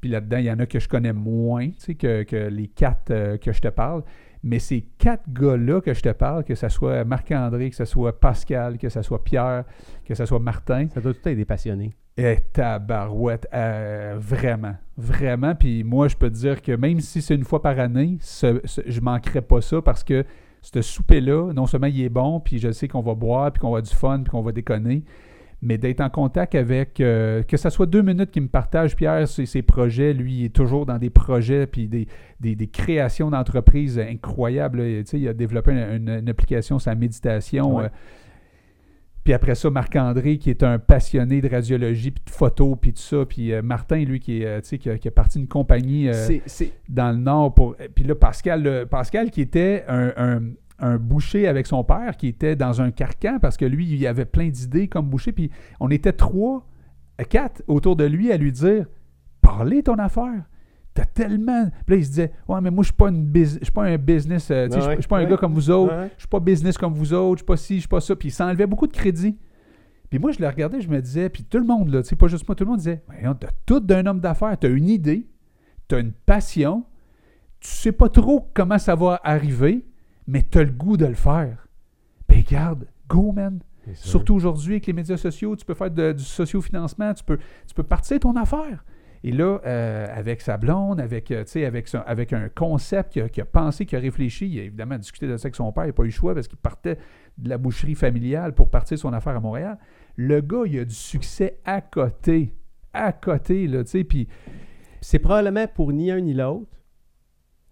Puis 0.00 0.10
là-dedans, 0.10 0.38
il 0.38 0.44
y 0.44 0.50
en 0.50 0.58
a 0.58 0.66
que 0.66 0.80
je 0.80 0.88
connais 0.88 1.12
moins, 1.12 1.68
que 1.98 2.48
les 2.48 2.68
quatre 2.68 3.10
euh, 3.10 3.36
que 3.36 3.52
je 3.52 3.60
te 3.60 3.68
parle. 3.68 4.02
Mais 4.42 4.58
ces 4.58 4.80
quatre 4.98 5.30
gars-là 5.32 5.80
que 5.80 5.94
je 5.94 6.00
te 6.00 6.08
parle, 6.08 6.44
que 6.44 6.54
ce 6.54 6.68
soit 6.68 7.04
Marc-André, 7.04 7.70
que 7.70 7.76
ce 7.76 7.84
soit 7.84 8.18
Pascal, 8.18 8.76
que 8.78 8.88
ce 8.88 9.02
soit 9.02 9.22
Pierre, 9.22 9.64
que 10.04 10.14
ce 10.14 10.24
soit 10.26 10.40
Martin, 10.40 10.88
Ça 10.88 11.00
doit 11.00 11.14
tout 11.14 11.28
être 11.28 11.36
des 11.36 11.44
passionnés. 11.44 11.94
Eh, 12.18 12.36
tabarouette, 12.52 13.46
euh, 13.54 14.16
vraiment, 14.18 14.74
vraiment. 14.96 15.54
Puis 15.54 15.82
moi, 15.84 16.08
je 16.08 16.16
peux 16.16 16.28
te 16.30 16.34
dire 16.36 16.60
que 16.62 16.72
même 16.72 17.00
si 17.00 17.22
c'est 17.22 17.34
une 17.34 17.44
fois 17.44 17.62
par 17.62 17.78
année, 17.78 18.18
ce, 18.20 18.60
ce- 18.64 18.82
je 18.86 19.00
manquerai 19.00 19.40
pas 19.40 19.60
ça 19.60 19.80
parce 19.80 20.04
que 20.04 20.24
ce 20.60 20.80
souper-là, 20.82 21.52
non 21.52 21.66
seulement 21.66 21.86
il 21.88 22.00
est 22.02 22.08
bon, 22.08 22.38
puis 22.40 22.58
je 22.58 22.70
sais 22.70 22.86
qu'on 22.88 23.00
va 23.00 23.14
boire, 23.14 23.50
puis 23.52 23.60
qu'on 23.60 23.68
va 23.68 23.78
avoir 23.78 23.82
du 23.82 23.94
fun, 23.94 24.20
puis 24.22 24.30
qu'on 24.30 24.42
va 24.42 24.52
déconner, 24.52 25.02
mais 25.60 25.78
d'être 25.78 26.00
en 26.00 26.10
contact 26.10 26.54
avec, 26.54 27.00
euh, 27.00 27.42
que 27.44 27.56
ça 27.56 27.70
soit 27.70 27.86
deux 27.86 28.02
minutes 28.02 28.30
qu'il 28.30 28.42
me 28.42 28.48
partage, 28.48 28.94
Pierre, 28.94 29.26
ses, 29.26 29.46
ses 29.46 29.62
projets, 29.62 30.12
lui, 30.12 30.34
il 30.40 30.44
est 30.44 30.54
toujours 30.54 30.86
dans 30.86 30.98
des 30.98 31.10
projets, 31.10 31.66
puis 31.66 31.88
des, 31.88 32.06
des, 32.40 32.54
des 32.56 32.66
créations 32.68 33.30
d'entreprises 33.30 33.98
incroyables. 33.98 34.82
là. 34.82 35.02
Tu 35.02 35.06
sais, 35.10 35.20
il 35.20 35.28
a 35.28 35.32
développé 35.34 35.72
une, 35.72 35.78
une- 36.08 36.18
une 36.20 36.28
application 36.28 36.78
la 36.84 36.94
méditation. 36.94 37.76
Ouais. 37.76 37.84
euh, 37.84 37.88
puis 39.24 39.32
après 39.32 39.54
ça, 39.54 39.70
Marc-André, 39.70 40.38
qui 40.38 40.50
est 40.50 40.62
un 40.62 40.78
passionné 40.78 41.40
de 41.40 41.48
radiologie, 41.48 42.10
puis 42.10 42.22
de 42.24 42.30
photos, 42.30 42.76
puis 42.80 42.92
tout 42.92 43.00
ça. 43.02 43.24
Puis 43.24 43.52
euh, 43.52 43.62
Martin, 43.62 43.98
lui, 44.04 44.18
qui, 44.20 44.42
est, 44.42 44.46
euh, 44.46 44.60
qui, 44.60 44.90
a, 44.90 44.98
qui 44.98 45.08
a 45.08 45.10
parti 45.10 45.38
d'une 45.38 45.48
compagnie 45.48 46.08
euh, 46.08 46.12
dans 46.88 47.10
le 47.12 47.18
Nord. 47.18 47.54
pour 47.54 47.76
Puis 47.94 48.04
là, 48.04 48.14
Pascal, 48.14 48.62
le- 48.62 48.86
Pascal 48.86 49.30
qui 49.30 49.40
était 49.40 49.84
un, 49.88 50.12
un- 50.16 50.40
un 50.80 50.96
boucher 50.98 51.46
avec 51.46 51.68
son 51.68 51.84
père, 51.84 52.16
qui 52.16 52.26
était 52.26 52.56
dans 52.56 52.80
un 52.82 52.90
carcan, 52.90 53.38
parce 53.40 53.56
que 53.56 53.64
lui, 53.64 53.86
il 53.86 54.04
avait 54.08 54.24
plein 54.24 54.48
d'idées 54.48 54.88
comme 54.88 55.06
boucher. 55.08 55.30
Puis 55.30 55.50
on 55.78 55.88
était 55.90 56.12
trois, 56.12 56.66
quatre 57.28 57.62
autour 57.68 57.94
de 57.94 58.04
lui 58.04 58.32
à 58.32 58.36
lui 58.36 58.50
dire 58.50 58.86
Parlez 59.40 59.82
ton 59.84 59.94
affaire. 59.94 60.42
T'as 60.94 61.04
tellement. 61.06 61.70
Puis 61.86 61.94
là, 61.94 61.96
il 61.96 62.04
se 62.04 62.10
disait 62.10 62.32
Ouais, 62.48 62.60
mais 62.60 62.70
moi, 62.70 62.82
je 62.82 62.88
suis 62.88 62.96
pas, 62.96 63.08
une 63.08 63.24
bus- 63.24 63.58
suis 63.62 63.72
pas 63.72 63.84
un 63.84 63.96
business. 63.96 64.50
euh, 64.50 64.68
je 64.96 65.00
suis 65.00 65.08
pas 65.08 65.18
un 65.18 65.24
gars 65.24 65.36
comme 65.38 65.54
vous 65.54 65.70
autres. 65.70 65.94
Je 66.16 66.20
suis 66.20 66.28
pas 66.28 66.40
business 66.40 66.76
comme 66.76 66.92
vous 66.92 67.14
autres. 67.14 67.38
Je 67.38 67.42
suis 67.42 67.46
pas 67.46 67.56
ci, 67.56 67.74
je 67.76 67.80
suis 67.80 67.88
pas 67.88 68.00
ça. 68.00 68.14
Puis 68.14 68.28
il 68.28 68.32
s'enlevait 68.32 68.66
beaucoup 68.66 68.86
de 68.86 68.92
crédit. 68.92 69.38
Puis 70.10 70.18
moi, 70.18 70.32
je 70.32 70.40
le 70.40 70.46
regardais, 70.48 70.82
je 70.82 70.90
me 70.90 71.00
disais, 71.00 71.30
puis 71.30 71.44
tout 71.44 71.56
le 71.56 71.64
monde, 71.64 71.88
là, 71.88 72.02
pas 72.18 72.26
juste 72.26 72.46
moi, 72.46 72.54
tout 72.54 72.64
le 72.64 72.70
monde 72.70 72.80
disait 72.80 73.02
t'as 73.34 73.48
tout 73.64 73.80
d'un 73.80 74.04
homme 74.04 74.20
d'affaires. 74.20 74.54
T'as 74.58 74.68
une 74.68 74.90
idée, 74.90 75.26
t'as 75.88 76.00
une 76.00 76.12
passion, 76.12 76.84
tu 77.60 77.70
sais 77.70 77.92
pas 77.92 78.10
trop 78.10 78.50
comment 78.52 78.76
ça 78.78 78.94
va 78.94 79.18
arriver, 79.24 79.86
mais 80.26 80.42
t'as 80.42 80.64
le 80.64 80.70
goût 80.72 80.98
de 80.98 81.06
le 81.06 81.14
faire. 81.14 81.66
Ben, 82.28 82.42
regarde, 82.46 82.86
go, 83.08 83.32
man. 83.32 83.60
Surtout 83.94 84.34
aujourd'hui, 84.34 84.74
avec 84.74 84.86
les 84.86 84.92
médias 84.92 85.16
sociaux, 85.16 85.56
tu 85.56 85.64
peux 85.64 85.74
faire 85.74 85.90
de- 85.90 86.12
du 86.12 86.22
sociofinancement, 86.24 87.14
tu 87.14 87.24
peux, 87.24 87.38
tu 87.66 87.74
peux 87.74 87.82
partir 87.82 88.20
ton 88.20 88.36
affaire. 88.36 88.84
Et 89.24 89.30
là, 89.30 89.60
euh, 89.64 90.06
avec 90.12 90.40
sa 90.40 90.56
blonde, 90.56 91.00
avec, 91.00 91.30
euh, 91.30 91.44
avec, 91.64 91.86
son- 91.88 91.98
avec 92.06 92.32
un 92.32 92.48
concept 92.48 93.12
qu'il 93.30 93.42
a, 93.42 93.44
pensé, 93.46 93.86
qu'il 93.86 93.96
a 93.96 94.00
réfléchi, 94.00 94.48
il 94.48 94.58
a 94.60 94.62
évidemment 94.64 94.98
discuté 94.98 95.28
de 95.28 95.36
ça 95.36 95.46
avec 95.46 95.54
son 95.54 95.70
père, 95.72 95.84
il 95.84 95.88
n'a 95.88 95.92
pas 95.92 96.02
eu 96.02 96.06
le 96.06 96.10
choix 96.12 96.34
parce 96.34 96.48
qu'il 96.48 96.58
partait 96.58 96.98
de 97.38 97.48
la 97.48 97.56
boucherie 97.56 97.94
familiale 97.94 98.52
pour 98.54 98.68
partir 98.68 98.98
son 98.98 99.12
affaire 99.12 99.36
à 99.36 99.40
Montréal. 99.40 99.78
Le 100.16 100.40
gars, 100.40 100.62
il 100.66 100.78
a 100.80 100.84
du 100.84 100.94
succès 100.94 101.58
à 101.64 101.80
côté. 101.80 102.52
À 102.92 103.12
côté, 103.12 103.66
là, 103.68 103.84
tu 103.84 103.90
sais, 103.90 104.04
puis 104.04 104.26
C'est 105.00 105.18
probablement 105.18 105.66
pour 105.66 105.92
ni 105.92 106.10
un 106.10 106.20
ni 106.20 106.34
l'autre. 106.34 106.66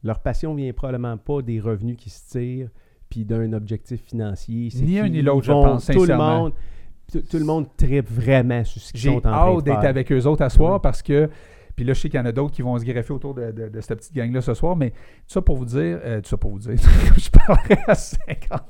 Leur 0.03 0.21
passion 0.21 0.55
vient 0.55 0.73
probablement 0.73 1.17
pas 1.19 1.43
des 1.43 1.61
revenus 1.61 1.97
qui 1.97 2.11
se 2.11 2.29
tirent 2.31 2.71
puis 3.09 3.25
d'un 3.25 3.53
objectif 3.53 4.03
financier. 4.03 4.69
Ni 4.83 4.99
un 4.99 5.09
ni 5.09 5.21
l'autre, 5.21 5.47
je 5.47 5.53
pense, 5.53 5.87
Tout 5.87 6.05
le 6.07 6.17
monde, 6.17 6.53
tout, 7.11 7.39
le 7.39 7.45
monde 7.45 7.67
tripe 7.77 8.11
vraiment 8.11 8.65
sur 8.65 8.81
ce 8.81 8.93
qu'ils 8.93 9.01
J'ai 9.01 9.11
sont 9.11 9.17
en 9.19 9.21
train 9.21 9.33
hâte 9.33 9.57
de 9.57 9.61
d'être 9.63 9.81
faire. 9.81 9.91
avec 9.91 10.13
eux 10.13 10.27
autres 10.27 10.43
à 10.43 10.51
soir 10.51 10.75
Ouais. 10.75 10.79
parce 10.83 11.03
que 11.03 11.29
Puis 11.77 11.85
là, 11.85 11.93
je 11.95 12.01
sais 12.01 12.09
qu'il 12.09 12.19
y 12.19 12.23
en 12.23 12.27
a 12.27 12.33
d'autres 12.33 12.53
qui 12.55 12.63
vont 12.63 12.79
se 12.79 12.85
greffer 12.85 13.13
autour 13.13 13.35
de, 13.35 13.51
de- 13.53 13.69
de 13.69 13.81
cette 13.81 13.99
petite 13.99 14.15
gang-là 14.15 14.41
ce 14.41 14.55
soir. 14.55 14.77
Mais 14.77 14.91
tout 14.91 14.97
ça 15.29 15.43
pour 15.43 15.57
vous 15.57 15.65
dire, 15.65 15.99
euh, 16.05 16.21
tout 16.21 16.29
ça 16.29 16.37
pour 16.37 16.51
vous 16.51 16.59
dire, 16.59 16.73
je 17.17 17.31
parlerai 17.31 17.79
à 17.87 17.95
50 17.95 18.29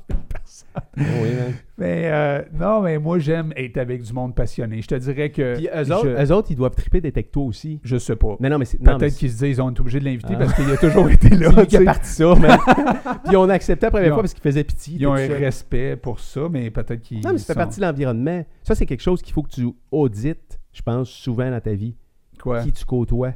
000 0.09 0.21
personnes. 0.29 0.71
Oui. 0.97 1.53
Mais 1.77 2.03
euh, 2.11 2.41
non, 2.53 2.81
mais 2.81 2.97
moi, 2.99 3.17
j'aime 3.19 3.51
être 3.55 3.77
avec 3.77 4.01
du 4.03 4.13
monde 4.13 4.35
passionné. 4.35 4.81
Je 4.81 4.87
te 4.87 4.95
dirais 4.95 5.31
que. 5.31 5.55
Puis 5.55 5.67
eux 5.67 5.83
je, 5.83 5.93
autres, 5.93 6.07
eux 6.23 6.31
autres, 6.31 6.51
ils 6.51 6.55
doivent 6.55 6.75
triper 6.75 7.01
d'être 7.01 7.17
avec 7.17 7.31
toi 7.31 7.43
aussi. 7.43 7.79
je 7.83 7.97
sais 7.97 8.15
pas. 8.15 8.35
Mais 8.39 8.49
c'est. 8.65 8.79
non, 8.81 8.93
mais 8.93 8.97
Peut-être 8.99 9.15
qu'ils 9.17 9.31
se 9.31 9.37
disent 9.37 9.57
ils 9.57 9.61
ont 9.61 9.69
été 9.69 9.81
obligés 9.81 9.99
de 9.99 10.05
l'inviter 10.05 10.33
Ah. 10.35 10.37
parce 10.39 10.53
qu'il 10.53 10.69
a 10.69 10.77
toujours 10.77 11.09
été 11.09 11.29
là. 11.35 11.49
c'est 11.53 11.59
lui 11.61 11.67
qui 11.67 11.77
a 11.77 11.83
parti 11.83 12.09
ça, 12.09 12.35
man. 12.35 12.57
Puis 13.25 13.35
on 13.35 13.49
a 13.49 13.53
accepté 13.53 13.85
la 13.87 13.91
première 13.91 14.11
ont- 14.11 14.15
fois 14.15 14.23
parce 14.23 14.33
qu'il 14.33 14.43
faisait 14.43 14.63
pitié. 14.63 14.97
Ils 14.99 15.07
ont 15.07 15.13
un 15.13 15.27
ça. 15.27 15.33
respect 15.33 15.95
pour 15.95 16.19
ça, 16.19 16.41
mais 16.51 16.69
peut-être 16.69 17.01
qu'ils. 17.01 17.21
Non, 17.21 17.31
mais 17.33 17.37
ça 17.39 17.53
fait 17.53 17.59
partie 17.59 17.79
de 17.79 17.85
l'environnement. 17.85 18.45
Ça, 18.63 18.75
c'est 18.75 18.85
quelque 18.85 19.01
chose 19.03 19.21
qu'il 19.21 19.33
faut 19.33 19.43
que 19.43 19.49
tu 19.51 19.67
audites, 19.91 20.59
je 20.73 20.81
pense, 20.81 21.09
souvent 21.09 21.49
dans 21.49 21.59
ta 21.61 21.73
vie. 21.73 21.95
Quoi? 22.41 22.63
Qui 22.63 22.71
tu 22.71 22.85
côtoies? 22.85 23.33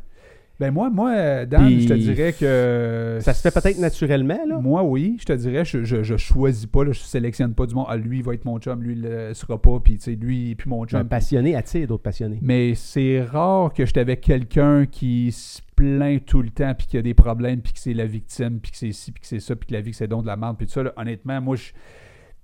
Ben 0.58 0.72
moi, 0.72 0.90
moi, 0.90 1.12
euh, 1.12 1.46
Dan, 1.46 1.66
Puis- 1.66 1.82
je 1.82 1.90
te 1.90 1.94
dirais 1.96 2.32
que. 2.32 3.18
Ça 3.20 3.34
se 3.34 3.42
fait 3.42 3.52
peut-être 3.54 3.78
naturellement, 3.78 4.40
là? 4.48 4.58
Moi, 4.60 4.84
oui, 4.84 5.18
je 5.20 5.26
te 5.26 5.34
dirais, 5.34 5.66
je, 5.66 5.84
je, 5.84 6.02
je 6.02 6.16
choisis 6.16 6.66
pas, 6.66 6.86
là, 6.86 6.94
je 6.94 7.00
sélectionne 7.02 7.54
pas 7.54 7.66
du 7.66 7.76
monde. 7.76 7.88
Ah, 7.90 7.98
lui, 7.98 8.20
il 8.20 8.24
va 8.24 8.34
être 8.36 8.46
mon 8.46 8.58
chum, 8.60 8.82
lui, 8.82 8.94
il 8.94 9.02
le 9.02 9.34
sera 9.34 9.62
pas, 9.62 9.82
puis 9.84 9.98
tu 9.98 10.04
sais, 10.04 10.12
lui, 10.16 10.56
puis 10.56 10.70
mon 10.70 10.84
Un 10.84 10.88
chum. 10.88 11.08
passionné 11.10 11.58
attire 11.58 11.88
d'autres 11.90 12.04
passionnés. 12.04 12.40
Mais 12.42 12.74
c'est 12.74 13.22
rare 13.22 13.74
que 13.74 13.86
j'étais 13.86 14.00
avec 14.00 14.22
quelqu'un 14.22 14.86
qui 14.86 15.34
se 15.34 15.62
plaint 15.76 16.24
tout 16.26 16.42
le 16.42 16.50
temps, 16.52 16.74
puis 16.74 16.88
qui 16.88 16.98
a 16.98 17.02
des 17.02 17.14
problèmes, 17.14 17.60
puis 17.60 17.74
que 17.74 17.80
c'est 17.80 17.94
la 17.94 18.06
victime, 18.06 18.62
puis 18.62 18.72
que 18.72 18.78
c'est 18.78 18.94
ci, 18.94 19.12
puis 19.12 19.20
que 19.20 19.28
c'est 19.28 19.42
ça, 19.42 19.58
puis 19.58 19.68
que 19.68 19.74
la 19.74 19.82
vie, 19.82 19.94
c'est 19.94 20.08
donc 20.08 20.22
de 20.22 20.28
la 20.28 20.38
merde, 20.38 20.56
puis 20.58 20.68
tout 20.68 20.74
ça. 20.74 20.84
là. 20.84 20.94
honnêtement, 20.96 21.42
moi, 21.42 21.58
je 21.58 21.64
suis 21.64 21.74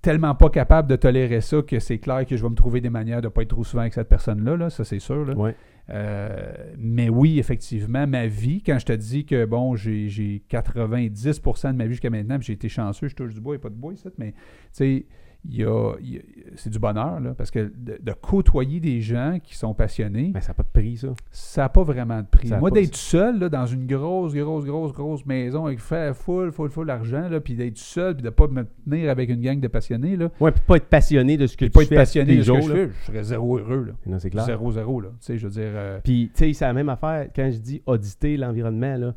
tellement 0.02 0.34
pas 0.34 0.50
capable 0.50 0.86
de 0.86 0.96
tolérer 0.96 1.40
ça 1.40 1.62
que 1.66 1.78
c'est 1.78 1.96
clair 1.98 2.26
que 2.26 2.36
je 2.36 2.42
vais 2.42 2.50
me 2.50 2.56
trouver 2.56 2.82
des 2.82 2.90
manières 2.90 3.22
de 3.22 3.28
pas 3.28 3.40
être 3.40 3.48
trop 3.50 3.64
souvent 3.64 3.80
avec 3.82 3.94
cette 3.94 4.08
personne-là, 4.10 4.56
là, 4.58 4.68
ça 4.68 4.84
c'est 4.84 4.98
sûr. 4.98 5.24
Là. 5.24 5.34
Ouais. 5.34 5.54
Euh, 5.90 6.52
mais 6.78 7.08
oui, 7.08 7.38
effectivement, 7.38 8.06
ma 8.06 8.26
vie, 8.26 8.62
quand 8.62 8.78
je 8.78 8.86
te 8.86 8.92
dis 8.92 9.24
que 9.24 9.44
bon, 9.44 9.74
j'ai 9.74 10.08
j'ai 10.08 10.42
90% 10.50 11.72
de 11.72 11.76
ma 11.76 11.84
vie 11.84 11.92
jusqu'à 11.92 12.10
maintenant, 12.10 12.38
j'ai 12.40 12.52
été 12.52 12.68
chanceux, 12.68 13.08
je 13.08 13.14
touche 13.14 13.34
du 13.34 13.40
bois, 13.40 13.56
a 13.56 13.58
pas 13.58 13.68
de 13.68 13.74
bois 13.74 13.92
ici, 13.92 14.08
mais 14.18 14.32
tu 14.32 14.38
sais, 14.72 15.06
il 15.48 16.22
c'est 16.54 16.70
du 16.70 16.78
bonheur, 16.78 17.18
là, 17.18 17.34
parce 17.36 17.50
que 17.50 17.72
de, 17.76 17.98
de 18.00 18.12
côtoyer 18.12 18.78
des 18.78 19.00
gens 19.00 19.38
qui 19.42 19.56
sont 19.56 19.74
passionnés, 19.74 20.30
Mais 20.34 20.40
ça 20.40 20.48
n'a 20.48 20.54
pas 20.54 20.62
de 20.62 20.68
prix, 20.72 20.96
ça. 20.98 21.08
ça 21.30 21.62
n'a 21.62 21.68
pas 21.68 21.82
vraiment 21.82 22.20
de 22.20 22.26
prix. 22.26 22.50
Moi, 22.60 22.70
d'être 22.70 22.94
seul 22.94 23.38
là, 23.40 23.48
dans 23.48 23.66
une 23.66 23.86
grosse, 23.86 24.34
grosse, 24.34 24.64
grosse, 24.64 24.92
grosse 24.92 25.26
maison 25.26 25.66
avec 25.66 25.80
fait 25.80 26.14
full, 26.14 26.52
full, 26.52 26.70
full 26.70 26.88
argent, 26.90 27.28
là, 27.28 27.40
puis 27.40 27.54
d'être 27.54 27.78
seul, 27.78 28.14
puis 28.14 28.22
de 28.22 28.28
ne 28.28 28.30
pas 28.30 28.46
me 28.48 28.64
tenir 28.84 29.10
avec 29.10 29.30
une 29.30 29.40
gang 29.40 29.58
de 29.58 29.68
passionnés, 29.68 30.16
là, 30.16 30.30
Ouais, 30.40 30.52
puis 30.52 30.60
pas 30.66 30.76
être 30.76 30.86
passionné 30.88 31.36
de 31.36 31.46
ce 31.46 31.56
que 31.56 31.64
puis 31.64 31.70
tu 31.70 31.74
pas 31.74 31.82
être 31.82 31.88
fais 31.88 31.94
passionné 31.96 32.36
de 32.36 32.42
ce 32.42 32.52
que 32.52 32.60
je 32.60 32.72
fais, 32.72 32.88
je 33.00 33.06
serais 33.06 33.22
zéro 33.24 33.58
heureux. 33.58 33.84
Là. 33.86 33.92
Non, 34.06 34.18
c'est 34.18 34.30
clair. 34.30 34.44
Zéro, 34.44 34.70
zéro. 34.72 35.00
Là. 35.00 35.08
Tu 35.20 35.26
sais, 35.26 35.38
je 35.38 35.46
veux 35.46 35.52
dire... 35.52 35.70
euh, 35.74 35.98
Puis, 36.04 36.30
tu 36.34 36.44
sais, 36.44 36.52
c'est 36.52 36.64
la 36.66 36.72
même 36.72 36.88
affaire. 36.88 37.28
Quand 37.34 37.50
je 37.50 37.58
dis 37.58 37.82
auditer 37.86 38.36
l'environnement, 38.36 38.96
là, 38.96 39.14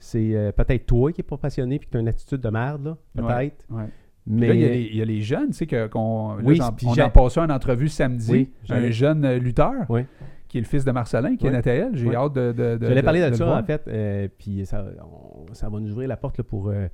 c'est 0.00 0.34
euh, 0.34 0.52
peut-être 0.52 0.86
toi 0.86 1.12
qui 1.12 1.20
n'es 1.20 1.24
pas 1.26 1.36
passionné 1.36 1.78
puis 1.78 1.86
que 1.86 1.92
tu 1.92 1.96
as 1.98 2.00
une 2.00 2.08
attitude 2.08 2.40
de 2.40 2.48
merde, 2.48 2.84
là, 2.84 2.96
peut-être. 3.14 3.64
ouais. 3.70 3.84
Mais 4.30 4.48
Là, 4.48 4.54
il 4.54 4.60
y, 4.60 4.64
a 4.64 4.68
les, 4.68 4.82
il 4.82 4.96
y 4.96 5.02
a 5.02 5.04
les 5.04 5.20
jeunes, 5.20 5.48
tu 5.48 5.54
sais, 5.54 5.66
que- 5.66 5.86
qu'on, 5.86 6.34
là, 6.36 6.42
Oui, 6.44 6.60
on 6.86 6.94
j'ai- 6.94 7.00
a 7.02 7.08
passé 7.08 7.40
une 7.40 7.50
entrevue 7.52 7.88
samedi, 7.88 8.30
Oui, 8.30 8.50
un 8.68 8.90
jeune 8.90 9.24
euh, 9.24 9.38
lutteur, 9.38 9.86
Oui. 9.88 10.02
qui 10.48 10.58
est 10.58 10.60
le 10.60 10.66
fils 10.66 10.84
de 10.84 10.90
Marcelin, 10.90 11.36
qui 11.36 11.46
est 11.46 11.50
Nathalie. 11.50 11.96
J'ai 11.96 12.14
hâte 12.14 12.34
de, 12.34 12.52
de, 12.52 12.76
de- 12.76 12.86
J'allais 12.88 13.02
parler 13.02 13.30
de, 13.30 13.34
ça, 13.34 13.58
en 13.58 13.62
fait, 13.64 13.82
euh, 13.88 14.28
puis 14.38 14.66
ça, 14.66 14.84
on- 15.02 15.52
ça 15.54 15.68
va 15.68 15.80
nous 15.80 15.90
ouvrir 15.92 16.08
la 16.08 16.16
porte 16.16 16.36
là, 16.38 16.44
pour 16.44 16.68
euh, 16.68 16.88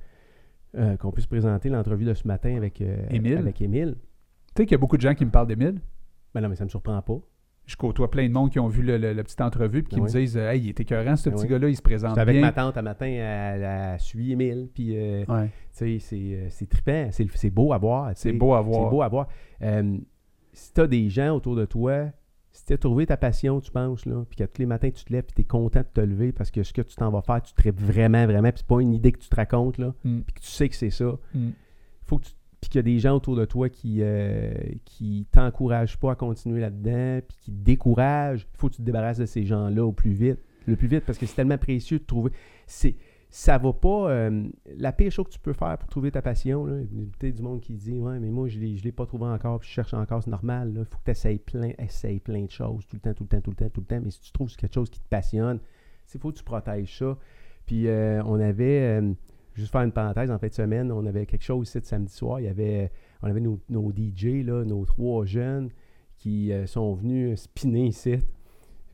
euh, 0.77 0.97
qu'on 0.97 1.11
puisse 1.11 1.25
présenter 1.27 1.69
l'entrevue 1.69 2.05
de 2.05 2.13
ce 2.13 2.27
matin 2.27 2.55
avec, 2.55 2.81
Émile. 3.09 3.37
avec 3.37 3.61
Émile. 3.61 3.95
Tu 4.55 4.61
sais 4.61 4.65
qu'il 4.65 4.71
y 4.73 4.75
a 4.75 4.77
beaucoup 4.79 4.97
de 4.97 5.01
gens 5.01 5.13
qui 5.13 5.25
me 5.25 5.31
parlent 5.31 5.47
d'Émile. 5.47 5.79
Ben 6.33 6.41
non, 6.41 6.49
mais 6.49 6.55
ça 6.55 6.63
me 6.65 6.69
surprend 6.69 7.01
pas. 7.01 7.17
Je 7.65 7.75
côtoie 7.75 8.11
plein 8.11 8.27
de 8.27 8.33
monde 8.33 8.51
qui 8.51 8.59
ont 8.59 8.67
vu 8.67 8.81
le- 8.83 8.97
le- 8.97 9.13
la 9.13 9.23
petite 9.23 9.41
entrevue 9.41 9.81
puis 9.83 9.93
qui 9.95 9.99
Ah 9.99 10.03
me 10.03 10.07
disent 10.07 10.37
euh, 10.37 10.51
Hey, 10.51 10.61
il 10.61 10.69
est 10.69 10.79
écœurant, 10.79 11.15
ce 11.15 11.29
Ah 11.29 11.33
petit 11.33 11.47
gars-là, 11.47 11.67
il 11.69 11.75
se 11.75 11.81
présente 11.81 12.11
J'étais 12.11 12.21
avec 12.21 12.35
bien. 12.35 12.45
ma 12.45 12.51
tante 12.51 12.77
un 12.77 12.81
matin, 12.83 13.07
elle, 13.07 13.63
elle 13.63 13.99
suit 13.99 14.31
Émile, 14.33 14.69
puis 14.73 14.95
euh, 14.95 15.25
Ouais, 15.27 15.49
c'est, 15.71 15.97
euh, 16.13 16.47
c'est 16.49 16.69
trippant, 16.69 17.07
c'est, 17.11 17.27
c'est 17.35 17.49
beau 17.49 17.73
à 17.73 17.77
voir. 17.79 18.11
c'est 18.15 18.33
beau 18.33 18.53
à 18.53 18.61
C'est 18.63 18.69
voir. 18.69 18.89
beau 18.91 19.01
à 19.01 19.07
voir. 19.07 19.27
Euh, 19.63 19.97
si 20.53 20.73
tu 20.73 20.81
as 20.81 20.87
des 20.87 21.09
gens 21.09 21.35
autour 21.35 21.55
de 21.55 21.65
toi, 21.65 22.05
si 22.51 22.65
tu 22.65 22.73
as 22.73 22.77
trouvé 22.77 23.05
ta 23.05 23.17
passion, 23.17 23.59
tu 23.59 23.71
penses, 23.71 24.05
là, 24.05 24.23
puis 24.29 24.37
que 24.37 24.43
tous 24.43 24.59
les 24.59 24.65
matins 24.65 24.89
tu 24.91 25.03
te 25.03 25.11
lèves, 25.11 25.23
puis 25.25 25.33
tu 25.35 25.41
es 25.41 25.45
content 25.45 25.81
de 25.81 25.87
te 25.93 26.01
lever 26.01 26.31
parce 26.31 26.51
que 26.51 26.63
ce 26.63 26.71
que 26.71 26.81
tu 26.83 26.95
t'en 26.95 27.09
vas 27.09 27.21
faire, 27.21 27.41
tu 27.41 27.53
tripes 27.53 27.81
vraiment, 27.81 28.25
vraiment, 28.25 28.49
puis 28.51 28.59
c'est 28.59 28.67
pas 28.67 28.79
une 28.79 28.93
idée 28.93 29.11
que 29.11 29.19
tu 29.19 29.27
te 29.27 29.35
racontes, 29.35 29.77
là, 29.79 29.93
Mm, 30.05 30.19
puis 30.21 30.33
que 30.35 30.39
tu 30.41 30.47
sais 30.47 30.69
que 30.69 30.75
c'est 30.75 30.91
ça. 30.91 31.17
mm. 31.33 31.49
faut 32.05 32.19
que 32.19 32.25
tu 32.25 32.31
puis 32.65 32.69
qu'il 32.71 32.79
y 32.79 32.79
a 32.79 32.93
des 32.95 32.97
gens 32.97 33.15
autour 33.15 33.35
de 33.35 33.45
toi 33.45 33.69
qui 33.69 33.97
euh, 34.01 34.51
qui 34.85 35.27
t'encouragent 35.31 35.99
pas 35.99 36.13
à 36.13 36.15
continuer 36.15 36.61
là-dedans, 36.61 37.19
puis 37.27 37.37
qui 37.39 37.51
te 37.51 37.63
découragent, 37.63 38.47
il 38.51 38.57
faut 38.57 38.69
que 38.69 38.73
tu 38.73 38.81
te 38.81 38.85
débarrasses 38.85 39.19
de 39.19 39.27
ces 39.27 39.45
gens-là 39.45 39.85
au 39.85 39.91
plus 39.91 40.13
vite, 40.13 40.39
le 40.65 40.75
plus 40.75 40.87
vite, 40.87 41.05
parce 41.05 41.19
que 41.19 41.27
c'est 41.27 41.35
tellement 41.35 41.59
précieux 41.59 41.99
de 41.99 42.05
trouver. 42.05 42.31
C'est 42.65 42.95
ça 43.29 43.59
va 43.59 43.71
pas. 43.71 44.09
euh, 44.09 44.47
la 44.77 44.91
pire 44.93 45.11
chose 45.11 45.25
que 45.27 45.33
tu 45.33 45.39
peux 45.39 45.53
faire 45.53 45.77
pour 45.77 45.87
trouver 45.89 46.09
ta 46.09 46.23
passion, 46.23 46.65
là, 46.65 46.77
peut-être 47.19 47.35
du 47.35 47.43
monde 47.43 47.61
qui 47.61 47.75
dit 47.75 47.99
Ouais, 47.99 48.17
mais 48.17 48.31
moi, 48.31 48.47
je 48.47 48.57
ne 48.57 48.65
l'ai 48.65 48.91
pas 48.91 49.05
trouvé 49.05 49.25
encore, 49.25 49.59
puis 49.59 49.69
je 49.69 49.73
cherche 49.75 49.93
encore, 49.93 50.23
c'est 50.23 50.31
normal. 50.31 50.73
Il 50.75 50.85
faut 50.85 50.97
que 50.97 51.05
tu 51.05 51.11
essayes 51.11 51.37
plein, 51.37 51.69
essayes 51.77 52.19
plein 52.19 52.45
de 52.45 52.49
choses, 52.51 52.87
tout 52.87 52.95
le 52.95 53.01
temps, 53.01 53.13
tout 53.13 53.25
le 53.25 53.29
temps, 53.29 53.41
tout 53.41 53.51
le 53.51 53.57
temps, 53.57 53.69
tout 53.69 53.81
le 53.81 53.85
temps. 53.85 54.01
Mais 54.03 54.09
si 54.09 54.21
tu 54.21 54.31
trouves 54.31 54.55
quelque 54.55 54.73
chose 54.73 54.89
qui 54.89 54.99
te 54.99 55.07
passionne, 55.07 55.59
il 56.11 56.19
faut 56.19 56.31
que 56.31 56.37
tu 56.37 56.43
protèges 56.43 56.97
ça. 56.97 57.15
Puis 57.67 57.87
euh, 57.87 58.23
on 58.23 58.39
avait, 58.39 58.99
euh, 59.01 59.13
juste 59.55 59.71
faire 59.71 59.81
une 59.81 59.91
parenthèse, 59.91 60.29
en 60.31 60.37
fin 60.37 60.47
de 60.47 60.53
semaine, 60.53 60.91
on 60.91 61.05
avait 61.05 61.25
quelque 61.25 61.43
chose 61.43 61.67
ici 61.69 61.79
de 61.79 61.85
samedi 61.85 62.11
soir. 62.13 62.39
Il 62.39 62.43
y 62.43 62.47
avait, 62.49 62.91
on 63.23 63.27
avait 63.27 63.39
nos, 63.41 63.59
nos 63.69 63.91
DJ, 63.91 64.43
là, 64.45 64.63
nos 64.65 64.85
trois 64.85 65.25
jeunes 65.25 65.69
qui 66.17 66.51
euh, 66.51 66.65
sont 66.67 66.93
venus 66.93 67.41
spinner 67.41 67.87
ici. 67.87 68.15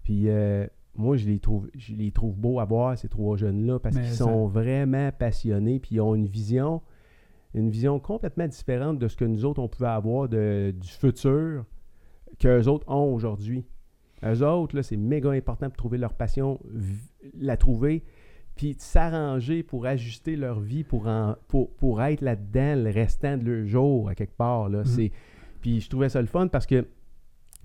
Puis 0.04 0.30
euh, 0.30 0.66
moi, 0.96 1.18
je 1.18 1.28
les 1.28 1.40
trouve, 1.40 1.70
je 1.76 1.94
les 1.96 2.12
trouve 2.12 2.36
beaux 2.36 2.60
à 2.60 2.66
voir, 2.66 2.98
ces 2.98 3.10
trois 3.10 3.38
jeunes-là, 3.38 3.80
parce 3.80 3.96
qu'ils 3.96 4.06
ça- 4.08 4.26
sont 4.26 4.48
vraiment 4.48 5.12
passionnés, 5.12 5.80
puis 5.80 5.96
ils 5.96 6.02
ont 6.02 6.16
une 6.16 6.26
vision, 6.28 6.82
une 7.54 7.70
vision 7.70 8.00
complètement 8.00 8.48
différente 8.48 8.98
de 9.00 9.08
ce 9.08 9.16
que 9.18 9.26
nous 9.26 9.46
autres, 9.46 9.60
on 9.62 9.68
pouvait 9.68 9.90
avoir 9.90 10.30
de- 10.30 10.74
du 10.80 10.88
futur 10.90 11.66
qu'eux 12.40 12.66
autres 12.68 12.90
ont 12.90 13.14
aujourd'hui. 13.14 13.66
Eux 14.24 14.46
autres, 14.46 14.76
là, 14.76 14.84
c'est 14.84 14.98
méga 14.98 15.32
important 15.32 15.68
pour 15.68 15.78
trouver 15.78 15.98
leur 15.98 16.14
passion, 16.14 16.60
la 17.40 17.58
trouver, 17.58 18.04
puis 18.56 18.76
de 18.76 18.82
s'arranger 18.82 19.64
pour 19.64 19.86
ajuster 19.86 20.36
leur 20.36 20.60
vie, 20.60 20.84
pour, 20.84 21.08
en- 21.08 21.36
pour, 21.48 21.72
pour 21.76 22.02
être 22.04 22.22
là-dedans 22.22 22.76
le 22.84 22.90
restant 22.92 23.38
de 23.38 23.50
leur 23.50 23.66
jour, 23.68 24.10
à 24.10 24.16
quelque 24.16 24.36
part. 24.36 24.70
Là. 24.70 24.80
Mhm. 24.80 24.86
C'est- 24.86 25.12
Puis 25.62 25.82
je 25.82 25.90
trouvais 25.90 26.10
ça 26.10 26.22
le 26.22 26.28
fun 26.28 26.48
parce 26.48 26.66
que 26.66 26.88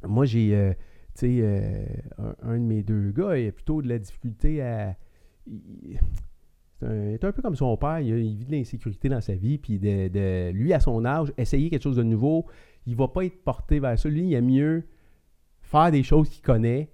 moi, 0.06 0.24
j'ai, 0.26 0.54
euh, 0.54 0.72
tu 1.14 1.20
sais, 1.20 1.38
euh, 1.40 1.84
un, 2.18 2.34
un 2.42 2.54
de 2.58 2.64
mes 2.64 2.82
deux 2.82 3.10
gars, 3.10 3.38
il 3.38 3.48
a 3.48 3.52
plutôt 3.52 3.82
de 3.82 3.88
la 3.88 3.98
difficulté 3.98 4.62
à... 4.62 4.94
il- 5.46 5.98
c'est 6.78 6.86
un, 6.86 7.10
est 7.12 7.24
un 7.24 7.32
peu 7.32 7.40
comme 7.40 7.56
son 7.56 7.74
père, 7.78 8.00
il, 8.00 8.14
vit 8.36 8.44
de 8.44 8.52
l'insécurité 8.52 9.08
dans 9.08 9.22
sa 9.22 9.34
vie, 9.34 9.56
puis 9.56 9.78
de, 9.78 10.08
de- 10.08 10.50
lui, 10.50 10.74
à 10.74 10.80
son 10.80 11.04
âge, 11.06 11.32
essayer 11.38 11.70
quelque 11.70 11.82
chose 11.82 11.96
de 11.96 12.02
nouveau, 12.02 12.44
il 12.86 12.94
va 12.94 13.08
pas 13.08 13.24
être 13.24 13.42
porté 13.42 13.80
vers 13.80 13.98
ça. 13.98 14.10
Lui, 14.10 14.28
il 14.28 14.36
a 14.36 14.42
mieux 14.42 14.84
faire 15.62 15.90
des 15.90 16.02
choses 16.02 16.28
qu'il 16.28 16.42
connaît, 16.42 16.90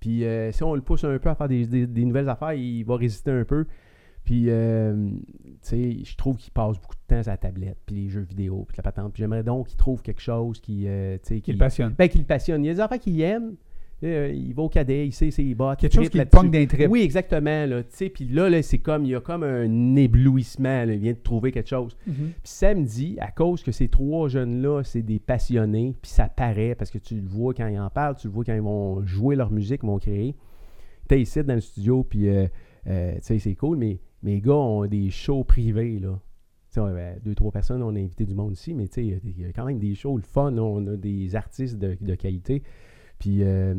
puis 0.00 0.24
euh, 0.24 0.50
si 0.52 0.62
on 0.62 0.74
le 0.74 0.80
pousse 0.80 1.04
un 1.04 1.18
peu 1.18 1.28
à 1.28 1.34
faire 1.34 1.48
des, 1.48 1.66
des- 1.66 1.86
des 1.86 2.04
nouvelles 2.04 2.28
affaires, 2.28 2.54
il 2.54 2.82
va 2.84 2.96
résister 2.96 3.30
un 3.30 3.44
peu. 3.44 3.66
Puis, 4.24 4.44
euh, 4.48 5.10
tu 5.44 5.58
sais, 5.62 5.98
je 6.04 6.16
trouve 6.16 6.36
qu'il 6.36 6.52
passe 6.52 6.78
beaucoup 6.78 6.94
de 6.94 7.00
temps 7.14 7.20
à 7.26 7.30
la 7.32 7.36
tablette, 7.38 7.78
puis 7.86 7.96
les 7.96 8.08
jeux 8.10 8.20
vidéo, 8.20 8.64
puis 8.68 8.76
la 8.76 8.82
patente. 8.82 9.12
Puis 9.14 9.22
j'aimerais 9.22 9.42
donc 9.42 9.68
qu'il 9.68 9.78
trouve 9.78 10.02
quelque 10.02 10.20
chose 10.20 10.60
qui, 10.60 10.86
euh, 10.86 11.16
tu 11.22 11.36
sais, 11.36 11.40
Qui 11.40 11.52
le 11.52 11.58
passionne. 11.58 11.94
ben, 11.96 12.08
qui 12.08 12.18
le 12.18 12.24
passionne. 12.24 12.62
Il 12.64 12.68
y 12.68 12.70
a 12.70 12.74
des 12.74 12.80
affaires 12.80 12.98
qu'il 12.98 13.20
aime. 13.22 13.54
Euh, 14.02 14.32
il 14.34 14.54
va 14.54 14.62
au 14.62 14.68
cadet, 14.68 15.06
il 15.06 15.12
sait 15.12 15.30
ses 15.30 15.54
bottes. 15.54 15.78
Quelque 15.78 15.94
chose 15.94 16.08
qui 16.08 16.24
pogne 16.24 16.50
d'un 16.50 16.64
trip. 16.64 16.88
Oui, 16.88 17.02
exactement. 17.02 17.66
Là, 17.66 17.82
puis 18.14 18.24
là, 18.28 18.48
là 18.48 18.62
c'est 18.62 18.78
comme, 18.78 19.04
il 19.04 19.10
y 19.10 19.14
a 19.14 19.20
comme 19.20 19.42
un 19.42 19.96
éblouissement. 19.96 20.84
là, 20.86 20.94
il 20.94 21.00
vient 21.00 21.12
de 21.12 21.18
trouver 21.18 21.52
quelque 21.52 21.68
chose. 21.68 21.96
Mhm. 22.06 22.14
Puis 22.14 22.34
samedi, 22.44 23.16
à 23.20 23.30
cause 23.30 23.62
que 23.62 23.72
ces 23.72 23.88
trois 23.88 24.28
jeunes-là, 24.28 24.82
c'est 24.84 25.02
des 25.02 25.18
passionnés, 25.18 25.94
puis 26.00 26.10
ça 26.10 26.28
paraît 26.28 26.74
parce 26.74 26.90
que 26.90 26.98
tu 26.98 27.16
le 27.16 27.28
vois 27.28 27.52
quand 27.52 27.68
ils 27.68 27.78
en 27.78 27.90
parlent, 27.90 28.16
tu 28.16 28.28
le 28.28 28.32
vois 28.32 28.44
quand 28.44 28.54
ils 28.54 28.62
vont 28.62 29.04
jouer 29.04 29.36
leur 29.36 29.50
musique, 29.50 29.84
vont 29.84 29.98
créer. 29.98 30.34
T'es 31.06 31.20
ici 31.20 31.42
dans 31.44 31.54
le 31.54 31.60
studio, 31.60 32.04
puis 32.04 32.28
euh, 32.28 32.46
euh, 32.86 33.14
tu 33.16 33.20
sais, 33.22 33.38
c'est 33.38 33.54
cool, 33.54 33.76
mais 33.76 33.98
mes 34.22 34.40
gars 34.40 34.54
ont 34.54 34.86
des 34.86 35.10
shows 35.10 35.44
privés, 35.44 35.98
là. 35.98 36.18
On 36.76 36.84
avait 36.84 37.18
deux, 37.24 37.34
trois 37.34 37.50
personnes, 37.50 37.82
on 37.82 37.96
a 37.96 37.98
invité 37.98 38.24
du 38.24 38.32
monde 38.32 38.52
ici, 38.52 38.74
mais 38.74 38.84
il 38.84 39.06
y 39.06 39.44
a 39.44 39.48
y 39.48 39.52
quand 39.52 39.64
même 39.64 39.80
des 39.80 39.96
shows, 39.96 40.16
le 40.16 40.22
fun, 40.22 40.56
on 40.56 40.86
a 40.86 40.96
des 40.96 41.34
artistes 41.34 41.76
de, 41.76 41.96
de 42.00 42.14
qualité. 42.14 42.62
Puis 43.20 43.44
euh, 43.44 43.74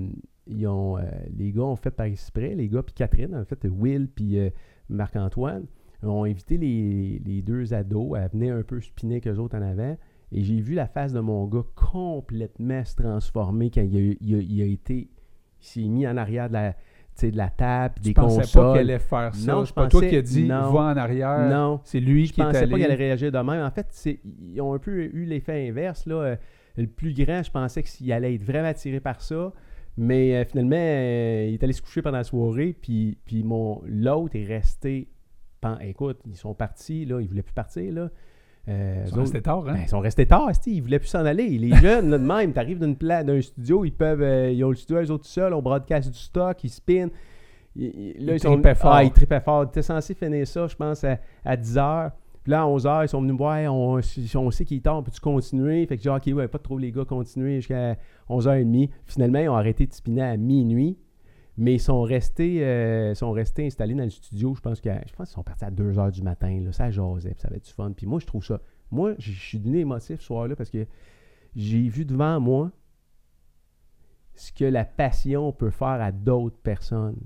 ils 0.47 0.65
ont, 0.67 0.97
euh, 0.97 1.01
les 1.37 1.51
gars 1.51 1.63
ont 1.63 1.75
fait 1.75 1.91
par 1.91 2.05
exprès, 2.05 2.55
les 2.55 2.69
gars, 2.69 2.83
puis 2.83 2.93
Catherine, 2.93 3.35
en 3.35 3.43
fait, 3.43 3.65
Will, 3.69 4.07
puis 4.07 4.39
euh, 4.39 4.49
Marc-Antoine, 4.87 5.65
ont 6.03 6.23
invité 6.23 6.57
les, 6.57 7.21
les 7.25 7.41
deux 7.41 7.73
ados 7.73 8.17
à 8.17 8.27
venir 8.29 8.55
un 8.55 8.63
peu 8.63 8.79
spinner 8.79 9.19
qu'eux 9.21 9.35
autres 9.37 9.57
en 9.57 9.61
avant. 9.61 9.97
Et 10.31 10.43
j'ai 10.43 10.61
vu 10.61 10.73
la 10.75 10.87
face 10.87 11.11
de 11.11 11.19
mon 11.19 11.45
gars 11.47 11.63
complètement 11.75 12.83
se 12.85 12.95
transformer 12.95 13.69
quand 13.69 13.81
il 13.81 13.97
a, 14.11 14.15
il 14.21 14.35
a- 14.35 14.41
il 14.41 14.61
a 14.61 14.65
été. 14.65 15.09
Il 15.63 15.65
s'est 15.67 15.87
mis 15.87 16.07
en 16.07 16.17
arrière 16.17 16.47
de 16.47 16.53
la, 16.53 16.71
de 17.21 17.37
la 17.37 17.49
table, 17.49 17.95
des 18.01 18.13
pensais 18.13 18.37
pas 18.37 18.41
consoles. 18.43 18.73
qu'elle 18.77 18.89
allait 18.89 18.99
faire 18.99 19.35
ça? 19.35 19.51
Non, 19.51 19.63
c'est 19.65 19.69
je 19.69 19.73
pas 19.75 19.87
toi 19.87 19.99
pensais- 19.99 20.09
qui 20.09 20.15
as 20.15 20.21
dit 20.23 20.47
non. 20.47 20.71
va 20.71 20.79
en 20.93 20.97
arrière. 20.97 21.49
non, 21.49 21.81
C'est 21.83 21.99
lui 21.99 22.25
je 22.25 22.33
qui 22.33 22.41
est 22.41 22.45
pensais 22.45 22.57
allé. 22.59 22.71
pas 22.71 22.77
qu'elle 22.77 22.85
allait 22.91 22.95
réagir 22.95 23.31
de 23.31 23.37
même. 23.37 23.63
En 23.63 23.69
fait, 23.69 23.87
ils 24.41 24.59
ont 24.61 24.73
un 24.73 24.79
peu 24.79 24.91
eu 25.03 25.25
l'effet 25.25 25.67
inverse. 25.69 26.05
Là. 26.07 26.37
Le 26.77 26.87
plus 26.87 27.13
grand, 27.13 27.43
je 27.43 27.51
pensais 27.51 27.83
que 27.83 27.89
s'il 27.89 28.11
allait 28.11 28.35
être 28.35 28.43
vraiment 28.43 28.67
attiré 28.67 28.99
par 28.99 29.21
ça. 29.21 29.51
Mais 29.97 30.35
euh, 30.35 30.45
finalement, 30.45 30.75
euh, 30.77 31.47
il 31.49 31.53
est 31.55 31.63
allé 31.63 31.73
se 31.73 31.81
coucher 31.81 32.01
pendant 32.01 32.17
la 32.17 32.23
soirée, 32.23 32.75
puis, 32.81 33.17
puis 33.25 33.43
mon 33.43 33.81
l'autre 33.85 34.35
est 34.37 34.45
resté. 34.45 35.09
pen- 35.59 35.77
écoute, 35.81 36.19
ils 36.25 36.37
sont 36.37 36.53
partis, 36.53 37.05
là, 37.05 37.19
ils 37.21 37.27
voulaient 37.27 37.41
plus 37.43 37.53
partir, 37.53 37.93
là. 37.93 38.09
Euh, 38.69 38.95
Ils 38.97 39.01
eux 39.03 39.05
sont 39.07 39.13
autres- 39.15 39.21
restés 39.23 39.41
tard, 39.41 39.67
hein? 39.67 39.73
ben, 39.73 39.81
ils 39.83 39.89
sont 39.89 39.99
restés 39.99 40.25
tard, 40.27 40.49
ils 40.65 40.81
voulaient 40.81 40.99
plus 40.99 41.07
s'en 41.09 41.25
aller. 41.25 41.49
Les 41.57 41.71
jeunes, 41.81 42.09
là, 42.09 42.17
de 42.17 42.23
même, 42.23 42.53
t'arrives 42.53 42.79
d'une 42.79 42.95
pla- 42.95 43.23
d'un 43.23 43.41
studio, 43.41 43.83
ils 43.85 43.91
peuvent, 43.91 44.21
ils 44.53 44.63
ont 44.63 44.69
le 44.69 44.75
studio, 44.75 45.01
eux 45.03 45.11
autres 45.11 45.23
tout 45.25 45.29
seuls, 45.29 45.53
on 45.53 45.61
broadcast 45.61 46.09
du 46.11 46.17
stock, 46.17 46.63
ils 46.63 46.69
spin. 46.69 47.09
Ils, 47.75 47.83
ils- 47.85 48.25
là, 48.25 48.33
Ils 48.33 48.35
ils 48.35 48.39
sont 48.39 48.53
trippaient 48.53 48.75
fort. 48.75 48.93
Ah, 48.93 49.03
ils 49.03 49.11
trippaient 49.11 49.39
fort. 49.41 49.63
Ils 49.63 49.67
étaient 49.67 49.81
censés 49.81 50.13
finir 50.13 50.47
ça, 50.47 50.67
je 50.67 50.75
pense, 50.75 51.03
à, 51.03 51.17
à 51.43 51.55
10h. 51.57 52.11
Puis 52.43 52.51
là, 52.51 52.63
à 52.63 52.65
11h, 52.65 53.05
ils 53.05 53.09
sont 53.09 53.21
venus 53.21 53.33
me 53.33 53.37
voir, 53.37 53.73
on, 53.73 54.01
sait 54.01 54.65
qu'il 54.65 54.77
est 54.77 54.81
tard, 54.81 54.97
on 54.97 55.03
peut-tu 55.03 55.19
continuer? 55.19 55.85
Fait 55.85 55.97
que 55.97 56.03
j'ai 56.03 56.09
ok, 56.09 56.27
ouais, 56.33 56.47
pas 56.47 56.57
trop 56.57 56.77
les 56.77 56.91
gars, 56.91 57.05
continuer 57.05 57.57
jusqu'à 57.57 57.97
11h30. 58.29 58.89
Finalement, 59.05 59.39
ils 59.39 59.49
ont 59.49 59.55
arrêté 59.55 59.85
de 59.85 59.93
spinner 59.93 60.23
à 60.23 60.37
minuit. 60.37 60.97
Mais 61.57 61.75
ils 61.75 61.79
sont 61.79 62.01
restés, 62.01 62.65
euh, 62.65 63.13
sont 63.13 63.31
restés 63.31 63.67
installés 63.67 63.93
dans 63.93 64.05
le 64.05 64.09
studio. 64.09 64.55
Je 64.55 64.61
pense 64.61 64.81
qu'ils 64.81 64.99
sont 65.25 65.43
partis 65.43 65.65
à 65.65 65.69
2h 65.69 66.11
du 66.11 66.23
matin. 66.23 66.59
Ça 66.71 66.89
jasait, 66.89 67.31
puis 67.31 67.41
ça 67.41 67.49
avait 67.49 67.59
du 67.59 67.69
fun. 67.69 67.91
Puis 67.91 68.07
moi, 68.07 68.19
je 68.19 68.25
trouve 68.25 68.43
ça. 68.43 68.59
Moi, 68.89 69.13
je 69.19 69.31
je 69.31 69.39
suis 69.39 69.59
devenu 69.59 69.79
émotif 69.79 70.21
ce 70.21 70.25
soir-là 70.25 70.55
parce 70.55 70.69
que 70.69 70.87
j'ai 71.55 71.87
vu 71.87 72.05
devant 72.05 72.39
moi 72.39 72.71
ce 74.33 74.51
que 74.51 74.65
la 74.65 74.85
passion 74.85 75.51
peut 75.51 75.69
faire 75.69 76.01
à 76.01 76.11
d'autres 76.11 76.57
personnes. 76.57 77.19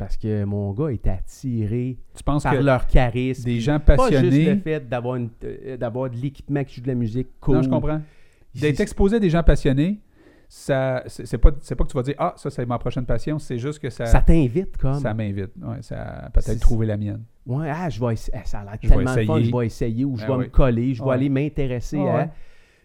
Parce 0.00 0.16
que 0.16 0.44
mon 0.44 0.72
gars 0.72 0.88
est 0.88 1.06
attiré 1.06 1.98
Tu 2.16 2.22
penses 2.24 2.42
par 2.44 2.54
que 2.54 2.62
leur 2.62 2.86
charisme. 2.86 3.44
des 3.44 3.60
gens 3.60 3.78
Pas 3.78 3.96
juste 3.98 4.10
passionnés. 4.14 4.54
le 4.54 4.60
fait 4.60 4.88
d'avoir, 4.88 5.18
euh, 5.44 5.76
d'avoir 5.76 6.08
de 6.08 6.16
l'équipement 6.16 6.64
qui 6.64 6.76
joue 6.76 6.80
de 6.80 6.86
la 6.88 6.94
musique 6.94 7.28
cool. 7.38 7.56
Non, 7.56 7.62
je 7.62 7.68
comprends. 7.68 8.00
D'être 8.54 8.80
exposé 8.80 9.16
à 9.16 9.18
des 9.20 9.28
gens 9.28 9.42
passionnés, 9.42 10.00
ça, 10.48 11.02
c'est 11.06 11.36
pas, 11.36 11.50
c'est 11.60 11.74
pas 11.76 11.84
que 11.84 11.90
tu 11.90 11.96
vas 11.98 12.02
dire 12.02 12.14
Ah, 12.16 12.32
ça, 12.38 12.48
c'est 12.48 12.64
ma 12.64 12.78
prochaine 12.78 13.04
passion, 13.04 13.38
c'est 13.38 13.58
juste 13.58 13.78
que 13.78 13.90
ça, 13.90 14.06
Ça 14.06 14.22
t'invite 14.22 14.78
comme. 14.78 14.94
ça 15.00 15.12
m'invite. 15.12 15.50
Ouais, 15.62 15.82
ça 15.82 16.30
peut-être 16.32 16.60
trouver 16.60 16.86
la 16.86 16.96
mienne. 16.96 17.22
Ouais, 17.46 17.68
ah, 17.70 17.90
je 17.90 18.00
vais 18.00 18.14
essa- 18.14 18.32
ah, 18.34 18.40
ça 18.44 18.60
a 18.60 18.64
l'air 18.64 18.78
tellement 18.80 19.14
le 19.14 19.24
fun, 19.26 19.40
je 19.42 19.54
vais 19.54 19.66
essayer 19.66 20.04
ou 20.06 20.16
je 20.16 20.24
Ah 20.24 20.28
vais 20.28 20.32
oui. 20.34 20.44
me 20.46 20.50
coller, 20.50 20.94
je 20.94 21.04
vais 21.04 21.10
aller 21.10 21.28
m'intéresser 21.28 21.98
Ah 22.00 22.10
à. 22.10 22.16
ouais. 22.16 22.28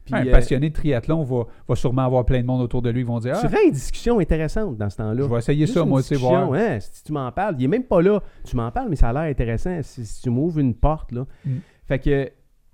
Puis, 0.06 0.14
un 0.16 0.26
euh, 0.28 0.32
passionné 0.32 0.70
de 0.70 0.74
triathlon 0.76 1.24
va, 1.24 1.44
va 1.68 1.76
sûrement 1.76 2.04
avoir 2.04 2.26
plein 2.26 2.40
de 2.42 2.46
monde 2.46 2.62
autour 2.62 2.82
de 2.82 2.90
lui 2.92 3.02
qui 3.02 3.08
vont 3.08 3.20
dire 3.20 3.40
tu 3.40 3.48
Ah, 3.48 3.50
rends 3.50 3.66
une 3.66 3.72
discussion 3.72 4.20
intéressante 4.20 4.78
dans 4.78 4.90
ce 4.90 4.98
temps-là. 4.98 5.24
je 5.24 5.28
vais 5.30 5.38
essayer 5.38 5.66
Juste 5.66 5.74
ça, 5.80 5.84
moi, 5.86 6.02
tu 6.04 6.16
voir. 6.16 6.54
hein, 6.54 6.80
si 6.80 7.04
tu 7.04 7.12
m'en 7.12 7.32
parles, 7.32 7.56
il 7.58 7.64
est 7.66 7.68
même 7.68 7.84
pas 7.86 8.02
là. 8.02 8.22
Tu 8.44 8.56
m'en 8.56 8.70
parles, 8.72 8.90
mais 8.90 8.96
ça 8.96 9.10
a 9.10 9.14
l'air 9.14 9.22
intéressant. 9.24 9.80
Si, 9.82 10.06
si 10.06 10.22
tu 10.22 10.30
m'ouvres 10.30 10.60
une 10.60 10.76
porte, 10.76 11.12
là. 11.12 11.26
Mm. 11.46 11.50
Fait 11.86 12.00
que, 12.00 12.26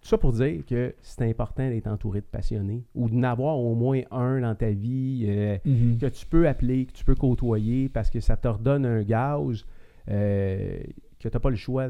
tout 0.02 0.08
ça 0.08 0.18
pour 0.18 0.34
dire 0.34 0.64
que 0.66 0.96
c'est 1.02 1.30
important 1.30 1.70
d'être 1.70 1.86
entouré 1.88 2.22
de 2.22 2.26
passionnés 2.26 2.84
ou 2.96 3.08
d'en 3.08 3.22
avoir 3.24 3.58
au 3.60 3.76
moins 3.76 4.02
un 4.10 4.42
dans 4.42 4.56
ta 4.56 4.72
vie 4.72 5.26
euh, 5.28 5.58
Mhm. 5.64 6.00
que 6.00 6.08
tu 6.08 6.26
peux 6.26 6.48
appeler, 6.48 6.86
que 6.88 6.92
tu 6.94 7.06
peux 7.06 7.14
côtoyer 7.16 7.88
parce 7.88 8.10
que 8.10 8.20
ça 8.20 8.36
te 8.36 8.48
redonne 8.48 8.86
un 8.86 9.04
gaz 9.04 9.64
euh, 10.10 10.80
que 11.20 11.28
tu 11.30 11.36
n'as 11.36 11.40
pas 11.40 11.50
le 11.52 11.56
choix. 11.56 11.90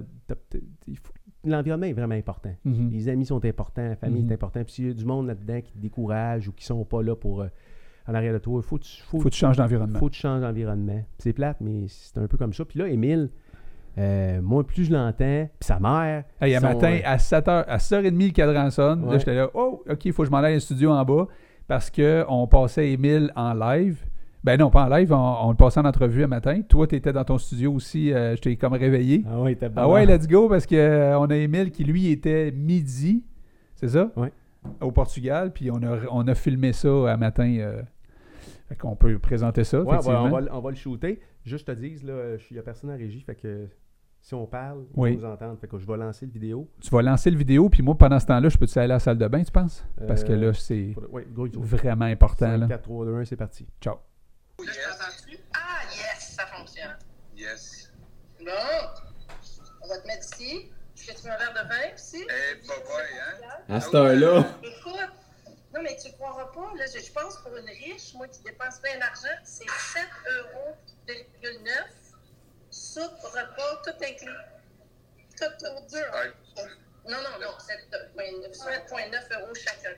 Il 0.88 0.98
faut- 0.98 1.14
L'environnement 1.44 1.88
est 1.88 1.94
vraiment 1.94 2.16
important. 2.16 2.54
Mhm. 2.66 2.90
Les 2.92 3.10
amis 3.10 3.26
sont 3.26 3.44
importants, 3.46 3.88
la 3.88 3.96
famille 3.96 4.24
Mhm. 4.24 4.30
est 4.32 4.34
importante. 4.34 4.64
Puis 4.66 4.74
s'il 4.74 4.88
y 4.88 4.90
a 4.92 4.94
du 4.94 5.06
monde 5.06 5.28
là-dedans 5.28 5.60
qui 5.62 5.74
te 5.74 5.80
décourage 5.80 6.48
ou 6.48 6.52
qui 6.52 6.66
sont 6.66 6.84
pas 6.86 7.02
là 7.02 7.16
pour 7.16 7.42
euh, 7.42 7.48
en 8.08 8.14
arrière 8.14 8.34
de 8.34 8.38
toi, 8.40 8.62
il 8.64 8.68
faut, 8.68 8.78
que 8.78 8.84
tu- 8.84 9.02
faut, 9.04 9.20
Faut 9.20 9.30
que 9.30 9.34
tu 9.34 9.40
changes 9.40 9.58
d'environnement. 9.58 9.98
faut 10.00 10.08
que 10.10 10.14
tu 10.14 10.20
changes 10.22 10.42
d'environnement. 10.42 11.02
C'est 11.18 11.34
plate, 11.34 11.58
mais 11.62 11.86
c'est 11.88 12.18
un 12.20 12.28
peu 12.28 12.38
comme 12.38 12.54
ça. 12.54 12.64
Puis 12.66 12.78
là, 12.80 12.88
Émile, 12.88 13.30
euh, 13.98 14.42
moi, 14.42 14.66
plus 14.66 14.86
je 14.86 14.94
l'entends, 14.94 15.48
puis 15.60 15.68
sa 15.68 15.80
mère. 15.80 16.24
Hey, 16.40 16.56
un 16.56 16.60
matin, 16.62 16.92
euh, 16.94 17.02
à 17.06 17.18
7h, 17.18 17.66
à 17.68 17.78
7h30, 17.80 18.28
le 18.28 18.32
cadran 18.34 18.70
sonne. 18.70 19.02
Là, 19.06 19.08
Ouais. 19.12 19.20
j'étais 19.20 19.36
là, 19.36 19.50
oh, 19.54 19.84
OK, 19.90 20.06
il 20.06 20.14
faut 20.14 20.24
que 20.24 20.28
je 20.28 20.32
m'en 20.32 20.38
aille 20.40 20.56
au 20.58 20.60
studio 20.60 20.92
en 20.92 21.04
bas 21.04 21.28
parce 21.68 21.90
qu'on 21.92 22.48
passait 22.48 22.92
Émile 22.92 23.32
en 23.36 23.54
live. 23.54 24.04
Ben 24.44 24.58
non, 24.58 24.72
pas 24.72 24.86
en 24.86 24.90
live, 24.90 25.14
on, 25.14 25.18
on 25.46 25.50
le 25.52 25.56
passait 25.56 25.80
en 25.80 25.86
entrevue 25.86 26.24
un 26.24 26.28
matin. 26.28 26.62
Toi, 26.68 26.88
tu 26.88 26.96
étais 26.96 27.14
dans 27.14 27.24
ton 27.24 27.38
studio 27.38 27.72
aussi, 27.74 28.12
euh, 28.12 28.36
je 28.36 28.42
t'ai 28.42 28.58
comme 28.58 28.74
réveillé. 28.74 29.24
Ah 29.30 29.40
ouais, 29.40 29.56
t'es 29.56 29.70
bon. 29.70 29.82
Ah 29.82 29.88
ouais, 29.90 30.06
let's 30.06 30.28
go, 30.28 30.50
parce 30.50 30.66
qu'on 30.66 30.76
a 31.30 31.36
Émile 31.36 31.70
qui, 31.72 31.84
lui, 31.84 32.10
était 32.12 32.52
midi, 32.52 33.24
c'est 33.76 33.90
ça? 33.90 34.12
Ouais. 34.16 34.32
Au 34.80 34.92
Portugal, 34.92 35.52
puis 35.54 35.70
on 35.70 35.78
a, 35.84 35.98
on 36.12 36.28
a 36.28 36.34
filmé 36.36 36.74
ça 36.74 36.90
un 36.90 37.18
matin. 37.18 37.56
Euh, 37.60 37.82
fait 38.68 38.76
qu'on 38.76 38.96
peut 38.96 39.20
présenter 39.20 39.64
ça, 39.64 39.80
Ouais, 39.82 39.86
on 39.86 39.90
va- 39.90 39.96
effectivement. 40.00 40.24
on, 40.24 40.30
va, 40.30 40.42
le- 40.42 40.54
on 40.54 40.60
va 40.60 40.70
le 40.72 40.76
shooter. 40.76 41.20
Juste 41.46 41.68
te 41.68 41.72
dise, 41.74 42.04
là, 42.04 42.36
il 42.50 42.54
n'y 42.54 42.60
a 42.60 42.64
personne 42.64 42.90
en 42.90 42.98
régie, 42.98 43.22
fait 43.22 43.36
que 43.36 43.68
si 44.22 44.34
on 44.34 44.46
parle, 44.48 44.86
Oui. 44.96 45.12
ils 45.14 45.20
vont 45.20 45.28
nous 45.28 45.34
entendre. 45.34 45.58
Fait 45.60 45.68
que 45.68 45.78
je 45.78 45.86
vais 45.86 45.98
lancer 45.98 46.26
le 46.26 46.32
vidéo. 46.32 46.68
Tu 46.80 46.90
vas 46.90 47.02
lancer 47.04 47.30
le 47.30 47.38
vidéo, 47.38 47.70
puis 47.70 47.84
moi, 47.84 47.96
pendant 47.96 48.20
ce 48.20 48.26
temps-là, 48.28 48.50
je 48.50 48.58
peux-tu 48.58 48.78
aller 48.80 48.86
à 48.92 48.96
la 48.96 49.00
salle 49.00 49.18
de 49.20 49.28
bain, 49.28 49.44
tu 49.44 49.52
penses? 49.52 49.86
Parce 50.08 50.24
que 50.24 50.32
Euh, 50.34 50.36
là, 50.48 50.54
c'est 50.54 50.96
Oui, 51.12 51.24
go, 51.32 51.48
go. 51.48 51.60
vraiment 51.62 52.06
important. 52.06 52.46
5, 52.48 52.58
Là. 52.58 52.68
4, 52.68 52.82
3, 52.84 53.06
2, 53.06 53.16
1, 53.16 53.26
c'est 53.26 53.36
parti. 53.36 53.68
Ciao. 53.80 53.96
Là, 54.66 54.74
je 54.74 54.80
t'entends-tu? 54.80 55.40
Ah, 55.56 55.82
yes, 55.96 56.34
ça 56.36 56.48
fonctionne. 56.48 56.98
Yes. 57.36 57.92
Bon, 58.40 58.52
on 59.82 59.88
va 59.88 59.98
te 60.00 60.08
mettre 60.08 60.26
ici. 60.34 60.72
Est-ce 60.98 61.08
que 61.08 61.18
tu 61.18 61.24
veux 61.24 61.32
un 61.32 61.38
verre 61.38 61.54
de 61.54 61.70
vin 61.70 61.96
ici? 61.96 62.28
Eh, 62.30 62.56
pas 62.68 62.80
boy, 62.80 63.04
hein? 63.20 63.76
À 63.76 63.82
cette 63.82 63.96
heure-là. 63.96 64.46
Écoute, 64.64 64.96
non, 65.74 65.82
mais 65.82 65.98
tu 65.98 66.12
croiras 66.14 66.52
pas, 66.52 66.74
là, 66.78 66.86
je, 66.86 67.00
je 67.00 67.12
pense 67.12 67.38
pour 67.38 67.56
une 67.56 67.66
riche, 67.66 68.14
moi 68.14 68.28
qui 68.28 68.42
dépense 68.42 68.82
bien 68.82 69.00
d'argent, 69.00 69.36
c'est 69.44 69.70
7 69.70 70.08
euros, 70.38 70.76
soupe, 72.70 73.20
repas, 73.24 73.82
tout 73.84 74.04
inclus. 74.04 74.38
Tout, 75.38 75.46
tout 75.60 75.88
dur. 75.96 76.06
Ouais. 76.14 76.34
Non, 77.08 77.18
non, 77.18 77.40
non, 77.40 77.58
7,9 77.58 78.56
7,9 78.56 79.42
euros 79.42 79.56
chacun. 79.56 79.96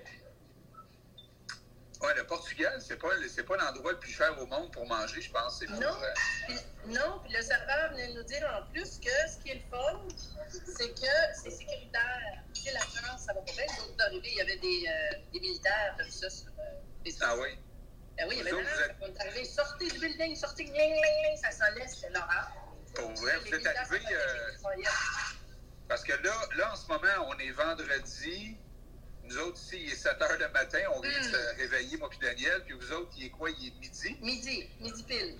Ouais, 2.04 2.14
le 2.16 2.26
Portugal, 2.26 2.82
c'est 2.86 2.98
pas, 2.98 3.08
c'est 3.34 3.46
pas 3.46 3.56
l'endroit 3.56 3.94
le 3.94 4.00
plus 4.00 4.12
cher 4.12 4.38
au 4.38 4.46
monde 4.46 4.74
pour 4.74 4.86
manger, 4.86 5.22
je 5.22 5.32
pense. 5.32 5.64
Pour, 5.66 5.76
Non. 5.80 5.96
Puis, 6.46 6.56
non, 6.88 7.22
puis 7.24 7.34
le 7.34 7.42
serveur 7.42 7.92
venait 7.92 8.14
nous 8.14 8.24
dire 8.24 8.46
en 8.60 8.70
plus 8.74 9.00
que 9.00 9.10
ce 9.32 9.42
qui 9.42 9.52
est 9.52 9.56
le 9.56 9.62
fun, 9.70 10.02
c'est 10.50 10.90
que 10.94 11.14
c'est 11.42 11.52
sécuritaire. 11.52 12.44
Tu 12.54 12.62
sais, 12.62 12.72
la 12.74 12.82
France, 12.82 13.22
ça 13.26 13.34
va 13.34 13.40
pas 13.40 13.54
bien. 13.54 13.64
Nous 13.78 13.86
autres, 13.86 13.96
d'arriver, 13.96 14.30
il 14.32 14.36
y 14.38 14.42
avait 14.42 14.58
des, 14.58 14.84
euh, 14.86 15.18
des 15.32 15.40
militaires, 15.40 15.96
comme 15.98 16.10
ça, 16.10 16.30
sur 16.30 16.52
euh, 16.60 16.82
les 17.06 17.16
Ah 17.22 17.38
oui? 17.38 17.58
Ben 18.18 18.28
oui, 18.28 18.36
il 18.38 18.38
y 18.46 18.50
avait 18.50 18.52
des 18.52 18.70
êtes- 18.82 18.96
on 19.00 19.08
est 19.08 19.22
arrivé, 19.22 19.46
sortez 19.46 19.88
du 19.88 20.00
building, 20.00 20.36
sortez, 20.36 20.66
gling, 20.66 20.76
gling, 20.76 21.02
gling, 21.02 21.38
ça 21.42 21.52
sonnait, 21.52 21.88
c'était 21.88 22.10
l'horreur. 22.10 22.52
Pour 22.96 23.12
vrai, 23.14 23.38
vous 23.38 23.48
êtes 23.48 23.66
arrivé. 23.66 24.06
euh, 24.12 24.52
parce 25.88 26.04
que 26.04 26.14
là, 26.14 26.34
là, 26.56 26.74
en 26.74 26.76
ce 26.76 26.88
moment, 26.92 27.28
on 27.30 27.38
est 27.40 27.52
vendredi. 27.52 28.60
Nous 29.26 29.38
autres, 29.38 29.58
ici, 29.58 29.78
il 29.86 29.92
est 29.92 29.96
7 29.96 30.14
h 30.20 30.40
le 30.40 30.52
matin. 30.52 30.80
On 30.96 31.02
vient 31.02 31.12
de 31.12 31.28
Mm. 31.28 31.32
se 31.32 31.62
réveiller, 31.62 31.98
moi 31.98 32.10
puis 32.10 32.20
Daniel. 32.22 32.62
Puis 32.66 32.76
vous 32.80 32.92
autres, 32.94 33.12
il 33.18 33.26
est 33.26 33.30
quoi? 33.30 33.50
Il 33.50 33.68
est 33.68 33.80
midi? 33.80 34.18
Midi, 34.22 34.68
midi 34.82 35.04
pile. 35.04 35.36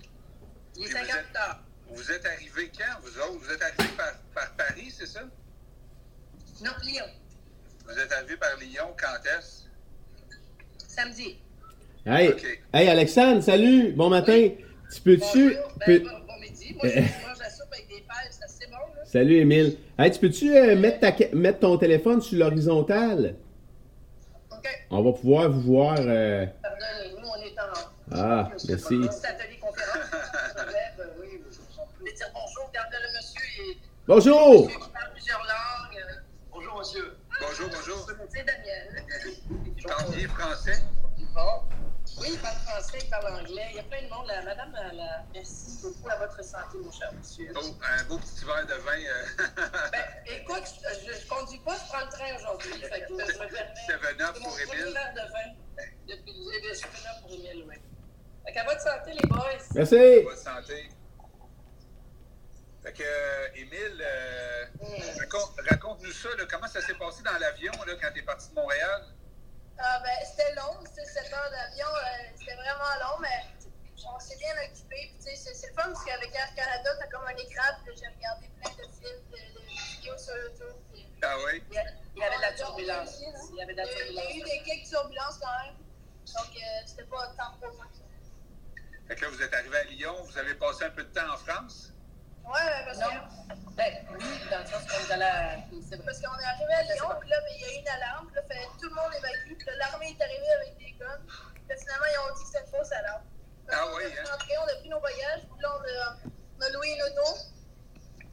Il 0.76 0.82
est 0.82 0.84
Puis 0.86 0.92
50 0.94 1.06
vous 1.06 1.12
êtes- 1.12 1.36
heures. 1.36 1.60
Vous 1.90 2.10
êtes 2.12 2.26
arrivés 2.26 2.70
quand, 2.76 3.00
vous 3.02 3.18
autres? 3.20 3.44
Vous 3.44 3.52
êtes 3.52 3.62
arrivés 3.62 3.94
par, 3.96 4.12
par 4.34 4.52
Paris, 4.56 4.92
c'est 4.96 5.06
ça? 5.06 5.20
Non, 6.64 6.70
Lyon, 6.82 7.04
Vous 7.86 7.98
êtes 7.98 8.10
arrivés 8.12 8.36
par 8.38 8.56
Lyon, 8.58 8.94
quand 8.98 9.28
est-ce? 9.38 9.64
samedi. 10.88 11.38
Hey, 12.06 12.32
hey 12.72 12.88
Alexandre, 12.88 13.42
salut, 13.42 13.92
bon 13.92 14.08
matin. 14.08 14.50
Tu 14.94 15.00
peux-tu. 15.02 15.20
Bonjour, 15.54 15.74
peux- 15.84 15.98
ben, 15.98 16.02
bon, 16.04 16.26
bon 16.26 16.40
midi. 16.40 16.72
Moi, 16.74 16.88
je 16.88 17.00
mange 17.26 17.38
la 17.40 17.50
soupe 17.50 17.72
avec 17.72 17.88
des 17.88 17.94
fèves, 17.96 18.30
ça 18.30 18.46
c'est 18.46 18.66
bon, 18.70 18.76
là. 18.94 19.04
Salut 19.04 19.36
Émile. 19.38 19.76
Hey, 19.98 20.10
tu 20.12 20.20
peux-tu 20.20 20.56
euh, 20.56 20.76
mettre, 20.76 21.00
ta 21.00 21.12
mettre 21.34 21.58
ton 21.60 21.76
téléphone 21.78 22.20
sur 22.22 22.38
l'horizontale? 22.38 23.36
OK. 24.64 24.86
On 24.90 25.02
va 25.02 25.12
pouvoir 25.12 25.50
vous 25.50 25.60
voir. 25.60 25.96
euh, 25.98 26.46
Pardon, 26.62 27.20
nous, 27.20 27.28
on 27.28 27.36
est 27.42 27.58
en. 27.60 27.64
Ah, 28.12 28.48
merci. 28.68 28.94
Pouvait 31.98 32.12
dire 32.12 32.26
bonjour, 32.32 32.70
monsieur, 33.16 33.42
et 33.70 33.78
Bonjour! 34.06 34.62
monsieur 34.66 34.78
qui 34.78 34.90
parle 34.90 35.10
plusieurs 35.12 35.38
langues. 35.40 35.98
euh, 35.98 36.20
Bonjour, 36.52 36.78
monsieur. 36.78 37.16
Bonjour, 37.40 37.68
bonjour. 37.70 38.06
C'est 38.30 38.44
Daniel. 38.44 39.04
Il 39.76 39.82
parle 39.84 40.12
français? 40.28 40.82
Bon. 41.34 41.62
Oui, 42.24 42.30
il 42.32 42.38
parle 42.40 42.56
français, 42.56 42.98
il 43.02 43.10
parle 43.10 43.26
anglais. 43.34 43.66
Il 43.70 43.76
y 43.76 43.78
a 43.80 43.82
plein 43.82 44.02
de 44.02 44.08
monde. 44.08 44.26
La, 44.26 44.42
madame, 44.42 44.74
a- 44.74 45.22
merci 45.34 45.78
beaucoup 45.82 46.08
à 46.08 46.16
votre 46.16 46.42
santé, 46.42 46.78
mon 46.82 46.90
cher 46.90 47.12
monsieur. 47.12 47.52
Oh, 47.54 47.60
un 47.82 48.04
beau 48.04 48.18
petit 48.18 48.44
verre 48.46 48.66
de 48.66 48.74
vin. 48.74 48.98
euh, 48.98 49.26
Ben, 49.92 50.04
écoute, 50.26 50.64
je, 50.64 51.12
je 51.20 51.28
conduis 51.28 51.58
pas, 51.58 51.76
je 51.76 51.84
prends 51.92 52.04
le 52.04 52.10
train 52.10 52.34
aujourd'hui. 52.36 52.72
Fait 52.80 53.00
que 53.02 53.08
je 53.08 53.12
me 53.12 53.26
permets. 53.26 53.74
C'est 53.86 54.40
mon 54.40 54.50
pour 54.50 54.58
Émile. 54.60 54.92
verre 54.94 55.12
de 55.12 55.20
vin 55.20 55.84
depuis 56.08 56.32
le 56.68 56.74
Seven 56.74 56.90
Up 57.10 57.22
pour 57.22 57.30
Émile, 57.32 57.64
oui. 57.68 57.76
Fait 58.46 58.52
qu'à 58.52 58.64
votre 58.64 58.80
santé, 58.80 59.12
les 59.12 59.28
boys. 59.28 59.58
Merci! 59.74 60.22
Bonne 60.24 60.36
santé. 60.36 60.88
Fait 62.82 62.92
que, 62.92 63.02
euh, 63.02 63.48
Émile, 63.56 64.02
euh, 64.02 64.64
Mm. 64.80 65.18
raconte- 65.20 65.54
raconte-nous 65.70 66.12
ça, 66.12 66.28
là, 66.36 66.44
comment 66.50 66.66
ça 66.68 66.80
s'est 66.82 66.94
passé 66.94 67.22
dans 67.22 67.38
l'avion 67.38 67.72
là, 67.86 67.94
quand 68.00 68.10
tu 68.12 68.20
es 68.20 68.22
parti 68.22 68.48
de 68.50 68.54
Montréal? 68.54 69.02
Ah 69.78 70.00
ben, 70.04 70.10
c'était 70.24 70.54
long, 70.54 70.78
c'était 70.86 71.04
7 71.04 71.32
heures 71.32 71.50
d'avion, 71.50 71.86
euh, 71.88 72.30
c'était 72.38 72.54
vraiment 72.54 72.94
long, 73.02 73.18
mais 73.20 73.44
on 74.14 74.18
s'est 74.20 74.36
bien 74.36 74.52
occupé. 74.64 75.10
Puis, 75.10 75.16
tu 75.18 75.22
sais, 75.24 75.36
c'est, 75.36 75.54
c'est 75.54 75.68
le 75.68 75.74
fun 75.74 75.90
parce 75.92 76.04
qu'avec 76.04 76.34
Air 76.34 76.54
Canada, 76.54 76.90
t'as 76.98 77.06
comme 77.08 77.26
un 77.26 77.36
écran, 77.36 77.74
puis 77.84 77.94
j'ai 77.96 78.06
regardé 78.14 78.48
plein 78.60 78.70
de 78.70 78.92
films, 78.92 79.24
de, 79.30 79.36
de 79.60 79.96
vidéos 79.96 80.18
sur 80.18 80.36
YouTube. 80.36 80.76
Puis, 80.92 81.06
Ah 81.22 81.36
oui? 81.46 81.62
Il 81.70 81.74
y, 81.74 81.78
a- 81.78 81.84
il 82.14 82.20
y 82.20 82.24
avait 82.24 82.36
de 82.36 82.40
la 82.42 82.52
turbulence. 82.52 83.20
Il 83.50 83.56
y 83.56 83.62
avait 83.62 83.72
de 83.72 83.78
la 83.78 83.84
il 83.84 83.90
y 83.90 84.00
a 84.00 84.04
eu- 84.04 84.08
il 84.10 84.14
y 84.14 84.20
a 84.20 84.22
eu 84.22 84.26
turbulence. 84.26 84.50
des 84.50 84.62
quelques 84.62 84.88
turbulences 84.88 85.38
quand 85.40 85.64
même, 85.64 85.76
donc 85.76 86.56
euh, 86.56 86.82
c'était 86.86 87.04
pas 87.04 87.26
tant 87.36 87.58
pour 87.60 87.74
moi. 87.74 87.86
Fait 89.08 89.16
que 89.16 89.20
là, 89.22 89.28
vous 89.30 89.42
êtes 89.42 89.52
arrivé 89.54 89.76
à 89.78 89.84
Lyon, 89.84 90.22
vous 90.22 90.38
avez 90.38 90.54
passé 90.54 90.84
un 90.84 90.90
peu 90.90 91.02
de 91.04 91.12
temps 91.12 91.30
en 91.32 91.36
France? 91.36 91.92
Ouais, 92.44 92.84
parce 92.84 92.98
Non. 92.98 93.08
que. 93.08 93.74
Ben, 93.74 93.92
oui, 94.12 94.40
dans 94.50 94.58
le 94.60 94.66
sens 94.66 94.82
qu'on 94.86 95.00
est 95.00 95.12
allé 95.12 95.24
à. 95.24 95.56
Parce 96.04 96.20
qu'on 96.20 96.38
est 96.38 96.44
arrivé 96.44 96.74
à 96.74 96.82
Lyon, 96.82 97.08
puis 97.20 97.28
là, 97.30 97.36
ben, 97.40 97.52
il 97.56 97.60
y 97.60 97.64
a 97.64 97.72
eu 97.74 97.80
une 97.80 97.88
alarme, 97.88 98.26
puis 98.28 98.36
là, 98.36 98.42
que 98.42 98.80
tout 98.80 98.88
le 98.88 98.94
monde 98.94 99.12
évacue, 99.18 99.54
puis 99.58 99.66
là, 99.66 99.72
l'armée 99.78 100.14
est 100.16 100.22
arrivée 100.22 100.52
avec 100.60 100.76
des 100.78 100.92
guns, 100.98 101.20
puis 101.24 101.76
finalement, 101.78 102.06
ils 102.12 102.18
ont 102.20 102.34
dit 102.36 102.42
que 102.42 102.48
c'était 102.48 102.64
une 102.64 102.70
fausse 102.78 102.92
alarme. 102.92 103.24
Fait 103.66 103.74
Ah 103.74 103.86
oui, 103.96 104.02
est 104.04 104.18
hein? 104.18 104.24
on 104.60 104.68
a 104.68 104.76
pris 104.76 104.88
nos 104.88 105.00
bagages, 105.00 105.42
puis 105.50 105.60
là, 105.62 105.68
on 105.74 105.82
a, 105.82 106.16
on 106.28 106.60
a 106.60 106.68
loué 106.70 106.88
une 106.94 107.02
auto. 107.02 107.28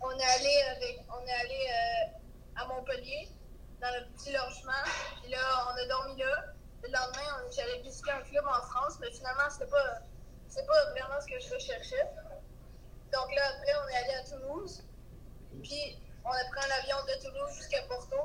On 0.04 0.12
est 0.12 0.24
allé, 0.38 0.62
avec, 0.76 1.06
on 1.10 1.26
est 1.26 1.32
allé 1.42 1.62
euh, 1.72 2.62
à 2.62 2.66
Montpellier, 2.66 3.30
dans 3.82 3.90
le 3.98 4.06
petit 4.14 4.32
logement, 4.34 4.84
puis 5.24 5.32
là, 5.32 5.40
on 5.72 5.78
a 5.78 5.86
dormi 5.88 6.18
là. 6.22 6.46
Le 6.84 6.90
lendemain, 6.92 7.22
on- 7.38 7.52
j'allais 7.52 7.80
visiter 7.82 8.12
un 8.12 8.22
club 8.22 8.44
en 8.46 8.62
France, 8.62 8.98
mais 9.00 9.12
finalement, 9.12 9.50
c'était 9.50 9.70
pas, 9.70 10.00
c'est 10.50 10.66
pas 10.66 10.86
vraiment 10.92 11.20
ce 11.22 11.28
que 11.28 11.40
je 11.40 11.54
recherchais. 11.54 12.10
Donc 13.14 13.36
là, 13.36 13.42
après, 13.50 13.74
on 13.84 13.90
est 13.90 13.96
allé 13.98 14.14
à 14.16 14.24
Toulouse. 14.24 14.84
Puis, 15.64 15.98
on 16.24 16.30
a 16.32 16.44
pris 16.52 16.66
un 16.72 16.76
avion 16.82 16.98
de 17.08 17.22
Toulouse 17.24 17.56
jusqu'à 17.58 17.82
Porto. 17.84 18.18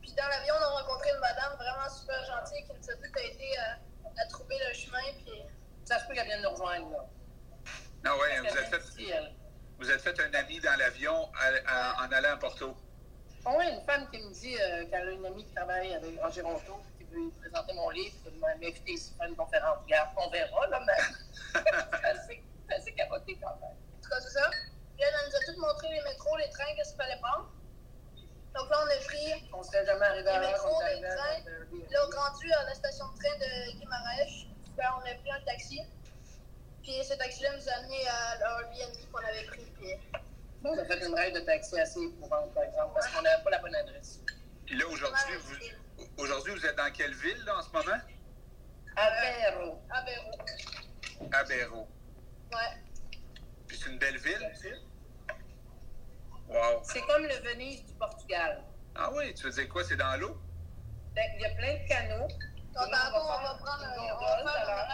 Puis, 0.00 0.12
dans 0.12 0.28
l'avion, 0.28 0.54
on 0.58 0.62
a 0.62 0.82
rencontré 0.82 1.10
une 1.10 1.20
madame 1.20 1.54
vraiment 1.56 1.88
super 1.88 2.24
gentille 2.24 2.64
qui 2.66 2.72
nous 2.72 2.90
a 2.90 2.94
tout 2.94 3.18
aidé 3.18 3.56
à, 3.58 4.22
à 4.22 4.26
trouver 4.26 4.56
le 4.68 4.72
chemin. 4.74 5.02
Puis, 5.24 5.42
Ça 5.84 5.98
se 5.98 6.06
peut 6.06 6.14
qu'elle 6.14 6.26
vienne 6.26 6.42
nous 6.42 6.50
rejoindre, 6.50 6.90
là. 6.92 7.04
Non, 8.04 8.18
ouais, 8.18 8.40
Parce 8.42 8.54
vous 8.54 8.58
êtes 8.58 8.82
fait, 8.82 9.32
vous 9.78 9.90
êtes 9.90 10.00
fait 10.00 10.20
un 10.20 10.34
ami 10.34 10.60
dans 10.60 10.76
l'avion 10.78 11.28
à- 11.34 11.70
à- 12.00 12.06
en 12.06 12.12
allant 12.12 12.32
à 12.34 12.36
Porto. 12.36 12.76
Bon, 13.44 13.58
oui, 13.58 13.64
une 13.68 13.84
femme 13.84 14.08
qui 14.10 14.18
me 14.22 14.32
dit 14.32 14.56
euh, 14.60 14.86
qu'elle 14.86 15.08
a 15.08 15.10
une 15.10 15.26
amie 15.26 15.44
qui 15.44 15.52
travaille 15.54 15.92
avec, 15.94 16.22
en 16.22 16.30
Géronto, 16.30 16.80
qui 16.96 17.04
veut 17.04 17.16
lui 17.18 17.30
présenter 17.32 17.72
mon 17.74 17.90
livre, 17.90 18.14
qui 18.24 18.30
m'a 18.38 18.48
invité 18.50 18.92
ici 18.92 19.12
faire 19.18 19.28
une 19.28 19.34
conférence. 19.36 19.78
Regarde, 19.82 20.10
on 20.16 20.30
verra, 20.30 20.66
là, 20.68 20.80
mais 20.86 20.92
c'est 21.52 22.04
assez, 22.06 22.42
c'est 22.68 22.74
assez 22.76 22.92
capoté 22.94 23.36
quand 23.42 23.54
même. 23.60 23.70
en 23.70 24.02
tout 24.02 24.08
cas, 24.08 24.20
c'est 24.20 24.30
ça. 24.38 24.48
Puis, 24.50 25.02
elle, 25.04 25.14
elle 25.24 25.32
les 25.88 26.02
métros, 26.02 26.36
les 26.36 26.50
trains, 26.50 26.74
qu'est-ce 26.76 26.90
qu'il 26.90 27.02
fallait 27.02 27.20
prendre? 27.20 27.50
Donc 28.54 28.68
là, 28.70 28.84
on 28.84 28.86
a 28.86 29.04
pris 29.04 29.48
On 29.52 29.62
serait 29.62 29.84
jamais 29.86 30.06
arrivé 30.06 30.28
à 30.28 30.40
Les 30.40 30.46
métros, 30.48 30.74
on 30.74 30.86
est 30.86 30.94
les 30.96 31.08
trains. 31.08 31.40
Là, 31.90 32.00
rendu 32.16 32.52
à 32.52 32.64
la 32.64 32.74
station 32.74 33.06
de 33.08 33.18
train 33.18 33.38
de 33.38 33.78
Guimarães, 33.78 34.46
ben, 34.76 34.84
on 34.96 35.00
a 35.00 35.14
pris 35.14 35.30
un 35.30 35.40
taxi. 35.44 35.80
Puis 36.82 37.04
ce 37.04 37.14
taxi-là 37.14 37.56
nous 37.56 37.68
a 37.68 37.72
amené 37.72 38.06
à 38.08 38.38
l'Airbnb 38.38 38.96
qu'on 39.12 39.18
avait 39.18 39.44
pris. 39.44 39.64
Puis 39.78 39.94
On 40.64 40.78
a 40.78 40.84
fait 40.84 41.06
une 41.06 41.14
règle 41.14 41.40
de 41.40 41.44
taxi 41.44 41.78
assez 41.78 42.00
éprouvante, 42.00 42.52
par 42.54 42.64
exemple, 42.64 42.92
parce 42.94 43.08
qu'on 43.08 43.22
n'avait 43.22 43.42
pas 43.42 43.50
la 43.50 43.58
bonne 43.58 43.74
adresse. 43.74 44.20
Puis 44.66 44.76
là, 44.76 44.86
aujourd'hui, 44.88 45.34
vous, 45.38 45.56
aujourd'hui, 46.18 46.52
vous 46.52 46.66
êtes 46.66 46.76
dans 46.76 46.92
quelle 46.92 47.14
ville, 47.14 47.42
là, 47.44 47.58
en 47.58 47.62
ce 47.62 47.70
moment? 47.70 47.98
À 48.96 49.10
Véro. 49.10 49.80
à 49.90 50.02
Véro. 50.02 50.30
À 51.32 51.44
Béraud. 51.44 51.88
Ouais. 52.52 52.82
Puis 53.66 53.78
c'est 53.78 53.90
une 53.90 53.98
belle 53.98 54.18
ville? 54.18 54.52
Wow. 56.52 56.80
C'est 56.82 57.00
comme 57.06 57.22
le 57.22 57.34
Venise 57.48 57.84
du 57.84 57.94
Portugal. 57.94 58.62
Ah 58.94 59.10
oui, 59.14 59.32
tu 59.34 59.44
veux 59.44 59.50
dire 59.52 59.68
quoi? 59.68 59.84
C'est 59.84 59.96
dans 59.96 60.16
l'eau? 60.20 60.36
Ben, 61.14 61.24
Il 61.36 61.42
y 61.42 61.44
a 61.46 61.50
plein 61.50 61.74
de 61.74 61.88
canaux. 61.88 62.28
Monde 62.74 62.90
tantôt, 62.90 63.16
on 63.16 63.42
va 63.42 63.58
prendre 63.62 63.84
une 63.84 63.96
gondole, 63.96 64.48
alors. 64.56 64.86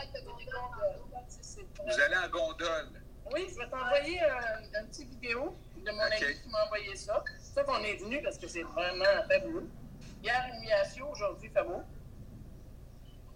Vous 1.87 2.01
allez 2.01 2.17
en 2.17 2.29
gondole. 2.29 3.03
Oui, 3.33 3.47
je 3.51 3.57
vais 3.59 3.69
t'envoyer 3.69 4.21
un, 4.23 4.81
un 4.81 4.85
petit 4.87 5.05
vidéo 5.05 5.57
de 5.77 5.91
mon 5.91 6.01
ami 6.01 6.17
qui 6.17 6.49
m'a 6.49 6.65
envoyé 6.65 6.97
ça. 6.97 7.23
C'est 7.41 7.55
ça 7.55 7.65
qu'on 7.65 7.83
est 7.85 7.97
venu 7.97 8.23
parce 8.23 8.39
que 8.39 8.49
c'est 8.49 8.63
vraiment 8.63 9.05
fabuleux. 9.29 9.69
Hier, 10.23 10.49
humiliation, 10.55 11.11
aujourd'hui, 11.11 11.51
fait 11.51 11.63
beau. 11.63 11.83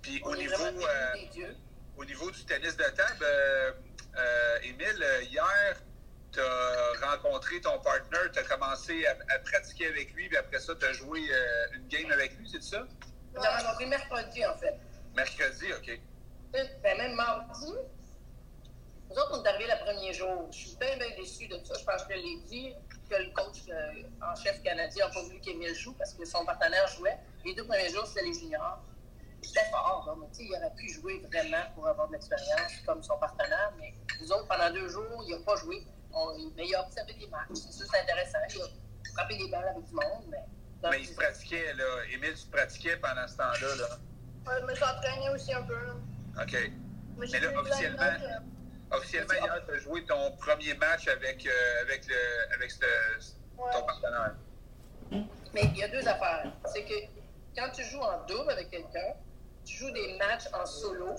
Puis 0.01 0.21
On 0.25 0.31
au 0.31 0.37
niveau, 0.37 0.55
euh, 0.65 1.13
des 1.15 1.27
dieux. 1.27 1.57
au 1.97 2.05
niveau 2.05 2.31
du 2.31 2.45
tennis 2.45 2.77
de 2.77 2.85
table, 2.85 3.23
euh, 3.25 3.73
euh, 4.17 4.59
Émile, 4.63 5.03
euh, 5.03 5.23
hier, 5.25 5.77
tu 6.33 6.41
as 6.41 7.11
rencontré 7.11 7.61
ton 7.61 7.79
partner, 7.81 8.19
tu 8.33 8.39
as 8.39 8.43
commencé 8.45 9.07
à, 9.07 9.13
à 9.35 9.39
pratiquer 9.39 9.89
avec 9.89 10.13
lui, 10.15 10.29
puis 10.29 10.37
après 10.37 10.59
ça, 10.59 10.75
tu 10.75 10.85
as 10.85 10.93
joué 10.93 11.21
euh, 11.31 11.67
une 11.75 11.87
game 11.89 12.11
avec 12.11 12.37
lui, 12.39 12.49
c'est 12.51 12.63
ça? 12.63 12.85
On 13.37 13.41
l'a 13.41 13.59
rencontré 13.59 13.87
mercredi, 13.87 14.45
en 14.47 14.57
fait. 14.57 14.79
Mercredi, 15.15 15.73
OK. 15.73 16.01
Ben, 16.53 16.99
même 16.99 17.15
mardi. 17.15 17.73
Nous 19.11 19.17
autres, 19.17 19.39
on 19.41 19.45
est 19.45 19.49
arrivés 19.49 19.71
le 19.71 19.85
premier 19.85 20.13
jour. 20.13 20.49
Je 20.51 20.57
suis 20.57 20.77
bien, 20.77 20.97
bien 20.97 21.17
déçu 21.17 21.47
de 21.47 21.59
ça. 21.65 21.75
Je 21.79 21.85
pense 21.85 22.05
que 22.05 22.15
je 22.15 22.19
l'ai 22.19 22.37
dit, 22.49 22.75
que 23.13 23.23
le 23.23 23.31
coach 23.33 23.69
euh, 23.69 24.03
en 24.23 24.35
chef 24.35 24.63
canadien 24.63 25.07
n'a 25.07 25.13
pas 25.13 25.23
voulu 25.23 25.41
qu'Émile 25.41 25.75
joue 25.75 25.93
parce 25.95 26.15
que 26.15 26.25
son 26.25 26.45
partenaire 26.45 26.87
jouait. 26.89 27.19
Les 27.45 27.55
deux 27.55 27.67
premiers 27.67 27.91
jours, 27.91 28.07
c'était 28.07 28.25
les 28.25 28.33
juniors. 28.33 28.79
C'était 29.43 29.69
fort, 29.71 30.05
là, 30.07 30.15
mais 30.19 30.29
tu 30.29 30.37
sais, 30.37 30.45
il 30.45 30.57
aurait 30.57 30.75
pu 30.77 30.89
jouer 30.89 31.19
vraiment 31.31 31.65
pour 31.75 31.89
avoir 31.89 32.07
de 32.09 32.13
l'expérience 32.13 32.73
comme 32.87 33.03
son 33.03 33.19
partenaire. 33.19 33.73
Mais 33.79 33.93
nous 34.21 34.31
autres, 34.33 34.47
pendant 34.47 34.71
deux 34.71 34.89
jours, 34.89 35.25
il 35.27 35.37
n'a 35.37 35.45
pas 35.45 35.57
joué. 35.57 35.85
On- 36.15 36.37
mais 36.57 36.67
il 36.67 36.75
a 36.75 36.85
observé 36.85 37.15
des 37.15 37.27
matchs. 37.29 37.49
C'est 37.55 37.73
sûr, 37.73 37.87
c'est 37.91 38.01
intéressant. 38.01 38.39
Il 38.55 38.61
a 38.63 38.67
frappé 39.15 39.37
des 39.39 39.49
balles 39.51 39.69
avec 39.69 39.85
du 39.87 39.95
monde, 39.95 40.25
mais. 40.29 40.39
Mais 40.91 41.01
il 41.01 41.07
se 41.07 41.15
pratiquait, 41.15 41.73
là. 41.75 41.85
Émile, 42.13 42.35
tu 42.35 42.47
pratiquais 42.49 42.97
pendant 42.97 43.27
ce 43.29 43.37
temps-là, 43.37 43.75
là. 43.77 43.99
Ouais, 44.47 44.61
je 44.61 44.67
me 44.67 44.75
suis 44.75 44.85
entraîné 44.85 45.31
aussi 45.31 45.53
un 45.55 45.63
peu. 45.63 45.75
Là. 45.75 45.95
OK. 46.43 46.57
Mais 47.19 47.27
là, 47.41 47.61
officiellement- 47.61 48.03
euh, 48.03 48.97
Officiellement, 48.97 49.33
hier, 49.35 49.63
tu 49.67 49.75
as 49.75 49.79
joué 49.79 50.05
ton 50.05 50.33
premier 50.37 50.75
match 50.75 51.09
avec, 51.09 51.47
euh, 51.47 51.83
avec, 51.83 52.07
le, 52.09 52.55
avec 52.55 52.71
ce- 52.71 52.81
ouais. 53.57 53.71
ton 53.73 53.83
partenaire. 53.87 54.35
Mais 55.55 55.63
il 55.65 55.77
y 55.79 55.83
a 55.85 55.89
deux 55.89 56.07
affaires. 56.07 56.53
C'est 56.67 56.85
que 56.85 56.95
quand 57.57 57.71
tu 57.73 57.85
joues 57.85 58.01
en 58.03 58.23
double 58.27 58.51
avec 58.51 58.71
quelqu'un, 58.71 59.15
tu 59.65 59.77
joues 59.79 59.91
des 59.93 60.19
matchs 60.19 60.47
en 60.53 60.67
solo, 60.67 61.15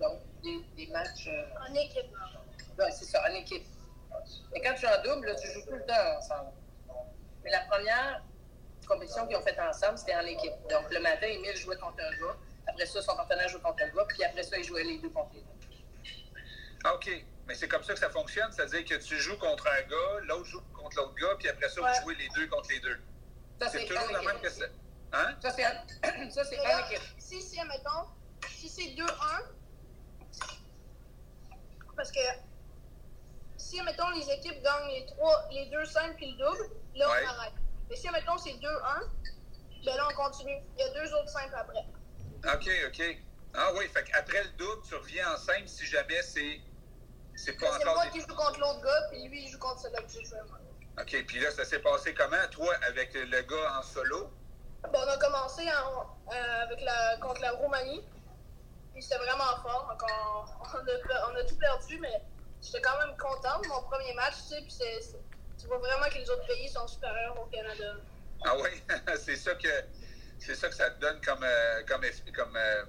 donc 0.00 0.18
des, 0.42 0.64
des 0.76 0.90
matchs. 0.90 1.28
euh, 1.28 1.44
En 1.68 1.72
équipe. 1.74 2.10
ouais, 2.78 2.90
c'est 2.90 3.04
ça, 3.04 3.22
en 3.30 3.34
équipe. 3.34 3.66
Et 4.54 4.60
quand 4.60 4.74
tu 4.74 4.84
es 4.84 4.88
en 4.88 5.02
double, 5.02 5.34
tu 5.40 5.50
joues 5.52 5.62
tout 5.66 5.74
le 5.74 5.84
temps 5.86 6.16
ensemble. 6.18 6.50
Mais 7.44 7.50
la 7.50 7.60
première 7.70 8.22
compétition 8.86 9.26
qu'ils 9.26 9.36
ont 9.36 9.42
faite 9.42 9.58
ensemble, 9.58 9.98
c'était 9.98 10.14
en 10.16 10.20
équipe. 10.26 10.52
Donc 10.70 10.90
le 10.92 11.00
matin, 11.00 11.26
Emile 11.26 11.56
jouait 11.56 11.76
contre 11.76 12.00
un 12.00 12.10
gars. 12.10 12.36
Après 12.68 12.86
ça, 12.86 13.02
son 13.02 13.16
partenaire 13.16 13.48
jouait 13.48 13.60
contre 13.60 13.82
un 13.82 13.88
gars. 13.88 14.04
Puis 14.08 14.22
après 14.24 14.42
ça, 14.42 14.56
ils 14.58 14.64
jouaient 14.64 14.84
les 14.84 14.98
deux 14.98 15.10
contre 15.10 15.34
les 15.34 15.40
deux. 15.40 15.48
Ah, 16.84 16.94
OK. 16.94 17.10
Mais 17.46 17.54
c'est 17.56 17.66
comme 17.68 17.82
ça 17.82 17.92
que 17.92 17.98
ça 17.98 18.08
fonctionne, 18.10 18.52
c'est-à-dire 18.52 18.84
que 18.84 18.94
tu 19.02 19.16
joues 19.18 19.36
contre 19.38 19.66
un 19.66 19.82
gars, 19.82 20.20
l'autre 20.28 20.44
joue 20.44 20.60
contre 20.72 20.96
l'autre 20.96 21.14
gars, 21.16 21.34
puis 21.38 21.48
après 21.48 21.68
ça, 21.68 21.80
Ouais. 21.82 21.90
vous 21.98 22.02
jouez 22.02 22.14
les 22.14 22.28
deux 22.36 22.46
contre 22.46 22.68
les 22.70 22.78
deux. 22.78 23.00
Ça, 23.60 23.68
C'est 23.68 23.78
c'est 23.80 23.86
toujours 23.86 24.12
la 24.12 24.22
même 24.22 24.40
que 24.40 24.48
ça. 24.48 24.64
Hein? 25.12 25.34
Ça, 25.42 25.50
c'est 25.50 25.66
en, 25.66 25.70
ça, 26.30 26.44
c'est 26.44 26.56
Mais 26.56 26.94
équipe. 26.94 27.02
si, 27.18 27.42
si, 27.42 27.58
admettons, 27.60 28.08
si 28.48 28.68
c'est 28.68 28.94
2-1, 28.94 29.06
parce 31.96 32.10
que 32.12 32.20
si, 33.62 33.78
admettons, 33.80 34.10
les 34.10 34.28
équipes 34.30 34.62
gagnent 34.62 34.88
les, 34.88 35.06
trois, 35.06 35.46
les 35.50 35.66
deux 35.66 35.84
simples 35.84 36.16
puis 36.16 36.32
le 36.32 36.44
double, 36.44 36.74
là, 36.94 37.08
Ouais. 37.10 37.24
on 37.24 37.28
arrête. 37.28 37.52
Mais 37.88 37.96
si, 37.96 38.08
admettons, 38.08 38.36
c'est 38.38 38.54
2-1, 38.54 38.58
ben 39.84 39.96
là, 39.96 40.08
on 40.10 40.14
continue. 40.14 40.58
Il 40.76 40.80
y 40.80 40.82
a 40.82 40.88
deux 40.92 41.14
autres 41.14 41.28
simples 41.28 41.54
après. 41.54 41.84
OK, 42.54 42.68
OK. 42.88 43.16
Ah 43.54 43.70
oui, 43.76 43.86
fait 43.88 44.04
qu'après 44.04 44.42
le 44.44 44.50
double, 44.50 44.82
tu 44.88 44.94
reviens 44.94 45.32
en 45.32 45.36
simple 45.36 45.68
si 45.68 45.86
jamais 45.86 46.22
c'est 46.22 46.60
c'est 47.34 47.52
pas 47.58 47.72
C'est 47.78 47.82
encore 47.82 47.94
moi 47.94 48.04
des... 48.06 48.10
qui 48.10 48.20
joue 48.20 48.34
contre 48.34 48.58
l'autre 48.60 48.80
gars, 48.82 49.02
puis 49.10 49.26
lui, 49.28 49.44
il 49.44 49.48
joue 49.48 49.58
contre 49.58 49.80
celui 49.80 49.96
que 50.04 50.12
j'ai 50.12 50.24
joué 50.24 50.38
moi. 50.48 50.58
OK, 51.00 51.24
puis 51.26 51.40
là, 51.40 51.50
ça 51.50 51.64
s'est 51.64 51.78
passé 51.78 52.12
comment, 52.14 52.46
toi, 52.50 52.74
avec 52.86 53.14
le 53.14 53.42
gars 53.42 53.78
en 53.78 53.82
solo? 53.82 54.30
Bon, 54.92 54.98
on 54.98 55.08
a 55.08 55.16
commencé 55.18 55.62
en- 55.70 56.32
euh, 56.32 56.62
avec 56.64 56.80
la, 56.82 57.16
contre 57.18 57.40
la 57.40 57.52
Roumanie. 57.52 58.04
Puis 58.92 59.02
c'était 59.02 59.18
vraiment 59.18 59.56
fort. 59.62 59.86
Donc 59.88 60.02
on, 60.02 60.76
on, 60.78 60.78
a, 60.78 61.30
on 61.32 61.36
a 61.36 61.44
tout 61.44 61.56
perdu, 61.56 61.98
mais 62.00 62.22
j'étais 62.62 62.80
quand 62.80 62.98
même 63.06 63.16
contente 63.16 63.64
de 63.64 63.68
mon 63.68 63.82
premier 63.82 64.14
match, 64.14 64.34
tu 64.48 64.70
sais. 64.70 64.88
Puis 64.88 65.16
tu 65.60 65.66
vois 65.66 65.78
vraiment 65.78 66.08
que 66.08 66.18
les 66.18 66.30
autres 66.30 66.46
pays 66.46 66.68
sont 66.68 66.86
supérieurs 66.86 67.38
au 67.40 67.46
Canada. 67.46 67.94
Ah 68.44 68.56
oui, 68.58 68.70
c'est 69.18 69.36
ça 69.36 69.54
que 69.54 69.68
c'est 70.38 70.54
ça 70.54 70.68
que 70.68 70.74
ça 70.74 70.90
te 70.90 70.98
donne 71.00 71.20
comme 71.20 71.42
euh, 71.44 71.82
comme 71.84 72.02
comme 72.34 72.56
euh, 72.56 72.84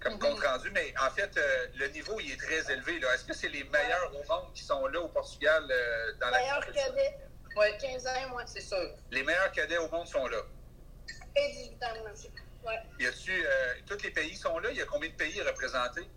comme 0.00 0.14
Mhm. 0.14 0.18
compte 0.20 0.40
rendu. 0.44 0.70
Mais 0.70 0.94
en 1.00 1.10
fait, 1.10 1.36
euh, 1.36 1.66
le 1.74 1.88
niveau 1.88 2.18
il 2.20 2.32
est 2.32 2.36
très 2.36 2.70
élevé. 2.72 3.00
Là. 3.00 3.14
Est-ce 3.14 3.24
que 3.24 3.34
c'est 3.34 3.48
les 3.48 3.64
meilleurs 3.64 4.12
au 4.14 4.24
monde 4.24 4.52
qui 4.54 4.62
sont 4.62 4.86
là 4.86 5.00
au 5.00 5.08
Portugal 5.08 5.66
euh, 5.70 6.12
dans 6.20 6.30
la 6.30 6.38
Meilleur 6.38 6.60
compétition? 6.60 6.92
cadet, 6.94 7.18
Oui, 7.56 7.66
15 7.80 8.06
ans, 8.06 8.28
moi. 8.30 8.46
c'est 8.46 8.60
sûr. 8.60 8.94
Les 9.10 9.22
meilleurs 9.24 9.50
cadets 9.52 9.78
au 9.78 9.88
monde 9.90 10.06
sont 10.06 10.26
là. 10.28 10.40
Et 11.36 11.52
18 11.52 11.82
ans. 11.84 11.88
Ouais. 12.64 12.78
Y 13.00 13.06
a-tu 13.06 13.30
euh, 13.46 13.74
tous 13.86 14.02
les 14.02 14.10
pays 14.10 14.36
sont 14.36 14.58
là? 14.58 14.70
Il 14.70 14.76
y 14.76 14.82
a 14.82 14.86
combien 14.86 15.08
de 15.10 15.14
pays 15.14 15.40
représentés? 15.42 16.08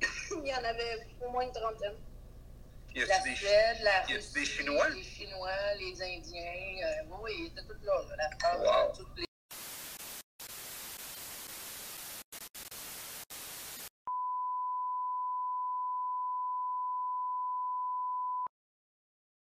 Il 0.00 0.48
y 0.48 0.54
en 0.54 0.64
avait 0.64 1.06
au 1.20 1.30
moins 1.30 1.44
une 1.44 1.52
trentaine. 1.52 1.94
Y 2.94 3.04
la 3.04 3.18
des, 3.20 3.34
Suède, 3.34 3.78
la 3.82 4.02
Russie, 4.02 4.34
des 4.34 4.44
Chinois? 4.44 4.88
les 4.90 5.02
Chinois, 5.02 5.74
les 5.78 6.02
Indiens, 6.02 6.86
euh, 6.86 7.16
oui, 7.22 7.32
ils 7.38 7.46
étaient 7.46 7.62
tous 7.62 7.84
là 7.84 8.16
la 8.16 8.30
France, 8.38 8.66
wow. 8.66 8.96
toutes 8.96 9.18
les 9.18 9.27